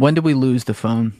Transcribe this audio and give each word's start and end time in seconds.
When 0.00 0.14
did 0.14 0.24
we 0.24 0.32
lose 0.32 0.64
the 0.64 0.72
phone? 0.72 1.12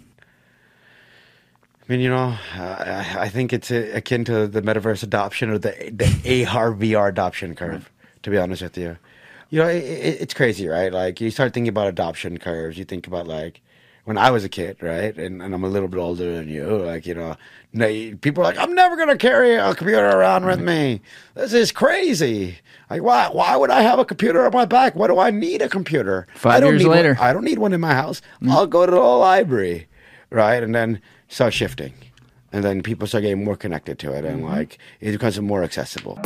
I 1.83 1.93
mean, 1.93 2.01
you 2.01 2.09
know, 2.09 2.39
I, 2.55 3.17
I 3.19 3.29
think 3.29 3.53
it's 3.53 3.71
akin 3.71 4.25
to 4.25 4.47
the 4.47 4.63
metaverse 4.63 5.03
adoption 5.03 5.51
or 5.51 5.59
the 5.59 5.73
the 5.93 6.47
AR 6.47 6.73
VR 6.73 7.11
adoption 7.11 7.55
curve. 7.55 7.91
To 8.23 8.31
be 8.31 8.39
honest 8.39 8.63
with 8.63 8.79
you, 8.79 8.97
you 9.51 9.59
know, 9.61 9.69
it, 9.69 9.85
it, 9.85 10.21
it's 10.23 10.33
crazy, 10.33 10.67
right? 10.67 10.91
Like 10.91 11.21
you 11.21 11.31
start 11.31 11.53
thinking 11.53 11.69
about 11.69 11.89
adoption 11.89 12.39
curves. 12.39 12.79
You 12.79 12.87
think 12.87 13.07
about 13.07 13.27
like 13.27 13.61
when 14.05 14.19
I 14.19 14.31
was 14.31 14.45
a 14.45 14.49
kid, 14.49 14.79
right? 14.81 15.17
And, 15.17 15.43
and 15.43 15.55
I'm 15.55 15.65
a 15.65 15.69
little 15.69 15.89
bit 15.89 15.99
older 15.99 16.37
than 16.37 16.49
you. 16.49 16.65
Like, 16.65 17.07
you 17.07 17.15
know, 17.15 17.37
people 18.21 18.43
are 18.43 18.47
like, 18.47 18.59
I'm 18.59 18.75
never 18.75 18.97
going 18.97 19.09
to 19.09 19.17
carry 19.17 19.55
a 19.55 19.75
computer 19.75 20.09
around 20.09 20.47
with 20.47 20.61
me. 20.61 20.97
Mm-hmm. 20.97 21.41
This 21.41 21.53
is 21.53 21.73
crazy. 21.73 22.59
Like, 22.89 23.03
why, 23.03 23.29
why 23.29 23.57
would 23.57 23.71
I 23.71 23.83
have 23.83 23.99
a 23.99 24.05
computer 24.05 24.45
on 24.45 24.53
my 24.53 24.65
back? 24.65 24.97
Why 24.97 25.07
do 25.07 25.19
I 25.19 25.31
need 25.31 25.63
a 25.63 25.69
computer? 25.69 26.27
Five 26.35 26.55
I 26.55 26.61
don't 26.61 26.71
years 26.71 26.83
need 26.83 26.89
later. 26.89 27.15
One, 27.15 27.29
I 27.29 27.33
don't 27.33 27.45
need 27.45 27.59
one 27.59 27.73
in 27.73 27.81
my 27.81 27.95
house. 27.95 28.21
Mm-hmm. 28.37 28.51
I'll 28.51 28.67
go 28.67 28.87
to 28.87 28.93
the 28.93 28.99
library, 28.99 29.87
right? 30.31 30.63
And 30.63 30.75
then 30.75 31.01
start 31.29 31.55
shifting. 31.55 31.95
And 32.53 32.65
then 32.65 32.83
people 32.83 33.07
start 33.07 33.23
getting 33.23 33.45
more 33.45 33.57
connected 33.57 33.99
to 34.01 34.13
it. 34.13 34.25
And 34.25 34.43
mm-hmm. 34.43 34.53
like, 34.53 34.79
it 35.01 35.13
becomes 35.13 35.41
more 35.41 35.63
accessible. 35.63 36.19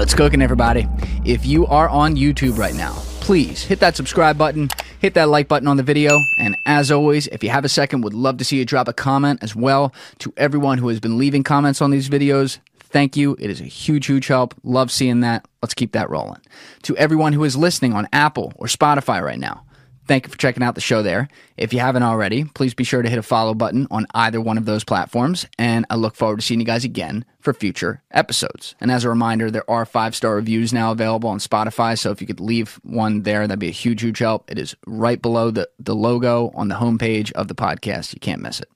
What's 0.00 0.14
cooking, 0.14 0.40
everybody? 0.40 0.88
If 1.26 1.44
you 1.44 1.66
are 1.66 1.86
on 1.86 2.16
YouTube 2.16 2.56
right 2.56 2.74
now, 2.74 2.94
please 3.20 3.62
hit 3.62 3.80
that 3.80 3.96
subscribe 3.96 4.38
button, 4.38 4.70
hit 4.98 5.12
that 5.12 5.28
like 5.28 5.46
button 5.46 5.68
on 5.68 5.76
the 5.76 5.82
video, 5.82 6.18
and 6.38 6.56
as 6.64 6.90
always, 6.90 7.26
if 7.26 7.44
you 7.44 7.50
have 7.50 7.66
a 7.66 7.68
second, 7.68 8.00
would 8.00 8.14
love 8.14 8.38
to 8.38 8.44
see 8.44 8.56
you 8.56 8.64
drop 8.64 8.88
a 8.88 8.94
comment 8.94 9.42
as 9.42 9.54
well. 9.54 9.92
To 10.20 10.32
everyone 10.38 10.78
who 10.78 10.88
has 10.88 11.00
been 11.00 11.18
leaving 11.18 11.42
comments 11.42 11.82
on 11.82 11.90
these 11.90 12.08
videos, 12.08 12.60
thank 12.78 13.14
you. 13.14 13.36
It 13.38 13.50
is 13.50 13.60
a 13.60 13.64
huge, 13.64 14.06
huge 14.06 14.28
help. 14.28 14.54
Love 14.64 14.90
seeing 14.90 15.20
that. 15.20 15.46
Let's 15.60 15.74
keep 15.74 15.92
that 15.92 16.08
rolling. 16.08 16.40
To 16.84 16.96
everyone 16.96 17.34
who 17.34 17.44
is 17.44 17.54
listening 17.54 17.92
on 17.92 18.08
Apple 18.10 18.54
or 18.56 18.68
Spotify 18.68 19.22
right 19.22 19.38
now, 19.38 19.64
Thank 20.10 20.26
you 20.26 20.32
for 20.32 20.38
checking 20.38 20.64
out 20.64 20.74
the 20.74 20.80
show 20.80 21.02
there. 21.04 21.28
If 21.56 21.72
you 21.72 21.78
haven't 21.78 22.02
already, 22.02 22.42
please 22.42 22.74
be 22.74 22.82
sure 22.82 23.00
to 23.00 23.08
hit 23.08 23.20
a 23.20 23.22
follow 23.22 23.54
button 23.54 23.86
on 23.92 24.08
either 24.12 24.40
one 24.40 24.58
of 24.58 24.64
those 24.64 24.82
platforms. 24.82 25.46
And 25.56 25.86
I 25.88 25.94
look 25.94 26.16
forward 26.16 26.40
to 26.40 26.44
seeing 26.44 26.58
you 26.58 26.66
guys 26.66 26.84
again 26.84 27.24
for 27.38 27.54
future 27.54 28.02
episodes. 28.10 28.74
And 28.80 28.90
as 28.90 29.04
a 29.04 29.08
reminder, 29.08 29.52
there 29.52 29.70
are 29.70 29.86
five 29.86 30.16
star 30.16 30.34
reviews 30.34 30.72
now 30.72 30.90
available 30.90 31.30
on 31.30 31.38
Spotify. 31.38 31.96
So 31.96 32.10
if 32.10 32.20
you 32.20 32.26
could 32.26 32.40
leave 32.40 32.80
one 32.82 33.22
there, 33.22 33.46
that'd 33.46 33.60
be 33.60 33.68
a 33.68 33.70
huge, 33.70 34.02
huge 34.02 34.18
help. 34.18 34.50
It 34.50 34.58
is 34.58 34.74
right 34.84 35.22
below 35.22 35.52
the, 35.52 35.70
the 35.78 35.94
logo 35.94 36.50
on 36.56 36.66
the 36.66 36.74
homepage 36.74 37.30
of 37.34 37.46
the 37.46 37.54
podcast. 37.54 38.12
You 38.12 38.18
can't 38.18 38.42
miss 38.42 38.58
it. 38.58 38.68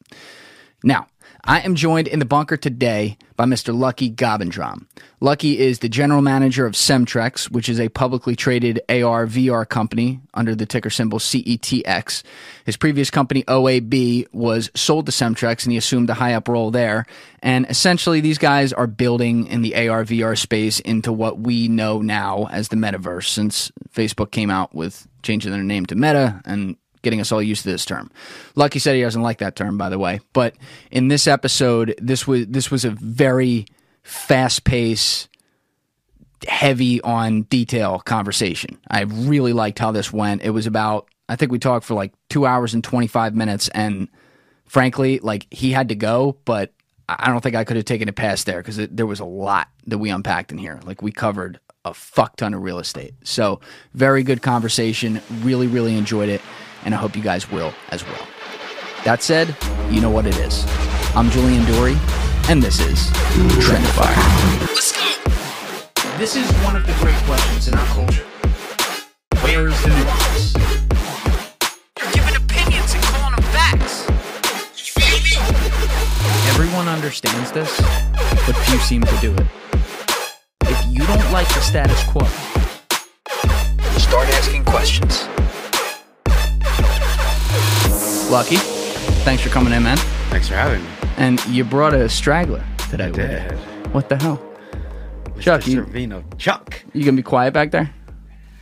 Now, 0.84 1.08
I 1.46 1.60
am 1.60 1.74
joined 1.74 2.08
in 2.08 2.20
the 2.20 2.24
bunker 2.24 2.56
today 2.56 3.18
by 3.36 3.44
Mr. 3.44 3.78
Lucky 3.78 4.10
Gobindram. 4.10 4.86
Lucky 5.20 5.58
is 5.58 5.80
the 5.80 5.90
general 5.90 6.22
manager 6.22 6.64
of 6.64 6.72
Cemtrex, 6.72 7.50
which 7.50 7.68
is 7.68 7.78
a 7.78 7.90
publicly 7.90 8.34
traded 8.34 8.80
AR 8.88 9.26
VR 9.26 9.68
company 9.68 10.20
under 10.32 10.54
the 10.54 10.64
ticker 10.64 10.88
symbol 10.88 11.18
CETX. 11.18 12.22
His 12.64 12.78
previous 12.78 13.10
company, 13.10 13.42
OMB, 13.44 14.32
was 14.32 14.70
sold 14.74 15.04
to 15.04 15.12
Cemtrex 15.12 15.64
and 15.64 15.72
he 15.72 15.76
assumed 15.76 16.08
a 16.08 16.14
high 16.14 16.32
up 16.32 16.48
role 16.48 16.70
there. 16.70 17.04
And 17.42 17.66
essentially, 17.68 18.22
these 18.22 18.38
guys 18.38 18.72
are 18.72 18.86
building 18.86 19.46
in 19.46 19.60
the 19.60 19.74
AR 19.88 20.04
VR 20.04 20.38
space 20.38 20.80
into 20.80 21.12
what 21.12 21.40
we 21.40 21.68
know 21.68 22.00
now 22.00 22.48
as 22.50 22.68
the 22.68 22.76
metaverse 22.76 23.28
since 23.28 23.70
Facebook 23.92 24.30
came 24.30 24.48
out 24.48 24.74
with 24.74 25.06
changing 25.22 25.52
their 25.52 25.62
name 25.62 25.84
to 25.86 25.94
Meta 25.94 26.40
and 26.46 26.76
getting 27.04 27.20
us 27.20 27.30
all 27.30 27.42
used 27.42 27.62
to 27.62 27.70
this 27.70 27.84
term. 27.84 28.10
Lucky 28.56 28.78
said 28.78 28.96
he 28.96 29.02
doesn't 29.02 29.22
like 29.22 29.38
that 29.38 29.54
term, 29.54 29.78
by 29.78 29.88
the 29.88 29.98
way. 29.98 30.20
But 30.32 30.56
in 30.90 31.08
this 31.08 31.26
episode, 31.26 31.94
this 31.98 32.26
was 32.26 32.46
this 32.46 32.70
was 32.70 32.84
a 32.84 32.90
very 32.90 33.66
fast 34.02 34.64
paced, 34.64 35.28
heavy 36.48 37.00
on 37.02 37.42
detail 37.42 38.00
conversation. 38.00 38.78
I 38.90 39.02
really 39.02 39.52
liked 39.52 39.78
how 39.78 39.92
this 39.92 40.12
went. 40.12 40.42
It 40.42 40.50
was 40.50 40.66
about 40.66 41.08
I 41.28 41.36
think 41.36 41.52
we 41.52 41.58
talked 41.58 41.86
for 41.86 41.94
like 41.94 42.12
two 42.28 42.46
hours 42.46 42.74
and 42.74 42.82
twenty 42.82 43.06
five 43.06 43.34
minutes, 43.34 43.68
and 43.68 44.08
frankly, 44.66 45.20
like 45.20 45.46
he 45.50 45.70
had 45.70 45.90
to 45.90 45.94
go, 45.94 46.38
but 46.44 46.72
I 47.08 47.28
don't 47.28 47.42
think 47.42 47.54
I 47.54 47.64
could 47.64 47.76
have 47.76 47.84
taken 47.84 48.08
it 48.08 48.16
past 48.16 48.46
there 48.46 48.58
because 48.58 48.76
there 48.76 49.06
was 49.06 49.20
a 49.20 49.24
lot 49.26 49.68
that 49.86 49.98
we 49.98 50.10
unpacked 50.10 50.52
in 50.52 50.58
here. 50.58 50.80
Like 50.84 51.02
we 51.02 51.12
covered 51.12 51.60
a 51.84 51.92
fuck 51.92 52.36
ton 52.36 52.54
of 52.54 52.62
real 52.62 52.78
estate. 52.78 53.14
So 53.24 53.60
very 53.92 54.22
good 54.22 54.40
conversation. 54.40 55.20
Really, 55.42 55.66
really 55.66 55.96
enjoyed 55.96 56.30
it 56.30 56.40
and 56.84 56.94
I 56.94 56.98
hope 56.98 57.16
you 57.16 57.22
guys 57.22 57.50
will 57.50 57.72
as 57.90 58.04
well. 58.04 58.26
That 59.04 59.22
said, 59.22 59.56
you 59.90 60.00
know 60.00 60.10
what 60.10 60.26
it 60.26 60.36
is. 60.38 60.64
I'm 61.14 61.30
Julian 61.30 61.64
Dorey, 61.64 61.96
and 62.48 62.62
this 62.62 62.80
is 62.80 63.10
Trendifier. 63.60 64.16
Let's 64.68 64.92
go! 64.92 66.18
This 66.18 66.36
is 66.36 66.50
one 66.64 66.76
of 66.76 66.86
the 66.86 66.92
great 67.00 67.16
questions 67.24 67.68
in 67.68 67.74
our 67.74 67.86
culture. 67.86 68.24
Where 69.42 69.68
is 69.68 69.82
the 69.82 69.88
nuance? 69.88 70.54
You're 72.00 72.12
giving 72.12 72.36
opinions 72.36 72.94
and 72.94 73.02
calling 73.04 73.36
them 73.36 73.44
facts. 73.52 74.06
You 74.78 75.02
feel 75.02 75.18
me? 75.20 75.36
Everyone 76.50 76.88
understands 76.88 77.52
this, 77.52 77.80
but 78.46 78.56
few 78.66 78.78
seem 78.78 79.02
to 79.02 79.16
do 79.20 79.34
it. 79.34 79.46
If 80.62 80.86
you 80.88 81.06
don't 81.06 81.32
like 81.32 81.48
the 81.48 81.60
status 81.60 82.02
quo, 82.04 82.24
start 83.98 84.28
asking 84.28 84.64
questions. 84.64 85.28
Lucky, 88.30 88.56
thanks 89.24 89.42
for 89.42 89.48
coming 89.50 89.72
in, 89.72 89.82
man. 89.82 89.96
Thanks 90.30 90.48
for 90.48 90.54
having 90.54 90.82
me. 90.82 90.88
And 91.16 91.44
you 91.46 91.62
brought 91.64 91.94
a 91.94 92.08
straggler 92.08 92.64
today. 92.90 93.06
with 93.06 93.16
did. 93.16 93.50
you. 93.52 93.56
What 93.92 94.08
the 94.08 94.16
hell? 94.16 94.42
Chuck, 95.40 95.60
Mr. 95.62 95.66
you, 95.68 95.82
Servino. 95.84 96.38
Chuck. 96.38 96.82
you 96.92 97.04
gonna 97.04 97.16
be 97.16 97.22
quiet 97.22 97.52
back 97.54 97.70
there? 97.70 97.92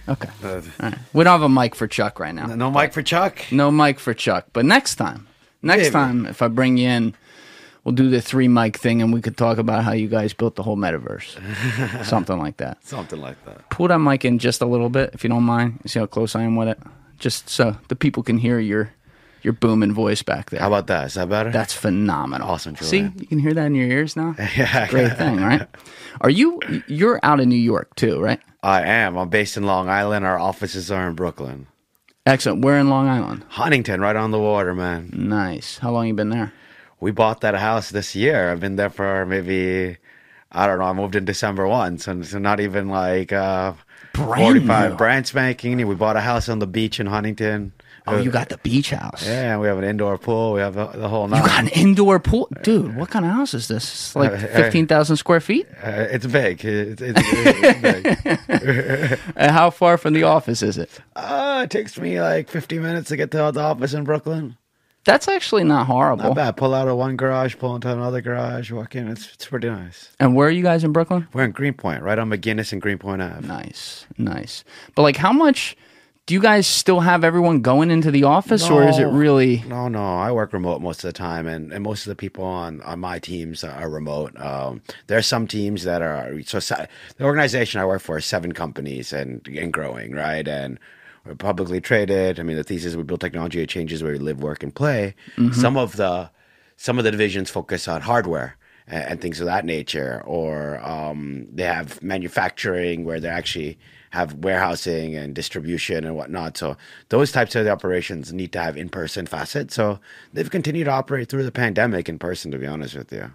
Okay. 0.09 0.29
Uh, 0.45 0.49
All 0.49 0.61
right. 0.81 0.99
We 1.15 1.25
don't 1.25 1.33
have 1.33 1.43
a 1.43 1.49
mic 1.49 1.75
for 1.75 1.87
Chuck 1.87 2.19
right 2.21 2.35
now. 2.35 2.47
no 2.47 2.71
mic 2.71 2.93
for 2.93 3.03
Chuck. 3.03 3.39
No 3.51 3.71
mic 3.71 3.99
for 3.99 4.13
Chuck. 4.13 4.47
But 4.53 4.65
next 4.67 4.97
time, 4.97 5.27
next 5.63 5.85
Maybe. 5.85 5.93
time, 5.93 6.27
if 6.27 6.43
I 6.43 6.49
bring 6.49 6.77
you 6.77 6.89
in, 6.89 7.15
we'll 7.85 7.95
do 7.95 8.11
the 8.11 8.21
three 8.21 8.49
mic 8.49 8.77
thing 8.77 9.01
and 9.01 9.13
we 9.13 9.23
could 9.23 9.37
talk 9.37 9.59
about 9.59 9.85
how 9.85 9.93
you 9.93 10.09
guys 10.09 10.33
built 10.35 10.57
the 10.57 10.63
whole 10.65 10.77
metaverse. 10.77 12.05
Something 12.05 12.39
like 12.39 12.59
that. 12.59 12.85
Something 12.85 13.21
like 13.21 13.43
that. 13.47 13.71
Pull 13.71 13.89
that 13.89 13.99
mic 14.01 14.25
in 14.25 14.39
just 14.39 14.61
a 14.61 14.67
little 14.67 14.91
bit, 14.91 15.11
if 15.15 15.23
you 15.25 15.31
don't 15.31 15.45
mind. 15.45 15.81
See 15.87 15.99
how 15.99 16.07
close 16.07 16.35
I 16.35 16.43
am 16.43 16.57
with 16.57 16.69
it? 16.69 16.79
Just 17.19 17.49
so 17.49 17.77
the 17.89 17.97
people 17.97 18.23
can 18.23 18.39
hear 18.39 18.59
your 18.59 18.91
your 19.45 19.53
booming 19.53 19.93
voice 19.93 20.23
back 20.23 20.51
there. 20.51 20.61
How 20.61 20.69
about 20.69 20.87
that? 20.89 21.07
Is 21.07 21.15
that 21.15 21.29
better? 21.29 21.51
That's 21.51 21.73
phenomenal. 21.73 22.49
Awesome, 22.49 22.77
See, 22.77 23.11
you 23.17 23.27
can 23.27 23.39
hear 23.39 23.55
that 23.55 23.67
in 23.67 23.75
your 23.75 23.89
ears 23.89 24.17
now. 24.17 24.35
yeah. 24.57 24.89
Great 24.89 25.17
thing, 25.17 25.37
right? 25.37 25.67
Are 26.21 26.31
you? 26.31 26.61
You're 26.87 27.21
out 27.23 27.41
in 27.41 27.49
New 27.49 27.57
York 27.57 27.95
too, 27.97 28.21
right? 28.21 28.41
I 28.63 28.83
am. 28.83 29.17
I'm 29.17 29.29
based 29.29 29.57
in 29.57 29.65
Long 29.65 29.89
Island. 29.89 30.25
Our 30.25 30.39
offices 30.39 30.91
are 30.91 31.09
in 31.09 31.15
Brooklyn. 31.15 31.67
Excellent. 32.25 32.65
We're 32.65 32.79
in 32.79 32.89
Long 32.89 33.09
Island. 33.09 33.45
Huntington, 33.49 34.01
right 34.01 34.15
on 34.15 34.31
the 34.31 34.39
water, 34.39 34.75
man. 34.75 35.11
Nice. 35.13 35.79
How 35.79 35.91
long 35.91 36.07
you 36.07 36.15
been 36.15 36.29
there? 36.31 36.53
We 37.01 37.11
bought 37.11 37.41
that 37.41 37.57
house 37.57 37.91
this 37.91 38.15
year. 38.15 38.53
I've 38.53 38.61
been 38.61 38.77
there 38.77 38.91
for 38.91 39.27
maybe, 39.27 39.97
I 40.53 40.67
don't 40.69 40.79
know. 40.79 40.85
I 40.85 40.93
moved 40.93 41.17
in 41.17 41.25
December 41.25 41.67
1, 41.67 41.99
so, 41.99 42.23
so 42.23 42.39
not 42.39 42.61
even 42.61 42.89
like 42.89 43.33
uh, 43.33 43.73
Brand 44.13 44.41
45. 44.41 44.91
new. 44.91 44.97
Brand 44.97 45.27
spanking. 45.27 45.85
We 45.85 45.97
bought 45.97 46.17
a 46.17 46.21
house 46.21 46.49
on 46.49 46.61
the 46.61 46.67
beach 46.69 47.01
in 47.01 47.07
Huntington. 47.07 47.73
Oh, 48.07 48.19
you 48.19 48.31
got 48.31 48.49
the 48.49 48.59
beach 48.59 48.91
house. 48.91 49.25
Yeah, 49.27 49.59
we 49.59 49.69
have 49.69 49.79
an 49.79 49.85
indoor 49.85 50.19
pool. 50.19 50.53
We 50.55 50.61
have 50.61 50.75
the, 50.75 50.87
the 50.87 51.09
whole 51.09 51.29
nine. 51.29 51.41
You 51.43 51.47
got 51.49 51.63
an 51.63 51.69
indoor 51.69 52.19
pool, 52.19 52.49
dude. 52.63 52.97
What 52.97 53.11
kind 53.11 53.25
of 53.25 53.31
house 53.31 53.55
is 53.55 53.69
this? 53.69 53.85
It's 53.85 54.17
like 54.17 54.31
Uh, 54.33 54.35
uh, 54.35 54.39
fifteen 54.39 54.87
thousand 54.89 55.17
square 55.19 55.41
feet. 55.41 55.69
Uh, 55.83 56.07
it's 56.11 56.27
big. 56.27 56.65
It's, 56.65 57.01
it's, 57.01 57.21
it's 57.25 57.81
big. 57.81 59.19
And 59.37 59.51
how 59.53 59.71
far 59.71 59.99
from 59.99 60.15
the 60.15 60.25
office 60.25 60.63
is 60.63 60.79
it? 60.79 60.91
Uh, 61.15 61.63
it 61.65 61.71
takes 61.71 61.99
me 61.99 62.21
like 62.21 62.49
50 62.49 62.79
minutes 62.81 63.09
to 63.11 63.17
get 63.17 63.31
to 63.33 63.51
the 63.53 63.61
office 63.61 63.95
in 63.95 64.05
Brooklyn. 64.05 64.57
That's 65.05 65.27
actually 65.27 65.65
not 65.65 65.87
horrible. 65.87 66.25
Not 66.27 66.37
bad. 66.37 66.57
Pull 66.57 66.75
out 66.75 66.87
of 66.87 66.97
one 66.97 67.17
garage, 67.17 67.57
pull 67.59 67.75
into 67.75 67.91
another 67.91 68.21
garage, 68.21 68.71
walk 68.71 68.95
in. 68.95 69.09
It's 69.09 69.33
it's 69.35 69.47
pretty 69.47 69.69
nice. 69.69 70.11
And 70.21 70.37
where 70.37 70.47
are 70.47 70.51
you 70.53 70.63
guys 70.63 70.85
in 70.85 70.93
Brooklyn? 70.93 71.27
We're 71.33 71.43
in 71.45 71.51
Greenpoint, 71.51 72.03
right 72.05 72.19
on 72.19 72.31
McGuinness 72.31 72.73
and 72.73 72.81
Greenpoint 72.81 73.21
Ave. 73.21 73.47
Nice, 73.47 74.07
nice. 74.17 74.63
But 74.95 75.03
like, 75.03 75.17
how 75.17 75.33
much 75.33 75.77
do 76.27 76.35
you 76.35 76.41
guys 76.41 76.69
still 76.69 77.01
have 77.01 77.25
everyone 77.25 77.63
going 77.63 77.91
into 77.91 78.13
the 78.13 78.25
office, 78.25 78.71
or 78.71 78.87
is 78.87 78.99
it 78.99 79.07
really? 79.07 79.65
No, 79.67 79.89
no. 79.89 80.17
I 80.19 80.31
work 80.31 80.53
remote 80.53 80.81
most 80.81 81.03
of 81.03 81.09
the 81.09 81.13
time, 81.13 81.49
and, 81.49 81.73
and 81.73 81.83
most 81.83 82.07
of 82.07 82.11
the 82.11 82.17
people 82.17 82.45
on, 82.45 82.81
on 82.83 83.01
my 83.01 83.19
teams 83.19 83.65
are 83.65 83.91
remote. 83.91 84.39
Um, 84.41 84.83
there 85.09 85.19
are 85.19 85.23
some 85.23 85.49
teams 85.49 85.83
that 85.83 86.01
are 86.01 86.41
so 86.43 86.61
the 86.61 87.25
organization 87.25 87.81
I 87.81 87.87
work 87.87 88.03
for 88.03 88.19
is 88.19 88.25
seven 88.25 88.53
companies 88.53 89.13
and 89.13 89.47
and 89.49 89.73
growing, 89.73 90.13
right? 90.13 90.47
And 90.47 90.79
we're 91.27 91.35
publicly 91.35 91.81
traded. 91.81 92.39
I 92.39 92.45
mean, 92.45 92.57
the 92.57 92.65
thesis 92.65 92.95
we 92.95 93.03
build 93.03 93.21
technology 93.21 93.59
that 93.61 93.69
changes 93.69 94.03
where 94.03 94.13
we 94.13 94.19
live, 94.19 94.43
work, 94.43 94.63
and 94.63 94.73
play. 94.75 95.17
Some 95.53 95.77
of 95.77 95.97
the 95.97 96.31
some 96.77 96.99
of 96.99 97.05
the 97.05 97.11
divisions 97.11 97.51
focus 97.51 97.89
on 97.89 98.03
hardware 98.03 98.57
and, 98.87 99.21
things 99.21 99.41
of 99.41 99.47
that 99.47 99.65
nature, 99.65 100.23
or 100.27 100.81
um, 100.87 101.47
they 101.53 101.65
have 101.65 102.03
manufacturing 102.03 103.05
where 103.05 103.21
they 103.21 103.29
actually 103.29 103.79
have 104.11 104.35
warehousing 104.35 105.15
and 105.15 105.35
distribution 105.35 106.05
and 106.05 106.15
whatnot. 106.15 106.59
So 106.59 106.77
those 107.09 107.33
types 107.33 107.55
of 107.55 107.65
the 107.65 107.71
operations 107.71 108.33
need 108.33 108.53
to 108.53 108.61
have 108.61 108.77
in 108.77 108.89
person 108.91 109.27
facets. 109.27 109.75
So 109.75 110.01
they've 110.33 110.51
continued 110.51 110.85
to 110.85 110.91
operate 110.91 111.29
through 111.29 111.45
the 111.45 111.53
pandemic 111.53 112.09
in 112.09 112.19
person. 112.19 112.51
To 112.51 112.59
be 112.59 112.67
honest 112.67 112.95
with 112.95 113.13
you, 113.13 113.31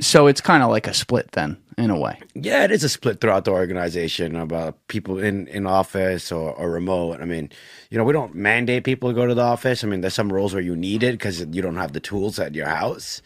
So 0.00 0.28
it's 0.28 0.40
kind 0.40 0.62
of 0.62 0.70
like 0.70 0.86
a 0.86 0.94
split 0.94 1.32
then, 1.32 1.58
in 1.76 1.90
a 1.90 1.98
way. 1.98 2.18
Yeah, 2.34 2.64
it 2.64 2.70
is 2.70 2.84
a 2.84 2.88
split 2.88 3.20
throughout 3.20 3.44
the 3.44 3.50
organization 3.50 4.34
about 4.34 4.76
people 4.88 5.18
in, 5.18 5.46
in 5.48 5.66
office 5.66 6.32
or, 6.32 6.52
or 6.52 6.70
remote. 6.70 7.20
I 7.20 7.26
mean, 7.26 7.50
you 7.90 7.98
know, 7.98 8.04
we 8.04 8.14
don't 8.14 8.34
mandate 8.34 8.84
people 8.84 9.10
to 9.10 9.14
go 9.14 9.26
to 9.26 9.34
the 9.34 9.42
office. 9.42 9.84
I 9.84 9.88
mean, 9.88 10.00
there's 10.00 10.14
some 10.14 10.32
rules 10.32 10.54
where 10.54 10.62
you 10.62 10.74
need 10.74 11.02
it 11.02 11.12
because 11.12 11.40
you 11.40 11.60
don't 11.60 11.76
have 11.76 11.92
the 11.92 12.00
tools 12.00 12.38
at 12.38 12.54
your 12.54 12.68
house. 12.68 13.20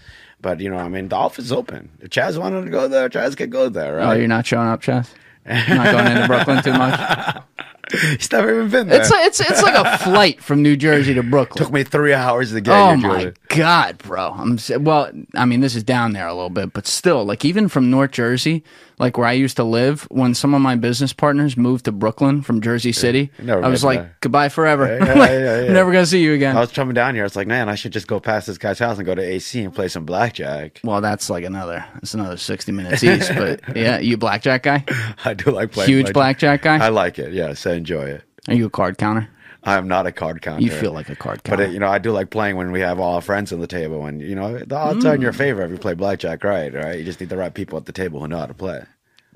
But, 0.44 0.60
you 0.60 0.68
know, 0.68 0.76
I 0.76 0.88
mean, 0.88 1.08
the 1.08 1.16
office 1.16 1.46
is 1.46 1.52
open. 1.52 1.88
If 2.00 2.10
Chaz 2.10 2.36
wanted 2.38 2.66
to 2.66 2.70
go 2.70 2.86
there, 2.86 3.08
Chaz 3.08 3.34
could 3.34 3.48
go 3.50 3.70
there, 3.70 3.98
Oh, 4.00 4.12
you're 4.12 4.28
not 4.28 4.44
showing 4.44 4.68
up, 4.68 4.82
Chaz? 4.82 5.08
not 5.46 5.90
going 5.90 6.06
into 6.06 6.26
Brooklyn 6.26 6.62
too 6.62 6.72
much. 6.74 7.42
He's 7.92 8.30
never 8.30 8.52
even 8.54 8.68
been 8.70 8.88
there. 8.88 9.00
It's 9.00 9.10
like, 9.10 9.26
it's 9.26 9.40
it's 9.40 9.62
like 9.62 9.74
a 9.74 9.98
flight 10.04 10.42
from 10.42 10.62
New 10.62 10.76
Jersey 10.76 11.14
to 11.14 11.22
Brooklyn. 11.22 11.62
took 11.64 11.72
me 11.72 11.82
three 11.84 12.12
hours 12.14 12.50
to 12.50 12.60
get 12.60 12.70
there. 12.70 12.78
Oh 12.82 12.96
here, 12.96 13.08
my 13.08 13.18
Julie. 13.20 13.34
god, 13.48 13.98
bro! 13.98 14.32
I'm 14.32 14.58
well. 14.82 15.10
I 15.34 15.44
mean, 15.44 15.60
this 15.60 15.74
is 15.74 15.82
down 15.82 16.12
there 16.12 16.26
a 16.26 16.32
little 16.34 16.48
bit, 16.50 16.72
but 16.72 16.86
still, 16.86 17.24
like 17.24 17.44
even 17.44 17.68
from 17.68 17.90
North 17.90 18.12
Jersey, 18.12 18.64
like 18.98 19.18
where 19.18 19.26
I 19.26 19.32
used 19.32 19.56
to 19.56 19.64
live, 19.64 20.02
when 20.10 20.34
some 20.34 20.54
of 20.54 20.60
my 20.60 20.76
business 20.76 21.12
partners 21.12 21.56
moved 21.56 21.84
to 21.86 21.92
Brooklyn 21.92 22.42
from 22.42 22.60
Jersey 22.60 22.92
City, 22.92 23.30
I 23.46 23.68
was 23.68 23.82
like, 23.84 23.98
there. 24.00 24.16
goodbye 24.20 24.48
forever. 24.48 24.86
Yeah, 24.86 25.04
yeah, 25.06 25.14
Like, 25.14 25.30
yeah. 25.30 25.72
Never 25.72 25.92
gonna 25.92 26.06
see 26.06 26.22
you 26.22 26.32
again. 26.34 26.56
I 26.56 26.60
was 26.60 26.72
coming 26.72 26.94
down 26.94 27.14
here. 27.14 27.24
It's 27.24 27.36
like, 27.36 27.46
man, 27.48 27.68
I 27.68 27.74
should 27.74 27.92
just 27.92 28.06
go 28.06 28.20
past 28.20 28.46
this 28.46 28.58
guy's 28.58 28.78
house 28.78 28.96
and 28.98 29.06
go 29.06 29.14
to 29.14 29.22
AC 29.22 29.62
and 29.62 29.74
play 29.74 29.88
some 29.88 30.04
blackjack. 30.04 30.80
well, 30.84 31.00
that's 31.00 31.28
like 31.30 31.44
another. 31.44 31.84
It's 32.02 32.14
another 32.14 32.36
sixty 32.36 32.72
minutes 32.72 33.02
east. 33.02 33.32
But 33.34 33.60
yeah, 33.76 33.98
you 33.98 34.16
blackjack 34.16 34.62
guy? 34.62 34.84
I 35.24 35.34
do 35.34 35.50
like 35.50 35.72
playing 35.72 35.90
Huge 35.90 36.12
blackjack 36.12 36.62
guy? 36.62 36.84
I 36.84 36.88
like 36.88 37.18
it. 37.18 37.32
Yes, 37.32 37.66
I 37.66 37.72
enjoy 37.74 38.04
it. 38.04 38.22
Are 38.48 38.54
you 38.54 38.66
a 38.66 38.70
card 38.70 38.98
counter? 38.98 39.28
I'm 39.64 39.88
not 39.88 40.06
a 40.06 40.12
card 40.12 40.42
counter. 40.42 40.62
You 40.62 40.70
feel 40.70 40.92
like 40.92 41.08
a 41.08 41.16
card 41.16 41.42
counter. 41.42 41.64
But, 41.64 41.72
you 41.72 41.78
know, 41.78 41.88
I 41.88 41.98
do 41.98 42.12
like 42.12 42.30
playing 42.30 42.56
when 42.56 42.70
we 42.70 42.80
have 42.80 43.00
all 43.00 43.14
our 43.14 43.20
friends 43.22 43.52
on 43.52 43.60
the 43.60 43.66
table, 43.66 44.04
and 44.06 44.20
you 44.20 44.34
know, 44.34 44.58
the 44.58 44.76
odds 44.76 45.04
are 45.04 45.14
in 45.14 45.20
your 45.20 45.32
Mm. 45.32 45.36
favor 45.38 45.62
if 45.62 45.70
you 45.70 45.78
play 45.78 45.94
blackjack 45.94 46.44
right. 46.44 46.72
Right? 46.72 46.98
You 46.98 47.04
just 47.04 47.20
need 47.20 47.30
the 47.30 47.36
right 47.36 47.52
people 47.54 47.78
at 47.78 47.86
the 47.86 47.92
table 47.92 48.20
who 48.20 48.28
know 48.28 48.38
how 48.38 48.46
to 48.46 48.54
play. 48.54 48.82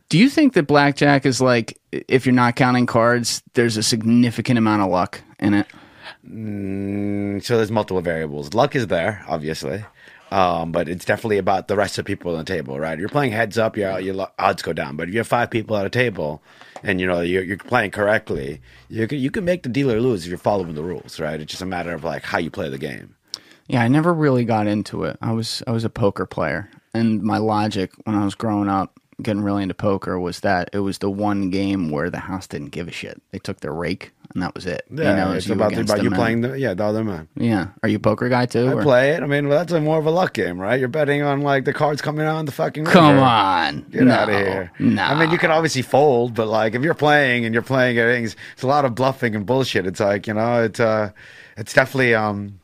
Do 0.08 0.16
you 0.18 0.30
think 0.30 0.54
that 0.54 0.66
blackjack 0.66 1.26
is 1.26 1.40
like, 1.40 1.78
if 1.92 2.24
you're 2.24 2.34
not 2.34 2.56
counting 2.56 2.86
cards, 2.86 3.42
there's 3.54 3.76
a 3.76 3.82
significant 3.82 4.58
amount 4.58 4.80
of 4.82 4.88
luck 4.88 5.20
in 5.38 5.52
it? 5.54 5.66
Mm, 6.26 7.42
so 7.42 7.56
there's 7.56 7.70
multiple 7.70 8.00
variables. 8.00 8.54
Luck 8.54 8.74
is 8.76 8.86
there, 8.88 9.24
obviously, 9.28 9.84
um, 10.30 10.72
but 10.72 10.88
it's 10.88 11.04
definitely 11.04 11.38
about 11.38 11.68
the 11.68 11.76
rest 11.76 11.98
of 11.98 12.04
the 12.04 12.08
people 12.08 12.32
on 12.32 12.38
the 12.38 12.44
table, 12.44 12.78
right? 12.78 12.98
You're 12.98 13.08
playing 13.08 13.32
heads 13.32 13.58
up, 13.58 13.76
your 13.76 13.98
your 14.00 14.28
odds 14.38 14.62
go 14.62 14.72
down. 14.72 14.96
But 14.96 15.08
if 15.08 15.14
you 15.14 15.20
have 15.20 15.26
five 15.26 15.50
people 15.50 15.76
at 15.76 15.86
a 15.86 15.90
table, 15.90 16.42
and 16.82 17.00
you 17.00 17.06
know 17.06 17.20
you're, 17.20 17.42
you're 17.42 17.58
playing 17.58 17.90
correctly, 17.90 18.60
you 18.88 19.06
can 19.06 19.18
you 19.18 19.30
can 19.30 19.44
make 19.44 19.62
the 19.62 19.68
dealer 19.68 20.00
lose 20.00 20.24
if 20.24 20.28
you're 20.28 20.38
following 20.38 20.74
the 20.74 20.82
rules, 20.82 21.18
right? 21.18 21.40
It's 21.40 21.50
just 21.50 21.62
a 21.62 21.66
matter 21.66 21.92
of 21.92 22.04
like 22.04 22.22
how 22.22 22.38
you 22.38 22.50
play 22.50 22.68
the 22.68 22.78
game. 22.78 23.14
Yeah, 23.66 23.82
I 23.82 23.88
never 23.88 24.14
really 24.14 24.44
got 24.44 24.66
into 24.66 25.04
it. 25.04 25.18
I 25.20 25.32
was 25.32 25.62
I 25.66 25.72
was 25.72 25.84
a 25.84 25.90
poker 25.90 26.26
player, 26.26 26.70
and 26.94 27.22
my 27.22 27.38
logic 27.38 27.92
when 28.04 28.16
I 28.16 28.24
was 28.24 28.34
growing 28.34 28.68
up, 28.68 28.98
getting 29.22 29.42
really 29.42 29.62
into 29.62 29.74
poker, 29.74 30.18
was 30.18 30.40
that 30.40 30.70
it 30.72 30.80
was 30.80 30.98
the 30.98 31.10
one 31.10 31.50
game 31.50 31.90
where 31.90 32.10
the 32.10 32.18
house 32.18 32.46
didn't 32.46 32.68
give 32.68 32.88
a 32.88 32.92
shit. 32.92 33.20
They 33.30 33.38
took 33.38 33.60
their 33.60 33.72
rake, 33.72 34.12
and 34.32 34.42
that 34.42 34.54
was 34.54 34.66
it. 34.66 34.84
Yeah, 34.90 35.10
you 35.10 35.16
know, 35.16 35.32
it's 35.32 35.46
you 35.48 35.54
about, 35.54 35.72
against 35.72 35.92
about 35.92 36.04
you 36.04 36.10
playing 36.10 36.42
the 36.42 36.58
yeah 36.58 36.74
the 36.74 36.84
other 36.84 37.02
man. 37.02 37.28
Yeah, 37.36 37.68
are 37.82 37.88
you 37.88 37.96
a 37.96 38.00
poker 38.00 38.28
guy 38.28 38.46
too? 38.46 38.68
I 38.68 38.72
or- 38.72 38.82
play 38.82 39.10
it. 39.12 39.22
I 39.22 39.26
mean, 39.26 39.48
well, 39.48 39.58
that's 39.58 39.72
a 39.72 39.80
more 39.80 39.98
of 39.98 40.06
a 40.06 40.10
luck 40.10 40.34
game, 40.34 40.60
right? 40.60 40.78
You're 40.78 40.88
betting 40.88 41.22
on 41.22 41.42
like 41.42 41.64
the 41.64 41.72
cards 41.72 42.00
coming 42.00 42.26
out 42.26 42.36
on 42.36 42.44
the 42.44 42.52
fucking. 42.52 42.84
Come 42.84 43.18
on, 43.18 43.86
Get 43.90 44.04
no, 44.04 44.14
out 44.14 44.28
of 44.28 44.34
here. 44.36 44.72
No, 44.78 45.02
I 45.02 45.18
mean, 45.18 45.30
you 45.30 45.38
can 45.38 45.50
obviously 45.50 45.82
fold, 45.82 46.34
but 46.34 46.46
like 46.46 46.74
if 46.74 46.82
you're 46.82 46.94
playing 46.94 47.44
and 47.44 47.52
you're 47.52 47.62
playing 47.62 47.98
at 47.98 48.06
things, 48.06 48.36
it's 48.52 48.62
a 48.62 48.68
lot 48.68 48.84
of 48.84 48.94
bluffing 48.94 49.34
and 49.34 49.44
bullshit. 49.44 49.86
It's 49.86 50.00
like 50.00 50.26
you 50.26 50.34
know, 50.34 50.62
it's 50.62 50.80
uh, 50.80 51.10
it's 51.56 51.74
definitely 51.74 52.14
um, 52.14 52.60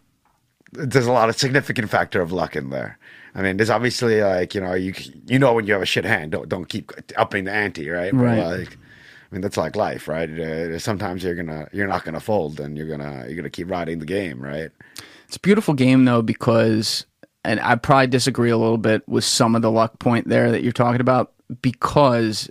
there's 0.72 1.06
a 1.06 1.12
lot 1.12 1.28
of 1.28 1.36
significant 1.36 1.90
factor 1.90 2.20
of 2.20 2.32
luck 2.32 2.56
in 2.56 2.70
there. 2.70 2.98
I 3.34 3.42
mean, 3.42 3.56
there's 3.56 3.70
obviously 3.70 4.22
like 4.22 4.54
you 4.54 4.60
know, 4.60 4.75
you 4.75 4.94
you 5.26 5.38
know 5.38 5.52
when 5.54 5.66
you 5.66 5.72
have 5.72 5.82
a 5.82 5.86
shit 5.86 6.04
hand, 6.04 6.32
don't 6.32 6.48
don't 6.48 6.69
keep 6.69 6.92
upping 7.16 7.44
the 7.44 7.52
ante, 7.52 7.88
right? 7.90 8.12
But, 8.12 8.19
Right. 8.20 8.38
like, 8.60 8.76
I 9.31 9.34
mean, 9.34 9.40
that's 9.40 9.56
like 9.56 9.75
life, 9.75 10.06
right? 10.06 10.31
Uh, 10.31 10.78
sometimes 10.78 11.25
you're 11.25 11.34
gonna 11.34 11.69
you're 11.72 11.88
not 11.88 12.04
gonna 12.04 12.20
fold, 12.20 12.60
and 12.60 12.76
you're 12.76 12.88
gonna 12.88 13.25
you're 13.26 13.36
gonna 13.36 13.50
keep 13.50 13.70
riding 13.70 13.98
the 13.98 14.06
game, 14.06 14.40
right? 14.40 14.70
It's 15.26 15.36
a 15.36 15.40
beautiful 15.40 15.75
game 15.75 16.04
though 16.04 16.22
because, 16.22 17.06
and 17.44 17.58
I 17.60 17.75
probably 17.75 18.06
disagree 18.06 18.50
a 18.50 18.56
little 18.58 18.78
bit 18.78 19.02
with 19.08 19.25
some 19.25 19.56
of 19.56 19.62
the 19.62 19.70
luck 19.70 19.98
point 19.98 20.28
there 20.28 20.50
that 20.52 20.62
you're 20.62 20.72
talking 20.72 21.00
about 21.00 21.32
because 21.62 22.48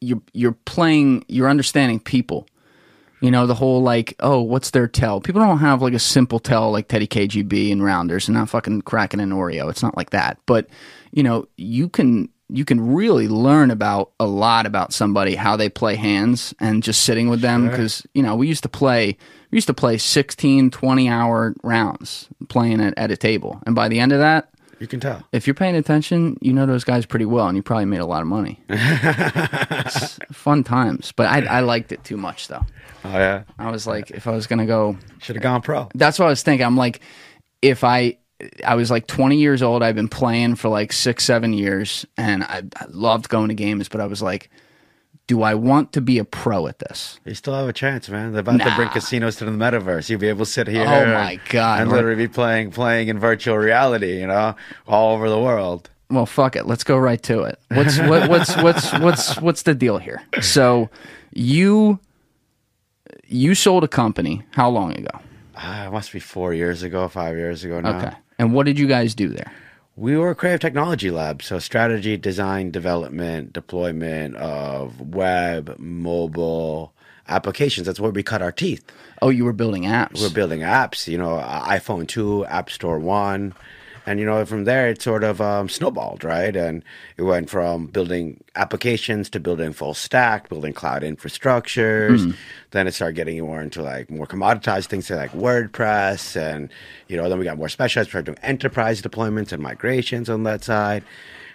you're 0.00 0.22
you're 0.32 0.52
playing, 0.52 1.24
you're 1.28 1.48
understanding 1.48 1.98
people. 1.98 2.46
You 3.22 3.30
know 3.30 3.46
the 3.46 3.54
whole 3.54 3.82
like, 3.82 4.14
oh, 4.20 4.42
what's 4.42 4.70
their 4.70 4.88
tell? 4.88 5.20
People 5.20 5.40
don't 5.40 5.58
have 5.58 5.80
like 5.80 5.94
a 5.94 5.98
simple 5.98 6.38
tell 6.40 6.70
like 6.72 6.88
Teddy 6.88 7.06
KGB 7.06 7.72
and 7.72 7.82
Rounders 7.82 8.28
and 8.28 8.36
not 8.36 8.48
fucking 8.50 8.82
cracking 8.82 9.20
an 9.20 9.30
Oreo. 9.30 9.70
It's 9.70 9.82
not 9.82 9.96
like 9.96 10.10
that. 10.10 10.38
But 10.44 10.66
you 11.12 11.22
know, 11.22 11.46
you 11.56 11.88
can 11.88 12.28
you 12.48 12.64
can 12.66 12.92
really 12.94 13.28
learn 13.28 13.70
about 13.70 14.10
a 14.20 14.26
lot 14.26 14.66
about 14.66 14.92
somebody 14.92 15.34
how 15.36 15.56
they 15.56 15.68
play 15.70 15.94
hands 15.96 16.52
and 16.60 16.82
just 16.82 17.00
sitting 17.02 17.30
with 17.30 17.40
them 17.40 17.66
because 17.70 18.06
you 18.12 18.22
know 18.22 18.34
we 18.36 18.46
used 18.46 18.62
to 18.64 18.68
play 18.68 19.16
we 19.50 19.56
used 19.56 19.68
to 19.68 19.72
play 19.74 19.96
16 19.96 20.70
20 20.70 21.08
hour 21.08 21.54
rounds 21.62 22.28
playing 22.48 22.82
at, 22.82 22.92
at 22.98 23.10
a 23.10 23.16
table 23.16 23.58
and 23.64 23.74
by 23.74 23.88
the 23.88 23.98
end 24.00 24.12
of 24.12 24.18
that 24.18 24.50
You 24.80 24.86
can 24.86 25.00
tell. 25.00 25.22
if 25.32 25.46
you're 25.46 25.54
paying 25.54 25.76
attention 25.76 26.36
you 26.42 26.52
know 26.52 26.66
those 26.66 26.84
guys 26.84 27.06
pretty 27.06 27.24
well 27.24 27.46
and 27.46 27.56
you 27.56 27.62
probably 27.62 27.86
made 27.86 28.00
a 28.00 28.06
lot 28.06 28.20
of 28.20 28.26
money 28.28 28.60
It's 28.68 30.18
fun 30.32 30.62
times 30.64 31.12
but 31.12 31.26
I, 31.26 31.46
I 31.46 31.60
liked 31.60 31.92
it 31.92 32.04
too 32.04 32.16
much 32.18 32.48
though 32.48 32.66
Oh 33.04 33.10
yeah, 33.10 33.42
i 33.58 33.70
was 33.70 33.86
like 33.86 34.10
if 34.10 34.26
i 34.26 34.30
was 34.30 34.46
gonna 34.46 34.66
go 34.66 34.96
should 35.22 35.36
have 35.36 35.42
gone 35.42 35.62
pro. 35.62 35.88
that's 35.94 36.18
what 36.18 36.26
I 36.26 36.28
was 36.28 36.42
thinking. 36.42 36.66
I'm 36.66 36.76
like, 36.76 37.00
if 37.62 37.84
I, 37.84 38.18
I 38.66 38.74
was 38.74 38.90
like 38.90 39.06
20 39.06 39.36
years 39.36 39.62
old. 39.62 39.82
I've 39.82 39.94
been 39.94 40.08
playing 40.08 40.56
for 40.56 40.68
like 40.68 40.92
six, 40.92 41.24
seven 41.24 41.52
years, 41.52 42.04
and 42.16 42.42
I, 42.42 42.62
I 42.76 42.86
loved 42.88 43.28
going 43.28 43.48
to 43.48 43.54
games. 43.54 43.88
But 43.88 44.00
I 44.00 44.06
was 44.06 44.20
like, 44.20 44.50
do 45.28 45.42
I 45.42 45.54
want 45.54 45.92
to 45.92 46.00
be 46.00 46.18
a 46.18 46.24
pro 46.24 46.66
at 46.66 46.80
this? 46.80 47.20
You 47.24 47.34
still 47.34 47.54
have 47.54 47.68
a 47.68 47.72
chance, 47.72 48.08
man. 48.08 48.32
They're 48.32 48.40
about 48.40 48.60
to 48.60 48.74
bring 48.74 48.88
casinos 48.88 49.36
to 49.36 49.44
the 49.44 49.52
metaverse. 49.52 50.10
You'll 50.10 50.18
be 50.20 50.28
able 50.28 50.44
to 50.44 50.50
sit 50.50 50.66
here. 50.66 50.82
Oh, 50.82 51.06
my 51.06 51.38
God. 51.50 51.82
And 51.82 51.90
literally 51.90 52.16
be 52.16 52.28
playing, 52.28 52.72
playing 52.72 53.08
in 53.08 53.18
virtual 53.18 53.56
reality. 53.56 54.18
You 54.20 54.26
know, 54.26 54.56
all 54.88 55.14
over 55.14 55.28
the 55.28 55.38
world. 55.40 55.88
Well, 56.10 56.26
fuck 56.26 56.56
it. 56.56 56.66
Let's 56.66 56.84
go 56.84 56.98
right 56.98 57.22
to 57.22 57.42
it. 57.44 57.58
What's 57.68 57.98
what, 57.98 58.28
what's 58.28 58.56
what's 58.56 58.92
what's 58.98 59.40
what's 59.40 59.62
the 59.62 59.74
deal 59.74 59.98
here? 59.98 60.20
So, 60.42 60.90
you 61.32 62.00
you 63.32 63.54
sold 63.54 63.84
a 63.84 63.88
company 63.88 64.42
how 64.52 64.68
long 64.68 64.92
ago? 64.92 65.20
Ah, 65.56 65.86
it 65.86 65.92
must 65.92 66.12
be 66.12 66.20
four 66.20 66.54
years 66.54 66.82
ago, 66.82 67.08
five 67.08 67.36
years 67.36 67.64
ago 67.64 67.80
now. 67.80 67.98
Okay, 67.98 68.16
and 68.38 68.52
what 68.54 68.66
did 68.66 68.78
you 68.78 68.86
guys 68.86 69.14
do 69.14 69.28
there? 69.28 69.52
We 69.94 70.16
were 70.16 70.30
a 70.30 70.34
creative 70.34 70.60
technology 70.60 71.10
lab, 71.10 71.42
so 71.42 71.58
strategy, 71.58 72.16
design, 72.16 72.70
development, 72.70 73.52
deployment 73.52 74.36
of 74.36 75.14
web, 75.14 75.76
mobile 75.78 76.94
applications. 77.28 77.86
That's 77.86 78.00
where 78.00 78.10
we 78.10 78.22
cut 78.22 78.40
our 78.40 78.52
teeth. 78.52 78.82
Oh, 79.20 79.28
you 79.28 79.44
were 79.44 79.52
building 79.52 79.82
apps. 79.82 80.22
We're 80.22 80.30
building 80.30 80.60
apps, 80.60 81.08
you 81.08 81.18
know, 81.18 81.36
iPhone 81.36 82.08
2, 82.08 82.46
App 82.46 82.70
Store 82.70 82.98
1. 82.98 83.54
And, 84.04 84.18
you 84.18 84.26
know, 84.26 84.44
from 84.44 84.64
there, 84.64 84.88
it 84.88 85.00
sort 85.00 85.22
of 85.22 85.40
um, 85.40 85.68
snowballed, 85.68 86.24
right? 86.24 86.54
And 86.56 86.82
it 87.16 87.22
went 87.22 87.48
from 87.48 87.86
building 87.86 88.42
applications 88.56 89.30
to 89.30 89.40
building 89.40 89.72
full 89.72 89.94
stack, 89.94 90.48
building 90.48 90.72
cloud 90.72 91.02
infrastructures. 91.02 92.34
Then 92.72 92.86
it 92.86 92.94
started 92.94 93.14
getting 93.14 93.40
more 93.40 93.62
into 93.62 93.82
like 93.82 94.10
more 94.10 94.26
commoditized 94.26 94.86
things 94.86 95.08
like 95.10 95.32
WordPress. 95.32 96.36
And, 96.36 96.68
you 97.06 97.16
know, 97.16 97.28
then 97.28 97.38
we 97.38 97.44
got 97.44 97.58
more 97.58 97.68
specialized, 97.68 98.10
started 98.10 98.26
doing 98.26 98.38
enterprise 98.42 99.00
deployments 99.02 99.52
and 99.52 99.62
migrations 99.62 100.28
on 100.28 100.42
that 100.44 100.64
side. 100.64 101.04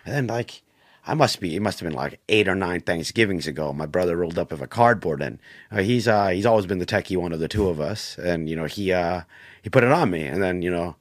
And 0.05 0.15
then, 0.15 0.27
like, 0.27 0.61
I 1.07 1.13
must 1.13 1.39
be. 1.39 1.55
It 1.55 1.61
must 1.61 1.79
have 1.79 1.87
been 1.87 1.95
like 1.95 2.19
eight 2.27 2.49
or 2.49 2.55
nine 2.55 2.81
Thanksgivings 2.81 3.47
ago. 3.47 3.71
My 3.71 3.85
brother 3.85 4.17
rolled 4.17 4.37
up 4.37 4.51
with 4.51 4.61
a 4.61 4.67
cardboard, 4.67 5.21
and 5.21 5.39
uh, 5.71 5.77
he's 5.77 6.05
uh, 6.05 6.27
he's 6.27 6.45
always 6.45 6.65
been 6.65 6.79
the 6.79 6.85
techie 6.85 7.15
one 7.15 7.31
of 7.31 7.39
the 7.39 7.47
two 7.47 7.69
of 7.69 7.79
us. 7.79 8.17
And 8.17 8.49
you 8.49 8.57
know, 8.57 8.65
he 8.65 8.91
uh, 8.91 9.21
he 9.61 9.69
put 9.69 9.85
it 9.85 9.91
on 9.91 10.11
me, 10.11 10.23
and 10.23 10.43
then 10.43 10.61
you 10.61 10.69
know, 10.69 10.97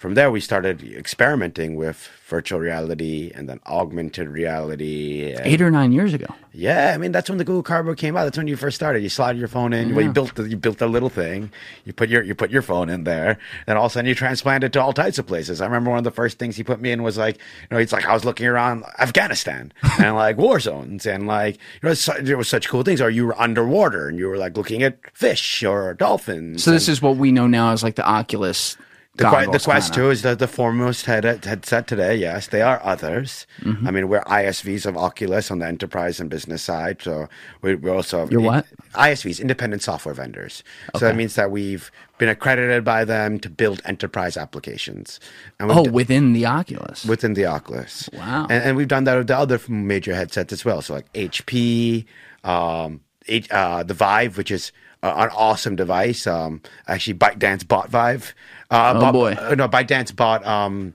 from 0.00 0.14
there 0.14 0.30
we 0.30 0.40
started 0.40 0.82
experimenting 0.82 1.76
with 1.76 2.08
virtual 2.26 2.58
reality 2.58 3.30
and 3.34 3.48
then 3.50 3.60
augmented 3.66 4.28
reality. 4.28 5.30
and- 5.32 5.44
Eight 5.46 5.60
or 5.60 5.70
nine 5.70 5.92
years 5.92 6.14
ago. 6.14 6.24
yeah, 6.54 6.92
I 6.94 6.96
mean 6.98 7.12
that's 7.12 7.28
when 7.28 7.36
the 7.36 7.44
Google 7.44 7.62
Cardboard 7.62 7.98
came 7.98 8.16
out. 8.16 8.24
That's 8.24 8.38
when 8.38 8.46
you 8.48 8.56
first 8.56 8.76
started. 8.76 9.02
You 9.02 9.10
slide 9.10 9.36
your 9.36 9.46
phone 9.48 9.74
in. 9.74 9.94
Well, 9.94 10.02
you 10.04 10.10
built 10.10 10.34
the, 10.36 10.48
you 10.48 10.56
built 10.56 10.80
a 10.80 10.86
little 10.86 11.10
thing. 11.10 11.52
You 11.84 11.92
put 11.92 12.08
your 12.08 12.22
you 12.22 12.34
put 12.34 12.50
your 12.50 12.62
phone 12.62 12.88
in 12.88 13.04
there, 13.04 13.36
and 13.66 13.76
all 13.76 13.86
of 13.86 13.92
a 13.92 13.94
sudden 13.94 14.08
you 14.08 14.14
transplant 14.14 14.64
it 14.64 14.72
to 14.72 14.80
all 14.82 14.94
types 14.94 15.18
of 15.18 15.26
places. 15.26 15.60
I 15.60 15.66
remember 15.66 15.90
one 15.90 15.98
of 15.98 16.04
the 16.04 16.10
first 16.22 16.38
things 16.38 16.56
he 16.56 16.64
put 16.64 16.80
me 16.80 16.92
in 16.92 17.02
was 17.02 17.18
like, 17.18 17.36
you 17.36 17.68
know, 17.72 17.76
it's 17.78 17.92
like 17.92 18.06
I 18.06 18.14
was 18.14 18.24
looking 18.24 18.46
around 18.46 18.84
Afghanistan 18.98 19.70
and 20.00 20.14
like 20.16 20.38
war 20.38 20.60
zones 20.60 21.04
and 21.04 21.26
like 21.26 21.56
you 21.82 21.88
know 21.90 21.94
su- 21.94 22.22
there 22.22 22.38
was 22.38 22.48
such 22.48 22.68
cool 22.70 22.82
things. 22.84 23.02
Or 23.02 23.10
you 23.10 23.26
were 23.26 23.38
underwater 23.38 24.08
and 24.08 24.18
you 24.18 24.28
were 24.28 24.38
like 24.38 24.56
looking 24.56 24.82
at 24.82 24.96
fish 25.14 25.62
or 25.62 25.92
dolphins. 25.94 26.64
So 26.64 26.70
this 26.70 26.88
is 26.88 27.02
what 27.02 27.16
we 27.16 27.32
know 27.32 27.46
now 27.46 27.72
as 27.72 27.82
like 27.82 27.96
the 27.96 28.06
Oculus 28.08 28.76
The, 29.20 29.30
que- 29.30 29.52
the 29.52 29.58
Quest. 29.58 29.94
2 29.94 30.10
is 30.10 30.22
that 30.22 30.38
the 30.38 30.48
foremost 30.48 31.06
head, 31.06 31.24
headset 31.24 31.86
today. 31.86 32.16
Yes, 32.16 32.48
there 32.48 32.66
are 32.66 32.80
others. 32.82 33.46
Mm-hmm. 33.62 33.86
I 33.86 33.90
mean, 33.90 34.08
we're 34.08 34.20
ISVs 34.22 34.86
of 34.86 34.96
Oculus 34.96 35.50
on 35.50 35.58
the 35.60 35.66
enterprise 35.66 36.18
and 36.20 36.28
business 36.30 36.62
side. 36.62 37.02
So 37.02 37.28
we, 37.62 37.74
we 37.74 37.90
also 37.90 38.20
have 38.20 38.32
You're 38.32 38.40
what? 38.40 38.66
ISVs, 38.94 39.40
independent 39.40 39.82
software 39.82 40.14
vendors. 40.14 40.62
So 40.96 41.06
that 41.06 41.16
means 41.16 41.34
that 41.36 41.50
we've 41.50 41.90
been 42.18 42.28
accredited 42.28 42.84
by 42.84 43.04
them 43.04 43.38
to 43.40 43.48
build 43.50 43.80
enterprise 43.84 44.36
applications. 44.36 45.20
And 45.58 45.70
Oh, 45.70 45.84
d- 45.84 45.90
within 45.90 46.32
the 46.32 46.46
Oculus. 46.46 47.04
within 47.04 47.34
the 47.34 47.46
Oculus. 47.46 48.08
Wow. 48.12 48.46
And, 48.50 48.62
and 48.64 48.76
we've 48.76 48.88
done 48.88 49.04
that 49.04 49.16
with 49.16 49.26
the 49.28 49.36
other 49.38 49.60
major 49.68 50.14
headsets 50.14 50.52
as 50.52 50.64
well. 50.64 50.82
So 50.82 50.94
like 50.94 51.12
HP, 51.12 52.04
um, 52.44 53.00
H, 53.28 53.50
uh, 53.50 53.82
the 53.82 53.94
Vive, 53.94 54.36
which 54.36 54.50
is 54.50 54.72
uh, 55.02 55.14
an 55.16 55.30
awesome 55.34 55.76
device. 55.76 56.26
Um, 56.26 56.60
actually, 56.88 57.14
ByteDance 57.14 57.66
bought 57.66 57.88
Vive. 57.90 58.34
Uh, 58.70 58.92
Oh, 58.96 59.00
bought- 59.00 59.12
boy. 59.12 59.32
uh, 59.38 59.54
no, 59.54 59.68
ByteDance 59.68 60.14
bought 60.14 60.46
um, 60.46 60.94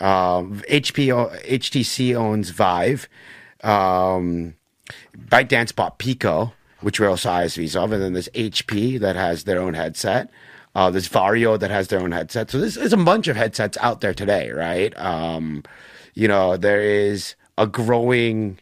um, 0.00 0.62
HP. 0.70 1.08
HTC 1.08 2.14
owns 2.14 2.50
Vive. 2.50 3.08
Um, 3.62 4.54
ByteDance 5.16 5.74
bought 5.74 5.98
Pico, 5.98 6.52
which 6.80 7.00
we're 7.00 7.08
also 7.08 7.30
ISVs 7.30 7.76
of, 7.76 7.92
and 7.92 8.02
then 8.02 8.12
there's 8.12 8.28
HP 8.34 8.98
that 9.00 9.16
has 9.16 9.44
their 9.44 9.60
own 9.60 9.74
headset. 9.74 10.28
Uh, 10.74 10.90
there's 10.90 11.08
Varjo 11.08 11.58
that 11.58 11.70
has 11.70 11.88
their 11.88 12.00
own 12.00 12.12
headset. 12.12 12.50
So 12.50 12.58
there's, 12.58 12.74
there's 12.74 12.92
a 12.92 12.96
bunch 12.98 13.28
of 13.28 13.36
headsets 13.36 13.78
out 13.80 14.00
there 14.00 14.12
today, 14.12 14.50
right? 14.50 14.92
Um, 14.98 15.62
you 16.14 16.28
know, 16.28 16.56
there 16.56 16.80
is 16.80 17.36
a 17.56 17.66
growing, 17.66 18.58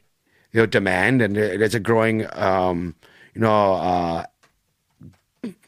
you 0.53 0.61
know, 0.61 0.67
demand, 0.67 1.23
and 1.23 1.35
there's 1.35 1.75
a 1.75 1.81
growing, 1.81 2.27
um, 2.35 2.95
you 3.35 3.41
know, 3.41 3.75
uh, 3.75 4.25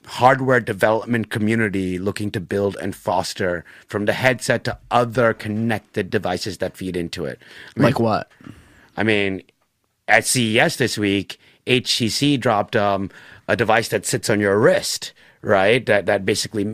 hardware 0.06 0.60
development 0.60 1.30
community 1.30 1.98
looking 1.98 2.30
to 2.32 2.40
build 2.40 2.76
and 2.80 2.94
foster 2.94 3.64
from 3.86 4.04
the 4.04 4.12
headset 4.12 4.64
to 4.64 4.78
other 4.90 5.32
connected 5.32 6.10
devices 6.10 6.58
that 6.58 6.76
feed 6.76 6.96
into 6.96 7.24
it. 7.24 7.38
I 7.76 7.80
mean, 7.80 7.84
like 7.84 7.98
what? 8.00 8.30
I 8.96 9.02
mean, 9.02 9.42
at 10.06 10.26
CES 10.26 10.76
this 10.76 10.98
week, 10.98 11.38
HTC 11.66 12.38
dropped 12.38 12.76
um, 12.76 13.10
a 13.48 13.56
device 13.56 13.88
that 13.88 14.04
sits 14.04 14.28
on 14.28 14.40
your 14.40 14.58
wrist, 14.58 15.12
right? 15.40 15.84
That 15.86 16.06
that 16.06 16.26
basically 16.26 16.64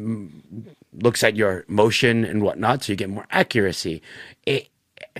looks 0.92 1.22
at 1.22 1.36
your 1.36 1.64
motion 1.68 2.24
and 2.24 2.42
whatnot, 2.42 2.82
so 2.84 2.92
you 2.92 2.96
get 2.96 3.08
more 3.10 3.26
accuracy. 3.30 4.02
It, 4.44 4.68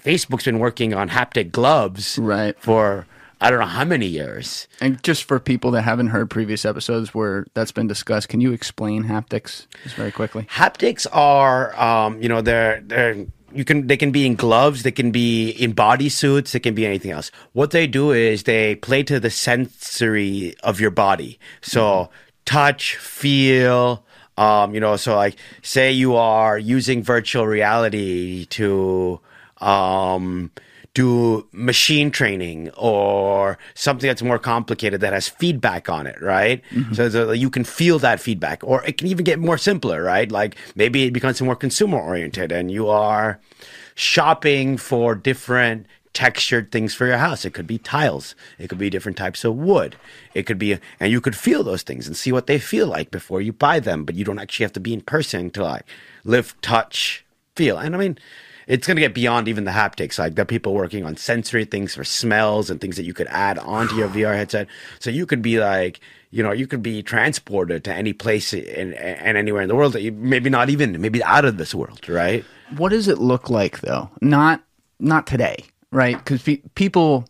Facebook's 0.00 0.45
been 0.45 0.59
working 0.59 0.93
on 0.95 1.09
haptic 1.11 1.52
gloves, 1.52 2.19
Right. 2.19 2.57
for 2.61 3.07
I 3.40 3.50
don't 3.50 3.61
know 3.61 3.66
how 3.66 3.85
many 3.85 4.06
years. 4.06 4.68
And 4.80 5.02
just 5.02 5.25
for 5.25 5.40
people 5.40 5.70
that 5.73 5.82
haven't 5.82 6.09
heard 6.09 6.28
previous 6.28 6.64
episodes 6.64 7.14
where 7.14 7.47
that's 7.54 7.73
been 7.73 7.87
discussed, 7.87 8.28
can 8.28 8.40
you 8.40 8.52
explain 8.52 9.04
haptics 9.04 9.66
just 9.82 9.97
very 9.97 10.12
quickly? 10.12 10.47
Haptics 10.50 11.06
are, 11.12 11.78
um, 11.80 12.23
you 12.23 12.28
know, 12.28 12.42
they're 12.42 12.82
they're 12.82 13.26
you 13.52 13.64
can 13.64 13.87
they 13.87 13.97
can 13.97 14.11
be 14.11 14.26
in 14.26 14.35
gloves, 14.35 14.82
they 14.82 14.92
can 14.92 15.11
be 15.11 15.50
in 15.50 15.73
body 15.73 16.09
suits, 16.09 16.52
they 16.52 16.61
can 16.61 16.75
be 16.75 16.87
anything 16.87 17.11
else. 17.11 17.30
What 17.52 17.70
they 17.70 17.87
do 17.87 18.12
is 18.12 18.44
they 18.44 18.76
play 18.76 19.02
to 19.04 19.18
the 19.18 19.30
sensory 19.30 20.54
of 20.62 20.78
your 20.80 20.90
body. 20.90 21.38
So 21.62 22.11
touch, 22.44 22.97
feel, 22.97 24.04
um, 24.37 24.75
you 24.75 24.80
know, 24.80 24.97
so 24.97 25.16
like 25.16 25.37
say 25.62 25.92
you 25.92 26.16
are 26.16 26.59
using 26.59 27.02
virtual 27.02 27.47
reality 27.47 28.47
to 28.47 29.20
um 29.59 30.50
do 30.94 31.47
machine 31.52 32.11
training 32.11 32.70
or 32.76 33.59
something 33.75 34.09
that's 34.09 34.23
more 34.23 34.38
complicated 34.38 35.00
that 35.00 35.12
has 35.12 35.28
feedback 35.28 35.88
on 35.88 36.06
it, 36.06 36.20
right? 36.20 36.62
Mm-hmm. 36.70 36.94
So, 36.94 37.09
so 37.09 37.32
you 37.32 37.49
can 37.49 37.64
feel 37.64 37.99
that 38.00 38.20
feedback, 38.20 38.62
or 38.64 38.85
it 38.85 38.99
can 38.99 39.06
even 39.06 39.25
get 39.25 39.38
more 39.38 39.59
simpler, 39.59 40.02
right? 40.02 40.30
Like 40.30 40.56
maybe 40.75 41.04
it 41.04 41.12
becomes 41.12 41.40
more 41.40 41.56
consumer 41.56 41.99
oriented, 41.99 42.50
and 42.50 42.70
you 42.70 42.88
are 42.88 43.40
shopping 43.94 44.76
for 44.76 45.14
different 45.14 45.87
textured 46.12 46.73
things 46.73 46.92
for 46.92 47.06
your 47.06 47.18
house. 47.18 47.44
It 47.44 47.54
could 47.54 47.68
be 47.68 47.78
tiles, 47.78 48.35
it 48.59 48.68
could 48.68 48.78
be 48.78 48.90
different 48.90 49.16
types 49.16 49.44
of 49.44 49.54
wood, 49.54 49.94
it 50.35 50.42
could 50.42 50.59
be, 50.59 50.76
and 50.99 51.12
you 51.12 51.20
could 51.20 51.37
feel 51.37 51.62
those 51.62 51.85
things 51.85 52.09
and 52.09 52.16
see 52.16 52.32
what 52.32 52.49
they 52.49 52.59
feel 52.59 52.88
like 52.88 53.12
before 53.12 53.40
you 53.40 53.52
buy 53.52 53.78
them. 53.78 54.04
But 54.04 54.16
you 54.16 54.25
don't 54.25 54.40
actually 54.40 54.64
have 54.64 54.73
to 54.73 54.80
be 54.80 54.92
in 54.92 55.02
person 55.02 55.50
to 55.52 55.62
like 55.62 55.87
live, 56.25 56.61
touch, 56.62 57.25
feel. 57.54 57.78
And 57.78 57.94
I 57.94 57.99
mean, 57.99 58.18
it's 58.67 58.87
going 58.87 58.97
to 58.97 59.02
get 59.02 59.14
beyond 59.14 59.49
even 59.49 59.64
the 59.64 59.71
haptics. 59.71 60.19
Like 60.19 60.35
there 60.35 60.43
are 60.43 60.47
people 60.47 60.75
working 60.75 61.05
on 61.05 61.17
sensory 61.17 61.64
things 61.64 61.95
for 61.95 62.05
smells 62.05 62.71
and 62.71 62.81
things 62.81 62.97
that 62.97 63.05
you 63.05 63.14
could 63.14 63.26
add 63.29 63.59
onto 63.59 63.97
your 63.97 64.09
VR 64.17 64.35
headset. 64.35 64.69
So 64.99 65.11
you 65.11 65.26
could 65.26 65.43
be 65.43 65.59
like, 65.61 66.00
you 66.31 66.43
know, 66.43 66.52
you 66.52 66.67
could 66.67 66.83
be 66.83 67.02
transported 67.02 67.85
to 67.85 67.95
any 67.95 68.12
place 68.12 68.52
and, 68.52 68.95
and 68.95 69.37
anywhere 69.37 69.62
in 69.62 69.69
the 69.69 69.75
world 69.75 69.93
that 69.95 70.02
you 70.02 70.12
maybe 70.12 70.50
not 70.50 70.71
even 70.71 71.00
maybe 71.00 71.23
out 71.25 71.45
of 71.45 71.57
this 71.57 71.75
world, 71.75 72.09
right? 72.09 72.45
What 72.76 72.90
does 72.90 73.09
it 73.09 73.19
look 73.19 73.50
like 73.50 73.81
though? 73.81 74.11
Not 74.21 74.62
not 75.00 75.26
today, 75.26 75.64
right? 75.90 76.17
Because 76.17 76.43
pe- 76.43 76.62
people 76.75 77.25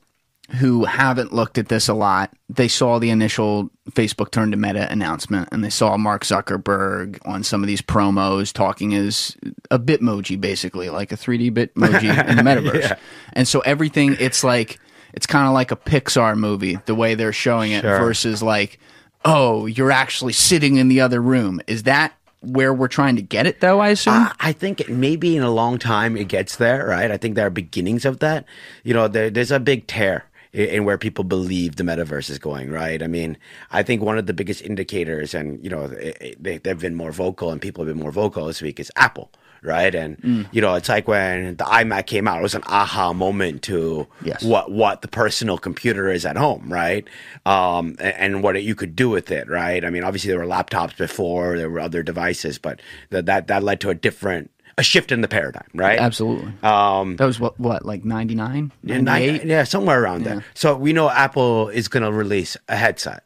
who 0.59 0.85
haven't 0.85 1.33
looked 1.33 1.59
at 1.59 1.69
this 1.69 1.89
a 1.89 1.95
lot, 1.95 2.33
they 2.49 2.69
saw 2.69 2.99
the 2.99 3.11
initial 3.11 3.71
Facebook 3.93 4.31
turn 4.31 4.51
to 4.51 4.57
Meta 4.57 4.91
announcement, 4.91 5.49
and 5.53 5.63
they 5.65 5.71
saw 5.71 5.97
Mark 5.97 6.25
Zuckerberg 6.25 7.19
on 7.25 7.43
some 7.45 7.63
of 7.63 7.67
these 7.69 7.81
promos 7.83 8.53
talking 8.53 8.95
as 8.95 9.37
a 9.71 9.79
Bitmoji, 9.79 10.41
basically 10.41 10.91
like 10.91 11.13
a 11.13 11.17
3D 11.17 11.51
Bitmoji 11.53 12.29
in 12.29 12.37
the 12.37 12.43
metaverse. 12.43 12.99
And 13.33 13.47
so 13.47 13.61
everything, 13.61 14.17
it's 14.19 14.43
like 14.45 14.79
it's 15.15 15.27
kind 15.27 15.47
of 15.47 15.55
like 15.55 15.71
a 15.71 15.77
Pixar 15.77 16.37
movie, 16.37 16.79
the 16.87 16.95
way 16.95 17.15
they're 17.15 17.33
showing 17.33 17.73
it, 17.73 17.83
Sure. 17.83 17.99
versus 17.99 18.43
like, 18.43 18.79
oh, 19.25 19.67
you're 19.67 19.91
actually 19.93 20.33
sitting 20.33 20.77
in 20.77 20.89
the 20.89 21.01
other 21.01 21.21
room. 21.21 21.61
Is 21.67 21.83
that 21.85 22.13
where 22.43 22.73
we're 22.73 22.89
trying 22.89 23.17
to 23.17 23.23
get 23.23 23.47
it, 23.47 23.61
though? 23.61 23.81
I 23.81 23.89
assume. 23.91 24.15
I- 24.15 24.33
I 24.41 24.53
think 24.53 24.89
maybe 24.89 25.37
in 25.37 25.43
a 25.43 25.51
long 25.51 25.79
time 25.79 26.17
it 26.17 26.29
gets 26.29 26.57
there, 26.57 26.87
right? 26.87 27.11
I 27.11 27.17
think 27.19 27.35
there 27.35 27.47
are 27.47 27.51
beginnings 27.51 28.05
of 28.05 28.21
that. 28.21 28.45
You 28.83 28.95
know, 28.95 29.09
there, 29.09 29.31
there's 29.31 29.51
a 29.51 29.61
big 29.61 29.87
tear 29.87 30.25
in 30.53 30.85
where 30.85 30.99
people 30.99 31.25
believe 31.25 31.77
the 31.77 31.85
metaverse 31.85 32.29
is 32.29 32.39
going, 32.39 32.71
right? 32.71 33.03
I 33.03 33.07
mean, 33.07 33.37
I 33.71 33.83
think 33.83 34.03
one 34.03 34.19
of 34.19 34.27
the 34.27 34.35
biggest 34.35 34.63
indicators, 34.63 35.33
and 35.35 35.63
you 35.63 35.71
know, 35.71 35.87
they, 35.87 36.59
they've 36.59 36.79
been 36.79 36.95
more 36.95 37.13
vocal, 37.13 37.51
and 37.53 37.61
people 37.61 37.85
have 37.85 37.95
been 37.95 38.03
more 38.03 38.13
vocal 38.13 38.47
this 38.47 38.61
week, 38.61 38.81
is 38.81 38.91
Apple. 38.97 39.31
Right, 39.63 39.95
and 39.95 40.49
you 40.53 40.63
know, 40.63 40.75
it's 40.75 40.89
like 40.89 41.07
when 41.07 41.57
the 41.57 41.65
iMac 41.65 42.07
came 42.07 42.27
out; 42.27 42.39
it 42.39 42.43
was 42.43 42.55
an 42.55 42.63
aha 42.67 43.13
moment 43.13 43.61
to 43.65 44.07
Yes. 44.25 44.43
what 44.43 44.73
what 44.73 45.03
the 45.03 45.09
personal 45.09 45.59
computer 45.59 46.11
is 46.11 46.25
at 46.25 46.39
home, 46.39 46.73
right? 46.73 47.07
Um, 47.45 47.95
and, 48.01 48.37
and 48.37 48.43
what 48.43 48.63
you 48.63 48.75
could 48.75 48.97
do 48.97 49.11
with 49.11 49.31
it, 49.31 49.51
right? 49.51 49.85
I 49.85 49.91
mean, 49.91 50.03
obviously 50.03 50.31
there 50.31 50.39
were 50.39 50.47
laptops 50.47 50.97
before, 50.97 51.59
there 51.59 51.69
were 51.69 51.79
other 51.81 52.03
devices, 52.03 52.57
but 52.57 52.81
that 53.11 53.27
that 53.27 53.49
that 53.49 53.63
led 53.63 53.81
to 53.83 53.91
a 53.91 53.95
different 53.95 54.51
a 54.81 54.83
shift 54.83 55.13
in 55.13 55.21
the 55.21 55.29
paradigm, 55.29 55.69
right? 55.75 55.99
Absolutely. 55.99 56.53
Um, 56.63 57.17
That 57.17 57.27
was 57.27 57.39
what, 57.39 57.61
what 57.61 57.85
like 57.85 58.03
99? 58.03 58.73
98? 58.83 59.45
yeah, 59.45 59.63
somewhere 59.65 60.03
around 60.03 60.25
there. 60.25 60.43
So 60.55 60.75
we 60.75 60.93
know 60.95 61.11
Apple 61.11 61.69
is 61.69 61.87
going 61.87 62.03
to 62.03 62.11
release 62.11 62.57
a 62.69 62.77
headset. 62.77 63.25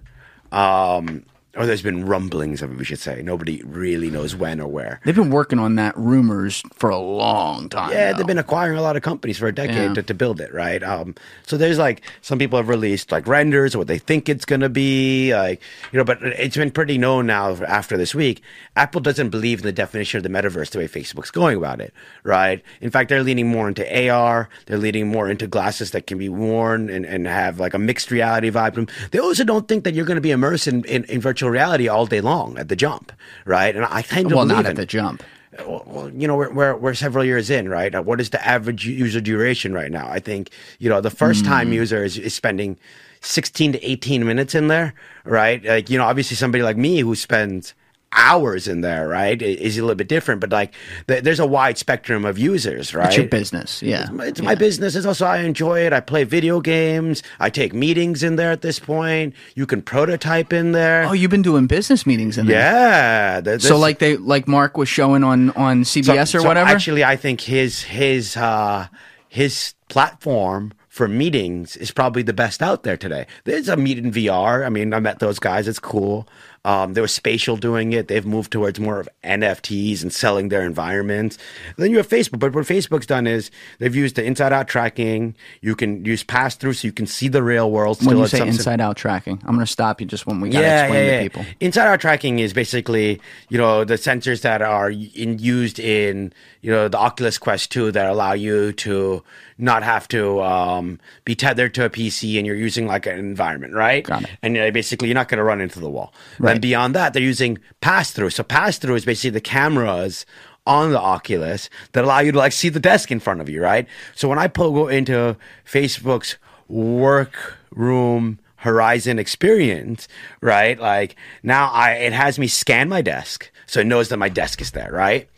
Um, 0.51 1.25
or 1.57 1.67
there's 1.67 1.83
been 1.83 2.05
rumblings 2.05 2.63
of 2.63 2.73
it, 2.73 2.79
we 2.79 2.85
should 2.85 2.99
say. 2.99 3.23
Nobody 3.23 3.63
really 3.65 4.11
knows 4.11 4.35
when 4.35 4.61
or 4.61 4.69
where. 4.69 5.01
They've 5.05 5.15
been 5.15 5.31
working 5.31 5.59
on 5.59 5.77
that 5.77 5.97
rumors 5.97 6.63
for 6.75 6.91
a 6.91 6.99
long 6.99 7.69
time. 7.69 7.93
Yeah, 7.93 8.11
now. 8.11 8.17
they've 8.19 8.27
been 8.27 8.39
acquiring 8.39 8.79
a 8.79 8.83
lot 8.83 8.97
of 8.97 9.03
companies 9.03 9.39
for 9.39 9.47
a 9.47 9.55
decade 9.55 9.75
Yeah. 9.77 9.95
to, 9.95 10.03
to 10.03 10.15
build 10.15 10.41
it, 10.41 10.53
right? 10.53 10.83
Um, 10.83 11.15
so 11.47 11.57
there's 11.57 11.79
like 11.79 12.03
some 12.23 12.39
people 12.39 12.57
have 12.59 12.69
released 12.69 13.13
like 13.13 13.27
renders 13.27 13.75
of 13.75 13.79
what 13.79 13.87
they 13.89 13.99
think 13.99 14.29
it's 14.29 14.45
gonna 14.45 14.69
be, 14.69 15.35
like 15.35 15.61
you 15.93 15.99
know. 15.99 16.05
But 16.05 16.23
it's 16.23 16.57
been 16.57 16.71
pretty 16.71 16.99
known 16.99 17.27
now 17.27 17.53
after 17.65 17.97
this 17.97 18.15
week. 18.15 18.43
Apple 18.77 19.01
doesn't 19.01 19.31
believe 19.31 19.61
in 19.61 19.65
the 19.65 19.73
definition 19.73 20.19
of 20.19 20.23
the 20.25 20.29
metaverse 20.29 20.71
the 20.71 20.79
way 20.79 20.89
Facebook's 20.89 21.31
going 21.31 21.57
about 21.57 21.81
it, 21.81 21.93
right? 22.25 22.63
In 22.81 22.91
fact, 22.91 23.09
they're 23.09 23.23
leaning 23.23 23.49
more 23.49 23.69
into 23.69 23.85
AR. 24.11 24.49
They're 24.67 24.79
leaning 24.79 25.09
more 25.09 25.29
into 25.31 25.47
glasses 25.47 25.93
that 25.93 26.07
can 26.07 26.19
be 26.19 26.29
worn 26.29 26.91
and, 26.91 27.07
and 27.07 27.27
have 27.27 27.61
like 27.61 27.75
a 27.75 27.79
mixed 27.79 28.11
reality 28.11 28.51
vibe. 28.51 28.91
They 29.11 29.19
also 29.21 29.45
don't 29.45 29.69
think 29.69 29.85
that 29.85 29.95
you're 29.95 30.05
going 30.07 30.17
to 30.17 30.21
be 30.21 30.31
immersed 30.33 30.67
in, 30.67 30.85
in, 30.85 31.05
in 31.05 31.21
virtual 31.21 31.44
reality 31.51 31.89
all 31.89 32.07
day 32.07 32.21
long 32.21 32.59
at 32.59 32.69
the 32.69 32.77
jump, 32.77 33.13
right? 33.45 33.75
And 33.75 33.85
I 33.85 34.03
kind 34.03 34.27
of 34.27 34.33
well, 34.33 34.47
not 34.47 34.67
at 34.67 34.77
the 34.77 34.87
jump. 34.87 35.23
well, 35.67 36.11
you 36.15 36.27
know, 36.27 36.37
we're, 36.37 36.53
we're, 36.53 36.77
we're 36.77 36.95
several 36.95 37.25
years 37.25 37.51
in, 37.51 37.69
right? 37.69 38.05
What 38.05 38.21
is 38.21 38.31
the 38.31 38.47
average 38.47 38.87
user 38.87 39.21
duration 39.21 39.73
right 39.73 39.91
now? 39.91 40.09
I 40.09 40.19
think, 40.19 40.51
you 40.79 40.89
know, 40.89 41.01
the 41.01 41.11
first 41.11 41.43
hmm. 41.45 41.51
time 41.51 41.73
user 41.73 42.05
is, 42.05 42.19
is 42.19 42.35
spending 42.35 42.79
16 43.21 43.73
to 43.73 43.91
18 43.91 44.27
minutes 44.27 44.55
in 44.55 44.69
there, 44.69 44.95
right? 45.25 45.65
Like, 45.65 45.91
you 45.91 45.99
know, 45.99 46.05
obviously 46.05 46.37
somebody 46.37 46.63
like 46.63 46.77
me 46.77 47.01
who 47.01 47.15
spends 47.15 47.75
hours 48.15 48.69
in 48.69 48.81
there, 48.81 49.09
right, 49.09 49.41
is 49.43 49.77
a 49.79 49.83
little 49.83 49.95
bit 49.97 50.09
different, 50.09 50.41
but 50.41 50.51
like 50.51 50.73
th- 51.09 51.23
there's 51.25 51.41
a 51.41 51.47
wide 51.47 51.77
spectrum 51.79 52.25
of 52.25 52.39
users, 52.39 52.95
right? 52.95 53.07
It's 53.09 53.17
your 53.17 53.27
business. 53.27 53.83
Yeah. 53.83 54.07
It's 54.21 54.41
my 54.41 54.55
business. 54.55 54.95
It's 54.95 55.07
also 55.07 55.27
I 55.27 55.39
enjoy 55.39 55.81
it. 55.87 55.93
I 55.93 56.01
play 56.01 56.25
video 56.25 56.61
games. 56.61 57.23
I 57.41 57.51
take 57.51 57.75
meetings 57.75 58.23
in 58.23 58.37
there 58.37 58.51
at 58.53 58.63
this 58.63 58.79
point. 58.79 59.35
You 59.55 59.67
can 59.67 59.83
prototype 59.83 60.53
in 60.53 60.73
there. 60.73 61.05
Oh, 61.05 61.13
you've 61.13 61.31
been 61.31 61.43
doing 61.43 61.67
business 61.67 62.07
meetings 62.07 62.39
in 62.39 62.47
there. 62.47 62.61
yeah. 62.61 63.41
th- 63.41 63.61
So 63.63 63.77
like 63.79 63.99
they 63.99 64.17
like 64.17 64.47
Mark 64.49 64.77
was 64.77 64.89
showing 64.89 65.25
on 65.25 65.51
on 65.51 65.83
CBS 65.83 66.35
or 66.35 66.41
so 66.41 66.45
whatever. 66.49 66.71
Actually, 66.71 67.05
I 67.05 67.17
think 67.17 67.41
his 67.43 67.83
his 67.83 68.37
uh, 68.37 68.87
his 69.29 69.75
platform 69.89 70.73
for 70.89 71.09
meetings 71.09 71.77
is 71.77 71.91
probably 71.91 72.23
the 72.23 72.33
best 72.33 72.63
out 72.63 72.85
there 72.85 72.97
today. 72.97 73.27
There's 73.45 73.69
a 73.69 73.75
MeetinVR. 73.77 74.65
I 74.65 74.69
mean, 74.69 74.95
I 74.95 75.01
met 75.01 75.19
those 75.19 75.41
guys. 75.41 75.67
It's 75.67 75.81
cool. 75.81 76.29
Um, 76.65 76.95
there 76.95 77.03
was 77.03 77.13
Spatial 77.13 77.57
doing 77.57 77.93
it. 77.93 78.09
They've 78.09 78.25
moved 78.25 78.51
towards 78.51 78.81
more 78.81 78.99
of 78.99 79.09
NFTs 79.23 80.03
and 80.03 80.13
selling 80.13 80.49
their 80.49 80.63
environments. 80.63 81.37
then 81.77 81.91
you 81.91 81.99
have 81.99 82.09
Facebook. 82.09 82.39
But 82.39 82.55
what 82.55 82.65
Facebook's 82.65 83.07
done 83.07 83.27
is 83.27 83.51
they've 83.79 83.95
used 83.95 84.17
the 84.17 84.25
inside 84.25 84.53
out 84.53 84.67
tracking. 84.67 85.35
You 85.61 85.75
can 85.75 86.05
use 86.05 86.25
pass 86.25 86.57
through 86.57 86.73
so 86.75 86.87
you 86.87 86.93
can 86.93 87.07
see 87.07 87.29
the 87.29 87.43
real 87.43 87.71
world. 87.71 87.99
When 87.99 88.17
still 88.17 88.21
you 88.21 88.27
say 88.29 88.49
inside 88.49 88.81
out 88.81 88.97
tracking, 88.97 89.41
I'm 89.45 89.55
going 89.55 89.67
to 89.67 89.71
stop 89.71 90.01
you 90.01 90.07
just 90.07 90.27
when 90.27 90.41
we 90.41 90.51
got 90.51 90.63
to 90.63 90.83
explain 90.83 91.11
to 91.11 91.23
people. 91.23 91.55
Inside 91.61 91.87
out 91.87 92.01
tracking 92.01 92.39
is 92.39 92.55
basically, 92.55 93.21
you 93.51 93.59
know, 93.59 93.85
the 93.85 93.95
sensors 93.95 94.41
that 94.41 94.63
are 94.63 94.91
in, 94.91 95.39
used 95.39 95.79
in, 95.79 96.33
you 96.63 96.71
know, 96.71 96.89
the 96.89 96.99
Oculus 96.99 97.37
Quest 97.37 97.73
2 97.73 97.93
that 97.93 98.09
allow 98.09 98.33
you 98.33 98.73
to 98.73 99.23
not 99.59 99.83
have 99.83 100.09
to 100.09 100.43
um, 100.43 100.99
be 101.25 101.35
tethered 101.35 101.75
to 101.75 101.85
a 101.85 101.91
PC 101.91 102.37
and 102.39 102.47
you're 102.47 102.57
using 102.57 102.87
like 102.87 103.07
an 103.07 103.19
environment, 103.19 103.75
right? 103.75 104.05
And 104.43 104.57
uh, 104.57 104.71
basically 104.71 105.09
you're 105.09 105.15
not 105.15 105.29
going 105.29 105.39
to 105.39 105.45
run 105.45 105.61
into 105.61 105.81
the 105.81 105.91
wall. 105.91 106.13
Right. 106.39 106.53
Then 106.53 106.61
beyond 106.61 106.95
that, 106.95 107.13
they're 107.13 107.23
using 107.23 107.59
pass 107.81 108.11
through. 108.11 108.31
So 108.31 108.43
pass 108.43 108.79
through 108.79 108.97
is 108.97 109.05
basically 109.05 109.31
the 109.31 109.41
cameras 109.41 110.27
on 110.67 110.91
the 110.91 111.01
Oculus 111.01 111.69
that 111.93 112.05
allow 112.05 112.21
you 112.21 112.33
to 112.33 112.39
like 112.39 112.53
see 112.53 112.69
the 112.69 112.81
desk 112.81 113.11
in 113.11 113.21
front 113.21 113.41
of 113.41 113.49
you, 113.49 113.63
right? 113.63 113.87
So 114.15 114.29
when 114.29 114.39
I 114.39 114.49
pull, 114.49 114.73
go 114.73 114.89
into 114.89 115.37
Facebook's 115.67 116.37
workroom 116.69 118.39
horizon 118.65 119.19
experience, 119.19 120.09
right? 120.41 120.81
Like 120.81 121.17
now 121.43 121.71
I 121.71 121.93
it 121.93 122.15
has 122.15 122.39
me 122.39 122.47
scan 122.49 122.89
my 122.89 123.03
desk. 123.03 123.51
So 123.67 123.81
it 123.81 123.87
knows 123.87 124.09
that 124.09 124.17
my 124.17 124.29
desk 124.31 124.61
is 124.61 124.71
there, 124.71 124.91
right? 124.91 125.29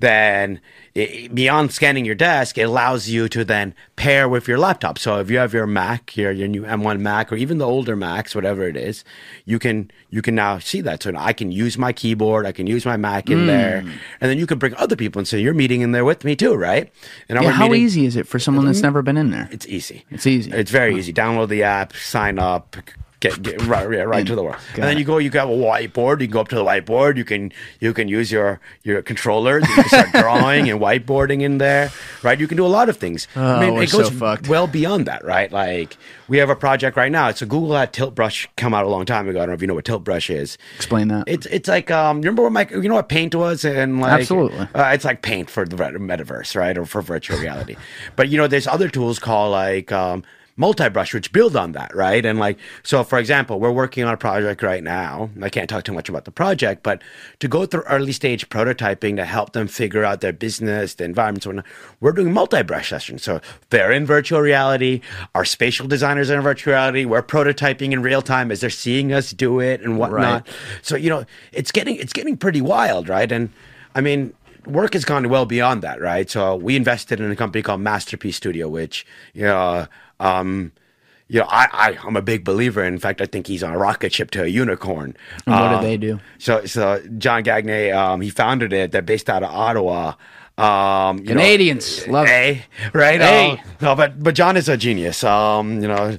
Then 0.00 0.60
it, 1.00 1.34
beyond 1.34 1.72
scanning 1.72 2.04
your 2.04 2.14
desk, 2.14 2.58
it 2.58 2.62
allows 2.62 3.08
you 3.08 3.28
to 3.28 3.44
then 3.44 3.74
pair 3.96 4.28
with 4.28 4.46
your 4.46 4.58
laptop. 4.58 4.98
So 4.98 5.18
if 5.18 5.30
you 5.30 5.38
have 5.38 5.52
your 5.52 5.66
Mac, 5.66 6.16
your 6.16 6.30
your 6.32 6.48
new 6.48 6.62
M1 6.62 7.00
Mac, 7.00 7.32
or 7.32 7.36
even 7.36 7.58
the 7.58 7.66
older 7.66 7.96
Macs, 7.96 8.34
whatever 8.34 8.68
it 8.68 8.76
is, 8.76 9.04
you 9.44 9.58
can 9.58 9.90
you 10.10 10.22
can 10.22 10.34
now 10.34 10.58
see 10.58 10.80
that. 10.82 11.02
So 11.02 11.12
I 11.16 11.32
can 11.32 11.52
use 11.52 11.78
my 11.78 11.92
keyboard, 11.92 12.46
I 12.46 12.52
can 12.52 12.66
use 12.66 12.84
my 12.84 12.96
Mac 12.96 13.30
in 13.30 13.40
hmm. 13.40 13.46
there, 13.46 13.78
and 13.78 14.30
then 14.30 14.38
you 14.38 14.46
can 14.46 14.58
bring 14.58 14.74
other 14.76 14.96
people 14.96 15.18
and 15.18 15.26
say 15.26 15.40
you're 15.40 15.54
meeting 15.54 15.80
in 15.80 15.92
there 15.92 16.04
with 16.04 16.24
me 16.24 16.36
too, 16.36 16.54
right? 16.54 16.92
And 17.28 17.40
Yeah, 17.42 17.50
how 17.50 17.68
meeting- 17.68 17.84
easy 17.84 18.06
is 18.06 18.16
it 18.16 18.26
for 18.26 18.38
someone 18.38 18.66
that's 18.66 18.78
mm-hmm. 18.78 18.86
never 18.86 19.02
been 19.02 19.16
in 19.16 19.30
there? 19.30 19.48
It's 19.50 19.66
easy. 19.66 20.04
It's 20.10 20.26
easy. 20.26 20.50
It's 20.52 20.70
very 20.70 20.96
easy. 20.96 21.12
Download 21.12 21.48
the 21.48 21.62
app, 21.62 21.94
sign 21.94 22.38
up, 22.38 22.76
get, 23.20 23.42
get 23.42 23.62
right, 23.66 23.88
right, 23.88 24.06
right 24.08 24.26
to 24.26 24.34
the 24.34 24.42
world. 24.42 24.56
Got 24.74 24.76
and 24.76 24.84
then 24.84 24.98
you 24.98 25.04
go. 25.04 25.18
You 25.18 25.30
have 25.30 25.48
a 25.48 25.52
whiteboard. 25.52 26.20
You 26.20 26.26
can 26.26 26.32
go 26.32 26.40
up 26.40 26.48
to 26.48 26.56
the 26.56 26.64
whiteboard. 26.64 27.16
You 27.16 27.24
can 27.24 27.52
you 27.78 27.92
can 27.92 28.08
use 28.08 28.32
your 28.32 28.60
your 28.82 29.02
controllers. 29.02 29.68
You 29.68 29.74
can 29.74 29.84
start 29.84 30.12
drawing 30.12 30.68
and 30.68 30.80
whiteboarding 30.80 31.42
in 31.42 31.58
there. 31.58 31.90
Right. 32.22 32.40
You 32.40 32.48
can 32.48 32.56
do 32.56 32.66
a 32.66 32.68
lot 32.68 32.88
of 32.88 32.96
things. 32.96 33.28
Oh, 33.36 33.60
we're 33.60 33.82
it 33.82 33.92
goes 33.92 34.08
so 34.08 34.10
fucked. 34.10 34.48
well 34.48 34.66
beyond 34.66 35.06
that. 35.06 35.24
Right. 35.24 35.52
Like 35.52 35.96
we 36.28 36.38
have 36.38 36.50
a 36.50 36.56
project 36.56 36.96
right 36.96 37.12
now. 37.12 37.30
So 37.32 37.46
Google 37.46 37.74
had 37.74 37.92
Tilt 37.92 38.14
Brush 38.14 38.48
come 38.56 38.74
out 38.74 38.84
a 38.84 38.88
long 38.88 39.04
time 39.04 39.28
ago. 39.28 39.38
I 39.38 39.42
don't 39.42 39.50
know 39.50 39.54
if 39.54 39.60
you 39.60 39.68
know 39.68 39.74
what 39.74 39.84
Tilt 39.84 40.04
Brush 40.04 40.30
is. 40.30 40.56
Explain 40.76 41.08
that. 41.08 41.24
It's 41.26 41.46
it's 41.46 41.68
like 41.68 41.90
um 41.90 42.18
you 42.18 42.22
remember 42.22 42.42
what 42.42 42.52
my 42.52 42.68
you 42.70 42.88
know 42.88 42.94
what 42.94 43.08
Paint 43.08 43.34
was 43.34 43.64
and 43.64 44.00
like 44.00 44.20
Absolutely. 44.20 44.66
uh, 44.74 44.90
it's 44.92 45.04
like 45.04 45.22
Paint 45.22 45.50
for 45.50 45.64
the 45.64 45.76
metaverse 45.76 46.56
right 46.56 46.76
or 46.76 46.86
for 46.86 47.02
virtual 47.02 47.38
reality, 47.38 47.76
but 48.16 48.28
you 48.28 48.38
know 48.38 48.46
there's 48.46 48.66
other 48.66 48.88
tools 48.88 49.18
called 49.18 49.52
like 49.52 49.92
um 49.92 50.22
multi-brush 50.60 51.14
which 51.14 51.32
build 51.32 51.56
on 51.56 51.72
that 51.72 51.94
right? 51.94 52.26
And 52.26 52.38
like 52.38 52.58
so 52.82 53.02
for 53.02 53.18
example 53.18 53.58
we're 53.58 53.72
working 53.72 54.04
on 54.04 54.12
a 54.12 54.16
project 54.18 54.62
right 54.62 54.84
now. 54.84 55.30
I 55.40 55.48
can't 55.48 55.68
talk 55.68 55.84
too 55.84 55.94
much 55.94 56.10
about 56.10 56.26
the 56.26 56.30
project 56.30 56.82
but 56.82 57.02
to 57.38 57.48
go 57.48 57.64
through 57.64 57.82
early 57.82 58.12
stage 58.12 58.48
prototyping 58.50 59.16
to 59.16 59.24
help 59.24 59.54
them 59.54 59.66
figure 59.66 60.04
out 60.04 60.20
their 60.20 60.34
business 60.34 60.94
the 60.94 61.04
environment 61.04 61.46
whatnot, 61.46 61.64
we're 62.00 62.12
doing 62.12 62.32
multi-brush 62.32 62.90
sessions 62.90 63.22
so 63.22 63.40
they're 63.70 63.90
in 63.90 64.04
virtual 64.04 64.40
reality. 64.40 65.00
Our 65.34 65.46
spatial 65.46 65.88
designers 65.88 66.30
are 66.30 66.36
in 66.36 66.42
virtual 66.42 66.74
reality. 66.74 67.06
We're 67.06 67.22
prototyping 67.22 67.92
in 67.92 68.02
real 68.02 68.22
time 68.22 68.50
as 68.50 68.60
they're 68.60 68.70
seeing 68.70 69.14
us 69.14 69.30
do 69.30 69.60
it 69.60 69.80
and 69.80 69.98
whatnot. 69.98 70.46
So 70.82 70.94
you 70.94 71.08
know 71.08 71.24
it's 71.52 71.72
getting 71.72 71.96
it's 71.96 72.12
getting 72.12 72.36
pretty 72.36 72.60
wild 72.60 73.08
right? 73.08 73.32
And 73.32 73.50
i 73.94 74.00
mean 74.00 74.32
work 74.66 74.92
has 74.92 75.04
gone 75.04 75.28
well 75.28 75.46
beyond 75.46 75.82
that, 75.82 76.00
right? 76.00 76.28
So 76.30 76.56
we 76.56 76.76
invested 76.76 77.20
in 77.20 77.30
a 77.30 77.36
company 77.36 77.62
called 77.62 77.80
Masterpiece 77.80 78.36
Studio, 78.36 78.68
which 78.68 79.06
you 79.34 79.44
know, 79.44 79.86
um, 80.20 80.70
you 81.28 81.40
know, 81.40 81.46
I, 81.48 81.66
I 81.72 81.98
I'm 82.04 82.16
a 82.16 82.22
big 82.22 82.44
believer. 82.44 82.84
In 82.84 82.98
fact, 82.98 83.20
I 83.20 83.26
think 83.26 83.46
he's 83.46 83.62
on 83.62 83.72
a 83.72 83.78
rocket 83.78 84.12
ship 84.12 84.30
to 84.32 84.42
a 84.42 84.46
unicorn. 84.48 85.16
And 85.46 85.54
what 85.54 85.68
do 85.70 85.76
Um, 85.76 85.82
they 85.84 85.96
do? 85.96 86.20
So 86.38 86.64
so 86.66 87.00
John 87.18 87.42
Gagne, 87.42 87.90
um, 87.92 88.20
he 88.20 88.30
founded 88.30 88.72
it. 88.72 88.92
They're 88.92 89.02
based 89.02 89.28
out 89.30 89.42
of 89.42 89.50
Ottawa. 89.50 90.14
Um, 90.58 91.18
you 91.18 91.24
know, 91.24 91.40
Canadians. 91.40 92.06
Love 92.08 92.26
it. 92.26 92.30
Hey, 92.30 92.64
right? 92.92 93.20
Hey. 93.20 93.52
Uh, 93.52 93.56
no, 93.80 93.94
but 93.94 94.22
but 94.22 94.34
John 94.34 94.56
is 94.58 94.68
a 94.68 94.76
genius. 94.76 95.24
Um, 95.24 95.80
you 95.80 95.88
know, 95.88 96.18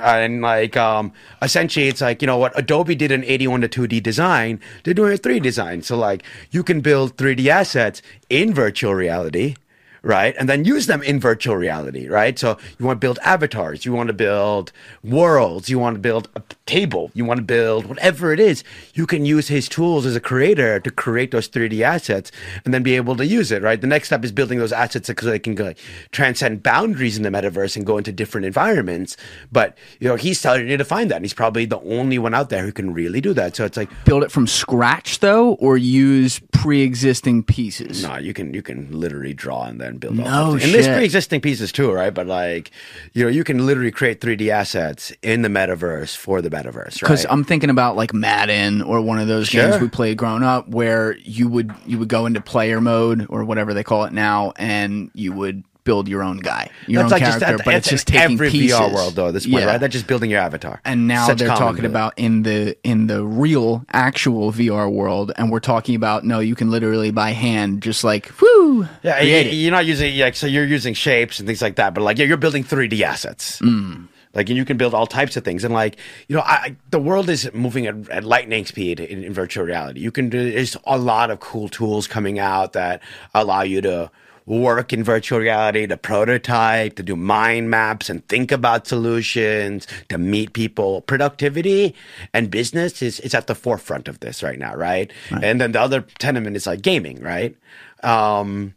and 0.00 0.42
like 0.42 0.76
um, 0.76 1.12
essentially, 1.42 1.86
it's 1.86 2.00
like 2.00 2.22
you 2.22 2.26
know 2.26 2.38
what 2.38 2.58
Adobe 2.58 2.96
did 2.96 3.12
an 3.12 3.22
eighty-one 3.22 3.60
to 3.60 3.68
two 3.68 3.86
D 3.86 4.00
design. 4.00 4.58
They're 4.82 4.94
doing 4.94 5.12
a 5.12 5.16
three 5.16 5.38
design. 5.38 5.82
So 5.82 5.96
like 5.96 6.24
you 6.50 6.64
can 6.64 6.80
build 6.80 7.16
three 7.18 7.36
D 7.36 7.50
assets 7.50 8.02
in 8.28 8.52
virtual 8.52 8.94
reality. 8.94 9.54
Right. 10.02 10.34
And 10.38 10.48
then 10.48 10.64
use 10.64 10.86
them 10.86 11.02
in 11.02 11.20
virtual 11.20 11.56
reality. 11.56 12.08
Right. 12.08 12.38
So 12.38 12.58
you 12.78 12.86
want 12.86 13.00
to 13.00 13.04
build 13.04 13.18
avatars. 13.22 13.84
You 13.84 13.92
want 13.92 14.08
to 14.08 14.12
build 14.12 14.72
worlds. 15.04 15.68
You 15.68 15.78
want 15.78 15.94
to 15.94 16.00
build 16.00 16.28
table. 16.72 17.10
You 17.14 17.24
want 17.24 17.38
to 17.38 17.44
build 17.44 17.86
whatever 17.86 18.32
it 18.32 18.40
is. 18.40 18.64
You 18.94 19.06
can 19.06 19.24
use 19.24 19.48
his 19.48 19.68
tools 19.68 20.06
as 20.06 20.16
a 20.16 20.20
creator 20.20 20.80
to 20.80 20.90
create 20.90 21.30
those 21.30 21.48
3D 21.48 21.82
assets 21.82 22.32
and 22.64 22.72
then 22.72 22.82
be 22.82 22.96
able 22.96 23.16
to 23.16 23.26
use 23.26 23.50
it. 23.52 23.62
Right. 23.62 23.80
The 23.80 23.86
next 23.86 24.08
step 24.08 24.24
is 24.24 24.32
building 24.32 24.58
those 24.58 24.72
assets 24.72 25.08
so 25.08 25.12
they 25.12 25.38
can 25.38 25.54
go, 25.54 25.74
transcend 26.10 26.62
boundaries 26.62 27.16
in 27.16 27.22
the 27.22 27.30
metaverse 27.30 27.76
and 27.76 27.86
go 27.86 27.98
into 27.98 28.12
different 28.12 28.46
environments. 28.46 29.16
But, 29.50 29.76
you 30.00 30.08
know, 30.08 30.16
he's 30.16 30.40
telling 30.40 30.68
you 30.68 30.76
to 30.76 30.84
find 30.84 31.10
that. 31.10 31.16
And 31.16 31.24
he's 31.24 31.34
probably 31.34 31.64
the 31.64 31.80
only 31.80 32.18
one 32.18 32.34
out 32.34 32.50
there 32.50 32.64
who 32.64 32.72
can 32.72 32.92
really 32.92 33.20
do 33.20 33.32
that. 33.34 33.56
So 33.56 33.64
it's 33.64 33.76
like, 33.76 33.90
Build 34.04 34.24
it 34.24 34.32
from 34.32 34.46
scratch 34.46 35.20
though, 35.20 35.54
or 35.54 35.76
use 35.76 36.40
pre-existing 36.52 37.42
pieces. 37.42 38.02
No, 38.02 38.18
you 38.18 38.34
can 38.34 38.52
you 38.54 38.62
can 38.62 38.88
literally 38.90 39.34
draw 39.34 39.64
and 39.64 39.80
then 39.80 39.96
build. 39.98 40.16
No 40.16 40.54
that. 40.54 40.64
And 40.64 40.74
there's 40.74 40.86
pre-existing 40.88 41.40
pieces 41.40 41.72
too, 41.72 41.90
right? 41.92 42.12
But 42.12 42.26
like, 42.26 42.70
you 43.12 43.24
know, 43.24 43.30
you 43.30 43.44
can 43.44 43.66
literally 43.66 43.90
create 43.90 44.20
3D 44.20 44.48
assets 44.48 45.12
in 45.22 45.42
the 45.42 45.48
metaverse 45.48 46.16
for 46.16 46.42
the 46.42 46.50
metaverse, 46.50 46.61
Because 47.00 47.24
right? 47.24 47.32
I'm 47.32 47.44
thinking 47.44 47.70
about 47.70 47.96
like 47.96 48.12
Madden 48.14 48.82
or 48.82 49.00
one 49.00 49.18
of 49.18 49.28
those 49.28 49.48
games 49.48 49.80
we 49.80 49.88
played 49.88 50.16
growing 50.18 50.42
up, 50.42 50.68
where 50.68 51.16
you 51.18 51.48
would 51.48 51.72
you 51.86 51.98
would 51.98 52.08
go 52.08 52.26
into 52.26 52.40
player 52.40 52.80
mode 52.80 53.26
or 53.28 53.44
whatever 53.44 53.74
they 53.74 53.84
call 53.84 54.04
it 54.04 54.12
now, 54.12 54.52
and 54.56 55.10
you 55.14 55.32
would 55.32 55.64
build 55.84 56.06
your 56.06 56.22
own 56.22 56.36
guy, 56.38 56.70
your 56.86 57.02
That's 57.02 57.12
own 57.12 57.18
like 57.18 57.26
just 57.26 57.38
character. 57.40 57.56
that, 57.58 57.64
but 57.64 57.74
it's 57.74 57.88
just 57.88 58.06
taking 58.06 58.34
every 58.34 58.50
pieces. 58.50 58.78
VR 58.78 58.94
world 58.94 59.14
though. 59.16 59.26
At 59.26 59.34
this 59.34 59.46
point, 59.46 59.62
Yeah. 59.64 59.66
right? 59.66 59.80
That's 59.80 59.92
just 59.92 60.06
building 60.06 60.30
your 60.30 60.38
avatar. 60.38 60.80
And 60.84 61.08
now 61.08 61.26
Such 61.26 61.38
they're 61.38 61.48
talking 61.48 61.84
about 61.84 62.14
in 62.16 62.44
the 62.44 62.76
in 62.84 63.08
the 63.08 63.24
real 63.24 63.84
actual 63.92 64.52
VR 64.52 64.88
world, 64.88 65.32
and 65.36 65.50
we're 65.50 65.58
talking 65.58 65.96
about 65.96 66.24
no, 66.24 66.38
you 66.38 66.54
can 66.54 66.70
literally 66.70 67.10
by 67.10 67.30
hand 67.32 67.82
just 67.82 68.04
like 68.04 68.28
whoo, 68.40 68.86
Yeah, 69.02 69.20
you, 69.22 69.50
you're 69.50 69.72
not 69.72 69.84
using 69.84 70.16
like 70.20 70.36
so 70.36 70.46
you're 70.46 70.64
using 70.64 70.94
shapes 70.94 71.40
and 71.40 71.48
things 71.48 71.60
like 71.60 71.74
that, 71.76 71.94
but 71.94 72.02
like 72.02 72.16
yeah, 72.16 72.26
you're 72.26 72.36
building 72.36 72.62
3D 72.62 73.00
assets. 73.02 73.58
Mm. 73.58 74.06
Like 74.34 74.48
and 74.48 74.56
you 74.56 74.64
can 74.64 74.76
build 74.76 74.94
all 74.94 75.06
types 75.06 75.36
of 75.36 75.44
things, 75.44 75.64
and 75.64 75.74
like 75.74 75.96
you 76.28 76.36
know, 76.36 76.42
I, 76.42 76.76
the 76.90 76.98
world 76.98 77.28
is 77.28 77.52
moving 77.52 77.86
at, 77.86 78.08
at 78.08 78.24
lightning 78.24 78.64
speed 78.66 79.00
in, 79.00 79.24
in 79.24 79.32
virtual 79.32 79.64
reality. 79.64 80.00
You 80.00 80.10
can 80.10 80.28
do 80.28 80.52
there's 80.52 80.76
a 80.84 80.98
lot 80.98 81.30
of 81.30 81.40
cool 81.40 81.68
tools 81.68 82.06
coming 82.06 82.38
out 82.38 82.72
that 82.72 83.02
allow 83.34 83.62
you 83.62 83.80
to 83.82 84.10
work 84.46 84.92
in 84.92 85.04
virtual 85.04 85.38
reality, 85.38 85.86
to 85.86 85.96
prototype, 85.96 86.96
to 86.96 87.02
do 87.02 87.14
mind 87.14 87.70
maps, 87.70 88.10
and 88.10 88.26
think 88.28 88.50
about 88.50 88.86
solutions, 88.86 89.86
to 90.08 90.18
meet 90.18 90.52
people. 90.52 91.02
Productivity 91.02 91.94
and 92.32 92.50
business 92.50 93.02
is 93.02 93.20
is 93.20 93.34
at 93.34 93.46
the 93.46 93.54
forefront 93.54 94.08
of 94.08 94.20
this 94.20 94.42
right 94.42 94.58
now, 94.58 94.74
right? 94.74 95.12
And 95.42 95.60
then 95.60 95.72
the 95.72 95.80
other 95.80 96.02
tenement 96.18 96.56
is 96.56 96.66
like 96.66 96.82
gaming, 96.82 97.20
right? 97.22 97.56
Um, 98.02 98.74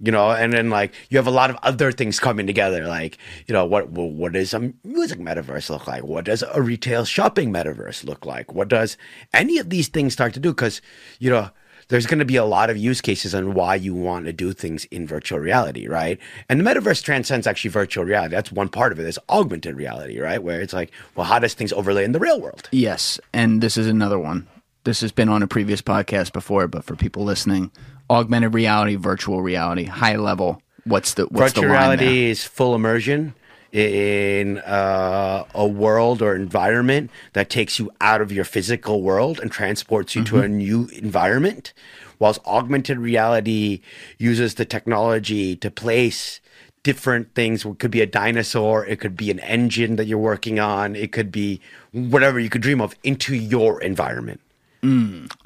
you 0.00 0.10
know 0.10 0.30
and 0.30 0.52
then 0.52 0.70
like 0.70 0.92
you 1.08 1.18
have 1.18 1.26
a 1.26 1.30
lot 1.30 1.50
of 1.50 1.56
other 1.62 1.92
things 1.92 2.18
coming 2.18 2.46
together 2.46 2.86
like 2.86 3.18
you 3.46 3.52
know 3.52 3.64
what 3.64 3.90
what 3.90 4.32
does 4.32 4.52
a 4.52 4.72
music 4.82 5.18
metaverse 5.18 5.70
look 5.70 5.86
like? 5.86 6.04
What 6.04 6.24
does 6.24 6.42
a 6.42 6.60
retail 6.60 7.04
shopping 7.04 7.52
metaverse 7.52 8.04
look 8.04 8.26
like? 8.26 8.52
What 8.52 8.68
does 8.68 8.96
any 9.32 9.58
of 9.58 9.70
these 9.70 9.88
things 9.88 10.12
start 10.12 10.34
to 10.34 10.40
do? 10.40 10.50
Because 10.50 10.80
you 11.18 11.30
know 11.30 11.50
there's 11.88 12.06
going 12.06 12.18
to 12.18 12.24
be 12.24 12.36
a 12.36 12.46
lot 12.46 12.70
of 12.70 12.78
use 12.78 13.02
cases 13.02 13.34
on 13.34 13.52
why 13.52 13.74
you 13.74 13.94
want 13.94 14.24
to 14.24 14.32
do 14.32 14.54
things 14.54 14.86
in 14.86 15.06
virtual 15.06 15.38
reality 15.38 15.86
right? 15.86 16.18
And 16.48 16.58
the 16.58 16.64
metaverse 16.64 17.02
transcends 17.02 17.46
actually 17.46 17.70
virtual 17.70 18.04
reality. 18.04 18.34
That's 18.34 18.50
one 18.50 18.68
part 18.68 18.90
of 18.90 18.98
it. 18.98 19.06
Is 19.06 19.18
augmented 19.28 19.76
reality 19.76 20.18
right? 20.18 20.42
Where 20.42 20.60
it's 20.60 20.72
like 20.72 20.90
well 21.14 21.26
how 21.26 21.38
does 21.38 21.54
things 21.54 21.72
overlay 21.72 22.04
in 22.04 22.12
the 22.12 22.20
real 22.20 22.40
world? 22.40 22.68
Yes, 22.72 23.20
and 23.32 23.62
this 23.62 23.76
is 23.76 23.86
another 23.86 24.18
one. 24.18 24.48
This 24.84 25.00
has 25.00 25.12
been 25.12 25.30
on 25.30 25.42
a 25.42 25.46
previous 25.46 25.80
podcast 25.80 26.34
before, 26.34 26.68
but 26.68 26.84
for 26.84 26.94
people 26.94 27.24
listening, 27.24 27.70
augmented 28.10 28.54
reality, 28.54 28.96
virtual 28.96 29.42
reality, 29.42 29.84
high 29.84 30.16
level. 30.16 30.60
What's 30.84 31.14
the 31.14 31.24
what's 31.26 31.52
virtual 31.54 31.62
the 31.64 31.70
reality 31.70 32.30
is 32.30 32.44
full 32.44 32.74
immersion 32.74 33.34
in 33.72 34.58
uh, 34.58 35.44
a 35.54 35.66
world 35.66 36.22
or 36.22 36.36
environment 36.36 37.10
that 37.32 37.50
takes 37.50 37.78
you 37.78 37.90
out 38.00 38.20
of 38.20 38.30
your 38.30 38.44
physical 38.44 39.02
world 39.02 39.40
and 39.40 39.50
transports 39.50 40.14
you 40.14 40.22
to 40.24 40.34
Mm-hmm. 40.34 40.44
a 40.44 40.48
new 40.48 40.86
environment 40.92 41.72
whilst 42.20 42.40
augmented 42.46 42.98
reality 42.98 43.80
uses 44.18 44.54
the 44.54 44.64
technology 44.64 45.56
to 45.56 45.70
place 45.72 46.40
different 46.84 47.34
things 47.34 47.64
it 47.64 47.78
could 47.80 47.90
be 47.90 48.00
a 48.00 48.06
dinosaur 48.06 48.84
it 48.86 49.00
could 49.00 49.16
be 49.16 49.30
an 49.30 49.40
engine 49.40 49.96
that 49.96 50.04
you're 50.06 50.18
working 50.18 50.60
on 50.60 50.94
it 50.94 51.10
could 51.10 51.32
be 51.32 51.60
whatever 51.90 52.38
you 52.38 52.48
could 52.50 52.62
dream 52.62 52.80
of 52.80 52.94
into 53.02 53.34
your 53.34 53.80
environment 53.82 54.40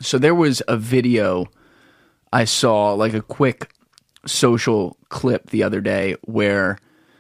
So 0.01 0.19
there 0.19 0.35
was 0.35 0.63
a 0.67 0.77
video 0.77 1.47
I 2.33 2.45
saw, 2.45 2.93
like 2.95 3.15
a 3.15 3.23
quick 3.23 3.73
social 4.27 4.97
clip 5.09 5.51
the 5.51 5.63
other 5.63 5.81
day 5.81 6.17
where 6.23 6.79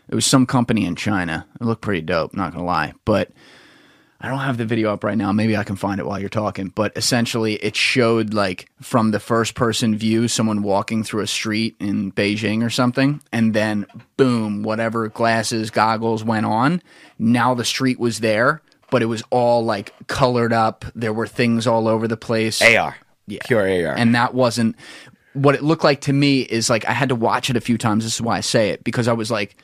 it 0.08 0.14
was 0.14 0.26
some 0.26 0.46
company 0.46 0.84
in 0.84 0.96
China. 0.96 1.46
It 1.60 1.64
looked 1.64 1.82
pretty 1.82 2.02
dope, 2.02 2.34
not 2.34 2.52
gonna 2.52 2.64
lie. 2.64 2.94
But 3.04 3.30
I 4.20 4.28
don't 4.28 4.40
have 4.40 4.56
the 4.56 4.64
video 4.64 4.92
up 4.92 5.04
right 5.04 5.16
now. 5.16 5.30
Maybe 5.32 5.56
I 5.56 5.64
can 5.64 5.76
find 5.76 6.00
it 6.00 6.06
while 6.06 6.18
you're 6.18 6.28
talking. 6.28 6.68
But 6.74 6.96
essentially, 6.96 7.54
it 7.54 7.76
showed 7.76 8.34
like 8.34 8.68
from 8.80 9.12
the 9.12 9.20
first 9.20 9.54
person 9.54 9.96
view, 9.96 10.26
someone 10.26 10.62
walking 10.62 11.04
through 11.04 11.22
a 11.22 11.26
street 11.26 11.76
in 11.78 12.10
Beijing 12.12 12.64
or 12.64 12.70
something. 12.70 13.20
And 13.32 13.54
then, 13.54 13.86
boom, 14.16 14.62
whatever 14.62 15.08
glasses, 15.08 15.70
goggles 15.70 16.24
went 16.24 16.46
on. 16.46 16.82
Now 17.18 17.54
the 17.54 17.64
street 17.64 18.00
was 18.00 18.18
there, 18.20 18.60
but 18.90 19.02
it 19.02 19.06
was 19.06 19.22
all 19.30 19.64
like 19.64 19.92
colored 20.08 20.52
up. 20.52 20.84
There 20.94 21.12
were 21.12 21.28
things 21.28 21.66
all 21.66 21.86
over 21.86 22.08
the 22.08 22.16
place. 22.16 22.60
AR. 22.60 22.96
Yeah. 23.28 23.38
Pure 23.46 23.86
AR. 23.88 23.94
And 23.96 24.14
that 24.14 24.34
wasn't 24.34 24.74
what 25.34 25.54
it 25.54 25.62
looked 25.62 25.84
like 25.84 26.00
to 26.02 26.12
me 26.12 26.40
is 26.40 26.68
like 26.68 26.84
I 26.86 26.92
had 26.92 27.10
to 27.10 27.14
watch 27.14 27.48
it 27.50 27.56
a 27.56 27.60
few 27.60 27.78
times. 27.78 28.02
This 28.04 28.14
is 28.14 28.20
why 28.20 28.38
I 28.38 28.40
say 28.40 28.70
it 28.70 28.82
because 28.82 29.06
I 29.06 29.12
was 29.12 29.30
like, 29.30 29.56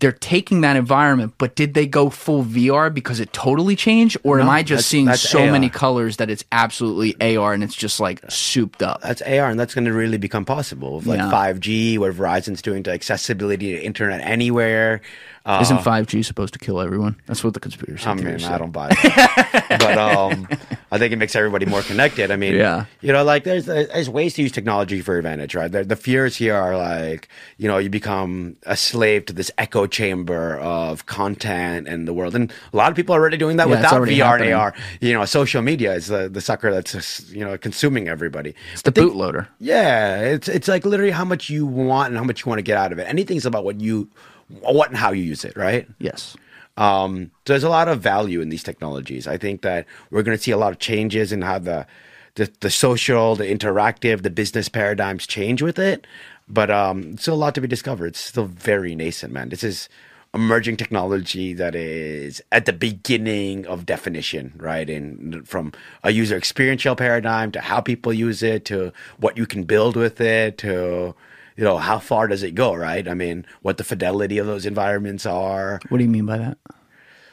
they're 0.00 0.10
taking 0.12 0.62
that 0.62 0.74
environment, 0.76 1.34
but 1.36 1.54
did 1.54 1.74
they 1.74 1.86
go 1.86 2.08
full 2.08 2.42
VR 2.44 2.92
because 2.92 3.20
it 3.20 3.30
totally 3.34 3.76
changed, 3.76 4.16
or 4.22 4.40
am 4.40 4.48
I 4.48 4.62
just 4.62 4.70
that's- 4.70 4.86
seeing 4.86 5.04
that's 5.04 5.20
so 5.20 5.44
AR. 5.44 5.52
many 5.52 5.68
colors 5.68 6.16
that 6.16 6.30
it's 6.30 6.42
absolutely 6.50 7.14
AR 7.36 7.52
and 7.52 7.62
it's 7.62 7.74
just 7.74 8.00
like 8.00 8.20
souped 8.30 8.82
up? 8.82 9.02
that's 9.02 9.20
AR, 9.20 9.50
and 9.50 9.60
that's 9.60 9.74
going 9.74 9.84
to 9.84 9.92
really 9.92 10.16
become 10.16 10.46
possible 10.46 10.96
with 10.96 11.06
like 11.06 11.18
Yeah. 11.18 11.30
5G, 11.30 11.98
what 11.98 12.14
Verizon's 12.14 12.62
doing 12.62 12.82
to 12.84 12.90
accessibility 12.90 13.76
to 13.76 13.82
internet 13.82 14.22
anywhere. 14.22 15.02
Uh, 15.44 15.58
Isn't 15.60 15.78
5G 15.78 16.24
supposed 16.24 16.52
to 16.52 16.58
kill 16.60 16.80
everyone? 16.80 17.16
That's 17.26 17.42
what 17.42 17.52
the 17.54 17.58
conspiracy 17.60 18.06
I 18.06 18.14
mean, 18.14 18.44
I 18.44 18.58
don't 18.58 18.70
buy 18.70 18.90
it. 18.92 19.68
but 19.80 19.98
um, 19.98 20.46
I 20.92 20.98
think 20.98 21.12
it 21.12 21.16
makes 21.16 21.34
everybody 21.34 21.66
more 21.66 21.82
connected. 21.82 22.30
I 22.30 22.36
mean, 22.36 22.54
Yeah. 22.54 22.84
you 23.00 23.12
know, 23.12 23.24
like 23.24 23.42
there's 23.42 23.66
there's 23.66 24.08
ways 24.08 24.34
to 24.34 24.42
use 24.42 24.52
technology 24.52 25.00
for 25.00 25.18
advantage, 25.18 25.56
right? 25.56 25.70
The, 25.70 25.82
the 25.84 25.96
fears 25.96 26.36
here 26.36 26.54
are 26.54 26.76
like, 26.76 27.28
you 27.58 27.66
know, 27.66 27.78
you 27.78 27.90
become 27.90 28.56
a 28.66 28.76
slave 28.76 29.26
to 29.26 29.32
this 29.32 29.50
echo 29.58 29.86
chamber 29.88 30.58
of 30.58 31.06
content 31.06 31.88
and 31.88 32.06
the 32.06 32.12
world, 32.12 32.36
and 32.36 32.52
a 32.72 32.76
lot 32.76 32.90
of 32.90 32.96
people 32.96 33.14
are 33.14 33.18
already 33.20 33.36
doing 33.36 33.56
that 33.56 33.68
Yeah, 33.68 33.76
without 33.76 34.02
VR 34.02 34.24
happening. 34.24 34.52
and 34.52 34.60
AR. 34.60 34.74
You 35.00 35.12
know, 35.14 35.24
social 35.24 35.60
media 35.62 35.92
is 35.94 36.06
the, 36.06 36.28
the 36.28 36.40
sucker 36.40 36.70
that's 36.72 36.92
just, 36.92 37.30
you 37.30 37.44
know 37.44 37.58
consuming 37.58 38.08
everybody. 38.08 38.54
It's 38.74 38.82
the 38.82 38.92
bootloader. 38.92 39.48
Yeah, 39.58 40.20
it's 40.20 40.46
it's 40.48 40.68
like 40.68 40.84
literally 40.86 41.10
how 41.12 41.24
much 41.24 41.50
you 41.50 41.66
want 41.66 42.10
and 42.10 42.16
how 42.18 42.24
much 42.24 42.44
you 42.44 42.50
want 42.50 42.58
to 42.58 42.62
get 42.62 42.76
out 42.78 42.92
of 42.92 42.98
it. 43.00 43.08
Anything's 43.08 43.44
about 43.44 43.64
what 43.64 43.80
you, 43.80 44.08
what 44.48 44.88
and 44.88 44.98
how 44.98 45.12
you 45.12 45.22
use 45.22 45.44
it, 45.44 45.56
right? 45.56 45.88
Yes. 45.98 46.36
Um, 46.76 47.30
so 47.46 47.52
there's 47.52 47.64
a 47.64 47.68
lot 47.68 47.88
of 47.88 48.00
value 48.00 48.40
in 48.40 48.48
these 48.48 48.62
technologies. 48.62 49.26
I 49.26 49.36
think 49.36 49.62
that 49.62 49.86
we're 50.10 50.22
going 50.22 50.36
to 50.36 50.42
see 50.42 50.50
a 50.50 50.56
lot 50.56 50.72
of 50.72 50.78
changes 50.78 51.32
in 51.32 51.42
how 51.42 51.58
the, 51.58 51.86
the 52.34 52.50
the 52.60 52.70
social, 52.70 53.36
the 53.36 53.44
interactive, 53.44 54.22
the 54.22 54.30
business 54.30 54.68
paradigms 54.68 55.26
change 55.26 55.60
with 55.60 55.78
it. 55.78 56.06
But 56.48 56.70
um, 56.70 57.18
still 57.18 57.34
a 57.34 57.36
lot 57.36 57.54
to 57.54 57.60
be 57.60 57.68
discovered. 57.68 58.08
It's 58.08 58.20
still 58.20 58.46
very 58.46 58.94
nascent, 58.94 59.32
man. 59.32 59.50
This 59.50 59.62
is 59.62 59.88
emerging 60.34 60.78
technology 60.78 61.52
that 61.52 61.74
is 61.74 62.42
at 62.52 62.64
the 62.64 62.72
beginning 62.72 63.66
of 63.66 63.84
definition, 63.84 64.52
right? 64.56 64.88
And 64.88 65.46
from 65.46 65.72
a 66.02 66.10
user 66.10 66.36
experiential 66.36 66.96
paradigm 66.96 67.52
to 67.52 67.60
how 67.60 67.80
people 67.82 68.12
use 68.14 68.42
it 68.42 68.64
to 68.66 68.92
what 69.18 69.36
you 69.36 69.46
can 69.46 69.64
build 69.64 69.94
with 69.94 70.20
it 70.20 70.56
to 70.58 71.14
you 71.62 71.68
know 71.68 71.78
how 71.78 72.00
far 72.00 72.26
does 72.26 72.42
it 72.42 72.56
go, 72.56 72.74
right? 72.74 73.06
I 73.06 73.14
mean, 73.14 73.46
what 73.60 73.76
the 73.76 73.84
fidelity 73.84 74.38
of 74.38 74.48
those 74.48 74.66
environments 74.66 75.24
are. 75.24 75.78
What 75.90 75.98
do 75.98 76.02
you 76.02 76.10
mean 76.10 76.26
by 76.26 76.38
that? 76.38 76.58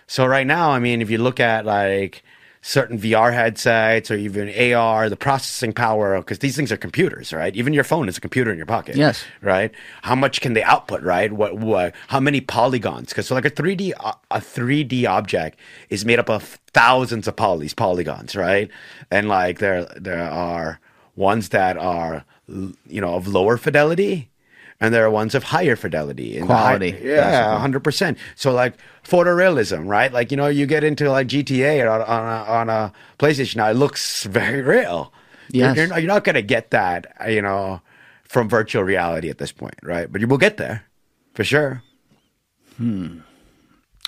So 0.05 0.23
right 0.27 0.45
now, 0.45 0.69
I 0.69 0.77
mean, 0.77 1.01
if 1.01 1.09
you 1.09 1.17
look 1.17 1.39
at 1.39 1.65
like 1.65 2.21
certain 2.61 2.99
VR 2.99 3.33
headsets 3.33 4.11
or 4.11 4.17
even 4.17 4.47
AR, 4.75 5.09
the 5.09 5.15
processing 5.15 5.73
power, 5.73 6.15
because 6.19 6.37
these 6.37 6.55
things 6.55 6.71
are 6.71 6.77
computers, 6.77 7.33
right? 7.33 7.55
Even 7.55 7.73
your 7.73 7.83
phone 7.83 8.07
is 8.07 8.19
a 8.19 8.21
computer 8.21 8.51
in 8.51 8.57
your 8.57 8.67
pocket. 8.67 8.97
Yes. 8.97 9.23
Right. 9.41 9.71
How 10.03 10.13
much 10.13 10.41
can 10.41 10.53
they 10.53 10.61
output, 10.61 11.01
right? 11.01 11.33
What, 11.33 11.57
what, 11.57 11.95
how 12.09 12.19
many 12.19 12.39
polygons? 12.39 13.09
Because 13.09 13.25
so 13.25 13.33
like 13.33 13.45
a 13.45 13.49
3D, 13.49 13.93
o- 13.99 14.09
uh, 14.09 14.13
a 14.29 14.39
3D 14.39 15.09
object 15.09 15.57
is 15.89 16.05
made 16.05 16.19
up 16.19 16.29
of 16.29 16.59
thousands 16.71 17.27
of 17.27 17.35
polys, 17.35 17.75
polygons, 17.75 18.35
right? 18.35 18.69
And 19.09 19.27
like 19.27 19.57
there, 19.57 19.85
there 19.99 20.29
are 20.29 20.79
ones 21.15 21.49
that 21.49 21.77
are, 21.77 22.25
you 22.87 23.01
know, 23.01 23.15
of 23.15 23.27
lower 23.27 23.57
fidelity. 23.57 24.29
And 24.81 24.93
there 24.93 25.03
are 25.03 25.09
ones 25.09 25.35
of 25.35 25.43
higher 25.43 25.75
fidelity 25.75 26.37
and 26.37 26.49
the 26.49 26.55
high- 26.55 26.77
Quality, 26.77 26.97
yeah, 27.03 27.59
hundred 27.59 27.83
percent. 27.83 28.17
So 28.35 28.53
like 28.53 28.75
photorealism, 29.03 29.87
right? 29.87 30.11
Like 30.11 30.31
you 30.31 30.37
know, 30.37 30.47
you 30.47 30.65
get 30.65 30.85
into 30.85 31.11
like 31.11 31.27
GTA 31.27 31.81
on, 31.91 32.01
on, 32.01 32.23
a, 32.23 32.51
on 32.51 32.69
a 32.69 32.93
PlayStation 33.17 33.57
now, 33.57 33.69
it 33.69 33.73
looks 33.73 34.23
very 34.23 34.61
real. 34.61 35.11
Yes. 35.51 35.75
You're, 35.75 35.99
you're, 35.99 36.07
not 36.07 36.23
going 36.23 36.35
to 36.35 36.41
get 36.41 36.71
that, 36.71 37.11
you 37.27 37.41
know, 37.41 37.81
from 38.23 38.47
virtual 38.47 38.83
reality 38.83 39.29
at 39.29 39.37
this 39.37 39.51
point, 39.51 39.75
right? 39.83 40.09
But 40.09 40.21
you 40.21 40.27
will 40.27 40.37
get 40.37 40.57
there 40.57 40.85
for 41.33 41.43
sure. 41.43 41.81
Hmm. 42.77 43.19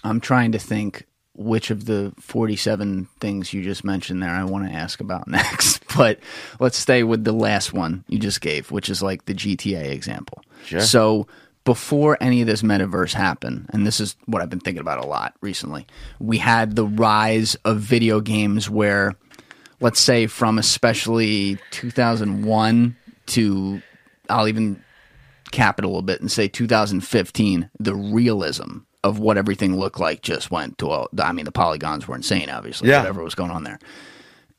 I'm 0.04 0.20
trying 0.20 0.52
to 0.52 0.60
think 0.60 1.06
which 1.44 1.72
of 1.72 1.86
the 1.86 2.14
47 2.20 3.08
things 3.20 3.54
you 3.54 3.64
just 3.64 3.84
mentioned 3.84 4.22
there 4.22 4.30
I 4.30 4.44
want 4.44 4.68
to 4.68 4.74
ask 4.74 5.00
about 5.00 5.28
next. 5.28 5.84
But 5.96 6.20
let's 6.60 6.78
stay 6.78 7.04
with 7.04 7.24
the 7.24 7.34
last 7.34 7.74
one 7.74 8.04
you 8.08 8.20
just 8.20 8.42
gave, 8.42 8.72
which 8.72 8.90
is 8.90 9.02
like 9.02 9.26
the 9.26 9.34
GTA 9.34 9.92
example. 9.92 10.44
Sure. 10.66 10.82
So 10.82 11.28
before 11.64 12.18
any 12.22 12.42
of 12.42 12.48
this 12.48 12.62
metaverse 12.62 13.14
happened, 13.14 13.70
and 13.74 13.86
this 13.86 14.00
is 14.00 14.16
what 14.26 14.42
I've 14.42 14.50
been 14.50 14.60
thinking 14.60 14.82
about 14.82 15.04
a 15.04 15.08
lot 15.08 15.36
recently, 15.42 15.86
we 16.20 16.38
had 16.38 16.76
the 16.76 16.86
rise 16.86 17.56
of 17.66 17.80
video 17.80 18.20
games 18.20 18.70
where, 18.70 19.16
let's 19.80 20.00
say, 20.00 20.28
from 20.28 20.58
especially 20.58 21.58
2001 21.72 22.96
to, 23.28 23.82
I'll 24.30 24.48
even 24.48 24.84
cap 25.52 25.78
it 25.78 25.86
a 25.86 25.88
little 25.88 26.02
bit 26.02 26.22
and 26.22 26.32
say 26.32 26.48
2015, 26.48 27.70
the 27.80 27.96
realism 27.96 28.80
of 29.04 29.18
what 29.20 29.38
everything 29.38 29.76
looked 29.78 30.00
like 30.00 30.22
just 30.22 30.52
went 30.52 30.78
to 30.78 30.92
a, 30.92 31.08
I 31.20 31.32
mean, 31.32 31.46
the 31.46 31.52
polygons 31.52 32.08
were 32.08 32.16
insane, 32.16 32.50
obviously, 32.50 32.90
Yeah. 32.90 33.00
whatever 33.00 33.24
was 33.24 33.36
going 33.36 33.52
on 33.52 33.64
there. 33.64 33.80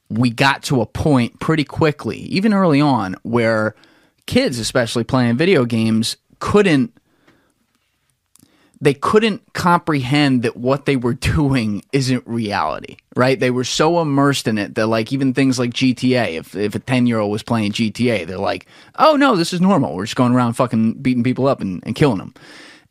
We 0.09 0.31
got 0.31 0.63
to 0.65 0.81
a 0.81 0.87
point 0.87 1.39
pretty 1.41 1.65
quickly, 1.65 2.19
even 2.19 2.53
early 2.53 2.81
on, 2.81 3.17
where 3.23 3.75
kids, 4.27 4.59
especially 4.59 5.05
playing 5.05 5.37
video 5.37 5.65
games, 5.65 6.17
couldn't 6.41 6.93
they 8.81 8.95
couldn't 8.95 9.41
comprehend 9.53 10.43
that 10.43 10.57
what 10.57 10.87
they 10.87 10.97
were 10.97 11.15
doing 11.37 11.85
isn't 11.93 12.27
reality, 12.27 12.97
right? 13.15 13.39
They 13.39 13.53
were 13.53 13.63
so 13.63 14.01
immersed 14.03 14.49
in 14.49 14.59
it 14.59 14.75
that 14.75 14.89
like 14.89 15.13
even 15.13 15.35
things 15.35 15.57
like 15.59 15.71
GTA, 15.71 16.35
if 16.37 16.57
if 16.57 16.75
a 16.75 16.81
10-year-old 16.81 17.31
was 17.31 17.45
playing 17.45 17.71
GTA, 17.73 18.27
they're 18.27 18.39
like, 18.39 18.67
"Oh 18.99 19.15
no, 19.15 19.37
this 19.37 19.53
is 19.53 19.61
normal. 19.61 19.95
We're 19.95 20.07
just 20.07 20.17
going 20.17 20.33
around 20.35 20.55
fucking 20.55 20.95
beating 20.95 21.23
people 21.23 21.47
up 21.47 21.61
and, 21.61 21.81
and 21.87 21.95
killing 21.95 22.19
them." 22.19 22.35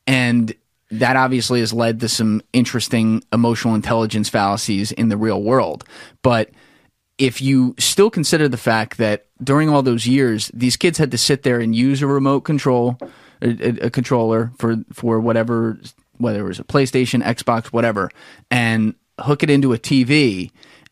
And 0.08 0.54
that 0.92 1.16
obviously 1.16 1.62
has 1.62 1.74
led 1.74 2.00
to 2.02 2.10
some 2.10 2.42
interesting 2.54 3.24
emotional 3.32 3.76
intelligence 3.76 4.30
fallacies 4.30 4.92
in 4.92 5.10
the 5.10 5.18
real 5.18 5.42
world. 5.42 5.84
But 6.22 6.50
if 7.18 7.42
you 7.42 7.76
still 7.78 8.10
consider 8.10 8.48
the 8.50 8.58
fact 8.58 8.98
that 8.98 9.28
during 9.44 9.70
all 9.70 9.84
those 9.84 10.08
years, 10.08 10.50
these 10.54 10.76
kids 10.76 10.98
had 10.98 11.12
to 11.12 11.18
sit 11.18 11.44
there 11.44 11.60
and 11.60 11.76
use 11.76 12.02
a 12.02 12.08
remote 12.08 12.42
control, 12.42 12.98
a, 13.42 13.86
a- 13.86 13.90
controller 13.90 14.52
for 14.58 14.78
for 14.92 15.20
whatever, 15.20 15.78
whether 16.18 16.40
it 16.40 16.48
was 16.48 16.60
a 16.60 16.64
PlayStation, 16.64 17.24
Xbox, 17.24 17.68
whatever, 17.68 18.10
and 18.50 18.96
hook 19.20 19.44
it 19.44 19.50
into 19.50 19.74
a 19.74 19.78
TV. 19.78 20.52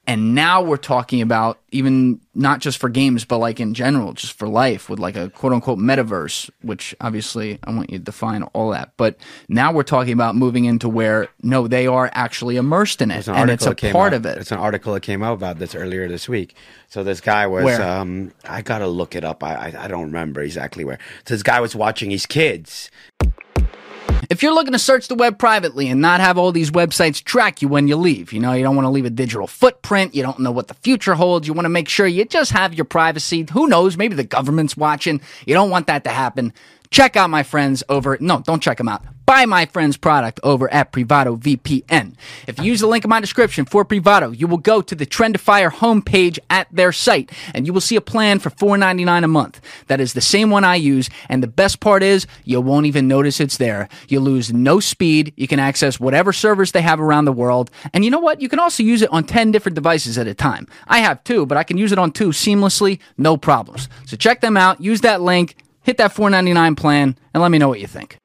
And 0.09 0.33
now 0.33 0.63
we're 0.63 0.77
talking 0.77 1.21
about 1.21 1.59
even 1.71 2.19
not 2.33 2.61
just 2.61 2.79
for 2.79 2.89
games, 2.89 3.25
but 3.25 3.37
like 3.37 3.59
in 3.59 3.75
general, 3.75 4.13
just 4.13 4.33
for 4.33 4.47
life 4.47 4.89
with 4.89 4.97
like 4.97 5.15
a 5.15 5.29
quote 5.29 5.53
unquote 5.53 5.77
metaverse, 5.77 6.49
which 6.63 6.95
obviously 6.99 7.59
I 7.63 7.71
want 7.71 7.91
you 7.91 7.99
to 7.99 8.03
define 8.03 8.41
all 8.41 8.71
that. 8.71 8.93
But 8.97 9.17
now 9.49 9.71
we're 9.71 9.83
talking 9.83 10.13
about 10.13 10.35
moving 10.35 10.65
into 10.65 10.89
where 10.89 11.27
no, 11.43 11.67
they 11.67 11.85
are 11.85 12.09
actually 12.13 12.55
immersed 12.55 13.03
in 13.03 13.11
it, 13.11 13.27
an 13.27 13.35
and 13.35 13.51
it's 13.51 13.67
a 13.67 13.75
part 13.75 14.13
out- 14.13 14.13
of 14.13 14.25
it. 14.25 14.39
It's 14.39 14.51
an 14.51 14.57
article 14.57 14.95
that 14.95 15.01
came 15.01 15.21
out 15.21 15.33
about 15.33 15.59
this 15.59 15.75
earlier 15.75 16.07
this 16.07 16.27
week. 16.27 16.55
So 16.87 17.03
this 17.03 17.21
guy 17.21 17.45
was, 17.45 17.79
um, 17.79 18.31
I 18.45 18.63
gotta 18.63 18.87
look 18.87 19.15
it 19.15 19.23
up. 19.23 19.43
I, 19.43 19.53
I 19.53 19.83
I 19.83 19.87
don't 19.87 20.05
remember 20.05 20.41
exactly 20.41 20.83
where. 20.85 20.97
So 21.25 21.35
this 21.35 21.43
guy 21.43 21.59
was 21.59 21.75
watching 21.75 22.09
his 22.09 22.25
kids. 22.25 22.89
If 24.29 24.43
you're 24.43 24.53
looking 24.53 24.73
to 24.73 24.79
search 24.79 25.07
the 25.07 25.15
web 25.15 25.39
privately 25.39 25.89
and 25.89 26.01
not 26.01 26.21
have 26.21 26.37
all 26.37 26.51
these 26.51 26.69
websites 26.69 27.23
track 27.23 27.63
you 27.63 27.67
when 27.67 27.87
you 27.87 27.95
leave, 27.95 28.31
you 28.31 28.39
know, 28.39 28.53
you 28.53 28.61
don't 28.61 28.75
want 28.75 28.85
to 28.85 28.91
leave 28.91 29.05
a 29.05 29.09
digital 29.09 29.47
footprint, 29.47 30.13
you 30.13 30.21
don't 30.21 30.37
know 30.37 30.51
what 30.51 30.67
the 30.67 30.75
future 30.75 31.15
holds, 31.15 31.47
you 31.47 31.53
want 31.55 31.65
to 31.65 31.69
make 31.69 31.89
sure 31.89 32.05
you 32.05 32.25
just 32.25 32.51
have 32.51 32.75
your 32.75 32.85
privacy. 32.85 33.47
Who 33.51 33.65
knows, 33.65 33.97
maybe 33.97 34.13
the 34.13 34.23
government's 34.23 34.77
watching. 34.77 35.19
You 35.47 35.55
don't 35.55 35.71
want 35.71 35.87
that 35.87 36.03
to 36.03 36.11
happen. 36.11 36.53
Check 36.91 37.15
out 37.15 37.29
my 37.29 37.43
friends 37.43 37.83
over, 37.87 38.17
no, 38.19 38.41
don't 38.41 38.61
check 38.61 38.77
them 38.77 38.89
out. 38.89 39.03
Buy 39.25 39.45
my 39.45 39.67
friend's 39.67 39.95
product 39.95 40.39
over 40.41 40.73
at 40.73 40.91
Privado 40.91 41.37
VPN. 41.37 42.15
If 42.47 42.57
you 42.57 42.65
use 42.65 42.79
the 42.79 42.87
link 42.87 43.03
in 43.03 43.09
my 43.09 43.19
description 43.19 43.65
for 43.65 43.85
Privado, 43.85 44.31
you 44.31 44.47
will 44.47 44.57
go 44.57 44.81
to 44.81 44.95
the 44.95 45.05
Trendifier 45.05 45.71
homepage 45.71 46.39
at 46.49 46.67
their 46.71 46.91
site 46.91 47.31
and 47.53 47.67
you 47.67 47.71
will 47.71 47.79
see 47.79 47.95
a 47.95 48.01
plan 48.01 48.39
for 48.39 48.49
$4.99 48.49 49.23
a 49.23 49.27
month. 49.27 49.61
That 49.85 50.01
is 50.01 50.13
the 50.13 50.19
same 50.21 50.49
one 50.49 50.63
I 50.63 50.75
use. 50.75 51.11
And 51.29 51.43
the 51.43 51.47
best 51.47 51.79
part 51.79 52.01
is 52.01 52.25
you 52.43 52.59
won't 52.59 52.87
even 52.87 53.07
notice 53.07 53.39
it's 53.39 53.57
there. 53.57 53.87
You 54.07 54.19
lose 54.19 54.51
no 54.51 54.79
speed. 54.79 55.31
You 55.37 55.47
can 55.47 55.59
access 55.59 55.99
whatever 55.99 56.33
servers 56.33 56.71
they 56.71 56.81
have 56.81 56.99
around 56.99 57.25
the 57.25 57.31
world. 57.31 57.69
And 57.93 58.03
you 58.03 58.09
know 58.09 58.19
what? 58.19 58.41
You 58.41 58.49
can 58.49 58.59
also 58.59 58.81
use 58.81 59.03
it 59.03 59.11
on 59.11 59.25
10 59.25 59.51
different 59.51 59.75
devices 59.75 60.17
at 60.17 60.25
a 60.25 60.33
time. 60.33 60.67
I 60.87 60.99
have 60.99 61.23
two, 61.23 61.45
but 61.45 61.57
I 61.57 61.63
can 61.63 61.77
use 61.77 61.91
it 61.91 61.99
on 61.99 62.11
two 62.11 62.29
seamlessly, 62.29 62.97
no 63.15 63.37
problems. 63.37 63.89
So 64.07 64.17
check 64.17 64.41
them 64.41 64.57
out. 64.57 64.81
Use 64.81 65.01
that 65.01 65.21
link, 65.21 65.55
hit 65.89 65.97
that 65.97 66.13
$4.99 66.13 66.77
plan, 66.77 67.17
and 67.33 67.41
let 67.41 67.49
me 67.49 67.57
know 67.57 67.67
what 67.67 67.79
you 67.79 67.87
think 67.87 68.19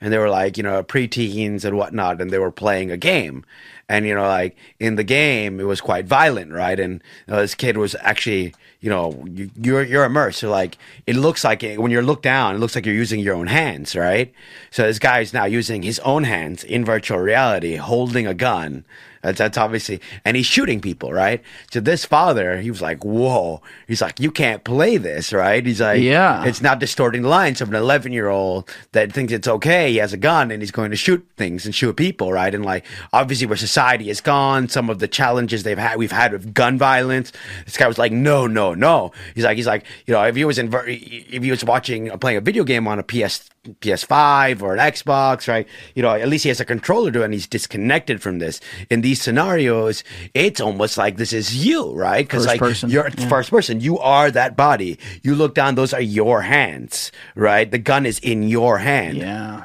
and 0.00 0.12
they 0.12 0.18
were 0.18 0.30
like, 0.30 0.56
you 0.56 0.62
know, 0.62 0.82
preteens 0.82 1.64
and 1.64 1.76
whatnot, 1.76 2.20
and 2.20 2.30
they 2.30 2.38
were 2.38 2.50
playing 2.50 2.90
a 2.90 2.96
game. 2.96 3.44
And, 3.88 4.06
you 4.06 4.14
know, 4.14 4.26
like 4.26 4.56
in 4.78 4.94
the 4.94 5.04
game, 5.04 5.60
it 5.60 5.64
was 5.64 5.80
quite 5.80 6.06
violent, 6.06 6.52
right? 6.52 6.78
And 6.78 7.02
you 7.26 7.34
know, 7.34 7.40
this 7.40 7.54
kid 7.54 7.76
was 7.76 7.94
actually, 8.00 8.54
you 8.80 8.88
know, 8.88 9.24
you, 9.28 9.50
you're, 9.56 9.82
you're 9.82 10.04
immersed. 10.04 10.38
So, 10.38 10.50
like, 10.50 10.78
it 11.06 11.16
looks 11.16 11.44
like 11.44 11.62
it, 11.62 11.82
when 11.82 11.90
you 11.90 12.00
look 12.00 12.22
down, 12.22 12.54
it 12.54 12.58
looks 12.58 12.74
like 12.74 12.86
you're 12.86 12.94
using 12.94 13.20
your 13.20 13.34
own 13.34 13.48
hands, 13.48 13.94
right? 13.94 14.32
So, 14.70 14.84
this 14.84 15.00
guy 15.00 15.20
is 15.20 15.34
now 15.34 15.44
using 15.44 15.82
his 15.82 15.98
own 16.00 16.24
hands 16.24 16.62
in 16.64 16.84
virtual 16.84 17.18
reality, 17.18 17.76
holding 17.76 18.26
a 18.26 18.34
gun 18.34 18.84
that's, 19.22 19.38
that's 19.38 19.58
obviously, 19.58 20.00
and 20.24 20.36
he's 20.36 20.46
shooting 20.46 20.80
people, 20.80 21.12
right? 21.12 21.42
So 21.72 21.80
this 21.80 22.04
father, 22.04 22.60
he 22.60 22.70
was 22.70 22.80
like, 22.80 23.04
whoa. 23.04 23.60
He's 23.86 24.00
like, 24.00 24.18
you 24.18 24.30
can't 24.30 24.64
play 24.64 24.96
this, 24.96 25.32
right? 25.32 25.64
He's 25.64 25.80
like, 25.80 26.00
yeah, 26.00 26.44
it's 26.44 26.62
not 26.62 26.80
distorting 26.80 27.22
the 27.22 27.28
lines 27.28 27.60
of 27.60 27.68
an 27.68 27.74
11 27.74 28.12
year 28.12 28.28
old 28.28 28.68
that 28.92 29.12
thinks 29.12 29.32
it's 29.32 29.48
okay. 29.48 29.90
He 29.92 29.98
has 29.98 30.12
a 30.12 30.16
gun 30.16 30.50
and 30.50 30.62
he's 30.62 30.70
going 30.70 30.90
to 30.90 30.96
shoot 30.96 31.26
things 31.36 31.66
and 31.66 31.74
shoot 31.74 31.96
people, 31.96 32.32
right? 32.32 32.54
And 32.54 32.64
like, 32.64 32.86
obviously 33.12 33.46
where 33.46 33.56
society 33.56 34.08
has 34.08 34.20
gone, 34.20 34.68
some 34.68 34.88
of 34.88 34.98
the 35.00 35.08
challenges 35.08 35.62
they've 35.62 35.78
had, 35.78 35.98
we've 35.98 36.12
had 36.12 36.32
with 36.32 36.54
gun 36.54 36.78
violence. 36.78 37.32
This 37.64 37.76
guy 37.76 37.88
was 37.88 37.98
like, 37.98 38.12
no, 38.12 38.46
no, 38.46 38.74
no. 38.74 39.12
He's 39.34 39.44
like, 39.44 39.56
he's 39.56 39.66
like, 39.66 39.84
you 40.06 40.14
know, 40.14 40.22
if 40.24 40.36
he 40.36 40.44
was 40.44 40.58
in, 40.58 40.72
if 40.72 41.42
he 41.42 41.50
was 41.50 41.64
watching, 41.64 42.10
uh, 42.10 42.16
playing 42.16 42.38
a 42.38 42.40
video 42.40 42.64
game 42.64 42.88
on 42.88 42.98
a 42.98 43.02
PS 43.02 43.50
PS5 43.64 44.62
or 44.62 44.74
an 44.74 44.78
Xbox, 44.78 45.46
right? 45.46 45.68
You 45.94 46.02
know, 46.02 46.14
at 46.14 46.28
least 46.28 46.44
he 46.44 46.48
has 46.48 46.60
a 46.60 46.64
controller 46.64 47.10
to 47.10 47.20
it 47.20 47.24
and 47.24 47.34
he's 47.34 47.46
disconnected 47.46 48.22
from 48.22 48.38
this. 48.38 48.60
In 48.88 49.02
these 49.02 49.20
scenarios, 49.20 50.02
it's 50.32 50.60
almost 50.60 50.96
like 50.96 51.16
this 51.16 51.32
is 51.32 51.64
you, 51.64 51.92
right? 51.92 52.26
Because 52.26 52.46
like 52.46 52.58
person. 52.58 52.88
you're 52.88 53.08
yeah. 53.08 53.28
first 53.28 53.50
person, 53.50 53.80
you 53.80 53.98
are 53.98 54.30
that 54.30 54.56
body. 54.56 54.98
You 55.22 55.34
look 55.34 55.54
down, 55.54 55.74
those 55.74 55.92
are 55.92 56.00
your 56.00 56.42
hands, 56.42 57.12
right? 57.34 57.70
The 57.70 57.78
gun 57.78 58.06
is 58.06 58.18
in 58.20 58.44
your 58.44 58.78
hand. 58.78 59.18
Yeah. 59.18 59.64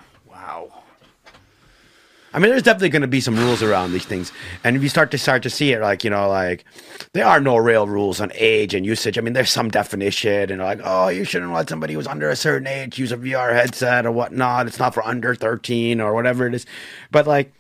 I 2.36 2.40
mean, 2.40 2.50
there's 2.50 2.64
definitely 2.64 2.90
going 2.90 3.02
to 3.02 3.08
be 3.08 3.22
some 3.22 3.38
rules 3.38 3.64
around 3.64 3.94
these 3.94 4.04
things, 4.04 4.34
and 4.66 4.76
if 4.76 4.84
you 4.84 4.90
start 4.90 5.10
to 5.12 5.18
start 5.18 5.42
to 5.44 5.50
see 5.50 5.72
it, 5.72 5.80
like 5.80 6.04
you 6.04 6.10
know, 6.10 6.28
like 6.28 6.66
there 7.14 7.26
are 7.26 7.40
no 7.40 7.56
real 7.56 7.88
rules 7.88 8.20
on 8.20 8.30
age 8.36 8.74
and 8.74 8.86
usage. 8.86 9.18
I 9.18 9.22
mean, 9.22 9.32
there's 9.32 9.50
some 9.50 9.70
definition, 9.70 10.52
and 10.52 10.62
like, 10.62 10.82
oh, 10.84 11.08
you 11.08 11.24
shouldn't 11.24 11.54
let 11.54 11.70
somebody 11.70 11.94
who's 11.94 12.08
under 12.08 12.30
a 12.30 12.36
certain 12.36 12.68
age 12.68 13.00
use 13.00 13.14
a 13.14 13.18
VR 13.18 13.54
headset 13.54 14.06
or 14.06 14.12
whatnot. 14.12 14.68
It's 14.68 14.80
not 14.80 14.94
for 14.94 15.08
under 15.08 15.34
13 15.34 16.02
or 16.02 16.14
whatever 16.14 16.46
it 16.46 16.54
is, 16.54 16.66
but 17.10 17.26
like, 17.26 17.54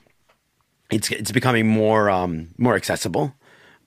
it's 0.92 1.10
it's 1.10 1.32
becoming 1.32 1.66
more 1.66 2.10
um 2.10 2.50
more 2.58 2.76
accessible. 2.76 3.34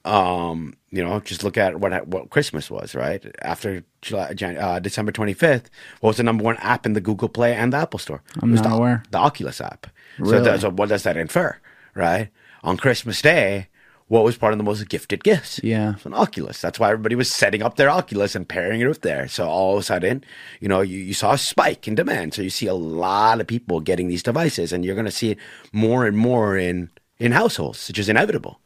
Um, 0.05 0.75
you 0.89 1.03
know, 1.03 1.19
just 1.19 1.43
look 1.43 1.55
at 1.55 1.79
what 1.79 2.07
what 2.07 2.31
Christmas 2.31 2.71
was, 2.71 2.95
right? 2.95 3.23
After 3.43 3.83
July, 4.01 4.33
uh, 4.57 4.79
December 4.79 5.11
25th, 5.11 5.65
what 5.99 6.09
was 6.09 6.17
the 6.17 6.23
number 6.23 6.43
one 6.43 6.57
app 6.57 6.87
in 6.87 6.93
the 6.93 7.01
Google 7.01 7.29
Play 7.29 7.53
and 7.53 7.73
the 7.73 7.77
Apple 7.77 7.99
Store? 7.99 8.23
I'm 8.41 8.55
not 8.55 8.63
the, 8.63 8.71
aware. 8.71 9.03
The 9.11 9.19
Oculus 9.19 9.61
app. 9.61 9.85
Really? 10.17 10.43
So, 10.43 10.57
so 10.57 10.69
what 10.71 10.89
does 10.89 11.03
that 11.03 11.17
infer, 11.17 11.57
right? 11.93 12.29
On 12.63 12.77
Christmas 12.77 13.21
Day, 13.21 13.67
what 14.09 14.23
was 14.23 14.37
part 14.37 14.53
of 14.53 14.57
the 14.57 14.63
most 14.63 14.89
gifted 14.89 15.23
gifts? 15.23 15.59
Yeah. 15.63 15.93
It's 15.93 16.05
an 16.05 16.15
Oculus. 16.15 16.59
That's 16.59 16.79
why 16.79 16.89
everybody 16.91 17.13
was 17.15 17.31
setting 17.31 17.61
up 17.61 17.75
their 17.75 17.91
Oculus 17.91 18.35
and 18.35 18.49
pairing 18.49 18.81
it 18.81 18.87
with 18.87 19.01
there. 19.01 19.27
So 19.27 19.47
all 19.47 19.73
of 19.75 19.81
a 19.81 19.83
sudden, 19.83 20.23
you 20.59 20.67
know, 20.67 20.81
you, 20.81 20.97
you 20.97 21.13
saw 21.13 21.33
a 21.33 21.37
spike 21.37 21.87
in 21.87 21.93
demand. 21.93 22.33
So 22.33 22.41
you 22.41 22.49
see 22.49 22.65
a 22.65 22.73
lot 22.73 23.39
of 23.39 23.45
people 23.45 23.79
getting 23.81 24.07
these 24.07 24.23
devices 24.23 24.73
and 24.73 24.83
you're 24.83 24.95
going 24.95 25.05
to 25.05 25.11
see 25.11 25.31
it 25.31 25.37
more 25.71 26.07
and 26.07 26.17
more 26.17 26.57
in, 26.57 26.89
in 27.19 27.33
households, 27.33 27.87
which 27.87 27.99
is 27.99 28.09
inevitable. 28.09 28.59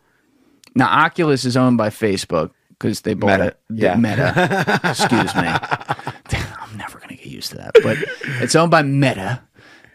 Now, 0.76 0.88
Oculus 0.88 1.44
is 1.44 1.58
owned 1.58 1.78
by 1.78 1.90
Facebook 1.90 2.52
because 2.70 3.02
they 3.02 3.14
bought 3.14 3.42
Meta. 3.42 3.48
it. 3.48 3.60
Yeah. 3.70 3.96
Meta. 3.96 4.80
Excuse 4.86 5.36
me. 5.36 5.48
I'm 6.62 6.78
never 6.78 7.00
going 7.00 7.10
to 7.10 7.16
get 7.16 7.26
used 7.26 7.52
to 7.52 7.58
that. 7.58 7.74
But 7.84 7.98
it's 8.42 8.56
owned 8.56 8.72
by 8.72 8.82
Meta 8.82 9.42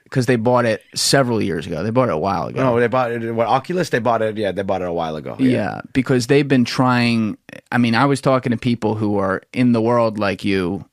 because 0.09 0.27
they 0.27 0.37
bought 0.37 0.64
it 0.64 0.83
several 0.94 1.42
years 1.42 1.66
ago. 1.66 1.83
They 1.83 1.90
bought 1.90 2.09
it 2.09 2.14
a 2.14 2.18
while 2.18 2.47
ago. 2.47 2.62
No, 2.62 2.81
they 2.81 2.87
bought 2.87 3.12
it. 3.12 3.33
What 3.33 3.47
Oculus? 3.47 3.90
They 3.90 3.99
bought 3.99 4.23
it. 4.23 4.37
Yeah, 4.37 4.53
they 4.53 4.62
bought 4.62 4.83
it 4.83 4.88
a 4.88 4.92
while 4.92 5.16
ago. 5.16 5.37
Yeah. 5.38 5.49
yeah, 5.49 5.81
because 5.92 6.27
they've 6.27 6.49
been 6.49 6.64
trying. 6.64 7.37
I 7.71 7.79
mean, 7.79 7.94
I 7.94 8.07
was 8.07 8.21
talking 8.21 8.51
to 8.51 8.57
people 8.57 8.94
who 8.94 9.18
are 9.18 9.42
in 9.53 9.73
the 9.73 9.83
world 9.83 10.18
like 10.18 10.44
you 10.44 10.85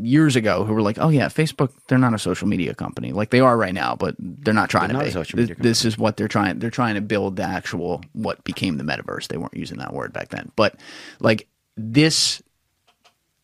years 0.00 0.36
ago 0.36 0.64
who 0.64 0.74
were 0.74 0.82
like, 0.82 0.98
"Oh 0.98 1.08
yeah, 1.08 1.26
Facebook. 1.26 1.72
They're 1.88 1.98
not 1.98 2.14
a 2.14 2.18
social 2.18 2.48
media 2.48 2.74
company. 2.74 3.12
Like 3.12 3.30
they 3.30 3.40
are 3.40 3.56
right 3.56 3.74
now, 3.74 3.96
but 3.96 4.14
they're 4.18 4.54
not 4.54 4.70
trying 4.70 4.88
they're 4.88 5.10
to 5.10 5.14
not 5.14 5.32
be. 5.32 5.44
This, 5.44 5.58
this, 5.58 5.84
is 5.84 5.98
what 5.98 6.16
they're 6.16 6.28
trying. 6.28 6.58
They're 6.58 6.70
trying 6.70 6.94
to 6.94 7.00
build 7.00 7.36
the 7.36 7.44
actual 7.44 8.02
what 8.12 8.42
became 8.44 8.78
the 8.78 8.84
metaverse. 8.84 9.28
They 9.28 9.36
weren't 9.36 9.56
using 9.56 9.78
that 9.78 9.92
word 9.92 10.12
back 10.12 10.28
then, 10.28 10.52
but 10.56 10.76
like 11.20 11.48
this 11.76 12.42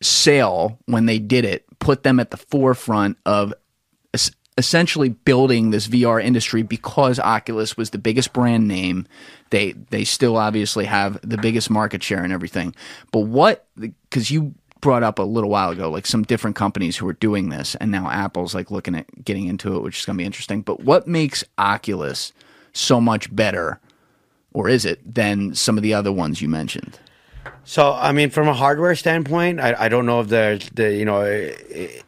sale 0.01 0.79
when 0.85 1.05
they 1.05 1.19
did 1.19 1.43
it 1.43 1.65
put 1.79 2.03
them 2.03 2.21
at 2.21 2.31
the 2.31 2.37
forefront 2.37 3.17
of 3.25 3.53
essentially 4.59 5.09
building 5.09 5.71
this 5.71 5.87
VR 5.87 6.23
industry 6.23 6.61
because 6.61 7.17
Oculus 7.17 7.77
was 7.77 7.89
the 7.89 7.97
biggest 7.97 8.33
brand 8.33 8.67
name. 8.67 9.07
They 9.49 9.71
they 9.71 10.03
still 10.03 10.37
obviously 10.37 10.85
have 10.85 11.19
the 11.27 11.37
biggest 11.37 11.69
market 11.69 12.03
share 12.03 12.23
and 12.23 12.33
everything. 12.33 12.75
But 13.11 13.21
what 13.21 13.65
because 13.79 14.29
you 14.29 14.53
brought 14.81 15.01
up 15.03 15.17
a 15.17 15.23
little 15.23 15.49
while 15.49 15.71
ago 15.71 15.89
like 15.89 16.05
some 16.05 16.23
different 16.23 16.55
companies 16.55 16.95
who 16.95 17.07
are 17.07 17.13
doing 17.13 17.49
this 17.49 17.75
and 17.75 17.91
now 17.91 18.09
Apple's 18.09 18.55
like 18.55 18.71
looking 18.71 18.95
at 18.95 19.25
getting 19.25 19.47
into 19.47 19.75
it 19.75 19.81
which 19.81 19.99
is 19.99 20.05
going 20.05 20.15
to 20.17 20.21
be 20.21 20.25
interesting. 20.25 20.61
But 20.61 20.81
what 20.81 21.07
makes 21.07 21.43
Oculus 21.57 22.31
so 22.73 23.01
much 23.01 23.33
better 23.33 23.79
or 24.53 24.69
is 24.69 24.85
it 24.85 25.15
than 25.15 25.55
some 25.55 25.77
of 25.77 25.83
the 25.83 25.93
other 25.93 26.11
ones 26.11 26.41
you 26.41 26.49
mentioned? 26.49 26.99
So, 27.63 27.93
I 27.93 28.11
mean, 28.11 28.29
from 28.29 28.47
a 28.47 28.53
hardware 28.53 28.95
standpoint, 28.95 29.59
I, 29.59 29.75
I 29.77 29.89
don't 29.89 30.05
know 30.05 30.21
if 30.21 30.27
there's 30.27 30.69
the 30.69 30.93
you 30.93 31.05
know 31.05 31.21
it, 31.21 32.03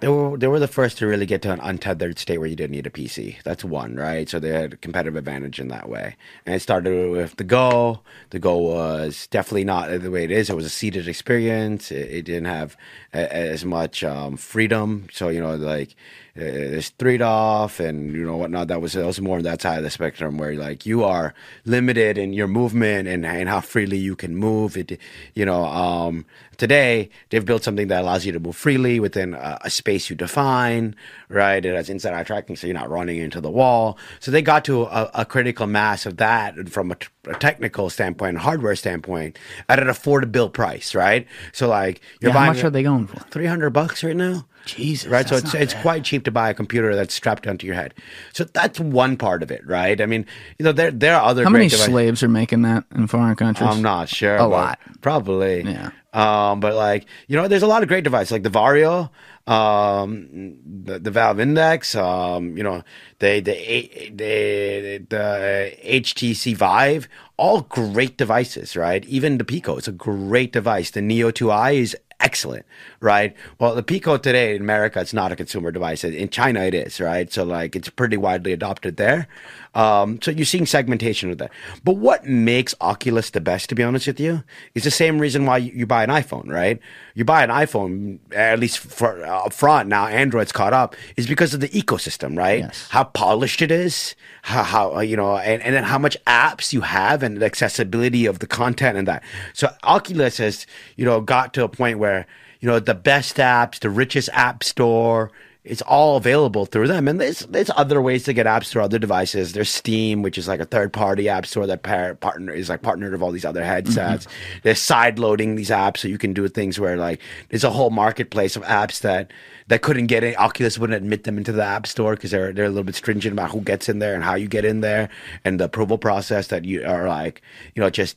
they 0.00 0.08
were 0.08 0.36
they 0.36 0.46
were 0.46 0.58
the 0.58 0.68
first 0.68 0.98
to 0.98 1.06
really 1.06 1.26
get 1.26 1.42
to 1.42 1.52
an 1.52 1.60
untethered 1.60 2.18
state 2.18 2.38
where 2.38 2.48
you 2.48 2.56
didn't 2.56 2.72
need 2.72 2.86
a 2.86 2.90
PC. 2.90 3.42
That's 3.42 3.64
one, 3.64 3.96
right? 3.96 4.28
So 4.28 4.38
they 4.38 4.50
had 4.50 4.74
a 4.74 4.76
competitive 4.76 5.16
advantage 5.16 5.60
in 5.60 5.68
that 5.68 5.88
way. 5.88 6.16
And 6.44 6.54
it 6.54 6.60
started 6.60 7.10
with 7.10 7.36
the 7.36 7.44
Go. 7.44 8.00
The 8.30 8.38
Go 8.38 8.56
was 8.58 9.26
definitely 9.28 9.64
not 9.64 10.00
the 10.00 10.10
way 10.10 10.24
it 10.24 10.30
is. 10.30 10.50
It 10.50 10.56
was 10.56 10.66
a 10.66 10.70
seated 10.70 11.08
experience. 11.08 11.90
It, 11.90 12.10
it 12.10 12.22
didn't 12.22 12.46
have 12.46 12.76
a, 13.12 13.34
as 13.34 13.64
much 13.64 14.04
um, 14.04 14.36
freedom. 14.36 15.08
So 15.12 15.28
you 15.28 15.40
know, 15.40 15.54
like 15.54 15.94
it's 16.36 16.88
three 16.90 17.20
off 17.20 17.78
and 17.78 18.12
you 18.12 18.26
know 18.26 18.36
whatnot. 18.36 18.68
That 18.68 18.80
was 18.80 18.94
that 18.94 19.06
was 19.06 19.20
more 19.20 19.36
on 19.36 19.44
that 19.44 19.62
side 19.62 19.78
of 19.78 19.84
the 19.84 19.90
spectrum 19.90 20.36
where 20.36 20.54
like 20.54 20.84
you 20.84 21.04
are 21.04 21.32
limited 21.64 22.18
in 22.18 22.32
your 22.32 22.48
movement 22.48 23.06
and, 23.06 23.24
and 23.24 23.48
how 23.48 23.60
freely 23.60 23.98
you 23.98 24.16
can 24.16 24.36
move. 24.36 24.76
It, 24.76 24.98
you 25.34 25.46
know, 25.46 25.64
um, 25.64 26.26
today 26.56 27.10
they've 27.30 27.44
built 27.44 27.62
something 27.62 27.86
that 27.86 28.02
allows 28.02 28.26
you 28.26 28.32
to 28.32 28.40
move 28.40 28.56
freely 28.56 28.98
within 28.98 29.34
a, 29.34 29.58
a 29.62 29.70
space 29.70 29.93
you 30.10 30.16
define. 30.16 30.96
Right, 31.28 31.64
it 31.64 31.74
has 31.74 31.90
inside 31.90 32.14
eye 32.14 32.22
tracking, 32.22 32.56
so 32.56 32.66
you're 32.66 32.74
not 32.74 32.90
running 32.90 33.18
into 33.18 33.40
the 33.40 33.50
wall. 33.50 33.98
So 34.20 34.30
they 34.30 34.42
got 34.42 34.64
to 34.66 34.82
a, 34.82 35.10
a 35.14 35.24
critical 35.24 35.66
mass 35.66 36.06
of 36.06 36.18
that 36.18 36.68
from 36.68 36.92
a, 36.92 36.96
a 37.26 37.34
technical 37.34 37.90
standpoint, 37.90 38.38
hardware 38.38 38.76
standpoint, 38.76 39.38
at 39.68 39.78
an 39.78 39.88
affordable 39.88 40.52
price. 40.52 40.94
Right, 40.94 41.26
so 41.52 41.68
like 41.68 42.00
you're 42.20 42.30
yeah, 42.30 42.34
buying. 42.34 42.46
How 42.46 42.52
much 42.54 42.64
are 42.64 42.70
they 42.70 42.82
going 42.82 43.06
for? 43.06 43.20
Three 43.30 43.46
hundred 43.46 43.70
bucks 43.70 44.04
right 44.04 44.16
now. 44.16 44.46
Jesus, 44.64 45.10
right? 45.10 45.28
So 45.28 45.36
it's 45.36 45.54
it's 45.54 45.74
quite 45.74 46.04
cheap 46.04 46.24
to 46.24 46.30
buy 46.30 46.50
a 46.50 46.54
computer 46.54 46.94
that's 46.94 47.14
strapped 47.14 47.46
onto 47.46 47.66
your 47.66 47.76
head. 47.76 47.94
So 48.32 48.44
that's 48.44 48.80
one 48.80 49.16
part 49.16 49.42
of 49.42 49.50
it, 49.50 49.66
right? 49.66 50.00
I 50.00 50.06
mean, 50.06 50.24
you 50.58 50.64
know, 50.64 50.72
there 50.72 50.90
there 50.90 51.16
are 51.16 51.22
other. 51.22 51.44
How 51.44 51.50
many 51.50 51.68
devices. 51.68 51.86
slaves 51.86 52.22
are 52.22 52.28
making 52.28 52.62
that 52.62 52.84
in 52.94 53.06
foreign 53.06 53.36
countries? 53.36 53.68
I'm 53.68 53.82
not 53.82 54.08
sure. 54.08 54.36
A 54.36 54.46
lot, 54.46 54.78
probably. 55.02 55.62
Yeah. 55.62 55.90
Um, 56.14 56.60
but 56.60 56.74
like 56.74 57.06
you 57.26 57.36
know, 57.36 57.48
there's 57.48 57.62
a 57.62 57.66
lot 57.66 57.82
of 57.82 57.88
great 57.88 58.04
devices 58.04 58.32
like 58.32 58.42
the 58.42 58.50
Vario, 58.50 59.10
um, 59.46 60.56
the, 60.64 60.98
the 60.98 61.10
Valve 61.10 61.40
Index, 61.40 61.94
um, 61.94 62.56
you 62.56 62.62
know, 62.62 62.82
the 63.18 63.40
the 63.40 64.10
the 64.14 65.06
the 65.08 65.76
HTC 65.84 66.56
Vive, 66.56 67.08
all 67.36 67.62
great 67.62 68.16
devices, 68.16 68.76
right? 68.76 69.04
Even 69.04 69.38
the 69.38 69.44
Pico, 69.44 69.76
it's 69.76 69.88
a 69.88 69.92
great 69.92 70.52
device. 70.52 70.90
The 70.90 71.02
Neo 71.02 71.30
2i 71.30 71.74
is 71.74 71.96
excellent, 72.20 72.64
right? 73.04 73.36
Well, 73.58 73.74
the 73.74 73.82
Pico 73.82 74.16
today 74.16 74.56
in 74.56 74.62
America, 74.62 75.00
it's 75.00 75.12
not 75.12 75.30
a 75.30 75.36
consumer 75.36 75.70
device. 75.70 76.02
In 76.02 76.28
China, 76.30 76.60
it 76.60 76.74
is, 76.74 77.00
right? 77.00 77.30
So 77.32 77.44
like 77.44 77.76
it's 77.76 77.90
pretty 77.90 78.16
widely 78.16 78.52
adopted 78.52 78.96
there. 78.96 79.28
Um, 79.74 80.20
so 80.22 80.30
you're 80.30 80.46
seeing 80.46 80.66
segmentation 80.66 81.30
of 81.30 81.38
that. 81.38 81.50
But 81.82 81.96
what 81.96 82.24
makes 82.24 82.74
Oculus 82.80 83.30
the 83.30 83.40
best, 83.40 83.68
to 83.68 83.74
be 83.74 83.82
honest 83.82 84.06
with 84.06 84.20
you, 84.20 84.44
is 84.74 84.84
the 84.84 84.90
same 84.90 85.18
reason 85.18 85.46
why 85.46 85.58
you, 85.58 85.72
you 85.72 85.86
buy 85.86 86.04
an 86.04 86.10
iPhone, 86.10 86.48
right? 86.48 86.78
You 87.14 87.24
buy 87.24 87.42
an 87.42 87.50
iPhone, 87.50 88.20
at 88.32 88.58
least 88.58 88.78
for 88.78 89.24
up 89.24 89.52
front 89.52 89.88
now, 89.88 90.06
Android's 90.06 90.52
caught 90.52 90.72
up, 90.72 90.96
is 91.16 91.26
because 91.26 91.54
of 91.54 91.60
the 91.60 91.68
ecosystem, 91.68 92.38
right? 92.38 92.60
Yes. 92.60 92.86
How 92.90 93.04
polished 93.04 93.62
it 93.62 93.70
is, 93.70 94.14
how, 94.42 94.62
how 94.62 94.96
uh, 94.96 95.00
you 95.00 95.16
know, 95.16 95.36
and, 95.36 95.60
and 95.62 95.74
then 95.74 95.84
how 95.84 95.98
much 95.98 96.16
apps 96.26 96.72
you 96.72 96.82
have 96.82 97.22
and 97.22 97.38
the 97.38 97.46
accessibility 97.46 98.26
of 98.26 98.38
the 98.38 98.46
content 98.46 98.96
and 98.96 99.08
that. 99.08 99.22
So 99.52 99.68
Oculus 99.82 100.38
has, 100.38 100.66
you 100.96 101.04
know, 101.04 101.20
got 101.20 101.52
to 101.54 101.64
a 101.64 101.68
point 101.68 101.98
where, 101.98 102.26
you 102.64 102.70
know, 102.70 102.80
the 102.80 102.94
best 102.94 103.36
apps, 103.36 103.80
the 103.80 103.90
richest 103.90 104.30
app 104.32 104.64
store, 104.64 105.30
it's 105.64 105.82
all 105.82 106.16
available 106.16 106.64
through 106.64 106.88
them. 106.88 107.06
And 107.06 107.20
there's 107.20 107.40
there's 107.40 107.70
other 107.76 108.00
ways 108.00 108.24
to 108.24 108.32
get 108.32 108.46
apps 108.46 108.70
through 108.70 108.80
other 108.80 108.98
devices. 108.98 109.52
There's 109.52 109.68
Steam, 109.68 110.22
which 110.22 110.38
is 110.38 110.48
like 110.48 110.60
a 110.60 110.64
third 110.64 110.90
party 110.90 111.28
app 111.28 111.44
store 111.44 111.66
that 111.66 111.82
par- 111.82 112.14
partner 112.14 112.54
is 112.54 112.70
like 112.70 112.80
partnered 112.80 113.12
with 113.12 113.20
all 113.20 113.32
these 113.32 113.44
other 113.44 113.62
headsets. 113.62 114.24
Mm-hmm. 114.24 114.58
They're 114.62 114.74
side 114.74 115.18
loading 115.18 115.56
these 115.56 115.68
apps 115.68 115.98
so 115.98 116.08
you 116.08 116.16
can 116.16 116.32
do 116.32 116.48
things 116.48 116.80
where 116.80 116.96
like 116.96 117.20
there's 117.50 117.64
a 117.64 117.70
whole 117.70 117.90
marketplace 117.90 118.56
of 118.56 118.62
apps 118.62 119.02
that 119.02 119.30
that 119.66 119.82
couldn't 119.82 120.06
get 120.06 120.24
in. 120.24 120.34
Oculus 120.36 120.78
wouldn't 120.78 120.96
admit 120.96 121.24
them 121.24 121.36
into 121.36 121.52
the 121.52 121.64
app 121.64 121.86
store 121.86 122.14
because 122.14 122.30
they're 122.30 122.54
they're 122.54 122.64
a 122.64 122.70
little 122.70 122.82
bit 122.82 122.94
stringent 122.94 123.34
about 123.34 123.50
who 123.50 123.60
gets 123.60 123.90
in 123.90 123.98
there 123.98 124.14
and 124.14 124.24
how 124.24 124.36
you 124.36 124.48
get 124.48 124.64
in 124.64 124.80
there 124.80 125.10
and 125.44 125.60
the 125.60 125.64
approval 125.64 125.98
process 125.98 126.46
that 126.46 126.64
you 126.64 126.82
are 126.82 127.06
like 127.06 127.42
you 127.74 127.82
know 127.82 127.90
just 127.90 128.16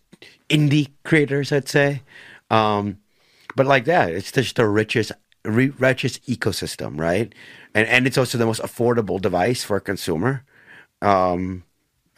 indie 0.49 0.87
creators, 1.03 1.51
I'd 1.51 1.67
say. 1.67 2.01
Um, 2.49 2.99
but 3.57 3.65
like 3.65 3.85
that, 3.85 4.07
it's 4.17 4.31
just 4.31 4.55
the 4.55 4.67
richest 4.81 5.11
re- 5.43 5.73
richest 5.79 6.23
ecosystem, 6.27 6.99
right? 6.99 7.33
And 7.73 7.85
and 7.93 8.07
it's 8.07 8.17
also 8.17 8.37
the 8.37 8.45
most 8.45 8.61
affordable 8.61 9.19
device 9.19 9.63
for 9.67 9.75
a 9.77 9.81
consumer, 9.81 10.43
um, 11.01 11.63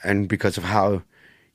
and 0.03 0.27
because 0.27 0.57
of 0.57 0.63
how 0.65 1.03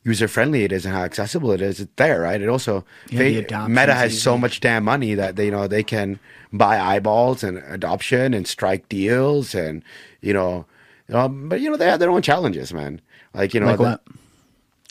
user 0.02 0.28
friendly 0.28 0.64
it 0.64 0.72
is 0.72 0.84
and 0.84 0.94
how 0.94 1.02
accessible 1.02 1.50
it 1.52 1.62
is, 1.62 1.80
it's 1.80 1.92
there, 1.96 2.20
right? 2.20 2.40
It 2.42 2.48
also 2.48 2.84
Yeah, 3.08 3.18
the 3.40 3.46
Meta 3.70 3.94
has 3.94 4.12
so 4.20 4.36
much 4.44 4.60
damn 4.60 4.84
money 4.84 5.14
that 5.14 5.36
they 5.36 5.46
you 5.46 5.50
know 5.56 5.66
they 5.68 5.82
can 5.94 6.18
buy 6.52 6.78
eyeballs 6.78 7.42
and 7.44 7.58
adoption 7.76 8.34
and 8.34 8.46
strike 8.46 8.88
deals 8.88 9.54
and 9.54 9.82
you 10.20 10.32
know, 10.32 10.66
um, 11.12 11.48
but 11.48 11.60
you 11.60 11.70
know 11.70 11.76
they 11.78 11.86
have 11.92 12.00
their 12.00 12.10
own 12.10 12.22
challenges, 12.22 12.72
man. 12.72 13.00
Like 13.32 13.54
you 13.54 13.60
know, 13.60 13.66
Like 13.72 13.78
the- 13.78 13.84
what? 13.84 14.02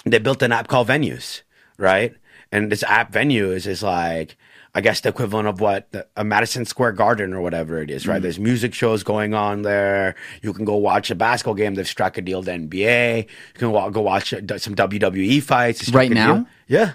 they 0.06 0.20
built 0.20 0.42
an 0.42 0.52
app 0.52 0.68
called 0.68 0.88
Venues, 0.88 1.44
right? 1.78 2.14
And 2.52 2.72
this 2.72 2.84
app 2.84 3.12
Venues 3.12 3.66
is 3.66 3.82
like, 3.82 4.36
I 4.76 4.82
guess 4.82 5.02
the 5.02 5.10
equivalent 5.10 5.48
of 5.48 5.62
what 5.62 5.92
the, 5.92 6.08
a 6.16 6.24
Madison 6.24 6.66
Square 6.66 6.94
Garden 6.94 7.34
or 7.34 7.42
whatever 7.42 7.82
it 7.82 7.92
is, 7.92 8.08
right? 8.08 8.20
Mm. 8.20 8.24
There's 8.24 8.40
music 8.40 8.74
shows 8.74 9.04
going 9.04 9.34
on 9.36 9.62
there. 9.62 10.16
You 10.42 10.52
can 10.52 10.66
go 10.66 10.78
watch 10.78 11.12
a 11.12 11.16
basketball 11.16 11.54
game. 11.54 11.76
They've 11.76 11.88
struck 11.88 12.18
a 12.18 12.22
deal 12.22 12.40
with 12.40 12.48
the 12.48 12.54
NBA. 12.54 13.28
You 13.28 13.60
can 13.72 13.72
go 13.92 14.02
watch 14.02 14.34
uh, 14.34 14.58
some 14.58 14.74
WWE 14.76 15.44
fights. 15.44 15.90
Right 15.90 16.10
now? 16.12 16.34
deal. 16.34 16.46
Yeah, 16.68 16.94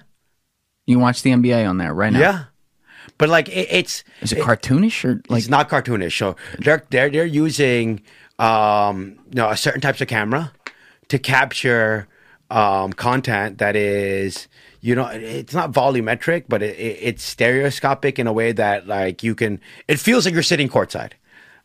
You 0.86 0.96
can 0.96 1.02
watch 1.02 1.22
the 1.22 1.30
NBA 1.30 1.68
on 1.68 1.78
there 1.78 1.94
right 1.94 2.12
now. 2.12 2.18
yeah. 2.18 2.44
But 3.16 3.28
like, 3.28 3.48
it, 3.48 3.68
it's 3.70 4.04
Is 4.22 4.32
it 4.32 4.38
cartoonish 4.38 5.04
or 5.04 5.22
like? 5.28 5.38
it's 5.38 5.48
not 5.48 5.68
cartoonish. 5.68 6.16
So 6.16 6.36
they're 6.58 6.84
they're 6.90 7.10
they're 7.10 7.26
using 7.26 8.02
um, 8.38 9.18
you 9.30 9.36
know 9.36 9.50
a 9.50 9.56
certain 9.56 9.80
types 9.80 10.00
of 10.00 10.08
camera 10.08 10.52
to 11.08 11.18
capture 11.18 12.06
um, 12.50 12.92
content 12.92 13.58
that 13.58 13.76
is 13.76 14.48
you 14.80 14.94
know 14.94 15.06
it's 15.06 15.54
not 15.54 15.72
volumetric, 15.72 16.44
but 16.48 16.62
it, 16.62 16.78
it, 16.78 16.98
it's 17.02 17.22
stereoscopic 17.22 18.18
in 18.18 18.26
a 18.26 18.32
way 18.32 18.52
that 18.52 18.86
like 18.86 19.22
you 19.22 19.34
can. 19.34 19.60
It 19.86 19.98
feels 19.98 20.24
like 20.24 20.34
you're 20.34 20.42
sitting 20.42 20.68
courtside. 20.68 21.12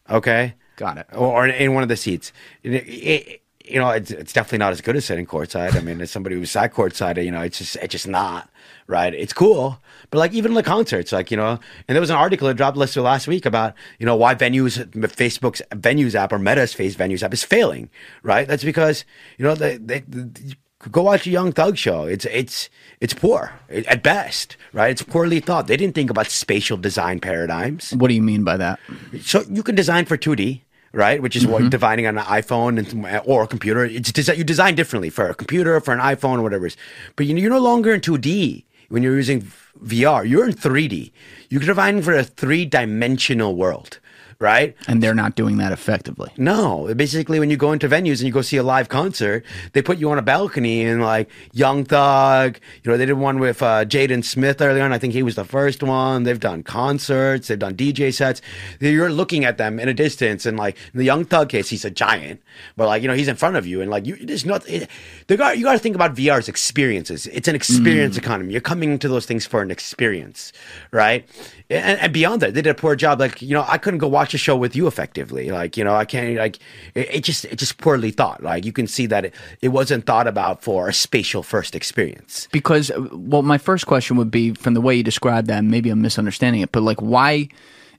Okay. 0.09 0.55
Got 0.75 0.97
it. 0.97 1.07
Or, 1.13 1.43
or 1.43 1.47
in 1.47 1.73
one 1.73 1.83
of 1.83 1.89
the 1.89 1.97
seats. 1.97 2.31
It- 2.63 3.39
you 3.65 3.79
know, 3.79 3.89
it's, 3.91 4.11
it's 4.11 4.33
definitely 4.33 4.57
not 4.57 4.73
as 4.73 4.81
good 4.81 4.97
as 4.97 5.05
sitting 5.05 5.25
courtside. 5.25 5.75
I 5.75 5.79
mean, 5.79 6.01
as 6.01 6.11
somebody 6.11 6.35
who's 6.35 6.51
sat 6.51 6.73
courtside, 6.73 7.23
you 7.23 7.31
know, 7.31 7.41
it's 7.41 7.59
just 7.59 7.77
it's 7.77 7.93
just 7.93 8.07
not 8.07 8.49
right. 8.87 9.13
It's 9.13 9.31
cool, 9.31 9.79
but 10.09 10.17
like 10.17 10.33
even 10.33 10.53
the 10.53 10.63
concerts, 10.63 11.13
like 11.13 11.31
you 11.31 11.37
know, 11.37 11.59
and 11.87 11.95
there 11.95 12.01
was 12.01 12.09
an 12.09 12.17
article 12.17 12.49
that 12.49 12.55
dropped 12.55 12.75
listed 12.75 13.03
last 13.03 13.25
week 13.25 13.45
about 13.45 13.73
you 13.99 14.05
know 14.05 14.17
why 14.17 14.35
venues, 14.35 14.85
Facebook's 14.91 15.61
venues 15.71 16.13
app 16.13 16.33
or 16.33 16.39
Meta's 16.39 16.73
face 16.73 16.97
venues 16.97 17.23
app 17.23 17.33
is 17.33 17.43
failing. 17.43 17.89
Right? 18.21 18.45
That's 18.47 18.65
because 18.65 19.05
you 19.37 19.45
know 19.45 19.55
they, 19.55 19.77
they, 19.77 20.01
they 20.01 20.55
go 20.91 21.03
watch 21.03 21.25
a 21.27 21.29
Young 21.29 21.51
Thug 21.51 21.77
show. 21.77 22.03
It's 22.05 22.25
it's 22.25 22.69
it's 22.99 23.13
poor 23.13 23.51
at 23.69 24.03
best, 24.03 24.57
right? 24.73 24.91
It's 24.91 25.01
poorly 25.03 25.39
thought. 25.39 25.67
They 25.67 25.77
didn't 25.77 25.95
think 25.95 26.09
about 26.09 26.27
spatial 26.27 26.77
design 26.77 27.19
paradigms. 27.19 27.91
What 27.91 28.07
do 28.09 28.13
you 28.13 28.21
mean 28.21 28.43
by 28.43 28.57
that? 28.57 28.79
So 29.21 29.43
you 29.49 29.63
can 29.63 29.75
design 29.75 30.05
for 30.05 30.17
2D, 30.17 30.61
right? 30.93 31.21
Which 31.21 31.35
is 31.35 31.43
Mm-hmm. 31.43 31.51
what 31.51 31.69
dividing 31.69 32.07
on 32.07 32.17
an 32.17 32.23
iPhone 32.25 32.77
and, 32.79 33.21
or 33.25 33.43
a 33.43 33.47
computer. 33.47 33.83
It's 33.85 34.11
desi- 34.11 34.37
you 34.37 34.43
design 34.43 34.75
differently 34.75 35.09
for 35.09 35.27
a 35.27 35.33
computer, 35.35 35.79
for 35.79 35.93
an 35.93 35.99
iPhone, 35.99 36.39
or 36.39 36.43
whatever. 36.43 36.65
it 36.65 36.73
is. 36.73 36.77
But 37.15 37.25
you- 37.25 37.35
you're 37.37 37.49
no 37.49 37.59
longer 37.59 37.93
in 37.93 38.01
2D 38.01 38.63
when 38.89 39.03
you're 39.03 39.15
using 39.15 39.41
VR. 39.83 40.23
You're 40.27 40.45
in 40.45 40.53
3D. 40.53 41.11
You're 41.49 41.61
design 41.61 42.01
for 42.01 42.13
a 42.13 42.23
three 42.23 42.65
dimensional 42.65 43.55
world, 43.55 43.99
right? 44.43 44.75
And 44.89 45.01
they're 45.01 45.15
not 45.15 45.35
doing 45.35 45.55
that 45.57 45.71
effectively. 45.71 46.29
No, 46.35 46.93
basically, 46.93 47.39
when 47.39 47.49
you 47.49 47.55
go 47.55 47.71
into 47.71 47.87
venues 47.87 48.19
and 48.19 48.23
you 48.23 48.31
go 48.31 48.41
see 48.41 48.57
a 48.57 48.63
live 48.63 48.89
concert, 48.89 49.45
they 49.71 49.81
put 49.81 49.97
you 49.97 50.11
on 50.11 50.19
a 50.19 50.21
balcony 50.21 50.83
and 50.83 51.01
like 51.01 51.29
Young 51.53 51.85
Thug. 51.85 52.59
You 52.83 52.91
know, 52.91 52.97
they 52.97 53.05
did 53.05 53.13
one 53.13 53.39
with 53.39 53.63
uh, 53.63 53.85
Jaden 53.85 54.23
Smith 54.23 54.61
early 54.61 54.81
on. 54.81 54.91
I 54.91 54.97
think 54.97 55.13
he 55.13 55.23
was 55.23 55.35
the 55.35 55.45
first 55.45 55.81
one. 55.81 56.23
They've 56.23 56.39
done 56.39 56.61
concerts. 56.61 57.47
They've 57.47 57.57
done 57.57 57.75
DJ 57.75 58.13
sets. 58.13 58.41
You're 58.81 59.09
looking 59.09 59.45
at 59.45 59.57
them 59.57 59.79
in 59.79 59.87
a 59.87 59.93
distance, 59.93 60.45
and 60.45 60.57
like 60.57 60.75
in 60.93 60.97
the 60.99 61.05
Young 61.05 61.23
Thug 61.23 61.47
case, 61.47 61.69
he's 61.69 61.85
a 61.85 61.91
giant, 61.91 62.41
but 62.75 62.87
like 62.87 63.01
you 63.01 63.07
know, 63.07 63.15
he's 63.15 63.29
in 63.29 63.37
front 63.37 63.55
of 63.55 63.65
you, 63.65 63.79
and 63.79 63.89
like 63.89 64.05
you, 64.05 64.17
there's 64.17 64.45
not. 64.45 64.67
It, 64.69 64.89
they 65.27 65.37
got 65.37 65.57
you 65.57 65.63
got 65.63 65.73
to 65.73 65.79
think 65.79 65.95
about 65.95 66.15
VR's 66.15 66.49
experiences. 66.49 67.27
It's 67.27 67.47
an 67.47 67.55
experience 67.55 68.17
economy. 68.17 68.51
You're 68.51 68.61
coming 68.61 68.91
into 68.91 69.07
those 69.07 69.25
things 69.25 69.45
for 69.45 69.61
an 69.61 69.71
experience, 69.71 70.51
right? 70.91 71.25
And, 71.73 71.99
and 71.99 72.13
beyond 72.13 72.41
that, 72.41 72.53
they 72.53 72.61
did 72.61 72.69
a 72.69 72.75
poor 72.75 72.95
job. 72.95 73.19
Like 73.19 73.41
you 73.41 73.53
know, 73.53 73.65
I 73.67 73.77
couldn't 73.77 73.99
go 73.99 74.07
watch 74.07 74.33
a 74.33 74.37
show 74.37 74.55
with 74.55 74.75
you 74.75 74.87
effectively. 74.87 75.51
Like 75.51 75.77
you 75.77 75.83
know, 75.83 75.95
I 75.95 76.05
can't. 76.05 76.37
Like 76.37 76.57
it, 76.93 77.15
it 77.15 77.23
just 77.23 77.45
it 77.45 77.57
just 77.57 77.77
poorly 77.77 78.11
thought. 78.11 78.43
Like 78.43 78.65
you 78.65 78.71
can 78.71 78.87
see 78.87 79.05
that 79.07 79.25
it, 79.25 79.35
it 79.61 79.69
wasn't 79.69 80.05
thought 80.05 80.27
about 80.27 80.63
for 80.63 80.89
a 80.89 80.93
spatial 80.93 81.43
first 81.43 81.75
experience. 81.75 82.47
Because, 82.51 82.91
uh, 82.91 83.07
well, 83.11 83.41
my 83.41 83.57
first 83.57 83.87
question 83.87 84.17
would 84.17 84.31
be 84.31 84.53
from 84.53 84.73
the 84.73 84.81
way 84.81 84.95
you 84.95 85.03
described 85.03 85.47
that, 85.47 85.63
maybe 85.63 85.89
I'm 85.89 86.01
misunderstanding 86.01 86.61
it, 86.61 86.71
but 86.71 86.83
like, 86.83 87.01
why, 87.01 87.49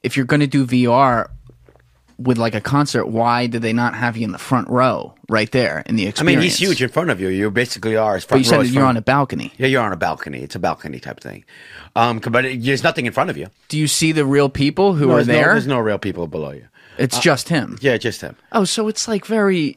if 0.02 0.16
you're 0.16 0.26
going 0.26 0.40
to 0.40 0.46
do 0.46 0.66
VR 0.66 1.28
with 2.18 2.38
like 2.38 2.54
a 2.54 2.60
concert, 2.60 3.06
why 3.06 3.46
did 3.46 3.62
they 3.62 3.72
not 3.72 3.94
have 3.94 4.16
you 4.16 4.24
in 4.24 4.32
the 4.32 4.38
front 4.38 4.68
row 4.68 5.14
right 5.28 5.50
there 5.50 5.82
in 5.86 5.96
the 5.96 6.06
experience? 6.06 6.20
I 6.20 6.24
mean, 6.36 6.42
he's 6.42 6.58
huge 6.58 6.82
in 6.82 6.88
front 6.88 7.10
of 7.10 7.20
you. 7.20 7.28
You 7.28 7.50
basically 7.50 7.96
are. 7.96 8.16
As 8.16 8.24
But 8.24 8.36
you 8.38 8.44
said 8.44 8.62
you're 8.66 8.74
front- 8.82 8.88
on 8.90 8.96
a 8.96 9.02
balcony. 9.02 9.52
Yeah, 9.58 9.66
you're 9.66 9.82
on 9.82 9.92
a 9.92 9.96
balcony. 9.96 10.40
It's 10.40 10.54
a 10.54 10.58
balcony 10.60 11.00
type 11.00 11.20
thing. 11.20 11.44
Um, 11.96 12.18
but 12.20 12.44
it, 12.44 12.62
there's 12.62 12.82
nothing 12.82 13.06
in 13.06 13.12
front 13.12 13.30
of 13.30 13.36
you. 13.36 13.48
Do 13.68 13.78
you 13.78 13.86
see 13.88 14.12
the 14.12 14.24
real 14.24 14.48
people 14.48 14.94
who 14.94 15.06
No, 15.08 15.12
are 15.12 15.16
there's 15.16 15.26
no- 15.28 15.32
there? 15.34 15.52
there's 15.52 15.66
no 15.66 15.78
real 15.80 15.98
people 15.98 16.26
below 16.26 16.50
you. 16.50 16.66
it's 16.98 17.18
just 17.18 17.48
him. 17.48 17.78
Yeah, 17.80 17.96
just 17.96 18.20
him. 18.20 18.36
Oh, 18.52 18.64
so 18.64 18.88
it's 18.88 19.08
like 19.08 19.26
very. 19.26 19.76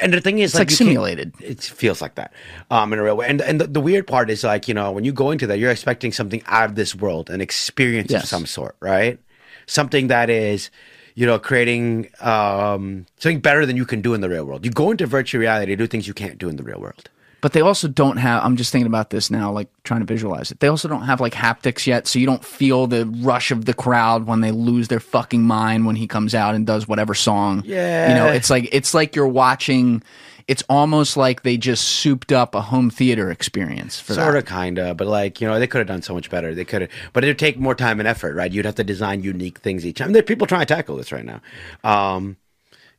And 0.00 0.12
the 0.14 0.20
thing 0.20 0.38
is, 0.38 0.54
like 0.54 0.60
like, 0.68 0.70
simulated. 0.70 1.34
It 1.40 1.60
feels 1.60 2.00
like 2.00 2.14
that, 2.14 2.32
um, 2.70 2.92
in 2.92 2.98
a 2.98 3.02
real 3.02 3.16
way. 3.16 3.26
And 3.28 3.40
and 3.42 3.60
the, 3.60 3.66
the 3.66 3.80
weird 3.80 4.06
part 4.06 4.30
is 4.30 4.44
like 4.44 4.68
you 4.68 4.74
know 4.74 4.92
when 4.92 5.04
you 5.04 5.12
go 5.12 5.30
into 5.32 5.46
that, 5.48 5.58
you're 5.58 5.72
expecting 5.72 6.12
something 6.12 6.40
out 6.46 6.70
of 6.70 6.76
this 6.76 6.94
world, 6.94 7.28
an 7.30 7.40
experience 7.40 8.12
of 8.12 8.24
some 8.24 8.46
sort, 8.46 8.76
right? 8.80 9.18
Something 9.66 10.06
that 10.06 10.30
is, 10.30 10.70
you 11.14 11.26
know, 11.26 11.38
creating 11.38 12.08
um, 12.20 13.06
something 13.18 13.40
better 13.40 13.66
than 13.66 13.76
you 13.76 13.84
can 13.84 14.00
do 14.00 14.14
in 14.14 14.20
the 14.20 14.28
real 14.28 14.44
world. 14.44 14.64
You 14.64 14.70
go 14.70 14.90
into 14.90 15.06
virtual 15.06 15.40
reality 15.40 15.72
to 15.72 15.76
do 15.76 15.86
things 15.86 16.06
you 16.06 16.14
can't 16.14 16.38
do 16.38 16.48
in 16.48 16.56
the 16.56 16.62
real 16.62 16.80
world. 16.80 17.08
But 17.42 17.54
they 17.54 17.60
also 17.60 17.88
don't 17.88 18.18
have. 18.18 18.44
I'm 18.44 18.56
just 18.56 18.70
thinking 18.70 18.86
about 18.86 19.10
this 19.10 19.28
now, 19.28 19.50
like 19.50 19.68
trying 19.82 19.98
to 19.98 20.06
visualize 20.06 20.52
it. 20.52 20.60
They 20.60 20.68
also 20.68 20.86
don't 20.86 21.02
have 21.02 21.20
like 21.20 21.32
haptics 21.32 21.88
yet, 21.88 22.06
so 22.06 22.20
you 22.20 22.26
don't 22.26 22.44
feel 22.44 22.86
the 22.86 23.04
rush 23.04 23.50
of 23.50 23.64
the 23.64 23.74
crowd 23.74 24.26
when 24.26 24.42
they 24.42 24.52
lose 24.52 24.86
their 24.86 25.00
fucking 25.00 25.42
mind 25.42 25.84
when 25.84 25.96
he 25.96 26.06
comes 26.06 26.36
out 26.36 26.54
and 26.54 26.64
does 26.64 26.86
whatever 26.86 27.14
song. 27.14 27.64
Yeah. 27.66 28.10
you 28.10 28.14
know, 28.14 28.28
it's 28.28 28.48
like 28.48 28.68
it's 28.70 28.94
like 28.94 29.16
you're 29.16 29.26
watching. 29.26 30.04
It's 30.52 30.62
almost 30.68 31.16
like 31.16 31.42
they 31.42 31.56
just 31.56 31.84
souped 32.00 32.30
up 32.30 32.54
a 32.54 32.60
home 32.60 32.90
theater 32.90 33.30
experience 33.30 33.98
for 33.98 34.12
Sort 34.12 34.32
that. 34.34 34.38
of, 34.40 34.44
kind 34.44 34.78
of, 34.78 34.96
but 34.98 35.06
like 35.06 35.40
you 35.40 35.48
know, 35.48 35.58
they 35.58 35.66
could 35.66 35.78
have 35.78 35.86
done 35.94 36.02
so 36.02 36.12
much 36.14 36.28
better. 36.28 36.54
They 36.54 36.66
could 36.66 36.82
have, 36.82 36.90
but 37.14 37.24
it'd 37.24 37.38
take 37.38 37.58
more 37.58 37.74
time 37.74 38.00
and 38.00 38.06
effort, 38.06 38.34
right? 38.34 38.52
You'd 38.52 38.66
have 38.66 38.74
to 38.82 38.84
design 38.84 39.22
unique 39.22 39.58
things 39.60 39.86
each 39.86 39.96
time. 39.98 40.12
There 40.12 40.20
are 40.20 40.30
people 40.32 40.46
trying 40.46 40.66
to 40.66 40.74
tackle 40.74 40.96
this 40.96 41.10
right 41.10 41.24
now. 41.24 41.40
Um, 41.84 42.36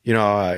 you 0.03 0.13
know, 0.13 0.27
uh, 0.39 0.55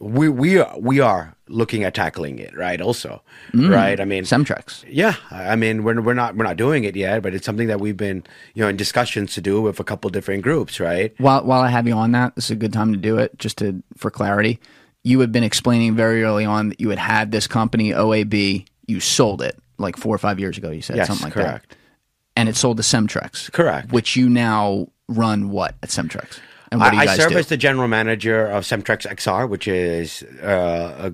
we 0.00 0.28
we 0.28 0.58
are 0.58 0.74
we 0.78 1.00
are 1.00 1.36
looking 1.48 1.84
at 1.84 1.92
tackling 1.94 2.38
it, 2.38 2.56
right? 2.56 2.80
Also, 2.80 3.22
right? 3.54 4.00
I 4.00 4.04
mean, 4.04 4.24
Cemtrex. 4.24 4.84
yeah, 4.88 5.14
I 5.30 5.50
I 5.52 5.56
mean, 5.56 5.84
we're 5.84 6.00
we're 6.00 6.14
not 6.22 6.34
we're 6.36 6.44
not 6.44 6.56
doing 6.56 6.84
it 6.84 6.96
yet, 6.96 7.22
but 7.22 7.34
it's 7.34 7.46
something 7.46 7.68
that 7.68 7.80
we've 7.80 7.96
been 7.96 8.24
you 8.54 8.62
know 8.62 8.68
in 8.68 8.76
discussions 8.76 9.34
to 9.34 9.40
do 9.40 9.60
with 9.60 9.78
a 9.80 9.84
couple 9.84 10.08
different 10.10 10.42
groups, 10.42 10.80
right? 10.80 11.14
While 11.18 11.44
while 11.44 11.60
I 11.60 11.68
have 11.68 11.86
you 11.86 11.94
on 11.94 12.12
that, 12.12 12.34
this 12.36 12.46
is 12.46 12.52
a 12.52 12.56
good 12.56 12.72
time 12.72 12.90
to 12.92 12.98
do 12.98 13.18
it, 13.18 13.38
just 13.38 13.58
to 13.58 13.82
for 13.96 14.10
clarity. 14.10 14.58
You 15.04 15.20
had 15.20 15.32
been 15.32 15.42
explaining 15.44 15.94
very 15.96 16.22
early 16.22 16.44
on 16.44 16.70
that 16.70 16.80
you 16.80 16.90
had 16.90 16.98
had 16.98 17.32
this 17.32 17.46
company 17.46 17.90
OMB. 17.90 18.66
You 18.86 19.00
sold 19.00 19.42
it 19.42 19.58
like 19.78 19.96
four 19.96 20.14
or 20.14 20.18
five 20.18 20.38
years 20.38 20.56
ago. 20.58 20.70
You 20.70 20.82
said 20.82 20.96
Yes, 20.96 21.06
something 21.08 21.24
like 21.24 21.32
correct. 21.34 21.70
that. 21.70 21.76
and 22.36 22.48
it 22.48 22.56
sold 22.56 22.76
to 22.76 22.82
Cemtrex. 22.82 23.50
Correct. 23.52 23.90
Which 23.92 24.14
you 24.16 24.28
now 24.28 24.88
run 25.08 25.50
what 25.50 25.74
at 25.82 25.88
Cemtrex? 25.88 26.38
And 26.70 26.80
what 26.80 26.90
do 26.90 26.96
you 26.96 27.02
I, 27.02 27.12
I 27.12 27.16
serve 27.16 27.32
do? 27.32 27.38
as 27.38 27.48
the 27.48 27.56
general 27.58 27.88
manager 27.88 28.46
of 28.46 28.64
Cemtrex 28.64 29.06
XR, 29.06 29.48
which 29.48 29.68
is 29.68 30.22
uh, 30.42 31.10
a 31.10 31.12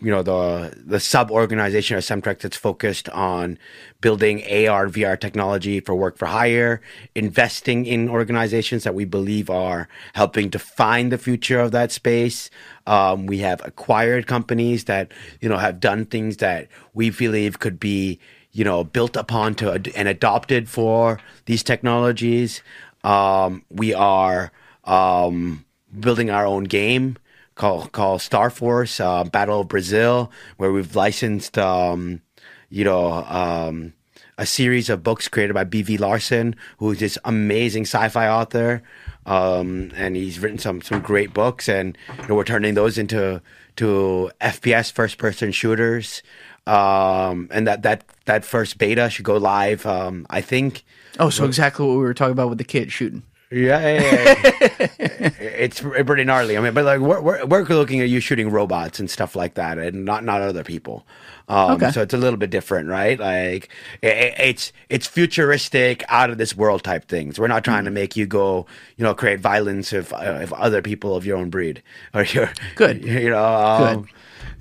you 0.00 0.10
know 0.10 0.22
the 0.22 0.74
the 0.84 1.00
sub 1.00 1.30
organization 1.30 1.96
of 1.96 2.04
Cemtrex 2.04 2.40
that's 2.40 2.56
focused 2.56 3.08
on 3.10 3.58
building 4.00 4.40
AR 4.42 4.88
VR 4.88 5.18
technology 5.18 5.80
for 5.80 5.94
work 5.94 6.18
for 6.18 6.26
hire, 6.26 6.80
investing 7.14 7.86
in 7.86 8.08
organizations 8.08 8.84
that 8.84 8.94
we 8.94 9.04
believe 9.04 9.50
are 9.50 9.88
helping 10.14 10.48
define 10.48 11.08
the 11.08 11.18
future 11.18 11.60
of 11.60 11.72
that 11.72 11.92
space. 11.92 12.50
Um, 12.86 13.26
we 13.26 13.38
have 13.38 13.60
acquired 13.64 14.26
companies 14.26 14.84
that 14.84 15.12
you 15.40 15.48
know 15.48 15.58
have 15.58 15.80
done 15.80 16.06
things 16.06 16.38
that 16.38 16.68
we 16.94 17.10
believe 17.10 17.58
could 17.58 17.80
be 17.80 18.18
you 18.52 18.64
know 18.64 18.84
built 18.84 19.16
upon 19.16 19.54
to 19.56 19.72
ad- 19.72 19.92
and 19.94 20.08
adopted 20.08 20.68
for 20.68 21.20
these 21.46 21.62
technologies. 21.62 22.62
Um, 23.04 23.64
we 23.70 23.94
are 23.94 24.52
um, 24.84 25.64
building 25.98 26.30
our 26.30 26.46
own 26.46 26.64
game 26.64 27.16
called 27.56 27.90
called 27.90 28.22
Star 28.22 28.48
Force 28.48 29.00
uh, 29.00 29.24
Battle 29.24 29.62
of 29.62 29.68
Brazil, 29.68 30.30
where 30.58 30.70
we've 30.70 30.94
licensed 30.94 31.58
um, 31.58 32.22
you 32.70 32.84
know 32.84 33.12
um, 33.24 33.92
a 34.38 34.46
series 34.46 34.88
of 34.88 35.02
books 35.02 35.26
created 35.26 35.54
by 35.54 35.64
B.V. 35.64 35.98
Larson, 35.98 36.54
who 36.78 36.92
is 36.92 37.00
this 37.00 37.18
amazing 37.24 37.82
sci-fi 37.82 38.28
author, 38.28 38.82
um, 39.24 39.90
and 39.96 40.14
he's 40.14 40.38
written 40.38 40.58
some 40.58 40.80
some 40.82 41.00
great 41.00 41.34
books, 41.34 41.68
and 41.68 41.98
you 42.22 42.28
know, 42.28 42.36
we're 42.36 42.44
turning 42.44 42.74
those 42.74 42.98
into 42.98 43.42
to 43.76 44.30
FPS 44.40 44.92
first 44.92 45.18
person 45.18 45.52
shooters. 45.52 46.22
Um, 46.66 47.48
and 47.52 47.68
that, 47.68 47.82
that, 47.82 48.04
that 48.24 48.44
first 48.44 48.76
beta 48.76 49.08
should 49.08 49.24
go 49.24 49.36
live, 49.36 49.86
um, 49.86 50.26
I 50.30 50.40
think, 50.40 50.84
oh, 51.20 51.30
so 51.30 51.44
exactly 51.44 51.86
what 51.86 51.92
we 51.92 51.98
were 52.00 52.14
talking 52.14 52.32
about 52.32 52.48
with 52.48 52.58
the 52.58 52.64
kid 52.64 52.90
shooting. 52.90 53.22
Yeah, 53.50 53.80
yeah, 53.80 54.00
yeah. 54.00 55.30
it's 55.40 55.80
pretty 55.80 56.24
gnarly. 56.24 56.56
I 56.56 56.60
mean, 56.60 56.74
but 56.74 56.84
like 56.84 57.00
we're, 57.00 57.20
we're 57.20 57.44
we're 57.46 57.62
looking 57.64 58.00
at 58.00 58.08
you 58.08 58.20
shooting 58.20 58.50
robots 58.50 58.98
and 58.98 59.08
stuff 59.10 59.36
like 59.36 59.54
that, 59.54 59.78
and 59.78 60.04
not 60.04 60.24
not 60.24 60.40
other 60.42 60.64
people. 60.64 61.06
Um, 61.48 61.72
Okay. 61.76 61.90
So 61.92 62.02
it's 62.02 62.12
a 62.14 62.16
little 62.16 62.38
bit 62.38 62.50
different, 62.50 62.88
right? 62.88 63.18
Like 63.20 63.68
i 64.02 64.06
i- 64.08 64.34
it's 64.50 64.72
it's 64.88 65.06
futuristic, 65.06 66.02
out 66.08 66.30
of 66.30 66.38
this 66.38 66.56
world 66.56 66.82
type 66.82 67.06
things. 67.08 67.38
We're 67.38 67.46
not 67.46 67.62
trying 67.64 67.84
to 67.84 67.90
make 67.92 68.16
you 68.16 68.26
go, 68.26 68.66
you 68.96 69.04
know, 69.04 69.14
create 69.14 69.38
violence 69.40 69.92
of 69.92 70.12
uh, 70.12 70.40
of 70.42 70.52
other 70.54 70.82
people 70.82 71.14
of 71.14 71.24
your 71.24 71.36
own 71.38 71.48
breed 71.50 71.82
or 72.14 72.24
your 72.24 72.50
Good. 72.74 73.04
You 73.04 73.30
know, 73.30 73.44
um, 73.46 74.02
Good. 74.02 74.10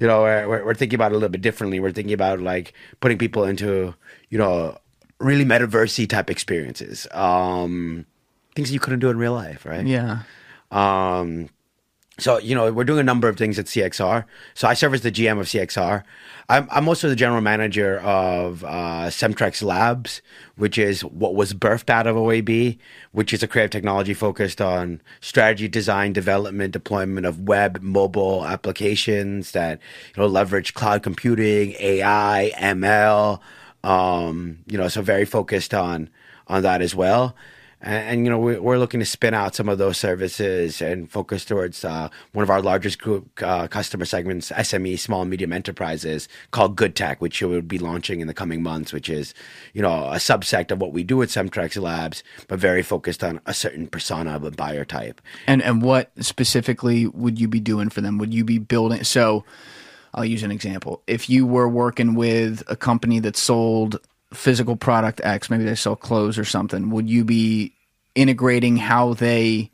you 0.01 0.07
know, 0.07 0.21
we're, 0.21 0.47
we're- 0.47 0.63
we're 0.63 0.75
thinking 0.75 0.97
about 0.97 1.11
it 1.11 1.15
a 1.15 1.17
little 1.17 1.29
bit 1.29 1.41
differently. 1.41 1.79
We're 1.79 1.91
thinking 1.91 2.13
about 2.13 2.39
like 2.39 2.73
putting 2.99 3.17
people 3.17 3.45
into, 3.45 3.95
you 4.29 4.37
know, 4.37 4.77
really 5.19 5.43
metaversey 5.45 6.07
type 6.07 6.29
experiences. 6.29 7.07
Um, 7.11 8.05
things 8.55 8.71
you 8.71 8.79
couldn't 8.79 8.99
do 8.99 9.09
in 9.09 9.17
real 9.17 9.33
life, 9.33 9.65
right? 9.65 9.85
Yeah. 9.85 10.19
Um, 10.71 11.49
so 12.17 12.37
you 12.39 12.55
know 12.55 12.71
we're 12.71 12.85
doing 12.85 12.99
a 12.99 13.03
number 13.03 13.27
of 13.27 13.35
things 13.35 13.59
at 13.59 13.65
CXR. 13.65 14.23
So 14.53 14.67
I 14.67 14.73
serve 14.73 14.93
as 14.93 15.01
the 15.01 15.11
GM 15.11 15.39
of 15.39 15.47
CXR. 15.47 16.03
I'm, 16.47 16.67
I'm 16.71 16.87
also 16.87 17.09
the 17.09 17.15
general 17.15 17.41
manager 17.41 17.99
of 17.99 18.63
uh, 18.63 19.07
Cemtrex 19.09 19.61
Labs, 19.63 20.21
which 20.55 20.77
is 20.77 21.03
what 21.03 21.35
was 21.35 21.53
birthed 21.53 21.89
out 21.89 22.07
of 22.07 22.15
OMB, 22.15 22.77
which 23.11 23.33
is 23.33 23.43
a 23.43 23.47
creative 23.47 23.71
technology 23.71 24.13
focused 24.13 24.61
on 24.61 25.01
strategy, 25.19 25.67
design, 25.67 26.13
development, 26.13 26.71
deployment 26.71 27.25
of 27.25 27.41
web, 27.41 27.81
mobile 27.81 28.45
applications 28.45 29.51
that 29.51 29.79
you 30.15 30.21
know 30.21 30.27
leverage 30.27 30.73
cloud 30.73 31.03
computing, 31.03 31.75
AI, 31.79 32.53
ML. 32.57 33.41
Um, 33.83 34.59
you 34.67 34.77
know, 34.77 34.87
so 34.87 35.01
very 35.01 35.25
focused 35.25 35.73
on 35.73 36.09
on 36.47 36.61
that 36.61 36.81
as 36.81 36.95
well 36.95 37.35
and, 37.85 38.09
and 38.09 38.25
you 38.25 38.29
know 38.31 38.39
we, 38.39 38.57
we're 38.57 38.77
looking 38.77 38.99
to 38.99 39.05
spin 39.05 39.33
out 39.33 39.55
some 39.55 39.69
of 39.69 39.77
those 39.77 39.97
services 39.97 40.81
and 40.81 41.09
focus 41.09 41.45
towards 41.45 41.85
uh, 41.85 42.09
one 42.33 42.43
of 42.43 42.49
our 42.49 42.61
largest 42.61 42.99
group 42.99 43.29
uh, 43.41 43.67
customer 43.67 44.05
segments 44.05 44.51
sme 44.51 44.99
small 44.99 45.21
and 45.21 45.29
medium 45.29 45.53
enterprises 45.53 46.27
called 46.51 46.75
good 46.75 46.95
tech 46.95 47.21
which 47.21 47.41
we 47.41 47.47
will 47.47 47.61
be 47.61 47.79
launching 47.79 48.19
in 48.19 48.27
the 48.27 48.33
coming 48.33 48.61
months 48.61 48.91
which 48.91 49.09
is 49.09 49.33
you 49.73 49.81
know 49.81 50.09
a 50.09 50.17
subsect 50.17 50.71
of 50.71 50.81
what 50.81 50.91
we 50.91 51.03
do 51.03 51.21
at 51.21 51.29
Cemtrex 51.29 51.81
labs 51.81 52.23
but 52.47 52.59
very 52.59 52.81
focused 52.81 53.23
on 53.23 53.39
a 53.45 53.53
certain 53.53 53.87
persona 53.87 54.35
of 54.35 54.43
a 54.43 54.51
buyer 54.51 54.83
type 54.83 55.21
And 55.47 55.61
and 55.61 55.81
what 55.81 56.11
specifically 56.19 57.07
would 57.07 57.39
you 57.39 57.47
be 57.47 57.59
doing 57.59 57.89
for 57.89 58.01
them? 58.01 58.17
Would 58.17 58.33
you 58.33 58.43
be 58.43 58.57
building? 58.57 59.03
So, 59.03 59.43
I'll 60.13 60.25
use 60.25 60.43
an 60.43 60.51
example. 60.51 61.01
If 61.07 61.29
you 61.29 61.45
were 61.45 61.67
working 61.67 62.15
with 62.15 62.63
a 62.67 62.75
company 62.75 63.19
that 63.19 63.35
sold 63.35 63.99
physical 64.35 64.75
product 64.75 65.21
X, 65.23 65.49
maybe 65.49 65.63
they 65.63 65.75
sell 65.75 65.95
clothes 65.95 66.37
or 66.37 66.45
something, 66.45 66.89
would 66.89 67.09
you 67.09 67.23
be 67.23 67.73
integrating 68.15 68.77
how 68.77 69.13
they 69.13 69.71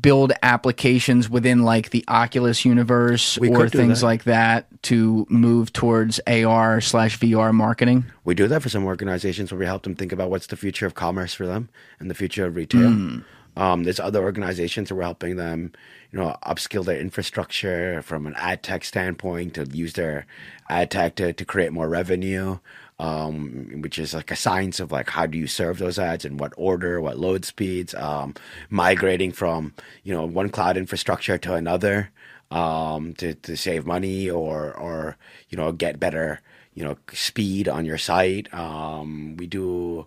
build 0.00 0.32
applications 0.42 1.28
within 1.28 1.64
like 1.64 1.90
the 1.90 2.04
Oculus 2.06 2.64
universe 2.64 3.36
We 3.38 3.48
or 3.48 3.68
things 3.68 4.00
that. 4.00 4.06
like 4.06 4.24
that 4.24 4.66
to 4.84 5.26
move 5.28 5.72
towards 5.72 6.20
AR 6.26 6.80
slash 6.80 7.18
VR 7.18 7.52
marketing? 7.52 8.04
we 8.24 8.34
do 8.34 8.46
that 8.46 8.62
for 8.62 8.68
some 8.68 8.84
organizations 8.84 9.50
where 9.50 9.58
we 9.58 9.66
help 9.66 9.82
them 9.82 9.96
think 9.96 10.12
about 10.12 10.30
what's 10.30 10.46
the 10.46 10.56
future 10.56 10.86
of 10.86 10.94
commerce 10.94 11.34
for 11.34 11.46
them 11.46 11.68
and 11.98 12.08
the 12.08 12.14
future 12.14 12.46
of 12.46 12.54
retail. 12.54 13.22
Um, 13.56 13.82
there's 13.82 13.98
other 14.00 14.22
organizations 14.22 14.88
that 14.88 14.94
we're 14.94 15.02
helping 15.02 15.36
them, 15.36 15.72
you 16.12 16.18
know, 16.18 16.36
upskill 16.46 16.84
their 16.84 17.00
infrastructure 17.00 18.00
from 18.02 18.26
an 18.26 18.34
ad 18.36 18.62
tech 18.62 18.84
standpoint 18.84 19.54
to 19.54 19.66
use 19.72 19.94
their 19.94 20.26
ad 20.68 20.90
tech 20.92 21.16
to, 21.16 21.32
to 21.32 21.44
create 21.44 21.72
more 21.72 21.88
revenue, 21.88 22.58
um, 23.00 23.80
which 23.80 23.98
is 23.98 24.12
like 24.12 24.30
a 24.30 24.36
science 24.36 24.78
of 24.78 24.92
like 24.92 25.08
how 25.08 25.24
do 25.24 25.38
you 25.38 25.46
serve 25.46 25.78
those 25.78 25.98
ads 25.98 26.26
in 26.26 26.36
what 26.36 26.52
order, 26.58 27.00
what 27.00 27.18
load 27.18 27.46
speeds, 27.46 27.94
um, 27.94 28.34
migrating 28.68 29.32
from 29.32 29.72
you 30.04 30.12
know 30.12 30.26
one 30.26 30.50
cloud 30.50 30.76
infrastructure 30.76 31.38
to 31.38 31.54
another 31.54 32.10
um, 32.50 33.14
to 33.14 33.34
to 33.34 33.56
save 33.56 33.86
money 33.86 34.28
or 34.28 34.74
or 34.76 35.16
you 35.48 35.56
know 35.56 35.72
get 35.72 35.98
better 35.98 36.42
you 36.74 36.84
know 36.84 36.98
speed 37.12 37.68
on 37.68 37.86
your 37.86 37.98
site. 37.98 38.52
Um, 38.52 39.36
we 39.38 39.46
do 39.46 40.06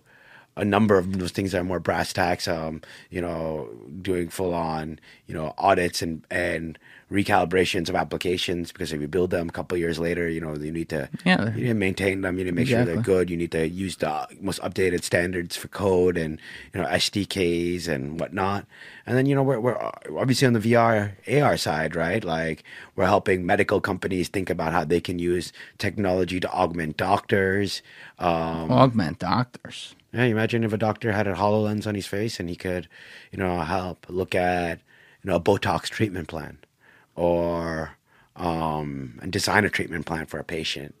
a 0.56 0.64
number 0.64 0.96
of 0.96 1.18
those 1.18 1.32
things 1.32 1.50
that 1.50 1.58
are 1.58 1.64
more 1.64 1.80
brass 1.80 2.12
tacks. 2.12 2.46
Um, 2.46 2.80
you 3.10 3.20
know, 3.20 3.68
doing 4.02 4.28
full 4.28 4.54
on 4.54 5.00
you 5.26 5.34
know 5.34 5.54
audits 5.58 6.02
and 6.02 6.24
and 6.30 6.78
recalibrations 7.12 7.88
of 7.88 7.94
applications 7.94 8.72
because 8.72 8.92
if 8.92 9.00
you 9.00 9.06
build 9.06 9.30
them 9.30 9.48
a 9.48 9.52
couple 9.52 9.76
of 9.76 9.80
years 9.80 9.98
later, 9.98 10.28
you 10.28 10.40
know 10.40 10.54
you 10.56 10.72
need 10.72 10.88
to 10.88 11.08
Yeah. 11.24 11.50
you 11.54 11.62
need 11.62 11.68
to 11.68 11.74
maintain 11.74 12.20
them. 12.22 12.38
You 12.38 12.44
need 12.44 12.50
to 12.50 12.56
make 12.56 12.68
sure 12.68 12.84
they're 12.84 12.96
good. 13.02 13.30
You 13.30 13.36
need 13.36 13.52
to 13.52 13.68
use 13.68 13.96
the 13.96 14.26
most 14.40 14.60
updated 14.62 15.04
standards 15.04 15.56
for 15.56 15.68
code 15.68 16.16
and 16.16 16.40
you 16.72 16.80
know 16.80 16.86
SDKs 16.88 17.88
and 17.88 18.18
whatnot. 18.18 18.66
And 19.06 19.16
then 19.16 19.26
you 19.26 19.34
know 19.34 19.42
we're 19.42 19.60
we're 19.60 19.78
obviously 20.18 20.46
on 20.46 20.54
the 20.54 20.60
VR 20.60 21.12
AR 21.30 21.56
side, 21.56 21.94
right? 21.94 22.24
Like 22.24 22.64
we're 22.96 23.06
helping 23.06 23.46
medical 23.46 23.80
companies 23.80 24.28
think 24.28 24.50
about 24.50 24.72
how 24.72 24.84
they 24.84 25.00
can 25.00 25.18
use 25.18 25.52
technology 25.78 26.40
to 26.40 26.50
augment 26.52 26.96
doctors. 26.96 27.82
Um, 28.18 28.70
Augment 28.72 29.18
doctors. 29.18 29.94
yeah, 30.12 30.24
you 30.24 30.30
imagine 30.32 30.64
if 30.64 30.72
a 30.72 30.78
doctor 30.78 31.12
had 31.12 31.26
a 31.26 31.34
HoloLens 31.34 31.86
on 31.86 31.94
his 31.94 32.06
face 32.06 32.38
and 32.40 32.48
he 32.48 32.56
could, 32.56 32.88
you 33.32 33.38
know, 33.38 33.58
help 33.60 34.06
look 34.08 34.34
at, 34.34 34.78
you 35.24 35.30
know, 35.30 35.36
a 35.36 35.40
Botox 35.40 35.84
treatment 35.88 36.28
plan 36.28 36.58
or 37.16 37.92
um, 38.36 39.18
and 39.22 39.32
design 39.32 39.64
a 39.64 39.70
treatment 39.70 40.06
plan 40.06 40.26
for 40.26 40.38
a 40.38 40.44
patient 40.44 40.94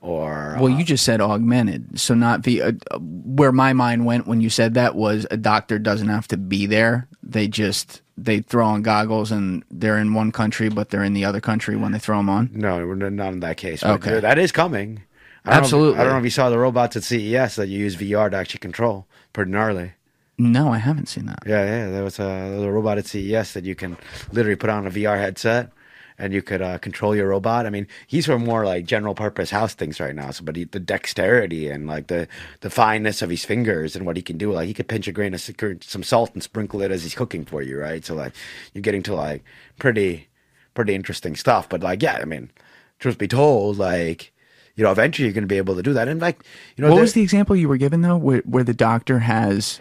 or 0.00 0.56
Well, 0.60 0.68
you 0.68 0.84
just 0.84 1.02
said 1.04 1.20
augmented, 1.22 1.98
so 1.98 2.14
not 2.14 2.42
the 2.42 2.60
uh, 2.62 2.72
uh, 2.90 2.98
where 3.00 3.52
my 3.52 3.72
mind 3.72 4.04
went 4.04 4.26
when 4.26 4.40
you 4.42 4.50
said 4.50 4.74
that 4.74 4.94
was 4.94 5.26
a 5.30 5.36
doctor 5.38 5.78
doesn't 5.78 6.08
have 6.08 6.28
to 6.28 6.36
be 6.36 6.66
there. 6.66 7.08
They 7.22 7.48
just 7.48 8.02
they 8.18 8.40
throw 8.40 8.66
on 8.66 8.82
goggles 8.82 9.32
and 9.32 9.64
they're 9.70 9.96
in 9.98 10.12
one 10.14 10.30
country, 10.30 10.68
but 10.68 10.90
they're 10.90 11.02
in 11.02 11.14
the 11.14 11.24
other 11.24 11.40
country 11.40 11.74
when 11.74 11.92
they 11.92 11.98
throw 11.98 12.18
them 12.18 12.28
on. 12.28 12.50
no, 12.52 12.86
we're 12.86 12.94
not 13.10 13.32
in 13.32 13.40
that 13.40 13.56
case. 13.56 13.80
But 13.82 13.92
Okay. 14.06 14.20
that 14.20 14.38
is 14.38 14.52
coming. 14.52 15.02
I 15.46 15.50
know 15.50 15.56
if- 15.56 15.62
Absolutely. 15.64 16.00
I 16.00 16.04
don't 16.04 16.12
know 16.12 16.18
if 16.18 16.24
you 16.24 16.30
saw 16.30 16.48
the 16.50 16.58
robots 16.58 16.96
at 16.96 17.02
CES 17.02 17.56
that 17.56 17.68
you 17.68 17.78
use 17.78 17.96
VR 17.96 18.30
to 18.30 18.36
actually 18.36 18.60
control. 18.60 19.06
Pretty 19.32 19.50
gnarly. 19.50 19.92
No, 20.36 20.72
I 20.72 20.78
haven't 20.78 21.06
seen 21.08 21.26
that. 21.26 21.40
Yeah, 21.46 21.64
yeah. 21.64 21.90
There 21.90 22.02
was 22.02 22.18
a, 22.18 22.22
there 22.22 22.56
was 22.56 22.64
a 22.64 22.72
robot 22.72 22.98
at 22.98 23.06
CES 23.06 23.52
that 23.52 23.64
you 23.64 23.74
can 23.74 23.96
literally 24.32 24.56
put 24.56 24.70
on 24.70 24.86
a 24.86 24.90
VR 24.90 25.18
headset 25.18 25.70
and 26.18 26.32
you 26.32 26.42
could 26.42 26.62
uh, 26.62 26.78
control 26.78 27.14
your 27.14 27.28
robot. 27.28 27.66
I 27.66 27.70
mean, 27.70 27.86
he's 28.06 28.26
for 28.26 28.38
more 28.38 28.64
like 28.64 28.84
general 28.84 29.14
purpose 29.14 29.50
house 29.50 29.74
things 29.74 30.00
right 30.00 30.14
now. 30.14 30.30
So, 30.30 30.44
but 30.44 30.56
he, 30.56 30.64
the 30.64 30.80
dexterity 30.80 31.68
and 31.68 31.86
like 31.86 32.06
the 32.06 32.28
the 32.60 32.70
fineness 32.70 33.22
of 33.22 33.30
his 33.30 33.44
fingers 33.44 33.96
and 33.96 34.06
what 34.06 34.16
he 34.16 34.22
can 34.22 34.38
do, 34.38 34.52
like 34.52 34.66
he 34.66 34.74
could 34.74 34.88
pinch 34.88 35.08
a 35.08 35.12
grain 35.12 35.34
of 35.34 35.40
some 35.82 36.02
salt 36.02 36.34
and 36.34 36.42
sprinkle 36.42 36.82
it 36.82 36.90
as 36.90 37.02
he's 37.02 37.14
cooking 37.14 37.44
for 37.44 37.62
you, 37.62 37.78
right? 37.78 38.04
So 38.04 38.14
like 38.14 38.32
you're 38.72 38.82
getting 38.82 39.02
to 39.04 39.14
like 39.14 39.44
pretty 39.78 40.28
pretty 40.74 40.94
interesting 40.94 41.36
stuff. 41.36 41.68
But 41.68 41.82
like, 41.82 42.02
yeah, 42.02 42.18
I 42.20 42.24
mean, 42.24 42.50
truth 42.98 43.18
be 43.18 43.28
told, 43.28 43.78
like. 43.78 44.30
You 44.76 44.82
know, 44.82 44.90
eventually 44.90 45.26
you're 45.26 45.34
going 45.34 45.44
to 45.44 45.46
be 45.46 45.58
able 45.58 45.76
to 45.76 45.84
do 45.84 45.92
that. 45.92 46.08
And 46.08 46.20
like, 46.20 46.44
you 46.74 46.82
know, 46.82 46.90
What 46.90 47.00
was 47.00 47.12
the 47.12 47.22
example 47.22 47.54
you 47.54 47.68
were 47.68 47.76
given 47.76 48.00
though, 48.00 48.16
where, 48.16 48.40
where 48.40 48.64
the 48.64 48.74
doctor 48.74 49.20
has? 49.20 49.78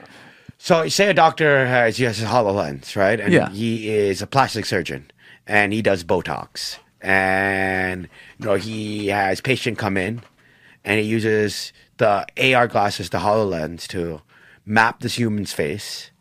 So 0.64 0.88
say 0.88 1.10
a 1.10 1.14
doctor 1.14 1.66
has 1.68 1.98
he 1.98 2.06
has 2.06 2.22
a 2.22 2.26
HoloLens, 2.26 2.96
right? 2.96 3.20
And 3.20 3.34
Yeah. 3.34 3.50
he 3.50 3.90
is 3.90 4.22
a 4.22 4.26
plastic 4.28 4.66
surgeon 4.66 5.12
and 5.46 5.74
he 5.74 5.82
does 5.82 6.06
Botox. 6.06 6.78
And 7.02 8.08
you 8.40 8.46
know, 8.46 8.56
he 8.56 9.08
has 9.08 9.42
patient 9.42 9.78
come 9.78 9.98
in 9.98 10.22
and 10.86 11.02
he 11.02 11.06
uses 11.06 11.74
the 11.98 12.26
AR 12.38 12.70
glasses, 12.70 13.10
the 13.10 13.18
HoloLens, 13.20 13.88
to 13.88 14.22
map 14.66 15.02
this 15.02 15.16
human's 15.16 15.52
face, 15.52 16.12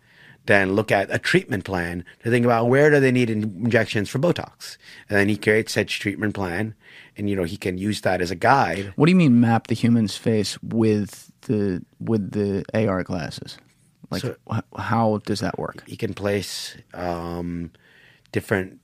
then 0.47 0.73
look 0.73 0.91
at 0.91 1.07
a 1.15 1.21
treatment 1.21 1.63
plan 1.65 2.05
to 2.25 2.29
think 2.29 2.45
about 2.45 2.69
where 2.69 2.91
do 2.91 2.99
they 2.99 3.13
need 3.13 3.31
in- 3.31 3.45
injections 3.63 4.09
for 4.09 4.19
Botox, 4.19 4.77
and 5.09 5.17
then 5.21 5.29
he 5.29 5.37
creates 5.37 5.73
such 5.73 6.01
treatment 6.01 6.35
plan, 6.35 6.75
and 7.17 7.31
you 7.31 7.37
know 7.37 7.45
he 7.45 7.57
can 7.57 7.79
use 7.79 8.01
that 8.01 8.21
as 8.21 8.33
a 8.33 8.35
guide. 8.35 8.93
What 8.97 9.07
do 9.07 9.11
you 9.13 9.17
mean 9.17 9.41
map 9.41 9.69
the 9.69 9.77
human's 9.77 10.17
face 10.17 10.59
with 10.65 11.31
the 11.43 11.85
with 12.01 12.33
the 12.33 12.65
AR 12.75 13.05
glasses? 13.05 13.57
Like 14.13 14.23
So- 14.23 14.37
wh- 14.51 14.79
how 14.81 15.19
does 15.27 15.41
that 15.41 15.59
work? 15.59 15.83
He 15.87 15.97
can 15.97 16.15
place 16.15 16.77
um, 16.95 17.71
different 18.31 18.79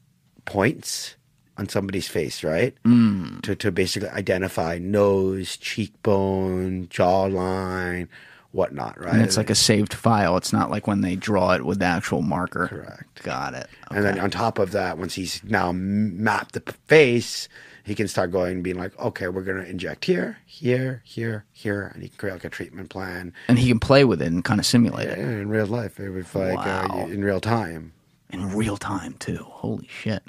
points 0.45 1.15
on 1.57 1.69
somebody's 1.69 2.09
face, 2.09 2.43
right? 2.45 2.75
Mm. 2.85 3.43
To 3.43 3.55
to 3.57 3.71
basically 3.73 4.09
identify 4.11 4.79
nose, 4.79 5.57
cheekbone, 5.57 6.87
jawline, 6.89 8.09
whatnot, 8.53 8.99
right? 9.01 9.15
And 9.15 9.23
it's 9.23 9.37
like 9.37 9.51
a 9.51 9.55
saved 9.55 9.93
file. 9.95 10.37
It's 10.37 10.53
not 10.53 10.71
like 10.71 10.87
when 10.87 11.01
they 11.03 11.17
draw 11.17 11.53
it 11.53 11.65
with 11.65 11.81
the 11.81 11.85
actual 11.87 12.23
marker. 12.23 12.69
Correct. 12.69 13.23
Got 13.23 13.55
it. 13.55 13.69
And 13.91 14.05
then 14.05 14.19
on 14.21 14.31
top 14.31 14.59
of 14.59 14.71
that, 14.73 14.99
once 14.99 15.15
he's 15.15 15.43
now 15.45 15.73
mapped 15.73 16.55
the 16.55 16.63
face, 16.87 17.49
he 17.89 17.95
can 17.95 18.07
start 18.09 18.31
going 18.31 18.53
and 18.53 18.63
being 18.63 18.77
like, 18.79 18.97
okay, 18.99 19.29
we're 19.29 19.43
going 19.43 19.63
to 19.63 19.69
inject 19.69 20.05
here, 20.05 20.39
here, 20.47 21.03
here, 21.05 21.45
here. 21.53 21.91
And 21.95 22.03
he 22.03 22.09
can 22.11 22.19
create 22.19 22.33
like 22.35 22.45
a 22.45 22.49
treatment 22.51 22.91
plan 22.91 23.33
And 23.49 23.59
he 23.59 23.69
can 23.69 23.81
play 23.81 24.05
with 24.05 24.21
it 24.23 24.27
and 24.27 24.45
kind 24.45 24.61
of 24.61 24.67
simulate 24.67 25.09
it 25.09 25.19
in 25.19 25.49
real 25.49 25.67
life. 25.67 25.99
It 25.99 26.11
was 26.11 26.35
like 26.35 26.57
Wow. 26.57 26.89
uh, 26.91 27.07
in 27.07 27.25
real 27.25 27.41
time. 27.41 27.93
in 28.31 28.55
real 28.55 28.77
time 28.77 29.15
too. 29.19 29.39
Holy 29.45 29.89
shit. 29.89 30.23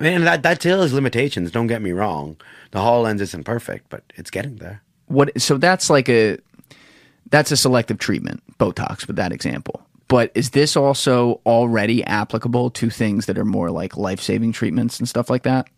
I 0.00 0.04
mean, 0.04 0.24
that, 0.24 0.42
that 0.42 0.60
still 0.60 0.82
has 0.82 0.92
limitations. 0.92 1.50
Don't 1.50 1.68
get 1.68 1.80
me 1.80 1.92
wrong. 1.92 2.36
The 2.72 2.78
HoloLens 2.80 3.20
isn't 3.20 3.44
perfect, 3.44 3.88
but 3.88 4.02
it's 4.16 4.30
getting 4.30 4.56
there. 4.56 4.82
What? 5.06 5.40
So 5.40 5.56
that's 5.56 5.88
like 5.88 6.08
a 6.08 6.38
that's 7.30 7.50
a 7.50 7.56
selective 7.56 7.98
treatment, 7.98 8.42
Botox, 8.58 9.06
with 9.06 9.16
that 9.16 9.32
example. 9.32 9.82
But 10.08 10.30
is 10.34 10.50
this 10.50 10.76
also 10.76 11.40
already 11.46 12.04
applicable 12.04 12.70
to 12.70 12.90
things 12.90 13.26
that 13.26 13.38
are 13.38 13.44
more 13.44 13.70
like 13.70 13.96
life 13.96 14.20
saving 14.20 14.52
treatments 14.52 14.98
and 14.98 15.08
stuff 15.08 15.30
like 15.30 15.42
that? 15.44 15.68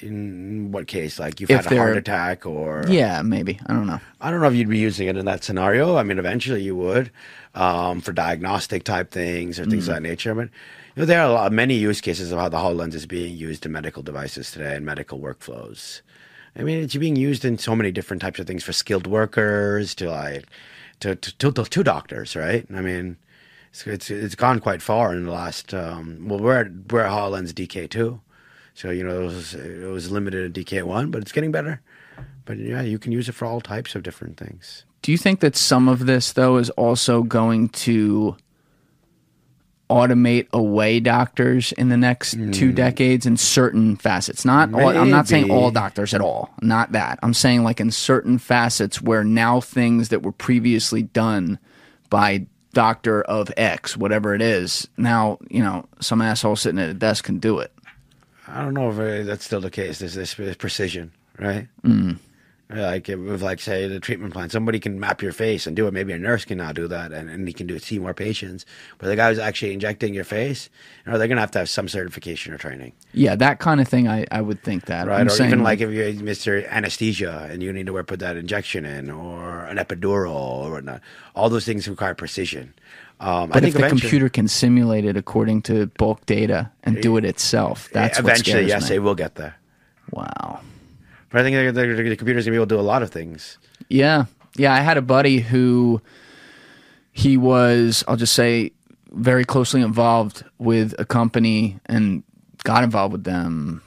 In 0.00 0.70
what 0.72 0.86
case? 0.86 1.18
Like 1.18 1.40
you've 1.40 1.50
If 1.50 1.64
had 1.64 1.72
a 1.72 1.76
heart 1.76 1.96
attack 1.96 2.46
or. 2.46 2.84
Yeah, 2.88 3.22
maybe. 3.22 3.58
I 3.66 3.72
don't 3.72 3.86
know. 3.86 4.00
I 4.20 4.30
don't 4.30 4.40
know 4.40 4.46
if 4.46 4.54
you'd 4.54 4.68
be 4.68 4.78
using 4.78 5.08
it 5.08 5.16
in 5.16 5.24
that 5.26 5.44
scenario. 5.44 5.96
I 5.96 6.02
mean, 6.02 6.18
eventually 6.18 6.62
you 6.62 6.76
would 6.76 7.10
um, 7.54 8.00
for 8.00 8.12
diagnostic 8.12 8.84
type 8.84 9.10
things 9.10 9.58
or 9.58 9.66
things 9.66 9.88
of 9.88 9.94
that 9.94 10.02
nature. 10.02 10.34
But 10.34 10.48
you 10.94 11.02
know, 11.02 11.04
there 11.06 11.20
are 11.20 11.28
a 11.28 11.32
lot, 11.32 11.52
many 11.52 11.74
use 11.74 12.00
cases 12.00 12.32
of 12.32 12.38
how 12.38 12.48
the 12.48 12.58
HoloLens 12.58 12.94
is 12.94 13.06
being 13.06 13.36
used 13.36 13.66
in 13.66 13.72
medical 13.72 14.02
devices 14.02 14.50
today 14.52 14.76
and 14.76 14.86
medical 14.86 15.18
workflows. 15.18 16.02
I 16.56 16.62
mean, 16.62 16.82
it's 16.82 16.96
being 16.96 17.16
used 17.16 17.44
in 17.44 17.58
so 17.58 17.76
many 17.76 17.92
different 17.92 18.22
types 18.22 18.38
of 18.38 18.46
things 18.46 18.64
for 18.64 18.72
skilled 18.72 19.06
workers 19.06 19.94
to 19.96 20.10
like 20.10 20.46
to 21.00 21.14
to, 21.16 21.36
to, 21.36 21.52
to, 21.52 21.64
to 21.64 21.82
doctors, 21.84 22.34
right? 22.34 22.66
I 22.74 22.80
mean, 22.80 23.16
it's, 23.70 23.86
it's 23.86 24.10
it's 24.10 24.34
gone 24.34 24.60
quite 24.60 24.82
far 24.82 25.12
in 25.12 25.24
the 25.24 25.32
last. 25.32 25.72
Um, 25.74 26.28
well, 26.28 26.38
we're 26.40 26.60
at, 26.60 26.68
we're 26.90 27.02
at 27.02 27.12
HoloLens 27.12 27.52
DK 27.52 27.88
two, 27.88 28.20
so 28.78 28.90
you 28.90 29.02
know 29.02 29.22
it 29.22 29.24
was, 29.24 29.54
it 29.54 29.88
was 29.88 30.08
limited 30.12 30.54
to 30.54 30.64
DK 30.64 30.84
one, 30.84 31.10
but 31.10 31.20
it's 31.20 31.32
getting 31.32 31.50
better. 31.50 31.80
But 32.44 32.58
yeah, 32.58 32.80
you 32.80 32.96
can 32.96 33.10
use 33.10 33.28
it 33.28 33.32
for 33.32 33.44
all 33.44 33.60
types 33.60 33.96
of 33.96 34.04
different 34.04 34.36
things. 34.36 34.84
Do 35.02 35.10
you 35.10 35.18
think 35.18 35.40
that 35.40 35.56
some 35.56 35.88
of 35.88 36.06
this 36.06 36.32
though 36.32 36.58
is 36.58 36.70
also 36.70 37.24
going 37.24 37.70
to 37.70 38.36
automate 39.90 40.46
away 40.52 41.00
doctors 41.00 41.72
in 41.72 41.88
the 41.88 41.96
next 41.96 42.36
two 42.52 42.70
decades 42.70 43.26
in 43.26 43.36
certain 43.36 43.96
facets? 43.96 44.44
Not 44.44 44.72
all, 44.72 44.96
I'm 44.96 45.10
not 45.10 45.26
saying 45.26 45.46
Hmm. 45.46 45.50
All 45.50 45.70
doctors 45.72 46.14
at 46.14 46.20
all. 46.20 46.50
Not 46.62 46.92
that. 46.92 47.18
I'm 47.24 47.34
saying 47.34 47.64
like 47.64 47.80
in 47.80 47.90
certain 47.90 48.38
facets 48.38 49.02
where 49.02 49.24
now 49.24 49.60
things 49.60 50.10
that 50.10 50.22
were 50.22 50.30
previously 50.30 51.02
done 51.02 51.58
by 52.10 52.46
doctor 52.74 53.22
of 53.22 53.50
X, 53.56 53.96
whatever 53.96 54.36
it 54.36 54.42
is, 54.42 54.86
now, 54.96 55.38
you 55.50 55.64
know, 55.64 55.84
some 56.00 56.22
asshole 56.22 56.54
sitting 56.54 56.78
at 56.78 56.88
a 56.88 56.94
desk 56.94 57.24
can 57.24 57.40
do 57.40 57.58
it. 57.58 57.72
I 58.48 58.62
don't 58.62 58.74
know 58.74 58.90
if 58.90 58.98
uh, 58.98 59.24
that's 59.28 59.44
still 59.44 59.60
the 59.60 59.70
case. 59.70 59.98
There's 59.98 60.14
this 60.14 60.34
precision, 60.56 61.12
right? 61.38 61.68
Like 62.70 63.08
it- 63.08 63.16
with 63.16 63.40
like 63.40 63.60
say 63.60 63.88
the 63.88 63.98
treatment 63.98 64.34
plan, 64.34 64.50
somebody 64.50 64.78
can 64.78 65.00
map 65.00 65.22
your 65.22 65.32
face 65.32 65.66
and 65.66 65.74
do 65.74 65.86
it. 65.86 65.94
Maybe 65.94 66.12
a 66.12 66.18
nurse 66.18 66.44
can 66.44 66.58
now 66.58 66.70
do 66.72 66.86
that, 66.88 67.12
and, 67.12 67.30
and 67.30 67.48
he 67.48 67.54
can 67.54 67.66
do 67.66 67.74
it, 67.74 67.82
see 67.82 67.98
more 67.98 68.12
patients. 68.12 68.66
But 68.98 69.06
the 69.06 69.16
guy 69.16 69.30
who's 69.30 69.38
actually 69.38 69.72
injecting 69.72 70.12
your 70.12 70.24
face, 70.24 70.68
you 71.06 71.10
know, 71.12 71.16
they're 71.16 71.28
gonna 71.28 71.40
have 71.40 71.50
to 71.52 71.60
have 71.60 71.70
some 71.70 71.88
certification 71.88 72.52
or 72.52 72.58
training, 72.58 72.92
Yeah, 73.14 73.36
that 73.36 73.58
kind 73.58 73.80
of 73.80 73.88
thing 73.88 74.06
I, 74.06 74.26
I 74.30 74.42
would 74.42 74.62
think 74.62 74.84
that. 74.84 75.06
right? 75.06 75.20
I'm 75.20 75.28
or 75.28 75.42
even 75.46 75.62
like 75.62 75.80
if 75.80 75.90
you're 75.90 76.12
Mr. 76.12 76.68
Anesthesia 76.68 77.48
and 77.50 77.62
you 77.62 77.72
need 77.72 77.86
to 77.86 77.94
wear 77.94 78.04
put 78.04 78.20
that 78.20 78.36
injection 78.36 78.84
in, 78.84 79.10
or 79.10 79.64
an 79.64 79.78
epidural 79.78 80.34
or 80.34 80.70
whatnot. 80.72 81.00
All 81.34 81.48
those 81.48 81.64
things 81.64 81.88
require 81.88 82.14
precision. 82.14 82.74
Um, 83.20 83.44
I 83.44 83.46
But 83.46 83.62
think 83.62 83.74
if 83.74 83.80
the 83.80 83.88
computer 83.88 84.28
can 84.28 84.46
simulate 84.46 85.04
it 85.04 85.16
according 85.16 85.62
to 85.62 85.86
bulk 85.98 86.24
data 86.26 86.70
and 86.84 87.00
do 87.02 87.16
it 87.16 87.24
itself, 87.24 87.88
that's 87.92 88.18
eventually, 88.18 88.50
scares 88.52 88.68
yes, 88.68 88.82
me. 88.84 88.88
they 88.90 88.98
will 89.00 89.16
get 89.16 89.34
there. 89.34 89.56
Wow. 90.12 90.60
But 91.30 91.40
I 91.40 91.44
think 91.44 91.56
the, 91.56 91.72
the, 91.72 92.04
the 92.04 92.16
computer's 92.16 92.44
gonna 92.44 92.52
be 92.52 92.56
able 92.56 92.66
to 92.66 92.74
do 92.76 92.80
a 92.80 92.82
lot 92.82 93.02
of 93.02 93.10
things. 93.10 93.58
Yeah. 93.88 94.26
Yeah. 94.56 94.72
I 94.72 94.80
had 94.80 94.96
a 94.96 95.02
buddy 95.02 95.40
who 95.40 96.00
he 97.12 97.36
was, 97.36 98.04
I'll 98.06 98.16
just 98.16 98.34
say, 98.34 98.72
very 99.10 99.44
closely 99.44 99.82
involved 99.82 100.44
with 100.58 100.94
a 100.98 101.04
company 101.04 101.80
and 101.86 102.22
got 102.62 102.84
involved 102.84 103.12
with 103.12 103.24
them 103.24 103.82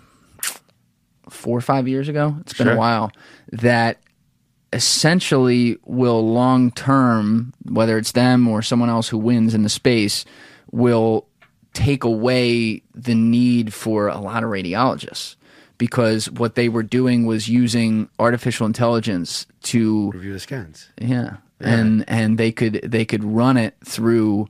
four 1.30 1.58
or 1.58 1.62
five 1.62 1.88
years 1.88 2.10
ago. 2.10 2.36
It's 2.42 2.54
been 2.54 2.68
a 2.68 2.76
while. 2.76 3.12
That 3.52 4.00
essentially 4.74 5.78
will 5.86 6.32
long 6.32 6.72
term, 6.72 7.54
whether 7.70 7.98
it's 7.98 8.14
them 8.14 8.48
or 8.48 8.62
someone 8.62 8.90
else 8.90 9.10
who 9.10 9.18
wins 9.18 9.54
in 9.54 9.64
the 9.64 9.70
space, 9.70 10.26
will 10.72 11.28
take 11.74 12.04
away 12.04 12.82
the 12.94 13.16
need 13.16 13.74
for 13.74 14.08
a 14.08 14.20
lot 14.20 14.44
of 14.44 14.50
radiologists 14.50 15.36
because 15.78 16.30
what 16.30 16.56
they 16.56 16.70
were 16.70 16.84
doing 16.84 17.26
was 17.26 17.50
using 17.50 18.10
artificial 18.20 18.68
intelligence 18.68 19.48
to 19.64 20.12
Review 20.12 20.34
the 20.34 20.40
scans. 20.40 20.90
yeah. 20.98 21.38
And 21.60 22.04
and 22.08 22.38
they 22.38 22.52
could 22.52 22.82
they 22.84 23.06
could 23.06 23.24
run 23.24 23.56
it 23.56 23.76
through 23.86 24.48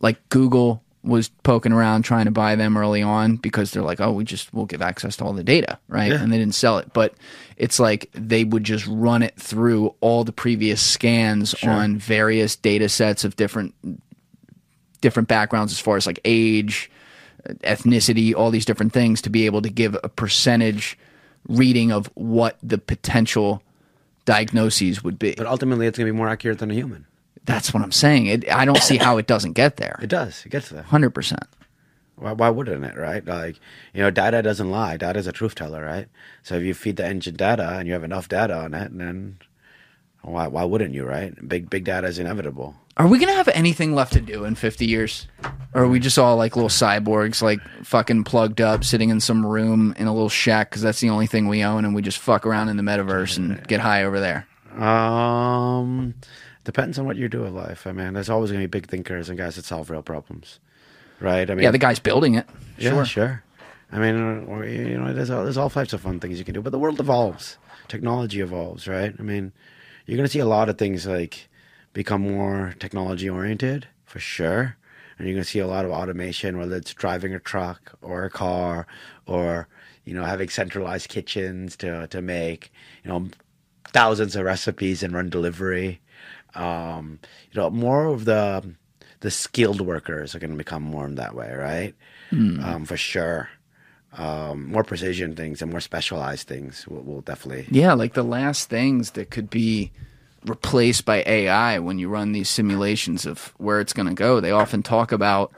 like 0.00 0.16
Google 0.30 0.82
was 1.02 1.28
poking 1.28 1.72
around 1.72 2.02
trying 2.02 2.26
to 2.26 2.30
buy 2.30 2.54
them 2.56 2.76
early 2.76 3.02
on 3.02 3.36
because 3.36 3.70
they're 3.70 3.82
like, 3.82 4.00
oh, 4.00 4.12
we 4.12 4.24
just 4.24 4.52
we'll 4.52 4.66
give 4.66 4.82
access 4.82 5.16
to 5.16 5.24
all 5.24 5.32
the 5.32 5.44
data, 5.44 5.78
right? 5.88 6.12
Yeah. 6.12 6.22
And 6.22 6.32
they 6.32 6.38
didn't 6.38 6.54
sell 6.54 6.78
it, 6.78 6.92
but 6.92 7.14
it's 7.56 7.78
like 7.78 8.10
they 8.12 8.44
would 8.44 8.64
just 8.64 8.86
run 8.86 9.22
it 9.22 9.34
through 9.36 9.94
all 10.00 10.24
the 10.24 10.32
previous 10.32 10.82
scans 10.82 11.54
on 11.62 11.96
various 11.96 12.56
data 12.56 12.88
sets 12.88 13.24
of 13.24 13.36
different 13.36 13.74
different 15.00 15.28
backgrounds 15.28 15.72
as 15.72 15.80
far 15.80 15.96
as 15.96 16.06
like 16.06 16.20
age, 16.24 16.90
ethnicity, 17.60 18.34
all 18.34 18.50
these 18.50 18.66
different 18.66 18.92
things 18.92 19.22
to 19.22 19.30
be 19.30 19.46
able 19.46 19.62
to 19.62 19.70
give 19.70 19.96
a 20.04 20.08
percentage 20.08 20.98
reading 21.48 21.90
of 21.90 22.10
what 22.14 22.58
the 22.62 22.78
potential 22.78 23.62
diagnoses 24.26 25.02
would 25.02 25.18
be. 25.18 25.34
But 25.36 25.46
ultimately, 25.46 25.86
it's 25.86 25.98
going 25.98 26.06
to 26.06 26.12
be 26.12 26.16
more 26.16 26.28
accurate 26.28 26.58
than 26.58 26.70
a 26.70 26.74
human. 26.74 27.06
That's 27.50 27.74
what 27.74 27.82
I'm 27.82 27.92
saying. 27.92 28.26
It, 28.26 28.52
I 28.52 28.64
don't 28.64 28.78
see 28.78 28.96
how 28.96 29.18
it 29.18 29.26
doesn't 29.26 29.52
get 29.52 29.76
there. 29.76 29.98
It 30.00 30.08
does. 30.08 30.44
It 30.46 30.50
gets 30.50 30.68
there. 30.68 30.82
Hundred 30.82 31.10
percent. 31.10 31.44
Why, 32.14 32.32
why 32.32 32.50
wouldn't 32.50 32.84
it, 32.84 32.96
right? 32.96 33.24
Like, 33.24 33.56
you 33.94 34.02
know, 34.02 34.10
data 34.10 34.42
doesn't 34.42 34.70
lie. 34.70 34.96
Data 34.96 35.18
is 35.18 35.26
a 35.26 35.32
truth 35.32 35.54
teller, 35.54 35.82
right? 35.84 36.06
So 36.42 36.56
if 36.56 36.62
you 36.62 36.74
feed 36.74 36.96
the 36.96 37.06
engine 37.06 37.34
data 37.34 37.78
and 37.78 37.86
you 37.86 37.94
have 37.94 38.04
enough 38.04 38.28
data 38.28 38.54
on 38.54 38.74
it, 38.74 38.96
then 38.96 39.38
why, 40.22 40.46
why 40.46 40.64
wouldn't 40.64 40.94
you, 40.94 41.04
right? 41.06 41.34
Big 41.48 41.70
big 41.70 41.84
data 41.84 42.06
is 42.06 42.18
inevitable. 42.18 42.76
Are 42.96 43.06
we 43.06 43.18
gonna 43.18 43.32
have 43.32 43.48
anything 43.48 43.94
left 43.94 44.12
to 44.12 44.20
do 44.20 44.44
in 44.44 44.54
50 44.54 44.86
years? 44.86 45.26
Or 45.72 45.84
are 45.84 45.88
we 45.88 45.98
just 45.98 46.18
all 46.18 46.36
like 46.36 46.54
little 46.56 46.68
cyborgs, 46.68 47.40
like 47.40 47.60
fucking 47.82 48.24
plugged 48.24 48.60
up, 48.60 48.84
sitting 48.84 49.08
in 49.08 49.20
some 49.20 49.44
room 49.46 49.94
in 49.98 50.06
a 50.06 50.12
little 50.12 50.28
shack 50.28 50.70
because 50.70 50.82
that's 50.82 51.00
the 51.00 51.08
only 51.10 51.26
thing 51.26 51.48
we 51.48 51.64
own, 51.64 51.84
and 51.84 51.94
we 51.94 52.02
just 52.02 52.18
fuck 52.18 52.44
around 52.44 52.68
in 52.68 52.76
the 52.76 52.82
metaverse 52.82 53.38
and 53.38 53.66
get 53.66 53.80
high 53.80 54.04
over 54.04 54.20
there? 54.20 54.46
Um, 54.78 56.14
depends 56.64 56.98
on 56.98 57.06
what 57.06 57.16
you 57.16 57.28
do 57.28 57.44
in 57.44 57.54
life. 57.54 57.86
I 57.86 57.92
mean, 57.92 58.14
there's 58.14 58.30
always 58.30 58.50
going 58.50 58.62
to 58.62 58.68
be 58.68 58.78
big 58.78 58.88
thinkers 58.88 59.28
and 59.28 59.38
guys 59.38 59.56
that 59.56 59.64
solve 59.64 59.90
real 59.90 60.02
problems, 60.02 60.60
right? 61.20 61.48
I 61.50 61.54
mean, 61.54 61.64
Yeah, 61.64 61.70
the 61.70 61.78
guy's 61.78 61.98
building 61.98 62.34
it. 62.34 62.46
Yeah, 62.78 62.90
Sure. 62.90 63.04
sure. 63.04 63.44
I 63.92 63.98
mean, 63.98 64.16
you 64.68 64.98
know, 64.98 65.12
there's 65.12 65.30
all, 65.30 65.42
there's 65.42 65.56
all 65.56 65.70
types 65.70 65.92
of 65.92 66.00
fun 66.00 66.20
things 66.20 66.38
you 66.38 66.44
can 66.44 66.54
do, 66.54 66.62
but 66.62 66.70
the 66.70 66.78
world 66.78 67.00
evolves, 67.00 67.58
technology 67.88 68.40
evolves, 68.40 68.86
right? 68.86 69.12
I 69.18 69.22
mean, 69.22 69.52
you're 70.06 70.16
going 70.16 70.26
to 70.26 70.32
see 70.32 70.38
a 70.38 70.46
lot 70.46 70.68
of 70.68 70.78
things 70.78 71.06
like 71.06 71.48
become 71.92 72.22
more 72.22 72.74
technology 72.78 73.28
oriented 73.28 73.88
for 74.04 74.20
sure, 74.20 74.76
and 75.18 75.26
you're 75.26 75.34
going 75.34 75.44
to 75.44 75.50
see 75.50 75.58
a 75.58 75.66
lot 75.66 75.84
of 75.84 75.90
automation, 75.90 76.56
whether 76.56 76.76
it's 76.76 76.94
driving 76.94 77.34
a 77.34 77.40
truck 77.40 77.92
or 78.00 78.24
a 78.24 78.30
car, 78.30 78.86
or 79.26 79.66
you 80.04 80.14
know, 80.14 80.24
having 80.24 80.48
centralized 80.48 81.08
kitchens 81.08 81.76
to 81.76 82.06
to 82.08 82.22
make 82.22 82.72
you 83.04 83.10
know 83.10 83.28
thousands 83.92 84.36
of 84.36 84.44
recipes 84.44 85.02
and 85.02 85.14
run 85.14 85.28
delivery. 85.28 86.00
Um, 86.54 87.18
you 87.52 87.60
know, 87.60 87.70
more 87.70 88.06
of 88.06 88.24
the 88.24 88.74
the 89.20 89.30
skilled 89.30 89.80
workers 89.80 90.34
are 90.34 90.38
going 90.38 90.50
to 90.52 90.56
become 90.56 90.82
more 90.82 91.06
in 91.06 91.16
that 91.16 91.34
way, 91.34 91.52
right? 91.52 91.94
Um, 92.32 92.84
for 92.84 92.96
sure. 92.96 93.48
um, 94.16 94.68
more 94.70 94.82
precision 94.84 95.36
things 95.36 95.62
and 95.62 95.70
more 95.70 95.80
specialized 95.80 96.48
things 96.48 96.86
will, 96.88 97.02
will 97.02 97.20
definitely. 97.20 97.66
Yeah, 97.70 97.92
like 97.92 98.14
the 98.14 98.22
last 98.24 98.68
things 98.68 99.12
that 99.12 99.30
could 99.30 99.50
be 99.50 99.92
replaced 100.46 101.04
by 101.04 101.22
AI 101.26 101.78
when 101.80 101.98
you 101.98 102.08
run 102.08 102.32
these 102.32 102.48
simulations 102.48 103.26
of 103.26 103.52
where 103.58 103.78
it's 103.80 103.92
going 103.92 104.08
to 104.08 104.14
go. 104.14 104.40
They 104.40 104.50
often 104.52 104.82
talk 104.82 105.12
about 105.12 105.52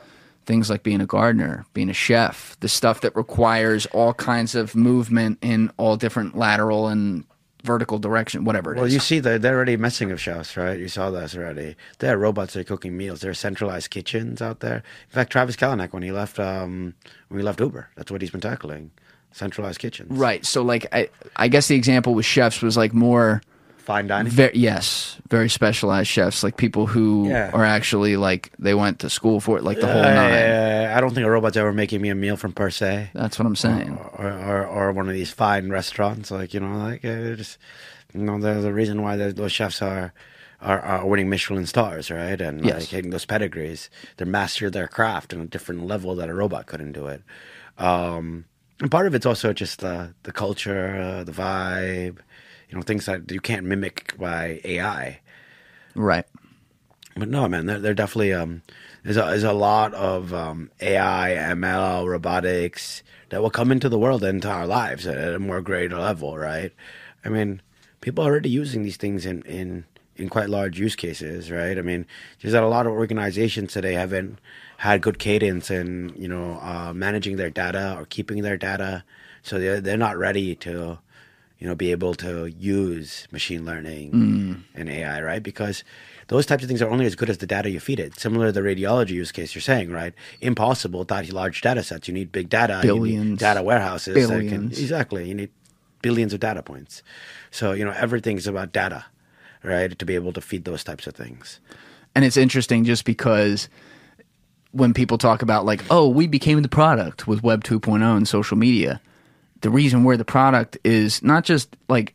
things 0.45 0.68
like 0.68 0.82
being 0.82 1.01
a 1.01 1.07
gardener, 1.07 1.64
being 1.72 1.88
a 1.88 1.95
chef, 1.95 2.57
the 2.61 2.68
stuff 2.68 3.01
that 3.03 3.14
requires 3.14 3.86
all 3.86 4.12
kinds 4.12 4.55
of 4.55 4.74
movement 4.74 5.38
in 5.40 5.70
all 5.76 5.97
different 5.97 6.36
lateral 6.36 6.88
and 6.88 7.24
vertical 7.62 7.98
direction, 7.98 8.44
whatever 8.44 8.72
it 8.72 8.76
Well, 8.76 8.86
is. 8.86 8.94
you 8.94 9.00
see, 9.00 9.20
they're, 9.20 9.38
they're 9.38 9.54
already 9.54 9.76
messing 9.76 10.08
with 10.08 10.20
chefs, 10.20 10.56
right? 10.56 10.78
You 10.78 10.88
saw 10.88 11.10
this 11.10 11.36
already. 11.36 11.76
There 11.98 12.14
are 12.14 12.18
robots 12.18 12.54
that 12.54 12.60
are 12.60 12.64
cooking 12.64 12.96
meals. 12.96 13.20
There 13.20 13.30
are 13.30 13.34
centralized 13.34 13.90
kitchens 13.90 14.42
out 14.42 14.60
there. 14.60 14.76
In 14.76 15.10
fact, 15.10 15.30
Travis 15.32 15.56
Kalanick, 15.56 15.92
when 15.92 16.02
he 16.02 16.12
left, 16.12 16.38
um, 16.40 16.94
when 17.28 17.38
he 17.40 17.44
left 17.44 17.60
Uber, 17.60 17.88
that's 17.96 18.10
what 18.10 18.20
he's 18.20 18.30
been 18.30 18.40
tackling: 18.40 18.90
centralized 19.30 19.78
kitchens. 19.78 20.10
right. 20.10 20.44
So, 20.44 20.62
like, 20.62 20.86
I, 20.92 21.08
I 21.36 21.48
guess 21.48 21.68
the 21.68 21.76
example 21.76 22.14
with 22.14 22.26
chefs 22.26 22.62
was 22.62 22.76
like 22.76 22.92
more. 22.92 23.42
Fine 23.85 24.07
dining. 24.07 24.30
Very, 24.33 24.53
yes, 24.57 25.18
very 25.28 25.49
specialized 25.49 26.09
chefs, 26.09 26.45
like 26.45 26.57
people 26.57 26.87
who 26.87 27.30
Yeah. 27.30 27.51
are 27.53 27.64
actually 27.64 28.16
like 28.16 28.53
they 28.59 28.74
went 28.74 29.01
to 29.01 29.11
school 29.11 29.41
for 29.41 29.59
it, 29.59 29.64
like 29.64 29.80
the 29.80 29.89
whole 29.89 30.05
Uh, 30.05 30.14
nine. 30.14 30.97
I 30.97 31.01
don't 31.01 31.12
think 31.12 31.26
a 31.26 31.30
robot's 31.30 31.57
ever 31.57 31.72
making 31.72 32.01
me 32.01 32.09
a 32.09 32.14
meal 32.14 32.37
from 32.37 32.53
per 32.53 32.70
se. 32.70 33.11
That's 33.12 33.39
what 33.41 33.47
I'm 33.47 33.57
saying. 33.57 33.99
or, 34.18 34.30
or, 34.30 34.66
or 34.66 34.93
one 34.93 35.09
of 35.09 35.14
these 35.14 35.33
fine 35.33 35.68
restaurants, 35.70 36.30
like 36.30 36.55
you 36.55 36.61
know, 36.61 36.76
like 36.78 37.05
uh, 37.05 37.35
just 37.35 37.59
you 38.14 38.20
know, 38.22 38.39
the 38.39 38.61
the 38.61 38.72
reason 38.72 39.03
why 39.03 39.16
those 39.16 39.51
chefs 39.51 39.83
are, 39.83 40.12
are 40.61 40.80
are 40.80 41.05
winning 41.05 41.28
Michelin 41.28 41.66
stars, 41.66 42.09
right? 42.09 42.41
And 42.41 42.64
Yes. 42.64 42.83
like 42.83 42.89
getting 42.91 43.11
those 43.11 43.26
pedigrees, 43.26 43.91
they're 44.16 44.26
mastered 44.28 44.74
their 44.74 44.87
craft 44.87 45.35
on 45.35 45.41
a 45.41 45.47
different 45.47 45.87
level 45.89 46.14
that 46.14 46.28
a 46.28 46.35
robot 46.35 46.66
couldn't 46.66 46.93
do 46.93 47.09
it. 47.09 47.22
Um, 47.78 48.45
and 48.80 48.91
part 48.93 49.09
of 49.09 49.14
it's 49.16 49.26
also 49.26 49.53
just 49.53 49.80
the 49.80 50.14
the 50.22 50.33
culture, 50.33 50.97
uh, 51.03 51.24
the 51.24 51.33
vibe, 51.33 52.18
you 52.73 52.79
know, 52.79 52.83
things 52.83 53.05
that 53.05 53.31
you 53.31 53.41
can't 53.41 53.66
mimic 53.66 54.16
by 54.18 54.61
AI. 54.64 55.20
Right. 55.95 56.25
But 57.14 57.29
no, 57.29 57.47
man, 57.47 57.66
they're, 57.66 57.79
they're 57.79 57.95
definitely 57.95 58.33
um, 58.33 58.62
there's 59.05 59.18
a, 59.18 59.23
there's 59.23 59.45
a 59.45 59.53
lot 59.53 59.93
of 59.93 60.33
um, 60.33 60.70
AI, 60.81 61.37
ML, 61.55 62.09
robotics 62.09 63.03
that 63.29 63.43
will 63.43 63.51
come 63.51 63.70
into 63.70 63.91
the 63.91 63.99
world 63.99 64.25
and 64.25 64.37
into 64.37 64.49
our 64.49 64.66
lives 64.66 65.07
at 65.07 65.35
a 65.35 65.39
more 65.39 65.61
greater 65.61 65.99
level, 65.99 66.39
right? 66.39 66.73
I 67.23 67.29
mean, 67.29 67.61
people 68.01 68.25
are 68.25 68.31
already 68.31 68.49
using 68.49 68.83
these 68.83 68.97
things 68.97 69.27
in 69.27 69.43
in 69.43 69.85
in 70.16 70.31
quite 70.31 70.49
large 70.49 70.79
use 70.79 70.97
cases, 70.97 71.51
right? 71.51 71.79
I 71.79 71.83
mean, 71.83 72.07
there's 72.41 72.55
a 72.55 72.62
lot 72.62 72.87
of 72.87 72.93
organizations 72.93 73.73
today 73.73 73.95
haven't 73.95 74.39
had 74.79 75.03
good 75.03 75.18
cadence 75.18 75.70
in 75.70 76.14
you 76.16 76.29
know 76.29 76.59
uh, 76.62 76.95
managing 76.95 77.37
their 77.37 77.51
data 77.51 77.97
or 77.99 78.07
keeping 78.07 78.43
their 78.43 78.57
data, 78.57 79.05
so 79.43 79.59
they're 79.59 79.83
they're 79.83 79.99
not 79.99 80.16
ready 80.16 80.55
to 80.57 80.99
you 81.62 81.68
know, 81.68 81.76
be 81.76 81.92
able 81.92 82.12
to 82.12 82.46
use 82.58 83.28
machine 83.30 83.64
learning 83.64 84.10
mm. 84.10 84.60
and 84.74 84.88
AI, 84.88 85.22
right? 85.22 85.44
Because 85.44 85.84
those 86.26 86.44
types 86.44 86.64
of 86.64 86.68
things 86.68 86.82
are 86.82 86.90
only 86.90 87.06
as 87.06 87.14
good 87.14 87.30
as 87.30 87.38
the 87.38 87.46
data 87.46 87.70
you 87.70 87.78
feed 87.78 88.00
it. 88.00 88.18
Similar 88.18 88.46
to 88.46 88.52
the 88.52 88.62
radiology 88.62 89.10
use 89.10 89.30
case 89.30 89.54
you're 89.54 89.62
saying, 89.62 89.92
right? 89.92 90.12
Impossible 90.40 90.98
without 90.98 91.28
large 91.28 91.60
data 91.60 91.84
sets. 91.84 92.08
You 92.08 92.14
need 92.14 92.32
big 92.32 92.48
data. 92.48 92.80
Billions. 92.82 93.38
data 93.38 93.62
warehouses. 93.62 94.12
that 94.28 94.28
can- 94.28 94.48
Billions. 94.48 94.80
exactly. 94.80 95.28
You 95.28 95.36
need 95.36 95.50
billions 96.02 96.32
of 96.32 96.40
data 96.40 96.64
points. 96.64 97.00
So, 97.52 97.70
you 97.70 97.84
know, 97.84 97.94
everything's 97.96 98.48
about 98.48 98.72
data, 98.72 99.04
right? 99.62 99.96
To 99.96 100.04
be 100.04 100.16
able 100.16 100.32
to 100.32 100.40
feed 100.40 100.64
those 100.64 100.82
types 100.82 101.06
of 101.06 101.14
things. 101.14 101.60
And 102.16 102.24
it's 102.24 102.36
interesting 102.36 102.82
just 102.82 103.04
because 103.04 103.68
when 104.72 104.92
people 104.92 105.16
talk 105.16 105.42
about 105.42 105.64
like, 105.64 105.84
oh, 105.92 106.08
we 106.08 106.26
became 106.26 106.60
the 106.62 106.68
product 106.68 107.28
with 107.28 107.44
Web 107.44 107.62
2.0 107.62 108.16
and 108.16 108.26
social 108.26 108.56
media, 108.56 109.00
the 109.62 109.70
reason 109.70 110.04
we're 110.04 110.16
the 110.16 110.24
product 110.24 110.76
is 110.84 111.22
not 111.22 111.44
just 111.44 111.76
like 111.88 112.14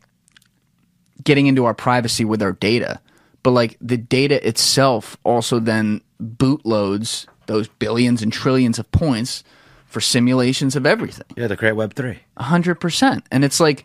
getting 1.24 1.46
into 1.46 1.64
our 1.64 1.74
privacy 1.74 2.24
with 2.24 2.42
our 2.42 2.52
data, 2.52 3.00
but 3.42 3.50
like 3.50 3.76
the 3.80 3.96
data 3.96 4.46
itself 4.46 5.16
also 5.24 5.58
then 5.58 6.00
bootloads 6.22 7.26
those 7.46 7.68
billions 7.68 8.22
and 8.22 8.32
trillions 8.32 8.78
of 8.78 8.90
points 8.92 9.42
for 9.86 10.00
simulations 10.00 10.76
of 10.76 10.86
everything. 10.86 11.26
Yeah, 11.36 11.48
to 11.48 11.56
create 11.56 11.72
Web 11.72 11.94
three. 11.94 12.20
A 12.36 12.44
hundred 12.44 12.76
percent. 12.76 13.24
And 13.32 13.44
it's 13.44 13.58
like, 13.58 13.84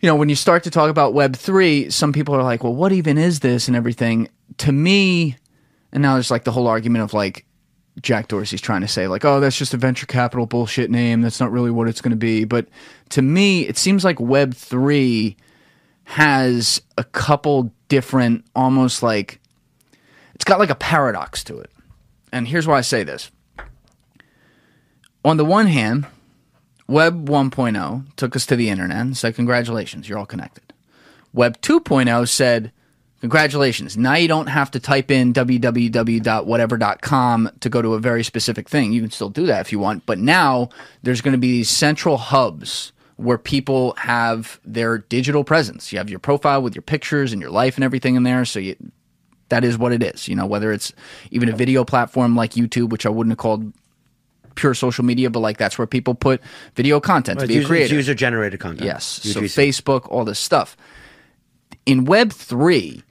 you 0.00 0.06
know, 0.06 0.14
when 0.16 0.28
you 0.28 0.36
start 0.36 0.64
to 0.64 0.70
talk 0.70 0.90
about 0.90 1.14
Web 1.14 1.34
three, 1.34 1.90
some 1.90 2.12
people 2.12 2.34
are 2.34 2.42
like, 2.42 2.62
"Well, 2.62 2.74
what 2.74 2.92
even 2.92 3.18
is 3.18 3.40
this?" 3.40 3.68
and 3.68 3.76
everything. 3.76 4.28
To 4.58 4.72
me, 4.72 5.36
and 5.92 6.02
now 6.02 6.14
there's 6.14 6.30
like 6.30 6.44
the 6.44 6.52
whole 6.52 6.66
argument 6.66 7.04
of 7.04 7.14
like 7.14 7.46
Jack 8.02 8.28
Dorsey's 8.28 8.60
trying 8.60 8.82
to 8.82 8.88
say 8.88 9.08
like, 9.08 9.24
"Oh, 9.24 9.40
that's 9.40 9.56
just 9.56 9.74
a 9.74 9.76
venture 9.76 10.06
capital 10.06 10.46
bullshit 10.46 10.90
name. 10.90 11.22
That's 11.22 11.40
not 11.40 11.52
really 11.52 11.70
what 11.70 11.88
it's 11.88 12.00
going 12.00 12.10
to 12.10 12.16
be." 12.16 12.44
But 12.44 12.68
to 13.10 13.22
me, 13.22 13.66
it 13.66 13.76
seems 13.78 14.04
like 14.04 14.20
Web 14.20 14.54
three 14.54 15.36
has 16.04 16.80
a 16.96 17.04
couple 17.04 17.72
different, 17.88 18.44
almost 18.54 19.02
like 19.02 19.40
it's 20.34 20.44
got 20.44 20.58
like 20.58 20.70
a 20.70 20.74
paradox 20.74 21.44
to 21.44 21.58
it. 21.58 21.70
And 22.32 22.46
here's 22.46 22.66
why 22.66 22.78
I 22.78 22.82
say 22.82 23.02
this. 23.02 23.30
On 25.24 25.36
the 25.36 25.44
one 25.44 25.66
hand, 25.66 26.06
Web 26.86 27.28
1.0 27.28 28.16
took 28.16 28.34
us 28.34 28.46
to 28.46 28.56
the 28.56 28.70
internet 28.70 28.96
and 28.96 29.16
said, 29.16 29.34
Congratulations, 29.34 30.08
you're 30.08 30.18
all 30.18 30.26
connected. 30.26 30.72
Web 31.32 31.60
2.0 31.60 32.28
said, 32.28 32.72
Congratulations, 33.20 33.96
now 33.96 34.14
you 34.14 34.28
don't 34.28 34.46
have 34.46 34.70
to 34.70 34.78
type 34.78 35.10
in 35.10 35.32
www.whatever.com 35.32 37.50
to 37.60 37.68
go 37.68 37.82
to 37.82 37.94
a 37.94 37.98
very 37.98 38.22
specific 38.22 38.68
thing. 38.68 38.92
You 38.92 39.00
can 39.00 39.10
still 39.10 39.30
do 39.30 39.44
that 39.46 39.60
if 39.60 39.72
you 39.72 39.80
want, 39.80 40.06
but 40.06 40.20
now 40.20 40.68
there's 41.02 41.20
going 41.20 41.32
to 41.32 41.38
be 41.38 41.50
these 41.50 41.68
central 41.68 42.16
hubs 42.16 42.92
where 43.16 43.36
people 43.36 43.94
have 43.96 44.60
their 44.64 44.98
digital 44.98 45.42
presence. 45.42 45.92
You 45.92 45.98
have 45.98 46.08
your 46.08 46.20
profile 46.20 46.62
with 46.62 46.76
your 46.76 46.82
pictures 46.82 47.32
and 47.32 47.42
your 47.42 47.50
life 47.50 47.76
and 47.76 47.82
everything 47.82 48.14
in 48.14 48.22
there. 48.22 48.44
So 48.44 48.60
you, 48.60 48.76
that 49.48 49.64
is 49.64 49.76
what 49.76 49.90
it 49.92 50.04
is. 50.04 50.28
You 50.28 50.36
know, 50.36 50.46
whether 50.46 50.70
it's 50.70 50.92
even 51.32 51.48
a 51.48 51.56
video 51.56 51.84
platform 51.84 52.36
like 52.36 52.52
YouTube, 52.52 52.90
which 52.90 53.04
I 53.04 53.08
wouldn't 53.08 53.32
have 53.32 53.38
called 53.38 53.72
pure 54.54 54.74
social 54.74 55.04
media, 55.04 55.30
but 55.30 55.40
like 55.40 55.58
that's 55.58 55.78
where 55.78 55.86
people 55.86 56.14
put 56.14 56.40
video 56.76 57.00
content 57.00 57.40
to 57.40 57.48
be 57.48 57.58
a 57.58 57.64
creator. 57.64 57.94
user 57.94 58.14
generated 58.14 58.60
content. 58.60 58.86
Yes. 58.86 59.04
So 59.04 59.40
UGC. 59.40 59.68
Facebook, 59.68 60.08
all 60.08 60.24
this 60.24 60.38
stuff. 60.38 60.76
In 61.86 62.04
Web 62.04 62.32
three, 62.32 63.02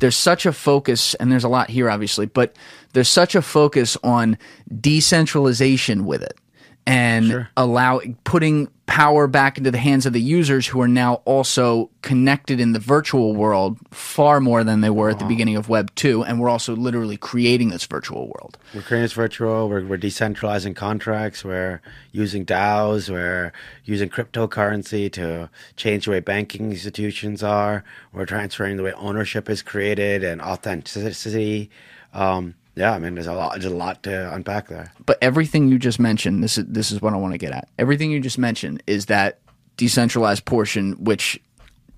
there's 0.00 0.16
such 0.16 0.46
a 0.46 0.52
focus, 0.52 1.14
and 1.14 1.30
there's 1.30 1.44
a 1.44 1.48
lot 1.48 1.70
here, 1.70 1.90
obviously, 1.90 2.26
but 2.26 2.56
there's 2.92 3.08
such 3.08 3.34
a 3.34 3.42
focus 3.42 3.96
on 4.02 4.38
decentralization 4.80 6.04
with 6.04 6.22
it 6.22 6.38
and 6.86 7.46
allow 7.56 8.00
putting 8.24 8.68
power 8.86 9.26
back 9.26 9.56
into 9.56 9.70
the 9.70 9.78
hands 9.78 10.04
of 10.04 10.12
the 10.12 10.20
users 10.20 10.66
who 10.66 10.80
are 10.80 10.88
now 10.88 11.14
also 11.24 11.90
connected 12.02 12.60
in 12.60 12.72
the 12.72 12.78
virtual 12.78 13.34
world 13.34 13.78
far 13.90 14.40
more 14.40 14.62
than 14.62 14.82
they 14.82 14.90
were 14.90 15.08
at 15.08 15.18
the 15.18 15.24
beginning 15.24 15.56
of 15.56 15.70
Web 15.70 15.94
2 15.94 16.22
and 16.22 16.38
we're 16.38 16.50
also 16.50 16.76
literally 16.76 17.16
creating 17.16 17.70
this 17.70 17.86
virtual 17.86 18.26
world. 18.26 18.58
We're 18.74 18.82
creating 18.82 19.04
this 19.04 19.14
virtual. 19.14 19.68
We're, 19.70 19.84
we're 19.84 19.98
decentralizing 19.98 20.76
contracts. 20.76 21.44
We're 21.44 21.80
using 22.12 22.44
DAOs. 22.44 23.08
We're 23.08 23.52
using 23.84 24.10
cryptocurrency 24.10 25.10
to 25.12 25.48
change 25.76 26.04
the 26.04 26.10
way 26.10 26.20
banking 26.20 26.70
institutions 26.70 27.42
are. 27.42 27.84
We're 28.12 28.26
transferring 28.26 28.76
the 28.76 28.82
way 28.82 28.92
ownership 28.92 29.48
is 29.48 29.62
created 29.62 30.22
and 30.22 30.42
authenticity. 30.42 31.70
Um, 32.12 32.54
yeah, 32.76 32.92
I 32.92 32.98
mean, 32.98 33.14
there's 33.14 33.26
a 33.26 33.32
lot. 33.32 33.52
There's 33.52 33.64
a 33.72 33.76
lot 33.76 34.02
to 34.04 34.34
unpack 34.34 34.68
there. 34.68 34.92
but 35.06 35.18
everything 35.22 35.68
you 35.68 35.78
just 35.78 36.00
mentioned 36.00 36.42
this 36.42 36.58
is 36.58 36.64
this 36.66 36.90
is 36.90 37.00
what 37.00 37.12
I 37.12 37.16
want 37.16 37.32
to 37.32 37.38
get 37.38 37.52
at. 37.52 37.68
Everything 37.78 38.10
you 38.10 38.20
just 38.20 38.38
mentioned 38.38 38.82
is 38.86 39.06
that 39.06 39.38
decentralized 39.76 40.44
portion 40.44 40.92
which 41.02 41.40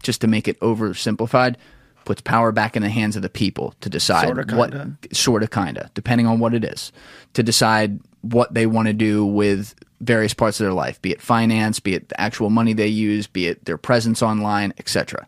just 0.03 0.20
to 0.22 0.27
make 0.27 0.49
it 0.49 0.59
oversimplified 0.61 1.57
puts 2.05 2.20
power 2.20 2.53
back 2.53 2.77
in 2.77 2.83
the 2.83 2.89
hands 2.89 3.16
of 3.16 3.22
the 3.22 3.29
people 3.29 3.74
to 3.81 3.91
decide 3.91 4.27
Sorta, 4.29 4.55
what 4.57 4.70
kinda. 4.70 4.97
sort 5.12 5.43
of 5.43 5.51
kind 5.51 5.77
of 5.77 5.93
depending 5.95 6.27
on 6.27 6.39
what 6.39 6.55
it 6.55 6.64
is 6.64 6.93
to 7.35 7.43
decide 7.43 7.99
what 8.22 8.55
they 8.55 8.66
want 8.66 8.87
to 8.87 8.95
do 8.95 9.27
with 9.27 9.74
various 10.01 10.33
parts 10.33 10.61
of 10.61 10.64
their 10.64 10.72
life 10.72 11.03
be 11.03 11.11
it 11.11 11.20
finance 11.20 11.81
be 11.81 11.95
it 11.95 12.09
the 12.09 12.20
actual 12.20 12.49
money 12.49 12.72
they 12.72 12.87
use 12.87 13.27
be 13.27 13.47
it 13.47 13.64
their 13.64 13.77
presence 13.77 14.22
online 14.22 14.72
etc 14.79 15.27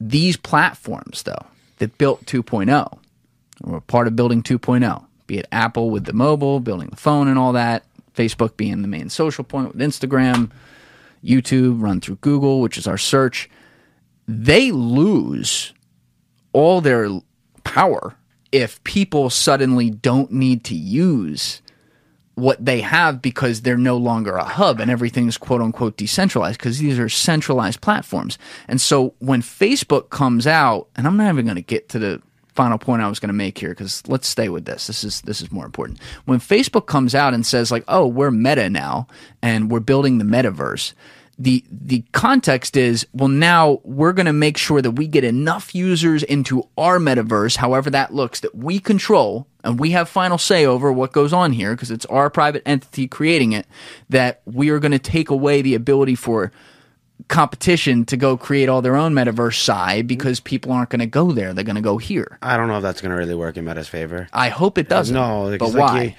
these 0.00 0.36
platforms 0.36 1.22
though 1.24 1.46
that 1.78 1.96
built 1.98 2.24
2.0 2.24 2.98
or 3.62 3.80
part 3.80 4.06
of 4.06 4.16
building 4.16 4.42
2.0, 4.42 5.04
be 5.26 5.38
it 5.38 5.46
Apple 5.52 5.90
with 5.90 6.04
the 6.04 6.12
mobile, 6.12 6.60
building 6.60 6.88
the 6.88 6.96
phone 6.96 7.28
and 7.28 7.38
all 7.38 7.52
that, 7.52 7.84
Facebook 8.14 8.56
being 8.56 8.82
the 8.82 8.88
main 8.88 9.08
social 9.08 9.44
point 9.44 9.74
with 9.74 9.82
Instagram, 9.82 10.50
YouTube 11.24 11.82
run 11.82 12.00
through 12.00 12.16
Google, 12.16 12.60
which 12.60 12.78
is 12.78 12.86
our 12.86 12.98
search. 12.98 13.48
They 14.26 14.70
lose 14.70 15.72
all 16.52 16.80
their 16.80 17.08
power 17.64 18.16
if 18.52 18.82
people 18.84 19.30
suddenly 19.30 19.90
don't 19.90 20.32
need 20.32 20.64
to 20.64 20.74
use 20.74 21.62
what 22.34 22.64
they 22.64 22.80
have 22.80 23.20
because 23.20 23.62
they're 23.62 23.76
no 23.76 23.96
longer 23.96 24.36
a 24.36 24.44
hub 24.44 24.80
and 24.80 24.90
everything's 24.90 25.36
quote 25.36 25.60
unquote 25.60 25.96
decentralized 25.96 26.58
because 26.58 26.78
these 26.78 26.98
are 26.98 27.08
centralized 27.08 27.80
platforms. 27.80 28.38
And 28.66 28.80
so 28.80 29.14
when 29.18 29.42
Facebook 29.42 30.10
comes 30.10 30.46
out, 30.46 30.88
and 30.96 31.06
I'm 31.06 31.16
not 31.16 31.30
even 31.32 31.44
going 31.44 31.56
to 31.56 31.62
get 31.62 31.88
to 31.90 31.98
the 31.98 32.22
final 32.54 32.78
point 32.78 33.02
I 33.02 33.08
was 33.08 33.18
going 33.18 33.28
to 33.28 33.34
make 33.34 33.58
here 33.58 33.70
because 33.70 34.06
let's 34.06 34.28
stay 34.28 34.48
with 34.48 34.64
this. 34.64 34.86
This 34.86 35.04
is 35.04 35.20
this 35.22 35.40
is 35.40 35.50
more 35.52 35.64
important. 35.64 36.00
When 36.24 36.38
Facebook 36.38 36.86
comes 36.86 37.14
out 37.14 37.34
and 37.34 37.44
says 37.46 37.70
like, 37.70 37.84
"Oh, 37.88 38.06
we're 38.06 38.30
Meta 38.30 38.68
now 38.68 39.06
and 39.42 39.70
we're 39.70 39.80
building 39.80 40.18
the 40.18 40.24
metaverse." 40.24 40.92
The 41.38 41.64
the 41.70 42.04
context 42.12 42.76
is, 42.76 43.06
well 43.14 43.28
now 43.28 43.80
we're 43.82 44.12
going 44.12 44.26
to 44.26 44.32
make 44.32 44.58
sure 44.58 44.82
that 44.82 44.90
we 44.92 45.06
get 45.06 45.24
enough 45.24 45.74
users 45.74 46.22
into 46.22 46.68
our 46.76 46.98
metaverse, 46.98 47.56
however 47.56 47.88
that 47.90 48.12
looks, 48.12 48.40
that 48.40 48.54
we 48.54 48.78
control 48.78 49.46
and 49.64 49.78
we 49.78 49.90
have 49.92 50.08
final 50.08 50.38
say 50.38 50.66
over 50.66 50.92
what 50.92 51.12
goes 51.12 51.32
on 51.32 51.52
here 51.52 51.74
because 51.74 51.90
it's 51.90 52.06
our 52.06 52.28
private 52.30 52.62
entity 52.66 53.06
creating 53.08 53.52
it 53.52 53.66
that 54.08 54.42
we 54.44 54.70
are 54.70 54.78
going 54.78 54.92
to 54.92 54.98
take 54.98 55.30
away 55.30 55.62
the 55.62 55.74
ability 55.74 56.14
for 56.14 56.52
competition 57.28 58.04
to 58.06 58.16
go 58.16 58.36
create 58.36 58.68
all 58.68 58.82
their 58.82 58.96
own 58.96 59.14
metaverse 59.14 59.60
side 59.60 60.06
because 60.06 60.40
people 60.40 60.72
aren't 60.72 60.90
going 60.90 61.00
to 61.00 61.06
go 61.06 61.32
there. 61.32 61.52
They're 61.52 61.64
going 61.64 61.76
to 61.76 61.82
go 61.82 61.98
here. 61.98 62.38
I 62.42 62.56
don't 62.56 62.68
know 62.68 62.76
if 62.76 62.82
that's 62.82 63.00
going 63.00 63.10
to 63.10 63.16
really 63.16 63.34
work 63.34 63.56
in 63.56 63.64
Meta's 63.64 63.88
favor. 63.88 64.28
I 64.32 64.48
hope 64.48 64.78
it 64.78 64.88
doesn't. 64.88 65.14
No, 65.14 65.56
but 65.58 65.72
like 65.72 65.74
why? 65.74 66.16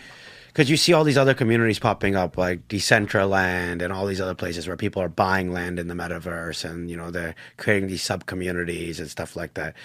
Because 0.47 0.69
you, 0.69 0.75
see 0.75 0.91
all 0.91 1.05
these 1.05 1.17
other 1.17 1.33
communities 1.33 1.79
popping 1.79 2.17
up, 2.17 2.37
like 2.37 2.67
Decentraland 2.67 3.81
and 3.81 3.93
all 3.93 4.05
these 4.05 4.19
other 4.19 4.35
places 4.35 4.67
where 4.67 4.75
people 4.75 5.01
are 5.01 5.07
buying 5.07 5.53
land 5.53 5.79
in 5.79 5.87
the 5.87 5.93
metaverse, 5.93 6.69
and 6.69 6.89
you 6.89 6.97
know 6.97 7.09
they're 7.09 7.35
creating 7.55 7.87
these 7.87 8.03
sub 8.03 8.25
communities 8.25 8.99
and 8.99 9.09
stuff 9.09 9.37
like 9.37 9.53
that. 9.53 9.75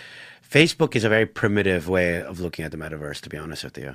Facebook 0.49 0.97
is 0.97 1.05
a 1.05 1.09
very 1.09 1.27
primitive 1.27 1.89
way 1.89 2.21
of 2.21 2.41
looking 2.41 2.64
at 2.64 2.73
the 2.73 2.77
metaverse, 2.77 3.21
to 3.21 3.29
be 3.29 3.37
honest 3.37 3.62
with 3.62 3.79
you. 3.79 3.95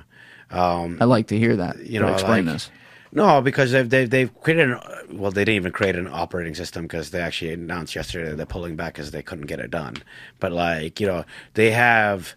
Um, 0.50 0.98
I 1.00 1.04
like 1.04 1.26
to 1.28 1.38
hear 1.38 1.56
that. 1.56 1.84
you 1.84 2.00
know, 2.00 2.12
explain 2.12 2.46
like- 2.46 2.54
this. 2.54 2.70
No, 3.14 3.42
because 3.42 3.72
they've 3.72 3.88
they've, 3.88 4.08
they've 4.08 4.40
created 4.40 4.70
an, 4.70 4.80
well, 5.10 5.30
they 5.30 5.44
didn't 5.44 5.56
even 5.56 5.72
create 5.72 5.96
an 5.96 6.08
operating 6.08 6.54
system 6.54 6.84
because 6.84 7.10
they 7.10 7.20
actually 7.20 7.52
announced 7.52 7.94
yesterday 7.94 8.34
they're 8.34 8.46
pulling 8.46 8.74
back 8.74 8.94
because 8.94 9.10
they 9.10 9.22
couldn't 9.22 9.46
get 9.46 9.60
it 9.60 9.70
done. 9.70 9.96
But 10.40 10.52
like 10.52 10.98
you 10.98 11.06
know, 11.06 11.24
they 11.54 11.72
have 11.72 12.34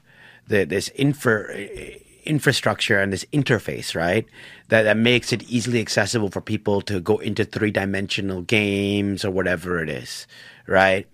the, 0.47 0.65
this 0.65 0.89
infra 0.89 1.55
infrastructure 2.25 2.99
and 2.99 3.13
this 3.13 3.25
interface, 3.31 3.95
right? 3.95 4.25
That 4.67 4.83
that 4.83 4.97
makes 4.97 5.31
it 5.31 5.43
easily 5.43 5.79
accessible 5.79 6.29
for 6.29 6.41
people 6.41 6.81
to 6.81 6.99
go 6.99 7.19
into 7.19 7.45
three 7.45 7.71
dimensional 7.71 8.41
games 8.41 9.23
or 9.23 9.31
whatever 9.31 9.81
it 9.81 9.89
is, 9.89 10.27
right? 10.67 11.07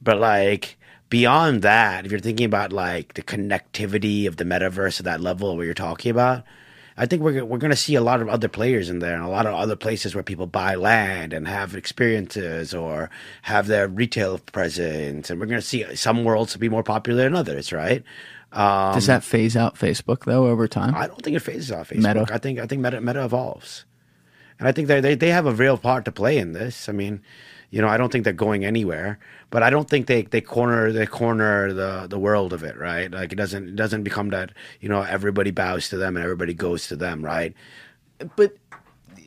But 0.00 0.18
like 0.18 0.76
beyond 1.08 1.62
that, 1.62 2.06
if 2.06 2.12
you're 2.12 2.20
thinking 2.20 2.46
about 2.46 2.72
like 2.72 3.14
the 3.14 3.22
connectivity 3.22 4.28
of 4.28 4.36
the 4.36 4.44
metaverse 4.44 5.00
at 5.00 5.04
that 5.06 5.20
level 5.20 5.56
where 5.56 5.64
you're 5.64 5.74
talking 5.74 6.10
about, 6.10 6.44
I 6.96 7.06
think 7.06 7.22
we're 7.22 7.44
we're 7.44 7.58
going 7.58 7.70
to 7.70 7.76
see 7.76 7.94
a 7.94 8.00
lot 8.00 8.20
of 8.20 8.28
other 8.28 8.48
players 8.48 8.90
in 8.90 8.98
there 8.98 9.14
and 9.14 9.24
a 9.24 9.28
lot 9.28 9.46
of 9.46 9.54
other 9.54 9.76
places 9.76 10.14
where 10.14 10.22
people 10.22 10.46
buy 10.46 10.74
land 10.74 11.32
and 11.32 11.48
have 11.48 11.74
experiences 11.74 12.74
or 12.74 13.10
have 13.42 13.66
their 13.66 13.88
retail 13.88 14.38
presence, 14.38 15.30
and 15.30 15.40
we're 15.40 15.46
going 15.46 15.60
to 15.60 15.66
see 15.66 15.94
some 15.94 16.24
worlds 16.24 16.56
be 16.56 16.68
more 16.68 16.82
popular 16.82 17.24
than 17.24 17.34
others, 17.34 17.72
right? 17.72 18.02
Um, 18.52 18.92
Does 18.92 19.06
that 19.06 19.24
phase 19.24 19.56
out 19.56 19.76
Facebook 19.76 20.24
though 20.26 20.46
over 20.48 20.68
time? 20.68 20.94
I 20.94 21.06
don't 21.06 21.22
think 21.22 21.36
it 21.36 21.40
phases 21.40 21.72
out 21.72 21.88
Facebook. 21.88 22.14
Meta. 22.14 22.26
I 22.34 22.38
think 22.38 22.58
I 22.58 22.66
think 22.66 22.82
Meta 22.82 23.00
Meta 23.00 23.24
evolves, 23.24 23.86
and 24.58 24.68
I 24.68 24.72
think 24.72 24.88
they 24.88 25.00
they 25.00 25.14
they 25.14 25.30
have 25.30 25.46
a 25.46 25.52
real 25.52 25.78
part 25.78 26.04
to 26.04 26.12
play 26.12 26.36
in 26.36 26.52
this. 26.52 26.88
I 26.88 26.92
mean, 26.92 27.22
you 27.72 27.82
know, 27.82 27.88
I 27.88 27.96
don't 27.96 28.12
think 28.12 28.22
they're 28.22 28.32
going 28.32 28.64
anywhere, 28.64 29.18
but 29.50 29.64
I 29.64 29.70
don't 29.70 29.90
think 29.90 30.06
they 30.06 30.22
they 30.22 30.40
corner 30.40 30.92
they 30.92 31.06
corner 31.06 31.72
the 31.72 32.06
the 32.08 32.18
world 32.18 32.52
of 32.52 32.62
it, 32.62 32.76
right? 32.76 33.10
Like 33.10 33.32
it 33.32 33.36
doesn't 33.36 33.70
it 33.70 33.76
doesn't 33.76 34.04
become 34.04 34.28
that 34.30 34.52
you 34.80 34.88
know 34.88 35.02
everybody 35.02 35.50
bows 35.50 35.88
to 35.88 35.96
them 35.96 36.16
and 36.16 36.22
everybody 36.22 36.54
goes 36.54 36.86
to 36.88 36.96
them, 36.96 37.24
right? 37.24 37.54
but 38.36 38.56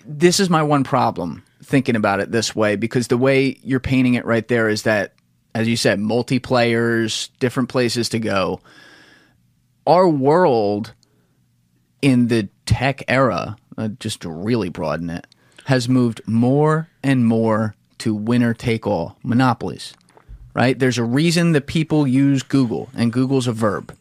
this 0.05 0.39
is 0.39 0.49
my 0.49 0.63
one 0.63 0.83
problem 0.83 1.43
thinking 1.63 1.95
about 1.95 2.19
it 2.19 2.31
this 2.31 2.55
way 2.55 2.75
because 2.75 3.07
the 3.07 3.17
way 3.17 3.57
you're 3.63 3.79
painting 3.79 4.13
it 4.13 4.25
right 4.25 4.47
there 4.47 4.69
is 4.69 4.83
that 4.83 5.13
as 5.53 5.67
you 5.67 5.75
said 5.75 5.99
multiplayers 5.99 7.29
different 7.39 7.69
places 7.69 8.09
to 8.09 8.19
go 8.19 8.59
our 9.87 10.07
world 10.07 10.93
in 12.01 12.27
the 12.27 12.47
tech 12.65 13.03
era 13.07 13.55
uh, 13.77 13.87
just 13.99 14.21
to 14.21 14.29
really 14.29 14.69
broaden 14.69 15.09
it 15.09 15.25
has 15.65 15.89
moved 15.89 16.21
more 16.27 16.87
and 17.01 17.25
more 17.25 17.75
to 17.99 18.13
winner 18.13 18.53
take 18.53 18.85
all 18.85 19.17
monopolies 19.23 19.93
right 20.53 20.79
there's 20.79 20.97
a 20.97 21.03
reason 21.03 21.51
that 21.53 21.67
people 21.67 22.07
use 22.07 22.43
google 22.43 22.89
and 22.95 23.11
google's 23.13 23.47
a 23.47 23.51
verb 23.53 23.95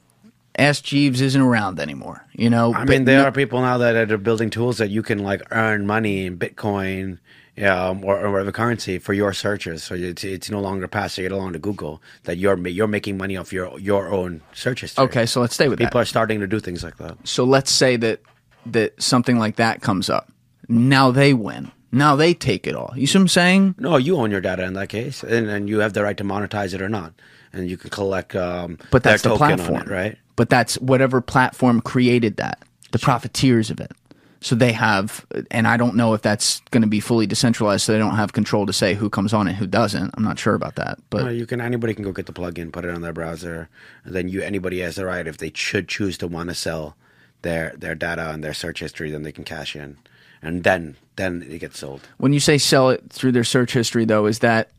ask 0.57 0.85
jeeves 0.85 1.21
isn't 1.21 1.41
around 1.41 1.81
anymore 1.81 2.25
you 2.33 2.49
know 2.49 2.73
I 2.75 2.85
mean, 2.85 3.05
there 3.05 3.21
no- 3.21 3.29
are 3.29 3.33
people 3.33 3.61
now 3.61 3.79
that 3.79 4.11
are 4.11 4.19
building 4.19 4.51
tools 4.51 4.79
that 4.79 4.91
you 4.91 5.03
can 5.03 5.19
like 5.19 5.43
earn 5.51 5.87
money 5.87 6.27
in 6.27 6.39
Bitcoin. 6.39 7.19
Um, 7.63 8.05
or, 8.05 8.19
or 8.19 8.33
whatever 8.33 8.51
currency 8.51 8.99
for 8.99 9.13
your 9.13 9.33
searches, 9.33 9.85
so 9.85 9.95
it's, 9.95 10.25
it's 10.25 10.51
no 10.51 10.59
longer 10.59 10.89
passing 10.89 11.25
it 11.25 11.31
along 11.31 11.53
to 11.53 11.61
Google. 11.61 12.03
That 12.25 12.37
you're 12.37 12.59
you're 12.67 12.89
making 12.89 13.17
money 13.17 13.37
off 13.37 13.53
your 13.53 13.79
your 13.79 14.11
own 14.11 14.41
search 14.53 14.81
history. 14.81 15.05
okay 15.05 15.25
so 15.25 15.41
let's 15.41 15.55
stay 15.55 15.69
with 15.69 15.79
that 15.79 15.85
people 15.85 16.01
are 16.01 16.05
starting 16.05 16.41
to 16.41 16.49
do 16.49 16.59
things 16.59 16.83
like 16.83 16.97
that. 16.97 17.17
So 17.23 17.45
let's 17.45 17.71
say 17.71 17.95
that 17.99 18.19
that 18.67 19.01
something 19.01 19.39
like 19.39 19.55
that 19.55 19.83
comes 19.83 20.11
up. 20.11 20.33
Now 20.69 21.13
they 21.13 21.33
win. 21.33 21.71
Now 21.95 22.17
they 22.17 22.35
take 22.35 22.67
it 22.67 22.75
all. 22.75 22.93
You 22.97 23.07
see 23.07 23.19
what 23.19 23.23
I'm 23.23 23.29
saying? 23.29 23.75
No, 23.79 23.97
you 23.97 24.17
own 24.17 24.33
your 24.33 24.41
data 24.41 24.65
in 24.65 24.75
that 24.75 24.89
case, 24.89 25.23
and, 25.23 25.49
and 25.49 25.69
you 25.69 25.79
have 25.79 25.93
the 25.93 26.03
right 26.03 26.17
to 26.17 26.25
monetize 26.25 26.75
it 26.75 26.83
or 26.83 26.89
not, 26.89 27.13
and 27.53 27.71
you 27.71 27.77
can 27.77 27.91
collect. 27.91 28.35
Um, 28.35 28.79
But 28.91 29.05
that's 29.05 29.23
the 29.23 29.31
token 29.31 29.57
platform, 29.59 29.83
it, 29.83 29.89
right? 29.89 30.19
But 30.35 30.51
that's 30.51 30.75
whatever 30.81 31.21
platform 31.21 31.81
created 31.81 32.37
that. 32.39 32.63
The 32.91 32.99
profiteers 32.99 33.71
of 33.71 33.79
it. 33.81 33.93
So 34.41 34.55
they 34.55 34.73
have, 34.73 35.25
and 35.51 35.67
I 35.67 35.77
don't 35.77 35.95
know 35.95 36.13
if 36.15 36.21
that's 36.21 36.61
going 36.71 36.83
to 36.83 36.89
be 36.89 37.01
fully 37.01 37.27
decentralized. 37.27 37.85
So 37.85 37.93
they 37.93 37.99
don't 37.99 38.17
have 38.17 38.33
control 38.35 38.67
to 38.67 38.73
say 38.73 38.95
who 38.95 39.09
comes 39.09 39.33
on 39.33 39.49
and 39.49 39.57
who 39.57 39.67
doesn't. 39.67 40.11
I'm 40.17 40.25
not 40.25 40.39
sure 40.39 40.55
about 40.55 40.75
that. 40.75 40.99
But 41.11 41.35
you 41.35 41.47
can 41.47 41.61
anybody 41.61 41.95
can 41.95 42.05
go 42.05 42.13
get 42.13 42.27
the 42.27 42.33
plugin, 42.33 42.73
put 42.73 42.85
it 42.85 42.91
on 42.91 43.03
their 43.03 43.13
browser, 43.13 43.69
and 44.05 44.15
then 44.15 44.29
you 44.29 44.43
anybody 44.43 44.81
has 44.81 44.97
the 44.97 45.07
right 45.07 45.27
if 45.27 45.39
they 45.39 45.53
should 45.55 45.89
choose 45.89 46.19
to 46.19 46.27
want 46.27 46.49
to 46.51 46.55
sell 46.55 46.97
their 47.43 47.73
their 47.79 47.95
data 47.95 48.31
and 48.33 48.43
their 48.43 48.53
search 48.53 48.81
history, 48.81 49.11
then 49.13 49.23
they 49.23 49.33
can 49.33 49.45
cash 49.45 49.77
in, 49.77 49.97
and 50.43 50.65
then 50.65 50.97
then 51.17 51.47
it 51.49 51.59
gets 51.59 51.79
sold. 51.79 52.01
when 52.19 52.33
you 52.33 52.41
say 52.41 52.59
sell 52.59 52.91
it 52.91 53.03
through 53.11 53.33
their 53.33 53.45
search 53.45 53.73
history, 53.73 54.05
though, 54.05 54.27
is 54.27 54.41
that 54.41 54.71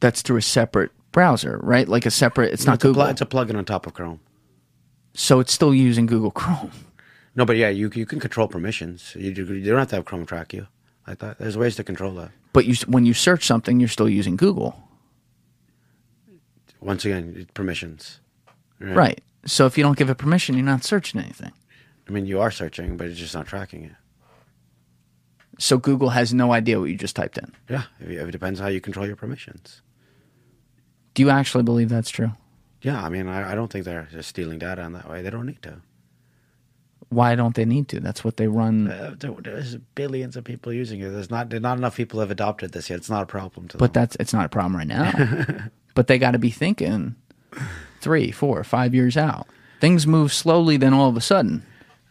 that's 0.00 0.22
through 0.22 0.38
a 0.38 0.42
separate 0.42 0.90
browser, 1.12 1.58
right? 1.62 1.88
Like 1.88 2.06
a 2.06 2.10
separate. 2.10 2.52
It's 2.52 2.66
not 2.66 2.76
it's, 2.76 2.84
a 2.84 2.88
Google. 2.88 3.02
pl- 3.02 3.10
it's 3.10 3.20
a 3.20 3.26
plugin 3.26 3.56
on 3.56 3.64
top 3.64 3.86
of 3.86 3.94
Chrome. 3.94 4.20
so 5.14 5.40
it's 5.40 5.52
still 5.52 5.74
using 5.74 6.06
Google 6.06 6.30
Chrome. 6.30 6.70
No, 7.34 7.44
but 7.44 7.56
yeah, 7.56 7.68
you 7.68 7.90
you 7.94 8.06
can 8.06 8.18
control 8.18 8.48
permissions. 8.48 9.14
You, 9.14 9.30
you 9.30 9.64
don't 9.64 9.78
have 9.78 9.88
to 9.88 9.96
have 9.96 10.04
Chrome 10.04 10.26
track 10.26 10.52
you 10.52 10.66
like 11.06 11.18
that. 11.18 11.38
There's 11.38 11.56
ways 11.56 11.76
to 11.76 11.84
control 11.84 12.12
that. 12.14 12.30
But 12.52 12.66
you, 12.66 12.74
when 12.86 13.06
you 13.06 13.14
search 13.14 13.46
something, 13.46 13.78
you're 13.80 13.88
still 13.88 14.08
using 14.08 14.36
Google. 14.36 14.82
Once 16.80 17.04
again, 17.04 17.46
permissions. 17.54 18.20
Right. 18.80 19.20
So 19.44 19.66
if 19.66 19.76
you 19.76 19.84
don't 19.84 19.96
give 19.98 20.10
it 20.10 20.16
permission, 20.16 20.54
you're 20.54 20.64
not 20.64 20.84
searching 20.84 21.20
anything. 21.20 21.52
I 22.08 22.10
mean, 22.10 22.26
you 22.26 22.40
are 22.40 22.50
searching, 22.50 22.96
but 22.96 23.06
it's 23.06 23.18
just 23.18 23.34
not 23.34 23.46
tracking 23.46 23.84
it. 23.84 23.92
So 25.58 25.76
Google 25.76 26.10
has 26.10 26.32
no 26.32 26.52
idea 26.52 26.78
what 26.78 26.86
you 26.90 26.96
just 26.96 27.16
typed 27.16 27.36
in. 27.36 27.52
Yeah, 27.68 27.82
it, 28.00 28.30
depends 28.30 28.60
how 28.60 28.68
you 28.68 28.80
control 28.80 29.06
your 29.06 29.16
permissions. 29.16 29.82
Do 31.14 31.22
you 31.22 31.30
actually 31.30 31.64
believe 31.64 31.88
that's 31.88 32.10
true? 32.10 32.30
Yeah, 32.82 33.02
I 33.02 33.08
mean, 33.08 33.26
I, 33.26 33.52
I 33.52 33.54
don't 33.56 33.70
think 33.72 33.84
they're 33.84 34.08
just 34.12 34.28
stealing 34.28 34.60
data 34.60 34.82
in 34.82 34.92
that 34.92 35.10
way. 35.10 35.20
They 35.22 35.30
don't 35.30 35.46
need 35.46 35.62
to. 35.62 35.80
Why 37.08 37.34
don't 37.34 37.54
they 37.56 37.64
need 37.64 37.88
to? 37.88 38.00
That's 38.00 38.22
what 38.22 38.36
they 38.36 38.46
run. 38.48 38.88
Uh, 38.88 39.14
there- 39.18 39.34
there's 39.42 39.76
billions 39.94 40.36
of 40.36 40.44
people 40.44 40.72
using 40.72 41.00
it. 41.00 41.08
There's 41.08 41.30
not 41.30 41.50
not 41.52 41.78
enough 41.78 41.96
people 41.96 42.20
have 42.20 42.30
adopted 42.30 42.72
this 42.72 42.88
yet. 42.90 42.96
It's 42.98 43.10
not 43.10 43.22
a 43.22 43.26
problem 43.26 43.66
to 43.68 43.78
But 43.78 43.94
them. 43.94 44.02
that's 44.02 44.16
it's 44.20 44.32
not 44.34 44.44
a 44.46 44.48
problem 44.48 44.76
right 44.76 44.86
now. 44.86 45.12
but 45.94 46.06
they 46.06 46.18
got 46.18 46.32
to 46.32 46.38
be 46.38 46.50
thinking 46.50 47.16
three, 48.00 48.30
four, 48.30 48.62
five 48.62 48.94
years 48.94 49.16
out. 49.16 49.48
Things 49.80 50.06
move 50.06 50.32
slowly, 50.32 50.76
then 50.76 50.92
all 50.94 51.08
of 51.08 51.16
a 51.16 51.20
sudden. 51.20 51.64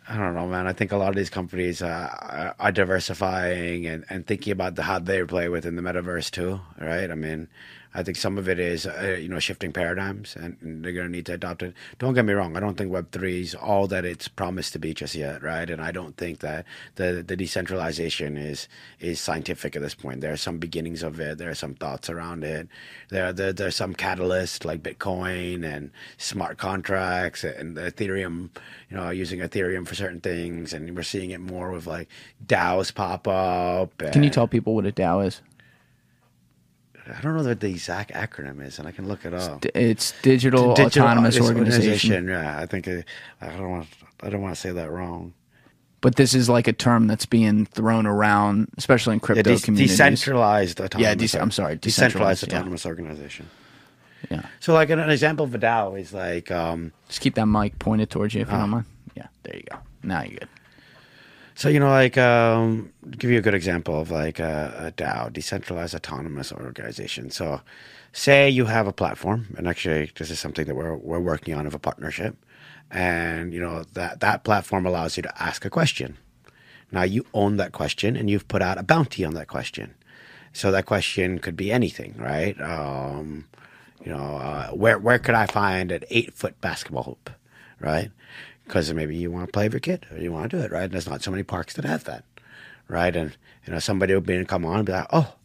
I 0.10 0.16
don't 0.18 0.36
know, 0.36 0.48
man. 0.48 0.68
I 0.68 0.74
think 0.74 0.92
a 0.94 0.98
lot 0.98 1.10
of 1.10 1.16
these 1.16 1.30
companies 1.30 1.82
uh, 1.82 2.54
are- 2.60 2.72
diversifying 2.72 3.86
and, 3.86 4.06
and 4.10 4.26
thinking 4.26 4.52
about 4.54 4.76
the, 4.76 4.84
how 4.84 5.00
they 5.00 5.24
play 5.24 5.50
within 5.50 5.76
the 5.76 5.82
metaverse 5.82 6.32
too, 6.32 6.62
right? 6.80 7.12
I 7.12 7.16
mean, 7.16 7.50
I 7.98 8.04
think 8.04 8.16
some 8.16 8.38
of 8.38 8.48
it 8.48 8.60
is, 8.60 8.86
uh, 8.86 9.18
you 9.20 9.28
know, 9.28 9.40
shifting 9.40 9.74
paradigms, 9.74 10.36
and, 10.36 10.56
and 10.62 10.86
they're 10.86 10.92
going 10.92 11.08
to 11.08 11.12
need 11.12 11.26
to 11.26 11.34
adopt 11.34 11.64
it. 11.64 11.74
Don't 11.98 12.14
get 12.14 12.26
me 12.26 12.34
wrong; 12.34 12.56
I 12.56 12.60
don't 12.60 12.78
think 12.78 12.92
Web 12.92 13.12
three 13.12 13.42
is 13.42 13.56
all 13.56 13.88
that 13.88 14.06
it's 14.06 14.28
promised 14.28 14.74
to 14.74 14.80
be 14.80 14.94
just 14.94 15.16
yet, 15.16 15.42
right? 15.42 15.68
And 15.68 15.82
I 15.82 15.92
don't 15.92 16.16
think 16.16 16.42
that 16.42 16.66
the 16.94 17.24
the 17.28 17.36
decentralization 17.36 18.38
is 18.38 18.68
is 19.00 19.20
scientific 19.20 19.76
at 19.76 19.82
this 19.82 19.96
point. 19.96 20.22
There 20.22 20.32
are 20.32 20.38
some 20.38 20.60
beginnings 20.60 21.02
of 21.02 21.20
it. 21.20 21.40
There 21.40 21.50
are 21.50 21.56
some 21.56 21.74
thoughts 21.74 22.08
around 22.08 22.44
it. 22.44 22.68
There 23.10 23.34
there 23.34 23.52
there's 23.52 23.76
some 23.76 23.96
catalysts 23.96 24.64
like 24.64 24.84
Bitcoin 24.84 25.66
and 25.66 25.90
smart 26.18 26.60
contracts 26.60 27.44
and 27.44 27.78
Ethereum. 27.78 28.52
You 28.92 28.98
know, 28.98 29.10
using 29.10 29.40
Ethereum 29.40 29.88
for 29.88 29.96
certain 29.96 30.22
things, 30.22 30.72
and 30.72 30.96
we're 30.96 31.02
seeing 31.02 31.32
it 31.32 31.42
more 31.42 31.72
with 31.72 31.88
like 31.88 32.10
DAOs 32.46 32.94
pop 32.94 33.28
up. 33.28 33.98
Can 33.98 34.22
you 34.22 34.30
tell 34.30 34.48
people 34.48 34.76
what 34.76 34.86
a 34.86 34.92
DAO 34.92 35.26
is? 35.26 35.42
I 37.16 37.22
don't 37.22 37.36
know 37.38 37.44
what 37.44 37.60
the 37.60 37.70
exact 37.70 38.12
acronym 38.14 38.66
is, 38.66 38.80
and 38.80 38.88
I 38.88 38.92
can 38.92 39.08
look 39.08 39.26
it 39.26 39.34
up. 39.34 39.66
It's 39.74 40.14
digital, 40.22 40.74
Digital 40.74 41.04
autonomous 41.06 41.36
Dis- 41.36 41.46
organization. 41.48 42.28
Yeah, 42.28 42.60
I 42.60 42.66
think 42.66 42.88
uh, 42.88 43.02
I 43.42 43.48
don't 43.48 43.70
want. 43.72 43.88
I 44.24 44.30
don't 44.30 44.42
want 44.42 44.56
to 44.56 44.60
say 44.62 44.72
that 44.72 44.92
wrong. 44.92 45.34
But 46.02 46.16
this 46.16 46.34
is 46.36 46.48
like 46.48 46.68
a 46.68 46.74
term 46.74 47.08
that's 47.08 47.26
being 47.26 47.66
thrown 47.66 48.06
around, 48.06 48.70
especially 48.78 49.14
in 49.14 49.20
Yeah, 49.20 49.26
crypto 49.26 49.56
de- 49.56 49.60
communities. 49.60 49.92
decentralized 49.98 50.80
autonomous. 50.80 51.16
dec- 51.34 51.42
I'm 51.42 51.52
sorry, 51.52 51.76
decentralized 51.76 52.42
decentralized, 52.42 52.48
yeah. 52.48 52.56
autonomous 52.58 52.86
organization. 52.86 53.50
Yeah. 54.30 54.44
So 54.60 54.74
like 54.74 54.90
an, 54.90 55.00
an 55.00 55.10
example 55.10 55.46
of 55.46 55.54
a 55.56 55.60
DAO 55.60 56.00
is 56.00 56.14
like 56.14 56.52
um, 56.52 56.92
Just 57.08 57.22
keep 57.22 57.36
that 57.36 57.46
mic 57.48 57.78
pointed 57.80 58.10
towards 58.10 58.34
you 58.34 58.42
if 58.42 58.48
you 58.50 58.54
Ah. 58.56 58.60
don't 58.62 58.70
mind. 58.70 58.86
Yeah, 59.16 59.28
there 59.44 59.56
you 59.56 59.64
go. 59.72 59.78
Now 60.04 60.22
you're 60.22 60.40
good. 60.40 60.50
So 61.58 61.70
you 61.70 61.80
know, 61.80 61.90
like, 61.90 62.20
um, 62.20 62.94
give 63.18 63.32
you 63.32 63.40
a 63.40 63.42
good 63.42 63.56
example 63.56 64.00
of 64.00 64.12
like 64.12 64.38
a, 64.38 64.90
a 64.90 64.92
DAO, 64.92 65.34
decentralized 65.34 65.96
autonomous 65.96 66.52
organization. 66.52 67.32
So, 67.32 67.62
say 68.14 68.48
you 68.48 68.66
have 68.66 68.86
a 68.86 68.94
platform, 68.94 69.56
and 69.58 69.68
actually, 69.68 70.12
this 70.16 70.30
is 70.30 70.40
something 70.40 70.68
that 70.68 70.76
we're 70.76 70.96
we're 70.96 71.20
working 71.20 71.56
on 71.56 71.66
of 71.66 71.74
a 71.74 71.80
partnership, 71.80 72.36
and 72.92 73.56
you 73.56 73.60
know 73.60 73.86
that 73.94 74.20
that 74.20 74.44
platform 74.44 74.86
allows 74.86 75.18
you 75.18 75.24
to 75.24 75.42
ask 75.42 75.66
a 75.66 75.70
question. 75.72 76.20
Now 76.92 77.02
you 77.02 77.26
own 77.34 77.58
that 77.58 77.72
question, 77.72 78.16
and 78.16 78.30
you've 78.30 78.48
put 78.48 78.62
out 78.62 78.78
a 78.78 78.84
bounty 78.84 79.26
on 79.26 79.34
that 79.34 79.48
question. 79.48 79.96
So 80.54 80.70
that 80.72 80.86
question 80.86 81.40
could 81.40 81.56
be 81.58 81.72
anything, 81.72 82.14
right? 82.20 82.56
Um, 82.62 83.48
you 84.06 84.12
know, 84.12 84.38
uh, 84.38 84.68
where 84.74 85.00
where 85.00 85.18
could 85.18 85.34
I 85.34 85.48
find 85.48 85.92
an 85.92 86.04
eight 86.12 86.36
foot 86.36 86.62
basketball 86.62 87.02
hoop, 87.02 87.32
right? 87.80 88.12
Because 88.68 88.94
maybe 88.94 89.16
you 89.16 89.32
want 89.32 89.48
to 89.48 89.52
play 89.52 89.66
with 89.66 89.74
your 89.74 89.80
kid 89.80 90.06
or 90.12 90.18
you 90.18 90.32
want 90.32 90.52
to 90.52 90.58
do 90.58 90.64
it, 90.64 90.72
right? 90.72 90.84
And 90.84 90.92
there's 90.92 91.10
not 91.10 91.24
so 91.24 91.32
many 91.32 91.44
parks 91.44 91.74
that 91.76 91.86
have 91.86 92.04
that, 92.04 92.26
right? 92.90 93.16
And 93.16 93.36
you 93.66 93.72
know, 93.74 93.80
somebody 93.80 94.14
will 94.14 94.22
be 94.22 94.36
and 94.36 94.48
come 94.48 94.66
on 94.66 94.78
and 94.80 94.86
be 94.86 94.92
like, 94.92 95.08
oh, 95.12 95.36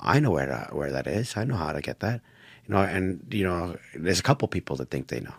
I 0.00 0.18
know 0.20 0.32
where 0.32 0.46
that, 0.46 0.74
where 0.74 0.90
that 0.90 1.06
is. 1.06 1.36
I 1.36 1.44
know 1.44 1.56
how 1.56 1.72
to 1.72 1.80
get 1.80 2.00
that, 2.00 2.20
you 2.66 2.74
know. 2.74 2.80
And 2.82 3.26
you 3.30 3.44
know, 3.44 3.76
there's 3.94 4.18
a 4.18 4.24
couple 4.24 4.48
people 4.48 4.76
that 4.76 4.90
think 4.90 5.06
they 5.08 5.20
know. 5.20 5.34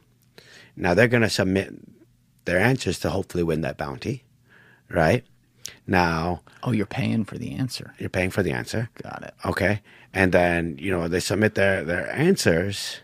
Now 0.78 0.94
they're 0.94 1.08
going 1.10 1.24
to 1.24 1.30
submit 1.30 1.74
their 2.46 2.60
answers 2.60 3.00
to 3.00 3.10
hopefully 3.10 3.44
win 3.44 3.62
that 3.62 3.78
bounty, 3.78 4.24
right? 4.90 5.24
Now 5.88 6.42
Oh, 6.64 6.72
you're 6.72 6.86
paying 6.88 7.26
for 7.26 7.38
the 7.38 7.52
answer. 7.54 7.94
you're 8.00 8.10
paying 8.10 8.32
for 8.32 8.42
the 8.42 8.52
answer. 8.52 8.90
Got 9.04 9.24
it. 9.24 9.34
Okay. 9.46 9.82
And 10.14 10.32
then, 10.32 10.78
you 10.80 10.90
know, 10.90 11.08
they 11.08 11.20
submit 11.20 11.54
their, 11.54 11.84
their 11.84 12.12
answers, 12.12 13.02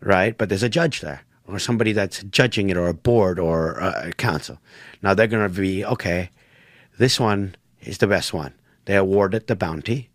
right? 0.00 0.36
But 0.38 0.48
there's 0.48 0.62
a 0.62 0.68
judge 0.70 1.00
there 1.02 1.22
or 1.52 1.58
somebody 1.58 1.92
that's 1.92 2.22
judging 2.24 2.70
it 2.70 2.76
or 2.76 2.88
a 2.88 2.94
board 2.94 3.38
or 3.38 3.72
a 3.78 4.12
council. 4.16 4.58
Now 5.02 5.14
they're 5.14 5.26
going 5.26 5.48
to 5.48 5.60
be, 5.60 5.84
okay, 5.84 6.30
this 6.98 7.20
one 7.20 7.54
is 7.82 7.98
the 7.98 8.06
best 8.06 8.32
one. 8.32 8.54
They 8.86 8.96
award 8.96 9.34
it 9.34 9.46
the 9.46 9.56
bounty. 9.56 10.08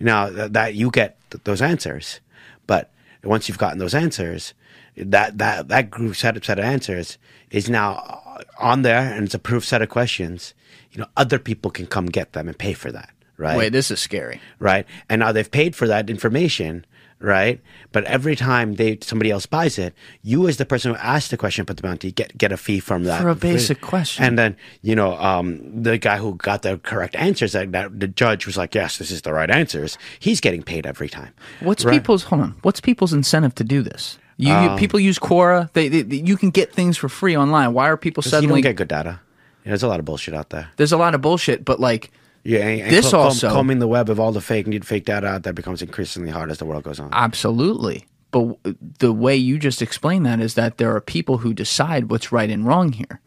Now 0.00 0.28
th- 0.30 0.52
that 0.52 0.74
you 0.74 0.90
get 0.90 1.18
th- 1.30 1.44
those 1.44 1.62
answers, 1.62 2.20
but 2.66 2.90
once 3.22 3.48
you've 3.48 3.58
gotten 3.58 3.78
those 3.78 3.94
answers, 3.94 4.54
that, 4.96 5.38
that, 5.38 5.68
that 5.68 5.90
group 5.90 6.16
set 6.16 6.36
of, 6.36 6.44
set 6.44 6.58
of 6.58 6.64
answers 6.64 7.18
is 7.50 7.68
now 7.70 7.94
uh, 7.94 8.42
on 8.58 8.82
there 8.82 8.98
and 9.14 9.24
it's 9.24 9.34
a 9.34 9.38
proof 9.38 9.64
set 9.64 9.82
of 9.82 9.88
questions. 9.88 10.54
You 10.92 11.00
know, 11.00 11.06
other 11.16 11.38
people 11.38 11.70
can 11.70 11.86
come 11.86 12.06
get 12.06 12.32
them 12.32 12.48
and 12.48 12.58
pay 12.58 12.72
for 12.72 12.90
that, 12.90 13.10
right? 13.36 13.56
Wait, 13.56 13.72
this 13.72 13.90
is 13.90 14.00
scary. 14.00 14.40
right? 14.58 14.86
And 15.08 15.20
now 15.20 15.32
they've 15.32 15.50
paid 15.50 15.76
for 15.76 15.86
that 15.86 16.10
information, 16.10 16.84
right? 17.20 17.60
But 17.92 18.04
every 18.04 18.34
time 18.36 18.74
they 18.74 18.98
somebody 19.02 19.30
else 19.30 19.46
buys 19.46 19.78
it, 19.78 19.94
you 20.22 20.48
as 20.48 20.56
the 20.56 20.64
person 20.66 20.92
who 20.92 20.96
asked 20.98 21.30
the 21.30 21.36
question, 21.36 21.64
put 21.66 21.76
the 21.76 21.82
bounty, 21.82 22.10
get 22.12 22.36
get 22.38 22.50
a 22.52 22.56
fee 22.56 22.80
from 22.80 23.04
that 23.04 23.20
For 23.22 23.28
a 23.28 23.34
basic 23.34 23.80
question. 23.80 24.24
And 24.24 24.38
then 24.38 24.56
you 24.82 24.94
know 24.96 25.14
um, 25.18 25.82
the 25.82 25.98
guy 25.98 26.18
who 26.18 26.34
got 26.36 26.62
the 26.62 26.78
correct 26.78 27.14
answers, 27.16 27.52
that, 27.52 27.72
that 27.72 28.00
the 28.00 28.08
judge 28.08 28.46
was 28.46 28.56
like, 28.56 28.74
yes, 28.74 28.98
this 28.98 29.10
is 29.10 29.22
the 29.22 29.32
right 29.32 29.50
answers. 29.50 29.98
He's 30.18 30.40
getting 30.40 30.62
paid 30.62 30.86
every 30.86 31.08
time. 31.08 31.32
What's 31.60 31.84
Right. 31.84 31.92
people's 31.92 32.24
hold 32.24 32.42
on? 32.42 32.54
What's 32.62 32.80
people's 32.80 33.12
incentive 33.12 33.54
to 33.56 33.64
do 33.64 33.82
this? 33.82 34.18
You, 34.36 34.52
Um, 34.54 34.70
you 34.72 34.76
people 34.78 34.98
use 34.98 35.18
Quora. 35.18 35.70
They, 35.74 35.88
they, 35.88 36.16
you 36.16 36.36
can 36.36 36.50
get 36.50 36.72
things 36.72 36.96
for 36.96 37.08
free 37.10 37.36
online. 37.36 37.74
Why 37.74 37.88
are 37.90 37.96
people 37.98 38.22
'Cause 38.22 38.32
you 38.32 38.36
suddenly? 38.38 38.62
don't 38.62 38.70
get 38.70 38.76
good 38.76 38.88
data. 38.88 39.20
There's 39.64 39.82
a 39.82 39.88
lot 39.88 39.98
of 40.00 40.06
bullshit 40.06 40.32
out 40.34 40.48
there. 40.50 40.68
there's 40.78 40.92
a 40.92 40.96
lot 40.96 41.14
of 41.14 41.20
bullshit, 41.20 41.64
but 41.66 41.78
like 41.78 42.10
Yeah, 42.44 42.60
and, 42.60 42.80
and 42.82 42.90
This 42.90 43.06
co- 43.06 43.10
com- 43.12 43.20
also- 43.20 43.50
combing 43.50 43.78
the 43.80 43.88
web 43.88 44.08
of 44.08 44.18
all 44.18 44.32
the 44.32 44.40
fake 44.40 44.66
and 44.66 44.86
fake 44.86 45.04
data 45.04 45.26
out 45.26 45.42
there 45.42 45.52
becomes 45.52 45.82
increasingly 45.82 46.30
hard 46.30 46.50
as 46.50 46.58
the 46.58 46.64
world 46.64 46.84
goes 46.84 46.98
on. 47.00 47.10
absolutely. 47.12 48.06
But 48.32 48.40
w- 48.62 48.76
the 49.00 49.12
way 49.12 49.34
you 49.36 49.58
just 49.58 49.82
explained 49.82 50.24
that 50.26 50.40
is 50.40 50.54
that 50.54 50.78
there 50.78 50.94
are 50.94 51.00
people 51.00 51.38
who 51.38 51.52
decide 51.52 52.10
what's 52.10 52.30
right 52.32 52.48
and 52.48 52.64
wrong 52.66 52.92
here. 52.92 53.20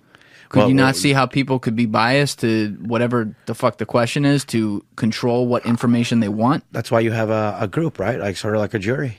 Could 0.50 0.60
Well, 0.60 0.70
you 0.70 0.76
not 0.76 0.84
well- 0.86 0.94
see 0.94 1.14
how 1.14 1.26
people 1.26 1.60
could 1.60 1.76
be 1.76 1.86
biased 1.86 2.40
to 2.40 2.78
whatever 2.82 3.36
the 3.48 3.54
fuck 3.56 3.78
the 3.80 3.86
question 3.86 4.24
is 4.24 4.46
to 4.46 4.84
control 4.96 5.46
what 5.48 5.66
information 5.66 6.20
they 6.22 6.30
want? 6.30 6.64
That's 6.72 6.90
why 6.90 7.02
you 7.02 7.12
have 7.12 7.30
a, 7.30 7.58
a 7.60 7.68
group, 7.68 8.00
right? 8.00 8.20
Like 8.20 8.38
sort 8.38 8.56
of 8.56 8.62
like 8.62 8.74
a 8.74 8.80
jury. 8.80 9.18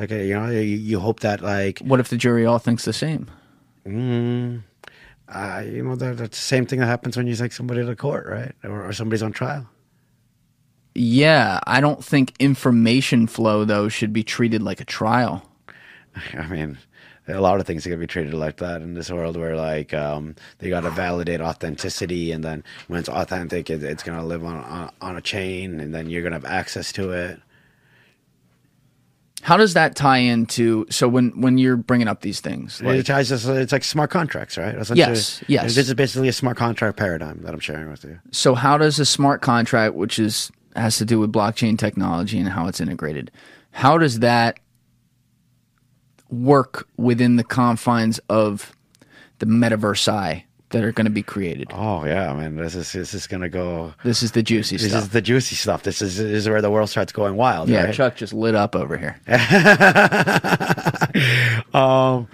Okay, 0.00 0.28
you 0.28 0.34
know, 0.34 0.50
you, 0.50 0.60
you 0.60 0.98
hope 1.00 1.20
that 1.20 1.40
like 1.40 1.78
What 1.80 2.00
if 2.00 2.08
the 2.08 2.16
jury 2.16 2.44
all 2.44 2.58
thinks 2.58 2.84
the 2.84 2.92
same? 2.92 3.30
Mm. 3.86 4.62
Uh, 5.28 5.62
you 5.64 5.82
know, 5.82 5.96
that, 5.96 6.18
that's 6.18 6.38
the 6.38 6.42
same 6.42 6.66
thing 6.66 6.80
that 6.80 6.86
happens 6.86 7.16
when 7.16 7.26
you 7.26 7.34
take 7.34 7.52
somebody 7.52 7.84
to 7.84 7.96
court, 7.96 8.26
right? 8.26 8.52
Or, 8.62 8.88
or 8.88 8.92
somebody's 8.92 9.22
on 9.22 9.32
trial. 9.32 9.68
Yeah, 10.94 11.60
I 11.66 11.80
don't 11.80 12.02
think 12.02 12.32
information 12.38 13.26
flow 13.26 13.64
though 13.64 13.88
should 13.88 14.14
be 14.14 14.24
treated 14.24 14.62
like 14.62 14.80
a 14.80 14.84
trial. 14.84 15.46
I 16.34 16.46
mean, 16.46 16.78
a 17.28 17.40
lot 17.40 17.60
of 17.60 17.66
things 17.66 17.86
are 17.86 17.90
gonna 17.90 18.00
be 18.00 18.06
treated 18.06 18.32
like 18.32 18.56
that 18.58 18.80
in 18.80 18.94
this 18.94 19.10
world, 19.10 19.36
where 19.36 19.56
like 19.56 19.92
um, 19.92 20.36
they 20.58 20.70
got 20.70 20.82
to 20.82 20.90
validate 20.90 21.40
authenticity, 21.40 22.32
and 22.32 22.42
then 22.42 22.64
when 22.86 22.98
it's 22.98 23.08
authentic, 23.08 23.68
it, 23.68 23.82
it's 23.82 24.02
gonna 24.02 24.24
live 24.24 24.44
on, 24.44 24.56
on 24.56 24.90
on 25.02 25.16
a 25.16 25.20
chain, 25.20 25.80
and 25.80 25.94
then 25.94 26.08
you're 26.08 26.22
gonna 26.22 26.36
have 26.36 26.44
access 26.46 26.92
to 26.92 27.10
it. 27.10 27.40
How 29.42 29.56
does 29.56 29.74
that 29.74 29.94
tie 29.94 30.18
into 30.18 30.86
so 30.90 31.06
when 31.08 31.40
when 31.40 31.58
you're 31.58 31.76
bringing 31.76 32.08
up 32.08 32.22
these 32.22 32.40
things? 32.40 32.80
Like, 32.80 32.96
it 33.00 33.06
ties 33.06 33.30
us, 33.30 33.44
it's 33.46 33.72
like 33.72 33.84
smart 33.84 34.10
contracts, 34.10 34.56
right? 34.58 34.74
Yes, 34.94 35.42
yes. 35.46 35.74
This 35.74 35.88
is 35.88 35.94
basically 35.94 36.28
a 36.28 36.32
smart 36.32 36.56
contract 36.56 36.96
paradigm 36.96 37.42
that 37.42 37.52
I'm 37.52 37.60
sharing 37.60 37.90
with 37.90 38.02
you. 38.04 38.18
so 38.32 38.54
how 38.54 38.78
does 38.78 38.98
a 38.98 39.04
smart 39.04 39.42
contract, 39.42 39.94
which 39.94 40.18
is 40.18 40.50
has 40.74 40.98
to 40.98 41.04
do 41.04 41.20
with 41.20 41.32
blockchain 41.32 41.78
technology 41.78 42.38
and 42.38 42.48
how 42.48 42.66
it's 42.66 42.80
integrated, 42.80 43.30
how 43.70 43.98
does 43.98 44.18
that 44.20 44.58
work 46.28 46.88
within 46.96 47.36
the 47.36 47.44
confines 47.44 48.18
of 48.28 48.74
the 49.38 49.46
metaverse 49.46 49.98
that 50.70 50.82
are 50.82 50.92
going 50.92 51.04
to 51.04 51.10
be 51.10 51.22
created? 51.22 51.68
Oh 51.72 52.04
yeah, 52.04 52.32
man, 52.34 52.56
this 52.56 52.74
is 52.74 52.92
this 52.92 53.14
is 53.14 53.26
gonna 53.26 53.48
go. 53.48 53.94
This 54.04 54.22
is 54.22 54.32
the 54.32 54.42
juicy 54.42 54.76
This 54.76 54.88
stuff. 54.90 55.02
is 55.04 55.08
the 55.10 55.22
juicy 55.22 55.56
stuff. 55.56 55.82
This 55.84 56.02
is 56.02 56.18
this 56.18 56.26
is 56.28 56.48
where 56.48 56.62
the 56.62 56.70
world 56.70 56.90
starts 56.90 57.12
going 57.12 57.36
wild. 57.36 57.68
yeah, 57.68 57.84
right? 57.84 57.94
Chuck 57.94 58.16
just 58.16 58.32
lit 58.32 58.54
up 58.54 58.74
over 58.74 58.96
here. 58.96 59.16
um, 61.74 62.28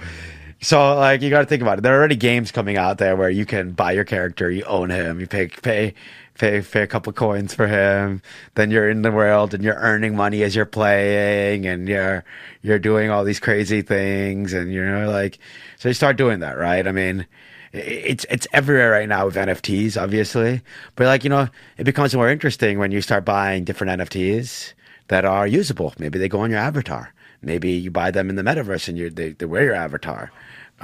so 0.61 0.95
like 0.97 1.23
you 1.23 1.31
got 1.31 1.41
to 1.41 1.47
think 1.47 1.63
about 1.63 1.79
it. 1.79 1.83
There 1.83 1.95
are 1.95 1.99
already 1.99 2.17
games 2.17 2.53
coming 2.53 2.77
out 2.77 2.99
there 2.99 3.17
where 3.17 3.31
you 3.31 3.45
can 3.45 3.73
buy 3.73 3.93
your 3.93 4.05
character, 4.05 4.51
you 4.51 4.65
own 4.65 4.91
him, 4.91 5.21
you 5.21 5.27
pay 5.27 5.49
pay 5.49 5.95
pay 6.39 6.63
pay 6.63 6.83
a 6.83 6.87
couple 6.87 7.13
coins 7.13 7.55
for 7.55 7.67
him. 7.67 8.23
Then 8.55 8.71
you're 8.71 8.89
in 8.89 9.03
the 9.03 9.13
world 9.13 9.55
and 9.55 9.63
you're 9.65 9.77
earning 9.77 10.17
money 10.17 10.43
as 10.43 10.55
you're 10.57 10.65
playing, 10.65 11.67
and 11.67 11.89
you're 11.89 12.25
you're 12.63 12.79
doing 12.79 13.11
all 13.11 13.25
these 13.25 13.41
crazy 13.41 13.83
things, 13.83 14.53
and 14.53 14.73
you 14.73 14.85
know 14.85 15.11
like 15.11 15.39
so 15.79 15.89
you 15.89 15.95
start 15.95 16.17
doing 16.17 16.41
that, 16.41 16.57
right? 16.57 16.87
I 16.87 16.93
mean. 16.93 17.27
It's 17.73 18.27
it's 18.29 18.47
everywhere 18.53 18.91
right 18.91 19.09
now 19.09 19.27
with 19.27 19.35
NFTs, 19.35 20.01
obviously, 20.01 20.61
but 20.95 21.07
like 21.07 21.25
you 21.25 21.31
know, 21.31 21.49
it 21.79 21.85
becomes 21.85 22.15
more 22.15 22.29
interesting 22.29 22.79
when 22.79 22.93
you 22.93 23.01
start 23.01 23.25
buying 23.25 23.65
different 23.65 24.01
NFTs 24.01 24.75
that 25.09 25.25
are 25.25 25.47
usable. 25.47 25.95
Maybe 25.99 26.19
they 26.19 26.29
go 26.29 26.41
on 26.41 26.51
your 26.51 26.59
avatar. 26.59 27.15
Maybe 27.41 27.73
you 27.73 27.91
buy 27.91 28.11
them 28.11 28.31
in 28.31 28.37
the 28.37 28.43
metaverse 28.43 28.89
and 28.89 28.99
you 28.99 29.09
they, 29.11 29.31
they 29.31 29.47
wear 29.47 29.65
your 29.65 29.75
avatar. 29.75 30.31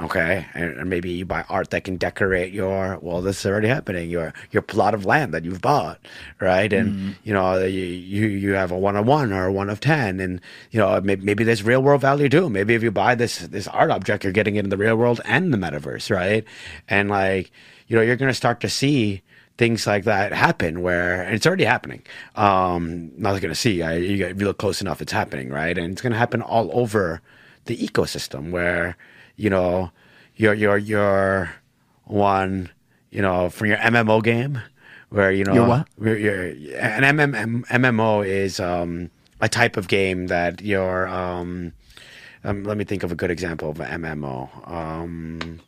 Okay, 0.01 0.45
and, 0.53 0.89
maybe 0.89 1.09
you 1.11 1.25
buy 1.25 1.43
art 1.49 1.71
that 1.71 1.83
can 1.83 1.97
decorate 1.97 2.53
your. 2.53 2.97
Well, 3.01 3.21
this 3.21 3.39
is 3.39 3.45
already 3.45 3.67
happening. 3.67 4.09
Your 4.09 4.33
your 4.51 4.61
plot 4.61 4.93
of 4.93 5.05
land 5.05 5.33
that 5.33 5.43
you've 5.43 5.61
bought, 5.61 5.99
right? 6.39 6.71
And 6.71 7.15
you 7.23 7.33
know 7.33 7.65
you, 7.65 7.83
you 7.83 8.27
you 8.27 8.51
have 8.53 8.71
a 8.71 8.77
one 8.77 8.95
of 8.95 9.05
one 9.05 9.33
or 9.33 9.47
a 9.47 9.51
one 9.51 9.69
of 9.69 9.81
ten, 9.81 10.21
and 10.21 10.39
you 10.71 10.79
know 10.79 11.01
maybe, 11.01 11.25
maybe 11.25 11.43
there's 11.43 11.63
real 11.63 11.83
world 11.83 12.01
value 12.01 12.29
too. 12.29 12.49
Maybe 12.49 12.75
if 12.75 12.83
you 12.83 12.91
buy 12.91 13.15
this 13.15 13.39
this 13.39 13.67
art 13.67 13.91
object, 13.91 14.23
you're 14.23 14.31
getting 14.31 14.55
it 14.55 14.63
in 14.63 14.69
the 14.69 14.77
real 14.77 14.95
world 14.95 15.19
and 15.25 15.53
the 15.53 15.57
metaverse, 15.57 16.09
right? 16.09 16.45
And 16.87 17.09
like 17.09 17.51
you 17.87 17.97
know 17.97 18.01
you're 18.01 18.15
going 18.15 18.31
to 18.31 18.33
start 18.33 18.61
to 18.61 18.69
see 18.69 19.21
things 19.57 19.85
like 19.85 20.05
that 20.05 20.31
happen 20.31 20.81
where 20.81 21.21
and 21.23 21.35
it's 21.35 21.45
already 21.45 21.65
happening 21.65 22.01
um 22.35 23.11
not 23.17 23.41
going 23.41 23.51
to 23.51 23.55
see 23.55 23.83
I, 23.83 23.95
you, 23.97 24.25
if 24.27 24.39
you 24.39 24.45
look 24.47 24.57
close 24.57 24.79
enough 24.79 25.01
it's 25.01 25.11
happening 25.11 25.49
right 25.49 25.77
and 25.77 25.91
it's 25.91 26.01
going 26.01 26.13
to 26.13 26.17
happen 26.17 26.41
all 26.41 26.69
over 26.71 27.21
the 27.65 27.75
ecosystem 27.75 28.51
where 28.51 28.95
you 29.39 29.49
know 29.49 29.91
you're 30.35 30.53
you're 30.53 30.77
you're 30.77 31.51
one 32.05 32.69
you 33.11 33.21
know 33.21 33.49
from 33.49 33.67
your 33.67 33.77
mmo 33.77 34.21
game 34.23 34.61
where 35.09 35.31
you 35.31 35.43
know 35.43 35.53
Your 35.53 35.67
what? 35.67 35.87
where 35.95 36.17
you're, 36.17 36.45
an 36.79 37.17
MM, 37.17 37.65
mmo 37.65 38.25
is 38.27 38.59
um 38.59 39.09
a 39.41 39.49
type 39.49 39.77
of 39.77 39.87
game 39.87 40.27
that 40.27 40.61
you're 40.61 41.07
um 41.07 41.73
um, 42.43 42.63
let 42.63 42.77
me 42.77 42.83
think 42.83 43.03
of 43.03 43.11
a 43.11 43.15
good 43.15 43.31
example 43.31 43.69
of 43.69 43.81
an 43.81 44.01
MMO. 44.01 44.49
Um, 44.65 45.59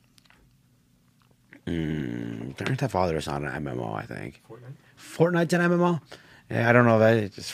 mm, 1.67 2.57
Grand 2.57 2.80
Theft 2.80 2.95
Auto 2.95 3.15
is 3.17 3.28
not 3.28 3.41
an 3.41 3.65
MMO, 3.65 3.93
I 3.93 4.03
think. 4.03 4.41
Fortnite. 4.49 4.76
Fortnite's 4.97 5.53
an 5.53 5.61
MMO. 5.69 6.01
Yeah, 6.49 6.69
I 6.69 6.72
don't 6.72 6.86
know 6.86 6.99
that. 6.99 7.17
It 7.17 7.34
just 7.34 7.53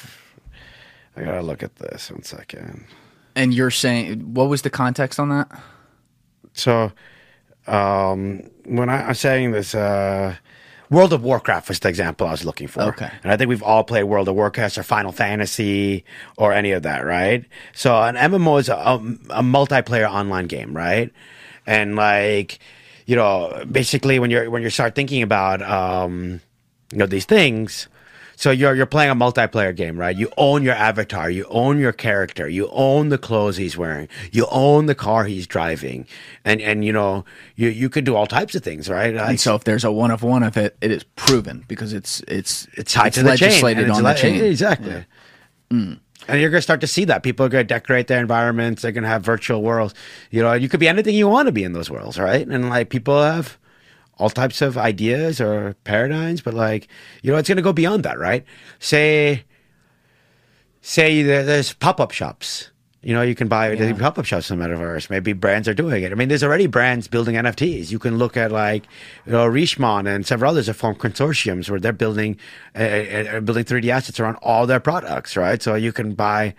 I 1.16 1.24
gotta 1.24 1.42
look 1.42 1.64
at 1.64 1.76
this 1.78 2.12
one 2.12 2.24
second. 2.24 2.86
And 3.36 3.54
you're 3.54 3.72
saying 3.72 4.34
what 4.34 4.50
was 4.50 4.62
the 4.62 4.70
context 4.70 5.20
on 5.20 5.30
that? 5.30 5.50
So, 6.58 6.92
um, 7.68 8.50
when 8.66 8.90
I, 8.90 9.08
I'm 9.08 9.14
saying 9.14 9.52
this, 9.52 9.76
uh, 9.76 10.36
World 10.90 11.12
of 11.12 11.22
Warcraft 11.22 11.68
was 11.68 11.80
the 11.80 11.90
example 11.90 12.28
I 12.28 12.32
was 12.32 12.46
looking 12.46 12.68
for. 12.68 12.82
Okay. 12.82 13.10
And 13.24 13.32
I 13.32 13.36
think 13.36 13.50
we've 13.50 13.64
all 13.64 13.84
played 13.84 14.04
World 14.04 14.30
of 14.30 14.36
Warcraft 14.36 14.78
or 14.78 14.84
Final 14.84 15.12
Fantasy 15.12 16.06
or 16.38 16.54
any 16.54 16.72
of 16.72 16.84
that, 16.84 17.06
right? 17.06 17.44
So 17.74 18.02
an 18.02 18.16
MMO 18.16 18.60
is 18.60 18.70
a, 18.70 18.76
a, 18.76 18.96
a 18.96 19.44
multiplayer 19.44 20.10
online 20.10 20.48
game, 20.48 20.76
right? 20.76 21.12
And 21.66 21.98
like, 21.98 22.60
you 23.06 23.18
know, 23.18 23.66
basically 23.70 24.20
when 24.20 24.32
you're 24.32 24.50
when 24.50 24.62
you 24.62 24.70
start 24.70 24.96
thinking 24.96 25.22
about 25.22 25.62
um, 25.62 26.40
you 26.92 26.98
know 26.98 27.06
these 27.06 27.26
things, 27.26 27.90
so 28.38 28.52
you're 28.52 28.76
you're 28.76 28.86
playing 28.86 29.10
a 29.10 29.16
multiplayer 29.16 29.76
game, 29.76 30.00
right? 30.00 30.16
You 30.16 30.32
own 30.38 30.62
your 30.62 30.76
avatar, 30.76 31.28
you 31.30 31.46
own 31.50 31.80
your 31.80 31.92
character, 31.92 32.48
you 32.48 32.70
own 32.72 33.10
the 33.10 33.18
clothes 33.18 33.58
he's 33.58 33.76
wearing, 33.76 34.08
you 34.32 34.46
own 34.52 34.86
the 34.86 34.94
car 34.94 35.26
he's 35.26 35.48
driving, 35.48 36.06
and 36.46 36.62
and 36.62 36.86
you 36.86 36.94
know 36.94 37.26
you 37.56 37.70
you 37.70 37.90
could 37.90 38.06
do 38.06 38.16
all 38.16 38.28
types 38.28 38.54
of 38.54 38.64
things, 38.64 38.90
right? 38.90 39.16
Like, 39.16 39.30
And 39.30 39.40
so 39.40 39.56
if 39.56 39.64
there's 39.64 39.84
a 39.84 39.92
one 39.92 40.12
of 40.12 40.22
one 40.22 40.44
of 40.44 40.56
it, 40.56 40.78
it 40.82 40.92
is 40.92 41.04
proven 41.16 41.66
because 41.68 41.94
it's 41.94 42.22
it's 42.28 42.68
it's 42.76 42.94
tied 42.94 43.08
it's 43.08 43.18
to 43.18 43.24
the 43.24 43.36
chain, 43.36 43.50
legislated 43.50 43.88
it's 43.88 43.98
on 43.98 44.04
the 44.04 44.14
chain. 44.14 44.44
exactly. 44.44 45.06
Mm. 45.72 46.00
And 46.28 46.40
you're 46.42 46.52
gonna 46.52 46.62
start 46.62 46.82
to 46.82 46.88
see 46.88 47.06
that 47.06 47.24
people 47.24 47.44
are 47.46 47.50
gonna 47.50 47.64
decorate 47.64 48.06
their 48.06 48.20
environments. 48.20 48.84
They're 48.84 48.92
gonna 48.92 49.08
have 49.08 49.24
virtual 49.24 49.64
worlds. 49.64 49.96
You 50.30 50.44
know, 50.44 50.54
you 50.54 50.70
could 50.70 50.80
be 50.80 50.88
anything 50.88 51.16
you 51.16 51.28
want 51.28 51.48
to 51.48 51.52
be 51.52 51.64
in 51.64 51.74
those 51.74 51.90
worlds, 51.90 52.20
right? 52.20 52.48
And 52.48 52.70
like 52.70 52.90
people 52.90 53.20
have 53.20 53.58
all 54.18 54.30
types 54.30 54.62
of 54.62 54.78
ideas 54.78 55.40
or 55.40 55.76
paradigms, 55.84 56.42
but 56.42 56.54
like 56.54 56.88
you 57.22 57.32
know, 57.32 57.38
it's 57.38 57.48
gonna 57.50 57.62
go 57.62 57.74
beyond 57.74 58.04
that, 58.04 58.18
right? 58.20 58.44
Say, 58.80 59.44
say 60.82 61.22
there's 61.24 61.74
pop 61.74 62.00
up 62.00 62.12
shops. 62.12 62.72
You 63.04 63.14
know, 63.14 63.22
you 63.22 63.36
can 63.36 63.48
buy 63.48 63.72
Yeah. 63.72 63.94
pop 63.94 64.18
up 64.18 64.26
shops 64.26 64.50
in 64.52 64.58
the 64.60 64.66
metaverse. 64.66 65.10
Maybe 65.10 65.32
brands 65.32 65.68
are 65.68 65.74
doing 65.74 66.04
it. 66.04 66.12
I 66.12 66.16
mean, 66.16 66.28
there's 66.30 66.44
already 66.44 66.68
brands 66.68 67.08
building 67.08 67.36
NFTs. 67.38 67.90
You 67.92 68.00
can 68.00 68.18
look 68.18 68.36
at 68.36 68.52
like, 68.52 68.86
you 69.26 69.32
know, 69.34 69.46
Richemont 69.48 70.08
and 70.08 70.26
several 70.26 70.52
others 70.52 70.68
have 70.68 70.76
formed 70.78 71.00
consortiums 71.00 71.70
where 71.70 71.80
they're 71.80 71.94
building, 71.94 72.38
uh, 72.76 72.80
uh, 72.82 73.40
building 73.42 73.64
3D 73.64 73.90
assets 73.90 74.20
around 74.20 74.36
all 74.42 74.66
their 74.66 74.80
products, 74.82 75.38
right? 75.38 75.62
So 75.62 75.76
you 75.76 75.94
can 75.94 76.16
buy, 76.16 76.56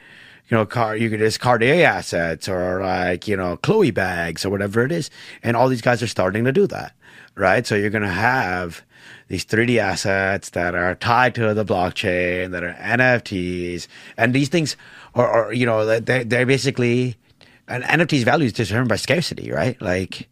you 0.49 0.57
know, 0.57 0.65
car, 0.65 0.97
you 0.97 1.11
can 1.11 1.19
just 1.19 1.41
Cartier 1.41 1.85
assets 1.85 2.49
or 2.49 2.81
like, 2.81 3.29
you 3.29 3.37
know, 3.37 3.57
Chloe 3.59 3.91
bags 3.91 4.47
or 4.47 4.51
whatever 4.51 4.85
it 4.85 4.93
is. 4.93 5.11
And 5.43 5.55
all 5.57 5.69
these 5.69 5.83
guys 5.83 6.03
are 6.03 6.07
starting 6.07 6.45
to 6.45 6.53
do 6.53 6.67
that, 6.69 6.93
right? 7.39 7.67
So 7.67 7.75
you're 7.75 7.91
going 7.91 8.03
to 8.03 8.09
have 8.09 8.83
these 9.29 9.45
3D 9.45 9.79
assets 9.79 10.51
that 10.51 10.75
are 10.75 10.95
tied 10.95 11.35
to 11.37 11.55
the 11.55 11.65
blockchain, 11.65 12.51
that 12.53 12.65
are 12.65 12.73
NFTs, 12.75 13.87
and 14.17 14.35
these 14.35 14.49
things 14.49 14.77
are, 15.15 15.29
are 15.29 15.53
you 15.53 15.67
know, 15.67 16.01
they 16.01 16.25
they're 16.25 16.47
basically 16.47 17.17
an 17.69 17.83
NFT's 17.83 18.25
value 18.25 18.47
is 18.47 18.53
determined 18.53 18.89
by 18.89 18.97
scarcity, 18.97 19.51
right? 19.51 19.81
Like 19.81 20.29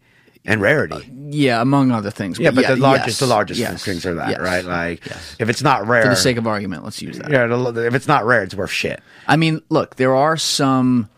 and 0.46 0.60
rarity. 0.60 0.94
Uh, 0.94 1.00
yeah, 1.28 1.60
among 1.60 1.90
other 1.90 2.10
things. 2.10 2.38
yeah, 2.38 2.50
but 2.52 2.66
the 2.66 2.76
largest, 2.76 3.08
yes, 3.08 3.18
the 3.18 3.26
largest 3.26 3.60
yes, 3.60 3.84
things 3.84 4.06
are 4.06 4.14
that, 4.14 4.30
yes, 4.30 4.40
right? 4.40 4.64
Like 4.64 5.06
if 5.38 5.48
it's 5.48 5.62
not 5.62 5.86
rare, 5.86 6.02
for 6.02 6.08
the 6.08 6.16
sake 6.16 6.36
of 6.36 6.46
argument, 6.46 6.84
let's 6.84 7.02
use 7.02 7.18
that. 7.18 7.30
yeah, 7.30 7.46
if 7.86 7.94
it's 7.94 8.08
not 8.08 8.24
rare, 8.24 8.42
it's 8.42 8.54
worth 8.54 8.70
shit. 8.70 9.02
I 9.26 9.36
mean, 9.36 9.60
look, 9.68 9.96
there 9.96 10.14
are 10.14 10.36
some, 10.36 11.10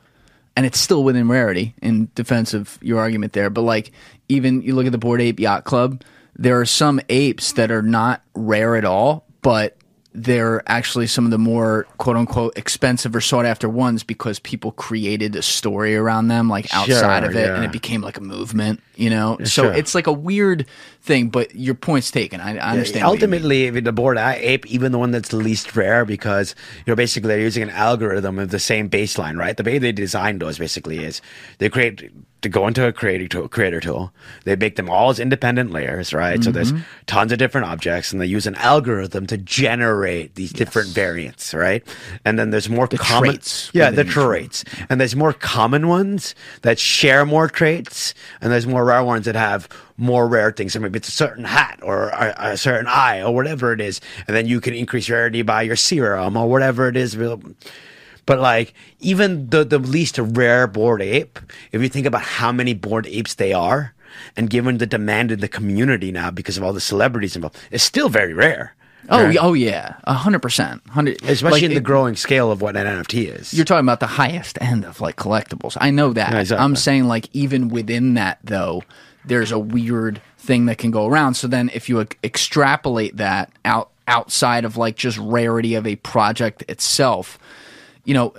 and 0.59 0.67
it's 0.67 0.81
still 0.81 1.05
within 1.05 1.29
rarity 1.29 1.73
in 1.81 2.11
defense 2.17 2.53
of 2.53 2.81
your 2.83 2.99
argument 2.99 3.33
there, 3.33 3.49
but 3.49 3.61
like 3.61 3.93
even 4.29 4.61
you 4.61 4.75
look 4.75 4.87
at 4.87 4.91
the 4.91 4.99
Bored 4.99 5.21
Ape 5.21 5.39
Yacht 5.39 5.63
Club, 5.63 6.03
there 6.35 6.59
are 6.61 6.67
some 6.67 7.01
apes 7.09 7.53
that 7.53 7.71
are 7.71 7.81
not 7.81 8.25
rare 8.35 8.75
at 8.75 8.85
all, 8.85 9.25
but 9.41 9.78
they're 10.25 10.63
actually 10.71 11.07
some 11.07 11.25
of 11.25 11.31
the 11.31 11.39
more 11.39 11.87
quote 11.99 12.17
unquote 12.17 12.57
expensive 12.59 13.15
or 13.15 13.21
sought 13.21 13.45
after 13.47 13.69
ones 13.69 14.03
because 14.03 14.39
people 14.39 14.73
created 14.73 15.37
a 15.37 15.43
story 15.43 15.97
around 15.97 16.29
them 16.29 16.49
like 16.49 16.67
outside 16.75 17.21
Sure, 17.23 17.31
of 17.31 17.37
it 17.37 17.51
and 17.51 17.65
it 17.65 17.73
became 17.73 18.01
like 18.01 18.17
a 18.17 18.21
movement, 18.21 18.81
you 18.97 19.11
know? 19.11 19.37
So 19.41 19.63
Sure. 19.65 19.73
it's 19.73 19.95
like 19.95 20.07
a 20.07 20.13
weird 20.13 20.67
thing, 21.03 21.29
but 21.29 21.55
your 21.55 21.75
point's 21.75 22.11
taken. 22.11 22.41
I, 22.41 22.57
I 22.59 22.71
understand. 22.73 23.05
what. 23.05 23.13
Ultimately, 23.13 23.71
the 23.71 23.93
bored 23.93 24.19
ape, 24.19 24.67
even 24.67 24.93
the 24.93 24.99
one 24.99 25.11
that's 25.11 25.29
the 25.31 25.37
least 25.37 25.75
rare, 25.77 26.05
because 26.05 26.55
you 26.85 26.91
know 26.91 26.97
basically 26.97 27.29
they're 27.29 27.41
using 27.41 27.63
an 27.63 27.71
algorithm 27.71 28.39
of 28.39 28.51
the 28.51 28.59
same 28.59 28.91
baseline, 28.91 29.37
right? 29.39 29.57
The 29.57 29.63
way 29.63 29.79
they 29.79 29.93
designed 29.93 30.41
those 30.41 30.59
basically 30.59 31.05
is 31.05 31.21
they 31.59 31.69
create 31.69 32.11
to 32.41 32.49
go 32.49 32.69
into 32.69 32.87
a 32.87 32.93
creator 32.93 33.27
tool, 33.27 33.49
creator 33.49 33.81
tool. 33.81 34.13
They 34.45 34.55
make 34.55 34.77
them 34.77 34.89
all 34.89 35.11
as 35.11 35.19
independent 35.19 35.73
layers, 35.73 36.13
right? 36.15 36.43
So 36.43 36.53
there's 36.53 36.73
Mm-hmm. 36.73 36.83
tons 37.07 37.33
of 37.33 37.39
different 37.39 37.67
objects, 37.67 38.13
and 38.13 38.21
they 38.21 38.27
use 38.27 38.47
an 38.47 38.55
algorithm 38.57 39.27
to 39.27 39.37
generate 39.37 40.35
these 40.37 40.53
different 40.53 40.89
variants, 40.91 41.53
right? 41.53 41.83
And 42.25 42.39
then 42.39 42.51
there's 42.51 42.69
more 42.69 42.87
common, 42.87 43.31
traits 43.31 43.71
yeah, 43.73 43.91
the 43.91 44.05
traits, 44.05 44.65
and 44.89 45.01
there's 45.01 45.17
more 45.17 45.33
common 45.33 45.89
ones 45.89 46.35
that 46.63 46.79
share 46.79 47.27
more 47.27 47.49
traits, 47.49 48.15
and 48.41 48.53
there's 48.53 48.67
more 48.67 48.85
rare 48.85 49.03
ones 49.03 49.25
that 49.25 49.35
have 49.35 49.69
more 49.97 50.29
rare 50.29 50.53
things. 50.53 50.75
So 50.75 50.81
maybe 50.81 50.99
it's 50.99 51.09
a 51.09 51.13
certain 51.13 51.45
hat 51.45 51.81
or 51.83 52.11
a, 52.11 52.35
a 52.53 52.57
certain 52.57 52.87
eye 52.87 53.21
or 53.23 53.35
whatever 53.35 53.73
it 53.73 53.81
is, 53.81 54.01
and 54.29 54.37
then 54.37 54.47
you 54.47 54.61
can 54.61 54.75
increase 54.75 55.11
rarity 55.11 55.43
by 55.43 55.63
your 55.63 55.77
serum 55.77 56.37
or 56.37 56.49
whatever 56.49 56.87
it 56.89 56.97
is. 56.97 57.17
But 58.29 58.41
like 58.41 58.75
even 59.01 59.49
the 59.49 59.65
the 59.65 59.79
least 59.79 60.19
rare 60.19 60.67
bored 60.67 61.01
ape, 61.01 61.39
if 61.73 61.81
you 61.81 61.89
think 61.89 62.05
about 62.07 62.21
how 62.21 62.53
many 62.53 62.75
bored 62.75 63.07
apes 63.07 63.35
they 63.35 63.55
are, 63.55 63.95
and 64.37 64.51
given 64.51 64.77
the 64.77 64.87
demand 64.87 65.33
in 65.33 65.41
the 65.41 65.49
community 65.49 66.13
now 66.13 66.31
because 66.31 66.59
of 66.59 66.63
all 66.63 66.75
the 66.75 66.81
celebrities 66.81 67.37
involved, 67.37 67.57
it's 67.71 67.83
still 67.83 68.11
very 68.11 68.35
rare. 68.35 68.75
Oh, 69.09 69.25
right? 69.25 69.35
yeah, 69.35 69.41
oh 69.41 69.55
yeah, 69.55 69.95
a 70.05 70.13
hundred 70.13 70.43
percent, 70.43 70.87
hundred. 70.91 71.23
especially 71.23 71.51
like, 71.53 71.63
in 71.63 71.71
the 71.71 71.77
it- 71.79 71.85
growing 71.85 72.17
scale 72.17 72.53
of 72.53 72.61
what 72.61 72.77
an 72.77 72.87
NFT 72.87 73.35
is. 73.35 73.55
You're 73.55 73.65
talking 73.65 73.87
about 73.87 74.01
the 74.01 74.07
highest 74.07 74.59
end 74.61 74.85
of 74.85 75.01
like 75.01 75.17
collectibles. 75.17 75.79
I 75.81 75.91
know 75.91 76.13
that. 76.13 76.33
Yeah, 76.33 76.41
exactly. 76.41 76.63
I'm 76.63 76.77
saying 76.77 77.05
like 77.09 77.31
even 77.33 77.69
within 77.69 78.13
that 78.15 78.41
though, 78.45 78.83
there's 79.25 79.53
a 79.53 79.59
weird 79.59 80.21
thing 80.37 80.67
that 80.67 80.77
can 80.77 80.91
go 80.91 81.07
around. 81.07 81.33
So 81.35 81.49
then 81.49 81.71
if 81.73 81.89
you 81.89 82.03
ex- 82.03 82.17
extrapolate 82.23 83.17
that 83.17 83.51
out 83.65 83.89
outside 84.07 84.67
of 84.67 84.77
like 84.77 84.97
just 84.97 85.17
rarity 85.17 85.75
of 85.75 85.87
a 85.87 85.97
project 85.97 86.63
itself, 86.69 87.39
you 88.09 88.15
know, 88.15 88.33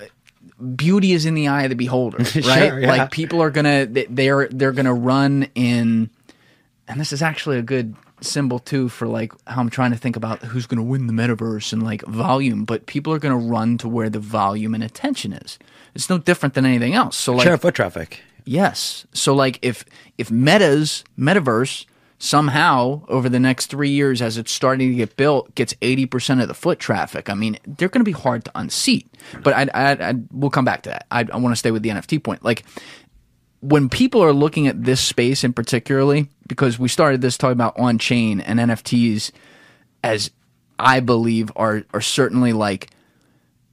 beauty 0.76 1.12
is 1.12 1.24
in 1.26 1.34
the 1.34 1.46
eye 1.48 1.62
of 1.62 1.70
the 1.70 1.76
beholder, 1.76 2.18
right? 2.18 2.26
Sure, 2.68 2.80
yeah. 2.80 2.88
Like 2.88 3.10
people 3.12 3.40
are 3.40 3.50
gonna 3.50 3.86
they- 3.86 4.06
they're 4.10 4.48
they're 4.48 4.72
gonna 4.72 4.92
run 4.94 5.46
in, 5.54 6.10
and 6.88 7.00
this 7.00 7.12
is 7.12 7.22
actually 7.22 7.58
a 7.58 7.62
good 7.62 7.94
symbol 8.20 8.58
too 8.58 8.88
for 8.88 9.06
like 9.06 9.32
how 9.46 9.60
I'm 9.60 9.70
trying 9.70 9.92
to 9.92 9.96
think 9.96 10.16
about 10.16 10.40
who's 10.42 10.66
gonna 10.66 10.82
win 10.82 11.06
the 11.06 11.12
metaverse 11.12 11.72
and 11.72 11.82
like 11.82 12.02
volume. 12.02 12.64
But 12.64 12.86
people 12.86 13.12
are 13.12 13.18
gonna 13.20 13.38
run 13.38 13.78
to 13.78 13.88
where 13.88 14.10
the 14.10 14.18
volume 14.18 14.74
and 14.74 14.82
attention 14.82 15.32
is. 15.32 15.58
It's 15.94 16.10
no 16.10 16.18
different 16.18 16.54
than 16.54 16.66
anything 16.66 16.94
else. 16.94 17.16
So 17.16 17.32
like 17.34 17.44
Share 17.46 17.56
foot 17.58 17.74
traffic. 17.74 18.20
Yes. 18.44 19.06
So 19.12 19.34
like 19.34 19.58
if 19.62 19.84
if 20.18 20.30
Meta's 20.32 21.04
metaverse 21.18 21.86
somehow 22.22 23.02
over 23.08 23.28
the 23.28 23.40
next 23.40 23.66
3 23.66 23.88
years 23.88 24.20
as 24.22 24.36
it's 24.36 24.52
starting 24.52 24.90
to 24.90 24.94
get 24.94 25.16
built 25.16 25.52
gets 25.54 25.72
80% 25.74 26.40
of 26.42 26.48
the 26.48 26.54
foot 26.54 26.78
traffic, 26.78 27.28
I 27.30 27.34
mean, 27.34 27.58
they're 27.66 27.88
going 27.88 28.04
to 28.04 28.08
be 28.08 28.12
hard 28.12 28.44
to 28.44 28.52
unseat. 28.54 29.08
But 29.42 29.54
I 29.54 29.62
I, 29.74 30.10
I 30.10 30.14
we'll 30.30 30.50
come 30.50 30.64
back 30.64 30.82
to 30.82 30.90
that. 30.90 31.06
I, 31.10 31.26
I 31.32 31.36
want 31.38 31.52
to 31.52 31.58
stay 31.58 31.70
with 31.72 31.82
the 31.82 31.88
NFT 31.88 32.22
point. 32.22 32.44
Like 32.44 32.64
when 33.60 33.88
people 33.88 34.22
are 34.22 34.32
looking 34.32 34.68
at 34.68 34.84
this 34.84 35.00
space 35.00 35.44
in 35.44 35.52
particularly 35.52 36.28
because 36.46 36.78
we 36.78 36.88
started 36.88 37.20
this 37.20 37.36
talking 37.36 37.52
about 37.52 37.78
on 37.78 37.98
chain 37.98 38.40
and 38.40 38.58
NFTs 38.58 39.32
as 40.02 40.30
I 40.78 41.00
believe 41.00 41.50
are 41.56 41.84
are 41.92 42.00
certainly 42.00 42.52
like 42.52 42.90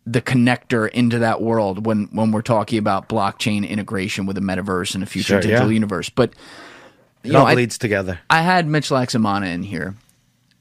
the 0.06 0.22
connector 0.22 0.90
into 0.90 1.20
that 1.20 1.42
world 1.42 1.86
when 1.86 2.06
when 2.12 2.32
we're 2.32 2.42
talking 2.42 2.80
about 2.80 3.10
blockchain 3.10 3.68
integration 3.68 4.26
with 4.26 4.38
a 4.38 4.42
metaverse 4.42 4.94
and 4.94 5.04
a 5.04 5.08
future 5.08 5.34
Sure, 5.34 5.42
digital 5.42 5.68
yeah. 5.68 5.74
universe. 5.74 6.10
But 6.10 6.34
you 7.28 7.32
It 7.32 7.34
know, 7.34 7.42
all 7.42 7.48
I, 7.48 7.54
bleeds 7.56 7.78
together. 7.78 8.20
I 8.30 8.42
had 8.42 8.68
Mitch 8.68 8.90
Laxamana 8.90 9.54
in 9.54 9.64
here 9.64 9.96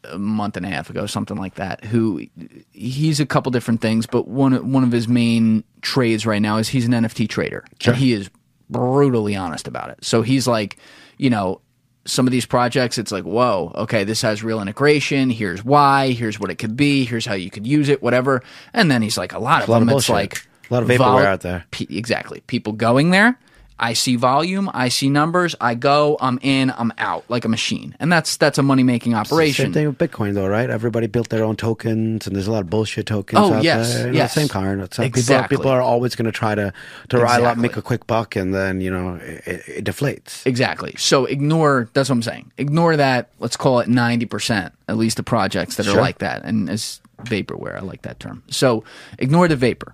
a 0.05 0.19
month 0.19 0.57
and 0.57 0.65
a 0.65 0.69
half 0.69 0.89
ago, 0.91 1.07
something 1.07 1.37
like 1.37 1.55
that. 1.57 1.85
Who 1.85 2.27
he's 2.73 3.19
a 3.21 3.27
couple 3.27 3.51
different 3.51 3.81
things, 3.81 4.07
but 4.07 4.29
one 4.29 4.73
one 4.73 4.85
of 4.85 4.93
his 4.93 5.09
main 5.09 5.65
trades 5.81 6.27
right 6.27 6.43
now 6.43 6.59
is 6.59 6.69
he's 6.69 6.87
an 6.87 6.93
NFT 6.93 7.29
trader, 7.29 7.65
and 7.85 7.97
he 7.97 8.13
is 8.13 8.31
brutally 8.71 9.35
honest 9.37 9.67
about 9.69 9.91
it. 9.91 10.05
So 10.05 10.23
he's 10.23 10.47
like, 10.47 10.77
you 11.19 11.31
know. 11.31 11.61
Some 12.09 12.25
of 12.29 12.31
these 12.31 12.47
projects, 12.47 12.99
it's 12.99 13.11
like, 13.11 13.25
whoa, 13.25 13.73
okay, 13.75 14.05
this 14.05 14.23
has 14.23 14.45
real 14.45 14.63
integration. 14.63 15.29
Here's 15.29 15.65
why. 15.65 16.13
Here's 16.13 16.39
what 16.39 16.53
it 16.53 16.55
could 16.55 16.77
be. 16.77 17.05
Here's 17.05 17.27
how 17.27 17.35
you 17.35 17.51
could 17.51 17.67
use 17.67 17.89
it, 17.89 18.01
whatever. 18.01 18.45
And 18.73 18.89
then 18.89 19.03
he's 19.03 19.19
like, 19.19 19.33
a 19.33 19.41
lot 19.41 19.65
of 19.65 19.69
a 19.69 19.73
lot 19.73 19.81
them, 19.81 19.89
of 19.89 19.97
it's 19.97 20.09
like 20.09 20.47
A 20.71 20.75
lot 20.75 20.85
of 20.85 20.89
vaporware 20.89 21.25
out 21.25 21.41
there. 21.41 21.65
Pe- 21.73 21.87
exactly. 21.91 22.43
People 22.47 22.75
going 22.75 23.11
there. 23.11 23.37
I 23.79 23.93
see 23.93 24.17
volume. 24.17 24.71
I 24.73 24.89
see 24.89 25.11
numbers. 25.11 25.55
I 25.61 25.75
go. 25.75 26.17
I'm 26.21 26.39
in. 26.41 26.71
I'm 26.71 26.93
out 26.97 27.25
like 27.29 27.45
a 27.45 27.49
machine, 27.49 27.95
and 28.01 28.11
that's 28.11 28.39
that's 28.39 28.57
a 28.57 28.63
money 28.63 28.83
making 28.83 29.15
operation. 29.15 29.67
Same 29.67 29.73
thing 29.73 29.87
with 29.87 29.99
Bitcoin, 29.99 30.33
though, 30.33 30.49
right? 30.49 30.71
Everybody 30.71 31.09
built 31.09 31.29
their 31.29 31.45
own 31.45 31.57
tokens, 31.57 32.27
and 32.27 32.35
there's 32.35 32.47
a 32.47 32.53
lot 32.53 32.63
of 32.63 32.71
bullshit 32.71 33.05
tokens. 33.07 33.39
Oh, 33.39 33.55
out 33.55 33.63
yes, 33.63 33.93
there. 33.93 34.07
You 34.07 34.13
know, 34.13 34.19
yes. 34.19 34.35
same 34.35 34.49
kind. 34.49 34.81
Like 34.81 34.99
Exactly. 35.01 35.57
People, 35.57 35.65
people 35.65 35.71
are 35.73 35.83
always 35.83 36.17
going 36.17 36.25
to 36.25 36.33
try 36.33 36.55
to 36.55 36.73
to 37.11 37.19
rile 37.19 37.45
up, 37.45 37.59
make 37.59 37.77
a 37.77 37.83
quick 37.83 38.07
buck, 38.07 38.35
and 38.35 38.55
then 38.55 38.81
you 38.81 38.91
know 38.91 39.17
it, 39.17 39.69
it, 39.69 39.85
deflates. 39.85 40.47
Exactly. 40.47 40.95
So 40.97 41.27
ignore. 41.27 41.91
That's 41.93 42.09
what 42.09 42.15
I'm 42.15 42.23
saying. 42.23 42.53
Ignore 42.57 42.97
that. 42.97 43.31
Let's 43.41 43.59
call 43.59 43.81
it 43.81 43.89
ninety 43.89 44.25
percent, 44.27 44.73
at 44.89 44.97
least 44.97 45.19
the 45.19 45.23
projects 45.23 45.77
that 45.77 45.87
are 45.87 45.91
Sure. 45.91 46.01
like 46.01 46.19
that, 46.19 46.45
and 46.45 46.71
as 46.71 47.01
vaporware, 47.25 47.77
I 47.77 47.81
like 47.81 48.03
that 48.03 48.21
term. 48.21 48.43
So 48.49 48.85
ignore 49.19 49.49
the 49.49 49.57
vapor. 49.57 49.93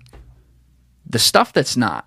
The 1.09 1.19
stuff 1.19 1.51
that's 1.51 1.75
not. 1.75 2.05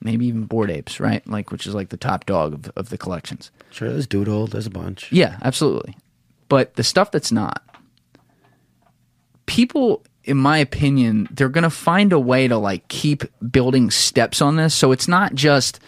Maybe 0.00 0.26
even 0.26 0.44
bored 0.44 0.70
apes, 0.70 1.00
right? 1.00 1.26
Like 1.26 1.50
which 1.50 1.66
is 1.66 1.74
like 1.74 1.88
the 1.88 1.96
top 1.96 2.26
dog 2.26 2.54
of, 2.54 2.72
of 2.76 2.88
the 2.90 2.98
collections. 2.98 3.50
Sure, 3.70 3.90
there's 3.90 4.06
Doodle, 4.06 4.46
there's 4.46 4.66
a 4.66 4.70
bunch. 4.70 5.10
Yeah, 5.10 5.38
absolutely. 5.42 5.96
But 6.48 6.74
the 6.74 6.84
stuff 6.84 7.10
that's 7.10 7.32
not, 7.32 7.62
people, 9.46 10.04
in 10.24 10.36
my 10.36 10.58
opinion, 10.58 11.28
they're 11.30 11.48
going 11.48 11.64
to 11.64 11.70
find 11.70 12.12
a 12.12 12.20
way 12.20 12.48
to 12.48 12.56
like 12.56 12.86
keep 12.88 13.24
building 13.50 13.90
steps 13.90 14.40
on 14.40 14.56
this. 14.56 14.74
So 14.74 14.92
it's 14.92 15.08
not 15.08 15.34
just, 15.34 15.80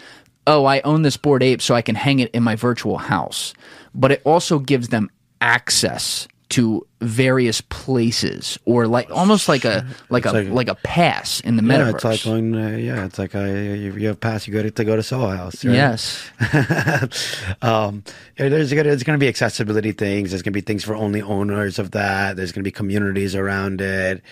oh, 0.46 0.64
I 0.64 0.80
own 0.80 1.02
this 1.02 1.16
bored 1.16 1.42
ape 1.42 1.62
so 1.62 1.74
I 1.74 1.82
can 1.82 1.94
hang 1.94 2.18
it 2.18 2.30
in 2.32 2.42
my 2.42 2.56
virtual 2.56 2.98
house, 2.98 3.54
but 3.94 4.10
it 4.12 4.22
also 4.24 4.58
gives 4.58 4.88
them 4.88 5.10
access 5.40 6.26
to 6.50 6.86
various 7.00 7.60
places 7.62 8.58
or 8.64 8.86
like 8.86 9.10
almost 9.10 9.48
like 9.48 9.64
a 9.64 9.86
like 10.10 10.26
a 10.26 10.32
like, 10.32 10.48
like- 10.48 10.68
a 10.68 10.74
pass 10.74 11.40
in 11.40 11.56
the 11.56 11.62
Yeah, 11.62 11.78
metaverse. 11.90 11.94
it's 11.94 12.26
like 12.26 12.26
uh, 12.26 12.76
yeah, 12.76 13.04
it's 13.06 13.18
like 13.18 13.34
uh, 13.34 13.40
you, 13.44 13.94
you 13.94 14.08
have 14.08 14.20
pass, 14.20 14.46
you 14.46 14.52
go 14.52 14.62
to, 14.62 14.70
to 14.70 14.84
go 14.84 14.96
to 14.96 15.02
Soho 15.02 15.28
House. 15.28 15.64
right? 15.64 15.74
yes. 15.74 16.28
um, 17.62 18.02
there's 18.36 18.70
gonna 18.70 18.82
there's 18.84 19.02
gonna 19.02 19.18
be 19.18 19.28
accessibility 19.28 19.92
things. 19.92 20.30
There's 20.30 20.42
gonna 20.42 20.52
be 20.52 20.60
things 20.60 20.84
for 20.84 20.94
only 20.94 21.22
owners 21.22 21.78
of 21.78 21.92
that. 21.92 22.36
There's 22.36 22.52
gonna 22.52 22.64
be 22.64 22.70
communities 22.70 23.34
around 23.34 23.80
it. 23.80 24.22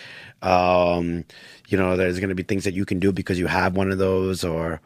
Um, 0.42 1.24
you 1.68 1.76
know, 1.78 1.96
there's 1.96 2.18
gonna 2.20 2.34
be 2.34 2.42
things 2.42 2.64
that 2.64 2.74
you 2.74 2.84
can 2.84 2.98
do 2.98 3.12
because 3.12 3.38
you 3.38 3.46
have 3.46 3.76
one 3.76 3.90
of 3.90 3.98
those, 3.98 4.44
or 4.44 4.80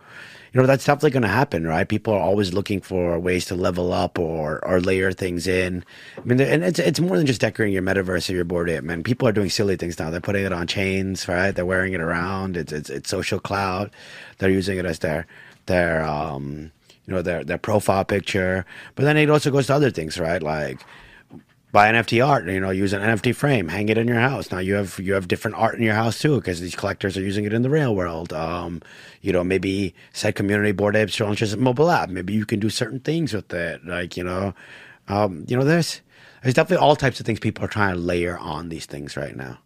you 0.52 0.60
know, 0.60 0.66
that's 0.66 0.84
definitely 0.84 1.10
gonna 1.10 1.28
happen, 1.28 1.66
right? 1.66 1.88
People 1.88 2.12
are 2.12 2.20
always 2.20 2.52
looking 2.52 2.80
for 2.80 3.18
ways 3.18 3.46
to 3.46 3.54
level 3.54 3.92
up 3.92 4.18
or 4.18 4.62
or 4.66 4.80
layer 4.80 5.12
things 5.12 5.46
in. 5.46 5.84
I 6.18 6.20
mean, 6.24 6.40
and 6.40 6.62
it's 6.62 6.78
it's 6.78 7.00
more 7.00 7.16
than 7.16 7.26
just 7.26 7.40
decorating 7.40 7.72
your 7.72 7.82
metaverse 7.82 8.28
or 8.28 8.34
your 8.34 8.44
bored 8.44 8.68
ape, 8.68 8.84
man. 8.84 9.02
People 9.02 9.26
are 9.26 9.32
doing 9.32 9.48
silly 9.48 9.76
things 9.76 9.98
now. 9.98 10.10
They're 10.10 10.20
putting 10.20 10.44
it 10.44 10.52
on 10.52 10.66
chains, 10.66 11.26
right? 11.26 11.52
They're 11.52 11.64
wearing 11.66 11.94
it 11.94 12.00
around. 12.00 12.56
It's 12.56 12.72
it's 12.72 12.90
it's 12.90 13.08
social 13.08 13.40
cloud. 13.40 13.90
They're 14.38 14.50
using 14.50 14.78
it 14.78 14.84
as 14.84 14.98
their 14.98 15.26
their 15.66 16.04
um 16.04 16.70
you 17.06 17.14
know 17.14 17.22
their 17.22 17.44
their 17.44 17.58
profile 17.58 18.04
picture 18.04 18.64
but 18.94 19.04
then 19.04 19.16
it 19.16 19.30
also 19.30 19.50
goes 19.50 19.66
to 19.66 19.74
other 19.74 19.90
things 19.90 20.18
right 20.18 20.42
like 20.42 20.80
buy 21.72 21.90
NFT 21.90 22.24
art 22.24 22.46
you 22.46 22.60
know 22.60 22.70
use 22.70 22.92
an 22.92 23.00
NFT 23.00 23.34
frame 23.34 23.68
hang 23.68 23.88
it 23.88 23.98
in 23.98 24.06
your 24.06 24.20
house 24.20 24.52
now 24.52 24.58
you 24.58 24.74
have 24.74 24.98
you 24.98 25.14
have 25.14 25.26
different 25.26 25.56
art 25.56 25.74
in 25.74 25.82
your 25.82 25.94
house 25.94 26.20
too 26.20 26.36
because 26.36 26.60
these 26.60 26.76
collectors 26.76 27.16
are 27.16 27.22
using 27.22 27.44
it 27.44 27.52
in 27.52 27.62
the 27.62 27.70
real 27.70 27.96
world 27.96 28.32
um 28.32 28.82
you 29.22 29.32
know 29.32 29.42
maybe 29.42 29.94
set 30.12 30.34
community 30.34 30.72
bored 30.72 30.94
apes 30.94 31.18
launches 31.18 31.56
mobile 31.56 31.90
app 31.90 32.10
maybe 32.10 32.32
you 32.34 32.44
can 32.44 32.60
do 32.60 32.70
certain 32.70 33.00
things 33.00 33.32
with 33.32 33.52
it 33.52 33.84
like 33.86 34.16
you 34.16 34.22
know 34.22 34.54
um 35.08 35.44
you 35.48 35.56
know 35.56 35.64
there's 35.64 36.02
there's 36.42 36.54
definitely 36.54 36.84
all 36.84 36.94
types 36.94 37.18
of 37.18 37.26
things 37.26 37.40
people 37.40 37.64
are 37.64 37.68
trying 37.68 37.94
to 37.94 38.00
layer 38.00 38.38
on 38.38 38.68
these 38.68 38.86
things 38.86 39.16
right 39.16 39.34
now 39.34 39.58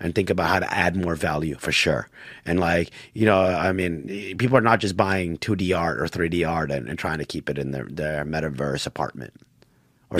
and 0.00 0.14
think 0.14 0.30
about 0.30 0.48
how 0.48 0.58
to 0.58 0.74
add 0.74 0.96
more 0.96 1.14
value 1.14 1.54
for 1.56 1.70
sure. 1.70 2.08
And 2.44 2.58
like, 2.58 2.90
you 3.12 3.26
know, 3.26 3.40
I 3.42 3.72
mean, 3.72 4.36
people 4.38 4.56
are 4.56 4.62
not 4.62 4.80
just 4.80 4.96
buying 4.96 5.38
2D 5.38 5.78
art 5.78 6.00
or 6.00 6.06
3D 6.06 6.48
art 6.48 6.70
and, 6.70 6.88
and 6.88 6.98
trying 6.98 7.18
to 7.18 7.24
keep 7.24 7.48
it 7.48 7.58
in 7.58 7.70
their, 7.70 7.84
their 7.84 8.24
metaverse 8.24 8.86
apartment. 8.86 9.34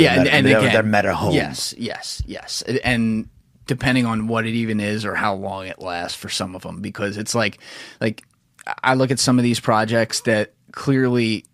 Yeah, 0.00 0.20
and, 0.20 0.28
and 0.28 0.46
their, 0.46 0.58
again, 0.58 0.72
their 0.72 0.82
meta 0.82 1.14
home. 1.14 1.34
Yes, 1.34 1.74
yes, 1.76 2.22
yes, 2.26 2.62
and 2.62 3.28
depending 3.66 4.06
on 4.06 4.26
what 4.26 4.46
it 4.46 4.52
even 4.54 4.80
is 4.80 5.04
or 5.04 5.14
how 5.14 5.34
long 5.34 5.66
it 5.66 5.78
lasts 5.78 6.16
for 6.16 6.28
some 6.28 6.54
of 6.54 6.62
them, 6.62 6.80
because 6.80 7.16
it's 7.16 7.34
like, 7.34 7.58
like 8.00 8.22
I 8.82 8.94
look 8.94 9.10
at 9.10 9.18
some 9.18 9.38
of 9.38 9.42
these 9.42 9.60
projects 9.60 10.20
that 10.22 10.52
clearly 10.72 11.44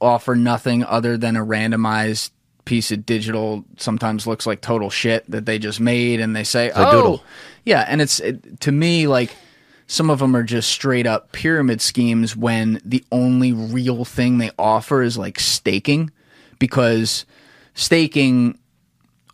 offer 0.00 0.34
nothing 0.34 0.84
other 0.84 1.16
than 1.16 1.36
a 1.36 1.44
randomized 1.44 2.30
piece 2.64 2.90
of 2.90 3.06
digital. 3.06 3.64
Sometimes 3.76 4.26
looks 4.26 4.46
like 4.46 4.60
total 4.60 4.90
shit 4.90 5.30
that 5.30 5.46
they 5.46 5.58
just 5.58 5.80
made, 5.80 6.20
and 6.20 6.34
they 6.34 6.44
say, 6.44 6.70
"Oh, 6.74 6.90
doodle. 6.90 7.24
yeah," 7.64 7.84
and 7.88 8.00
it's 8.00 8.20
it, 8.20 8.60
to 8.60 8.72
me 8.72 9.06
like. 9.06 9.34
Some 9.88 10.08
of 10.08 10.20
them 10.20 10.34
are 10.34 10.44
just 10.44 10.70
straight 10.70 11.06
up 11.06 11.32
pyramid 11.32 11.82
schemes 11.82 12.34
when 12.34 12.80
the 12.82 13.04
only 13.12 13.52
real 13.52 14.06
thing 14.06 14.38
they 14.38 14.50
offer 14.58 15.02
is 15.02 15.18
like 15.18 15.38
staking 15.38 16.10
because 16.58 17.26
staking 17.74 18.58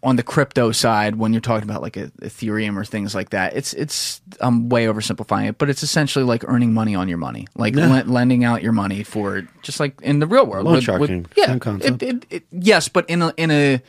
on 0.01 0.15
the 0.15 0.23
crypto 0.23 0.71
side 0.71 1.17
when 1.17 1.33
you're 1.33 1.41
talking 1.41 1.69
about 1.69 1.83
like 1.83 1.97
a, 1.97 2.07
ethereum 2.23 2.77
or 2.77 2.85
things 2.85 3.17
like 3.17 3.31
that 3.31 3.57
it's 3.57 3.73
it's 3.73 4.21
i'm 4.41 4.69
way 4.69 4.87
oversimplifying 4.87 5.49
it 5.49 5.59
but 5.59 5.69
it's 5.69 5.83
essentially 5.83 6.25
like 6.25 6.45
earning 6.47 6.73
money 6.73 6.95
on 6.95 7.09
your 7.09 7.19
money 7.19 7.49
like 7.57 7.75
le- 7.75 8.05
lending 8.07 8.45
out 8.45 8.63
your 8.63 8.71
money 8.73 9.03
for 9.03 9.43
just 9.63 9.81
like 9.81 10.01
in 10.03 10.21
the 10.21 10.27
real 10.27 10.47
world 10.47 10.67
Loan 10.67 10.81
sharking, 10.81 11.27
yeah 11.37 11.59
it, 11.81 12.03
it, 12.03 12.27
it, 12.31 12.45
yes 12.53 12.89
but 12.89 13.11
in 13.11 13.23
a 13.23 13.35
in 13.37 13.51
a 13.51 13.83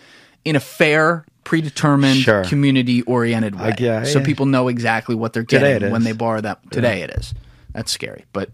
in 0.45 0.55
a 0.55 0.59
fair 0.59 1.25
predetermined 1.43 2.21
Sure. 2.21 2.43
community 2.43 3.03
oriented 3.03 3.53
way 3.59 3.73
yeah, 3.77 4.03
so 4.03 4.17
yeah. 4.17 4.25
people 4.25 4.47
know 4.47 4.67
exactly 4.67 5.13
what 5.13 5.33
they're 5.33 5.43
getting 5.43 5.91
when 5.91 6.03
they 6.03 6.11
borrow 6.11 6.41
that 6.41 6.59
today 6.71 7.03
it 7.03 7.11
is 7.11 7.35
that's 7.73 7.91
scary 7.91 8.25
but 8.33 8.49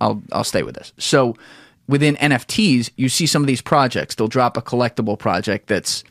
I'll 0.00 0.22
I'll 0.32 0.44
stay 0.44 0.62
with 0.62 0.74
this. 0.74 0.92
So 0.98 1.36
within 1.90 2.14
NFTs, 2.16 2.90
you 2.96 3.08
see 3.08 3.26
some 3.26 3.42
of 3.42 3.48
these 3.48 3.60
projects. 3.60 4.14
They'll 4.14 4.28
drop 4.28 4.56
a 4.56 4.62
collectible 4.62 5.18
project 5.18 5.66
that's 5.66 6.04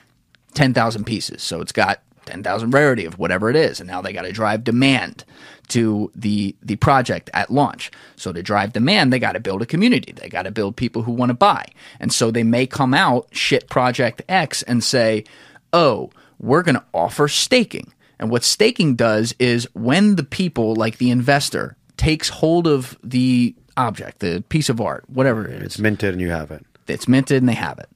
ten 0.53 0.73
thousand 0.73 1.05
pieces. 1.05 1.41
So 1.41 1.61
it's 1.61 1.71
got 1.71 2.01
ten 2.25 2.43
thousand 2.43 2.71
rarity 2.71 3.05
of 3.05 3.17
whatever 3.17 3.49
it 3.49 3.55
is, 3.55 3.80
and 3.80 3.88
now 3.88 4.01
they 4.01 4.13
got 4.13 4.23
to 4.23 4.32
drive 4.34 4.63
demand 4.63 5.23
to 5.69 6.11
the 6.13 6.55
the 6.61 6.75
project 6.75 7.30
at 7.34 7.49
launch. 7.49 7.91
So 8.17 8.34
to 8.34 8.43
drive 8.43 8.73
demand, 8.73 9.13
they 9.13 9.19
got 9.19 9.34
to 9.34 9.39
build 9.39 9.61
a 9.61 9.65
community. 9.65 10.11
They 10.11 10.27
got 10.27 10.43
to 10.43 10.51
build 10.51 10.75
people 10.75 11.03
who 11.03 11.13
want 11.13 11.30
to 11.30 11.36
buy, 11.36 11.65
and 11.99 12.13
so 12.13 12.30
they 12.30 12.43
may 12.43 12.67
come 12.67 12.93
out 12.93 13.30
shit 13.32 13.69
project 13.69 14.21
X 14.27 14.61
and 14.63 14.84
say, 14.84 15.23
"Oh, 15.71 16.11
we're 16.39 16.63
going 16.63 16.75
to 16.75 16.86
offer 16.93 17.27
staking." 17.30 17.93
And 18.19 18.30
what 18.30 18.43
staking 18.43 18.95
does 18.95 19.34
is 19.39 19.65
when 19.73 20.17
the 20.17 20.25
people, 20.25 20.75
like 20.75 20.97
the 20.97 21.09
investor, 21.09 21.77
takes 21.95 22.27
hold 22.27 22.67
of 22.67 22.97
the 23.01 23.55
object, 23.80 24.19
the 24.19 24.43
piece 24.49 24.69
of 24.69 24.80
art, 24.82 25.03
whatever 25.09 25.45
it 25.47 25.61
is, 25.61 25.63
It's 25.63 25.80
minted 25.80 26.13
and 26.13 26.21
you 26.21 26.30
have 26.32 26.51
it. 26.51 26.65
it's 26.88 27.07
minted 27.07 27.38
and 27.38 27.49
they 27.49 27.53
have 27.53 27.80
it. 27.80 27.89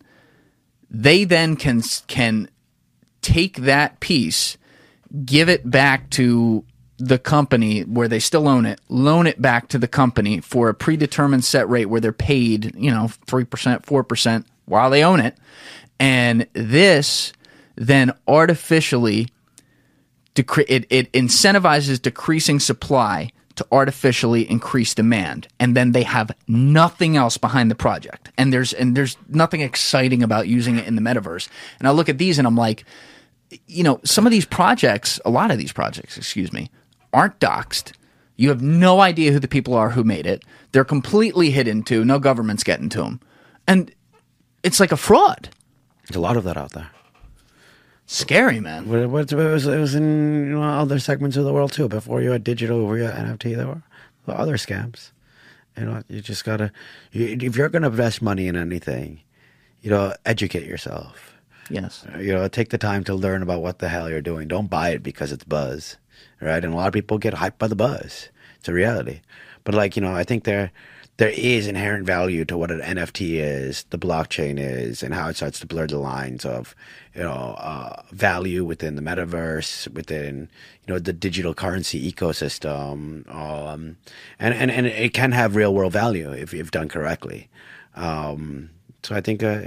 They 0.89 1.23
then 1.23 1.55
can 1.55 1.81
can 2.07 2.49
take 3.21 3.57
that 3.57 3.99
piece, 3.99 4.57
give 5.25 5.49
it 5.49 5.69
back 5.69 6.09
to 6.11 6.63
the 6.97 7.17
company 7.17 7.81
where 7.81 8.07
they 8.07 8.19
still 8.19 8.47
own 8.47 8.65
it, 8.65 8.79
loan 8.89 9.25
it 9.27 9.41
back 9.41 9.67
to 9.69 9.77
the 9.77 9.87
company 9.87 10.39
for 10.39 10.69
a 10.69 10.73
predetermined 10.73 11.43
set 11.43 11.67
rate 11.67 11.87
where 11.87 11.99
they're 11.99 12.13
paid, 12.13 12.73
you 12.77 12.91
know, 12.91 13.09
3%, 13.27 13.47
4% 13.83 14.45
while 14.65 14.89
they 14.89 15.03
own 15.03 15.19
it. 15.19 15.35
And 15.99 16.47
this 16.53 17.33
then 17.75 18.13
artificially 18.27 19.27
decre- 20.35 20.65
it, 20.69 20.85
it 20.89 21.11
incentivizes 21.13 22.01
decreasing 22.01 22.59
supply 22.59 23.31
to 23.55 23.65
artificially 23.71 24.49
increase 24.49 24.93
demand 24.93 25.47
and 25.59 25.75
then 25.75 25.91
they 25.91 26.03
have 26.03 26.31
nothing 26.47 27.15
else 27.15 27.37
behind 27.37 27.69
the 27.69 27.75
project. 27.75 28.31
And 28.37 28.51
there's 28.51 28.73
and 28.73 28.95
there's 28.95 29.17
nothing 29.27 29.61
exciting 29.61 30.23
about 30.23 30.47
using 30.47 30.77
it 30.77 30.87
in 30.87 30.95
the 30.95 31.01
metaverse. 31.01 31.47
And 31.79 31.87
i 31.87 31.91
look 31.91 32.09
at 32.09 32.17
these 32.17 32.37
and 32.37 32.47
i'm 32.47 32.55
like 32.57 32.85
you 33.67 33.83
know 33.83 33.99
some 34.03 34.25
of 34.25 34.31
these 34.31 34.45
projects 34.45 35.19
a 35.25 35.29
lot 35.29 35.51
of 35.51 35.59
these 35.59 35.71
projects 35.71 36.17
excuse 36.17 36.51
me 36.51 36.71
aren't 37.13 37.39
doxed 37.39 37.91
you 38.35 38.49
have 38.49 38.61
no 38.61 38.99
idea 38.99 39.31
who 39.31 39.39
the 39.39 39.47
people 39.47 39.73
are 39.75 39.91
who 39.91 40.03
made 40.03 40.25
it. 40.25 40.43
They're 40.71 40.83
completely 40.83 41.51
hidden 41.51 41.83
too. 41.83 42.03
No 42.03 42.19
government's 42.19 42.63
getting 42.63 42.89
to 42.89 42.99
them 42.99 43.19
and 43.67 43.93
it's 44.63 44.79
like 44.79 44.91
a 44.91 44.97
fraud. 44.97 45.49
There's 46.07 46.17
a 46.17 46.21
lot 46.21 46.37
of 46.37 46.43
that 46.45 46.57
out 46.57 46.71
there. 46.71 46.89
Scary 48.05 48.59
man 48.59 48.89
What, 48.89 49.09
what, 49.09 49.31
it, 49.31 49.35
was, 49.35 49.65
it 49.65 49.79
was 49.79 49.95
in 49.95 50.47
you 50.47 50.59
know, 50.59 50.63
other 50.63 50.99
segments 50.99 51.37
of 51.37 51.45
the 51.45 51.53
world 51.53 51.71
too. 51.71 51.87
Before 51.87 52.21
you 52.21 52.31
had 52.31 52.43
digital, 52.43 52.79
before 52.81 52.97
you 52.97 53.03
had 53.03 53.15
NFT, 53.15 53.55
there 53.55 53.67
were 53.67 53.81
other 54.27 54.57
scams. 54.57 55.11
You 55.77 55.85
know, 55.85 56.03
you 56.07 56.21
just 56.21 56.45
gotta. 56.45 56.71
You, 57.11 57.37
if 57.41 57.55
you're 57.55 57.69
gonna 57.69 57.87
invest 57.87 58.21
money 58.21 58.47
in 58.47 58.55
anything, 58.55 59.21
you 59.81 59.89
know, 59.89 60.13
educate 60.25 60.65
yourself. 60.65 61.35
yes 61.69 62.05
uh, 62.13 62.19
You 62.19 62.33
know, 62.33 62.47
take 62.47 62.69
the 62.69 62.77
time 62.77 63.03
to 63.05 63.15
learn 63.15 63.41
about 63.41 63.61
what 63.61 63.79
the 63.79 63.89
hell 63.89 64.09
you're 64.09 64.21
doing. 64.21 64.47
Don't 64.47 64.69
buy 64.69 64.89
it 64.91 65.01
because 65.01 65.31
it's 65.31 65.43
buzz, 65.43 65.97
right? 66.39 66.63
And 66.63 66.73
a 66.73 66.77
lot 66.77 66.87
of 66.87 66.93
people 66.93 67.17
get 67.17 67.35
hyped 67.35 67.57
by 67.57 67.67
the 67.67 67.75
buzz. 67.75 68.29
It's 68.59 68.69
a 68.69 68.73
reality. 68.73 69.21
But 69.63 69.73
like 69.73 69.95
you 69.95 70.01
know, 70.01 70.15
I 70.15 70.23
think 70.23 70.43
there 70.43 70.71
there 71.17 71.29
is 71.29 71.67
inherent 71.67 72.05
value 72.05 72.43
to 72.45 72.57
what 72.57 72.71
an 72.71 72.81
NFT 72.81 73.35
is, 73.35 73.83
the 73.91 73.99
blockchain 73.99 74.57
is, 74.59 75.03
and 75.03 75.13
how 75.13 75.29
it 75.29 75.35
starts 75.35 75.59
to 75.59 75.67
blur 75.67 75.87
the 75.87 75.99
lines 75.99 76.43
of 76.45 76.75
you 77.13 77.21
know 77.21 77.55
uh, 77.59 78.01
value 78.11 78.65
within 78.65 78.95
the 78.95 79.01
metaverse, 79.01 79.87
within 79.93 80.49
you 80.87 80.93
know 80.93 80.99
the 80.99 81.13
digital 81.13 81.53
currency 81.53 82.11
ecosystem, 82.11 83.29
um, 83.33 83.97
and 84.39 84.53
and 84.55 84.71
and 84.71 84.87
it 84.87 85.13
can 85.13 85.31
have 85.31 85.55
real 85.55 85.73
world 85.73 85.93
value 85.93 86.31
if 86.31 86.53
if 86.53 86.71
done 86.71 86.89
correctly. 86.89 87.49
Um, 87.95 88.69
so 89.03 89.15
I 89.15 89.21
think. 89.21 89.43
Uh, 89.43 89.61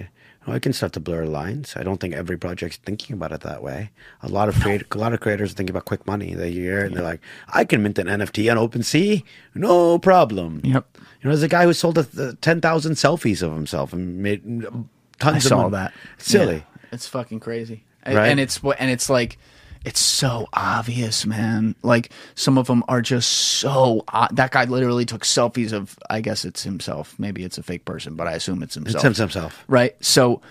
it 0.53 0.63
can 0.63 0.73
start 0.73 0.93
to 0.93 1.01
blur 1.01 1.25
lines. 1.25 1.75
I 1.77 1.83
don't 1.83 1.99
think 2.01 2.15
every 2.15 2.37
project's 2.37 2.77
thinking 2.77 3.15
about 3.15 3.33
it 3.33 3.41
that 3.41 3.63
way. 3.63 3.91
A 4.23 4.29
lot 4.29 4.49
of 4.49 4.55
creat- 4.61 4.85
a 4.95 4.99
lot 4.99 5.13
of 5.13 5.21
creators 5.21 5.53
are 5.53 5.55
thinking 5.55 5.73
about 5.73 5.87
quick 5.87 6.07
money. 6.07 6.35
They 6.35 6.53
hear 6.53 6.85
and 6.85 6.97
they're 6.97 7.03
like, 7.03 7.21
"I 7.49 7.65
can 7.65 7.83
mint 7.83 7.99
an 7.99 8.07
NFT 8.07 8.49
on 8.51 8.57
OpenSea, 8.57 9.25
no 9.55 9.99
problem." 9.99 10.61
Yep. 10.63 10.87
You 10.97 11.01
know, 11.25 11.31
there's 11.31 11.43
a 11.43 11.49
guy 11.49 11.65
who 11.65 11.73
sold 11.73 11.99
a, 11.99 12.07
a 12.17 12.29
uh, 12.29 12.33
ten 12.41 12.61
thousand 12.61 12.93
selfies 12.93 13.43
of 13.43 13.53
himself 13.53 13.93
and 13.93 14.23
made 14.23 14.45
mm, 14.45 14.87
tons 15.19 15.35
I 15.35 15.37
of 15.39 15.43
saw 15.43 15.57
money. 15.63 15.71
that. 15.73 15.93
Silly. 16.19 16.57
Yeah, 16.57 16.89
it's 16.93 17.09
fucking 17.09 17.41
crazy. 17.41 17.85
Right? 18.07 18.29
And 18.29 18.39
it's 18.39 18.61
and 18.79 18.91
it's 18.91 19.11
like 19.11 19.39
it's 19.87 20.01
so 20.01 20.49
obvious, 20.53 21.25
man. 21.25 21.77
Like 21.83 22.11
some 22.35 22.59
of 22.59 22.67
them 22.67 22.83
are 22.89 23.01
just 23.01 23.31
so 23.31 24.05
o- 24.13 24.27
that 24.33 24.51
guy 24.51 24.65
literally 24.65 25.07
took 25.07 25.23
selfies 25.23 25.73
of 25.73 25.97
I 26.11 26.21
guess 26.21 26.45
it's 26.45 26.65
himself. 26.65 27.15
Maybe 27.19 27.45
it's 27.45 27.57
a 27.57 27.63
fake 27.63 27.85
person, 27.85 28.17
but 28.17 28.27
I 28.27 28.33
assume 28.33 28.63
it's 28.65 28.75
himself. 28.75 28.97
It's 28.97 29.05
himself. 29.05 29.65
Right? 29.69 29.95
So 30.05 30.43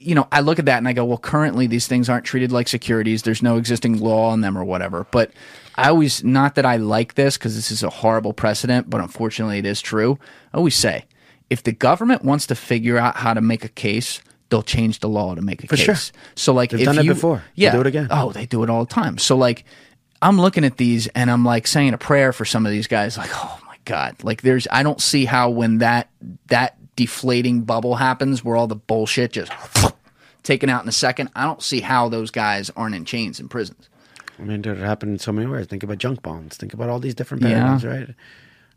you 0.00 0.14
know, 0.14 0.26
I 0.32 0.40
look 0.40 0.58
at 0.58 0.64
that 0.64 0.78
and 0.78 0.88
I 0.88 0.94
go, 0.94 1.04
well, 1.04 1.18
currently 1.18 1.66
these 1.66 1.86
things 1.86 2.08
aren't 2.08 2.24
treated 2.24 2.50
like 2.50 2.68
securities. 2.68 3.22
There's 3.22 3.42
no 3.42 3.56
existing 3.58 4.00
law 4.00 4.30
on 4.30 4.40
them 4.40 4.56
or 4.56 4.64
whatever. 4.64 5.06
But 5.10 5.30
I 5.76 5.90
always, 5.90 6.24
not 6.24 6.54
that 6.54 6.64
I 6.64 6.76
like 6.76 7.14
this 7.14 7.36
because 7.36 7.54
this 7.54 7.70
is 7.70 7.82
a 7.82 7.90
horrible 7.90 8.32
precedent, 8.32 8.88
but 8.88 9.02
unfortunately 9.02 9.58
it 9.58 9.66
is 9.66 9.82
true. 9.82 10.18
I 10.54 10.56
always 10.56 10.74
say, 10.74 11.04
if 11.50 11.62
the 11.62 11.72
government 11.72 12.24
wants 12.24 12.46
to 12.46 12.54
figure 12.54 12.96
out 12.96 13.16
how 13.16 13.34
to 13.34 13.42
make 13.42 13.62
a 13.62 13.68
case, 13.68 14.22
they'll 14.50 14.62
change 14.62 14.98
the 15.00 15.08
law 15.08 15.34
to 15.34 15.40
make 15.42 15.64
a 15.64 15.66
case. 15.66 15.78
sure. 15.78 15.94
So 16.34 16.52
like, 16.52 16.70
They've 16.70 16.80
if 16.80 16.84
done 16.86 16.98
it 16.98 17.04
you, 17.04 17.14
before. 17.14 17.36
They'll 17.36 17.44
Yeah, 17.54 17.72
do 17.72 17.80
it 17.80 17.86
again. 17.86 18.08
Oh, 18.10 18.32
they 18.32 18.46
do 18.46 18.62
it 18.62 18.70
all 18.70 18.84
the 18.84 18.92
time. 18.92 19.16
So 19.18 19.36
like, 19.36 19.64
I'm 20.22 20.38
looking 20.40 20.64
at 20.64 20.76
these 20.76 21.06
and 21.08 21.30
I'm 21.30 21.44
like 21.44 21.66
saying 21.66 21.94
a 21.94 21.98
prayer 21.98 22.32
for 22.32 22.44
some 22.44 22.66
of 22.66 22.72
these 22.72 22.86
guys. 22.86 23.16
Like, 23.16 23.30
oh 23.32 23.58
my 23.66 23.76
god, 23.86 24.22
like 24.22 24.42
there's, 24.42 24.68
I 24.70 24.82
don't 24.82 25.00
see 25.00 25.24
how 25.24 25.48
when 25.50 25.78
that 25.78 26.10
that 26.48 26.76
deflating 26.96 27.62
bubble 27.62 27.94
happens, 27.94 28.44
where 28.44 28.56
all 28.56 28.66
the 28.66 28.76
bullshit 28.76 29.32
just 29.32 29.50
taken 30.42 30.68
out 30.68 30.82
in 30.82 30.88
a 30.88 30.92
second. 30.92 31.30
I 31.34 31.44
don't 31.44 31.62
see 31.62 31.80
how 31.80 32.08
those 32.10 32.30
guys 32.30 32.70
aren't 32.76 32.94
in 32.94 33.04
chains 33.06 33.40
in 33.40 33.48
prisons. 33.48 33.88
I 34.38 34.42
mean, 34.42 34.64
it 34.64 34.76
happened 34.78 35.12
in 35.12 35.18
so 35.18 35.32
many 35.32 35.46
ways. 35.46 35.66
Think 35.66 35.82
about 35.82 35.98
junk 35.98 36.22
bonds. 36.22 36.56
Think 36.56 36.74
about 36.74 36.88
all 36.88 36.98
these 36.98 37.14
different 37.14 37.42
Yeah. 37.42 37.78
right? 37.84 38.14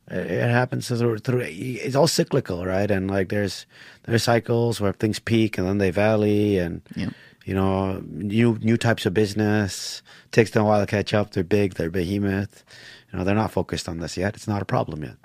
It 0.09 0.49
happens 0.49 0.87
through, 0.89 1.19
through. 1.19 1.43
It's 1.47 1.95
all 1.95 2.07
cyclical, 2.07 2.65
right? 2.65 2.91
And 2.91 3.09
like, 3.09 3.29
there's 3.29 3.65
there's 4.03 4.23
cycles 4.23 4.81
where 4.81 4.91
things 4.93 5.17
peak 5.19 5.57
and 5.57 5.65
then 5.67 5.77
they 5.77 5.91
valley, 5.91 6.57
and 6.57 6.81
Yeah. 6.95 7.09
you 7.45 7.53
know, 7.55 8.01
new 8.07 8.59
new 8.61 8.75
types 8.77 9.05
of 9.05 9.13
business 9.13 10.01
takes 10.31 10.51
them 10.51 10.63
a 10.63 10.65
while 10.65 10.81
to 10.81 10.85
catch 10.85 11.13
up. 11.13 11.31
They're 11.31 11.43
big, 11.43 11.75
they're 11.75 11.89
behemoth. 11.89 12.63
You 13.11 13.19
know, 13.19 13.25
they're 13.25 13.33
not 13.33 13.51
focused 13.51 13.87
on 13.87 13.99
this 13.99 14.17
yet. 14.17 14.35
It's 14.35 14.47
not 14.47 14.61
a 14.61 14.65
problem 14.65 15.03
yet. 15.03 15.15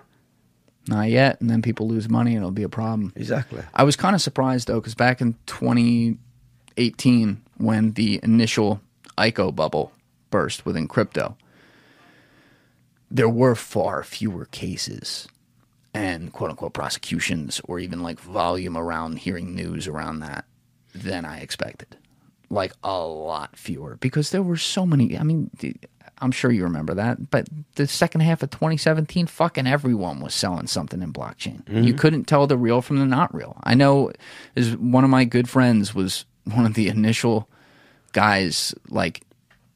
Not 0.86 1.09
yet, 1.10 1.40
and 1.40 1.50
then 1.50 1.60
people 1.60 1.86
lose 1.88 2.09
money 2.09 2.30
and 2.30 2.38
it'll 2.38 2.50
be 2.50 2.62
a 2.62 2.68
problem. 2.68 3.12
Exactly. 3.16 3.62
I 3.74 3.82
was 3.82 3.96
kind 3.96 4.14
of 4.14 4.22
surprised 4.22 4.68
though, 4.68 4.80
because 4.80 4.94
back 4.94 5.20
in 5.20 5.34
2018, 6.76 7.42
when 7.59 7.92
the 7.92 8.20
initial 8.22 8.80
ICO 9.18 9.55
bubble 9.55 9.92
burst 10.30 10.64
within 10.64 10.88
crypto, 10.88 11.36
there 13.10 13.28
were 13.28 13.55
far 13.55 14.02
fewer 14.02 14.47
cases 14.47 15.28
and 15.94 16.32
quote 16.32 16.51
unquote 16.51 16.74
prosecutions 16.74 17.60
or 17.64 17.78
even 17.78 18.02
like 18.02 18.20
volume 18.20 18.76
around 18.76 19.18
hearing 19.18 19.55
news 19.55 19.86
around 19.86 20.20
that 20.20 20.44
than 20.94 21.24
I 21.24 21.40
expected. 21.40 21.97
Like 22.51 22.72
a 22.82 22.98
lot 22.98 23.56
fewer 23.56 23.97
because 23.97 24.30
there 24.30 24.43
were 24.43 24.56
so 24.56 24.86
many. 24.86 25.18
I 25.18 25.22
mean, 25.22 25.51
I'm 26.20 26.32
sure 26.32 26.51
you 26.51 26.64
remember 26.64 26.94
that, 26.94 27.30
but 27.30 27.47
the 27.74 27.86
second 27.86 28.22
half 28.22 28.43
of 28.43 28.51
2017, 28.51 29.26
fucking 29.26 29.66
everyone 29.66 30.20
was 30.20 30.35
selling 30.35 30.66
something 30.66 31.02
in 31.02 31.12
blockchain. 31.12 31.68
You 31.68 31.74
mm-hmm. 31.74 31.97
couldn't 31.98 32.24
tell 32.24 32.47
the 32.47 32.56
real 32.56 32.80
from 32.80 32.98
the 32.98 33.06
not 33.06 33.35
real. 33.35 33.59
I 33.64 33.74
know 33.74 34.12
is 34.55 34.76
one 34.76 35.05
of 35.05 35.10
my 35.10 35.24
good 35.24 35.48
friends 35.48 35.94
was 35.94 36.24
one 36.44 36.64
of 36.64 36.74
the 36.74 36.89
initial 36.89 37.48
guys 38.12 38.74
like 38.89 39.22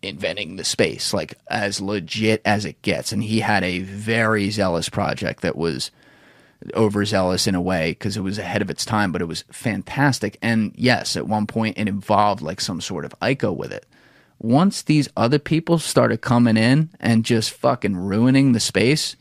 inventing 0.02 0.56
the 0.56 0.64
space, 0.64 1.14
like 1.14 1.34
as 1.48 1.80
legit 1.80 2.42
as 2.44 2.64
it 2.64 2.82
gets. 2.82 3.12
And 3.12 3.22
he 3.22 3.40
had 3.40 3.62
a 3.64 3.80
very 3.80 4.50
zealous 4.50 4.88
project 4.88 5.42
that 5.42 5.56
was 5.56 5.90
overzealous 6.74 7.46
in 7.46 7.54
a 7.54 7.60
way 7.60 7.92
because 7.92 8.16
it 8.16 8.22
was 8.22 8.38
ahead 8.38 8.62
of 8.62 8.70
its 8.70 8.84
time, 8.84 9.12
but 9.12 9.22
it 9.22 9.26
was 9.26 9.44
fantastic. 9.50 10.38
And 10.42 10.72
yes, 10.76 11.16
at 11.16 11.26
one 11.26 11.46
point 11.46 11.78
it 11.78 11.88
involved 11.88 12.42
like 12.42 12.60
some 12.60 12.80
sort 12.80 13.04
of 13.04 13.18
ICO 13.20 13.56
with 13.56 13.72
it. 13.72 13.86
Once 14.38 14.82
these 14.82 15.08
other 15.16 15.38
people 15.38 15.78
started 15.78 16.20
coming 16.20 16.56
in 16.56 16.90
and 16.98 17.24
just 17.24 17.52
fucking 17.52 17.96
ruining 17.96 18.52
the 18.52 18.60
space, 18.60 19.16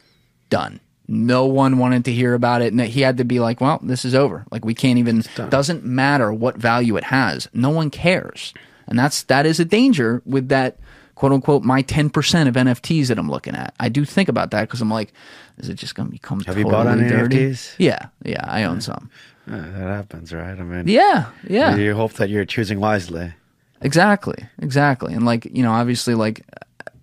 done. 0.50 0.80
No 1.08 1.46
one 1.46 1.78
wanted 1.78 2.06
to 2.06 2.14
hear 2.14 2.34
about 2.34 2.62
it. 2.62 2.72
And 2.72 2.82
he 2.82 3.02
had 3.02 3.18
to 3.18 3.24
be 3.24 3.40
like, 3.40 3.60
well, 3.60 3.80
this 3.84 4.06
is 4.06 4.16
over. 4.16 4.46
Like 4.52 4.66
we 4.66 4.74
can't 4.74 4.98
even 4.98 5.24
doesn't 5.50 5.84
matter 5.84 6.32
what 6.32 6.58
value 6.58 6.96
it 6.98 7.04
has. 7.06 7.50
No 7.54 7.70
one 7.70 7.90
cares. 7.90 8.54
And 8.92 9.00
that's 9.00 9.24
that 9.24 9.46
is 9.46 9.58
a 9.62 9.66
danger 9.66 10.22
with 10.26 10.50
that 10.50 10.78
quote 11.16 11.32
unquote 11.32 11.64
my 11.64 11.82
10% 11.82 12.48
of 12.50 12.56
NFTs 12.56 13.08
that 13.08 13.18
I'm 13.18 13.30
looking 13.32 13.56
at. 13.56 13.74
I 13.80 13.88
do 13.88 14.04
think 14.04 14.28
about 14.28 14.52
that 14.52 14.62
because 14.68 14.82
I'm 14.82 14.92
like, 14.92 15.14
is 15.60 15.70
it 15.70 15.76
just 15.76 15.96
going 15.96 16.08
to 16.10 16.12
become 16.12 16.42
Have 16.42 16.58
you 16.58 16.66
bought 16.66 16.88
any 16.88 17.08
dirty? 17.08 17.38
NFTs? 17.52 17.76
Yeah, 17.78 18.08
yeah, 18.26 18.44
I 18.46 18.66
own 18.66 18.82
some. 18.82 19.10
Yeah, 19.48 19.62
that 19.62 19.88
happens, 19.88 20.34
right? 20.34 20.60
I 20.60 20.62
mean, 20.64 20.90
Yeah, 20.90 21.30
yeah. 21.48 21.76
You 21.78 21.96
hope 21.96 22.14
that 22.14 22.30
you're 22.30 22.44
choosing 22.44 22.82
wisely. 22.82 23.34
Exactly, 23.82 24.36
exactly. 24.60 25.14
And 25.14 25.26
like, 25.26 25.46
you 25.46 25.64
know, 25.64 25.72
obviously 25.72 26.16
like 26.16 26.46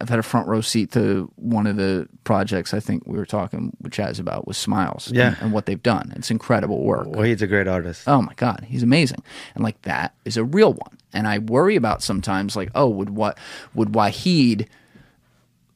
I've 0.00 0.08
had 0.08 0.18
a 0.18 0.22
front 0.22 0.46
row 0.46 0.60
seat 0.60 0.92
to 0.92 1.30
one 1.36 1.66
of 1.66 1.76
the 1.76 2.08
projects 2.24 2.72
I 2.72 2.78
think 2.80 3.04
we 3.06 3.18
were 3.18 3.26
talking 3.26 3.76
with 3.82 3.92
Chaz 3.92 4.20
about 4.20 4.46
was 4.46 4.56
Smiles 4.56 5.10
Yeah. 5.12 5.28
and, 5.28 5.36
and 5.42 5.52
what 5.52 5.66
they've 5.66 5.82
done. 5.82 6.12
It's 6.14 6.30
incredible 6.30 6.84
work. 6.84 7.08
Well, 7.08 7.22
he's 7.24 7.42
a 7.42 7.46
great 7.48 7.66
artist. 7.66 8.04
Oh 8.06 8.22
my 8.22 8.34
god, 8.34 8.64
he's 8.68 8.82
amazing. 8.84 9.22
And 9.54 9.64
like 9.64 9.82
that 9.82 10.14
is 10.24 10.36
a 10.36 10.44
real 10.44 10.72
one. 10.72 10.96
And 11.12 11.26
I 11.26 11.38
worry 11.38 11.74
about 11.76 12.02
sometimes 12.02 12.54
like, 12.54 12.70
oh, 12.74 12.88
would 12.88 13.10
what 13.10 13.38
would 13.74 13.88
Wahid 13.92 14.68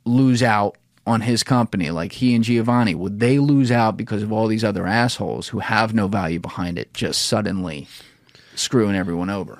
lose 0.04 0.42
out 0.42 0.76
on 1.06 1.20
his 1.20 1.42
company 1.42 1.90
like 1.90 2.12
he 2.12 2.34
and 2.34 2.44
Giovanni 2.44 2.94
would 2.94 3.18
they 3.18 3.38
lose 3.40 3.72
out 3.72 3.96
because 3.96 4.22
of 4.22 4.32
all 4.32 4.46
these 4.46 4.62
other 4.62 4.86
assholes 4.86 5.48
who 5.48 5.58
have 5.58 5.94
no 5.94 6.06
value 6.06 6.38
behind 6.38 6.78
it 6.78 6.94
just 6.94 7.22
suddenly 7.26 7.88
screwing 8.54 8.94
everyone 8.94 9.30
over? 9.30 9.58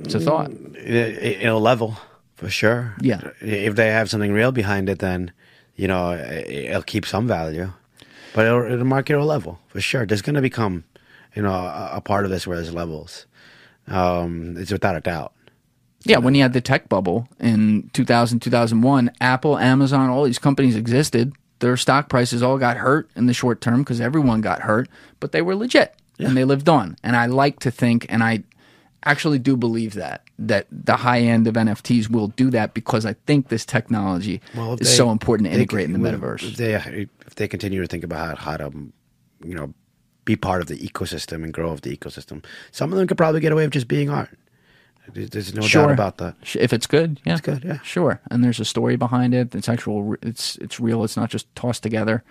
It's 0.00 0.14
a 0.14 0.20
thought. 0.20 0.50
Mm, 0.50 0.76
it, 0.76 1.42
it'll 1.42 1.60
level 1.60 1.96
for 2.38 2.48
sure. 2.50 2.94
Yeah. 3.00 3.20
If 3.40 3.74
they 3.76 3.88
have 3.90 4.08
something 4.08 4.32
real 4.32 4.52
behind 4.52 4.88
it, 4.88 4.98
then 5.00 5.32
you 5.76 5.86
know 5.88 6.12
it- 6.12 6.48
it'll 6.70 6.82
keep 6.82 7.04
some 7.06 7.26
value, 7.28 7.72
but 8.34 8.46
it'll, 8.46 8.78
the 8.78 8.84
market 8.84 9.18
level 9.20 9.58
for 9.68 9.80
sure. 9.80 10.06
There's 10.06 10.22
going 10.22 10.36
to 10.36 10.42
become 10.42 10.84
you 11.36 11.42
know 11.42 11.52
a, 11.52 11.90
a 11.94 12.00
part 12.00 12.24
of 12.24 12.30
this 12.30 12.46
where 12.46 12.56
there's 12.56 12.72
levels. 12.74 13.26
Um, 13.86 14.56
it's 14.58 14.72
without 14.72 14.96
a 14.96 15.00
doubt. 15.00 15.32
Yeah, 16.04 16.18
when 16.18 16.34
you 16.34 16.42
had 16.42 16.52
the 16.52 16.60
tech 16.60 16.88
bubble 16.88 17.28
in 17.40 17.90
2000, 17.92 18.40
2001, 18.40 19.10
Apple, 19.20 19.58
Amazon, 19.58 20.08
all 20.10 20.24
these 20.24 20.38
companies 20.38 20.76
existed. 20.76 21.32
Their 21.58 21.76
stock 21.76 22.08
prices 22.08 22.40
all 22.42 22.56
got 22.56 22.76
hurt 22.76 23.10
in 23.16 23.26
the 23.26 23.34
short 23.34 23.60
term 23.60 23.80
because 23.82 24.00
everyone 24.00 24.40
got 24.40 24.60
hurt, 24.60 24.88
but 25.18 25.32
they 25.32 25.42
were 25.42 25.56
legit 25.56 25.92
and 26.28 26.36
they 26.36 26.44
lived 26.44 26.68
on. 26.68 26.96
And 27.02 27.16
I 27.16 27.26
like 27.26 27.58
to 27.60 27.70
think, 27.72 28.06
and 28.08 28.22
I 28.22 28.44
actually 29.04 29.38
do 29.38 29.56
believe 29.56 29.94
that, 29.94 30.22
that 30.38 30.66
the 30.70 30.96
high 30.96 31.20
end 31.20 31.46
of 31.46 31.54
NFTs 31.54 32.10
will 32.10 32.28
do 32.28 32.50
that 32.50 32.74
because 32.74 33.06
I 33.06 33.14
think 33.26 33.48
this 33.48 33.64
technology 33.64 34.40
if 34.54 34.80
is 34.80 34.88
they- 34.88 34.94
so 34.96 35.10
important 35.10 35.48
to 35.48 35.54
integrate 35.54 35.84
in 35.86 35.92
the 35.92 35.98
metaverse. 36.10 36.42
If 36.42 36.56
they 36.56 36.74
if 37.26 37.34
they 37.36 37.48
continue 37.48 37.80
to 37.80 37.86
think 37.86 38.04
about 38.04 38.38
how 38.38 38.56
to, 38.56 38.70
you 39.44 39.54
know, 39.54 39.72
be 40.24 40.36
part 40.36 40.60
of 40.60 40.66
the 40.66 40.76
ecosystem 40.76 41.42
and 41.44 41.52
grow 41.54 41.70
of 41.70 41.80
the 41.82 41.96
ecosystem, 41.96 42.44
some 42.70 42.92
of 42.92 42.98
them 42.98 43.06
could 43.08 43.16
probably 43.16 43.40
get 43.40 43.52
away 43.52 43.64
with 43.64 43.72
just 43.72 43.88
being 43.88 44.10
art. 44.10 44.36
There's- 45.14 45.30
There's 45.30 45.54
no 45.54 45.62
doubt 45.62 45.68
about 45.94 46.18
that. 46.18 46.34
If 46.54 46.72
it's 46.74 46.86
good, 46.86 47.18
yeah, 47.24 47.32
it's 47.32 47.40
good, 47.40 47.64
yeah. 47.64 47.78
sure. 47.82 48.20
And 48.30 48.44
there's 48.44 48.60
a 48.60 48.64
story 48.66 48.96
behind 48.96 49.32
it. 49.34 49.54
It's 49.54 49.68
actual. 49.68 50.16
It's 50.22 50.56
it's 50.56 50.78
real. 50.78 51.02
It's 51.02 51.16
not 51.16 51.30
just 51.30 51.46
tossed 51.54 51.82
together. 51.82 52.22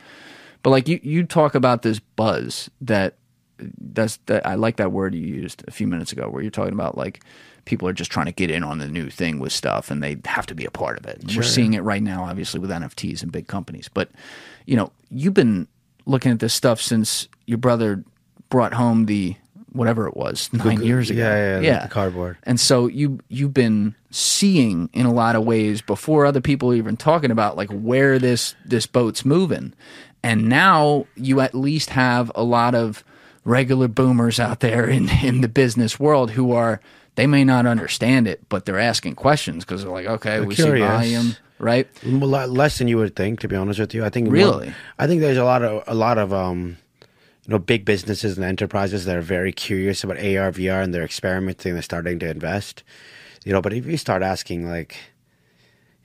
But 0.61 0.69
like 0.71 0.87
you, 0.87 0.99
you 1.01 1.23
talk 1.23 1.55
about 1.55 1.81
this 1.81 1.99
buzz 1.99 2.69
that 2.81 3.15
that's 3.59 4.17
that 4.27 4.45
I 4.45 4.55
like 4.55 4.77
that 4.77 4.91
word 4.91 5.15
you 5.15 5.21
used 5.21 5.63
a 5.67 5.71
few 5.71 5.87
minutes 5.87 6.11
ago, 6.11 6.29
where 6.29 6.41
you're 6.41 6.51
talking 6.51 6.73
about 6.73 6.97
like 6.97 7.21
people 7.65 7.87
are 7.87 7.93
just 7.93 8.11
trying 8.11 8.27
to 8.27 8.31
get 8.31 8.49
in 8.49 8.63
on 8.63 8.77
the 8.79 8.87
new 8.87 9.09
thing 9.09 9.39
with 9.39 9.51
stuff, 9.51 9.91
and 9.91 10.01
they 10.01 10.17
have 10.25 10.45
to 10.47 10.55
be 10.55 10.65
a 10.65 10.71
part 10.71 10.97
of 10.97 11.05
it. 11.05 11.19
And 11.21 11.35
We're 11.35 11.43
seeing 11.43 11.73
it 11.73 11.81
right 11.81 12.01
now, 12.01 12.23
obviously, 12.23 12.59
with 12.59 12.69
NFTs 12.69 13.21
and 13.21 13.31
big 13.31 13.47
companies. 13.47 13.89
But 13.93 14.09
you 14.65 14.75
know, 14.75 14.91
you've 15.11 15.33
been 15.33 15.67
looking 16.05 16.31
at 16.31 16.39
this 16.39 16.53
stuff 16.53 16.81
since 16.81 17.27
your 17.45 17.57
brother 17.57 18.03
brought 18.49 18.73
home 18.73 19.05
the 19.05 19.35
whatever 19.73 20.07
it 20.07 20.17
was 20.17 20.51
nine 20.53 20.81
years 20.81 21.09
ago. 21.09 21.21
Yeah, 21.21 21.59
yeah, 21.59 21.83
the 21.83 21.89
cardboard. 21.89 22.37
And 22.43 22.59
so 22.59 22.87
you 22.87 23.19
you've 23.29 23.53
been 23.53 23.95
seeing 24.09 24.89
in 24.93 25.05
a 25.05 25.13
lot 25.13 25.35
of 25.35 25.45
ways 25.45 25.81
before 25.81 26.25
other 26.25 26.41
people 26.41 26.73
even 26.73 26.97
talking 26.97 27.31
about 27.31 27.55
like 27.55 27.69
where 27.69 28.19
this 28.19 28.55
this 28.65 28.85
boat's 28.85 29.23
moving. 29.23 29.73
And 30.23 30.49
now 30.49 31.05
you 31.15 31.39
at 31.39 31.53
least 31.53 31.91
have 31.91 32.31
a 32.35 32.43
lot 32.43 32.75
of 32.75 33.03
regular 33.47 33.87
boomers 33.87 34.39
out 34.39 34.59
there 34.59 34.87
in 34.87 35.09
in 35.23 35.41
the 35.41 35.47
business 35.47 35.99
world 35.99 36.31
who 36.31 36.51
are 36.51 36.79
they 37.15 37.25
may 37.25 37.43
not 37.43 37.65
understand 37.65 38.27
it, 38.27 38.47
but 38.49 38.65
they're 38.65 38.77
asking 38.77 39.15
questions 39.15 39.65
because 39.65 39.81
they're 39.83 39.91
like, 39.91 40.05
okay, 40.05 40.39
we 40.41 40.53
curious. 40.53 40.87
see 41.01 41.15
volume, 41.15 41.35
right? 41.57 41.87
Well, 42.05 42.29
le- 42.29 42.45
less 42.45 42.77
than 42.77 42.87
you 42.87 42.97
would 42.97 43.15
think, 43.15 43.39
to 43.39 43.47
be 43.47 43.55
honest 43.55 43.79
with 43.79 43.95
you. 43.95 44.05
I 44.05 44.09
think 44.09 44.27
more- 44.27 44.35
Really? 44.35 44.71
I 44.99 45.07
think 45.07 45.21
there's 45.21 45.37
a 45.37 45.43
lot 45.43 45.63
of 45.63 45.83
a 45.87 45.95
lot 45.95 46.19
of 46.19 46.31
um, 46.31 46.77
you 47.45 47.51
know, 47.53 47.57
big 47.59 47.85
businesses 47.85 48.37
and 48.37 48.45
enterprises 48.45 49.05
that 49.05 49.15
are 49.15 49.21
very 49.21 49.51
curious 49.51 50.03
about 50.03 50.17
AR, 50.17 50.51
VR, 50.51 50.83
and 50.83 50.93
they're 50.93 51.03
experimenting. 51.05 51.73
They're 51.73 51.81
starting 51.81 52.19
to 52.19 52.29
invest. 52.29 52.83
You 53.45 53.53
know, 53.53 53.61
but 53.61 53.73
if 53.73 53.85
you 53.85 53.95
start 53.97 54.21
asking 54.21 54.69
like, 54.69 54.97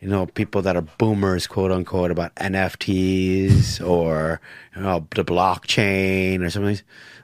you 0.01 0.09
know, 0.09 0.27
people 0.27 0.63
that 0.63 0.77
are 0.77 0.87
boomers, 0.99 1.47
quote 1.49 1.73
unquote, 1.73 2.11
about 2.13 2.35
NFTs 2.37 3.85
or 3.87 4.41
you 4.75 4.83
know 4.83 5.07
the 5.15 5.25
blockchain 5.25 6.41
or 6.43 6.49
something, 6.51 6.79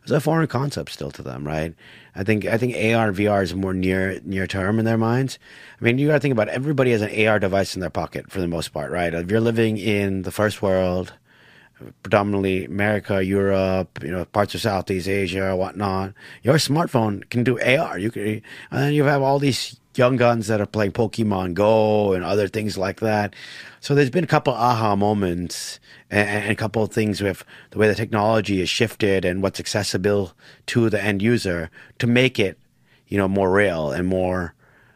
it's 0.09 0.17
a 0.17 0.21
foreign 0.21 0.47
concept 0.47 0.91
still 0.91 1.11
to 1.11 1.23
them, 1.23 1.47
right? 1.47 1.75
I 2.15 2.25
think 2.25 2.47
I 2.47 2.57
think 2.57 2.75
AR, 2.75 3.13
VR 3.13 3.43
is 3.43 3.55
more 3.55 3.75
near 3.75 4.21
near 4.25 4.47
term 4.47 4.79
in 4.79 4.87
their 4.87 4.97
minds. 4.97 5.39
I 5.79 5.85
mean, 5.85 5.99
you 5.99 6.09
got 6.09 6.15
to 6.15 6.21
think 6.21 6.33
about 6.33 6.49
everybody 6.49 6.93
has 6.93 7.03
an 7.03 7.29
AR 7.29 7.39
device 7.39 7.75
in 7.75 7.81
their 7.81 7.91
pocket 7.91 8.31
for 8.31 8.41
the 8.41 8.49
most 8.49 8.73
part, 8.73 8.91
right? 8.91 9.13
If 9.13 9.31
you're 9.31 9.41
living 9.41 9.77
in 9.77 10.23
the 10.23 10.31
first 10.31 10.63
world, 10.63 11.13
predominantly 12.03 12.65
America, 12.65 13.23
Europe, 13.23 13.99
you 14.03 14.11
know, 14.11 14.25
parts 14.25 14.55
of 14.55 14.63
Southeast 14.63 15.09
Asia, 15.09 15.55
whatnot. 15.55 16.15
Your 16.43 16.57
smartphone 16.57 17.29
can 17.29 17.45
do 17.45 17.61
AR. 17.61 17.99
You 17.99 18.11
can, 18.11 18.23
and 18.23 18.43
then 18.83 18.93
you 18.95 19.05
have 19.05 19.21
all 19.21 19.39
these 19.39 19.79
young 19.99 20.17
guns 20.17 20.47
that 20.47 20.61
are 20.61 20.67
playing 20.67 20.93
Pokemon 20.93 21.55
Go 21.55 22.13
and 22.13 22.25
other 22.25 22.49
things 22.49 22.79
like 22.79 23.01
that. 23.01 23.35
So 23.81 23.95
there's 23.95 24.11
been 24.11 24.25
a 24.25 24.29
couple 24.29 24.55
aha 24.55 24.97
moments 24.97 25.81
and, 26.11 26.29
and 26.29 26.51
a 26.51 26.57
couple 26.57 26.83
of 26.83 26.93
things 26.93 27.21
with 27.21 27.45
the 27.71 27.79
way 27.79 27.89
the 27.89 27.95
technology 27.95 28.61
is 28.61 28.71
shifted 28.71 29.25
and 29.25 29.43
what's 29.43 29.61
accessible 29.61 30.33
to 30.67 30.89
the 30.89 31.03
end 31.03 31.23
user 31.23 31.71
to 31.99 32.07
make 32.07 32.39
it, 32.39 32.59
you 33.09 33.19
know, 33.19 33.29
more 33.29 33.51
real 33.51 33.91
and 33.91 34.07
more, 34.07 34.55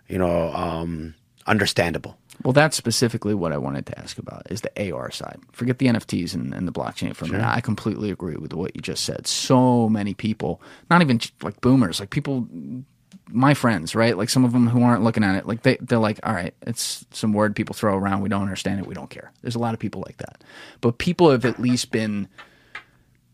you 0.09 0.19
know, 0.19 0.53
um, 0.53 1.15
understandable. 1.47 2.17
Well, 2.45 2.53
that's 2.53 2.77
specifically 2.77 3.35
what 3.35 3.53
I 3.53 3.59
wanted 3.59 3.87
to 3.87 3.99
ask 3.99 4.19
about 4.19 4.51
is 4.51 4.63
the 4.63 4.93
AR 4.93 5.11
side. 5.11 5.39
Forget 5.53 5.79
the 5.79 5.87
NFTs 5.87 6.35
and, 6.35 6.53
and 6.53 6.67
the 6.67 6.73
blockchain 6.73 7.15
for 7.15 7.25
a 7.25 7.29
minute. 7.29 7.47
I 7.47 7.61
completely 7.61 8.11
agree 8.11 8.37
with 8.37 8.53
what 8.53 8.75
you 8.75 8.81
just 8.81 9.05
said. 9.05 9.27
So 9.27 9.89
many 9.89 10.15
people, 10.15 10.61
not 10.91 11.03
even 11.03 11.21
like 11.43 11.61
boomers, 11.61 12.01
like 12.01 12.11
people, 12.11 12.49
my 13.33 13.55
friends, 13.55 13.95
right? 13.95 14.17
Like 14.17 14.31
some 14.31 14.45
of 14.45 14.53
them 14.53 14.69
who 14.69 14.83
aren't 14.83 15.03
looking 15.03 15.25
at 15.25 15.37
it, 15.37 15.47
like 15.47 15.63
they, 15.63 15.77
they're 15.81 15.99
like, 15.99 16.21
all 16.23 16.35
right, 16.35 16.55
it's 16.63 17.05
some 17.11 17.33
word 17.33 17.57
people 17.57 17.75
throw 17.75 17.97
around. 17.97 18.21
We 18.21 18.29
don't 18.29 18.43
understand 18.43 18.81
it. 18.81 18.87
We 18.87 18.95
don't 18.95 19.11
care. 19.11 19.33
There's 19.43 19.55
a 19.55 19.59
lot 19.61 19.75
of 19.75 19.81
people 19.81 20.03
like 20.07 20.19
that. 20.19 20.43
But 20.81 20.99
people 20.99 21.31
have 21.31 21.45
at 21.45 21.59
least 21.59 21.91
been, 21.91 22.29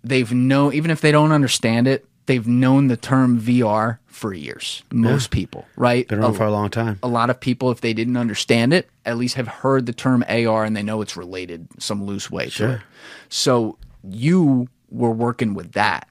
they've 0.04 0.32
known, 0.32 0.74
even 0.74 0.90
if 0.90 1.00
they 1.00 1.12
don't 1.12 1.32
understand 1.32 1.86
it, 1.88 2.06
they've 2.26 2.46
known 2.46 2.88
the 2.88 2.96
term 2.96 3.40
VR 3.40 3.98
for 4.06 4.34
years. 4.34 4.82
Most 4.92 5.30
people, 5.30 5.66
right? 5.76 6.06
Been 6.08 6.18
around 6.20 6.34
for 6.34 6.44
a 6.44 6.50
long 6.50 6.70
time. 6.70 6.98
a 7.02 7.08
lot 7.08 7.30
of 7.30 7.40
people, 7.40 7.70
if 7.70 7.80
they 7.80 7.92
didn't 7.92 8.16
understand 8.16 8.72
it, 8.72 8.88
at 9.04 9.16
least 9.16 9.36
have 9.36 9.48
heard 9.48 9.86
the 9.86 9.92
term 9.92 10.24
AR 10.28 10.64
and 10.64 10.76
they 10.76 10.82
know 10.82 11.00
it's 11.02 11.16
related 11.16 11.68
some 11.78 12.04
loose 12.04 12.30
way 12.30 12.50
to 12.50 12.70
it. 12.72 12.80
So 13.28 13.78
you 14.02 14.68
were 14.90 15.10
working 15.10 15.54
with 15.54 15.72
that 15.72 16.08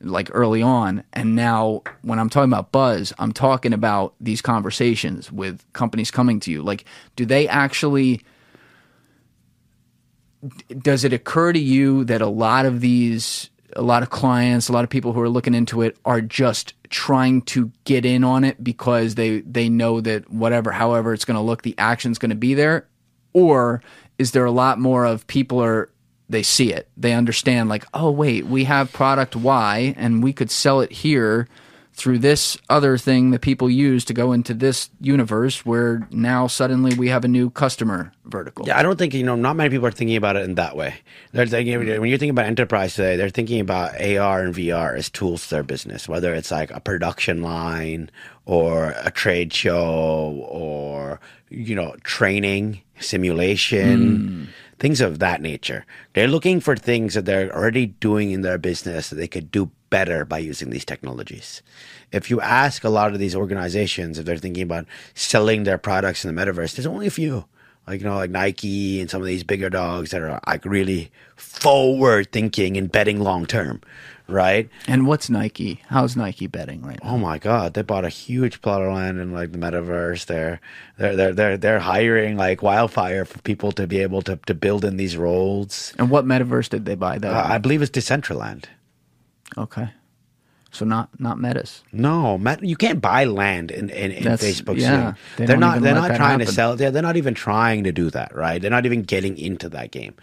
like 0.00 0.30
early 0.32 0.62
on. 0.62 1.04
And 1.12 1.36
now 1.36 1.82
when 2.02 2.18
I'm 2.18 2.30
talking 2.30 2.50
about 2.50 2.72
buzz, 2.72 3.12
I'm 3.18 3.32
talking 3.32 3.72
about 3.72 4.14
these 4.20 4.40
conversations 4.40 5.30
with 5.30 5.64
companies 5.72 6.10
coming 6.10 6.40
to 6.40 6.50
you. 6.50 6.62
Like, 6.62 6.84
do 7.16 7.26
they 7.26 7.46
actually 7.48 8.22
does 10.78 11.04
it 11.04 11.12
occur 11.12 11.52
to 11.52 11.58
you 11.58 12.04
that 12.04 12.22
a 12.22 12.26
lot 12.26 12.64
of 12.64 12.80
these 12.80 13.50
a 13.76 13.82
lot 13.82 14.02
of 14.02 14.10
clients 14.10 14.68
a 14.68 14.72
lot 14.72 14.84
of 14.84 14.90
people 14.90 15.12
who 15.12 15.20
are 15.20 15.28
looking 15.28 15.54
into 15.54 15.82
it 15.82 15.96
are 16.06 16.22
just 16.22 16.72
trying 16.88 17.42
to 17.42 17.70
get 17.84 18.06
in 18.06 18.24
on 18.24 18.42
it 18.42 18.62
because 18.64 19.14
they 19.16 19.40
they 19.42 19.68
know 19.68 20.00
that 20.00 20.30
whatever 20.30 20.72
however 20.72 21.12
it's 21.12 21.26
going 21.26 21.36
to 21.36 21.42
look 21.42 21.62
the 21.62 21.74
action's 21.76 22.18
going 22.18 22.30
to 22.30 22.36
be 22.36 22.54
there 22.54 22.88
or 23.32 23.82
is 24.18 24.32
there 24.32 24.44
a 24.46 24.50
lot 24.50 24.78
more 24.78 25.04
of 25.04 25.26
people 25.26 25.62
are 25.62 25.90
they 26.30 26.42
see 26.42 26.72
it 26.72 26.88
they 26.96 27.12
understand 27.12 27.68
like 27.68 27.84
oh 27.94 28.10
wait 28.10 28.46
we 28.46 28.64
have 28.64 28.92
product 28.92 29.36
y 29.36 29.94
and 29.96 30.22
we 30.22 30.32
could 30.32 30.50
sell 30.50 30.80
it 30.80 30.92
here 30.92 31.48
through 31.92 32.18
this 32.18 32.56
other 32.70 32.96
thing 32.96 33.30
that 33.30 33.40
people 33.40 33.68
use 33.68 34.04
to 34.06 34.14
go 34.14 34.32
into 34.32 34.54
this 34.54 34.88
universe 35.00 35.66
where 35.66 36.08
now 36.10 36.46
suddenly 36.46 36.94
we 36.94 37.08
have 37.08 37.24
a 37.24 37.28
new 37.28 37.50
customer 37.50 38.12
vertical 38.24 38.66
Yeah, 38.66 38.78
I 38.78 38.82
don't 38.82 38.96
think 38.96 39.12
you 39.12 39.22
know. 39.22 39.34
Not 39.34 39.56
many 39.56 39.68
people 39.70 39.86
are 39.86 39.90
thinking 39.90 40.16
about 40.16 40.36
it 40.36 40.44
in 40.44 40.54
that 40.54 40.76
way. 40.76 40.94
They're 41.32 41.46
thinking 41.46 41.78
when 41.78 42.08
you're 42.08 42.16
thinking 42.16 42.30
about 42.30 42.46
enterprise 42.46 42.94
today, 42.94 43.16
they're 43.16 43.28
thinking 43.28 43.60
about 43.60 44.00
AR 44.00 44.42
and 44.42 44.54
VR 44.54 44.96
as 44.96 45.10
tools 45.10 45.44
to 45.48 45.56
their 45.56 45.62
business. 45.62 46.08
Whether 46.08 46.34
it's 46.34 46.50
like 46.50 46.70
a 46.70 46.80
production 46.80 47.42
line 47.42 48.10
or 48.46 48.94
a 49.02 49.10
trade 49.10 49.52
show 49.52 50.46
or 50.48 51.20
you 51.50 51.74
know 51.74 51.96
training 52.02 52.80
simulation. 52.98 54.16
Hmm. 54.16 54.44
Things 54.80 55.00
of 55.00 55.20
that 55.20 55.40
nature. 55.40 55.86
They're 56.14 56.26
looking 56.26 56.58
for 56.60 56.74
things 56.74 57.14
that 57.14 57.26
they're 57.26 57.54
already 57.54 57.86
doing 57.86 58.32
in 58.32 58.40
their 58.40 58.58
business 58.58 59.10
that 59.10 59.16
they 59.16 59.28
could 59.28 59.52
do 59.52 59.70
better 59.90 60.24
by 60.24 60.38
using 60.38 60.70
these 60.70 60.84
technologies. 60.84 61.62
If 62.10 62.30
you 62.30 62.40
ask 62.40 62.82
a 62.82 62.88
lot 62.88 63.12
of 63.12 63.18
these 63.18 63.36
organizations 63.36 64.18
if 64.18 64.24
they're 64.24 64.38
thinking 64.38 64.62
about 64.62 64.86
selling 65.14 65.62
their 65.62 65.78
products 65.78 66.24
in 66.24 66.34
the 66.34 66.40
metaverse, 66.40 66.74
there's 66.74 66.86
only 66.86 67.06
a 67.06 67.10
few 67.10 67.44
like 67.86 68.00
you 68.00 68.06
know 68.06 68.16
like 68.16 68.30
nike 68.30 69.00
and 69.00 69.10
some 69.10 69.20
of 69.20 69.26
these 69.26 69.42
bigger 69.42 69.70
dogs 69.70 70.10
that 70.10 70.22
are 70.22 70.40
like 70.46 70.64
really 70.64 71.10
forward 71.36 72.30
thinking 72.30 72.76
and 72.76 72.92
betting 72.92 73.20
long 73.20 73.46
term 73.46 73.80
right 74.30 74.68
and 74.86 75.06
what's 75.06 75.28
nike 75.28 75.80
how's 75.88 76.16
nike 76.16 76.46
betting 76.46 76.82
right 76.82 76.98
now 77.02 77.10
oh 77.10 77.18
my 77.18 77.38
god 77.38 77.74
they 77.74 77.82
bought 77.82 78.04
a 78.04 78.08
huge 78.08 78.60
plot 78.62 78.80
of 78.82 78.92
land 78.92 79.18
in 79.18 79.32
like 79.32 79.52
the 79.52 79.58
metaverse 79.58 80.26
they're 80.26 80.60
they're 80.98 81.16
they're 81.16 81.34
they're, 81.34 81.56
they're 81.56 81.80
hiring 81.80 82.36
like 82.36 82.62
wildfire 82.62 83.24
for 83.24 83.38
people 83.42 83.72
to 83.72 83.86
be 83.86 83.98
able 84.00 84.22
to, 84.22 84.36
to 84.46 84.54
build 84.54 84.84
in 84.84 84.96
these 84.96 85.16
roles 85.16 85.92
and 85.98 86.10
what 86.10 86.24
metaverse 86.24 86.68
did 86.68 86.84
they 86.84 86.94
buy 86.94 87.18
though 87.18 87.30
uh, 87.30 87.46
i 87.48 87.58
believe 87.58 87.82
it's 87.82 87.90
decentraland 87.90 88.64
okay 89.58 89.90
so 90.72 90.84
not 90.84 91.08
not 91.18 91.36
metas 91.36 91.82
No, 91.90 92.38
Met, 92.38 92.62
you 92.62 92.76
can't 92.76 93.00
buy 93.00 93.24
land 93.24 93.72
in, 93.72 93.90
in, 93.90 94.12
in 94.12 94.22
Facebook. 94.22 94.78
yeah, 94.78 95.14
they 95.36 95.44
They're 95.46 95.56
don't 95.56 95.82
They're 95.82 95.96
not 95.96 96.14
trying 96.14 96.38
to 96.38 96.46
sell. 96.46 96.76
They're, 96.76 96.92
they're 96.92 97.02
not 97.02 97.16
even 97.16 97.34
trying 97.34 97.82
to 97.82 97.90
do 97.90 98.08
that. 98.10 98.32
Right. 98.32 98.62
They're 98.62 98.70
not 98.70 98.86
even 98.86 99.02
getting 99.02 99.36
into 99.36 99.68
that 99.70 99.90
game. 99.90 100.14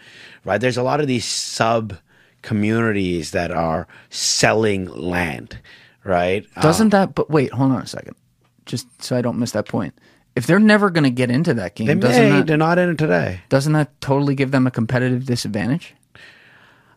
Right. 0.46 0.58
There's 0.58 0.78
a 0.78 0.82
lot 0.82 1.00
of 1.00 1.06
these 1.06 1.26
sub 1.26 1.98
communities 2.42 3.32
that 3.32 3.50
are 3.50 3.86
selling 4.10 4.86
land. 4.86 5.58
Right. 6.04 6.46
Uh, 6.56 6.62
doesn't 6.62 6.90
that 6.90 7.14
but 7.14 7.28
wait 7.28 7.52
hold 7.52 7.72
on 7.72 7.82
a 7.82 7.86
second 7.86 8.14
just 8.64 8.86
so 9.02 9.16
i 9.16 9.20
don't 9.20 9.38
miss 9.38 9.50
that 9.52 9.66
point 9.66 9.94
if 10.36 10.46
they're 10.46 10.58
never 10.60 10.88
going 10.90 11.04
to 11.04 11.10
get 11.10 11.30
into 11.30 11.52
that 11.54 11.74
game 11.74 11.86
they 11.86 11.94
doesn't 11.94 12.22
may. 12.22 12.30
that 12.30 12.46
They're 12.46 12.56
not 12.56 12.78
in 12.78 12.90
it 12.90 12.98
today. 12.98 13.40
doesn't 13.48 13.72
that 13.72 14.00
totally 14.00 14.34
give 14.34 14.50
them 14.50 14.66
a 14.66 14.70
competitive 14.70 15.26
disadvantage 15.26 15.94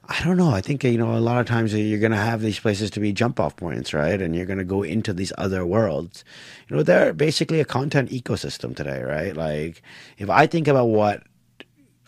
I 0.09 0.21
don't 0.25 0.35
know. 0.35 0.49
I 0.49 0.59
think 0.59 0.83
you 0.83 0.97
know 0.97 1.15
a 1.15 1.19
lot 1.19 1.39
of 1.39 1.45
times 1.45 1.73
you're 1.73 1.99
going 1.99 2.11
to 2.11 2.17
have 2.17 2.41
these 2.41 2.59
places 2.59 2.91
to 2.91 2.99
be 2.99 3.13
jump 3.13 3.39
off 3.39 3.55
points, 3.55 3.93
right? 3.93 4.21
And 4.21 4.35
you're 4.35 4.45
going 4.45 4.59
to 4.59 4.65
go 4.65 4.83
into 4.83 5.13
these 5.13 5.31
other 5.37 5.65
worlds. 5.65 6.25
You 6.67 6.75
know, 6.75 6.83
they're 6.83 7.13
basically 7.13 7.61
a 7.61 7.65
content 7.65 8.09
ecosystem 8.09 8.75
today, 8.75 9.01
right? 9.03 9.37
Like 9.37 9.81
if 10.17 10.29
I 10.29 10.47
think 10.47 10.67
about 10.67 10.87
what 10.87 11.23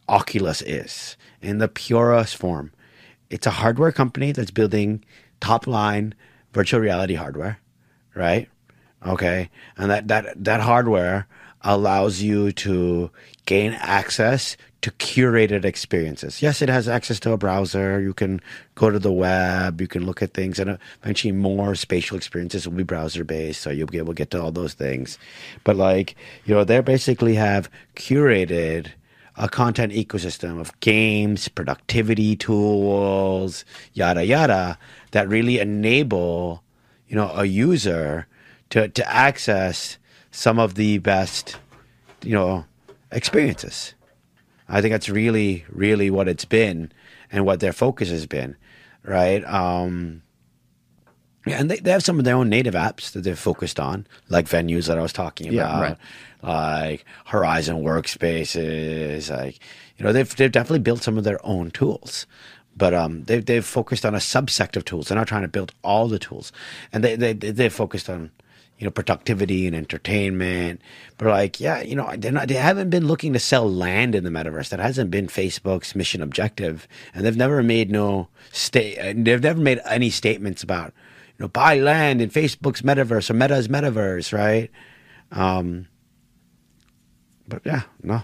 Oculus 0.10 0.62
is 0.64 1.16
in 1.42 1.60
the 1.60 1.70
purest 1.70 2.36
form, 2.36 2.74
it's 3.34 3.48
a 3.48 3.52
hardware 3.52 3.92
company 3.92 4.32
that's 4.32 4.52
building 4.52 5.04
top 5.40 5.66
line 5.66 6.14
virtual 6.54 6.80
reality 6.80 7.16
hardware, 7.16 7.58
right? 8.14 8.48
Okay, 9.06 9.50
and 9.76 9.90
that 9.90 10.08
that 10.08 10.44
that 10.44 10.62
hardware 10.62 11.28
allows 11.62 12.22
you 12.22 12.52
to 12.52 13.10
gain 13.48 13.74
access 13.74 14.56
to 14.82 14.92
curated 14.92 15.66
experiences. 15.66 16.42
Yes, 16.44 16.62
it 16.62 16.70
has 16.70 16.88
access 16.88 17.20
to 17.22 17.32
a 17.32 17.38
browser. 17.38 18.00
You 18.00 18.14
can 18.14 18.40
go 18.76 18.92
to 18.92 19.00
the 19.00 19.12
web. 19.12 19.82
You 19.82 19.88
can 19.88 20.06
look 20.06 20.22
at 20.22 20.36
things, 20.36 20.60
and 20.60 20.78
eventually 21.02 21.32
more 21.32 21.74
spatial 21.74 22.16
experiences 22.16 22.68
will 22.68 22.78
be 22.78 22.84
browser 22.84 23.24
based, 23.24 23.62
so 23.62 23.72
you'll 23.72 23.88
be 23.88 23.98
able 23.98 24.14
to 24.14 24.18
get 24.18 24.30
to 24.32 24.42
all 24.42 24.52
those 24.52 24.76
things. 24.76 25.18
But 25.64 25.76
like 25.76 26.16
you 26.46 26.54
know, 26.54 26.64
they 26.64 26.80
basically 26.82 27.34
have 27.34 27.68
curated 27.96 28.92
a 29.38 29.50
content 29.50 29.92
ecosystem 29.94 30.60
of 30.60 30.78
games, 30.80 31.48
productivity 31.48 32.36
tools, 32.36 33.66
yada 33.94 34.26
yada, 34.26 34.78
that 35.12 35.28
really 35.28 35.60
enable 35.60 36.64
you 37.08 37.16
know 37.16 37.32
a 37.34 37.46
user 37.46 38.28
to 38.70 38.88
to 38.90 39.10
access 39.12 39.98
some 40.32 40.60
of 40.60 40.76
the 40.76 40.98
best 41.00 41.58
you 42.24 42.34
know 42.34 42.66
experiences. 43.12 43.94
I 44.70 44.82
think 44.82 44.92
that's 44.94 45.10
really 45.10 45.66
really 45.70 46.10
what 46.10 46.28
it's 46.28 46.46
been 46.46 46.92
and 47.32 47.46
what 47.46 47.60
their 47.60 47.74
focus 47.74 48.10
has 48.10 48.28
been, 48.28 48.56
right? 49.04 49.44
Um, 49.46 50.22
yeah, 51.46 51.60
and 51.60 51.70
they, 51.70 51.78
they 51.78 51.92
have 51.92 52.04
some 52.04 52.20
of 52.20 52.26
their 52.26 52.36
own 52.36 52.50
native 52.50 52.74
apps 52.74 53.12
that 53.12 53.24
they're 53.24 53.36
focused 53.36 53.80
on, 53.80 54.08
like 54.30 54.46
venues 54.46 54.88
that 54.88 54.98
I 54.98 55.02
was 55.02 55.12
talking 55.12 55.52
Yeah, 55.52 55.64
about, 55.64 55.82
right. 55.82 55.98
Like 56.44 57.06
Horizon 57.26 57.78
Workspaces. 57.84 59.30
Like, 59.32 59.60
you 59.98 60.06
know, 60.06 60.12
they've 60.14 60.36
they've 60.36 60.52
definitely 60.52 60.80
built 60.80 61.02
some 61.04 61.18
of 61.18 61.24
their 61.24 61.44
own 61.46 61.72
tools, 61.72 62.28
but 62.76 62.94
um, 62.94 63.24
they've 63.24 63.46
they've 63.46 63.66
focused 63.66 64.06
on 64.06 64.14
a 64.14 64.20
subsect 64.20 64.76
of 64.76 64.86
tools. 64.86 65.08
They're 65.08 65.18
not 65.18 65.28
trying 65.28 65.44
to 65.44 65.48
build 65.48 65.72
all 65.84 66.08
the 66.08 66.20
tools, 66.20 66.52
and 66.92 67.04
they 67.04 67.16
they 67.16 67.34
they- 67.34 67.52
they've 67.52 67.74
focused 67.74 68.10
on 68.10 68.32
you 68.80 68.86
know 68.86 68.92
productivity 68.92 69.68
and 69.68 69.76
entertainment. 69.76 70.82
But 71.18 71.28
like, 71.28 71.60
yeah, 71.60 71.82
you 71.82 71.96
know, 71.96 72.14
they're 72.18 72.32
not 72.32 72.48
they 72.50 72.56
haven't 72.56 72.90
been 72.90 73.08
looking 73.08 73.34
to 73.34 73.40
sell 73.40 73.72
land 73.72 74.16
in 74.16 74.24
the 74.24 74.30
metaverse. 74.30 74.70
That 74.70 74.80
hasn't 74.80 75.12
been 75.12 75.28
Facebook's 75.28 75.96
mission 75.96 76.22
objective, 76.22 76.88
and 77.14 77.26
they've 77.26 77.38
never 77.38 77.64
made 77.64 77.90
no 77.92 78.28
state. 78.52 78.98
They've 79.24 79.42
never 79.42 79.60
made 79.62 79.80
any 79.88 80.10
statements 80.10 80.64
about 80.64 80.88
you 81.38 81.44
know 81.44 81.48
buy 81.48 81.78
land 81.80 82.22
in 82.22 82.30
Facebook's 82.30 82.82
metaverse 82.82 83.30
or 83.30 83.34
Meta's 83.36 83.68
metaverse, 83.68 84.34
right? 84.34 84.70
Um, 85.32 85.88
but 87.48 87.62
yeah, 87.66 87.84
no. 88.02 88.22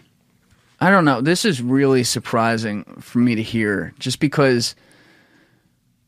I 0.81 0.89
don't 0.89 1.03
know. 1.05 1.19
This 1.21 1.43
is 1.45 1.61
really 1.61 2.03
surprising 2.03 2.83
for 3.01 3.19
me 3.19 3.35
to 3.35 3.43
hear 3.43 3.93
just 3.99 4.19
because 4.19 4.75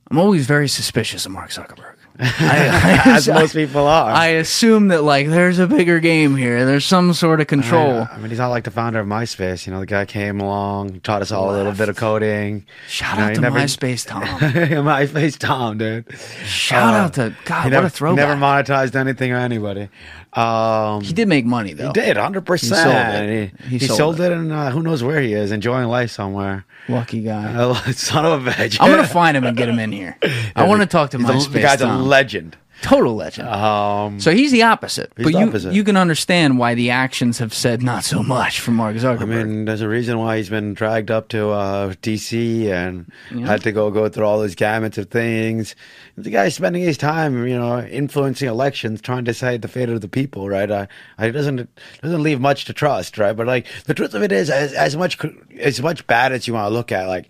I'm 0.10 0.18
always 0.18 0.46
very 0.46 0.68
suspicious 0.70 1.26
of 1.26 1.32
Mark 1.34 1.50
Zuckerberg. 1.50 1.96
I, 2.24 3.02
as 3.16 3.28
most 3.28 3.54
people 3.54 3.88
are. 3.88 4.12
I 4.12 4.28
assume 4.28 4.90
that 4.90 5.02
like 5.04 5.28
there's 5.28 5.58
a 5.60 5.66
bigger 5.66 6.00
game 6.00 6.36
here. 6.36 6.66
There's 6.66 6.86
some 6.86 7.14
sort 7.14 7.42
of 7.42 7.48
control. 7.48 8.02
I, 8.02 8.10
I 8.14 8.18
mean, 8.20 8.30
he's 8.30 8.38
not 8.38 8.50
like 8.50 8.64
the 8.66 8.70
founder 8.72 9.00
of 9.00 9.08
MySpace. 9.08 9.66
You 9.66 9.74
know, 9.74 9.80
the 9.80 9.86
guy 9.86 10.06
came 10.06 10.40
along, 10.40 11.00
taught 11.02 11.22
us 11.22 11.32
all 11.32 11.50
a 11.52 11.56
little 11.56 11.72
bit 11.72 11.90
of 11.90 11.96
coding. 11.96 12.66
Shout 12.88 13.16
You 13.18 13.24
know, 13.24 13.30
out 13.30 13.36
to 13.36 13.42
never- 13.42 13.60
MySpace 13.60 14.06
Tom. 14.06 14.22
MySpace 14.24 15.38
Tom, 15.38 15.78
dude. 15.80 16.06
Shout 16.46 16.94
Uh, 16.94 16.98
out 16.98 17.14
to 17.16 17.36
God. 17.46 17.74
What 17.74 17.86
a 17.86 17.90
throwback. 17.90 18.28
Never 18.28 18.40
monetized 18.40 18.96
anything 18.96 19.32
or 19.32 19.38
anybody. 19.38 19.90
Um, 20.34 21.02
he 21.02 21.12
did 21.14 21.28
make 21.28 21.46
money 21.46 21.74
though. 21.74 21.88
He 21.88 21.94
did, 21.94 22.16
hundred 22.18 22.48
He 22.48 22.58
sold 22.58 22.84
percent. 22.84 23.30
it. 23.30 23.52
He, 23.64 23.70
He 23.70 23.78
he 23.80 23.86
sold 23.88 23.98
sold, 23.98 24.20
it. 24.22 24.32
it, 24.32 24.38
and 24.38 24.52
uh, 24.52 24.70
who 24.72 24.82
knows 24.82 25.04
where 25.04 25.20
he 25.22 25.34
is, 25.34 25.52
enjoying 25.52 25.88
life 25.90 26.12
somewhere. 26.12 26.66
Lucky 26.88 27.22
guy. 27.22 27.54
Uh, 27.54 27.74
son 27.92 28.26
of 28.26 28.48
a 28.48 28.52
bitch. 28.52 28.78
I'm 28.80 28.90
gonna 28.90 29.06
find 29.08 29.36
him 29.36 29.44
and 29.44 29.58
get 29.58 29.68
him 29.68 29.78
in 29.80 29.92
here. 29.92 30.18
I 30.56 30.66
want 30.68 30.82
to 30.82 30.88
talk 30.88 31.10
to 31.12 31.18
a- 31.18 31.20
MySpace 31.20 31.52
The 31.52 31.60
guy's 31.62 31.82
a 31.82 31.88
legend. 31.88 32.56
Total 32.82 33.14
legend. 33.16 33.48
Um, 33.48 34.20
so 34.20 34.32
he's 34.32 34.52
the 34.52 34.64
opposite, 34.64 35.12
He's 35.16 35.26
but 35.26 35.34
the 35.34 35.40
you 35.40 35.48
opposite. 35.48 35.74
you 35.74 35.84
can 35.84 35.98
understand 35.98 36.58
why 36.58 36.74
the 36.74 36.90
actions 36.90 37.38
have 37.40 37.54
said 37.54 37.82
not 37.84 38.04
so 38.04 38.24
much 38.24 38.60
for 38.60 38.72
Mark 38.72 38.96
Zuckerberg. 38.96 39.22
I 39.22 39.26
mean, 39.44 39.66
there's 39.66 39.82
a 39.82 39.88
reason 39.88 40.18
why 40.18 40.38
he's 40.38 40.50
been 40.50 40.74
dragged 40.74 41.12
up 41.12 41.28
to 41.30 41.50
uh, 41.50 41.94
DC 42.02 42.68
and 42.68 43.12
had 43.48 43.62
to 43.64 43.72
go 43.72 43.92
go 43.92 44.10
through 44.10 44.26
all 44.26 44.40
those 44.40 44.56
gamuts 44.56 44.98
of 44.98 45.10
things. 45.10 45.76
The 46.18 46.30
guy's 46.30 46.56
spending 46.56 46.82
his 46.82 46.98
time, 46.98 47.48
you 47.48 47.58
know, 47.58 47.82
influencing 47.82 48.48
elections, 48.48 49.02
trying 49.02 49.26
to 49.26 49.32
decide 49.32 49.62
the 49.62 49.68
fate 49.68 49.90
of 49.90 50.02
the 50.02 50.08
people, 50.10 50.50
right? 50.50 50.70
I, 50.72 50.88
it 51.20 51.32
doesn't 51.32 51.70
doesn't 52.02 52.24
leave 52.24 52.42
much 52.42 52.66
to 52.66 52.74
trust, 52.74 53.18
right? 53.18 53.34
But 53.36 53.48
like 53.48 53.68
the 53.86 53.94
truth 53.94 54.14
of 54.14 54.24
it 54.24 54.32
is, 54.32 54.50
as, 54.50 54.74
as 54.74 54.98
much 54.98 55.18
as 55.60 55.82
much 55.82 56.06
bad 56.08 56.32
as 56.32 56.48
you 56.48 56.54
want 56.54 56.66
to 56.70 56.74
look 56.74 56.92
at, 56.92 57.08
like 57.08 57.28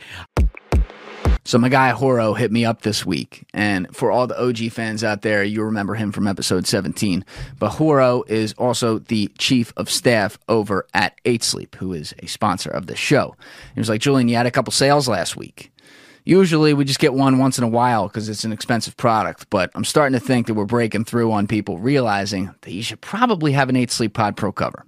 So 1.43 1.57
my 1.57 1.69
guy 1.69 1.89
Horo 1.89 2.33
hit 2.33 2.51
me 2.51 2.65
up 2.65 2.83
this 2.83 3.03
week, 3.03 3.45
and 3.51 3.93
for 3.95 4.11
all 4.11 4.27
the 4.27 4.39
OG 4.39 4.71
fans 4.71 5.03
out 5.03 5.23
there, 5.23 5.43
you 5.43 5.63
remember 5.63 5.95
him 5.95 6.11
from 6.11 6.27
episode 6.27 6.67
17. 6.67 7.25
But 7.57 7.71
Horo 7.71 8.23
is 8.27 8.53
also 8.53 8.99
the 8.99 9.27
chief 9.39 9.73
of 9.75 9.89
staff 9.89 10.37
over 10.47 10.85
at 10.93 11.19
Eight 11.25 11.43
Sleep, 11.43 11.75
who 11.75 11.93
is 11.93 12.13
a 12.19 12.27
sponsor 12.27 12.69
of 12.69 12.85
the 12.85 12.95
show. 12.95 13.35
He 13.73 13.79
was 13.79 13.89
like, 13.89 14.01
Julian, 14.01 14.27
you 14.27 14.35
had 14.35 14.45
a 14.45 14.51
couple 14.51 14.71
sales 14.71 15.07
last 15.07 15.35
week. 15.35 15.71
Usually 16.23 16.75
we 16.75 16.85
just 16.85 16.99
get 16.99 17.15
one 17.15 17.39
once 17.39 17.57
in 17.57 17.63
a 17.63 17.67
while 17.67 18.07
because 18.07 18.29
it's 18.29 18.43
an 18.43 18.51
expensive 18.51 18.95
product, 18.95 19.49
but 19.49 19.71
I'm 19.73 19.83
starting 19.83 20.17
to 20.19 20.23
think 20.23 20.45
that 20.45 20.53
we're 20.53 20.65
breaking 20.65 21.05
through 21.05 21.31
on 21.31 21.47
people 21.47 21.79
realizing 21.79 22.53
that 22.61 22.71
you 22.71 22.83
should 22.83 23.01
probably 23.01 23.53
have 23.53 23.69
an 23.69 23.75
8 23.75 23.89
Sleep 23.89 24.13
Pod 24.13 24.37
Pro 24.37 24.51
cover. 24.51 24.85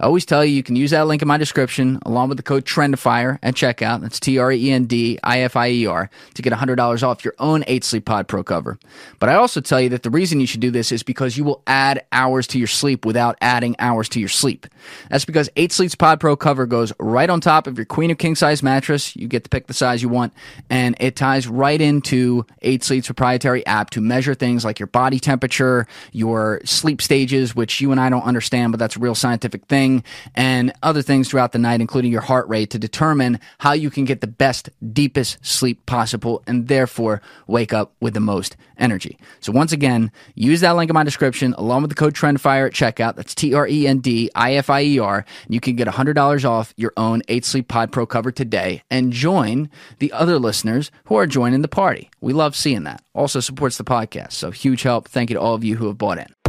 I 0.00 0.04
always 0.04 0.24
tell 0.24 0.44
you 0.44 0.54
you 0.54 0.62
can 0.62 0.76
use 0.76 0.90
that 0.90 1.06
link 1.06 1.22
in 1.22 1.28
my 1.28 1.38
description 1.38 1.98
along 2.04 2.28
with 2.28 2.36
the 2.38 2.42
code 2.42 2.64
TRENDIFIER 2.64 3.38
at 3.42 3.54
checkout. 3.54 4.00
That's 4.00 4.20
T 4.20 4.38
R 4.38 4.52
E 4.52 4.70
N 4.70 4.84
D 4.84 5.18
I 5.22 5.40
F 5.40 5.56
I 5.56 5.70
E 5.70 5.86
R 5.86 6.10
to 6.34 6.42
get 6.42 6.52
$100 6.52 7.02
off 7.02 7.24
your 7.24 7.34
own 7.38 7.64
8 7.66 7.84
Sleep 7.84 8.04
Pod 8.04 8.28
Pro 8.28 8.42
cover. 8.42 8.78
But 9.18 9.28
I 9.28 9.34
also 9.34 9.60
tell 9.60 9.80
you 9.80 9.88
that 9.90 10.02
the 10.02 10.10
reason 10.10 10.40
you 10.40 10.46
should 10.46 10.60
do 10.60 10.70
this 10.70 10.92
is 10.92 11.02
because 11.02 11.36
you 11.36 11.44
will 11.44 11.62
add 11.66 12.04
hours 12.12 12.46
to 12.48 12.58
your 12.58 12.68
sleep 12.68 13.04
without 13.04 13.36
adding 13.40 13.76
hours 13.78 14.08
to 14.10 14.20
your 14.20 14.28
sleep. 14.28 14.66
That's 15.10 15.24
because 15.24 15.48
8 15.56 15.72
Sleep's 15.72 15.94
Pod 15.94 16.20
Pro 16.20 16.36
cover 16.36 16.66
goes 16.66 16.92
right 16.98 17.30
on 17.30 17.40
top 17.40 17.66
of 17.66 17.78
your 17.78 17.86
queen 17.86 18.10
or 18.10 18.14
king 18.14 18.34
size 18.34 18.62
mattress. 18.62 19.14
You 19.16 19.28
get 19.28 19.44
to 19.44 19.50
pick 19.50 19.66
the 19.66 19.74
size 19.74 20.02
you 20.02 20.08
want, 20.08 20.32
and 20.70 20.96
it 21.00 21.16
ties 21.16 21.46
right 21.48 21.80
into 21.80 22.46
8 22.62 22.82
Sleep's 22.84 23.06
proprietary 23.06 23.64
app 23.66 23.90
to 23.90 24.00
measure 24.00 24.34
things 24.34 24.64
like 24.64 24.78
your 24.78 24.86
body 24.86 25.18
temperature, 25.18 25.86
your 26.12 26.60
sleep 26.64 27.00
stages, 27.00 27.54
which 27.54 27.80
you 27.80 27.92
and 27.92 28.00
I 28.00 28.10
don't 28.10 28.22
understand, 28.22 28.72
but 28.72 28.78
that's 28.78 28.96
real 28.96 29.14
scientific 29.14 29.53
thing, 29.62 30.04
and 30.34 30.72
other 30.82 31.02
things 31.02 31.28
throughout 31.28 31.52
the 31.52 31.58
night, 31.58 31.80
including 31.80 32.12
your 32.12 32.20
heart 32.20 32.48
rate, 32.48 32.70
to 32.70 32.78
determine 32.78 33.38
how 33.58 33.72
you 33.72 33.90
can 33.90 34.04
get 34.04 34.20
the 34.20 34.26
best, 34.26 34.70
deepest 34.92 35.44
sleep 35.44 35.84
possible, 35.86 36.42
and 36.46 36.68
therefore 36.68 37.22
wake 37.46 37.72
up 37.72 37.92
with 38.00 38.14
the 38.14 38.20
most 38.20 38.56
energy. 38.78 39.18
So 39.40 39.52
once 39.52 39.72
again, 39.72 40.10
use 40.34 40.60
that 40.60 40.76
link 40.76 40.90
in 40.90 40.94
my 40.94 41.04
description 41.04 41.54
along 41.54 41.82
with 41.82 41.90
the 41.90 41.94
code 41.94 42.14
TRENDIFIER 42.14 42.66
at 42.66 42.72
checkout. 42.72 43.16
That's 43.16 43.34
T 43.34 43.54
R 43.54 43.66
E 43.66 43.86
N 43.86 43.98
D 43.98 44.30
I 44.34 44.54
F 44.54 44.70
I 44.70 44.82
E 44.82 44.98
R. 44.98 45.24
You 45.48 45.60
can 45.60 45.76
get 45.76 45.88
$100 45.88 46.44
off 46.44 46.74
your 46.76 46.92
own 46.96 47.22
8 47.28 47.44
Sleep 47.44 47.68
Pod 47.68 47.92
Pro 47.92 48.06
cover 48.06 48.30
today 48.30 48.82
and 48.90 49.12
join 49.12 49.70
the 49.98 50.12
other 50.12 50.38
listeners 50.38 50.90
who 51.04 51.16
are 51.16 51.26
joining 51.26 51.62
the 51.62 51.68
party. 51.68 52.10
We 52.20 52.32
love 52.32 52.56
seeing 52.56 52.84
that. 52.84 53.02
Also 53.14 53.40
supports 53.40 53.78
the 53.78 53.84
podcast. 53.84 54.32
So 54.32 54.50
huge 54.50 54.82
help. 54.82 55.08
Thank 55.08 55.30
you 55.30 55.34
to 55.34 55.40
all 55.40 55.54
of 55.54 55.64
you 55.64 55.76
who 55.76 55.86
have 55.86 55.98
bought 55.98 56.18
in. 56.18 56.43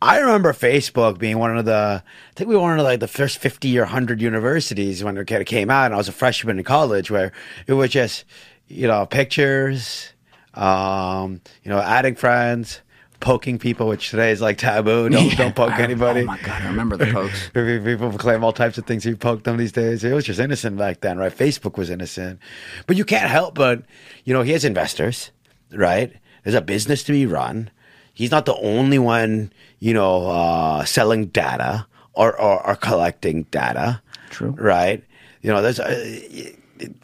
I 0.00 0.18
remember 0.18 0.52
Facebook 0.52 1.18
being 1.18 1.38
one 1.38 1.56
of 1.58 1.64
the, 1.64 2.02
I 2.04 2.32
think 2.36 2.48
we 2.48 2.54
were 2.54 2.62
one 2.62 2.78
of 2.78 2.84
like 2.84 3.00
the 3.00 3.08
first 3.08 3.38
50 3.38 3.76
or 3.78 3.82
100 3.82 4.20
universities 4.20 5.02
when 5.02 5.16
it 5.16 5.26
came 5.46 5.70
out 5.70 5.86
and 5.86 5.94
I 5.94 5.96
was 5.96 6.08
a 6.08 6.12
freshman 6.12 6.58
in 6.58 6.64
college 6.64 7.10
where 7.10 7.32
it 7.66 7.72
was 7.72 7.90
just, 7.90 8.24
you 8.68 8.86
know, 8.86 9.06
pictures, 9.06 10.12
um, 10.54 11.40
you 11.64 11.70
know, 11.70 11.80
adding 11.80 12.14
friends, 12.14 12.80
poking 13.18 13.58
people, 13.58 13.88
which 13.88 14.10
today 14.10 14.30
is 14.30 14.40
like 14.40 14.58
taboo. 14.58 15.08
Don't, 15.10 15.36
don't 15.36 15.56
poke 15.56 15.72
I- 15.72 15.82
anybody. 15.82 16.20
Oh 16.22 16.26
my 16.26 16.38
God, 16.38 16.62
I 16.62 16.66
remember 16.66 16.96
the 16.96 17.06
pokes. 17.06 17.48
People 17.52 18.12
claim 18.12 18.44
all 18.44 18.52
types 18.52 18.78
of 18.78 18.86
things. 18.86 19.04
You 19.04 19.16
poked 19.16 19.42
them 19.42 19.56
these 19.56 19.72
days. 19.72 20.04
It 20.04 20.12
was 20.12 20.24
just 20.24 20.38
innocent 20.38 20.76
back 20.76 21.00
then, 21.00 21.18
right? 21.18 21.36
Facebook 21.36 21.76
was 21.76 21.90
innocent, 21.90 22.38
but 22.86 22.96
you 22.96 23.04
can't 23.04 23.28
help 23.28 23.56
but, 23.56 23.82
you 24.24 24.32
know, 24.32 24.42
he 24.42 24.52
has 24.52 24.64
investors, 24.64 25.32
right? 25.72 26.12
There's 26.44 26.54
a 26.54 26.60
business 26.62 27.02
to 27.04 27.12
be 27.12 27.26
run. 27.26 27.70
He's 28.18 28.32
not 28.32 28.46
the 28.46 28.56
only 28.56 28.98
one, 28.98 29.52
you 29.78 29.94
know, 29.94 30.26
uh, 30.26 30.84
selling 30.84 31.26
data 31.26 31.86
or, 32.14 32.36
or, 32.36 32.66
or 32.66 32.74
collecting 32.74 33.44
data. 33.44 34.02
True. 34.30 34.56
Right. 34.58 35.04
You 35.40 35.52
know, 35.52 35.62
there's, 35.62 35.78
uh, 35.78 35.86
it, 35.88 36.58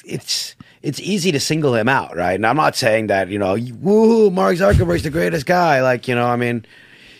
it's, 0.05 0.57
it's 0.83 0.99
easy 0.99 1.31
to 1.31 1.39
single 1.39 1.77
him 1.77 1.89
out, 1.89 2.17
right? 2.17 2.35
And 2.35 2.45
I'm 2.45 2.57
not 2.57 2.75
saying 2.75 3.07
that, 3.07 3.29
you 3.29 3.39
know, 3.39 3.57
woo, 3.81 4.29
Mark 4.29 4.57
Zuckerberg's 4.57 5.05
the 5.05 5.11
greatest 5.11 5.47
guy. 5.47 5.83
Like, 5.83 6.09
you 6.09 6.17
know, 6.17 6.27
I 6.27 6.35
mean, 6.35 6.67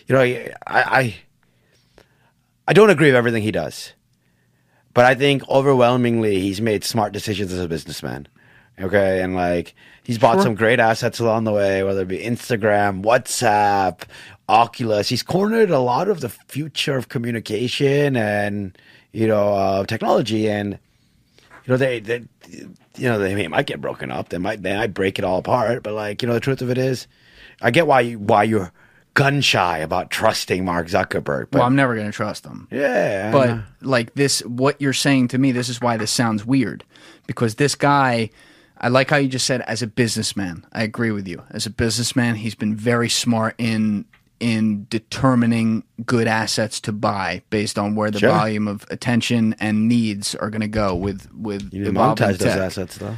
you 0.07 0.15
know, 0.15 0.21
I, 0.21 0.51
I, 0.67 1.15
I 2.67 2.73
don't 2.73 2.89
agree 2.89 3.07
with 3.07 3.15
everything 3.15 3.43
he 3.43 3.51
does, 3.51 3.93
but 4.93 5.05
I 5.05 5.15
think 5.15 5.47
overwhelmingly 5.47 6.41
he's 6.41 6.59
made 6.59 6.83
smart 6.83 7.13
decisions 7.13 7.53
as 7.53 7.61
a 7.61 7.69
businessman. 7.69 8.27
Okay, 8.77 9.21
and 9.21 9.35
like 9.35 9.73
he's 10.05 10.17
bought 10.17 10.35
Sure. 10.35 10.43
some 10.43 10.55
great 10.55 10.79
assets 10.79 11.19
along 11.19 11.43
the 11.43 11.51
way, 11.51 11.83
whether 11.83 12.01
it 12.01 12.07
be 12.07 12.19
Instagram, 12.19 13.03
WhatsApp, 13.03 14.01
Oculus. 14.47 15.09
He's 15.09 15.23
cornered 15.23 15.71
a 15.71 15.79
lot 15.79 16.07
of 16.07 16.21
the 16.21 16.29
future 16.29 16.95
of 16.97 17.09
communication 17.09 18.15
and 18.15 18.77
you 19.11 19.27
know 19.27 19.53
uh, 19.53 19.85
technology, 19.85 20.49
and 20.49 20.77
you 21.65 21.71
know 21.71 21.77
they, 21.77 21.99
they 21.99 22.23
you 22.95 23.09
know 23.09 23.17
they 23.19 23.47
might 23.47 23.65
get 23.65 23.81
broken 23.81 24.11
up. 24.11 24.29
They 24.29 24.37
might 24.37 24.61
they 24.61 24.75
might 24.75 24.93
break 24.93 25.17
it 25.19 25.25
all 25.25 25.39
apart. 25.39 25.83
But 25.83 25.93
like 25.93 26.21
you 26.21 26.27
know 26.27 26.33
the 26.35 26.39
truth 26.39 26.61
of 26.61 26.69
it 26.69 26.77
is, 26.77 27.07
I 27.61 27.71
get 27.71 27.87
why 27.87 28.01
you 28.01 28.19
why 28.19 28.43
you're 28.43 28.71
gun 29.15 29.39
shy 29.39 29.77
about 29.77 30.11
trusting 30.11 30.65
Mark 30.65 30.87
Zuckerberg. 30.87 31.47
But 31.49 31.59
well, 31.59 31.63
I'm 31.63 31.75
never 31.75 31.95
going 31.95 32.05
to 32.05 32.11
trust 32.11 32.45
him. 32.45 32.67
yeah, 32.69 33.31
But 33.31 33.59
like 33.81 34.13
this, 34.13 34.41
what 34.41 34.79
you're 34.81 34.91
saying 34.91 35.29
to 35.29 35.37
me, 35.37 35.53
this 35.53 35.69
is 35.69 35.79
why 35.79 35.95
this 35.95 36.11
sounds 36.11 36.45
weird. 36.45 36.83
Because 37.25 37.55
this 37.55 37.75
guy, 37.75 38.29
I 38.85 38.89
like 38.89 39.09
how 39.09 39.17
you 39.17 39.27
just 39.27 39.47
said 39.47 39.61
as 39.61 39.81
a 39.81 39.87
businessman. 39.87 40.63
I 40.71 40.83
agree 40.83 41.09
with 41.09 41.27
you. 41.27 41.41
As 41.49 41.65
a 41.65 41.71
businessman, 41.71 42.35
he's 42.35 42.53
been 42.53 42.75
very 42.75 43.09
smart 43.09 43.55
in 43.57 44.05
in 44.39 44.85
determining 44.91 45.83
good 46.05 46.27
assets 46.27 46.79
to 46.81 46.91
buy 46.91 47.41
based 47.49 47.79
on 47.79 47.95
where 47.95 48.11
the 48.11 48.19
Sure. 48.19 48.29
volume 48.29 48.67
of 48.67 48.85
attention 48.91 49.55
and 49.59 49.87
needs 49.87 50.35
are 50.35 50.51
going 50.51 50.61
to 50.61 50.67
go 50.67 50.93
with 50.93 51.27
with 51.33 51.73
you 51.73 51.79
need 51.79 51.85
to 51.85 51.91
monetize 51.99 52.37
those 52.37 52.55
assets 52.55 52.97
though. 52.99 53.15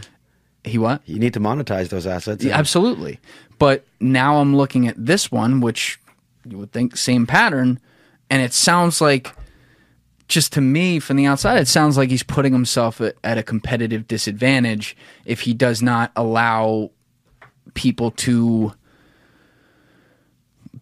He 0.64 0.78
what? 0.78 1.02
You 1.06 1.20
need 1.20 1.34
to 1.34 1.42
monetize 1.42 1.90
those 1.90 2.08
assets. 2.08 2.46
Yeah, 2.46 2.58
absolutely. 2.58 3.20
But 3.60 3.84
now 4.00 4.38
I'm 4.38 4.56
looking 4.56 4.88
at 4.88 4.96
this 4.98 5.30
one, 5.34 5.60
which 5.60 6.00
you 6.48 6.58
would 6.60 6.72
think 6.72 6.96
same 6.96 7.28
pattern, 7.28 7.82
and 8.30 8.42
it 8.42 8.54
sounds 8.54 9.02
like, 9.02 9.36
just 10.28 10.54
to 10.54 10.62
me 10.62 11.00
from 11.00 11.18
the 11.18 11.26
outside, 11.26 11.60
it 11.60 11.68
sounds 11.68 11.98
like 11.98 12.10
he's 12.10 12.24
putting 12.24 12.54
himself 12.54 13.02
at, 13.02 13.38
a 13.38 13.44
competitive 13.44 14.08
disadvantage 14.08 14.96
if 15.26 15.42
he 15.42 15.54
does 15.54 15.82
not 15.82 16.12
allow 16.16 16.92
people 17.74 18.12
to 18.12 18.74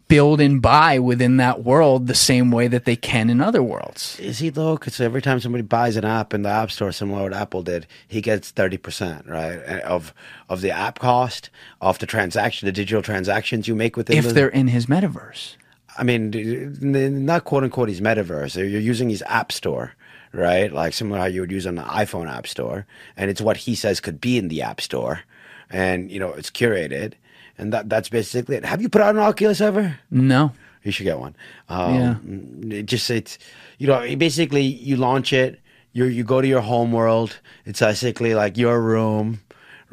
build 0.08 0.40
and 0.40 0.62
buy 0.62 1.00
within 1.00 1.38
that 1.38 1.64
world 1.64 2.08
the 2.08 2.16
same 2.16 2.52
way 2.52 2.68
that 2.68 2.86
they 2.86 2.96
can 2.96 3.30
in 3.30 3.42
other 3.42 3.62
worlds. 3.64 4.20
Is 4.20 4.40
he 4.40 4.50
though? 4.50 4.78
Because 4.78 5.00
every 5.02 5.22
time 5.22 5.40
somebody 5.40 5.64
buys 5.64 5.96
an 5.96 6.06
app 6.06 6.34
in 6.34 6.44
the 6.44 6.50
App 6.50 6.72
Store, 6.72 6.92
similar 6.92 7.20
to 7.20 7.24
what 7.24 7.34
Apple 7.34 7.64
did, 7.64 7.88
he 8.08 8.22
gets 8.22 8.52
thirty 8.52 8.78
percent, 8.78 9.28
right, 9.28 9.60
of 9.82 10.14
of 10.48 10.62
the 10.62 10.72
app 10.72 11.00
cost, 11.00 11.50
of 11.82 12.00
the 12.00 12.06
transaction, 12.06 12.68
the 12.68 12.72
digital 12.72 13.02
transactions 13.02 13.68
you 13.68 13.76
make 13.76 13.98
within. 13.98 14.18
If 14.18 14.26
the, 14.26 14.34
they're 14.34 14.50
in 14.50 14.68
his 14.68 14.86
metaverse. 14.86 15.56
I 15.98 16.04
mean, 16.04 17.26
not 17.26 17.46
quote 17.46 17.64
unquote 17.64 17.90
his 17.90 18.02
metaverse. 18.02 18.56
You're 18.56 18.82
using 18.82 19.10
his 19.10 19.24
app 19.28 19.52
store, 19.52 19.94
right? 20.34 20.72
Like 20.72 20.94
similar 20.94 21.20
how 21.20 21.26
you 21.26 21.42
would 21.42 21.52
use 21.52 21.66
on 21.66 21.76
the 21.76 21.84
iPhone 21.84 22.30
app 22.30 22.48
store, 22.48 22.86
and 23.16 23.30
it's 23.32 23.42
what 23.42 23.58
he 23.58 23.76
says 23.76 24.00
could 24.00 24.20
be 24.20 24.38
in 24.38 24.50
the 24.50 24.62
app 24.62 24.82
store, 24.82 25.22
and 25.70 26.12
you 26.12 26.20
know 26.20 26.34
it's 26.34 26.50
curated, 26.50 27.14
and 27.58 27.72
that 27.74 27.90
that's 27.90 28.10
basically 28.10 28.58
it. 28.58 28.66
Have 28.66 28.82
you 28.82 28.90
put 28.90 29.02
out 29.02 29.16
an 29.16 29.22
Oculus 29.22 29.62
ever? 29.62 29.98
No. 30.12 30.52
You 30.84 30.92
should 30.92 31.06
get 31.06 31.18
one. 31.20 31.36
Um, 31.68 32.72
It 32.72 32.86
just 32.86 33.10
it's 33.10 33.40
you 33.80 33.88
know 33.88 34.00
it 34.02 34.18
basically 34.20 34.64
you 34.64 34.98
launch 34.98 35.34
it. 35.34 35.60
You 35.94 36.06
you 36.06 36.24
go 36.24 36.42
to 36.42 36.48
your 36.48 36.62
home 36.62 36.92
world. 36.92 37.40
It's 37.66 37.80
basically 37.80 38.36
like 38.36 38.58
your 38.58 38.82
room, 38.82 39.40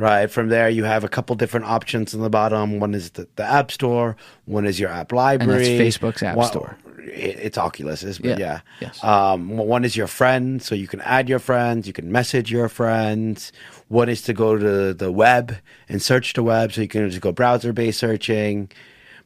right? 0.02 0.28
From 0.30 0.48
there, 0.48 0.68
you 0.68 0.84
have 0.84 1.04
a 1.04 1.08
couple 1.08 1.36
different 1.36 1.66
options 1.66 2.14
on 2.14 2.20
the 2.20 2.28
bottom. 2.30 2.80
One 2.80 2.92
is 2.94 3.10
the, 3.12 3.28
the 3.36 3.44
App 3.44 3.70
Store, 3.70 4.16
one 4.44 4.66
is 4.66 4.78
your 4.80 4.90
app 4.90 5.12
library. 5.12 5.78
Facebook's 5.78 6.22
App 6.22 6.36
One- 6.36 6.48
Store. 6.50 6.76
it- 6.98 7.38
It's 7.46 7.56
Oculus's, 7.58 8.18
but 8.18 8.30
Yeah. 8.30 8.38
yeah. 8.38 8.60
Yes. 8.80 9.02
Um, 9.04 9.56
one 9.56 9.84
is 9.84 9.96
your 9.96 10.06
friends, 10.08 10.66
so 10.66 10.74
you 10.74 10.88
can 10.88 11.00
add 11.02 11.28
your 11.28 11.38
friends, 11.38 11.86
you 11.86 11.92
can 11.92 12.10
message 12.10 12.50
your 12.50 12.68
friends. 12.68 13.52
One 13.88 14.08
is 14.08 14.22
to 14.22 14.32
go 14.32 14.56
to 14.58 14.92
the 14.94 15.12
web 15.12 15.56
and 15.88 16.02
search 16.02 16.32
the 16.34 16.42
web, 16.42 16.72
so 16.72 16.80
you 16.80 16.88
can 16.88 17.08
just 17.08 17.20
go 17.22 17.30
browser 17.32 17.72
based 17.72 17.98
searching. 18.00 18.70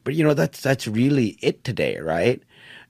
But 0.03 0.13
you 0.15 0.23
know 0.23 0.33
that's 0.33 0.61
that's 0.61 0.87
really 0.87 1.37
it 1.41 1.63
today, 1.63 1.97
right? 1.97 2.41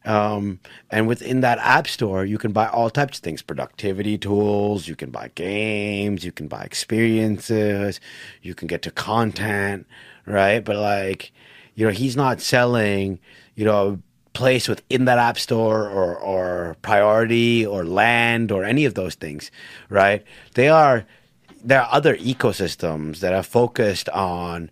Um, 0.07 0.61
and 0.89 1.05
within 1.07 1.41
that 1.41 1.59
app 1.59 1.87
store, 1.87 2.23
you 2.23 2.37
can 2.37 2.53
buy 2.53 2.67
all 2.67 2.89
types 2.89 3.17
of 3.17 3.23
things: 3.23 3.41
productivity 3.41 4.17
tools. 4.17 4.87
You 4.87 4.95
can 4.95 5.11
buy 5.11 5.31
games. 5.35 6.23
You 6.23 6.31
can 6.31 6.47
buy 6.47 6.63
experiences. 6.63 7.99
You 8.41 8.55
can 8.55 8.67
get 8.67 8.81
to 8.83 8.91
content, 8.91 9.85
right? 10.25 10.63
But 10.63 10.77
like, 10.77 11.31
you 11.75 11.85
know, 11.85 11.91
he's 11.91 12.15
not 12.15 12.41
selling, 12.41 13.19
you 13.55 13.65
know, 13.65 14.01
place 14.33 14.69
within 14.69 15.05
that 15.05 15.17
app 15.17 15.37
store 15.37 15.89
or 15.89 16.15
or 16.17 16.77
priority 16.81 17.65
or 17.65 17.83
land 17.83 18.51
or 18.51 18.63
any 18.63 18.85
of 18.85 18.93
those 18.93 19.15
things, 19.15 19.51
right? 19.89 20.23
They 20.53 20.69
are 20.69 21.05
there 21.63 21.81
are 21.81 21.89
other 21.91 22.15
ecosystems 22.15 23.19
that 23.19 23.33
are 23.33 23.43
focused 23.43 24.07
on 24.09 24.69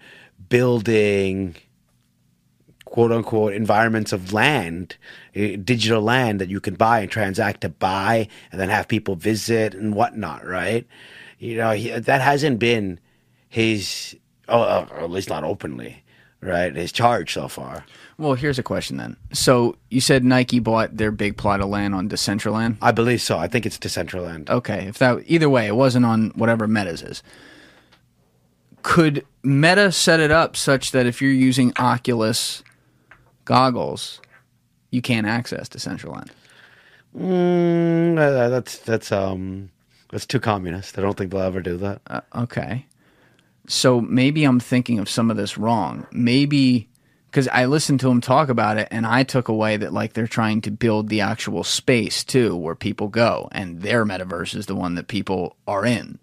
building 0.48 1.56
quote 2.86 3.12
unquote 3.12 3.54
environments 3.54 4.14
of 4.14 4.32
land, 4.32 4.96
eh, 5.34 5.58
digital 5.62 6.02
land 6.02 6.40
that 6.40 6.50
you 6.50 6.62
can 6.62 6.76
buy 6.76 7.02
and 7.02 7.12
transact 7.12 7.62
to 7.62 7.70
buy 7.70 8.28
and 8.52 8.62
then 8.62 8.70
have 8.70 8.88
people 8.88 9.16
visit 9.16 9.74
and 9.74 9.94
whatnot, 9.94 10.46
right? 10.46 10.88
You 11.40 11.58
know, 11.58 11.72
he, 11.72 11.90
that 11.90 12.22
hasn't 12.22 12.60
been 12.60 13.00
his, 13.50 14.16
oh, 14.48 14.88
or 14.92 15.00
at 15.02 15.12
least 15.12 15.30
not 15.30 15.44
openly, 15.44 16.04
right? 16.42 16.74
His 16.76 16.92
charge 16.92 17.34
so 17.34 17.48
far. 17.48 17.86
Well, 18.18 18.36
here's 18.36 18.60
a 18.60 18.64
question 18.64 18.98
then. 18.98 19.18
So 19.34 19.76
you 19.90 20.00
said 20.00 20.24
Nike 20.24 20.60
bought 20.60 20.96
their 20.96 21.12
big 21.12 21.36
plot 21.36 21.60
of 21.60 21.68
land 21.68 21.94
on 21.94 22.08
Decentraland. 22.08 22.78
I 22.82 22.92
believe 22.92 23.22
so. 23.22 23.38
I 23.38 23.48
think 23.48 23.66
it's 23.66 23.78
Decentraland. 23.78 24.50
Okay, 24.50 24.86
if 24.88 25.00
that 25.00 25.24
either 25.26 25.50
way, 25.50 25.68
it 25.68 25.76
wasn't 25.76 26.06
on 26.06 26.32
whatever 26.36 26.68
Meta's 26.68 27.02
is. 27.02 27.24
Could 28.84 29.26
Meta 29.44 29.92
set 29.92 30.20
it 30.20 30.32
up 30.32 30.56
such 30.56 30.92
that 30.92 31.06
if 31.06 31.22
you're 31.22 31.32
using 31.32 31.74
Oculus 31.78 32.64
goggles, 33.46 34.22
you 34.92 35.02
can't 35.02 35.28
access 35.28 35.70
Decentraland? 35.70 36.30
Mm, 37.18 38.18
uh, 38.18 38.50
that's 38.50 38.78
that's 38.80 39.12
um 39.12 39.70
that's 40.12 40.26
too 40.26 40.40
communist. 40.40 40.98
I 40.98 41.02
don't 41.02 41.18
think 41.18 41.32
they'll 41.32 41.42
ever 41.42 41.62
do 41.62 41.78
that. 41.78 42.02
Uh, 42.08 42.22
okay. 42.36 42.86
So 43.68 44.02
maybe 44.02 44.44
I'm 44.44 44.60
thinking 44.60 45.00
of 45.00 45.10
some 45.10 45.32
of 45.32 45.38
this 45.38 45.58
wrong. 45.58 46.06
Maybe 46.12 46.90
because 47.36 47.48
I 47.50 47.66
listened 47.66 48.00
to 48.02 48.10
him 48.10 48.22
talk 48.22 48.48
about 48.48 48.78
it 48.78 48.88
and 48.92 49.06
I 49.06 49.24
took 49.24 49.50
away 49.50 49.76
that 49.78 49.92
like 49.92 50.14
they're 50.14 50.28
trying 50.28 50.62
to 50.62 50.72
build 50.72 51.10
the 51.10 51.22
actual 51.22 51.66
space 51.66 52.24
too 52.24 52.56
where 52.56 52.76
people 52.76 53.10
go 53.10 53.50
and 53.52 53.82
their 53.82 54.06
metaverse 54.06 54.56
is 54.56 54.68
the 54.68 54.76
one 54.76 54.96
that 54.96 55.08
people 55.08 55.58
are 55.68 55.86
in. 55.86 56.20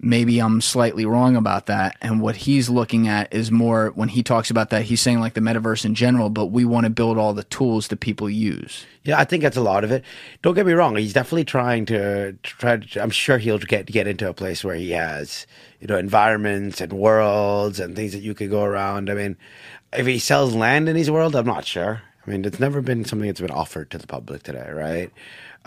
Maybe 0.00 0.38
I'm 0.38 0.60
slightly 0.60 1.04
wrong 1.04 1.36
about 1.36 1.66
that. 1.66 1.96
And 2.00 2.20
what 2.20 2.36
he's 2.36 2.68
looking 2.68 3.08
at 3.08 3.32
is 3.34 3.50
more 3.50 3.90
when 3.94 4.08
he 4.08 4.22
talks 4.22 4.50
about 4.50 4.70
that, 4.70 4.82
he's 4.82 5.00
saying 5.00 5.20
like 5.20 5.34
the 5.34 5.40
metaverse 5.40 5.84
in 5.84 5.94
general, 5.94 6.30
but 6.30 6.46
we 6.46 6.64
want 6.64 6.84
to 6.84 6.90
build 6.90 7.18
all 7.18 7.34
the 7.34 7.44
tools 7.44 7.88
that 7.88 8.00
people 8.00 8.30
use. 8.30 8.86
Yeah, 9.04 9.18
I 9.18 9.24
think 9.24 9.42
that's 9.42 9.56
a 9.56 9.62
lot 9.62 9.84
of 9.84 9.90
it. 9.90 10.04
Don't 10.42 10.54
get 10.54 10.66
me 10.66 10.72
wrong; 10.72 10.96
he's 10.96 11.12
definitely 11.12 11.44
trying 11.44 11.86
to 11.86 12.34
try. 12.42 12.76
To, 12.76 13.02
I'm 13.02 13.10
sure 13.10 13.38
he'll 13.38 13.58
get 13.58 13.86
get 13.86 14.06
into 14.06 14.28
a 14.28 14.34
place 14.34 14.62
where 14.62 14.76
he 14.76 14.90
has 14.90 15.46
you 15.80 15.86
know 15.86 15.96
environments 15.96 16.80
and 16.80 16.92
worlds 16.92 17.80
and 17.80 17.96
things 17.96 18.12
that 18.12 18.20
you 18.20 18.34
could 18.34 18.50
go 18.50 18.64
around. 18.64 19.10
I 19.10 19.14
mean, 19.14 19.36
if 19.92 20.06
he 20.06 20.18
sells 20.18 20.54
land 20.54 20.88
in 20.88 20.96
his 20.96 21.10
world, 21.10 21.34
I'm 21.34 21.46
not 21.46 21.64
sure. 21.64 22.02
I 22.26 22.30
mean, 22.30 22.44
it's 22.44 22.60
never 22.60 22.82
been 22.82 23.06
something 23.06 23.26
that's 23.26 23.40
been 23.40 23.50
offered 23.50 23.90
to 23.90 23.98
the 23.98 24.06
public 24.06 24.42
today, 24.42 24.70
right? 24.70 25.10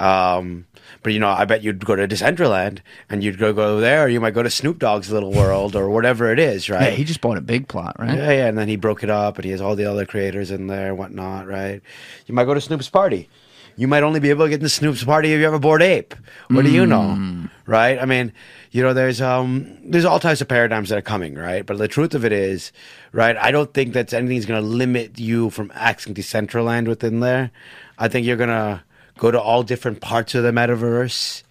Um, 0.02 0.65
but 1.03 1.14
you 1.14 1.19
know, 1.19 1.30
I 1.30 1.45
bet 1.45 1.64
you'd 1.64 1.86
go 1.86 1.95
to 1.95 2.07
Decentraland 2.07 2.80
and 3.10 3.23
you'd 3.23 3.38
go 3.38 3.53
go 3.53 3.80
there, 3.80 4.06
or 4.06 4.07
you 4.07 4.19
might 4.19 4.34
go 4.34 4.44
to 4.44 4.49
Snoop 4.49 4.80
Dogg's 4.80 5.11
little 5.11 5.32
world 5.32 5.76
or 5.76 5.90
whatever 5.90 6.32
it 6.32 6.40
is, 6.40 6.69
right? 6.69 6.84
Yeah, 6.84 6.90
he 6.91 7.03
just 7.03 7.22
bought 7.22 7.38
a 7.38 7.41
big 7.41 7.68
plot, 7.68 7.95
right? 7.99 8.18
Yeah, 8.18 8.32
yeah, 8.32 8.48
and 8.48 8.57
then 8.57 8.68
he 8.68 8.76
broke 8.76 9.03
it 9.03 9.10
up, 9.10 9.38
and 9.38 9.45
he 9.45 9.52
has 9.52 9.61
all 9.61 9.76
the 9.76 9.86
other 9.86 10.06
creators 10.06 10.52
in 10.52 10.68
there 10.68 10.90
and 10.90 10.98
whatnot, 10.98 11.48
right? 11.48 11.82
You 12.26 12.34
might 12.36 12.45
go 12.45 12.53
to 12.53 12.61
Snoop's 12.61 12.90
party. 12.90 13.30
You 13.78 13.88
might 13.88 14.03
only 14.03 14.19
be 14.19 14.30
able 14.30 14.45
to 14.45 14.49
get 14.49 14.56
into 14.56 14.69
Snoop's 14.69 15.03
party 15.03 15.32
if 15.34 15.40
you 15.40 15.45
have 15.45 15.53
a 15.53 15.60
bored 15.60 15.82
ape. 15.82 16.14
What 16.49 16.65
do 16.65 16.72
you 16.72 16.86
know, 16.86 17.48
right? 17.65 17.98
I 17.99 18.06
mean, 18.06 18.34
you 18.72 18.84
know, 18.84 18.94
there's 18.94 19.22
um, 19.22 19.78
there's 19.84 20.06
all 20.06 20.19
types 20.19 20.41
of 20.41 20.48
paradigms 20.49 20.90
that 20.90 20.98
are 20.98 21.02
coming, 21.02 21.36
right? 21.36 21.65
But 21.65 21.78
the 21.78 21.88
truth 21.88 22.14
of 22.14 22.26
it 22.26 22.34
is, 22.34 22.72
right? 23.14 23.38
I 23.38 23.49
don't 23.52 23.73
think 23.73 23.94
that 23.94 24.14
anything's 24.14 24.45
going 24.45 24.61
to 24.61 24.68
limit 24.68 25.19
you 25.19 25.49
from 25.52 25.69
accessing 25.69 26.14
Decentraland 26.14 26.88
within 26.88 27.22
there. 27.22 27.52
I 27.98 28.07
think 28.10 28.28
you're 28.28 28.38
gonna 28.38 28.84
go 29.18 29.32
to 29.32 29.40
all 29.40 29.64
different 29.64 30.02
parts 30.02 30.36
of 30.36 30.44
the 30.44 30.52
metaverse, 30.52 31.44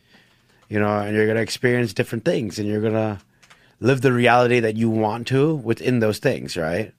you 0.69 0.78
know, 0.78 0.99
and 0.99 1.15
you're 1.16 1.27
gonna 1.27 1.41
experience 1.41 1.93
different 1.93 2.24
things, 2.24 2.59
and 2.59 2.69
you're 2.69 2.81
gonna 2.81 3.20
live 3.81 4.01
the 4.03 4.12
reality 4.12 4.61
that 4.61 4.77
you 4.77 4.91
want 4.91 5.27
to 5.28 5.55
within 5.55 6.01
those 6.01 6.19
things, 6.19 6.57
right? 6.57 6.93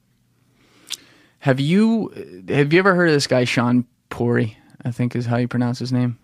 Have 1.40 1.58
you 1.60 2.44
have 2.48 2.72
you 2.72 2.78
ever 2.78 2.94
heard 2.94 3.08
of 3.08 3.14
this 3.14 3.26
guy 3.26 3.44
Shaan 3.44 3.84
Puri? 4.10 4.56
I 4.84 4.90
think 4.90 5.14
is 5.14 5.26
how 5.26 5.36
you 5.36 5.48
pronounce 5.48 5.78
his 5.78 5.92
name. 5.92 6.18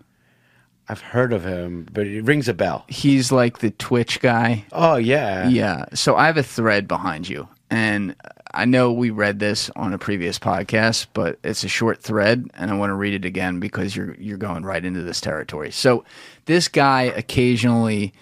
I've 0.87 1.01
heard 1.01 1.33
of 1.33 1.45
him, 1.45 1.87
but 1.91 2.07
it 2.07 2.23
rings 2.23 2.47
a 2.47 2.53
bell. 2.53 2.83
He's 2.87 3.31
like 3.31 3.59
the 3.59 3.69
Twitch 3.71 4.19
guy. 4.21 4.65
Oh 4.71 4.95
yeah, 4.95 5.47
Yeah. 5.47 5.85
So 5.93 6.15
I 6.15 6.25
have 6.25 6.37
a 6.37 6.43
thread 6.43 6.87
behind 6.87 7.29
you, 7.29 7.47
and 7.69 8.15
I 8.53 8.65
know 8.65 8.91
we 8.91 9.11
read 9.11 9.39
this 9.39 9.69
on 9.75 9.93
a 9.93 9.97
previous 9.97 10.39
podcast, 10.39 11.07
but 11.13 11.37
it's 11.43 11.63
a 11.63 11.67
short 11.67 12.01
thread, 12.01 12.49
and 12.55 12.71
I 12.71 12.75
want 12.75 12.89
to 12.89 12.95
read 12.95 13.13
it 13.13 13.25
again 13.25 13.59
because 13.59 13.95
you're 13.95 14.15
you're 14.15 14.37
going 14.37 14.63
right 14.63 14.83
into 14.83 15.01
this 15.03 15.21
territory. 15.21 15.71
So 15.71 16.03
this 16.45 16.67
guy 16.67 17.03
occasionally 17.03 18.13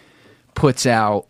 puts 0.56 0.86
out 0.86 1.28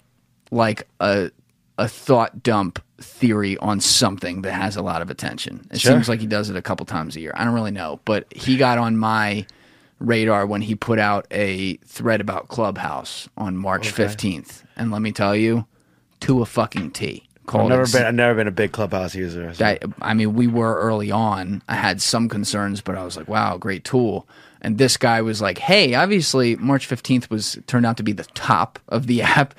like 0.52 0.88
a 0.99 1.31
a 1.77 1.88
thought 1.88 2.41
dump 2.41 2.81
theory 2.99 3.56
on 3.57 3.80
something 3.80 4.41
that 4.41 4.53
has 4.53 4.76
a 4.76 4.81
lot 4.81 5.03
of 5.03 5.11
attention. 5.11 5.68
It 5.72 5.80
Sure. 5.80 5.91
seems 5.91 6.10
like 6.10 6.19
he 6.19 6.26
does 6.26 6.49
it 6.49 6.56
a 6.56 6.61
couple 6.61 6.85
times 6.88 7.15
a 7.15 7.19
year. 7.19 7.34
I 7.35 7.44
don't 7.45 7.53
really 7.53 7.69
know, 7.72 7.99
but 8.06 8.26
he 8.34 8.57
got 8.57 8.80
on 8.80 8.98
my 8.98 9.45
radar 9.99 10.48
when 10.48 10.61
he 10.64 10.73
put 10.73 10.98
out 10.98 11.27
a 11.30 11.76
thread 11.85 12.19
about 12.22 12.48
Clubhouse 12.48 13.30
on 13.38 13.56
March 13.57 13.94
15th. 13.94 14.64
And 14.76 14.91
let 14.91 15.03
me 15.03 15.11
tell 15.11 15.35
you, 15.35 15.68
to 16.22 16.41
a 16.41 16.45
fucking 16.48 16.91
T. 16.91 17.27
I've 17.48 17.69
never 17.69 17.84
been. 17.91 18.06
I've 18.07 18.14
never 18.15 18.36
been 18.36 18.48
a 18.48 18.52
big 18.52 18.72
clubhouse 18.72 19.15
user. 19.15 19.53
so- 19.53 19.65
I, 19.65 19.80
I 20.02 20.14
mean, 20.14 20.34
we 20.34 20.48
were 20.48 20.76
early 20.80 21.11
on. 21.11 21.61
I 21.68 21.76
had 21.76 22.02
some 22.02 22.30
concerns, 22.30 22.82
but 22.82 22.95
I 22.95 23.03
was 23.03 23.18
like, 23.18 23.28
wow, 23.28 23.57
great 23.57 23.84
tool. 23.84 24.28
And 24.61 24.78
this 24.78 24.98
guy 24.98 25.22
was 25.22 25.41
like, 25.41 25.57
hey, 25.60 25.94
obviously 25.94 26.56
March 26.56 26.90
15th 26.90 27.30
was 27.30 27.57
turned 27.68 27.86
out 27.86 27.98
to 27.98 28.03
be 28.03 28.11
the 28.11 28.26
top 28.34 28.80
of 28.90 29.07
the 29.07 29.22
app. 29.24 29.53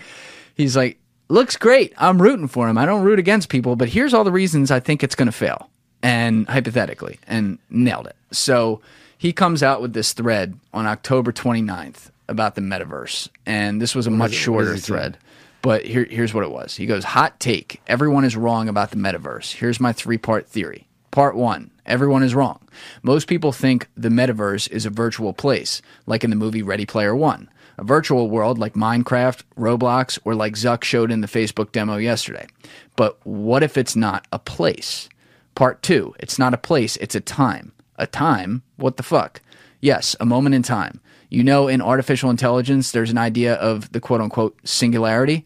He's 0.55 0.77
like, 0.77 0.99
looks 1.29 1.57
great. 1.57 1.93
I'm 1.99 2.21
rooting 2.21 2.49
for 2.49 2.69
him. 2.69 2.77
I 2.79 2.85
don't 2.87 3.03
root 3.05 3.19
against 3.19 3.49
people, 3.49 3.77
but 3.77 3.89
here's 3.89 4.13
all 4.13 4.25
the 4.25 4.33
reasons 4.33 4.71
I 4.71 4.81
think 4.81 5.03
it's 5.05 5.15
going 5.15 5.27
to 5.27 5.33
fail. 5.33 5.71
And 6.03 6.49
hypothetically, 6.49 7.19
and 7.27 7.59
nailed 7.71 8.07
it. 8.07 8.15
So 8.31 8.81
he 9.17 9.33
comes 9.33 9.65
out 9.65 9.83
with 9.83 9.95
this 9.95 10.13
thread 10.13 10.57
on 10.73 10.87
October 10.87 11.33
29th 11.33 12.11
about 12.29 12.55
the 12.55 12.61
metaverse. 12.61 13.29
And 13.47 13.83
this 13.83 13.97
was 13.97 14.07
a 14.07 14.11
much 14.11 14.33
shorter 14.33 14.77
thread. 14.77 15.19
But 15.63 15.85
here, 15.85 16.05
here's 16.05 16.33
what 16.33 16.45
it 16.45 16.51
was. 16.51 16.77
He 16.77 16.87
goes, 16.87 17.05
Hot 17.05 17.39
take. 17.41 17.81
Everyone 17.87 18.25
is 18.25 18.37
wrong 18.37 18.69
about 18.69 18.91
the 18.91 18.97
metaverse. 18.97 19.55
Here's 19.55 19.81
my 19.81 19.93
three 19.93 20.19
part 20.19 20.47
theory. 20.47 20.87
Part 21.11 21.37
one 21.37 21.71
everyone 21.87 22.23
is 22.23 22.35
wrong. 22.35 22.61
Most 23.03 23.27
people 23.29 23.51
think 23.51 23.89
the 23.97 24.11
metaverse 24.11 24.71
is 24.71 24.85
a 24.85 24.91
virtual 24.91 25.33
place, 25.33 25.81
like 26.07 26.23
in 26.23 26.31
the 26.31 26.37
movie 26.37 26.63
Ready 26.63 26.85
Player 26.85 27.17
One, 27.17 27.49
a 27.79 27.83
virtual 27.83 28.29
world 28.29 28.59
like 28.59 28.75
Minecraft, 28.75 29.43
Roblox, 29.57 30.19
or 30.25 30.35
like 30.35 30.53
Zuck 30.53 30.85
showed 30.85 31.11
in 31.11 31.23
the 31.23 31.27
Facebook 31.27 31.73
demo 31.73 31.97
yesterday. 31.97 32.47
But 32.95 33.19
what 33.25 33.63
if 33.63 33.79
it's 33.79 33.97
not 33.97 34.27
a 34.33 34.39
place? 34.39 35.09
Part 35.55 35.83
two 35.83 36.15
it's 36.21 36.39
not 36.39 36.55
a 36.55 36.59
place, 36.59 36.97
it's 36.99 37.15
a 37.15 37.21
time. 37.21 37.73
A 37.97 38.07
time? 38.07 38.63
What 38.77 38.97
the 38.97 39.03
fuck? 39.03 39.41
Yes, 39.81 40.15
a 40.21 40.27
moment 40.27 40.55
in 40.55 40.63
time. 40.63 41.01
You 41.31 41.45
know, 41.45 41.69
in 41.69 41.83
artificial 41.83 42.31
intelligence, 42.31 42.93
there's 42.93 43.11
an 43.11 43.19
idea 43.19 43.55
of 43.55 43.93
the 43.93 44.01
quote 44.01 44.21
unquote 44.21 44.59
singularity. 44.65 45.45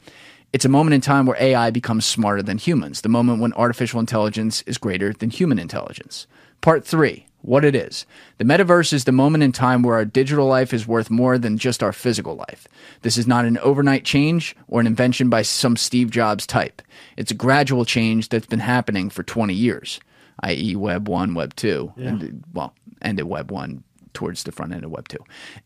It's 0.52 0.64
a 0.64 0.68
moment 0.68 0.94
in 0.94 1.00
time 1.00 1.26
where 1.26 1.40
AI 1.42 1.70
becomes 1.70 2.04
smarter 2.04 2.42
than 2.42 2.58
humans, 2.58 3.00
the 3.00 3.08
moment 3.08 3.40
when 3.40 3.52
artificial 3.54 4.00
intelligence 4.00 4.62
is 4.62 4.78
greater 4.78 5.12
than 5.12 5.30
human 5.30 5.58
intelligence. 5.58 6.26
Part 6.60 6.86
three 6.86 7.26
what 7.42 7.64
it 7.64 7.74
is. 7.74 8.06
The 8.38 8.44
metaverse 8.44 8.92
is 8.92 9.04
the 9.04 9.12
moment 9.12 9.42
in 9.42 9.50
time 9.50 9.82
where 9.82 9.96
our 9.96 10.04
digital 10.04 10.46
life 10.46 10.72
is 10.72 10.86
worth 10.86 11.10
more 11.10 11.38
than 11.38 11.58
just 11.58 11.82
our 11.82 11.92
physical 11.92 12.36
life. 12.36 12.68
This 13.02 13.18
is 13.18 13.26
not 13.26 13.44
an 13.44 13.58
overnight 13.58 14.04
change 14.04 14.56
or 14.68 14.80
an 14.80 14.86
invention 14.86 15.28
by 15.28 15.42
some 15.42 15.76
Steve 15.76 16.10
Jobs 16.10 16.46
type. 16.46 16.80
It's 17.16 17.32
a 17.32 17.34
gradual 17.34 17.84
change 17.84 18.28
that's 18.28 18.46
been 18.46 18.60
happening 18.60 19.10
for 19.10 19.24
20 19.24 19.52
years, 19.54 19.98
i.e., 20.44 20.76
Web 20.76 21.08
1, 21.08 21.34
Web 21.34 21.56
2, 21.56 21.92
and, 21.96 22.44
well, 22.54 22.74
ended 23.02 23.26
Web 23.26 23.50
1 23.50 23.82
towards 24.12 24.42
the 24.42 24.52
front 24.52 24.72
end 24.72 24.84
of 24.84 24.90
Web 24.90 25.08
2. 25.08 25.18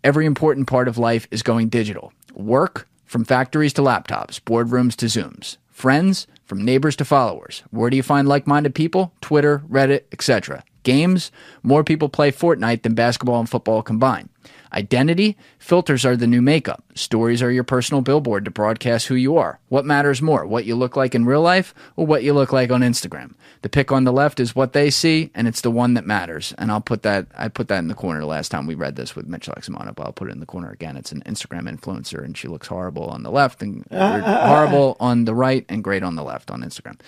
Every 0.04 0.26
important 0.26 0.66
part 0.66 0.88
of 0.88 0.98
life 0.98 1.26
is 1.30 1.42
going 1.42 1.68
digital 1.68 2.12
work, 2.34 2.88
From 3.06 3.24
factories 3.24 3.72
to 3.74 3.82
laptops, 3.82 4.40
boardrooms 4.40 4.96
to 4.96 5.06
Zooms. 5.06 5.58
Friends, 5.70 6.26
from 6.44 6.64
neighbors 6.64 6.96
to 6.96 7.04
followers. 7.04 7.62
Where 7.70 7.88
do 7.88 7.96
you 7.96 8.02
find 8.02 8.26
like 8.26 8.46
minded 8.46 8.74
people? 8.74 9.12
Twitter, 9.20 9.62
Reddit, 9.70 10.02
etc. 10.12 10.64
Games, 10.82 11.30
more 11.62 11.84
people 11.84 12.08
play 12.08 12.32
Fortnite 12.32 12.82
than 12.82 12.94
basketball 12.94 13.38
and 13.40 13.48
football 13.48 13.82
combined. 13.82 14.28
Identity, 14.72 15.36
filters 15.58 16.04
are 16.04 16.16
the 16.16 16.26
new 16.26 16.42
makeup. 16.42 16.84
Stories 16.94 17.42
are 17.42 17.50
your 17.50 17.64
personal 17.64 18.00
billboard 18.00 18.44
to 18.44 18.50
broadcast 18.50 19.06
who 19.06 19.14
you 19.14 19.36
are. 19.36 19.60
What 19.68 19.84
matters 19.84 20.22
more, 20.22 20.46
what 20.46 20.64
you 20.64 20.76
look 20.76 20.96
like 20.96 21.14
in 21.14 21.24
real 21.24 21.42
life 21.42 21.74
or 21.96 22.06
what 22.06 22.22
you 22.22 22.32
look 22.32 22.52
like 22.52 22.70
on 22.70 22.80
Instagram? 22.80 23.34
The 23.62 23.68
pick 23.68 23.90
on 23.90 24.04
the 24.04 24.12
left 24.12 24.38
is 24.40 24.54
what 24.54 24.72
they 24.72 24.90
see, 24.90 25.30
and 25.34 25.48
it's 25.48 25.60
the 25.60 25.70
one 25.70 25.94
that 25.94 26.06
matters. 26.06 26.54
And 26.58 26.70
I'll 26.70 26.80
put 26.80 27.02
that 27.02 27.26
I 27.36 27.48
put 27.48 27.68
that 27.68 27.78
in 27.78 27.88
the 27.88 27.94
corner 27.94 28.24
last 28.24 28.50
time 28.50 28.66
we 28.66 28.74
read 28.74 28.96
this 28.96 29.16
with 29.16 29.26
Mitch 29.26 29.46
Laxamana, 29.46 29.94
but 29.94 30.06
I'll 30.06 30.12
put 30.12 30.28
it 30.28 30.32
in 30.32 30.40
the 30.40 30.46
corner 30.46 30.70
again. 30.70 30.96
It's 30.96 31.12
an 31.12 31.22
Instagram 31.26 31.68
influencer, 31.68 32.24
and 32.24 32.36
she 32.36 32.48
looks 32.48 32.68
horrible 32.68 33.04
on 33.04 33.22
the 33.22 33.30
left 33.30 33.62
and 33.62 33.84
horrible 33.90 34.96
on 35.00 35.24
the 35.24 35.34
right 35.34 35.64
and 35.68 35.82
great 35.82 36.02
on 36.02 36.16
the 36.16 36.22
left 36.22 36.50
on 36.50 36.62
Instagram. 36.62 37.00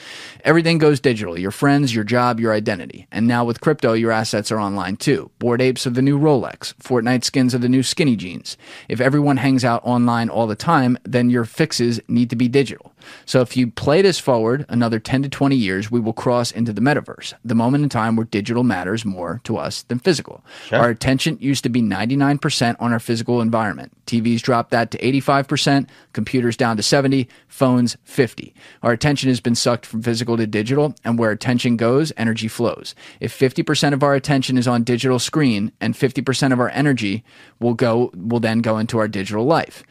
Everything 0.45 0.79
goes 0.79 1.01
digital. 1.01 1.39
Your 1.39 1.51
friends, 1.51 1.95
your 1.95 2.05
job, 2.05 2.41
your 2.41 2.53
identity. 2.53 3.07
And 3.13 3.27
now 3.27 3.45
with 3.45 3.61
crypto, 3.61 3.93
your 3.93 4.11
assets 4.11 4.51
are 4.51 4.59
online 4.59 4.97
too. 4.97 5.31
Bored 5.39 5.61
apes 5.61 5.87
are 5.87 5.91
the 5.91 6.03
new 6.03 6.19
Rolex. 6.19 6.75
Fortnite 6.75 7.25
skins 7.25 7.48
are 7.55 7.59
the 7.59 7.69
new 7.69 7.83
skinny 7.83 8.17
jeans. 8.17 8.57
If 8.89 9.01
everyone 9.01 9.39
hangs 9.39 9.65
out 9.65 9.83
online 9.85 10.29
all 10.29 10.47
the 10.47 10.57
time, 10.57 10.99
then 11.05 11.31
your 11.31 11.45
fixes 11.45 12.01
need 12.09 12.31
to 12.31 12.37
be 12.37 12.49
digital. 12.49 12.93
So 13.25 13.41
if 13.41 13.57
you 13.57 13.71
play 13.71 14.03
this 14.03 14.19
forward 14.19 14.67
another 14.69 14.99
10 14.99 15.23
to 15.23 15.29
20 15.29 15.57
years, 15.57 15.91
we 15.91 16.01
will 16.01 16.13
cross 16.13 16.51
into 16.51 16.73
the 16.73 16.81
metaverse, 16.81 17.35
the 17.45 17.55
moment 17.55 17.85
in 17.85 17.89
time 17.91 18.17
where 18.17 18.27
digital 18.27 18.65
matters 18.65 19.05
more 19.05 19.41
to 19.45 19.57
us 19.57 19.83
than 19.83 19.99
physical. 19.99 20.45
Our 20.73 20.91
attention 20.91 21.39
used 21.41 21.63
to 21.65 21.69
be 21.69 21.83
99% 21.83 22.77
on 22.81 22.93
our 22.93 23.01
physical 23.01 23.41
environment. 23.41 23.93
TVs 24.09 24.43
dropped 24.43 24.71
that 24.71 24.91
to 24.91 24.99
85%, 24.99 25.89
computers 26.13 26.57
down 26.57 26.77
to 26.77 26.83
70, 26.83 27.29
phones 27.47 27.97
50. 28.05 28.55
Our 28.83 28.93
attention 28.93 29.29
has 29.29 29.41
been 29.41 29.55
sucked 29.55 29.87
from 29.87 30.03
physical 30.03 30.37
to 30.37 30.47
digital, 30.47 30.95
and 31.05 31.19
where 31.19 31.31
attention 31.31 31.77
goes, 31.77 32.13
energy 32.17 32.49
flows. 32.49 32.95
If 33.21 33.39
50% 33.39 33.93
of 33.93 34.03
our 34.03 34.15
attention 34.15 34.59
is 34.59 34.67
on 34.67 34.83
digital 34.83 35.19
screen 35.19 35.73
and 35.81 35.95
50% 35.95 36.53
of 36.53 36.59
our 36.59 36.71
energy 36.71 37.23
will 37.61 37.75
go 37.75 38.11
will 38.15 38.41
then 38.41 38.61
go 38.61 38.79
into 38.79 38.99
our 38.99 39.09
digital 39.09 39.45
life. 39.45 39.85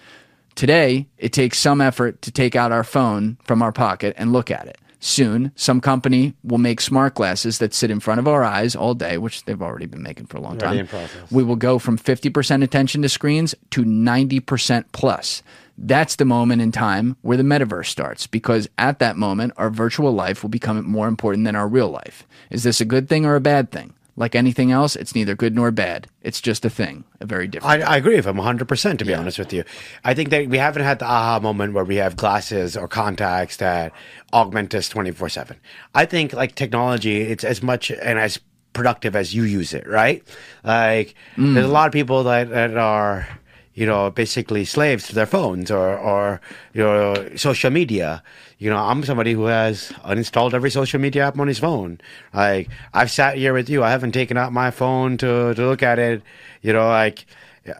Today, 0.55 1.07
it 1.17 1.33
takes 1.33 1.59
some 1.59 1.81
effort 1.81 2.21
to 2.23 2.31
take 2.31 2.55
out 2.55 2.71
our 2.71 2.83
phone 2.83 3.37
from 3.43 3.61
our 3.61 3.71
pocket 3.71 4.15
and 4.17 4.33
look 4.33 4.49
at 4.49 4.67
it. 4.67 4.79
Soon, 4.99 5.51
some 5.55 5.79
company 5.79 6.33
will 6.43 6.57
make 6.57 6.81
smart 6.81 7.13
glasses 7.13 7.59
that 7.59 7.73
sit 7.73 7.91
in 7.91 7.99
front 7.99 8.19
of 8.19 8.27
our 8.27 8.43
eyes 8.43 8.75
all 8.75 8.95
day, 8.95 9.17
which 9.17 9.45
they've 9.45 9.61
already 9.61 9.85
been 9.85 10.01
making 10.01 10.25
for 10.25 10.37
a 10.37 10.41
long 10.41 10.59
Already 10.61 10.79
time. 10.79 10.87
We 11.29 11.43
will 11.43 11.55
go 11.55 11.77
from 11.77 11.97
50% 11.97 12.63
attention 12.63 13.01
to 13.03 13.09
screens 13.09 13.53
to 13.71 13.83
90% 13.83 14.85
plus. 14.91 15.43
That's 15.77 16.15
the 16.15 16.25
moment 16.25 16.63
in 16.63 16.71
time 16.71 17.15
where 17.21 17.37
the 17.37 17.43
metaverse 17.43 17.85
starts 17.85 18.25
because 18.25 18.67
at 18.79 18.97
that 18.97 19.15
moment, 19.15 19.53
our 19.57 19.69
virtual 19.69 20.11
life 20.11 20.41
will 20.41 20.49
become 20.49 20.83
more 20.89 21.07
important 21.07 21.45
than 21.45 21.55
our 21.55 21.67
real 21.67 21.89
life. 21.89 22.25
Is 22.49 22.63
this 22.63 22.81
a 22.81 22.85
good 22.85 23.07
thing 23.07 23.25
or 23.25 23.35
a 23.35 23.41
bad 23.41 23.71
thing? 23.71 23.93
Like 24.19 24.33
anything 24.33 24.71
else, 24.71 24.95
it's 24.95 25.13
neither 25.13 25.35
good 25.35 25.53
nor 25.53 25.69
bad. 25.69 26.07
It's 26.23 26.41
just 26.41 26.65
a 26.65 26.71
thing, 26.71 27.03
a 27.21 27.25
very 27.27 27.47
different. 27.47 27.83
I, 27.83 27.93
I 27.93 27.97
agree 27.97 28.15
with 28.15 28.25
him 28.25 28.37
100%, 28.37 28.97
to 28.97 29.05
be 29.05 29.13
honest 29.13 29.37
with 29.37 29.53
you. 29.53 29.63
I 30.03 30.15
think 30.15 30.31
that 30.31 30.47
we 30.47 30.57
haven't 30.57 30.81
had 30.81 30.97
the 30.97 31.05
aha 31.05 31.39
moment 31.39 31.73
where 31.73 31.83
we 31.83 31.97
have 31.97 32.15
glasses 32.15 32.75
or 32.75 32.87
contacts 32.87 33.57
that 33.57 33.93
augment 34.33 34.73
us 34.73 34.89
24 34.89 35.29
7. 35.29 35.57
I 35.93 36.05
think, 36.05 36.33
like 36.33 36.55
technology, 36.55 37.21
it's 37.21 37.43
as 37.43 37.61
much 37.61 37.91
and 37.91 38.17
as 38.17 38.39
productive 38.73 39.15
as 39.15 39.35
you 39.35 39.43
use 39.43 39.71
it, 39.71 39.87
right? 39.87 40.23
Like, 40.63 41.13
mm. 41.35 41.53
there's 41.53 41.67
a 41.67 41.71
lot 41.71 41.85
of 41.85 41.93
people 41.93 42.23
that, 42.23 42.49
that 42.49 42.75
are, 42.75 43.27
you 43.75 43.85
know, 43.85 44.09
basically 44.09 44.65
slaves 44.65 45.07
to 45.07 45.15
their 45.15 45.27
phones 45.27 45.69
or, 45.69 45.95
or, 45.95 46.41
you 46.73 46.81
know, 46.81 47.35
social 47.35 47.69
media. 47.69 48.23
You 48.59 48.71
know, 48.71 48.77
I'm 48.77 49.03
somebody 49.03 49.33
who 49.33 49.45
has 49.45 49.91
uninstalled 50.03 50.53
every 50.53 50.71
social 50.71 50.99
media 50.99 51.27
app 51.27 51.39
on 51.39 51.47
his 51.47 51.59
phone. 51.59 52.01
Like, 52.33 52.69
I've 52.93 53.11
sat 53.11 53.37
here 53.37 53.53
with 53.53 53.69
you. 53.69 53.83
I 53.83 53.91
haven't 53.91 54.13
taken 54.13 54.35
out 54.35 54.51
my 54.51 54.71
phone 54.71 55.17
to, 55.17 55.53
to 55.53 55.67
look 55.67 55.83
at 55.83 55.99
it. 55.99 56.23
You 56.63 56.73
know, 56.73 56.87
like, 56.87 57.27
yeah, 57.65 57.77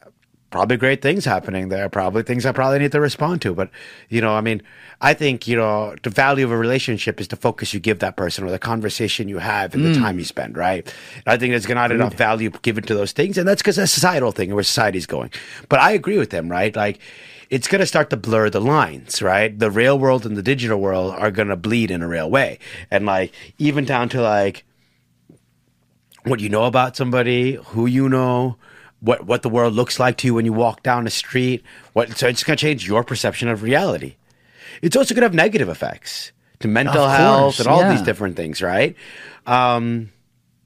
probably 0.52 0.78
great 0.78 1.02
things 1.02 1.26
happening 1.26 1.70
there. 1.70 1.90
Probably 1.90 2.22
things 2.22 2.46
I 2.46 2.52
probably 2.52 2.78
need 2.78 2.92
to 2.92 3.02
respond 3.02 3.42
to. 3.42 3.56
But, 3.56 3.72
you 4.10 4.22
know, 4.22 4.36
I 4.36 4.42
mean, 4.42 4.62
I 5.02 5.16
think, 5.16 5.48
you 5.48 5.56
know, 5.56 5.96
the 6.04 6.12
value 6.12 6.46
of 6.46 6.52
a 6.52 6.58
relationship 6.58 7.20
is 7.20 7.28
the 7.28 7.36
focus 7.36 7.74
you 7.74 7.80
give 7.80 7.98
that 8.00 8.16
person 8.16 8.44
or 8.44 8.52
the 8.52 8.60
conversation 8.60 9.28
you 9.30 9.40
have 9.40 9.74
and 9.74 9.84
the 9.84 9.94
mm. 9.94 9.98
time 9.98 10.20
you 10.20 10.26
spend, 10.26 10.58
right? 10.58 10.86
And 11.16 11.24
I 11.26 11.38
think 11.38 11.54
there's 11.54 11.68
not 11.68 11.92
enough 11.92 12.14
value 12.14 12.52
given 12.62 12.84
to 12.84 12.94
those 12.94 13.14
things. 13.14 13.40
And 13.40 13.48
that's 13.48 13.64
because 13.64 13.78
that's 13.78 13.92
a 13.92 13.96
societal 13.96 14.32
thing 14.32 14.50
and 14.50 14.56
where 14.56 14.64
society's 14.64 15.08
going. 15.08 15.32
But 15.70 15.80
I 15.80 15.92
agree 15.92 16.20
with 16.20 16.30
them, 16.30 16.50
right? 16.50 16.76
Like, 16.76 17.00
it's 17.50 17.68
going 17.68 17.80
to 17.80 17.88
start 17.88 18.10
to 18.10 18.18
blur 18.18 18.50
the 18.50 18.62
lines, 18.62 19.22
right? 19.22 19.58
The 19.58 19.72
real 19.72 19.98
world 19.98 20.26
and 20.26 20.36
the 20.36 20.44
digital 20.44 20.80
world 20.80 21.14
are 21.14 21.32
going 21.32 21.48
to 21.48 21.56
bleed 21.56 21.92
in 21.92 22.02
a 22.02 22.08
real 22.08 22.30
way. 22.30 22.60
And 22.92 23.06
like, 23.06 23.34
even 23.58 23.86
down 23.86 24.10
to 24.10 24.22
like, 24.22 24.66
what 26.24 26.40
you 26.40 26.50
know 26.50 26.66
about 26.66 26.96
somebody, 26.96 27.54
who 27.54 27.86
you 27.86 28.10
know, 28.10 28.58
what 29.00 29.26
what 29.26 29.44
the 29.44 29.50
world 29.50 29.74
looks 29.74 30.00
like 30.00 30.18
to 30.18 30.28
you 30.28 30.34
when 30.34 30.46
you 30.46 30.54
walk 30.54 30.84
down 30.84 31.04
the 31.04 31.10
street. 31.10 31.64
What 31.94 32.18
so 32.18 32.28
it's 32.28 32.44
going 32.44 32.58
to 32.58 32.62
change 32.62 32.88
your 32.88 33.04
perception 33.04 33.48
of 33.48 33.64
reality. 33.64 34.16
It's 34.82 34.96
also 34.96 35.14
going 35.14 35.22
to 35.22 35.28
have 35.28 35.34
negative 35.34 35.70
effects 35.70 36.32
to 36.60 36.68
mental 36.68 37.04
Of 37.04 37.18
health 37.18 37.60
and 37.60 37.68
all 37.68 37.82
yeah. 37.82 37.92
these 37.92 38.02
different 38.02 38.36
things, 38.36 38.62
right? 38.62 38.96
Um, 39.46 40.12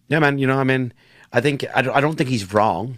yeah, 0.07 0.19
man. 0.19 0.39
You 0.39 0.47
know, 0.47 0.57
I 0.57 0.63
mean, 0.63 0.93
I 1.31 1.41
think 1.41 1.65
I 1.75 1.81
don't, 1.81 1.95
I 1.95 2.01
don't 2.01 2.15
think 2.15 2.29
he's 2.29 2.53
wrong. 2.53 2.97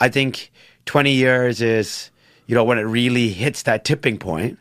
I 0.00 0.08
think 0.08 0.50
twenty 0.86 1.12
years 1.12 1.60
is 1.60 2.10
you 2.46 2.54
know 2.54 2.64
when 2.64 2.78
it 2.78 2.82
really 2.82 3.28
hits 3.30 3.62
that 3.62 3.84
tipping 3.84 4.18
point. 4.18 4.58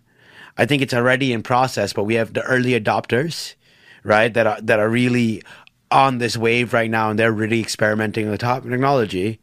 I 0.57 0.65
think 0.65 0.81
it's 0.84 0.93
already 0.93 1.34
in 1.34 1.41
process, 1.41 1.93
but 1.93 2.03
we 2.03 2.14
have 2.15 2.34
the 2.34 2.43
early 2.43 2.80
adopters, 2.80 3.55
right? 4.03 4.34
That 4.34 4.47
are 4.47 4.61
that 4.61 4.80
are 4.80 4.89
really 4.89 5.41
on 5.89 6.18
this 6.18 6.38
wave 6.38 6.73
right 6.73 6.89
now, 6.89 7.10
and 7.10 7.18
they're 7.18 7.31
really 7.31 7.60
experimenting 7.60 8.30
with 8.30 8.41
top 8.41 8.64
technology. 8.64 9.39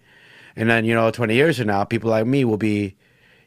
And 0.57 0.69
then 0.69 0.85
you 0.85 0.95
know, 0.95 1.11
twenty 1.11 1.35
years 1.35 1.59
from 1.59 1.69
now, 1.69 1.85
people 1.85 2.11
like 2.11 2.27
me 2.27 2.45
will 2.45 2.57
be, 2.57 2.97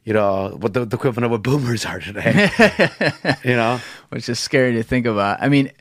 you 0.04 0.14
know, 0.14 0.58
what 0.60 0.74
the, 0.74 0.86
the 0.86 0.98
equivalent 0.98 1.26
of 1.26 1.32
what 1.32 1.44
boomers 1.44 1.86
are 1.86 2.00
today. 2.00 2.50
you 3.44 3.56
know, 3.56 3.80
which 4.10 4.28
is 4.28 4.40
scary 4.40 4.74
to 4.74 4.84
think 4.84 5.06
about. 5.06 5.42
I 5.42 5.50
mean, 5.50 5.72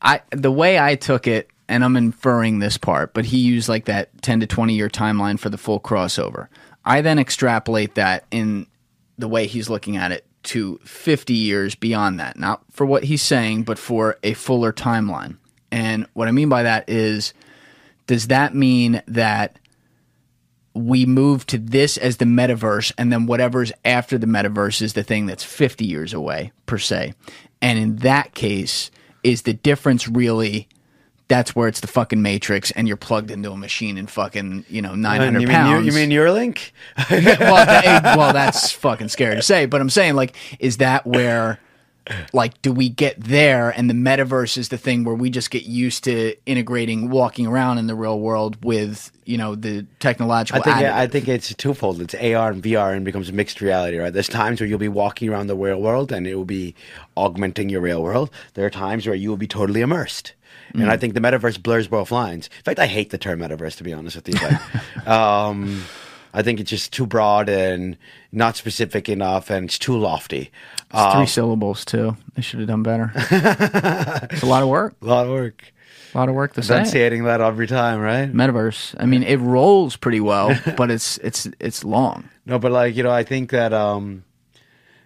I 0.00 0.20
the 0.30 0.52
way 0.52 0.78
I 0.78 0.94
took 0.94 1.26
it, 1.26 1.48
and 1.68 1.84
I'm 1.84 1.96
inferring 1.96 2.58
this 2.58 2.76
part, 2.76 3.14
but 3.14 3.24
he 3.24 3.38
used 3.38 3.68
like 3.68 3.86
that 3.86 4.22
10 4.22 4.40
to 4.40 4.46
20 4.46 4.74
year 4.74 4.88
timeline 4.88 5.38
for 5.38 5.48
the 5.48 5.58
full 5.58 5.80
crossover. 5.80 6.48
I 6.84 7.00
then 7.00 7.18
extrapolate 7.18 7.94
that 7.94 8.24
in 8.30 8.66
the 9.18 9.28
way 9.28 9.46
he's 9.46 9.70
looking 9.70 9.96
at 9.96 10.12
it 10.12 10.26
to 10.44 10.78
50 10.84 11.34
years 11.34 11.74
beyond 11.74 12.18
that, 12.20 12.38
not 12.38 12.62
for 12.70 12.84
what 12.84 13.04
he's 13.04 13.22
saying, 13.22 13.62
but 13.62 13.78
for 13.78 14.18
a 14.22 14.34
fuller 14.34 14.72
timeline. 14.72 15.36
And 15.70 16.06
what 16.14 16.28
I 16.28 16.32
mean 16.32 16.48
by 16.48 16.64
that 16.64 16.88
is, 16.88 17.32
does 18.06 18.28
that 18.28 18.54
mean 18.54 19.02
that 19.06 19.58
we 20.74 21.06
move 21.06 21.46
to 21.46 21.58
this 21.58 21.96
as 21.96 22.16
the 22.16 22.24
metaverse 22.24 22.92
and 22.98 23.12
then 23.12 23.26
whatever's 23.26 23.72
after 23.84 24.18
the 24.18 24.26
metaverse 24.26 24.82
is 24.82 24.94
the 24.94 25.02
thing 25.02 25.26
that's 25.26 25.44
50 25.44 25.84
years 25.84 26.14
away 26.14 26.50
per 26.64 26.78
se 26.78 27.12
and 27.60 27.78
in 27.78 27.96
that 27.96 28.34
case 28.34 28.90
is 29.22 29.42
the 29.42 29.52
difference 29.52 30.08
really 30.08 30.68
that's 31.32 31.56
where 31.56 31.66
it's 31.66 31.80
the 31.80 31.86
fucking 31.86 32.20
matrix 32.20 32.70
and 32.72 32.86
you're 32.86 32.96
plugged 32.96 33.30
into 33.30 33.50
a 33.50 33.56
machine 33.56 33.96
in 33.96 34.06
fucking 34.06 34.66
you 34.68 34.82
know 34.82 34.94
900 34.94 35.40
you 35.40 35.48
pounds 35.48 35.70
mean 35.70 35.84
you, 35.84 35.90
you 35.90 36.08
mean 36.08 36.10
Neuralink? 36.10 36.72
well, 37.10 37.64
that, 37.64 38.18
well 38.18 38.34
that's 38.34 38.70
fucking 38.72 39.08
scary 39.08 39.36
to 39.36 39.42
say 39.42 39.64
but 39.64 39.80
i'm 39.80 39.88
saying 39.88 40.14
like 40.14 40.36
is 40.58 40.76
that 40.76 41.06
where 41.06 41.58
like 42.34 42.60
do 42.60 42.70
we 42.70 42.90
get 42.90 43.18
there 43.18 43.70
and 43.70 43.88
the 43.88 43.94
metaverse 43.94 44.58
is 44.58 44.68
the 44.68 44.76
thing 44.76 45.04
where 45.04 45.14
we 45.14 45.30
just 45.30 45.50
get 45.50 45.64
used 45.64 46.04
to 46.04 46.34
integrating 46.44 47.08
walking 47.08 47.46
around 47.46 47.78
in 47.78 47.86
the 47.86 47.94
real 47.94 48.20
world 48.20 48.62
with 48.62 49.10
you 49.24 49.38
know 49.38 49.54
the 49.54 49.86
technological 50.00 50.60
I 50.60 50.64
think 50.64 50.76
additive? 50.76 50.92
I 50.92 51.06
think 51.06 51.28
it's 51.28 51.54
twofold. 51.54 52.00
It's 52.00 52.14
AR 52.14 52.50
and 52.50 52.62
VR 52.62 52.94
and 52.94 53.04
becomes 53.04 53.32
mixed 53.32 53.60
reality, 53.60 53.98
right? 53.98 54.12
There's 54.12 54.28
times 54.28 54.60
where 54.60 54.68
you'll 54.68 54.80
be 54.80 54.88
walking 54.88 55.28
around 55.28 55.46
the 55.46 55.54
real 55.54 55.80
world 55.80 56.10
and 56.10 56.26
it 56.26 56.34
will 56.34 56.44
be 56.44 56.74
augmenting 57.16 57.68
your 57.68 57.80
real 57.80 58.02
world. 58.02 58.30
There 58.54 58.66
are 58.66 58.70
times 58.70 59.06
where 59.06 59.14
you 59.14 59.30
will 59.30 59.36
be 59.36 59.46
totally 59.46 59.80
immersed. 59.80 60.34
And 60.74 60.90
I 60.90 60.96
think 60.96 61.14
the 61.14 61.20
metaverse 61.20 61.62
blurs 61.62 61.88
both 61.88 62.10
lines. 62.10 62.48
In 62.58 62.62
fact, 62.62 62.78
I 62.78 62.86
hate 62.86 63.10
the 63.10 63.18
term 63.18 63.40
metaverse 63.40 63.76
to 63.76 63.84
be 63.84 63.92
honest 63.92 64.16
with 64.16 64.28
you. 64.28 64.34
But, 64.34 65.06
um, 65.10 65.84
I 66.34 66.42
think 66.42 66.60
it's 66.60 66.70
just 66.70 66.92
too 66.92 67.06
broad 67.06 67.48
and 67.48 67.96
not 68.30 68.56
specific 68.56 69.08
enough, 69.08 69.50
and 69.50 69.66
it's 69.66 69.78
too 69.78 69.96
lofty. 69.96 70.50
It's 70.92 71.14
three 71.14 71.26
syllables 71.26 71.84
too. 71.84 72.16
They 72.34 72.42
should 72.42 72.60
have 72.60 72.68
done 72.68 72.82
better. 72.82 73.12
it's 73.16 74.42
a 74.42 74.46
lot 74.46 74.62
of 74.62 74.68
work. 74.68 74.94
A 75.02 75.06
lot 75.06 75.26
of 75.26 75.32
work. 75.32 75.72
A 76.14 76.18
lot 76.18 76.28
of 76.28 76.34
work 76.34 76.54
to 76.54 76.62
say. 76.62 76.74
Enunciating 76.74 77.24
that 77.24 77.40
every 77.40 77.66
time, 77.66 78.00
right? 78.00 78.30
Metaverse. 78.32 78.94
I 78.98 79.06
mean, 79.06 79.22
it 79.22 79.36
rolls 79.36 79.96
pretty 79.96 80.20
well, 80.20 80.58
but 80.76 80.90
it's 80.90 81.18
it's 81.18 81.48
it's 81.58 81.84
long. 81.84 82.28
No, 82.44 82.58
but 82.58 82.72
like 82.72 82.96
you 82.96 83.02
know, 83.02 83.10
I 83.10 83.24
think 83.24 83.50
that 83.50 83.72
um, 83.72 84.24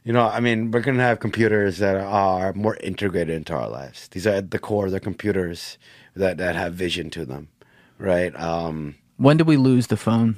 you 0.06 0.12
know, 0.12 0.28
I 0.28 0.38
mean, 0.38 0.70
we're 0.70 0.82
gonna 0.82 1.02
have 1.02 1.18
computers 1.18 1.78
that 1.78 1.96
are 1.96 2.52
more 2.52 2.76
integrated 2.76 3.34
into 3.34 3.52
our 3.54 3.68
lives. 3.68 4.06
These 4.06 4.24
are 4.24 4.34
at 4.34 4.52
the 4.52 4.58
core. 4.60 4.88
They're 4.88 5.00
computers 5.00 5.78
that 6.14 6.38
that 6.38 6.54
have 6.54 6.74
vision 6.74 7.10
to 7.10 7.26
them, 7.26 7.48
right? 7.98 8.32
Um, 8.40 8.94
When 9.16 9.36
did 9.36 9.48
we 9.48 9.56
lose 9.56 9.88
the 9.88 9.96
phone? 9.96 10.36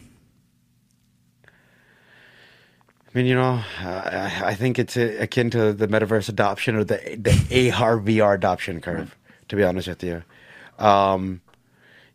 I 1.44 3.10
mean, 3.12 3.26
you 3.26 3.34
know, 3.34 3.62
I, 3.80 4.42
I 4.42 4.54
think 4.54 4.78
it's 4.78 4.96
akin 4.96 5.50
to 5.50 5.74
the 5.74 5.86
metaverse 5.86 6.30
adoption 6.30 6.74
or 6.74 6.84
the 6.84 7.18
the 7.20 7.70
AR 7.70 7.98
VR 7.98 8.36
adoption 8.36 8.80
curve. 8.80 9.16
To 9.48 9.56
be 9.56 9.64
honest 9.64 9.88
with 9.88 10.02
you, 10.02 10.22
um, 10.78 11.42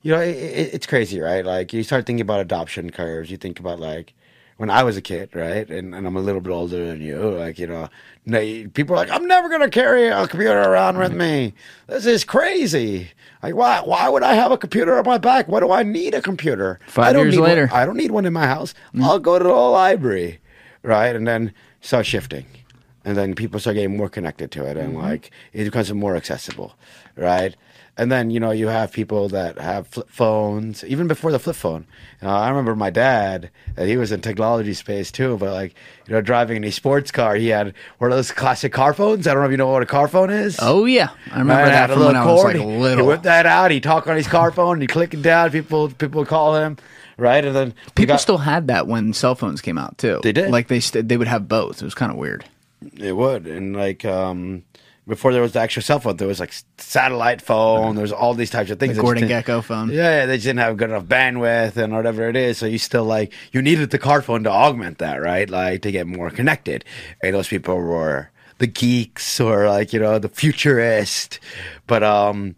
you 0.01 0.11
know, 0.11 0.21
it, 0.21 0.35
it, 0.35 0.73
it's 0.73 0.87
crazy, 0.87 1.19
right? 1.19 1.45
Like 1.45 1.71
you 1.71 1.83
start 1.83 2.07
thinking 2.07 2.21
about 2.21 2.39
adoption 2.39 2.89
curves. 2.89 3.29
You 3.29 3.37
think 3.37 3.59
about 3.59 3.79
like 3.79 4.15
when 4.57 4.69
I 4.69 4.83
was 4.83 4.97
a 4.97 5.01
kid, 5.01 5.29
right? 5.33 5.67
And, 5.69 5.95
and 5.95 6.05
I'm 6.05 6.15
a 6.15 6.21
little 6.21 6.41
bit 6.41 6.51
older 6.51 6.85
than 6.87 7.01
you. 7.01 7.17
Like, 7.17 7.59
you 7.59 7.67
know, 7.67 7.89
people 8.73 8.95
are 8.95 8.99
like, 8.99 9.09
I'm 9.09 9.27
never 9.27 9.49
going 9.49 9.61
to 9.61 9.69
carry 9.69 10.07
a 10.07 10.27
computer 10.27 10.59
around 10.59 10.97
with 10.97 11.13
me. 11.13 11.53
This 11.87 12.05
is 12.05 12.23
crazy. 12.23 13.11
Like, 13.41 13.55
why, 13.55 13.81
why 13.81 14.07
would 14.09 14.23
I 14.23 14.35
have 14.35 14.51
a 14.51 14.57
computer 14.57 14.97
on 14.97 15.05
my 15.05 15.17
back? 15.17 15.47
Why 15.47 15.59
do 15.59 15.71
I 15.71 15.83
need 15.83 16.13
a 16.13 16.21
computer? 16.21 16.79
Five 16.87 17.07
I 17.07 17.13
don't 17.13 17.25
years 17.25 17.39
later. 17.39 17.67
One, 17.67 17.79
I 17.79 17.85
don't 17.85 17.97
need 17.97 18.11
one 18.11 18.25
in 18.25 18.33
my 18.33 18.45
house. 18.45 18.73
Mm. 18.95 19.03
I'll 19.03 19.19
go 19.19 19.37
to 19.37 19.43
the 19.43 19.51
library, 19.51 20.39
right? 20.83 21.15
And 21.15 21.27
then 21.27 21.53
start 21.81 22.05
shifting. 22.05 22.45
And 23.05 23.17
then 23.17 23.35
people 23.35 23.59
start 23.59 23.75
getting 23.75 23.97
more 23.97 24.07
connected 24.07 24.49
to 24.51 24.65
it 24.65 24.77
and 24.77 24.93
mm-hmm. 24.93 25.03
like 25.03 25.31
it 25.51 25.65
becomes 25.65 25.91
more 25.93 26.15
accessible, 26.15 26.75
right? 27.17 27.53
And 27.95 28.11
then 28.11 28.31
you 28.31 28.39
know 28.39 28.49
you 28.49 28.69
have 28.69 28.91
people 28.91 29.29
that 29.29 29.59
have 29.59 29.85
flip 29.85 30.09
phones 30.09 30.83
even 30.83 31.07
before 31.07 31.31
the 31.31 31.37
flip 31.37 31.55
phone. 31.55 31.85
You 32.21 32.27
know, 32.27 32.33
I 32.33 32.49
remember 32.49 32.75
my 32.75 32.89
dad 32.89 33.51
that 33.75 33.87
he 33.87 33.97
was 33.97 34.11
in 34.11 34.21
technology 34.21 34.73
space 34.73 35.11
too, 35.11 35.37
but 35.37 35.53
like 35.53 35.75
you 36.07 36.13
know 36.15 36.19
driving 36.21 36.63
a 36.63 36.71
sports 36.71 37.11
car, 37.11 37.35
he 37.35 37.49
had 37.49 37.75
one 37.99 38.09
of 38.11 38.17
those 38.17 38.31
classic 38.31 38.73
car 38.73 38.95
phones. 38.95 39.27
I 39.27 39.33
don't 39.33 39.43
know 39.43 39.45
if 39.45 39.51
you 39.51 39.57
know 39.57 39.67
what 39.67 39.83
a 39.83 39.85
car 39.85 40.07
phone 40.07 40.31
is. 40.31 40.57
Oh 40.59 40.85
yeah, 40.85 41.09
I 41.31 41.37
remember 41.37 41.53
Right, 41.53 41.65
that 41.65 41.75
had 41.75 41.89
a 41.91 41.93
from 41.93 42.05
when 42.05 42.15
I 42.15 42.21
little 42.25 42.33
was 42.35 42.43
like 42.45 42.53
cord. 42.55 42.65
He- 42.67 42.71
He 42.73 42.77
little. 42.81 43.05
whipped 43.07 43.23
that 43.23 43.45
out. 43.45 43.69
He 43.69 43.79
talked 43.79 44.07
on 44.07 44.15
his 44.15 44.27
car 44.27 44.51
phone. 44.51 44.81
He 44.81 44.87
click 44.87 45.13
it 45.13 45.21
down. 45.21 45.51
People 45.51 45.89
people 45.89 46.21
would 46.21 46.27
call 46.27 46.55
him, 46.55 46.77
right? 47.17 47.45
And 47.45 47.55
then 47.55 47.75
People 47.93 48.13
got- 48.15 48.21
still 48.21 48.39
had 48.39 48.67
that 48.69 48.87
when 48.87 49.13
cell 49.13 49.35
phones 49.35 49.61
came 49.61 49.77
out 49.77 49.99
too. 49.99 50.19
They 50.23 50.31
did? 50.31 50.49
Like 50.49 50.67
they 50.67 50.79
st- 50.79 51.07
they 51.07 51.17
would 51.17 51.27
have 51.27 51.47
both. 51.47 51.79
It 51.79 51.85
was 51.85 51.93
kind 51.93 52.11
of 52.11 52.17
weird. 52.17 52.43
It 52.97 53.15
would, 53.15 53.45
and 53.45 53.75
like 53.75 54.03
um, 54.03 54.63
before 55.07 55.33
there 55.33 55.41
was 55.41 55.51
the 55.51 55.59
actual 55.59 55.81
cell 55.81 55.99
phone, 55.99 56.17
there 56.17 56.27
was 56.27 56.39
like 56.39 56.53
satellite 56.77 57.41
phone. 57.41 57.95
There 57.95 58.03
was 58.03 58.13
all 58.13 58.33
these 58.33 58.49
types 58.49 58.71
of 58.71 58.79
things. 58.79 58.95
The 58.95 59.01
Gordon 59.01 59.27
Gekko 59.27 59.63
phone. 59.63 59.89
Yeah, 59.89 60.19
yeah, 60.19 60.25
they 60.25 60.37
just 60.37 60.45
didn't 60.45 60.59
have 60.59 60.77
good 60.77 60.89
enough 60.89 61.05
bandwidth 61.05 61.75
and 61.75 61.93
whatever 61.93 62.29
it 62.29 62.35
is. 62.35 62.57
So 62.57 62.65
you 62.65 62.77
still 62.77 63.03
like 63.03 63.33
you 63.51 63.61
needed 63.61 63.89
the 63.89 63.99
car 63.99 64.21
phone 64.21 64.43
to 64.45 64.51
augment 64.51 64.99
that, 64.99 65.21
right? 65.21 65.49
Like 65.49 65.81
to 65.81 65.91
get 65.91 66.07
more 66.07 66.29
connected. 66.29 66.85
And 67.21 67.35
those 67.35 67.47
people 67.47 67.75
were 67.75 68.29
the 68.59 68.67
geeks 68.67 69.39
or 69.41 69.67
like 69.67 69.91
you 69.91 69.99
know 69.99 70.19
the 70.19 70.29
futurist. 70.29 71.39
But 71.85 72.03
um, 72.03 72.55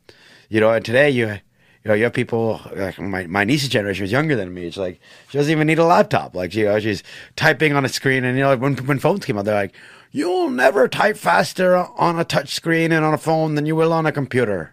you 0.49 0.59
know, 0.59 0.71
and 0.71 0.85
today 0.85 1.09
you. 1.09 1.39
You 1.83 1.89
know, 1.89 1.95
you 1.97 2.03
have 2.05 2.13
people 2.13 2.59
like 2.75 2.97
my, 2.97 3.27
my 3.27 3.43
niece's 3.43 3.69
generation 3.69 4.01
was 4.01 4.11
younger 4.11 4.35
than 4.35 4.51
me. 4.51 4.65
It's 4.65 4.75
like 4.75 4.99
she 5.29 5.37
doesn't 5.37 5.51
even 5.51 5.67
need 5.67 5.77
a 5.77 5.85
laptop. 5.85 6.33
Like 6.33 6.55
you 6.55 6.65
know, 6.65 6.79
she's 6.79 7.03
typing 7.35 7.73
on 7.73 7.85
a 7.85 7.89
screen, 7.89 8.23
and 8.23 8.35
you 8.35 8.43
know, 8.43 8.57
when 8.57 8.75
when 8.87 8.97
phones 8.97 9.23
came 9.23 9.37
out, 9.37 9.45
they're 9.45 9.53
like, 9.53 9.75
"You'll 10.15 10.49
never 10.49 10.87
type 10.87 11.17
faster 11.17 11.75
on 11.75 12.19
a 12.19 12.23
touch 12.25 12.53
screen 12.55 12.91
and 12.91 13.03
on 13.05 13.13
a 13.13 13.17
phone 13.17 13.55
than 13.55 13.65
you 13.65 13.75
will 13.75 13.91
on 13.93 14.05
a 14.05 14.11
computer." 14.11 14.71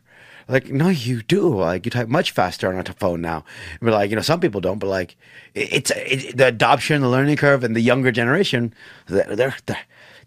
Like, 0.49 0.71
no, 0.71 0.89
you 0.89 1.23
do. 1.23 1.49
Like, 1.55 1.87
you 1.87 1.91
type 1.91 2.09
much 2.09 2.33
faster 2.33 2.69
on 2.71 2.77
a 2.79 2.85
phone 2.93 3.21
now. 3.21 3.45
But 3.81 3.93
like, 3.93 4.11
you 4.11 4.17
know, 4.17 4.23
some 4.23 4.41
people 4.41 4.61
don't. 4.61 4.79
But 4.79 4.89
like, 4.89 5.17
it's 5.55 5.91
it, 5.95 6.37
the 6.37 6.47
adoption, 6.49 7.01
the 7.01 7.09
learning 7.09 7.37
curve, 7.37 7.65
and 7.65 7.75
the 7.77 7.81
younger 7.81 8.11
generation, 8.13 8.75
they're 9.07 9.35
they're. 9.37 9.55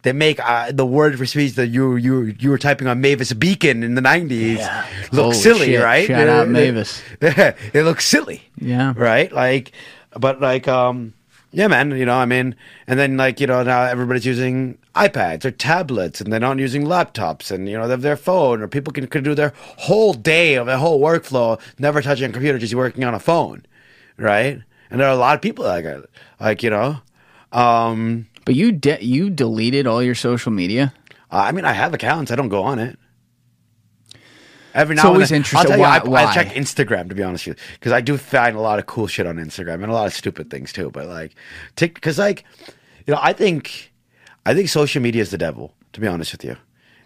they 0.04 0.14
make 0.14 0.40
uh, 0.40 0.72
the 0.72 0.86
word 0.86 1.18
for 1.18 1.26
speech 1.26 1.54
that 1.56 1.68
you 1.68 1.96
you 1.98 2.34
you 2.40 2.50
were 2.52 2.58
typing 2.60 2.88
on 2.88 3.02
Mavis 3.02 3.34
Beacon 3.34 3.84
in 3.84 3.96
the 3.96 4.02
nineties 4.02 4.60
look 5.12 5.34
Holy 5.34 5.36
silly, 5.36 5.66
shit. 5.74 5.84
right? 5.84 6.08
Shout 6.08 6.30
out 6.30 6.48
It- 6.48 6.52
Mavis. 6.52 7.02
it, 7.22 7.56
it 7.74 7.84
looks 7.84 8.06
silly. 8.06 8.40
Yeah. 8.60 8.94
Right? 8.96 9.32
Like 9.34 9.72
but 10.26 10.40
like 10.40 10.68
um 10.68 11.14
yeah 11.52 11.68
man, 11.68 11.90
you 11.92 12.06
know, 12.06 12.16
I 12.16 12.26
mean 12.26 12.56
and 12.88 13.00
then 13.00 13.18
like, 13.18 13.40
you 13.42 13.48
know, 13.48 13.64
now 13.64 13.82
everybody's 13.84 14.26
using 14.28 14.78
iPads 14.95 15.45
or 15.45 15.51
tablets 15.51 16.22
and 16.22 16.31
they're 16.31 16.39
not 16.39 16.57
using 16.57 16.85
laptops 16.85 17.51
and 17.51 17.67
you 17.67 17.77
know, 17.77 17.88
they 17.88 17.91
have 17.91 18.01
their 18.01 18.15
phone 18.15 18.61
or 18.61 18.67
people 18.67 18.93
can, 18.93 19.07
can 19.07 19.23
do 19.23 19.35
their 19.35 19.53
whole 19.77 20.13
day 20.13 20.55
of 20.55 20.65
their 20.67 20.77
whole 20.77 21.01
workflow 21.01 21.59
never 21.77 22.01
touching 22.01 22.30
a 22.30 22.34
computer, 22.34 22.57
just 22.57 22.73
working 22.73 23.03
on 23.03 23.13
a 23.13 23.19
phone. 23.19 23.65
Right? 24.17 24.61
And 24.89 24.99
there 24.99 25.07
are 25.07 25.13
a 25.13 25.17
lot 25.17 25.35
of 25.35 25.41
people 25.41 25.65
like 25.65 25.84
that. 25.84 26.05
Like, 26.39 26.63
you 26.63 26.69
know. 26.69 26.99
Um 27.51 28.27
But 28.45 28.55
you 28.55 28.72
de- 28.72 29.03
you 29.03 29.30
deleted 29.30 29.85
all 29.88 30.01
your 30.01 30.15
social 30.15 30.51
media. 30.51 30.93
I 31.31 31.51
mean, 31.51 31.65
I 31.65 31.73
have 31.73 31.93
accounts. 31.93 32.31
I 32.31 32.35
don't 32.35 32.49
go 32.49 32.63
on 32.63 32.80
it. 32.80 32.97
Every 34.73 34.95
now 34.95 35.01
It's 35.01 35.05
and 35.05 35.13
always 35.13 35.30
then, 35.30 35.38
interesting. 35.38 35.72
I'll 35.73 35.80
Why- 35.80 36.01
you, 36.03 36.13
I, 36.15 36.26
I 36.26 36.34
check 36.34 36.49
Instagram 36.49 37.09
to 37.09 37.15
be 37.15 37.23
honest 37.23 37.47
with 37.47 37.57
you, 37.57 37.63
because 37.76 37.91
I 37.93 38.01
do 38.01 38.17
find 38.17 38.57
a 38.57 38.61
lot 38.61 38.77
of 38.77 38.85
cool 38.85 39.07
shit 39.07 39.26
on 39.26 39.38
Instagram 39.38 39.76
and 39.76 39.85
a 39.85 39.93
lot 39.93 40.07
of 40.07 40.13
stupid 40.13 40.49
things 40.49 40.72
too. 40.73 40.91
But 40.91 41.07
like, 41.07 41.34
because 41.76 42.17
like, 42.17 42.43
you 43.07 43.13
know, 43.13 43.19
I 43.22 43.31
think, 43.34 43.93
I 44.45 44.53
think 44.53 44.69
social 44.69 45.01
media 45.01 45.22
is 45.22 45.31
the 45.31 45.38
devil. 45.38 45.73
To 45.93 46.01
be 46.01 46.07
honest 46.07 46.31
with 46.34 46.43
you, 46.43 46.55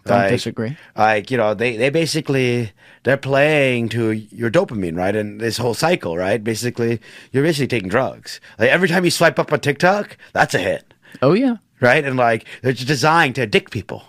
Don't 0.04 0.16
Like- 0.18 0.30
disagree. 0.30 0.76
Like 0.96 1.30
you 1.30 1.36
know, 1.36 1.54
they 1.54 1.76
they 1.76 1.90
basically 1.90 2.72
they're 3.04 3.16
playing 3.18 3.88
to 3.90 4.10
your 4.12 4.50
dopamine, 4.50 4.96
right? 4.96 5.14
And 5.14 5.40
this 5.40 5.58
whole 5.58 5.74
cycle, 5.74 6.16
right? 6.16 6.42
Basically, 6.42 7.00
you're 7.32 7.44
basically 7.44 7.66
taking 7.68 7.88
drugs. 7.90 8.40
Like 8.58 8.70
every 8.70 8.88
time 8.88 9.04
you 9.04 9.10
swipe 9.10 9.38
up 9.38 9.52
on 9.52 9.60
TikTok, 9.60 10.16
that's 10.32 10.54
a 10.54 10.58
hit 10.58 10.94
Oh 11.22 11.34
yeah. 11.34 11.56
right? 11.80 12.04
And 12.04 12.16
like 12.16 12.46
they're 12.62 12.72
just 12.72 12.88
designed 12.88 13.34
to 13.36 13.42
addict 13.42 13.70
people, 13.72 14.02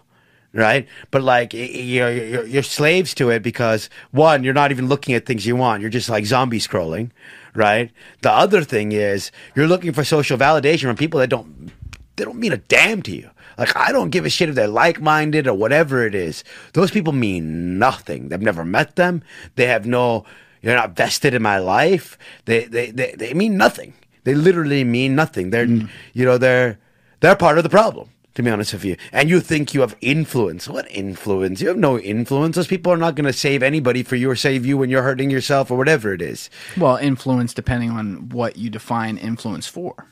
right? 0.53 0.87
But 1.11 1.23
like 1.23 1.53
you're, 1.53 2.11
you're 2.11 2.45
you're 2.47 2.63
slaves 2.63 3.13
to 3.15 3.29
it 3.29 3.43
because 3.43 3.89
one, 4.11 4.43
you're 4.45 4.53
not 4.61 4.71
even 4.71 4.87
looking 4.87 5.13
at 5.15 5.25
things 5.25 5.45
you 5.45 5.55
want. 5.57 5.81
You're 5.81 5.89
just 5.99 6.09
like 6.09 6.25
zombie 6.25 6.59
scrolling, 6.59 7.11
right? 7.53 7.91
The 8.21 8.31
other 8.31 8.63
thing 8.63 8.93
is 8.93 9.29
you're 9.55 9.67
looking 9.67 9.91
for 9.93 10.03
social 10.05 10.37
validation 10.37 10.83
from 10.87 10.95
people 10.95 11.19
that 11.19 11.29
don't 11.29 11.71
they 12.15 12.25
don't 12.25 12.39
mean 12.39 12.53
a 12.53 12.57
damn 12.57 13.01
to 13.03 13.11
you. 13.11 13.29
Like 13.57 13.75
I 13.75 13.91
don't 13.91 14.09
give 14.09 14.25
a 14.25 14.29
shit 14.29 14.49
if 14.49 14.55
they're 14.55 14.67
like-minded 14.67 15.47
or 15.47 15.53
whatever 15.53 16.05
it 16.05 16.15
is. 16.15 16.43
Those 16.73 16.91
people 16.91 17.13
mean 17.13 17.77
nothing. 17.79 18.29
They've 18.29 18.41
never 18.41 18.65
met 18.65 18.95
them. 18.95 19.23
They 19.55 19.67
have 19.67 19.85
no. 19.85 20.25
You're 20.61 20.75
not 20.75 20.95
vested 20.95 21.33
in 21.33 21.41
my 21.41 21.57
life. 21.57 22.17
They 22.45 22.65
they 22.65 22.91
they, 22.91 23.13
they 23.17 23.33
mean 23.33 23.57
nothing. 23.57 23.93
They 24.23 24.35
literally 24.35 24.83
mean 24.83 25.15
nothing. 25.15 25.49
They're 25.49 25.65
mm. 25.67 25.89
you 26.13 26.25
know 26.25 26.37
they're 26.37 26.79
they're 27.19 27.35
part 27.35 27.57
of 27.57 27.63
the 27.63 27.69
problem. 27.69 28.09
To 28.35 28.43
be 28.43 28.49
honest 28.49 28.71
with 28.71 28.85
you, 28.85 28.95
and 29.11 29.29
you 29.29 29.41
think 29.41 29.73
you 29.73 29.81
have 29.81 29.97
influence. 29.99 30.69
What 30.69 30.89
influence? 30.89 31.59
You 31.59 31.67
have 31.67 31.77
no 31.77 31.99
influence. 31.99 32.55
Those 32.55 32.65
people 32.65 32.89
are 32.93 32.97
not 32.97 33.15
going 33.15 33.25
to 33.25 33.33
save 33.33 33.61
anybody 33.61 34.03
for 34.03 34.15
you 34.15 34.31
or 34.31 34.37
save 34.37 34.65
you 34.65 34.77
when 34.77 34.89
you're 34.89 35.03
hurting 35.03 35.29
yourself 35.29 35.69
or 35.69 35.77
whatever 35.77 36.13
it 36.13 36.21
is. 36.21 36.49
Well, 36.77 36.95
influence 36.95 37.53
depending 37.53 37.91
on 37.91 38.29
what 38.29 38.55
you 38.55 38.69
define 38.69 39.17
influence 39.17 39.67
for. 39.67 40.07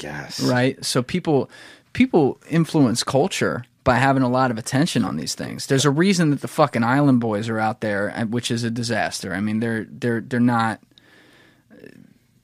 Yes. 0.00 0.40
right? 0.40 0.82
So 0.84 1.02
people 1.02 1.50
people 1.92 2.38
influence 2.50 3.02
culture 3.02 3.64
by 3.84 3.94
having 3.94 4.22
a 4.22 4.28
lot 4.28 4.50
of 4.50 4.58
attention 4.58 5.04
on 5.04 5.16
these 5.16 5.34
things. 5.34 5.66
There's 5.68 5.84
a 5.84 5.90
reason 5.90 6.30
that 6.30 6.40
the 6.40 6.48
fucking 6.48 6.82
Island 6.82 7.20
Boys 7.20 7.48
are 7.48 7.58
out 7.58 7.80
there, 7.80 8.10
which 8.28 8.50
is 8.50 8.64
a 8.64 8.70
disaster. 8.70 9.32
I 9.32 9.40
mean, 9.40 9.60
they're 9.60 9.86
they're 9.88 10.20
they're 10.20 10.40
not 10.40 10.80
uh, 11.72 11.86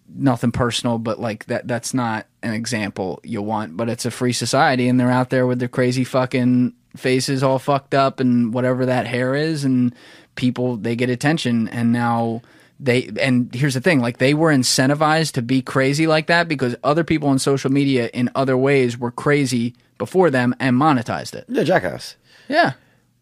nothing 0.09 0.53
personal, 0.53 0.99
but 0.99 1.19
like 1.21 1.47
that 1.47 1.67
that's 1.67 1.93
not 1.93 2.27
an 2.43 2.55
example 2.55 3.21
you 3.25 3.43
want. 3.43 3.77
But 3.77 3.89
it's 3.89 4.07
a 4.07 4.11
free 4.11 4.33
society, 4.33 4.89
and 4.89 4.99
they're 4.99 5.11
out 5.11 5.31
there 5.31 5.47
with 5.47 5.59
their 5.59 5.69
crazy 5.69 6.05
fucking 6.05 6.75
faces 6.97 7.43
all 7.43 7.59
fucked 7.59 7.95
up 7.95 8.21
and 8.21 8.55
whatever 8.55 8.87
that 8.87 9.07
hair 9.07 9.35
is, 9.35 9.65
and 9.65 9.95
people 10.37 10.77
they 10.77 10.95
get 10.97 11.11
attention, 11.11 11.69
and 11.69 11.93
now 11.93 12.41
they 12.81 13.11
and 13.21 13.55
here's 13.55 13.75
the 13.75 13.81
thing 13.81 14.01
like 14.01 14.19
they 14.19 14.35
were 14.35 14.51
incentivized 14.53 15.33
to 15.33 15.43
be 15.43 15.63
crazy 15.63 16.07
like 16.07 16.27
that 16.27 16.49
because 16.49 16.75
other 16.83 17.05
people 17.05 17.29
on 17.29 17.39
social 17.39 17.71
media 17.71 18.09
in 18.13 18.29
other 18.35 18.57
ways 18.57 18.99
were 18.99 19.11
crazy 19.11 19.75
before 19.99 20.31
them 20.31 20.55
and 20.59 20.77
monetized 20.77 21.35
it 21.35 21.45
Yeah, 21.49 21.63
jackass. 21.63 22.17
yeah 22.49 22.73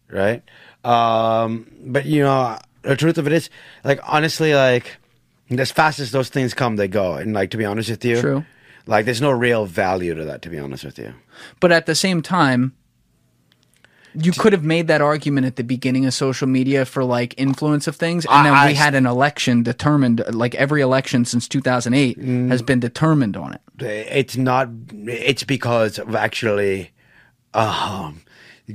right? 0.09 0.43
Um, 0.83 1.67
but 1.85 2.05
you 2.05 2.23
know, 2.23 2.57
the 2.81 2.95
truth 2.95 3.17
of 3.17 3.27
it 3.27 3.33
is, 3.33 3.49
like 3.83 3.99
honestly, 4.03 4.53
like 4.55 4.97
as 5.51 5.71
fast 5.71 5.99
as 5.99 6.11
those 6.11 6.29
things 6.29 6.53
come, 6.53 6.75
they 6.75 6.87
go. 6.87 7.13
And 7.13 7.33
like 7.33 7.51
to 7.51 7.57
be 7.57 7.65
honest 7.65 7.89
with 7.89 8.03
you, 8.03 8.19
True. 8.19 8.45
Like 8.87 9.05
there's 9.05 9.21
no 9.21 9.29
real 9.31 9.65
value 9.67 10.15
to 10.15 10.25
that. 10.25 10.41
To 10.41 10.49
be 10.49 10.57
honest 10.57 10.83
with 10.83 10.97
you, 10.97 11.13
but 11.59 11.71
at 11.71 11.85
the 11.85 11.93
same 11.95 12.21
time 12.23 12.73
you 14.13 14.31
could 14.31 14.51
have 14.53 14.63
made 14.63 14.87
that 14.87 15.01
argument 15.01 15.45
at 15.47 15.55
the 15.55 15.63
beginning 15.63 16.05
of 16.05 16.13
social 16.13 16.47
media 16.47 16.85
for 16.85 17.03
like 17.03 17.33
influence 17.37 17.87
of 17.87 17.95
things 17.95 18.25
and 18.29 18.45
then 18.45 18.53
I- 18.53 18.65
we 18.67 18.71
I- 18.71 18.75
had 18.75 18.93
an 18.95 19.05
election 19.05 19.63
determined 19.63 20.21
like 20.31 20.53
every 20.55 20.81
election 20.81 21.23
since 21.25 21.47
2008 21.47 22.19
Mm. 22.19 22.49
has 22.49 22.61
been 22.61 22.79
determined 22.79 23.37
on 23.37 23.53
it 23.53 23.61
it's 23.79 24.37
not. 24.37 24.69
It's 25.07 25.43
because 25.43 25.97
of 25.97 26.13
actually. 26.15 26.91
Um, 27.53 28.21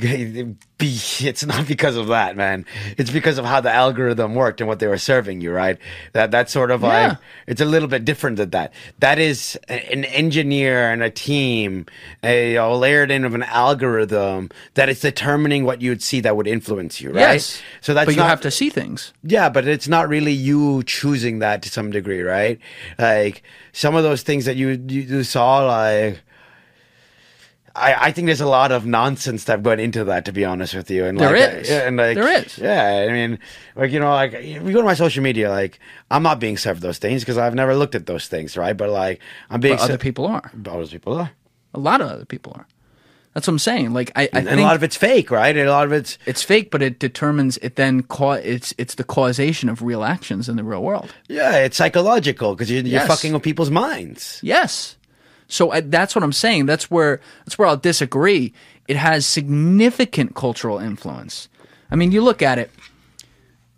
it's 0.78 1.44
not 1.46 1.66
because 1.66 1.96
of 1.96 2.08
that, 2.08 2.36
man. 2.36 2.66
It's 2.98 3.10
because 3.10 3.38
of 3.38 3.44
how 3.44 3.60
the 3.60 3.72
algorithm 3.72 4.34
worked 4.34 4.60
and 4.60 4.68
what 4.68 4.78
they 4.78 4.86
were 4.86 4.98
serving 4.98 5.40
you, 5.40 5.52
right? 5.52 5.78
That 6.12 6.30
that's 6.30 6.52
sort 6.52 6.70
of 6.70 6.82
Yeah. 6.82 6.88
like 7.08 7.18
it's 7.46 7.60
a 7.60 7.64
little 7.64 7.88
bit 7.88 8.04
different 8.04 8.36
than 8.36 8.50
that. 8.50 8.72
That 8.98 9.18
is 9.18 9.58
an 9.68 10.04
engineer 10.04 10.90
and 10.92 11.02
a 11.02 11.10
team, 11.10 11.86
a, 12.22 12.50
you 12.50 12.54
know, 12.56 12.76
layered 12.76 13.10
in 13.10 13.24
of 13.24 13.34
an 13.34 13.42
algorithm 13.44 14.50
that 14.74 14.88
is 14.88 15.00
determining 15.00 15.64
what 15.64 15.80
you 15.80 15.90
would 15.90 16.02
see 16.02 16.20
that 16.20 16.36
would 16.36 16.46
influence 16.46 17.00
you, 17.00 17.10
right? 17.10 17.20
yes 17.20 17.62
So 17.80 17.94
that's 17.94 18.06
but 18.06 18.14
you 18.14 18.20
not, 18.20 18.28
have 18.28 18.40
to 18.42 18.50
see 18.50 18.70
things 18.70 19.12
yeah, 19.22 19.48
but 19.48 19.66
it's 19.66 19.88
not 19.88 20.08
really 20.08 20.32
you 20.32 20.82
choosing 20.84 21.38
that 21.40 21.62
to 21.62 21.70
some 21.70 21.90
degree, 21.90 22.22
right? 22.22 22.58
Like 22.98 23.42
some 23.72 23.94
of 23.96 24.02
those 24.02 24.22
things 24.22 24.44
that 24.44 24.56
you 24.56 24.68
you, 24.88 25.00
you 25.02 25.24
saw, 25.24 25.64
like 25.66 26.20
I, 27.76 28.06
I 28.06 28.12
think 28.12 28.26
there's 28.26 28.40
a 28.40 28.46
lot 28.48 28.72
of 28.72 28.86
nonsense 28.86 29.44
that 29.44 29.62
went 29.62 29.80
into 29.80 30.04
that, 30.04 30.24
to 30.24 30.32
be 30.32 30.44
honest 30.44 30.74
with 30.74 30.90
you. 30.90 31.04
And 31.04 31.18
There 31.20 31.30
like, 31.30 31.60
is. 31.62 31.68
yeah, 31.70 31.86
and 31.86 31.96
like, 31.96 32.16
There 32.16 32.38
is. 32.38 32.58
Yeah, 32.58 33.06
I 33.08 33.12
mean, 33.12 33.38
like 33.74 33.90
you 33.92 34.00
know, 34.00 34.10
like 34.10 34.32
if 34.32 34.62
you 34.62 34.72
go 34.72 34.80
to 34.80 34.84
my 34.84 34.94
social 34.94 35.22
media, 35.22 35.50
like 35.50 35.78
I'm 36.10 36.22
not 36.22 36.40
being 36.40 36.56
served 36.56 36.82
those 36.82 36.98
things 36.98 37.22
because 37.22 37.38
I've 37.38 37.54
never 37.54 37.74
looked 37.74 37.94
at 37.94 38.06
those 38.06 38.26
things, 38.28 38.56
right? 38.56 38.76
But 38.76 38.90
like 38.90 39.20
I'm 39.50 39.60
being 39.60 39.76
But 39.76 39.82
other 39.84 39.92
ser- 39.94 39.98
people 39.98 40.26
are. 40.26 40.50
other 40.66 40.86
people 40.86 41.14
are, 41.18 41.30
A 41.74 41.78
lot 41.78 42.00
of 42.00 42.08
other 42.10 42.24
people 42.24 42.52
are. 42.56 42.66
That's 43.34 43.46
what 43.46 43.52
I'm 43.52 43.58
saying. 43.58 43.92
Like 43.92 44.12
I, 44.16 44.22
I 44.32 44.38
and 44.38 44.48
a 44.48 44.62
lot 44.62 44.76
of 44.76 44.82
it's 44.82 44.96
fake, 44.96 45.30
right? 45.30 45.54
And 45.54 45.68
a 45.68 45.70
lot 45.70 45.84
of 45.84 45.92
it's 45.92 46.16
it's 46.24 46.42
fake, 46.42 46.70
but 46.70 46.80
it 46.80 46.98
determines 46.98 47.58
it 47.58 47.76
then 47.76 48.02
ca- 48.04 48.40
it's 48.42 48.72
it's 48.78 48.94
the 48.94 49.04
causation 49.04 49.68
of 49.68 49.82
real 49.82 50.04
actions 50.04 50.48
in 50.48 50.56
the 50.56 50.64
real 50.64 50.82
world. 50.82 51.14
yeah, 51.28 51.56
it's 51.58 51.76
psychological 51.76 52.54
because 52.54 52.70
you're, 52.70 52.82
you're 52.82 53.02
fucking 53.02 53.34
with 53.34 53.42
people's 53.42 53.70
minds. 53.70 54.40
Yes. 54.42 54.96
So 55.48 55.70
I, 55.70 55.80
that's 55.80 56.14
what 56.14 56.24
I'm 56.24 56.32
saying. 56.32 56.66
That's 56.66 56.90
where 56.90 57.20
that's 57.44 57.58
where 57.58 57.68
I'll 57.68 57.76
disagree. 57.76 58.52
It 58.88 58.96
has 58.96 59.26
significant 59.26 60.34
cultural 60.34 60.78
influence. 60.78 61.48
I 61.90 61.96
mean, 61.96 62.12
you 62.12 62.22
look 62.22 62.42
at 62.42 62.58
it. 62.58 62.70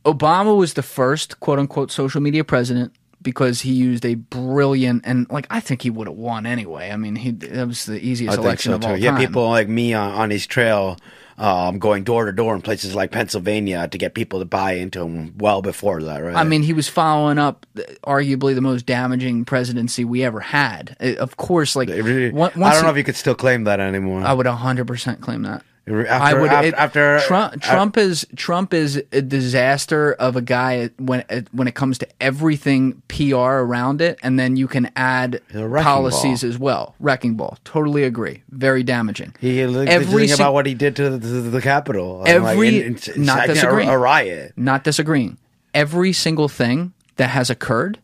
Obama 0.04 0.56
was 0.56 0.74
the 0.74 0.82
first 0.82 1.40
quote 1.40 1.58
unquote 1.58 1.90
social 1.90 2.20
media 2.20 2.44
president 2.44 2.92
because 3.20 3.62
he 3.62 3.72
used 3.72 4.04
a 4.06 4.14
brilliant 4.14 5.02
and 5.04 5.28
like 5.30 5.46
I 5.50 5.60
think 5.60 5.82
he 5.82 5.90
would 5.90 6.06
have 6.06 6.16
won 6.16 6.46
anyway. 6.46 6.90
I 6.90 6.96
mean, 6.96 7.16
he 7.16 7.32
that 7.32 7.66
was 7.66 7.86
the 7.86 7.98
easiest 7.98 8.38
I 8.38 8.40
election 8.40 8.72
so 8.72 8.76
of 8.76 8.80
too. 8.82 8.88
all 8.88 8.96
Yeah, 8.96 9.18
people 9.18 9.48
like 9.48 9.68
me 9.68 9.92
on, 9.92 10.12
on 10.12 10.30
his 10.30 10.46
trail, 10.46 10.96
um, 11.38 11.78
going 11.78 12.02
door 12.04 12.26
to 12.26 12.32
door 12.32 12.54
in 12.54 12.60
places 12.62 12.94
like 12.94 13.10
Pennsylvania 13.12 13.86
to 13.88 13.96
get 13.98 14.14
people 14.14 14.40
to 14.40 14.44
buy 14.44 14.72
into 14.72 15.00
him 15.02 15.34
well 15.38 15.62
before 15.62 16.02
that, 16.02 16.18
right? 16.18 16.34
I 16.34 16.42
mean, 16.44 16.62
he 16.64 16.72
was 16.72 16.88
following 16.88 17.38
up 17.38 17.64
arguably 18.04 18.54
the 18.56 18.60
most 18.60 18.86
damaging 18.86 19.44
presidency 19.44 20.04
we 20.04 20.24
ever 20.24 20.40
had. 20.40 20.96
Uh, 21.00 21.14
Of 21.14 21.36
course, 21.36 21.76
like 21.76 21.88
I 21.90 21.96
don't 21.96 22.34
know 22.34 22.50
he- 22.84 22.88
if 22.90 22.96
you 22.96 23.04
could 23.04 23.16
still 23.16 23.36
claim 23.36 23.64
that 23.64 23.78
anymore. 23.80 24.22
I 24.22 24.32
would 24.32 24.46
100% 24.46 25.20
claim 25.20 25.42
that. 25.42 25.62
After, 25.90 26.12
I 26.12 26.34
would 26.40 26.52
af- 26.52 26.64
it- 26.64 26.74
after 26.74 27.20
Trump. 27.26 27.54
uh, 27.54 27.56
Trump 27.58 27.96
is 27.96 28.26
Trump 28.36 28.74
is 28.74 29.02
a 29.12 29.22
disaster 29.22 30.12
of 30.14 30.36
a 30.36 30.40
guy 30.42 30.90
when 30.98 31.24
when 31.52 31.66
it 31.68 31.74
comes 31.74 31.98
to 31.98 32.08
everything 32.20 33.02
PR 33.08 33.34
around 33.36 34.00
it, 34.00 34.18
and 34.22 34.38
then 34.38 34.56
you 34.56 34.68
can 34.68 34.90
add 34.96 35.40
policies 35.52 36.42
ball. 36.42 36.50
as 36.50 36.58
well. 36.58 36.94
Wrecking 37.00 37.34
ball, 37.34 37.58
totally 37.64 38.04
agree. 38.04 38.42
Very 38.50 38.82
damaging. 38.82 39.34
He 39.40 39.60
Every 39.60 40.30
about 40.30 40.52
what 40.54 40.66
he 40.66 40.74
did 40.74 40.96
to 40.96 41.10
the, 41.10 41.18
to 41.18 41.40
the 41.50 41.62
Capitol. 41.62 42.24
Every- 42.26 42.82
and 42.82 42.96
it's- 42.96 43.08
it's 43.08 43.18
not 43.18 43.38
like 43.38 43.50
a- 43.50 43.54
disagreeing. 43.54 43.88
A, 43.88 43.98
riot. 43.98 44.52
Not 44.56 44.84
disagreeing. 44.84 45.38
Every 45.74 46.12
single 46.12 46.48
thing 46.48 46.92
that 47.16 47.30
has 47.30 47.50
occurred, 47.50 47.98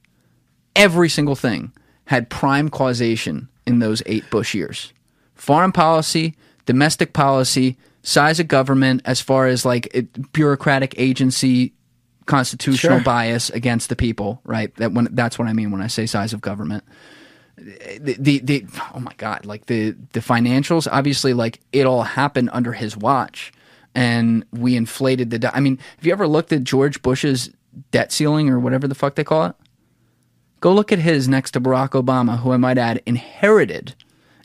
every 0.76 1.08
single 1.08 1.36
thing 1.36 1.72
had 2.06 2.28
prime 2.28 2.68
causation 2.68 3.48
in 3.66 3.78
those 3.78 4.02
eight 4.06 4.28
Bush 4.30 4.54
years. 4.54 4.92
Foreign 5.34 5.72
policy, 5.72 6.34
domestic 6.66 7.12
policy, 7.12 7.76
size 8.02 8.40
of 8.40 8.48
government, 8.48 9.02
as 9.04 9.20
far 9.20 9.46
as 9.46 9.64
like 9.64 9.88
it, 9.94 10.32
bureaucratic 10.32 10.94
agency, 10.98 11.72
constitutional 12.26 12.98
Sure. 12.98 13.04
bias 13.04 13.50
against 13.50 13.88
the 13.88 13.96
people. 13.96 14.40
Right. 14.44 14.74
That 14.76 14.92
when 14.92 15.08
that's 15.12 15.38
what 15.38 15.48
I 15.48 15.52
mean 15.52 15.70
when 15.70 15.80
I 15.82 15.86
say 15.88 16.06
size 16.06 16.32
of 16.32 16.40
government. 16.40 16.84
The, 17.56 18.16
the 18.18 18.38
the 18.40 18.66
oh 18.94 18.98
my 19.00 19.12
god 19.16 19.46
like 19.46 19.66
the 19.66 19.94
the 20.12 20.18
financials 20.18 20.88
obviously 20.90 21.32
like 21.34 21.60
it 21.72 21.86
all 21.86 22.02
happened 22.02 22.50
under 22.52 22.72
his 22.72 22.96
watch 22.96 23.52
and 23.94 24.44
we 24.50 24.74
inflated 24.74 25.30
the 25.30 25.56
I 25.56 25.60
mean 25.60 25.78
have 25.96 26.04
you 26.04 26.10
ever 26.12 26.26
looked 26.26 26.52
at 26.52 26.64
George 26.64 27.00
Bush's 27.00 27.50
debt 27.92 28.10
ceiling 28.10 28.50
or 28.50 28.58
whatever 28.58 28.88
the 28.88 28.94
fuck 28.96 29.14
they 29.14 29.22
call 29.22 29.46
it 29.46 29.54
go 30.60 30.74
look 30.74 30.90
at 30.90 30.98
his 30.98 31.28
next 31.28 31.52
to 31.52 31.60
Barack 31.60 31.90
Obama 31.90 32.40
who 32.40 32.50
I 32.50 32.56
might 32.56 32.76
add 32.76 33.00
inherited 33.06 33.94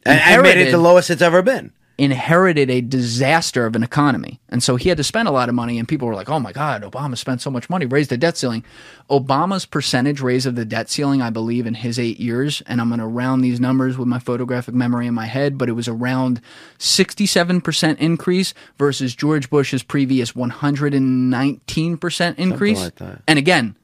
And, 0.05 0.19
and 0.19 0.41
made 0.43 0.49
it 0.49 0.51
inherited- 0.51 0.73
the 0.75 0.77
lowest 0.77 1.09
it's 1.09 1.21
ever 1.23 1.41
been. 1.41 1.71
Inherited 1.99 2.69
a 2.69 2.80
disaster 2.80 3.65
of 3.65 3.76
an 3.76 3.84
economy. 3.84 4.39
And 4.47 4.63
so 4.63 4.77
he 4.77 4.88
had 4.88 4.97
to 4.97 5.03
spend 5.03 5.27
a 5.27 5.31
lot 5.31 5.49
of 5.49 5.55
money, 5.55 5.77
and 5.77 5.88
people 5.88 6.07
were 6.07 6.15
like, 6.15 6.30
oh 6.30 6.39
my 6.39 6.53
God, 6.53 6.84
Obama 6.84 7.17
spent 7.17 7.41
so 7.41 7.51
much 7.51 7.69
money, 7.69 7.85
raised 7.85 8.09
the 8.09 8.17
debt 8.17 8.38
ceiling. 8.38 8.63
Obama's 9.09 9.65
percentage 9.65 10.21
raise 10.21 10.45
of 10.45 10.55
the 10.55 10.63
debt 10.63 10.89
ceiling, 10.89 11.21
I 11.21 11.30
believe, 11.30 11.67
in 11.67 11.73
his 11.73 11.99
eight 11.99 12.19
years, 12.19 12.63
and 12.67 12.80
I'm 12.80 12.88
going 12.88 13.01
to 13.01 13.05
round 13.05 13.43
these 13.43 13.59
numbers 13.59 13.97
with 13.97 14.07
my 14.07 14.17
photographic 14.17 14.73
memory 14.73 15.07
in 15.07 15.13
my 15.13 15.26
head, 15.26 15.57
but 15.57 15.67
it 15.67 15.73
was 15.73 15.89
around 15.89 16.39
67% 16.77 17.97
increase 17.97 18.53
versus 18.77 19.13
George 19.13 19.49
Bush's 19.49 19.84
previous 19.84 20.31
119% 20.31 22.39
increase. 22.39 22.80
like. 22.80 23.01
And 23.27 23.38
again, 23.38 23.76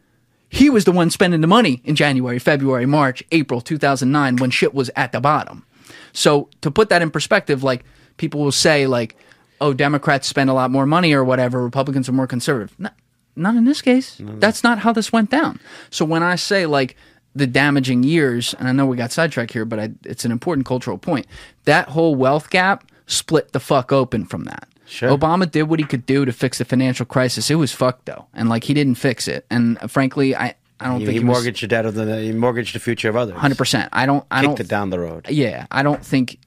he 0.47 0.69
was 0.69 0.85
the 0.85 0.93
one 0.93 1.09
spending 1.09 1.41
the 1.41 1.47
money 1.47 1.81
in 1.83 1.95
January, 1.95 2.39
February, 2.39 2.85
March, 2.85 3.23
April 3.31 3.59
2009 3.59 4.37
when 4.37 4.51
shit 4.51 4.73
was 4.73 4.89
at 4.95 5.11
the 5.11 5.19
bottom. 5.19 5.65
So 6.13 6.49
to 6.61 6.71
put 6.71 6.87
that 6.89 7.01
in 7.01 7.11
perspective, 7.11 7.61
like 7.61 7.83
people 8.17 8.41
will 8.41 8.51
say, 8.51 8.87
like, 8.87 9.15
"Oh, 9.61 9.73
Democrats 9.73 10.27
spend 10.27 10.49
a 10.49 10.53
lot 10.53 10.71
more 10.71 10.85
money 10.85 11.13
or 11.13 11.23
whatever. 11.23 11.63
Republicans 11.63 12.07
are 12.09 12.13
more 12.13 12.27
conservative." 12.27 12.75
No, 12.79 12.89
not 13.35 13.55
in 13.55 13.65
this 13.65 13.81
case. 13.81 14.17
That's 14.19 14.63
not 14.63 14.79
how 14.79 14.93
this 14.93 15.11
went 15.11 15.29
down. 15.29 15.59
So 15.89 16.05
when 16.05 16.23
I 16.23 16.35
say 16.35 16.65
like 16.65 16.95
the 17.35 17.47
damaging 17.47 18.03
years, 18.03 18.53
and 18.59 18.67
I 18.67 18.71
know 18.71 18.85
we 18.85 18.95
got 18.97 19.11
sidetracked 19.11 19.51
here, 19.53 19.65
but 19.65 19.79
I, 19.79 19.89
it's 20.05 20.23
an 20.25 20.31
important 20.31 20.65
cultural 20.65 20.97
point. 20.97 21.27
That 21.65 21.89
whole 21.89 22.15
wealth 22.15 22.49
gap 22.49 22.85
split 23.07 23.51
the 23.51 23.59
fuck 23.59 23.91
open 23.91 24.25
from 24.25 24.45
that. 24.45 24.67
Sure. 24.87 25.09
Obama 25.09 25.49
did 25.49 25.63
what 25.63 25.79
he 25.79 25.85
could 25.85 26.05
do 26.05 26.25
to 26.25 26.31
fix 26.31 26.59
the 26.59 26.65
financial 26.65 27.05
crisis. 27.05 27.49
It 27.49 27.55
was 27.55 27.71
fucked 27.71 28.05
though, 28.05 28.27
and 28.33 28.47
like 28.49 28.63
he 28.65 28.73
didn't 28.73 28.95
fix 28.95 29.27
it. 29.27 29.45
And 29.49 29.77
uh, 29.81 29.87
frankly, 29.87 30.35
I 30.35 30.55
I 30.79 30.85
don't 30.87 30.99
He, 30.99 31.05
think 31.07 31.13
he 31.15 31.19
he, 31.21 31.25
was 31.25 31.35
mortgaged 31.37 31.63
the 31.63 31.67
debt 31.67 31.85
of 31.85 31.95
the. 31.95 32.19
He 32.21 32.31
mortgaged 32.31 32.75
the 32.75 32.79
future 32.79 33.09
of 33.09 33.15
others. 33.15 33.35
hundred 33.35 33.57
percent. 33.57 33.89
I 33.93 34.05
don't. 34.05 34.23
I 34.29 34.41
Kicked 34.41 34.45
don't. 34.47 34.57
Kicked 34.57 34.67
it 34.67 34.69
down 34.69 34.89
the 34.91 34.99
road. 34.99 35.27
Yeah, 35.29 35.65
I 35.71 35.81
don't 35.83 36.05
think 36.05 36.37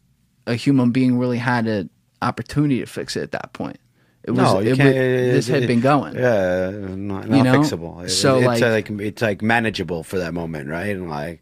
a 0.48 0.54
human 0.54 0.90
being 0.90 1.18
really 1.18 1.38
had 1.38 1.66
an 1.66 1.90
opportunity 2.22 2.80
to 2.80 2.86
fix 2.86 3.16
it 3.16 3.22
at 3.22 3.32
that 3.32 3.52
point. 3.52 3.78
It 4.24 4.32
was. 4.32 4.38
No, 4.40 4.58
it 4.60 4.70
was- 4.70 4.78
this 4.78 5.48
had 5.48 5.66
been 5.66 5.80
going. 5.80 6.14
Yeah, 6.14 6.70
not, 6.70 7.28
not 7.28 7.36
You 7.38 7.44
know? 7.44 7.60
fixable. 7.60 8.04
It- 8.04 8.10
So, 8.10 8.38
it's 8.38 8.46
like- 8.60 8.90
like 8.90 9.00
it's 9.00 9.22
like 9.22 9.42
manageable 9.42 10.02
for 10.02 10.18
that 10.18 10.34
moment, 10.34 10.68
right? 10.68 10.94
And 10.94 11.08
like, 11.08 11.40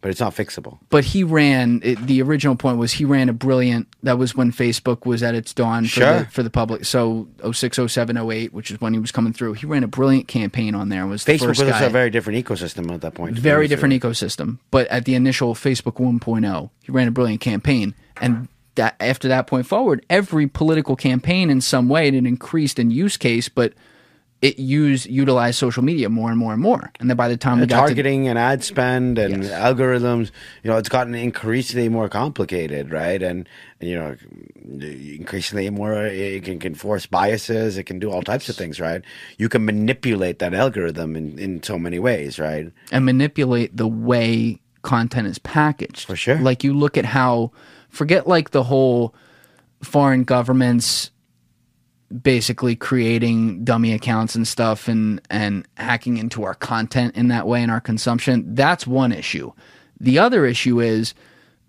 but 0.00 0.10
it's 0.10 0.20
not 0.20 0.34
fixable. 0.34 0.78
But 0.90 1.04
he 1.04 1.24
ran. 1.24 1.80
It, 1.82 2.06
the 2.06 2.22
original 2.22 2.56
point 2.56 2.78
was 2.78 2.92
he 2.92 3.04
ran 3.04 3.28
a 3.28 3.32
brilliant. 3.32 3.88
That 4.02 4.18
was 4.18 4.34
when 4.36 4.52
Facebook 4.52 5.06
was 5.06 5.22
at 5.22 5.34
its 5.34 5.52
dawn 5.54 5.84
for 5.84 5.88
Sure. 5.88 6.18
the 6.20 6.24
for 6.26 6.42
the 6.42 6.50
public. 6.50 6.84
So 6.84 7.28
06, 7.50 7.78
07, 7.88 8.16
08, 8.16 8.52
which 8.52 8.70
is 8.70 8.80
when 8.80 8.92
he 8.92 8.98
was 8.98 9.10
coming 9.12 9.32
through. 9.32 9.54
He 9.54 9.66
ran 9.66 9.82
a 9.84 9.88
brilliant 9.88 10.28
campaign 10.28 10.74
on 10.74 10.88
there. 10.88 11.02
and 11.02 11.10
Was 11.10 11.24
the 11.24 11.32
Facebook 11.34 11.46
first 11.46 11.62
was 11.64 11.70
guy. 11.70 11.82
a 11.84 11.90
very 11.90 12.10
different 12.10 12.44
ecosystem 12.44 12.92
at 12.92 13.00
that 13.00 13.14
point. 13.14 13.36
very 13.38 13.68
different 13.68 13.94
ecosystem. 13.94 14.58
But 14.70 14.86
at 14.88 15.04
the 15.04 15.14
initial 15.14 15.54
Facebook 15.54 15.94
1.0, 16.00 16.70
he 16.82 16.92
ran 16.92 17.08
a 17.08 17.10
brilliant 17.10 17.40
campaign, 17.40 17.94
and 18.20 18.48
that 18.76 18.94
after 19.00 19.26
that 19.28 19.46
point 19.46 19.66
forward, 19.66 20.04
every 20.10 20.46
political 20.46 20.96
campaign 20.96 21.48
in 21.50 21.60
some 21.62 21.88
way 21.88 22.08
it 22.08 22.14
increased 22.14 22.78
in 22.78 22.90
use 22.90 23.16
case, 23.16 23.48
but 23.48 23.72
it 24.42 24.58
use 24.58 25.06
utilized 25.06 25.58
social 25.58 25.82
media 25.82 26.08
more 26.10 26.28
and 26.30 26.38
more 26.38 26.52
and 26.52 26.60
more. 26.60 26.92
And 27.00 27.08
then 27.08 27.16
by 27.16 27.28
the 27.28 27.36
time 27.38 27.58
The 27.60 27.66
got 27.66 27.76
to 27.76 27.86
targeting 27.86 28.28
and 28.28 28.38
ad 28.38 28.62
spend 28.62 29.16
and 29.18 29.44
Yes. 29.44 29.52
algorithms, 29.52 30.30
you 30.62 30.70
know, 30.70 30.76
it's 30.76 30.90
gotten 30.90 31.14
increasingly 31.14 31.88
more 31.88 32.08
complicated, 32.10 32.92
right? 32.92 33.22
And 33.22 33.48
you 33.80 33.94
know, 33.94 34.16
increasingly 34.80 35.68
more, 35.70 36.06
it 36.06 36.44
can, 36.44 36.58
can 36.58 36.74
force 36.74 37.06
biases. 37.06 37.78
It 37.78 37.84
can 37.84 37.98
do 37.98 38.10
all 38.10 38.22
types 38.22 38.48
of 38.48 38.56
things, 38.56 38.80
right? 38.80 39.02
You 39.38 39.48
can 39.48 39.64
manipulate 39.64 40.38
that 40.40 40.54
algorithm 40.54 41.16
in, 41.16 41.38
in 41.38 41.62
so 41.62 41.78
many 41.78 41.98
ways, 41.98 42.38
right? 42.38 42.72
and 42.92 43.04
manipulate 43.04 43.76
the 43.76 43.88
way 43.88 44.60
content 44.82 45.26
is 45.26 45.38
packaged. 45.38 46.06
For 46.06 46.16
sure. 46.16 46.38
Like 46.38 46.62
you 46.62 46.72
look 46.74 46.96
at 46.96 47.04
how 47.04 47.52
forget 47.88 48.26
like 48.28 48.50
the 48.50 48.62
whole 48.64 49.14
foreign 49.82 50.24
governments 50.24 51.10
basically 52.22 52.76
creating 52.76 53.64
dummy 53.64 53.92
accounts 53.92 54.34
and 54.34 54.46
stuff 54.46 54.88
and 54.88 55.20
and 55.28 55.66
hacking 55.76 56.18
into 56.18 56.44
our 56.44 56.54
content 56.54 57.16
in 57.16 57.28
that 57.28 57.46
way 57.46 57.62
and 57.62 57.70
our 57.70 57.80
consumption. 57.80 58.54
That's 58.54 58.86
one 58.86 59.12
issue. 59.12 59.52
The 59.98 60.18
other 60.18 60.46
issue 60.46 60.80
is 60.80 61.14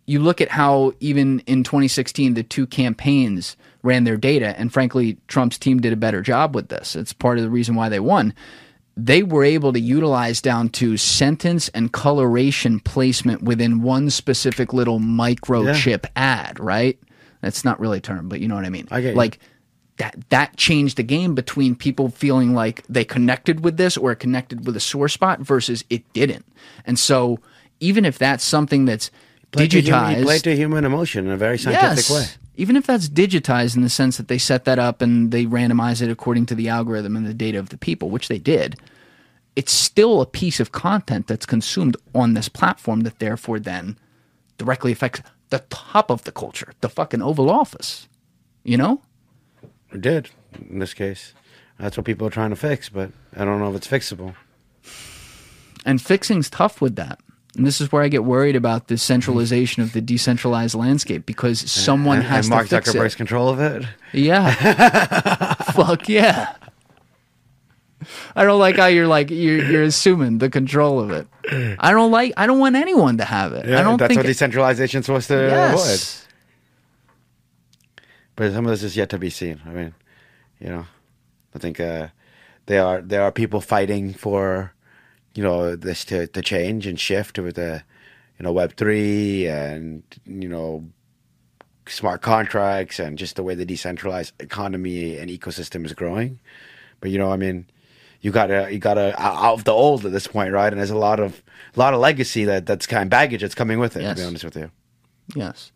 you 0.06 0.20
look 0.20 0.40
at 0.40 0.50
how 0.50 0.94
even 1.00 1.40
in 1.42 1.64
2016 1.64 2.36
the 2.36 2.44
two 2.44 2.68
campaigns 2.68 3.58
ran 3.84 4.04
their 4.04 4.18
data 4.18 4.58
and 4.60 4.72
frankly 4.72 5.18
Trump's 5.28 5.58
team 5.58 5.80
did 5.80 5.94
a 5.94 5.98
better 5.98 6.22
job 6.22 6.54
with 6.56 6.70
this. 6.70 6.96
It's 6.96 7.14
part 7.14 7.38
of 7.38 7.44
the 7.44 7.50
reason 7.50 7.76
why 7.76 7.90
they 7.90 8.00
won 8.00 8.34
they 8.98 9.22
were 9.22 9.44
able 9.44 9.72
to 9.74 9.80
utilize 9.80 10.42
down 10.42 10.70
to 10.70 10.98
sentence 10.98 11.70
and 11.70 11.94
coloration 11.94 12.80
placement 12.80 13.44
within 13.44 13.84
one 13.84 14.10
specific 14.10 14.74
little 14.74 15.00
microchip 15.00 16.06
ad, 16.16 16.60
right? 16.60 17.00
That's 17.42 17.64
not 17.64 17.80
really 17.80 18.00
a 18.00 18.02
term, 18.02 18.28
but 18.28 18.40
you 18.40 18.48
know 18.48 18.56
what 18.56 18.66
I 18.66 18.70
mean. 18.70 18.88
I. 18.90 19.02
Like 19.12 19.40
that 19.98 20.16
that 20.30 20.56
changed 20.58 20.98
the 20.98 21.04
game 21.04 21.36
between 21.36 21.76
people 21.76 22.10
feeling 22.10 22.54
like 22.54 22.84
they 22.88 23.04
connected 23.04 23.64
with 23.64 23.78
this 23.78 23.98
or 23.98 24.14
connected 24.16 24.66
with 24.66 24.76
a 24.76 24.80
sore 24.80 25.10
spot 25.10 25.40
versus 25.40 25.84
it 25.90 26.12
didn't. 26.14 26.46
And 26.86 26.98
so 26.98 27.40
even 27.80 28.06
if 28.06 28.18
that's 28.18 28.44
something 28.44 28.86
that's 28.86 29.12
Play 29.52 29.68
to 29.68 29.82
human- 29.82 30.16
digitized 30.16 30.34
you 30.34 30.40
to 30.40 30.56
human 30.56 30.86
emotion 30.86 31.26
in 31.26 31.32
a 31.32 31.38
very 31.38 31.58
scientific 31.58 32.10
way. 32.10 32.26
even 32.58 32.76
if 32.76 32.86
that's 32.86 33.08
digitized 33.10 33.76
in 33.76 33.82
the 33.82 33.90
sense 33.90 34.18
that 34.18 34.28
they 34.28 34.38
set 34.38 34.66
that 34.66 34.78
up 34.80 35.02
and 35.02 35.32
they 35.32 35.46
randomize 35.46 36.02
it 36.02 36.10
according 36.10 36.46
to 36.48 36.56
the 36.56 36.68
algorithm 36.70 37.16
and 37.16 37.26
the 37.26 37.34
data 37.34 37.58
of 37.58 37.70
the 37.70 37.78
people, 37.78 38.10
which 38.10 38.28
they 38.28 38.40
did, 38.40 38.76
it's 39.56 39.72
still 39.72 40.22
a 40.22 40.26
piece 40.26 40.60
of 40.60 40.72
content 40.72 41.28
that's 41.28 41.46
consumed 41.46 41.98
on 42.14 42.34
this 42.34 42.50
platform 42.50 43.02
that 43.02 43.20
therefore 43.20 43.60
then 43.60 43.98
directly 44.58 44.92
affects 44.92 45.22
the 45.50 45.64
top 45.70 46.12
of 46.12 46.24
the 46.26 46.32
culture, 46.32 46.74
the 46.82 46.90
fucking 46.90 47.22
Oval 47.22 47.50
Office. 47.50 48.08
You 48.64 48.78
know? 48.78 49.02
It 49.94 50.02
did 50.02 50.30
in 50.70 50.80
this 50.80 50.94
case. 50.94 51.34
That's 51.80 51.96
what 51.96 52.06
people 52.06 52.28
are 52.28 52.32
trying 52.32 52.50
to 52.50 52.56
fix, 52.56 52.90
but 52.90 53.12
I 53.36 53.46
don't 53.46 53.60
know 53.60 53.70
if 53.70 53.76
it's 53.76 53.88
fixable. 53.88 54.36
And 55.86 56.02
fixing's 56.02 56.50
tough 56.50 56.82
with 56.82 56.96
that. 56.96 57.20
And 57.56 57.66
this 57.66 57.82
is 57.82 57.92
where 57.92 58.04
I 58.04 58.08
get 58.08 58.24
worried 58.24 58.56
about 58.56 58.88
the 58.88 58.98
centralization 58.98 59.82
of 59.82 59.94
the 59.94 60.02
decentralized 60.02 60.76
landscape 60.76 61.26
because 61.26 61.60
someone 61.72 62.18
and, 62.18 62.28
has 62.28 62.46
and 62.46 62.52
Mark 62.52 62.68
to 62.68 62.76
fix 62.78 62.92
Zuckerberg's 62.92 63.14
it. 63.14 63.18
control 63.18 63.50
of 63.50 63.60
it. 63.60 63.86
Yeah. 64.14 65.54
Fuck 65.74 66.08
yeah. 66.10 66.56
I 68.36 68.44
don't 68.44 68.60
like 68.60 68.76
how 68.76 68.86
you're 68.86 69.08
like 69.08 69.32
you're, 69.32 69.64
you're 69.64 69.84
assuming 69.84 70.38
the 70.38 70.50
control 70.50 71.00
of 71.00 71.12
it. 71.12 71.28
I 71.80 71.92
don't 71.92 72.12
like. 72.12 72.34
I 72.38 72.46
don't 72.46 72.60
want 72.60 72.76
anyone 72.76 73.18
to 73.18 73.26
have 73.26 73.54
it. 73.54 73.66
I 73.66 73.82
don't 73.82 73.98
that's 73.98 74.10
think. 74.10 74.20
what 74.20 74.26
decentralization 74.28 75.00
is 75.00 75.06
supposed 75.06 75.28
to 75.30 75.72
avoid. 75.72 76.00
Yes. 78.40 78.52
But 78.52 78.54
some 78.54 78.66
of 78.66 78.72
this 78.72 78.84
is 78.84 78.96
yet 78.96 79.10
to 79.10 79.18
be 79.18 79.30
seen. 79.30 79.62
I 79.66 79.70
mean, 79.70 79.94
you 80.60 80.70
know, 80.70 80.86
I 81.54 81.60
think 81.60 81.80
uh, 81.80 82.08
there 82.68 82.86
are 82.86 83.02
there 83.02 83.24
are 83.24 83.32
people 83.32 83.62
fighting 83.62 84.14
for, 84.14 84.74
you 85.36 85.44
know, 85.44 85.76
this 85.76 86.06
to, 86.06 86.28
to 86.28 86.42
change 86.42 86.88
and 86.88 87.00
shift 87.00 87.40
with 87.40 87.56
the, 87.56 87.84
you 88.40 88.44
know, 88.44 88.52
Web 88.52 88.76
three 88.76 89.48
and 89.48 90.04
you 90.26 90.48
know, 90.48 90.86
smart 91.88 92.22
contracts 92.22 93.00
and 93.00 93.18
just 93.18 93.36
the 93.36 93.44
way 93.44 93.56
the 93.56 93.66
decentralized 93.66 94.34
economy 94.40 95.18
and 95.18 95.30
ecosystem 95.30 95.86
is 95.86 95.94
growing. 95.94 96.40
But 97.00 97.12
you 97.12 97.18
know, 97.18 97.32
I 97.32 97.38
mean, 97.38 97.66
you 98.22 98.32
gotta 98.32 98.70
you 98.72 98.80
gotta 98.80 99.14
out 99.22 99.54
of 99.54 99.64
the 99.64 99.72
old 99.72 100.06
at 100.06 100.12
this 100.12 100.28
point, 100.28 100.54
right? 100.54 100.72
And 100.72 100.80
there's 100.80 100.90
a 100.90 100.98
lot 100.98 101.20
of 101.20 101.44
a 101.76 101.80
lot 101.80 101.94
of 101.94 102.00
legacy 102.00 102.46
that 102.46 102.66
that's 102.66 102.88
kind 102.88 103.04
of 103.04 103.10
baggage 103.10 103.42
that's 103.42 103.56
coming 103.56 103.80
with 103.80 103.96
it. 103.96 104.02
To 104.16 104.22
be 104.22 104.28
honest 104.28 104.44
with 104.44 104.56
you. 104.56 104.72
Yes. 105.36 105.72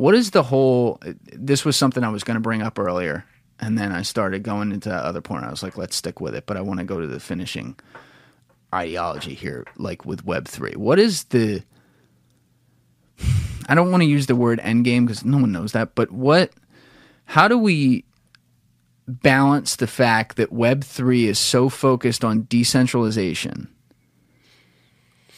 What 0.00 0.14
is 0.14 0.30
the 0.30 0.42
whole? 0.42 0.98
This 1.30 1.62
was 1.62 1.76
something 1.76 2.02
I 2.02 2.08
was 2.08 2.24
going 2.24 2.36
to 2.36 2.40
bring 2.40 2.62
up 2.62 2.78
earlier, 2.78 3.26
and 3.58 3.76
then 3.76 3.92
I 3.92 4.00
started 4.00 4.42
going 4.42 4.72
into 4.72 4.88
that 4.88 5.04
other 5.04 5.20
point. 5.20 5.44
I 5.44 5.50
was 5.50 5.62
like, 5.62 5.76
let's 5.76 5.94
stick 5.94 6.22
with 6.22 6.34
it, 6.34 6.46
but 6.46 6.56
I 6.56 6.62
want 6.62 6.80
to 6.80 6.84
go 6.84 7.02
to 7.02 7.06
the 7.06 7.20
finishing 7.20 7.78
ideology 8.74 9.34
here, 9.34 9.66
like 9.76 10.06
with 10.06 10.24
Web 10.24 10.48
three. 10.48 10.72
What 10.72 10.98
is 10.98 11.24
the? 11.24 11.62
I 13.68 13.74
don't 13.74 13.90
want 13.90 14.02
to 14.02 14.08
use 14.08 14.24
the 14.24 14.34
word 14.34 14.58
end 14.60 14.86
game 14.86 15.04
because 15.04 15.22
no 15.22 15.36
one 15.36 15.52
knows 15.52 15.72
that, 15.72 15.94
but 15.94 16.10
what? 16.10 16.50
How 17.26 17.46
do 17.46 17.58
we 17.58 18.06
balance 19.06 19.76
the 19.76 19.86
fact 19.86 20.36
that 20.36 20.50
Web 20.50 20.82
three 20.82 21.28
is 21.28 21.38
so 21.38 21.68
focused 21.68 22.24
on 22.24 22.46
decentralization 22.48 23.68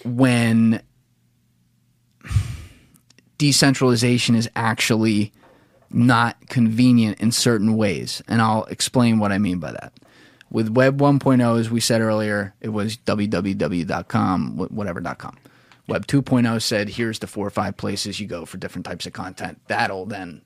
when 0.04 0.82
decentralization 3.38 4.34
is 4.34 4.48
actually 4.54 5.32
not 5.90 6.48
convenient 6.48 7.20
in 7.20 7.32
certain 7.32 7.76
ways. 7.76 8.22
And 8.28 8.40
I'll 8.40 8.64
explain 8.64 9.18
what 9.18 9.32
I 9.32 9.38
mean 9.38 9.58
by 9.58 9.72
that. 9.72 9.92
With 10.50 10.68
Web 10.68 11.00
1.0, 11.00 11.60
as 11.60 11.70
we 11.70 11.80
said 11.80 12.00
earlier, 12.00 12.54
it 12.60 12.68
was 12.70 12.96
www.com, 12.96 14.56
wh- 14.56 14.72
whatever.com. 14.72 15.38
Web 15.88 16.06
2.0 16.06 16.62
said, 16.62 16.90
here's 16.90 17.18
the 17.18 17.26
four 17.26 17.46
or 17.46 17.50
five 17.50 17.76
places 17.76 18.20
you 18.20 18.26
go 18.26 18.44
for 18.44 18.58
different 18.58 18.86
types 18.86 19.06
of 19.06 19.12
content. 19.12 19.60
That'll 19.66 20.06
then, 20.06 20.42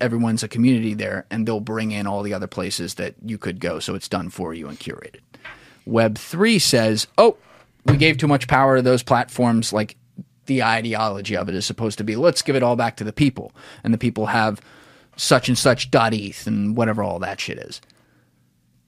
everyone's 0.00 0.42
a 0.42 0.48
community 0.48 0.94
there, 0.94 1.26
and 1.30 1.46
they'll 1.46 1.60
bring 1.60 1.90
in 1.90 2.06
all 2.06 2.22
the 2.22 2.34
other 2.34 2.46
places 2.46 2.94
that 2.94 3.14
you 3.24 3.38
could 3.38 3.58
go. 3.58 3.80
So 3.80 3.94
it's 3.94 4.08
done 4.08 4.30
for 4.30 4.54
you 4.54 4.68
and 4.68 4.78
curated. 4.78 5.20
Web 5.86 6.18
3 6.18 6.58
says, 6.58 7.06
oh, 7.18 7.36
we 7.86 7.96
gave 7.96 8.18
too 8.18 8.28
much 8.28 8.48
power 8.48 8.76
to 8.76 8.82
those 8.82 9.02
platforms. 9.02 9.72
Like 9.72 9.96
the 10.46 10.62
ideology 10.62 11.36
of 11.36 11.48
it 11.48 11.54
is 11.54 11.66
supposed 11.66 11.98
to 11.98 12.04
be, 12.04 12.16
let's 12.16 12.42
give 12.42 12.56
it 12.56 12.62
all 12.62 12.76
back 12.76 12.96
to 12.96 13.04
the 13.04 13.12
people. 13.12 13.52
And 13.84 13.92
the 13.92 13.98
people 13.98 14.26
have 14.26 14.60
such 15.16 15.48
and 15.48 15.56
such 15.56 15.90
dot 15.90 16.12
.eth 16.14 16.46
and 16.46 16.76
whatever 16.76 17.02
all 17.02 17.18
that 17.20 17.40
shit 17.40 17.58
is. 17.58 17.80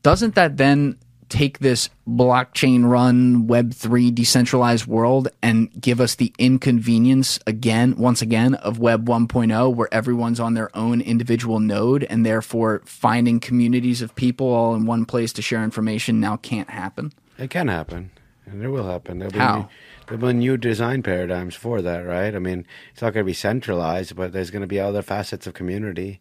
Doesn't 0.02 0.34
that 0.34 0.56
then 0.56 0.98
take 1.28 1.58
this 1.58 1.90
blockchain 2.08 2.88
run 2.88 3.46
web3 3.46 4.14
decentralized 4.14 4.86
world 4.86 5.28
and 5.42 5.70
give 5.78 6.00
us 6.00 6.14
the 6.14 6.32
inconvenience 6.38 7.38
again 7.46 7.94
once 7.96 8.22
again 8.22 8.54
of 8.54 8.78
web 8.78 9.06
1.0 9.06 9.74
where 9.74 9.92
everyone's 9.92 10.40
on 10.40 10.54
their 10.54 10.74
own 10.74 11.02
individual 11.02 11.60
node 11.60 12.04
and 12.04 12.24
therefore 12.24 12.80
finding 12.86 13.40
communities 13.40 14.00
of 14.00 14.14
people 14.14 14.46
all 14.46 14.74
in 14.74 14.86
one 14.86 15.04
place 15.04 15.30
to 15.34 15.42
share 15.42 15.62
information 15.62 16.18
now 16.18 16.36
can't 16.36 16.70
happen 16.70 17.12
It 17.38 17.50
can 17.50 17.68
happen, 17.68 18.10
and 18.46 18.62
it 18.62 18.68
will 18.68 18.86
happen. 18.88 19.18
There'll 19.18 19.32
be 19.32 19.38
How? 19.38 19.68
There'll 20.08 20.26
be 20.26 20.32
new 20.32 20.56
design 20.56 21.02
paradigms 21.02 21.54
for 21.54 21.82
that, 21.82 22.00
right? 22.00 22.34
I 22.34 22.38
mean, 22.38 22.66
it's 22.92 23.02
not 23.02 23.12
going 23.14 23.24
to 23.24 23.30
be 23.30 23.34
centralized, 23.34 24.16
but 24.16 24.32
there's 24.32 24.50
going 24.50 24.62
to 24.62 24.68
be 24.68 24.80
other 24.80 25.02
facets 25.02 25.46
of 25.46 25.54
community 25.54 26.20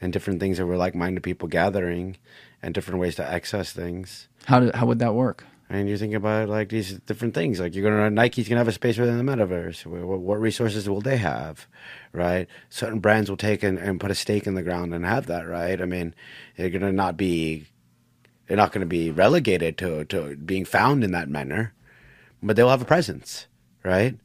and 0.00 0.12
different 0.12 0.40
things 0.40 0.58
that 0.58 0.66
we're 0.66 0.76
like-minded 0.76 1.22
people 1.22 1.48
gathering, 1.48 2.16
and 2.62 2.74
different 2.74 2.98
ways 3.00 3.14
to 3.16 3.24
access 3.24 3.72
things. 3.72 4.28
how, 4.46 4.58
do, 4.60 4.70
how 4.74 4.86
would 4.86 4.98
that 4.98 5.14
work 5.14 5.44
And 5.68 5.88
you 5.88 5.96
think 5.96 6.14
about 6.14 6.48
like 6.48 6.70
these 6.70 6.94
different 7.00 7.34
things, 7.34 7.60
like 7.60 7.74
you're 7.74 7.88
gonna 7.88 8.10
Nike's 8.10 8.48
gonna 8.48 8.58
have 8.60 8.68
a 8.68 8.72
space 8.72 8.98
within 8.98 9.18
the 9.18 9.32
metaverse. 9.32 9.84
What, 9.86 10.20
what 10.20 10.40
resources 10.40 10.88
will 10.88 11.00
they 11.00 11.18
have, 11.18 11.66
right? 12.12 12.48
Certain 12.70 13.00
brands 13.00 13.30
will 13.30 13.36
take 13.36 13.62
and, 13.62 13.78
and 13.78 14.00
put 14.00 14.10
a 14.10 14.14
stake 14.14 14.46
in 14.46 14.54
the 14.54 14.62
ground 14.62 14.94
and 14.94 15.04
have 15.04 15.26
that, 15.26 15.46
right? 15.46 15.80
I 15.80 15.84
mean, 15.84 16.14
they're 16.56 16.70
gonna 16.70 16.92
not 16.92 17.16
be, 17.16 17.66
they're 18.46 18.56
not 18.56 18.72
gonna 18.72 18.86
be 18.86 19.10
relegated 19.10 19.78
to 19.78 20.04
to 20.06 20.36
being 20.36 20.64
found 20.64 21.04
in 21.04 21.12
that 21.12 21.28
manner, 21.28 21.72
but 22.42 22.56
they'll 22.56 22.70
have 22.70 22.82
a 22.82 22.86
presence, 22.86 23.46
right? 23.84 24.16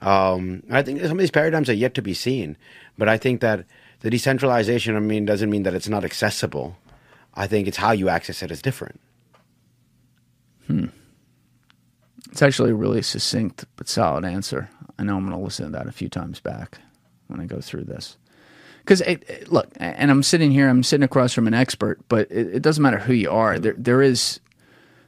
Um, 0.00 0.62
I 0.70 0.82
think 0.82 1.00
some 1.00 1.12
of 1.12 1.18
these 1.18 1.30
paradigms 1.30 1.68
are 1.68 1.74
yet 1.74 1.94
to 1.94 2.02
be 2.02 2.14
seen, 2.14 2.56
but 2.96 3.08
I 3.08 3.18
think 3.18 3.40
that 3.40 3.66
the 4.00 4.10
decentralization, 4.10 4.96
I 4.96 5.00
mean, 5.00 5.26
doesn't 5.26 5.50
mean 5.50 5.62
that 5.64 5.74
it's 5.74 5.88
not 5.88 6.04
accessible. 6.04 6.76
I 7.34 7.46
think 7.46 7.68
it's 7.68 7.76
how 7.76 7.92
you 7.92 8.08
access 8.08 8.42
it 8.42 8.50
is 8.50 8.62
different. 8.62 9.00
Hmm. 10.66 10.86
It's 12.30 12.42
actually 12.42 12.70
a 12.70 12.74
really 12.74 13.02
succinct 13.02 13.64
but 13.76 13.88
solid 13.88 14.24
answer. 14.24 14.70
I 14.98 15.02
know 15.02 15.16
I'm 15.16 15.26
going 15.26 15.36
to 15.36 15.44
listen 15.44 15.66
to 15.66 15.72
that 15.72 15.86
a 15.86 15.92
few 15.92 16.08
times 16.08 16.40
back 16.40 16.78
when 17.26 17.40
I 17.40 17.46
go 17.46 17.60
through 17.60 17.84
this. 17.84 18.16
Because 18.78 19.02
look, 19.48 19.68
and 19.76 20.10
I'm 20.10 20.22
sitting 20.22 20.50
here, 20.50 20.68
I'm 20.68 20.82
sitting 20.82 21.04
across 21.04 21.32
from 21.32 21.46
an 21.46 21.54
expert, 21.54 22.00
but 22.08 22.30
it, 22.30 22.54
it 22.56 22.62
doesn't 22.62 22.82
matter 22.82 22.98
who 22.98 23.12
you 23.12 23.30
are. 23.30 23.58
There, 23.58 23.74
there 23.76 24.02
is, 24.02 24.40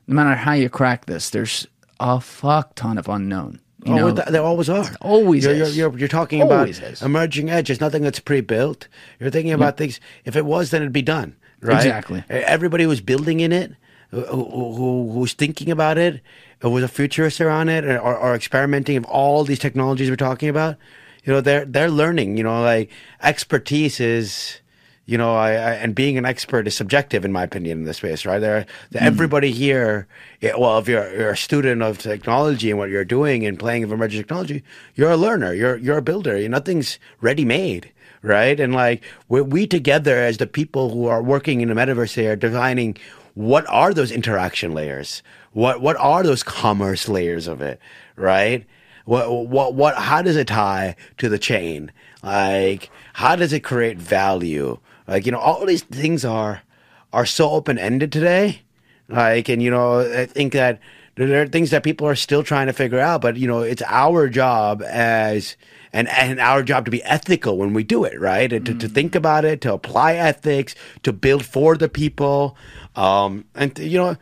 no 0.06 0.14
matter 0.14 0.34
how 0.34 0.52
you 0.52 0.68
crack 0.68 1.06
this, 1.06 1.30
there's 1.30 1.66
a 2.02 2.20
fuck 2.20 2.74
ton 2.74 2.98
of 2.98 3.08
unknown. 3.08 3.60
You 3.84 3.98
oh, 3.98 4.14
th- 4.14 4.28
there 4.28 4.42
always 4.42 4.68
are. 4.68 4.84
Always 5.00 5.44
you're, 5.44 5.54
is. 5.54 5.76
You're, 5.76 5.90
you're, 5.90 5.98
you're 6.00 6.08
talking 6.08 6.40
Always 6.42 6.78
about 6.78 6.92
is. 6.92 7.02
emerging 7.02 7.50
edges, 7.50 7.80
nothing 7.80 8.02
that's 8.02 8.20
pre-built. 8.20 8.86
You're 9.18 9.30
thinking 9.30 9.52
about 9.52 9.76
things. 9.76 9.98
If 10.24 10.36
it 10.36 10.44
was, 10.44 10.70
then 10.70 10.82
it'd 10.82 10.92
be 10.92 11.02
done, 11.02 11.34
right? 11.60 11.76
Exactly. 11.76 12.22
Everybody 12.28 12.86
was 12.86 13.00
building 13.00 13.40
in 13.40 13.50
it, 13.52 13.72
who, 14.12 14.20
who, 14.22 14.74
who- 14.76 15.12
who's 15.12 15.32
thinking 15.32 15.68
about 15.70 15.98
it, 15.98 16.20
who 16.60 16.70
was 16.70 16.84
a 16.84 16.88
futurist 16.88 17.40
around 17.40 17.70
it, 17.70 17.84
or, 17.84 18.16
or 18.16 18.34
experimenting 18.36 18.96
of 18.96 19.04
all 19.06 19.42
these 19.44 19.58
technologies 19.58 20.08
we're 20.10 20.16
talking 20.16 20.48
about, 20.48 20.76
you 21.24 21.32
know, 21.32 21.40
they're 21.40 21.64
they're 21.64 21.90
learning. 21.90 22.36
You 22.36 22.44
know, 22.44 22.62
like 22.62 22.88
expertise 23.20 23.98
is. 24.00 24.60
You 25.04 25.18
know, 25.18 25.34
I, 25.34 25.50
I 25.50 25.72
and 25.74 25.94
being 25.94 26.16
an 26.16 26.24
expert 26.24 26.66
is 26.68 26.76
subjective, 26.76 27.24
in 27.24 27.32
my 27.32 27.42
opinion, 27.42 27.78
in 27.78 27.84
this 27.84 27.96
space, 27.96 28.24
right? 28.24 28.38
There, 28.38 28.66
mm. 28.92 29.00
everybody 29.00 29.50
here. 29.50 30.06
yeah, 30.40 30.54
Well, 30.56 30.78
if 30.78 30.86
you're, 30.86 31.12
you're 31.12 31.30
a 31.30 31.36
student 31.36 31.82
of 31.82 31.98
technology 31.98 32.70
and 32.70 32.78
what 32.78 32.88
you're 32.88 33.04
doing 33.04 33.44
and 33.44 33.58
playing 33.58 33.82
with 33.82 33.92
emerging 33.92 34.20
technology, 34.20 34.62
you're 34.94 35.10
a 35.10 35.16
learner. 35.16 35.52
You're 35.52 35.76
you're 35.76 35.98
a 35.98 36.02
builder. 36.02 36.48
Nothing's 36.48 37.00
ready 37.20 37.44
made, 37.44 37.90
right? 38.22 38.58
And 38.60 38.74
like 38.74 39.02
we, 39.28 39.40
we 39.40 39.66
together 39.66 40.18
as 40.18 40.36
the 40.36 40.46
people 40.46 40.90
who 40.90 41.06
are 41.06 41.22
working 41.22 41.60
in 41.60 41.68
the 41.68 41.74
metaverse 41.74 42.14
here, 42.14 42.32
are 42.32 42.36
defining 42.36 42.96
what 43.34 43.66
are 43.68 43.92
those 43.92 44.12
interaction 44.12 44.72
layers, 44.72 45.22
what 45.52 45.80
what 45.80 45.96
are 45.96 46.22
those 46.22 46.44
commerce 46.44 47.08
layers 47.08 47.48
of 47.48 47.60
it, 47.60 47.80
right? 48.14 48.64
What 49.04 49.48
what 49.48 49.74
what? 49.74 49.96
How 49.96 50.22
does 50.22 50.36
it 50.36 50.46
tie 50.46 50.94
to 51.18 51.28
the 51.28 51.38
chain? 51.38 51.90
Like 52.22 52.90
how 53.14 53.34
does 53.34 53.52
it 53.52 53.60
create 53.60 53.98
value? 53.98 54.78
Like 55.08 55.26
you 55.26 55.32
know, 55.32 55.38
all 55.38 55.64
these 55.66 55.82
things 55.82 56.24
are 56.24 56.62
are 57.12 57.26
so 57.26 57.50
open 57.50 57.78
ended 57.78 58.12
today. 58.12 58.62
Like, 59.08 59.48
and 59.48 59.62
you 59.62 59.70
know, 59.70 60.00
I 60.00 60.26
think 60.26 60.52
that 60.54 60.80
there 61.16 61.42
are 61.42 61.46
things 61.46 61.70
that 61.70 61.82
people 61.82 62.06
are 62.06 62.14
still 62.14 62.42
trying 62.42 62.68
to 62.68 62.72
figure 62.72 63.00
out. 63.00 63.20
But 63.20 63.36
you 63.36 63.46
know, 63.46 63.60
it's 63.60 63.82
our 63.86 64.28
job 64.28 64.82
as 64.82 65.56
and 65.92 66.08
and 66.08 66.40
our 66.40 66.62
job 66.62 66.86
to 66.86 66.90
be 66.90 67.02
ethical 67.04 67.58
when 67.58 67.74
we 67.74 67.84
do 67.84 68.04
it, 68.04 68.18
right? 68.18 68.50
And 68.50 68.64
to, 68.64 68.74
to 68.74 68.88
think 68.88 69.14
about 69.14 69.44
it, 69.44 69.60
to 69.62 69.74
apply 69.74 70.14
ethics, 70.14 70.74
to 71.02 71.12
build 71.12 71.44
for 71.44 71.76
the 71.76 71.88
people, 71.88 72.56
um, 72.96 73.44
and 73.54 73.78
you 73.78 73.98
know, 73.98 74.16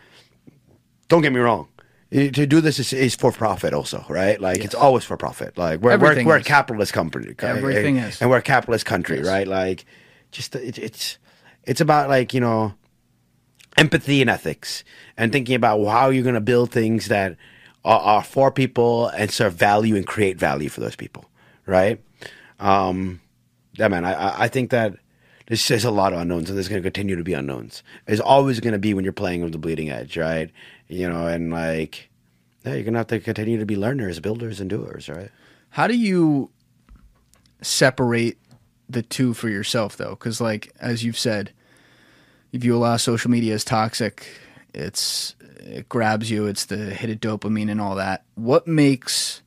don't 1.08 1.22
get 1.22 1.32
me 1.32 1.40
wrong. 1.40 1.68
eh, 2.10 2.30
To 2.30 2.46
do 2.46 2.60
this 2.60 2.78
is, 2.80 2.92
is 2.92 3.14
for 3.14 3.30
profit, 3.30 3.72
also, 3.72 4.04
right? 4.08 4.40
Like 4.40 4.64
it's 4.64 4.74
always 4.74 5.04
for 5.04 5.16
profit. 5.16 5.56
Like 5.56 5.80
we're 5.80 5.92
we're, 5.98 6.14
we're 6.26 6.36
a 6.36 6.42
capitalist 6.42 6.92
company. 6.92 7.34
Everything 7.40 7.98
and, 7.98 8.08
is. 8.08 8.20
and 8.20 8.30
we're 8.30 8.38
a 8.38 8.42
capitalist 8.42 8.86
country, 8.86 9.20
right? 9.20 9.46
Like, 9.46 9.84
just 10.30 10.54
it, 10.56 10.78
it's 10.78 11.18
it's 11.64 11.80
about 11.80 12.08
like 12.08 12.32
you 12.34 12.40
know 12.40 12.74
empathy 13.76 14.20
and 14.20 14.28
ethics 14.30 14.84
and 15.16 15.32
thinking 15.32 15.54
about 15.54 15.84
how 15.84 16.10
you're 16.10 16.22
going 16.24 16.34
to 16.34 16.40
build 16.40 16.70
things 16.70 17.06
that 17.08 17.36
are, 17.84 18.00
are 18.00 18.22
for 18.22 18.50
people 18.50 19.08
and 19.08 19.30
serve 19.30 19.54
value 19.54 19.96
and 19.96 20.06
create 20.06 20.36
value 20.38 20.68
for 20.68 20.80
those 20.80 20.96
people 20.96 21.24
right 21.66 22.00
Um, 22.58 23.20
yeah, 23.74 23.88
man, 23.88 24.04
I, 24.04 24.42
I- 24.44 24.48
think 24.48 24.70
that 24.70 24.96
there's, 25.46 25.66
there's 25.68 25.84
a 25.84 25.90
lot 25.90 26.12
of 26.12 26.18
unknowns, 26.20 26.50
and 26.50 26.56
there's 26.58 26.68
going 26.68 26.82
to 26.82 26.86
continue 26.86 27.16
to 27.16 27.24
be 27.24 27.32
unknowns. 27.32 27.82
There's 28.06 28.20
always 28.20 28.60
going 28.60 28.72
to 28.74 28.78
be 28.78 28.92
when 28.94 29.04
you're 29.04 29.12
playing 29.14 29.42
with 29.42 29.52
the 29.52 29.58
bleeding 29.58 29.88
edge, 29.88 30.16
right? 30.18 30.50
You 30.88 31.08
know, 31.08 31.26
and 31.26 31.50
like, 31.52 32.10
yeah, 32.64 32.74
you're 32.74 32.82
going 32.82 32.92
to 32.94 32.98
have 33.00 33.06
to 33.08 33.20
continue 33.20 33.58
to 33.58 33.64
be 33.66 33.76
learners, 33.76 34.20
builders, 34.20 34.60
and 34.60 34.68
doers, 34.68 35.08
right? 35.08 35.30
How 35.70 35.86
do 35.86 35.96
you 35.96 36.50
separate 37.62 38.38
the 38.92 39.02
two 39.02 39.34
for 39.34 39.48
yourself 39.48 39.96
though? 39.96 40.10
Because 40.10 40.40
like 40.40 40.72
as 40.80 41.04
you've 41.04 41.18
said, 41.18 41.52
if 42.52 42.64
you 42.64 42.76
allow 42.76 42.96
social 42.96 43.30
media 43.30 43.54
as 43.54 43.64
toxic, 43.64 44.26
it's 44.74 45.34
it 45.58 45.88
grabs 45.88 46.30
you. 46.30 46.46
It's 46.46 46.66
the 46.66 46.76
hit 46.76 47.10
of 47.10 47.20
dopamine 47.20 47.70
and 47.70 47.80
all 47.80 47.96
that. 47.96 48.24
What 48.34 48.66
makes 48.66 49.42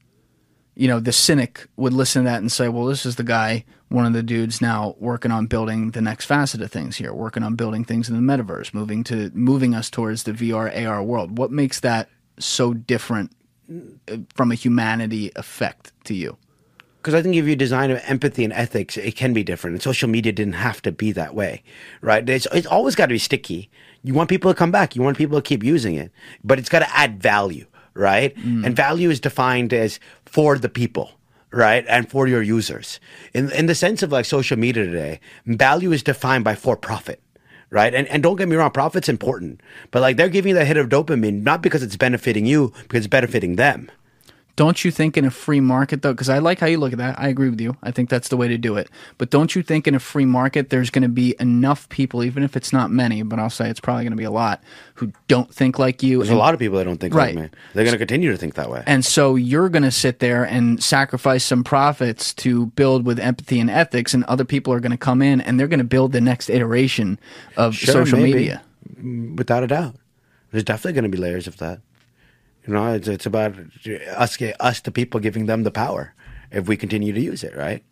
you 0.76 0.88
know 0.88 1.00
the 1.00 1.12
cynic 1.12 1.68
would 1.76 1.94
listen 1.94 2.24
to 2.24 2.30
that 2.30 2.42
and 2.42 2.52
say, 2.52 2.70
"Well, 2.70 2.86
this 2.86 3.06
is 3.06 3.16
the 3.16 3.24
guy, 3.24 3.66
one 3.90 4.06
of 4.06 4.14
the 4.14 4.24
dudes 4.24 4.62
now 4.62 4.96
working 5.00 5.32
on 5.32 5.48
building 5.48 5.92
the 5.92 6.02
next 6.02 6.26
facet 6.26 6.62
of 6.62 6.72
things 6.72 6.98
here, 6.98 7.14
working 7.14 7.44
on 7.44 7.56
building 7.56 7.86
things 7.86 8.10
in 8.10 8.16
the 8.16 8.34
metaverse, 8.34 8.74
moving 8.74 9.04
to 9.06 9.32
moving 9.34 9.76
us 9.76 9.90
towards 9.90 10.24
the 10.24 10.34
VR 10.34 10.70
AR 10.88 11.04
world." 11.04 11.38
What 11.38 11.52
makes 11.52 11.80
that 11.82 12.10
so 12.40 12.74
different 12.74 13.32
uh, 14.10 14.18
from 14.34 14.52
a 14.52 14.56
humanity 14.56 15.32
effect 15.36 15.92
to 16.06 16.14
you? 16.14 16.38
Because 17.04 17.14
I 17.14 17.22
think 17.22 17.36
if 17.36 17.46
you 17.46 17.58
design 17.58 17.92
empathy 17.92 18.46
and 18.46 18.54
ethics, 18.54 18.96
it 18.96 19.18
can 19.18 19.34
be 19.34 19.44
different. 19.44 19.74
And 19.74 19.84
social 19.84 20.08
media 20.08 20.32
didn't 20.32 20.54
have 20.54 20.82
to 20.84 20.92
be 20.94 21.12
that 21.12 21.36
way, 21.36 21.62
right? 22.00 22.28
It's, 22.30 22.48
it's 22.54 22.66
always 22.66 22.96
got 22.96 23.08
to 23.08 23.14
be 23.14 23.20
sticky. 23.20 23.70
You 24.04 24.14
want 24.14 24.30
people 24.30 24.50
to 24.50 24.58
come 24.58 24.72
back. 24.72 24.96
You 24.96 25.02
want 25.02 25.18
people 25.18 25.38
to 25.38 25.42
keep 25.42 25.66
using 25.66 25.96
it, 25.96 26.14
but 26.46 26.60
it's 26.60 26.70
got 26.70 26.80
to 26.80 26.98
add 26.98 27.22
value, 27.22 27.66
right? 27.94 28.34
Mm. 28.38 28.66
And 28.66 28.74
value 28.74 29.10
is 29.10 29.20
defined 29.20 29.74
as 29.74 30.00
for 30.26 30.58
the 30.58 30.70
people. 30.70 31.12
Right, 31.56 31.86
and 31.88 32.10
for 32.10 32.26
your 32.26 32.42
users, 32.42 33.00
in 33.32 33.52
in 33.52 33.68
the 33.68 33.76
sense 33.76 34.02
of 34.02 34.12
like 34.12 34.26
social 34.26 34.58
media 34.58 34.86
today, 34.86 35.20
value 35.46 35.92
is 35.92 36.02
defined 36.02 36.44
by 36.44 36.56
for 36.56 36.76
profit, 36.76 37.22
right? 37.70 37.94
And 37.94 38.08
and 38.08 38.24
don't 38.24 38.38
get 38.38 38.48
me 38.48 38.56
wrong, 38.56 38.72
profit's 38.72 39.08
important, 39.08 39.62
but 39.92 40.02
like 40.02 40.18
they're 40.18 40.30
giving 40.30 40.50
you 40.50 40.56
that 40.56 40.66
hit 40.66 40.78
of 40.78 40.90
dopamine 40.90 41.44
not 41.44 41.62
because 41.62 41.84
it's 41.84 41.96
benefiting 41.96 42.48
you, 42.48 42.74
because 42.82 43.02
it's 43.02 43.08
benefiting 43.08 43.56
them. 43.56 43.92
Don't 44.56 44.86
you 44.86 44.92
think 44.92 45.18
in 45.18 45.26
a 45.26 45.32
free 45.32 45.60
market 45.60 46.04
though? 46.04 46.14
Because 46.14 46.30
I 46.30 46.38
like 46.38 46.60
how 46.60 46.68
you 46.68 46.78
look 46.78 46.92
at 46.92 47.00
that. 47.00 47.20
I 47.20 47.28
agree 47.28 47.50
with 47.50 47.60
you. 47.60 47.76
I 47.82 47.90
think 47.90 48.10
that's 48.10 48.28
the 48.30 48.38
way 48.38 48.48
to 48.48 48.58
do 48.58 48.76
it. 48.76 48.88
But 49.18 49.32
don't 49.32 49.56
you 49.56 49.64
think 49.64 49.88
in 49.88 49.96
a 49.96 50.00
free 50.00 50.26
market 50.26 50.70
there's 50.70 50.92
going 50.92 51.02
to 51.02 51.10
be 51.10 51.36
enough 51.40 51.90
people, 51.90 52.24
even 52.24 52.44
if 52.44 52.56
it's 52.56 52.72
not 52.72 52.92
many, 52.92 53.24
but 53.24 53.40
I'll 53.40 53.50
say 53.50 53.68
it's 53.68 53.80
probably 53.80 54.04
going 54.04 54.12
to 54.12 54.18
be 54.18 54.24
a 54.26 54.30
lot, 54.32 54.62
who 54.94 55.12
don't 55.28 55.52
think 55.52 55.80
like 55.80 56.04
you. 56.04 56.20
There's 56.20 56.30
and- 56.30 56.38
a 56.38 56.40
lot 56.40 56.54
of 56.54 56.60
people 56.60 56.78
that 56.78 56.84
don't 56.84 57.00
think 57.00 57.16
Right. 57.16 57.34
like 57.36 57.46
me. 57.46 57.58
They're 57.74 57.84
going 57.84 57.94
to 57.94 57.98
continue 57.98 58.32
to 58.32 58.38
think 58.38 58.54
that 58.54 58.70
way. 58.70 58.84
And 58.86 59.04
so 59.04 59.36
you're 59.36 59.70
going 59.70 59.84
to 59.84 59.92
sit 59.92 60.20
there 60.20 60.44
and 60.44 60.84
sacrifice 60.84 61.44
some 61.44 61.64
profits 61.64 62.32
to 62.36 62.68
build 62.68 63.06
with 63.08 63.18
empathy 63.20 63.60
and 63.60 63.72
ethics, 63.72 64.14
and 64.14 64.24
other 64.26 64.46
people 64.46 64.72
are 64.72 64.80
going 64.80 64.92
to 64.92 64.98
come 64.98 65.24
in 65.24 65.42
and 65.42 65.60
they're 65.60 65.68
going 65.68 65.80
to 65.80 65.84
build 65.84 66.12
the 66.12 66.22
next 66.22 66.50
iteration 66.52 67.18
of 67.58 67.74
Sure, 67.74 67.92
social 68.06 68.20
maybe. 68.20 68.34
media. 68.36 68.62
Mm, 69.02 69.36
without 69.36 69.64
a 69.64 69.68
doubt. 69.68 69.96
There's 70.52 70.64
definitely 70.64 70.94
going 70.94 71.12
to 71.12 71.18
be 71.18 71.18
layers 71.18 71.48
of 71.48 71.58
that. 71.58 71.80
You 72.66 72.74
know, 72.74 72.94
it's, 72.94 73.08
it's 73.08 73.26
about 73.26 73.56
us, 74.16 74.42
us, 74.60 74.80
the 74.82 74.92
people, 74.92 75.20
giving 75.20 75.48
them 75.48 75.64
the 75.64 75.72
power 75.72 76.14
if 76.52 76.68
we 76.68 76.78
continue 76.78 77.12
to 77.12 77.20
use 77.20 77.44
it, 77.44 77.56
right? 77.56 77.84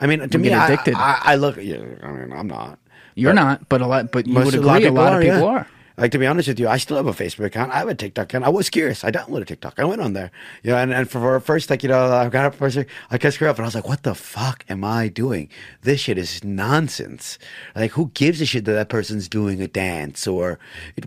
I 0.00 0.06
mean, 0.06 0.20
to 0.28 0.38
We 0.38 0.44
me, 0.44 0.52
I, 0.52 0.66
addicted. 0.66 0.94
I, 0.94 1.20
I 1.22 1.34
look. 1.36 1.56
Yeah, 1.56 1.82
I 2.02 2.12
mean, 2.12 2.32
I'm 2.32 2.46
not. 2.46 2.78
You're 3.14 3.34
But 3.34 3.40
not, 3.42 3.68
but 3.68 3.80
a 3.80 3.86
lot, 3.86 4.12
but 4.12 4.26
you 4.26 4.34
would 4.34 4.54
agree 4.54 4.86
a 4.86 4.92
lot 4.92 5.14
of 5.14 5.20
people 5.22 5.40
yeah. 5.40 5.44
are. 5.44 5.66
Like 6.00 6.12
to 6.12 6.18
be 6.18 6.26
honest 6.26 6.48
with 6.48 6.58
you, 6.58 6.66
I 6.66 6.78
still 6.78 6.96
have 6.96 7.06
a 7.06 7.12
Facebook 7.12 7.44
account. 7.44 7.72
I 7.72 7.76
have 7.76 7.88
a 7.88 7.94
TikTok 7.94 8.24
account. 8.24 8.44
I 8.44 8.48
was 8.48 8.70
curious. 8.70 9.04
I 9.04 9.10
downloaded 9.10 9.48
TikTok. 9.48 9.78
I 9.78 9.84
went 9.84 10.00
on 10.00 10.14
there, 10.14 10.30
you 10.62 10.70
know, 10.70 10.78
and, 10.78 10.94
and 10.94 11.10
for, 11.10 11.38
first, 11.40 11.68
like 11.68 11.82
you 11.82 11.90
know, 11.90 12.10
I 12.10 12.30
got 12.30 12.46
up 12.46 12.54
first. 12.54 12.78
I 13.10 13.18
kept 13.18 13.36
her 13.36 13.46
up, 13.46 13.56
and 13.56 13.66
I 13.66 13.68
was 13.68 13.74
like, 13.74 13.86
"What 13.86 14.02
the 14.02 14.14
fuck 14.14 14.64
am 14.70 14.82
I 14.82 15.08
doing? 15.08 15.50
This 15.82 16.00
shit 16.00 16.16
is 16.16 16.42
nonsense. 16.42 17.38
Like, 17.76 17.90
who 17.90 18.10
gives 18.14 18.40
a 18.40 18.46
shit 18.46 18.64
that 18.64 18.72
that 18.72 18.88
person's 18.88 19.28
doing 19.28 19.60
a 19.60 19.68
dance 19.68 20.26
or 20.26 20.58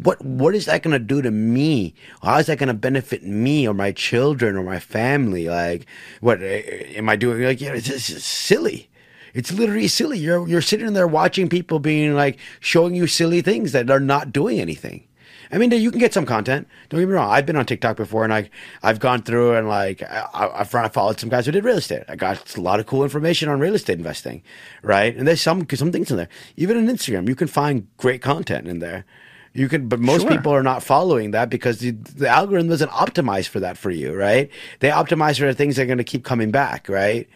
what? 0.04 0.24
What 0.24 0.54
is 0.54 0.66
that 0.66 0.84
gonna 0.84 1.00
do 1.00 1.24
to 1.24 1.32
me? 1.32 1.96
How 2.22 2.38
is 2.38 2.46
that 2.46 2.60
gonna 2.60 2.76
benefit 2.76 3.24
me 3.24 3.68
or 3.68 3.74
my 3.74 3.94
children 3.94 4.56
or 4.56 4.64
my 4.64 4.80
family? 4.80 5.50
Like, 5.50 5.88
what 6.22 6.40
eh, 6.44 6.94
am 6.98 7.10
I 7.10 7.16
doing? 7.16 7.42
Like, 7.42 7.60
you 7.62 7.70
know, 7.70 7.76
it's 7.76 8.24
silly." 8.24 8.92
It's 9.34 9.52
literally 9.52 9.88
silly. 9.88 10.20
You're 10.20 10.48
you're 10.48 10.62
sitting 10.62 10.94
there 10.94 11.08
watching 11.08 11.50
people 11.50 11.80
being 11.80 12.14
like 12.14 12.38
showing 12.60 12.96
you 12.96 13.08
silly 13.08 13.42
things 13.42 13.72
that 13.72 13.90
are 13.90 14.00
not 14.00 14.32
doing 14.32 14.60
anything. 14.60 15.08
I 15.52 15.60
mean, 15.60 15.72
you 15.72 15.92
can 15.92 16.00
get 16.00 16.14
some 16.14 16.26
content. 16.26 16.68
Don't 16.90 17.00
get 17.00 17.08
me 17.08 17.14
wrong. 17.14 17.30
I've 17.30 17.46
been 17.46 17.56
on 17.56 17.68
TikTok 17.68 17.96
before, 17.96 18.24
and 18.24 18.34
I 18.34 18.50
I've 18.82 19.00
gone 19.00 19.22
through 19.22 19.56
and 19.56 19.68
like 19.68 20.02
I, 20.02 20.66
I, 20.74 20.88
followed 20.90 21.20
some 21.20 21.30
guys 21.30 21.46
who 21.46 21.52
did 21.52 21.64
real 21.64 21.78
estate. 21.78 22.04
I 22.10 22.16
got 22.16 22.58
a 22.58 22.62
lot 22.62 22.80
of 22.80 22.88
cool 22.88 23.04
information 23.04 23.50
on 23.50 23.60
real 23.60 23.76
estate 23.76 24.00
investing, 24.00 24.42
right? 24.82 25.16
And 25.16 25.28
there's 25.28 25.42
some 25.42 25.68
some 25.76 25.92
things 25.92 26.10
in 26.10 26.18
there. 26.18 26.30
Even 26.58 26.78
on 26.78 26.88
Instagram, 26.88 27.28
you 27.28 27.36
can 27.36 27.48
find 27.48 27.88
great 27.98 28.22
content 28.22 28.68
in 28.68 28.80
there. 28.80 29.06
You 29.54 29.70
can, 29.70 29.88
but 29.88 30.00
most 30.00 30.22
Sure. 30.22 30.32
people 30.32 30.52
are 30.52 30.64
not 30.64 30.82
following 30.82 31.30
that 31.32 31.52
because 31.52 31.78
the, 31.78 31.92
the 31.92 32.28
algorithm 32.28 32.70
doesn't 32.70 32.90
optimize 32.90 33.48
for 33.48 33.60
that 33.60 33.78
for 33.78 33.92
you, 33.92 34.12
right? 34.14 34.50
They 34.80 34.90
optimize 34.90 35.38
for 35.38 35.46
the 35.46 35.54
things 35.54 35.76
that 35.76 35.84
are 35.84 35.86
going 35.86 36.00
to 36.00 36.04
keep 36.04 36.24
coming 36.24 36.50
back, 36.50 36.90
right? 36.90 37.30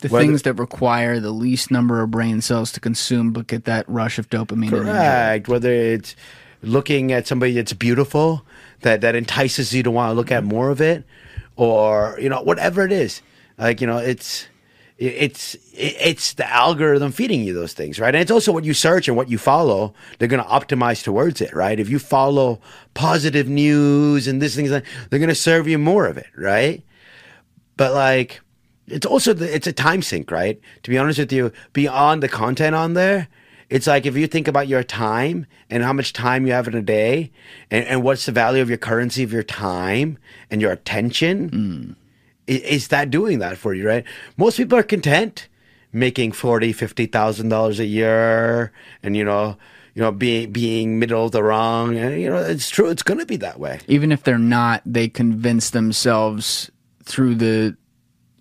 The 0.00 0.08
Whether- 0.08 0.24
things 0.26 0.42
that 0.42 0.54
require 0.54 1.20
the 1.20 1.30
least 1.30 1.70
number 1.70 2.00
of 2.02 2.10
brain 2.10 2.40
cells 2.40 2.72
to 2.72 2.80
consume, 2.80 3.32
but 3.32 3.46
get 3.46 3.64
that 3.64 3.88
rush 3.88 4.18
of 4.18 4.28
dopamine. 4.30 4.70
Correct. 4.70 5.48
Whether 5.48 5.72
it's 5.72 6.16
looking 6.62 7.12
at 7.12 7.26
somebody 7.26 7.52
that's 7.52 7.72
beautiful, 7.72 8.44
that 8.80 9.00
that 9.02 9.14
entices 9.14 9.74
you 9.74 9.82
to 9.82 9.90
want 9.90 10.10
to 10.10 10.14
look 10.14 10.30
at 10.32 10.44
more 10.44 10.70
of 10.70 10.80
it, 10.80 11.04
or 11.56 12.16
you 12.20 12.28
know 12.28 12.42
whatever 12.42 12.84
it 12.84 12.92
is. 12.92 13.20
Like 13.58 13.80
you 13.80 13.86
know, 13.86 13.98
it's 13.98 14.46
it's 14.96 15.56
it's 15.72 16.34
the 16.34 16.50
algorithm 16.50 17.12
feeding 17.12 17.42
you 17.42 17.54
those 17.54 17.72
things, 17.72 17.98
right? 17.98 18.14
And 18.14 18.20
it's 18.20 18.30
also 18.30 18.52
what 18.52 18.64
you 18.64 18.74
search 18.74 19.08
and 19.08 19.16
what 19.16 19.30
you 19.30 19.38
follow. 19.38 19.94
They're 20.18 20.28
going 20.28 20.42
to 20.42 20.48
optimize 20.48 21.02
towards 21.02 21.40
it, 21.40 21.54
right? 21.54 21.78
If 21.80 21.88
you 21.88 21.98
follow 21.98 22.60
positive 22.94 23.48
news 23.48 24.28
and 24.28 24.40
this 24.42 24.54
things, 24.54 24.70
they're 24.70 24.82
going 25.10 25.28
to 25.28 25.34
serve 25.34 25.68
you 25.68 25.78
more 25.78 26.06
of 26.06 26.16
it, 26.18 26.28
right? 26.36 26.82
but 27.76 27.94
like 27.94 28.42
it's 28.90 29.06
also 29.06 29.32
the, 29.32 29.54
it's 29.54 29.66
a 29.66 29.72
time 29.72 30.02
sink 30.02 30.30
right? 30.30 30.60
To 30.82 30.90
be 30.90 30.98
honest 30.98 31.18
with 31.18 31.32
you 31.32 31.52
beyond 31.72 32.22
the 32.22 32.28
content 32.28 32.74
on 32.74 32.94
there 32.94 33.28
it's 33.70 33.86
like 33.86 34.04
if 34.04 34.16
you 34.16 34.26
think 34.26 34.48
about 34.48 34.66
your 34.66 34.82
time 34.82 35.46
and 35.70 35.84
how 35.84 35.92
much 35.92 36.12
time 36.12 36.44
you 36.44 36.52
have 36.52 36.66
in 36.66 36.74
a 36.74 36.82
day 36.82 37.30
and, 37.70 37.86
and 37.86 38.02
what's 38.02 38.26
the 38.26 38.32
value 38.32 38.60
of 38.60 38.68
your 38.68 38.78
currency 38.78 39.22
of 39.22 39.32
your 39.32 39.44
time 39.44 40.18
and 40.50 40.60
your 40.60 40.72
attention 40.72 41.48
hmm. 41.48 41.92
i- 42.52 42.58
is 42.66 42.88
that 42.88 43.10
doing 43.10 43.38
that 43.38 43.56
for 43.56 43.72
you 43.72 43.86
right? 43.86 44.04
Most 44.36 44.56
people 44.56 44.76
are 44.76 44.82
content 44.82 45.48
making 45.92 46.32
forty 46.32 46.72
fifty 46.72 47.06
thousand 47.06 47.48
dollars 47.48 47.78
a 47.80 47.86
year 47.86 48.72
and 49.02 49.16
you 49.16 49.24
know 49.24 49.56
you 49.94 50.02
know 50.02 50.12
being 50.12 50.50
being 50.52 50.98
middle 50.98 51.24
of 51.24 51.32
the 51.32 51.42
wrong 51.42 51.96
and 51.96 52.20
you 52.20 52.28
know 52.28 52.36
it's 52.36 52.70
true 52.70 52.88
it's 52.90 53.02
going 53.02 53.18
to 53.18 53.26
be 53.26 53.36
that 53.36 53.58
way. 53.58 53.78
Even 53.86 54.12
if 54.12 54.22
they're 54.24 54.38
not, 54.38 54.82
they 54.84 55.08
convince 55.08 55.70
themselves 55.70 56.70
through 57.04 57.34
the 57.36 57.76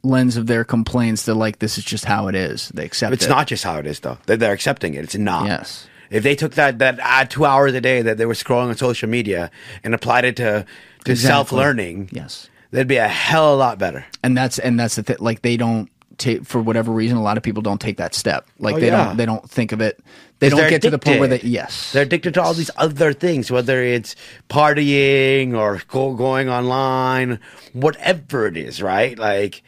lens 0.04 0.38
of 0.38 0.48
their 0.48 0.64
complaints 0.64 1.24
that 1.26 1.36
like 1.36 1.60
this 1.60 1.78
is 1.78 1.84
just 1.84 2.06
how 2.06 2.28
it 2.28 2.36
is. 2.36 2.70
They 2.70 2.86
accept 2.86 3.12
it. 3.12 3.16
It's 3.16 3.26
it. 3.26 3.30
not 3.30 3.48
just 3.48 3.64
how 3.64 3.78
it 3.80 3.86
is, 3.88 4.00
though. 4.00 4.18
They're, 4.26 4.38
they're 4.38 4.54
accepting 4.54 4.94
it. 4.94 5.04
It's 5.04 5.16
not. 5.16 5.46
Yes. 5.48 5.88
If 6.10 6.24
they 6.24 6.36
took 6.36 6.54
that 6.56 6.80
that 6.80 7.00
uh, 7.02 7.26
two 7.26 7.46
hours 7.46 7.74
a 7.74 7.82
day 7.82 8.02
that 8.02 8.18
they 8.18 8.26
were 8.26 8.34
scrolling 8.34 8.70
on 8.70 8.76
social 8.78 9.08
media 9.10 9.52
and 9.84 9.94
applied 9.94 10.26
it 10.26 10.36
to 10.38 10.66
to 11.06 11.12
Exactly. 11.12 11.28
self 11.28 11.52
learning, 11.52 12.10
Yes. 12.12 12.50
they'd 12.72 12.88
be 12.88 12.98
a 12.98 13.08
hell 13.08 13.50
of 13.50 13.54
a 13.54 13.58
lot 13.60 13.78
better. 13.78 14.06
And 14.24 14.36
that's 14.38 14.58
and 14.58 14.80
that's 14.80 14.96
the 14.96 15.04
thing. 15.04 15.18
Like 15.20 15.44
they 15.44 15.56
don't 15.58 15.90
take 16.18 16.46
for 16.46 16.60
whatever 16.62 16.92
reason. 16.92 17.18
A 17.18 17.22
lot 17.22 17.38
of 17.38 17.44
people 17.44 17.62
don't 17.62 17.80
take 17.80 17.98
that 17.98 18.16
step. 18.16 18.48
Like 18.58 18.76
Oh, 18.76 18.80
they 18.80 18.88
yeah. 18.88 19.06
don't. 19.06 19.18
They 19.18 19.26
don't 19.28 19.48
think 19.50 19.72
of 19.72 19.82
it. 19.82 20.00
They 20.40 20.50
don't 20.50 20.70
get 20.70 20.82
to 20.84 20.90
the 20.90 20.98
point 20.98 21.20
where 21.20 21.28
they. 21.30 21.42
Yes. 21.42 21.92
They're 21.92 22.04
addicted 22.04 22.34
to 22.36 22.42
all 22.42 22.54
these 22.54 22.72
other 22.78 23.14
things, 23.14 23.52
whether 23.52 23.84
it's 23.84 24.16
partying 24.50 25.56
or 25.56 25.82
go, 25.90 26.14
going 26.16 26.50
online, 26.50 27.40
whatever 27.74 28.48
it 28.48 28.58
is, 28.58 28.82
right? 28.82 29.18
Like 29.18 29.62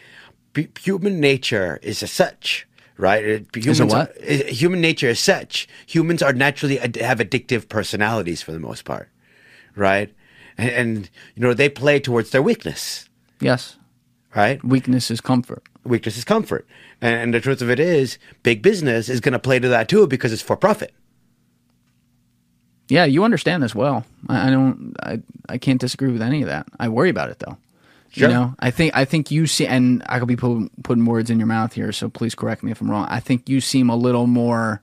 human 0.79 1.19
nature 1.19 1.79
is 1.81 2.03
as 2.03 2.11
such. 2.11 2.67
Right, 2.97 3.25
It- 3.25 3.55
humans 3.55 3.81
what? 3.93 4.09
Are, 4.11 4.13
i- 4.29 4.51
human 4.51 4.79
nature 4.79 5.09
is 5.09 5.19
such. 5.19 5.67
Humans 5.87 6.21
are 6.21 6.33
naturally 6.33 6.79
ad- 6.79 6.97
have 6.97 7.17
addictive 7.17 7.67
personalities 7.67 8.43
for 8.43 8.51
the 8.51 8.59
most 8.59 8.85
part, 8.85 9.09
right? 9.75 10.13
And, 10.55 10.69
and 10.69 11.09
you 11.35 11.41
know 11.41 11.55
they 11.55 11.67
play 11.69 11.99
towards 11.99 12.29
their 12.29 12.43
weakness, 12.43 13.09
yes. 13.39 13.77
right? 14.35 14.63
Weakness 14.63 15.09
is 15.09 15.19
comfort. 15.19 15.63
Weakness 15.83 16.15
is 16.15 16.23
comfort, 16.25 16.67
and, 17.01 17.15
and 17.15 17.33
the 17.33 17.39
truth 17.41 17.63
of 17.63 17.71
it 17.71 17.79
is, 17.79 18.19
big 18.43 18.61
business 18.61 19.09
is 19.09 19.19
going 19.19 19.33
to 19.33 19.39
play 19.39 19.57
to 19.57 19.67
that 19.69 19.89
too 19.89 20.05
because 20.05 20.31
it's 20.31 20.43
for 20.43 20.55
profit. 20.55 20.93
Yeah, 22.87 23.05
you 23.05 23.23
understand 23.23 23.63
this 23.63 23.73
well. 23.73 24.05
I, 24.29 24.47
I 24.47 24.51
don't. 24.51 24.95
I 25.01 25.21
I 25.49 25.57
can't 25.57 25.79
disagree 25.81 26.11
with 26.11 26.21
any 26.21 26.41
of 26.43 26.49
that. 26.49 26.67
I 26.79 26.89
worry 26.89 27.09
about 27.09 27.29
it 27.31 27.39
though. 27.39 27.57
Sure. 28.11 28.27
You 28.27 28.33
know, 28.33 28.55
I 28.59 28.71
think 28.71 28.95
I 28.95 29.05
think 29.05 29.31
you 29.31 29.47
see, 29.47 29.65
and 29.65 30.03
I 30.07 30.19
could 30.19 30.27
be 30.27 30.35
put, 30.35 30.69
putting 30.83 31.05
words 31.05 31.29
in 31.29 31.39
your 31.39 31.47
mouth 31.47 31.71
here, 31.73 31.93
so 31.93 32.09
please 32.09 32.35
correct 32.35 32.61
me 32.61 32.71
if 32.71 32.81
I'm 32.81 32.91
wrong. 32.91 33.07
I 33.09 33.21
think 33.21 33.47
you 33.47 33.61
seem 33.61 33.89
a 33.89 33.95
little 33.95 34.27
more. 34.27 34.81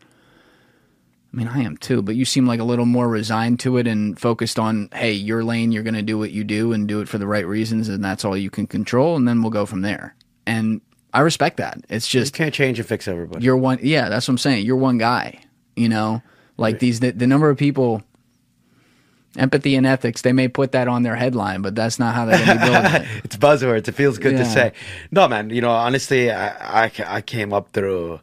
I 1.32 1.36
mean, 1.36 1.46
I 1.46 1.60
am 1.60 1.76
too, 1.76 2.00
but 2.00 2.16
you 2.16 2.24
seem 2.24 2.46
like 2.46 2.58
a 2.58 2.64
little 2.64 2.86
more 2.86 3.06
resigned 3.06 3.60
to 3.60 3.76
it 3.76 3.86
and 3.86 4.18
focused 4.18 4.58
on, 4.58 4.88
hey, 4.94 5.12
your 5.12 5.44
lane, 5.44 5.72
you're 5.72 5.82
going 5.82 5.92
to 5.94 6.00
do 6.02 6.16
what 6.16 6.30
you 6.30 6.42
do 6.42 6.72
and 6.72 6.88
do 6.88 7.00
it 7.02 7.08
for 7.08 7.18
the 7.18 7.26
right 7.26 7.46
reasons, 7.46 7.90
and 7.90 8.02
that's 8.02 8.24
all 8.24 8.34
you 8.34 8.48
can 8.48 8.66
control, 8.66 9.14
and 9.14 9.28
then 9.28 9.42
we'll 9.42 9.50
go 9.50 9.66
from 9.66 9.82
there. 9.82 10.14
And 10.46 10.80
I 11.12 11.20
respect 11.20 11.58
that. 11.58 11.82
It's 11.90 12.12
You 12.14 12.20
just 12.20 12.32
can't 12.32 12.54
change 12.54 12.78
and 12.78 12.88
fix 12.88 13.06
everybody. 13.06 13.44
you're 13.44 13.58
one. 13.58 13.78
Yeah, 13.82 14.08
that's 14.08 14.26
what 14.26 14.32
I'm 14.32 14.38
saying. 14.38 14.64
You're 14.64 14.76
one 14.76 14.96
guy. 14.96 15.40
You 15.76 15.90
know, 15.90 16.22
like 16.56 16.78
these 16.78 17.00
the, 17.00 17.10
the 17.10 17.26
number 17.26 17.50
of 17.50 17.58
people. 17.58 18.02
Empathy 19.38 19.76
and 19.76 19.86
ethics, 19.86 20.22
they 20.22 20.32
may 20.32 20.48
put 20.48 20.72
that 20.72 20.88
on 20.88 21.02
their 21.02 21.16
headline, 21.16 21.62
but 21.62 21.74
that's 21.74 21.98
not 21.98 22.14
how 22.14 22.24
they're 22.26 22.44
going 22.44 22.58
to 22.58 22.64
be 22.64 22.70
building 22.70 22.94
it. 23.02 23.06
it's 23.24 23.36
buzzwords. 23.36 23.86
It 23.88 23.92
feels 23.92 24.18
good 24.18 24.36
to 24.36 24.44
say. 24.44 24.72
No, 25.10 25.28
man. 25.28 25.50
You 25.50 25.60
know, 25.60 25.70
honestly, 25.70 26.30
I, 26.30 26.84
I 26.86 26.92
I 27.06 27.20
came 27.20 27.52
up 27.52 27.70
through 27.72 28.20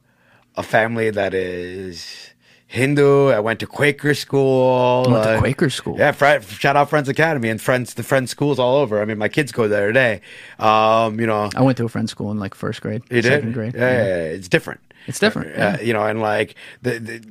a 0.56 0.64
family 0.64 1.10
that 1.10 1.34
is 1.34 2.32
Hindu. 2.68 3.30
I 3.30 3.40
went 3.40 3.60
to 3.62 3.68
Quaker 3.68 4.14
school. 4.14 5.06
Went 5.10 5.24
to 5.24 5.30
uh, 5.36 5.40
Quaker 5.40 5.70
school. 5.70 5.98
Yeah, 5.98 6.12
fri 6.12 6.42
shout 6.42 6.76
out 6.76 6.90
Friends 6.90 7.08
Academy 7.08 7.50
and 7.50 7.62
friends 7.62 7.94
the 7.94 8.04
friends 8.04 8.32
schools 8.32 8.60
all 8.60 8.76
over. 8.78 9.02
I 9.02 9.06
mean, 9.06 9.18
my 9.18 9.30
kids 9.30 9.52
go 9.52 9.68
there 9.68 9.88
today. 9.88 10.22
Um, 10.60 11.20
you 11.20 11.28
know, 11.28 11.50
I 11.56 11.62
went 11.62 11.78
to 11.78 11.86
a 11.86 11.90
friend's 11.90 12.12
school 12.12 12.32
in 12.32 12.40
like 12.40 12.56
first 12.56 12.82
grade, 12.82 13.04
you 13.10 13.22
did? 13.22 13.26
second 13.26 13.54
grade. 13.54 13.74
Yeah, 13.76 13.82
yeah, 13.82 14.06
yeah, 14.06 14.24
it's 14.38 14.48
different. 14.48 14.82
It's 15.08 15.20
different, 15.20 15.50
Uh, 15.52 15.78
yeah. 15.78 15.82
you 15.82 15.94
know, 15.94 16.04
and 16.04 16.20
like 16.20 16.56
the, 16.82 16.98
the, 17.00 17.26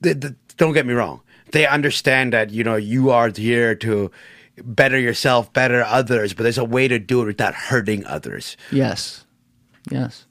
the, 0.00 0.14
the 0.14 0.36
don't 0.56 0.72
get 0.72 0.86
me 0.86 0.94
wrong. 0.94 1.20
They 1.52 1.66
understand 1.66 2.32
that 2.32 2.50
you 2.50 2.64
know 2.64 2.76
you 2.76 3.10
are 3.10 3.30
here 3.30 3.74
to 3.76 4.10
better 4.62 4.98
yourself, 4.98 5.52
better 5.52 5.82
others, 5.82 6.34
but 6.34 6.42
there's 6.42 6.58
a 6.58 6.64
way 6.64 6.88
to 6.88 6.98
do 6.98 7.22
it 7.22 7.26
without 7.26 7.54
hurting 7.54 8.04
others. 8.06 8.56
Yes, 8.70 9.24
yes. 9.90 10.26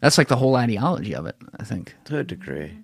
That's 0.00 0.16
like 0.16 0.28
the 0.28 0.36
whole 0.36 0.56
ideology 0.56 1.14
of 1.14 1.26
it. 1.26 1.36
I 1.58 1.64
think. 1.64 1.94
To 2.04 2.18
a 2.18 2.24
degree. 2.24 2.78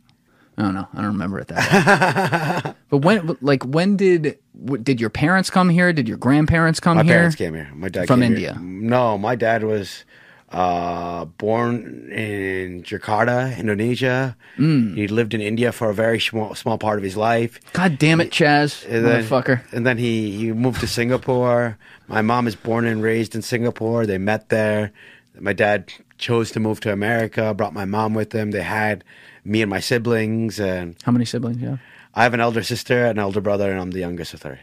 I 0.57 0.63
don't 0.63 0.75
know. 0.75 0.87
I 0.95 0.99
don't 0.99 1.13
remember 1.13 1.41
it 1.41 1.49
that 1.49 2.65
well. 2.65 2.77
but 2.89 2.99
when, 2.99 3.37
like, 3.41 3.65
when 3.65 3.97
did 3.97 4.39
did 4.83 5.01
your 5.01 5.11
parents 5.11 5.51
come 5.51 5.69
here? 5.69 5.93
Did 5.93 6.09
your 6.09 6.17
grandparents 6.17 6.79
come 6.79 6.97
My 6.97 7.03
here? 7.03 7.13
My 7.13 7.19
parents 7.19 7.37
came 7.37 7.55
here. 7.55 7.71
My 7.75 7.89
dad 7.89 8.07
From 8.07 8.21
came 8.21 8.37
here. 8.37 8.51
India. 8.51 8.59
No, 8.61 9.19
my 9.19 9.35
dad 9.35 9.65
was 9.65 10.05
uh, 10.51 11.25
born 11.25 12.11
in 12.13 12.83
Jakarta, 12.83 13.57
Indonesia. 13.59 14.37
Mm. 14.59 14.97
He 14.97 15.09
lived 15.09 15.35
in 15.35 15.41
India 15.41 15.73
for 15.73 15.91
a 15.91 15.95
very 15.95 16.21
small 16.21 16.55
small 16.55 16.79
part 16.79 16.99
of 16.99 17.05
his 17.05 17.17
life. 17.17 17.59
God 17.73 17.99
damn 17.99 18.21
it, 18.21 18.31
Chaz, 18.31 18.85
And 18.89 19.05
then, 19.05 19.25
motherfucker. 19.25 19.61
And 19.73 19.87
then 19.87 19.99
he, 19.99 20.37
he 20.37 20.53
moved 20.53 20.81
to 20.81 20.87
Singapore. 20.87 21.77
My 22.07 22.23
mom 22.23 22.47
is 22.47 22.55
born 22.55 22.87
and 22.87 23.03
raised 23.03 23.35
in 23.35 23.43
Singapore. 23.43 24.07
They 24.07 24.19
met 24.19 24.49
there. 24.49 24.93
My 25.39 25.53
dad 25.53 25.93
chose 26.19 26.53
to 26.53 26.61
move 26.61 26.79
to 26.81 26.93
America, 26.93 27.53
brought 27.55 27.73
my 27.75 27.85
mom 27.85 28.15
with 28.15 28.33
him. 28.33 28.53
They 28.53 28.63
had 28.63 29.03
me 29.45 29.63
and 29.63 29.71
my 29.71 29.81
siblings. 29.81 30.61
And 30.61 30.97
How 31.03 31.11
many 31.13 31.25
siblings 31.25 31.61
you 31.61 31.69
have? 31.71 31.81
I 32.15 32.23
have 32.23 32.35
an 32.35 32.41
elder 32.41 32.63
sister, 32.63 33.07
an 33.07 33.19
elder 33.19 33.41
brother, 33.41 33.71
and 33.71 33.81
I'm 33.81 33.91
the 33.91 33.99
youngest 34.01 34.35
of 34.35 34.41
three. 34.41 34.59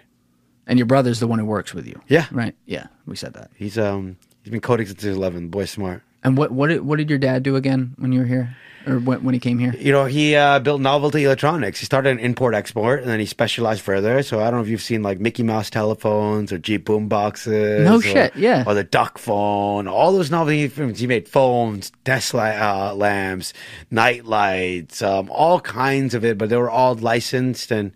And 0.66 0.80
your 0.80 0.86
brother's 0.86 1.20
the 1.20 1.28
one 1.28 1.40
who 1.40 1.46
works 1.46 1.74
with 1.74 1.86
you. 1.86 2.00
Yeah. 2.08 2.28
Right. 2.32 2.56
Yeah, 2.66 2.88
we 3.06 3.18
said 3.18 3.34
that. 3.34 3.52
He's 3.56 3.78
um 3.78 4.16
he's 4.44 4.52
been 4.52 4.62
coding 4.62 4.88
since 4.88 5.02
he 5.02 5.10
was 5.10 5.18
11. 5.18 5.50
Boy, 5.50 5.66
smart. 5.66 6.04
And 6.24 6.38
what 6.38 6.52
what 6.52 6.68
did 6.68 6.82
what 6.82 6.98
did 6.98 7.10
your 7.10 7.18
dad 7.18 7.42
do 7.42 7.56
again 7.56 7.96
when 7.98 8.12
you 8.12 8.20
were 8.20 8.26
here, 8.28 8.56
or 8.86 9.00
when, 9.00 9.24
when 9.24 9.34
he 9.34 9.40
came 9.40 9.58
here? 9.58 9.74
You 9.76 9.92
know, 9.92 10.06
he 10.06 10.36
uh, 10.36 10.60
built 10.60 10.80
novelty 10.80 11.24
electronics. 11.24 11.80
He 11.80 11.86
started 11.88 12.12
in 12.12 12.20
import 12.20 12.54
export, 12.54 13.00
and 13.02 13.10
then 13.10 13.20
he 13.20 13.26
specialized 13.26 13.82
further. 13.82 14.22
So 14.22 14.40
I 14.40 14.44
don't 14.52 14.60
know 14.60 14.62
if 14.62 14.68
you've 14.70 14.84
seen 14.84 15.02
like 15.02 15.20
Mickey 15.20 15.42
Mouse 15.42 15.72
telephones 15.72 16.52
or 16.54 16.60
Jeep 16.60 16.86
boom 16.86 17.08
boxes. 17.08 17.84
No 17.84 17.96
or- 17.98 18.02
shit, 18.04 18.36
yeah. 18.36 18.64
Or 18.68 18.76
the 18.76 18.84
Duck 18.84 19.18
phone. 19.18 19.88
All 19.88 20.12
those 20.14 20.30
novelty 20.30 20.68
films. 20.68 21.00
He 21.00 21.08
made 21.08 21.28
phones, 21.28 21.92
desk 22.04 22.36
li- 22.36 22.42
uh, 22.42 22.94
lamps, 22.94 23.54
night 23.90 24.24
lights, 24.24 25.02
um, 25.02 25.28
all 25.32 25.60
kinds 25.60 26.14
of 26.14 26.24
it. 26.24 26.38
But 26.38 26.50
they 26.50 26.58
were 26.58 26.70
all 26.70 26.94
licensed 26.94 27.72
and 27.72 27.94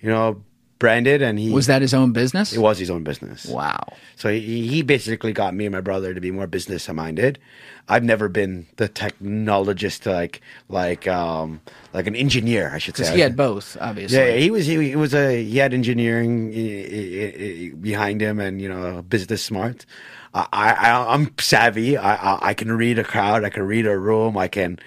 you 0.00 0.08
know 0.08 0.42
branded. 0.78 1.22
And 1.22 1.38
he 1.38 1.50
Was 1.50 1.66
that 1.66 1.82
his 1.82 1.94
own 1.94 2.12
business? 2.12 2.52
it 2.52 2.58
was 2.58 2.78
his 2.78 2.90
own 2.90 3.04
business. 3.04 3.46
Wow. 3.46 3.84
So 4.16 4.30
he, 4.30 4.66
he 4.66 4.82
basically 4.82 5.32
got 5.32 5.54
me 5.54 5.66
and 5.66 5.72
my 5.72 5.80
brother 5.80 6.14
to 6.14 6.20
be 6.20 6.30
more 6.30 6.46
business 6.46 6.88
minded. 6.88 7.38
I've 7.88 8.02
never 8.02 8.28
been 8.28 8.66
the 8.76 8.88
technologist 8.88 10.10
like 10.10 10.40
like 10.68 11.06
um 11.06 11.60
like 11.92 12.06
an 12.06 12.16
engineer, 12.16 12.70
I 12.74 12.78
should 12.78 12.96
say. 12.96 13.14
He 13.14 13.20
had 13.20 13.36
both, 13.36 13.76
obviously. 13.80 14.18
yeah, 14.18 14.32
he 14.32 14.50
was 14.50 14.66
he, 14.66 14.90
he 14.90 14.96
was 14.96 15.14
a 15.14 15.44
he 15.44 15.58
had 15.58 15.72
engineering 15.72 16.52
eh, 16.52 16.58
eh, 16.58 17.32
eh, 17.36 17.70
behind 17.80 18.20
him 18.20 18.40
and 18.40 18.60
you 18.60 18.68
know 18.68 19.02
business 19.02 19.42
smart. 19.42 19.86
I, 20.34 20.46
I 20.52 21.14
I'm 21.14 21.32
savvy. 21.38 21.96
I, 21.96 22.14
I 22.14 22.48
I 22.48 22.54
can 22.54 22.72
read 22.72 22.98
a 22.98 23.04
crowd. 23.04 23.44
I 23.44 23.50
can 23.50 23.62
read 23.62 23.86
a 23.86 23.96
room. 23.96 24.36
I 24.36 24.48
can 24.48 24.78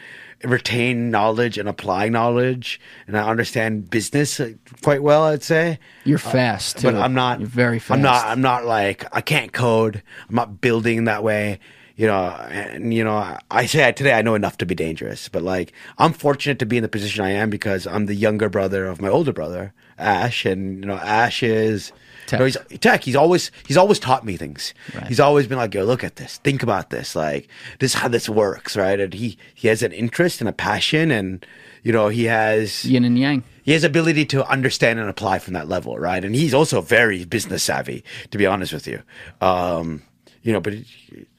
retain 0.43 1.11
knowledge 1.11 1.57
and 1.57 1.67
apply 1.67 2.09
knowledge, 2.09 2.79
and 3.07 3.17
I 3.17 3.27
understand 3.29 3.89
business 3.89 4.39
uh, 4.39 4.51
quite 4.81 5.03
well. 5.03 5.23
I'd 5.23 5.43
say. 5.43 5.79
You're 6.05 6.17
fast, 6.17 6.77
too. 6.79 6.91
But 6.91 6.95
I'm 6.95 7.13
not. 7.13 7.39
You're 7.39 7.49
very 7.49 7.79
fast. 7.79 7.91
I'm 7.97 8.01
not. 8.01 8.25
I'm 8.25 8.41
not 8.41 8.65
like 8.65 9.05
I 9.11 9.21
can't 9.21 9.51
code. 9.53 10.01
I'm 10.29 10.35
not 10.35 10.61
building 10.61 11.05
that 11.05 11.23
way. 11.23 11.59
You 11.95 12.07
know, 12.07 12.27
and 12.49 12.93
you 12.93 13.03
know, 13.03 13.17
I- 13.17 13.39
I 13.51 13.65
say 13.65 13.91
today 13.91 14.13
I 14.13 14.21
know 14.21 14.33
enough 14.35 14.57
to 14.59 14.65
be 14.65 14.73
dangerous, 14.73 15.27
but 15.27 15.41
like 15.43 15.73
I'm 15.97 16.13
fortunate 16.13 16.57
to 16.59 16.65
be 16.65 16.77
in 16.77 16.83
the 16.83 16.87
position 16.89 17.25
I 17.25 17.31
am 17.31 17.49
because 17.49 17.85
I'm 17.85 18.05
the 18.05 18.15
younger 18.15 18.47
brother 18.47 18.85
of 18.87 19.01
my 19.01 19.09
older 19.09 19.33
brother, 19.33 19.73
Ash, 19.97 20.45
and 20.45 20.79
you 20.79 20.85
know, 20.85 20.95
Ash 20.95 21.43
is. 21.43 21.91
You 22.31 22.37
know, 22.39 22.45
he's 22.45 22.79
tech. 22.79 23.03
He's 23.03 23.15
always 23.15 23.51
he's 23.67 23.77
always 23.77 23.99
taught 23.99 24.25
me 24.25 24.37
things. 24.37 24.73
Right. 24.93 25.07
He's 25.07 25.19
always 25.19 25.47
been 25.47 25.57
like, 25.57 25.73
"Yo, 25.73 25.83
look 25.83 26.03
at 26.03 26.17
this. 26.17 26.37
Think 26.37 26.63
about 26.63 26.89
this. 26.89 27.15
Like, 27.15 27.47
this 27.79 27.95
is 27.95 28.01
how 28.01 28.07
this 28.07 28.29
works, 28.29 28.75
right?" 28.77 28.99
And 28.99 29.13
he 29.13 29.37
he 29.53 29.67
has 29.67 29.81
an 29.83 29.91
interest 29.91 30.41
and 30.41 30.49
a 30.49 30.53
passion, 30.53 31.11
and 31.11 31.45
you 31.83 31.91
know, 31.91 32.09
he 32.09 32.25
has 32.25 32.85
Yin 32.85 33.05
and 33.05 33.17
yang. 33.17 33.43
he 33.63 33.71
has 33.71 33.83
ability 33.83 34.25
to 34.27 34.45
understand 34.47 34.99
and 34.99 35.09
apply 35.09 35.39
from 35.39 35.53
that 35.53 35.67
level, 35.67 35.97
right? 35.97 36.23
And 36.23 36.35
he's 36.35 36.53
also 36.53 36.81
very 36.81 37.25
business 37.25 37.63
savvy, 37.63 38.03
to 38.31 38.37
be 38.37 38.45
honest 38.45 38.73
with 38.73 38.87
you. 38.87 39.01
Um, 39.41 40.03
you 40.43 40.53
know, 40.53 40.61
but 40.61 40.73
it, 40.73 40.85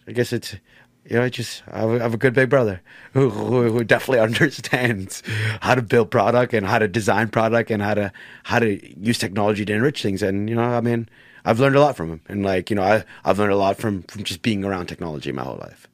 I 0.06 0.12
guess 0.12 0.32
it's 0.32 0.56
you 1.10 1.16
know, 1.16 1.24
it's 1.24 1.36
just 1.36 1.62
I 1.70 1.80
have, 1.80 1.90
a- 1.90 1.94
I 1.98 2.02
have 2.02 2.14
a 2.14 2.18
good 2.18 2.34
big 2.34 2.48
brother 2.48 2.80
who, 3.12 3.28
who 3.30 3.70
who 3.72 3.84
definitely 3.84 4.20
understands 4.28 5.22
how 5.60 5.74
to 5.74 5.82
build 5.82 6.10
product 6.10 6.54
and 6.54 6.66
how 6.66 6.78
to 6.78 6.88
design 6.88 7.28
product 7.28 7.70
and 7.70 7.82
how 7.82 7.94
to 7.94 8.12
how 8.44 8.58
to 8.58 8.78
use 9.00 9.18
technology 9.18 9.64
to 9.64 9.72
enrich 9.72 10.02
things. 10.02 10.22
And 10.22 10.48
you 10.48 10.54
know, 10.56 10.62
I 10.62 10.80
mean, 10.80 11.08
I've 11.44 11.60
learned 11.60 11.76
a 11.76 11.80
lot 11.80 11.96
from 11.96 12.10
him, 12.10 12.20
and 12.28 12.44
like 12.44 12.70
you 12.70 12.76
know, 12.76 12.82
I 12.82 13.04
I've 13.24 13.38
learned 13.38 13.52
a 13.52 13.56
lot 13.56 13.76
from 13.78 14.02
from 14.04 14.24
just 14.24 14.42
being 14.42 14.64
around 14.64 14.86
technology 14.86 15.32
my 15.32 15.42
whole 15.42 15.58
life. 15.58 15.86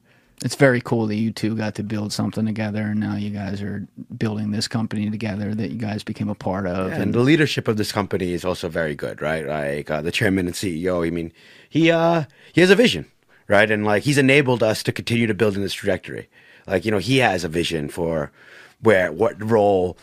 It's 0.45 0.53
very 0.53 0.81
cool 0.81 1.07
that 1.07 1.15
you 1.15 1.31
two 1.31 1.55
got 1.55 1.73
to 1.75 1.83
build 1.83 2.13
something 2.13 2.45
together, 2.45 2.81
and 2.83 2.99
now 2.99 3.15
you 3.15 3.31
guys 3.31 3.59
are 3.59 3.87
building 4.19 4.51
this 4.51 4.67
company 4.67 5.09
together 5.09 5.55
that 5.55 5.71
you 5.71 5.79
guys 5.79 6.03
became 6.03 6.29
a 6.29 6.35
part 6.35 6.67
of. 6.67 6.91
and 6.91 7.11
the 7.15 7.21
leadership 7.21 7.67
of 7.67 7.77
this 7.77 7.91
company 7.91 8.33
is 8.33 8.45
also 8.45 8.69
very 8.69 8.93
good, 8.93 9.19
right? 9.19 9.47
Like 9.47 9.89
uh, 9.89 10.01
the 10.03 10.11
chairman 10.11 10.45
and 10.45 10.55
CEO. 10.55 11.07
I 11.07 11.09
mean, 11.09 11.31
he 11.67 11.89
uh, 11.89 12.25
he 12.53 12.61
has 12.61 12.69
a 12.69 12.75
vision, 12.75 13.05
right? 13.47 13.69
And 13.69 13.85
like 13.85 14.03
he's 14.03 14.17
enabled 14.17 14.63
us 14.63 14.83
to 14.83 14.91
continue 14.91 15.27
to 15.27 15.33
build 15.33 15.55
in 15.55 15.61
this 15.61 15.73
trajectory. 15.73 16.29
Like 16.65 16.85
you 16.85 16.91
know, 16.91 16.97
he 16.97 17.17
has 17.17 17.43
a 17.43 17.49
vision 17.49 17.89
for 17.89 18.31
where 18.81 19.11
what 19.11 19.41
role 19.41 19.97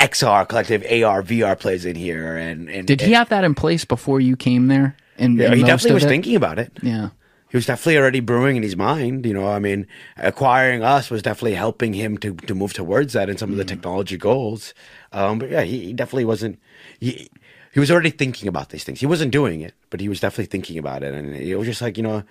XR, 0.00 0.48
collective 0.48 0.82
AR, 0.82 1.22
VR 1.22 1.58
plays 1.58 1.84
in 1.84 1.94
here. 1.94 2.36
And, 2.36 2.68
and 2.70 2.86
Did 2.86 3.02
he 3.02 3.12
have 3.12 3.28
that 3.28 3.44
in 3.44 3.54
place 3.54 3.84
before 3.84 4.20
you 4.20 4.36
came 4.36 4.68
there? 4.68 4.96
And 5.18 5.38
Yeah, 5.38 5.54
he 5.54 5.62
definitely 5.62 5.94
was 5.94 6.04
thinking 6.04 6.36
about 6.36 6.58
it. 6.58 6.72
Yeah. 6.82 7.10
He 7.50 7.56
was 7.56 7.66
definitely 7.66 7.98
already 7.98 8.20
brewing 8.20 8.56
in 8.56 8.62
his 8.62 8.76
mind. 8.76 9.26
You 9.26 9.34
know, 9.34 9.48
I 9.48 9.58
mean, 9.58 9.86
acquiring 10.16 10.82
us 10.82 11.10
was 11.10 11.20
definitely 11.20 11.54
helping 11.54 11.92
him 11.92 12.16
to, 12.18 12.34
to 12.34 12.54
move 12.54 12.72
towards 12.72 13.12
that 13.12 13.28
and 13.28 13.38
some 13.38 13.50
of 13.50 13.56
the 13.56 13.64
technology 13.64 14.16
goals. 14.16 14.72
Um, 15.12 15.40
but 15.40 15.50
yeah, 15.50 15.62
he, 15.62 15.86
he 15.86 15.92
definitely 15.92 16.26
wasn't. 16.26 16.60
He, 17.00 17.28
he 17.72 17.80
was 17.80 17.90
already 17.90 18.10
thinking 18.10 18.48
about 18.48 18.70
these 18.70 18.84
things. 18.84 19.00
He 19.00 19.06
wasn't 19.06 19.32
doing 19.32 19.60
it, 19.60 19.74
but 19.90 20.00
he 20.00 20.08
was 20.08 20.20
definitely 20.20 20.46
thinking 20.46 20.78
about 20.78 21.02
it. 21.02 21.12
And 21.12 21.34
it 21.34 21.56
was 21.56 21.66
just 21.66 21.82
like 21.82 21.96
you 21.96 22.04
know, 22.04 22.20
mm, 22.20 22.24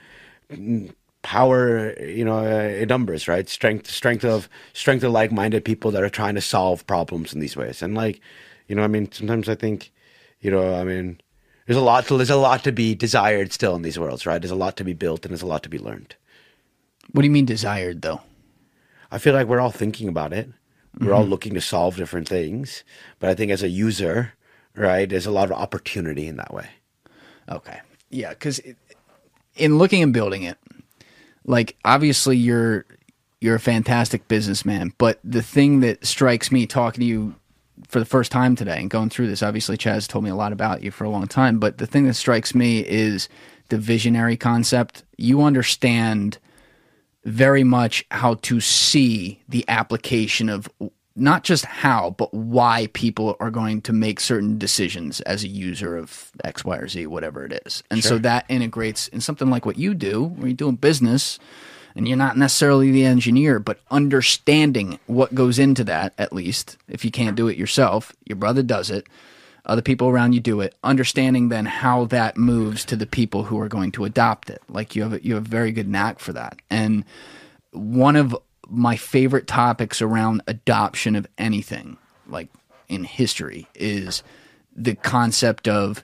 power. 1.21 1.93
You 2.01 2.25
know, 2.25 2.39
uh, 2.39 2.85
numbers, 2.85 3.27
right? 3.27 3.47
Strength, 3.47 3.89
strength 3.89 4.25
of 4.25 4.49
strength 4.73 5.03
of 5.03 5.11
like-minded 5.11 5.65
people 5.65 5.91
that 5.91 6.03
are 6.03 6.09
trying 6.09 6.35
to 6.35 6.41
solve 6.41 6.85
problems 6.87 7.33
in 7.33 7.39
these 7.39 7.57
ways. 7.57 7.81
And 7.81 7.95
like, 7.95 8.21
you 8.67 8.75
know, 8.75 8.83
I 8.83 8.87
mean, 8.87 9.11
sometimes 9.11 9.49
I 9.49 9.55
think, 9.55 9.91
you 10.41 10.51
know, 10.51 10.75
I 10.75 10.83
mean. 10.83 11.21
There's 11.65 11.77
a 11.77 11.81
lot 11.81 12.07
to 12.07 12.17
there's 12.17 12.31
a 12.31 12.35
lot 12.35 12.63
to 12.63 12.71
be 12.71 12.95
desired 12.95 13.53
still 13.53 13.75
in 13.75 13.83
these 13.83 13.99
worlds, 13.99 14.25
right? 14.25 14.41
There's 14.41 14.49
a 14.49 14.55
lot 14.55 14.75
to 14.77 14.83
be 14.83 14.93
built 14.93 15.23
and 15.23 15.31
there's 15.31 15.43
a 15.43 15.45
lot 15.45 15.61
to 15.61 15.69
be 15.69 15.77
learned. 15.77 16.15
What 17.11 17.21
do 17.21 17.27
you 17.27 17.31
mean 17.31 17.45
desired 17.45 18.01
though? 18.01 18.21
I 19.11 19.19
feel 19.19 19.35
like 19.35 19.45
we're 19.45 19.59
all 19.59 19.69
thinking 19.69 20.07
about 20.09 20.33
it. 20.33 20.49
We're 20.99 21.13
all 21.13 21.23
looking 21.23 21.53
to 21.53 21.61
solve 21.61 21.95
different 21.95 22.27
things, 22.27 22.83
but 23.19 23.29
I 23.29 23.35
think 23.35 23.51
as 23.51 23.61
a 23.61 23.69
user, 23.69 24.33
right, 24.75 25.07
there's 25.07 25.27
a 25.27 25.31
lot 25.31 25.51
of 25.51 25.57
opportunity 25.57 26.25
in 26.25 26.37
that 26.37 26.51
way. 26.51 26.69
Okay. 27.47 27.81
Yeah, 28.09 28.29
because 28.29 28.59
in 29.59 29.77
looking 29.77 30.03
and 30.03 30.13
building 30.13 30.43
it, 30.43 30.57
like 31.45 31.75
obviously 31.85 32.37
you're 32.37 32.85
you're 33.41 33.55
a 33.55 33.59
fantastic 33.59 34.27
businessman, 34.27 34.93
but 34.97 35.19
the 35.23 35.41
thing 35.41 35.79
that 35.79 36.05
strikes 36.05 36.51
me 36.51 36.67
talking 36.67 36.99
to 36.99 37.05
you 37.05 37.35
for 37.87 37.99
the 37.99 38.05
first 38.05 38.31
time 38.31 38.55
today 38.55 38.79
and 38.79 38.89
going 38.89 39.09
through 39.09 39.27
this, 39.27 39.41
obviously 39.41 39.77
Chaz 39.77 40.07
told 40.07 40.25
me 40.25 40.29
a 40.29 40.35
lot 40.35 40.51
about 40.51 40.83
you 40.83 40.91
for 40.91 41.05
a 41.05 41.09
long 41.09 41.27
time, 41.27 41.57
but 41.57 41.77
the 41.77 41.87
thing 41.87 42.05
that 42.05 42.15
strikes 42.15 42.53
me 42.53 42.79
is 42.79 43.29
the 43.69 43.77
visionary 43.77 44.35
concept. 44.35 45.03
You 45.17 45.41
understand 45.41 46.37
very 47.23 47.63
much 47.63 48.05
how 48.11 48.35
to 48.35 48.59
see 48.59 49.41
the 49.47 49.63
application 49.69 50.49
of 50.49 50.69
not 51.15 51.43
just 51.43 51.65
how, 51.65 52.15
but 52.17 52.33
why 52.33 52.87
people 52.93 53.35
are 53.39 53.51
going 53.51 53.81
to 53.81 53.93
make 53.93 54.19
certain 54.19 54.57
decisions 54.57 55.21
as 55.21 55.43
a 55.43 55.47
user 55.47 55.97
of 55.97 56.31
X, 56.43 56.63
Y, 56.63 56.77
or 56.77 56.87
Z, 56.87 57.07
whatever 57.07 57.45
it 57.45 57.61
is. 57.65 57.83
And 57.91 58.03
so 58.03 58.17
that 58.19 58.45
integrates 58.47 59.07
in 59.09 59.21
something 59.21 59.49
like 59.49 59.65
what 59.65 59.77
you 59.77 59.93
do, 59.93 60.23
where 60.23 60.47
you're 60.47 60.55
doing 60.55 60.75
business 60.75 61.39
and 61.95 62.07
you're 62.07 62.17
not 62.17 62.37
necessarily 62.37 62.91
the 62.91 63.05
engineer, 63.05 63.59
but 63.59 63.79
understanding 63.91 64.99
what 65.07 65.35
goes 65.35 65.59
into 65.59 65.83
that, 65.85 66.13
at 66.17 66.31
least, 66.31 66.77
if 66.87 67.03
you 67.03 67.11
can't 67.11 67.35
do 67.35 67.47
it 67.47 67.57
yourself, 67.57 68.15
your 68.25 68.37
brother 68.37 68.63
does 68.63 68.89
it, 68.89 69.07
other 69.65 69.81
people 69.81 70.07
around 70.07 70.33
you 70.33 70.39
do 70.39 70.61
it, 70.61 70.75
understanding 70.83 71.49
then 71.49 71.65
how 71.65 72.05
that 72.05 72.37
moves 72.37 72.85
to 72.85 72.95
the 72.95 73.05
people 73.05 73.43
who 73.43 73.59
are 73.59 73.67
going 73.67 73.91
to 73.91 74.05
adopt 74.05 74.49
it. 74.49 74.61
Like 74.69 74.95
you 74.95 75.03
have, 75.03 75.13
a, 75.13 75.23
you 75.23 75.35
have 75.35 75.45
a 75.45 75.49
very 75.49 75.71
good 75.71 75.87
knack 75.87 76.19
for 76.19 76.33
that. 76.33 76.57
And 76.69 77.03
one 77.71 78.15
of 78.15 78.35
my 78.69 78.95
favorite 78.95 79.47
topics 79.47 80.01
around 80.01 80.41
adoption 80.47 81.15
of 81.15 81.27
anything, 81.37 81.97
like 82.27 82.49
in 82.87 83.03
history, 83.03 83.67
is 83.75 84.23
the 84.75 84.95
concept 84.95 85.67
of 85.67 86.03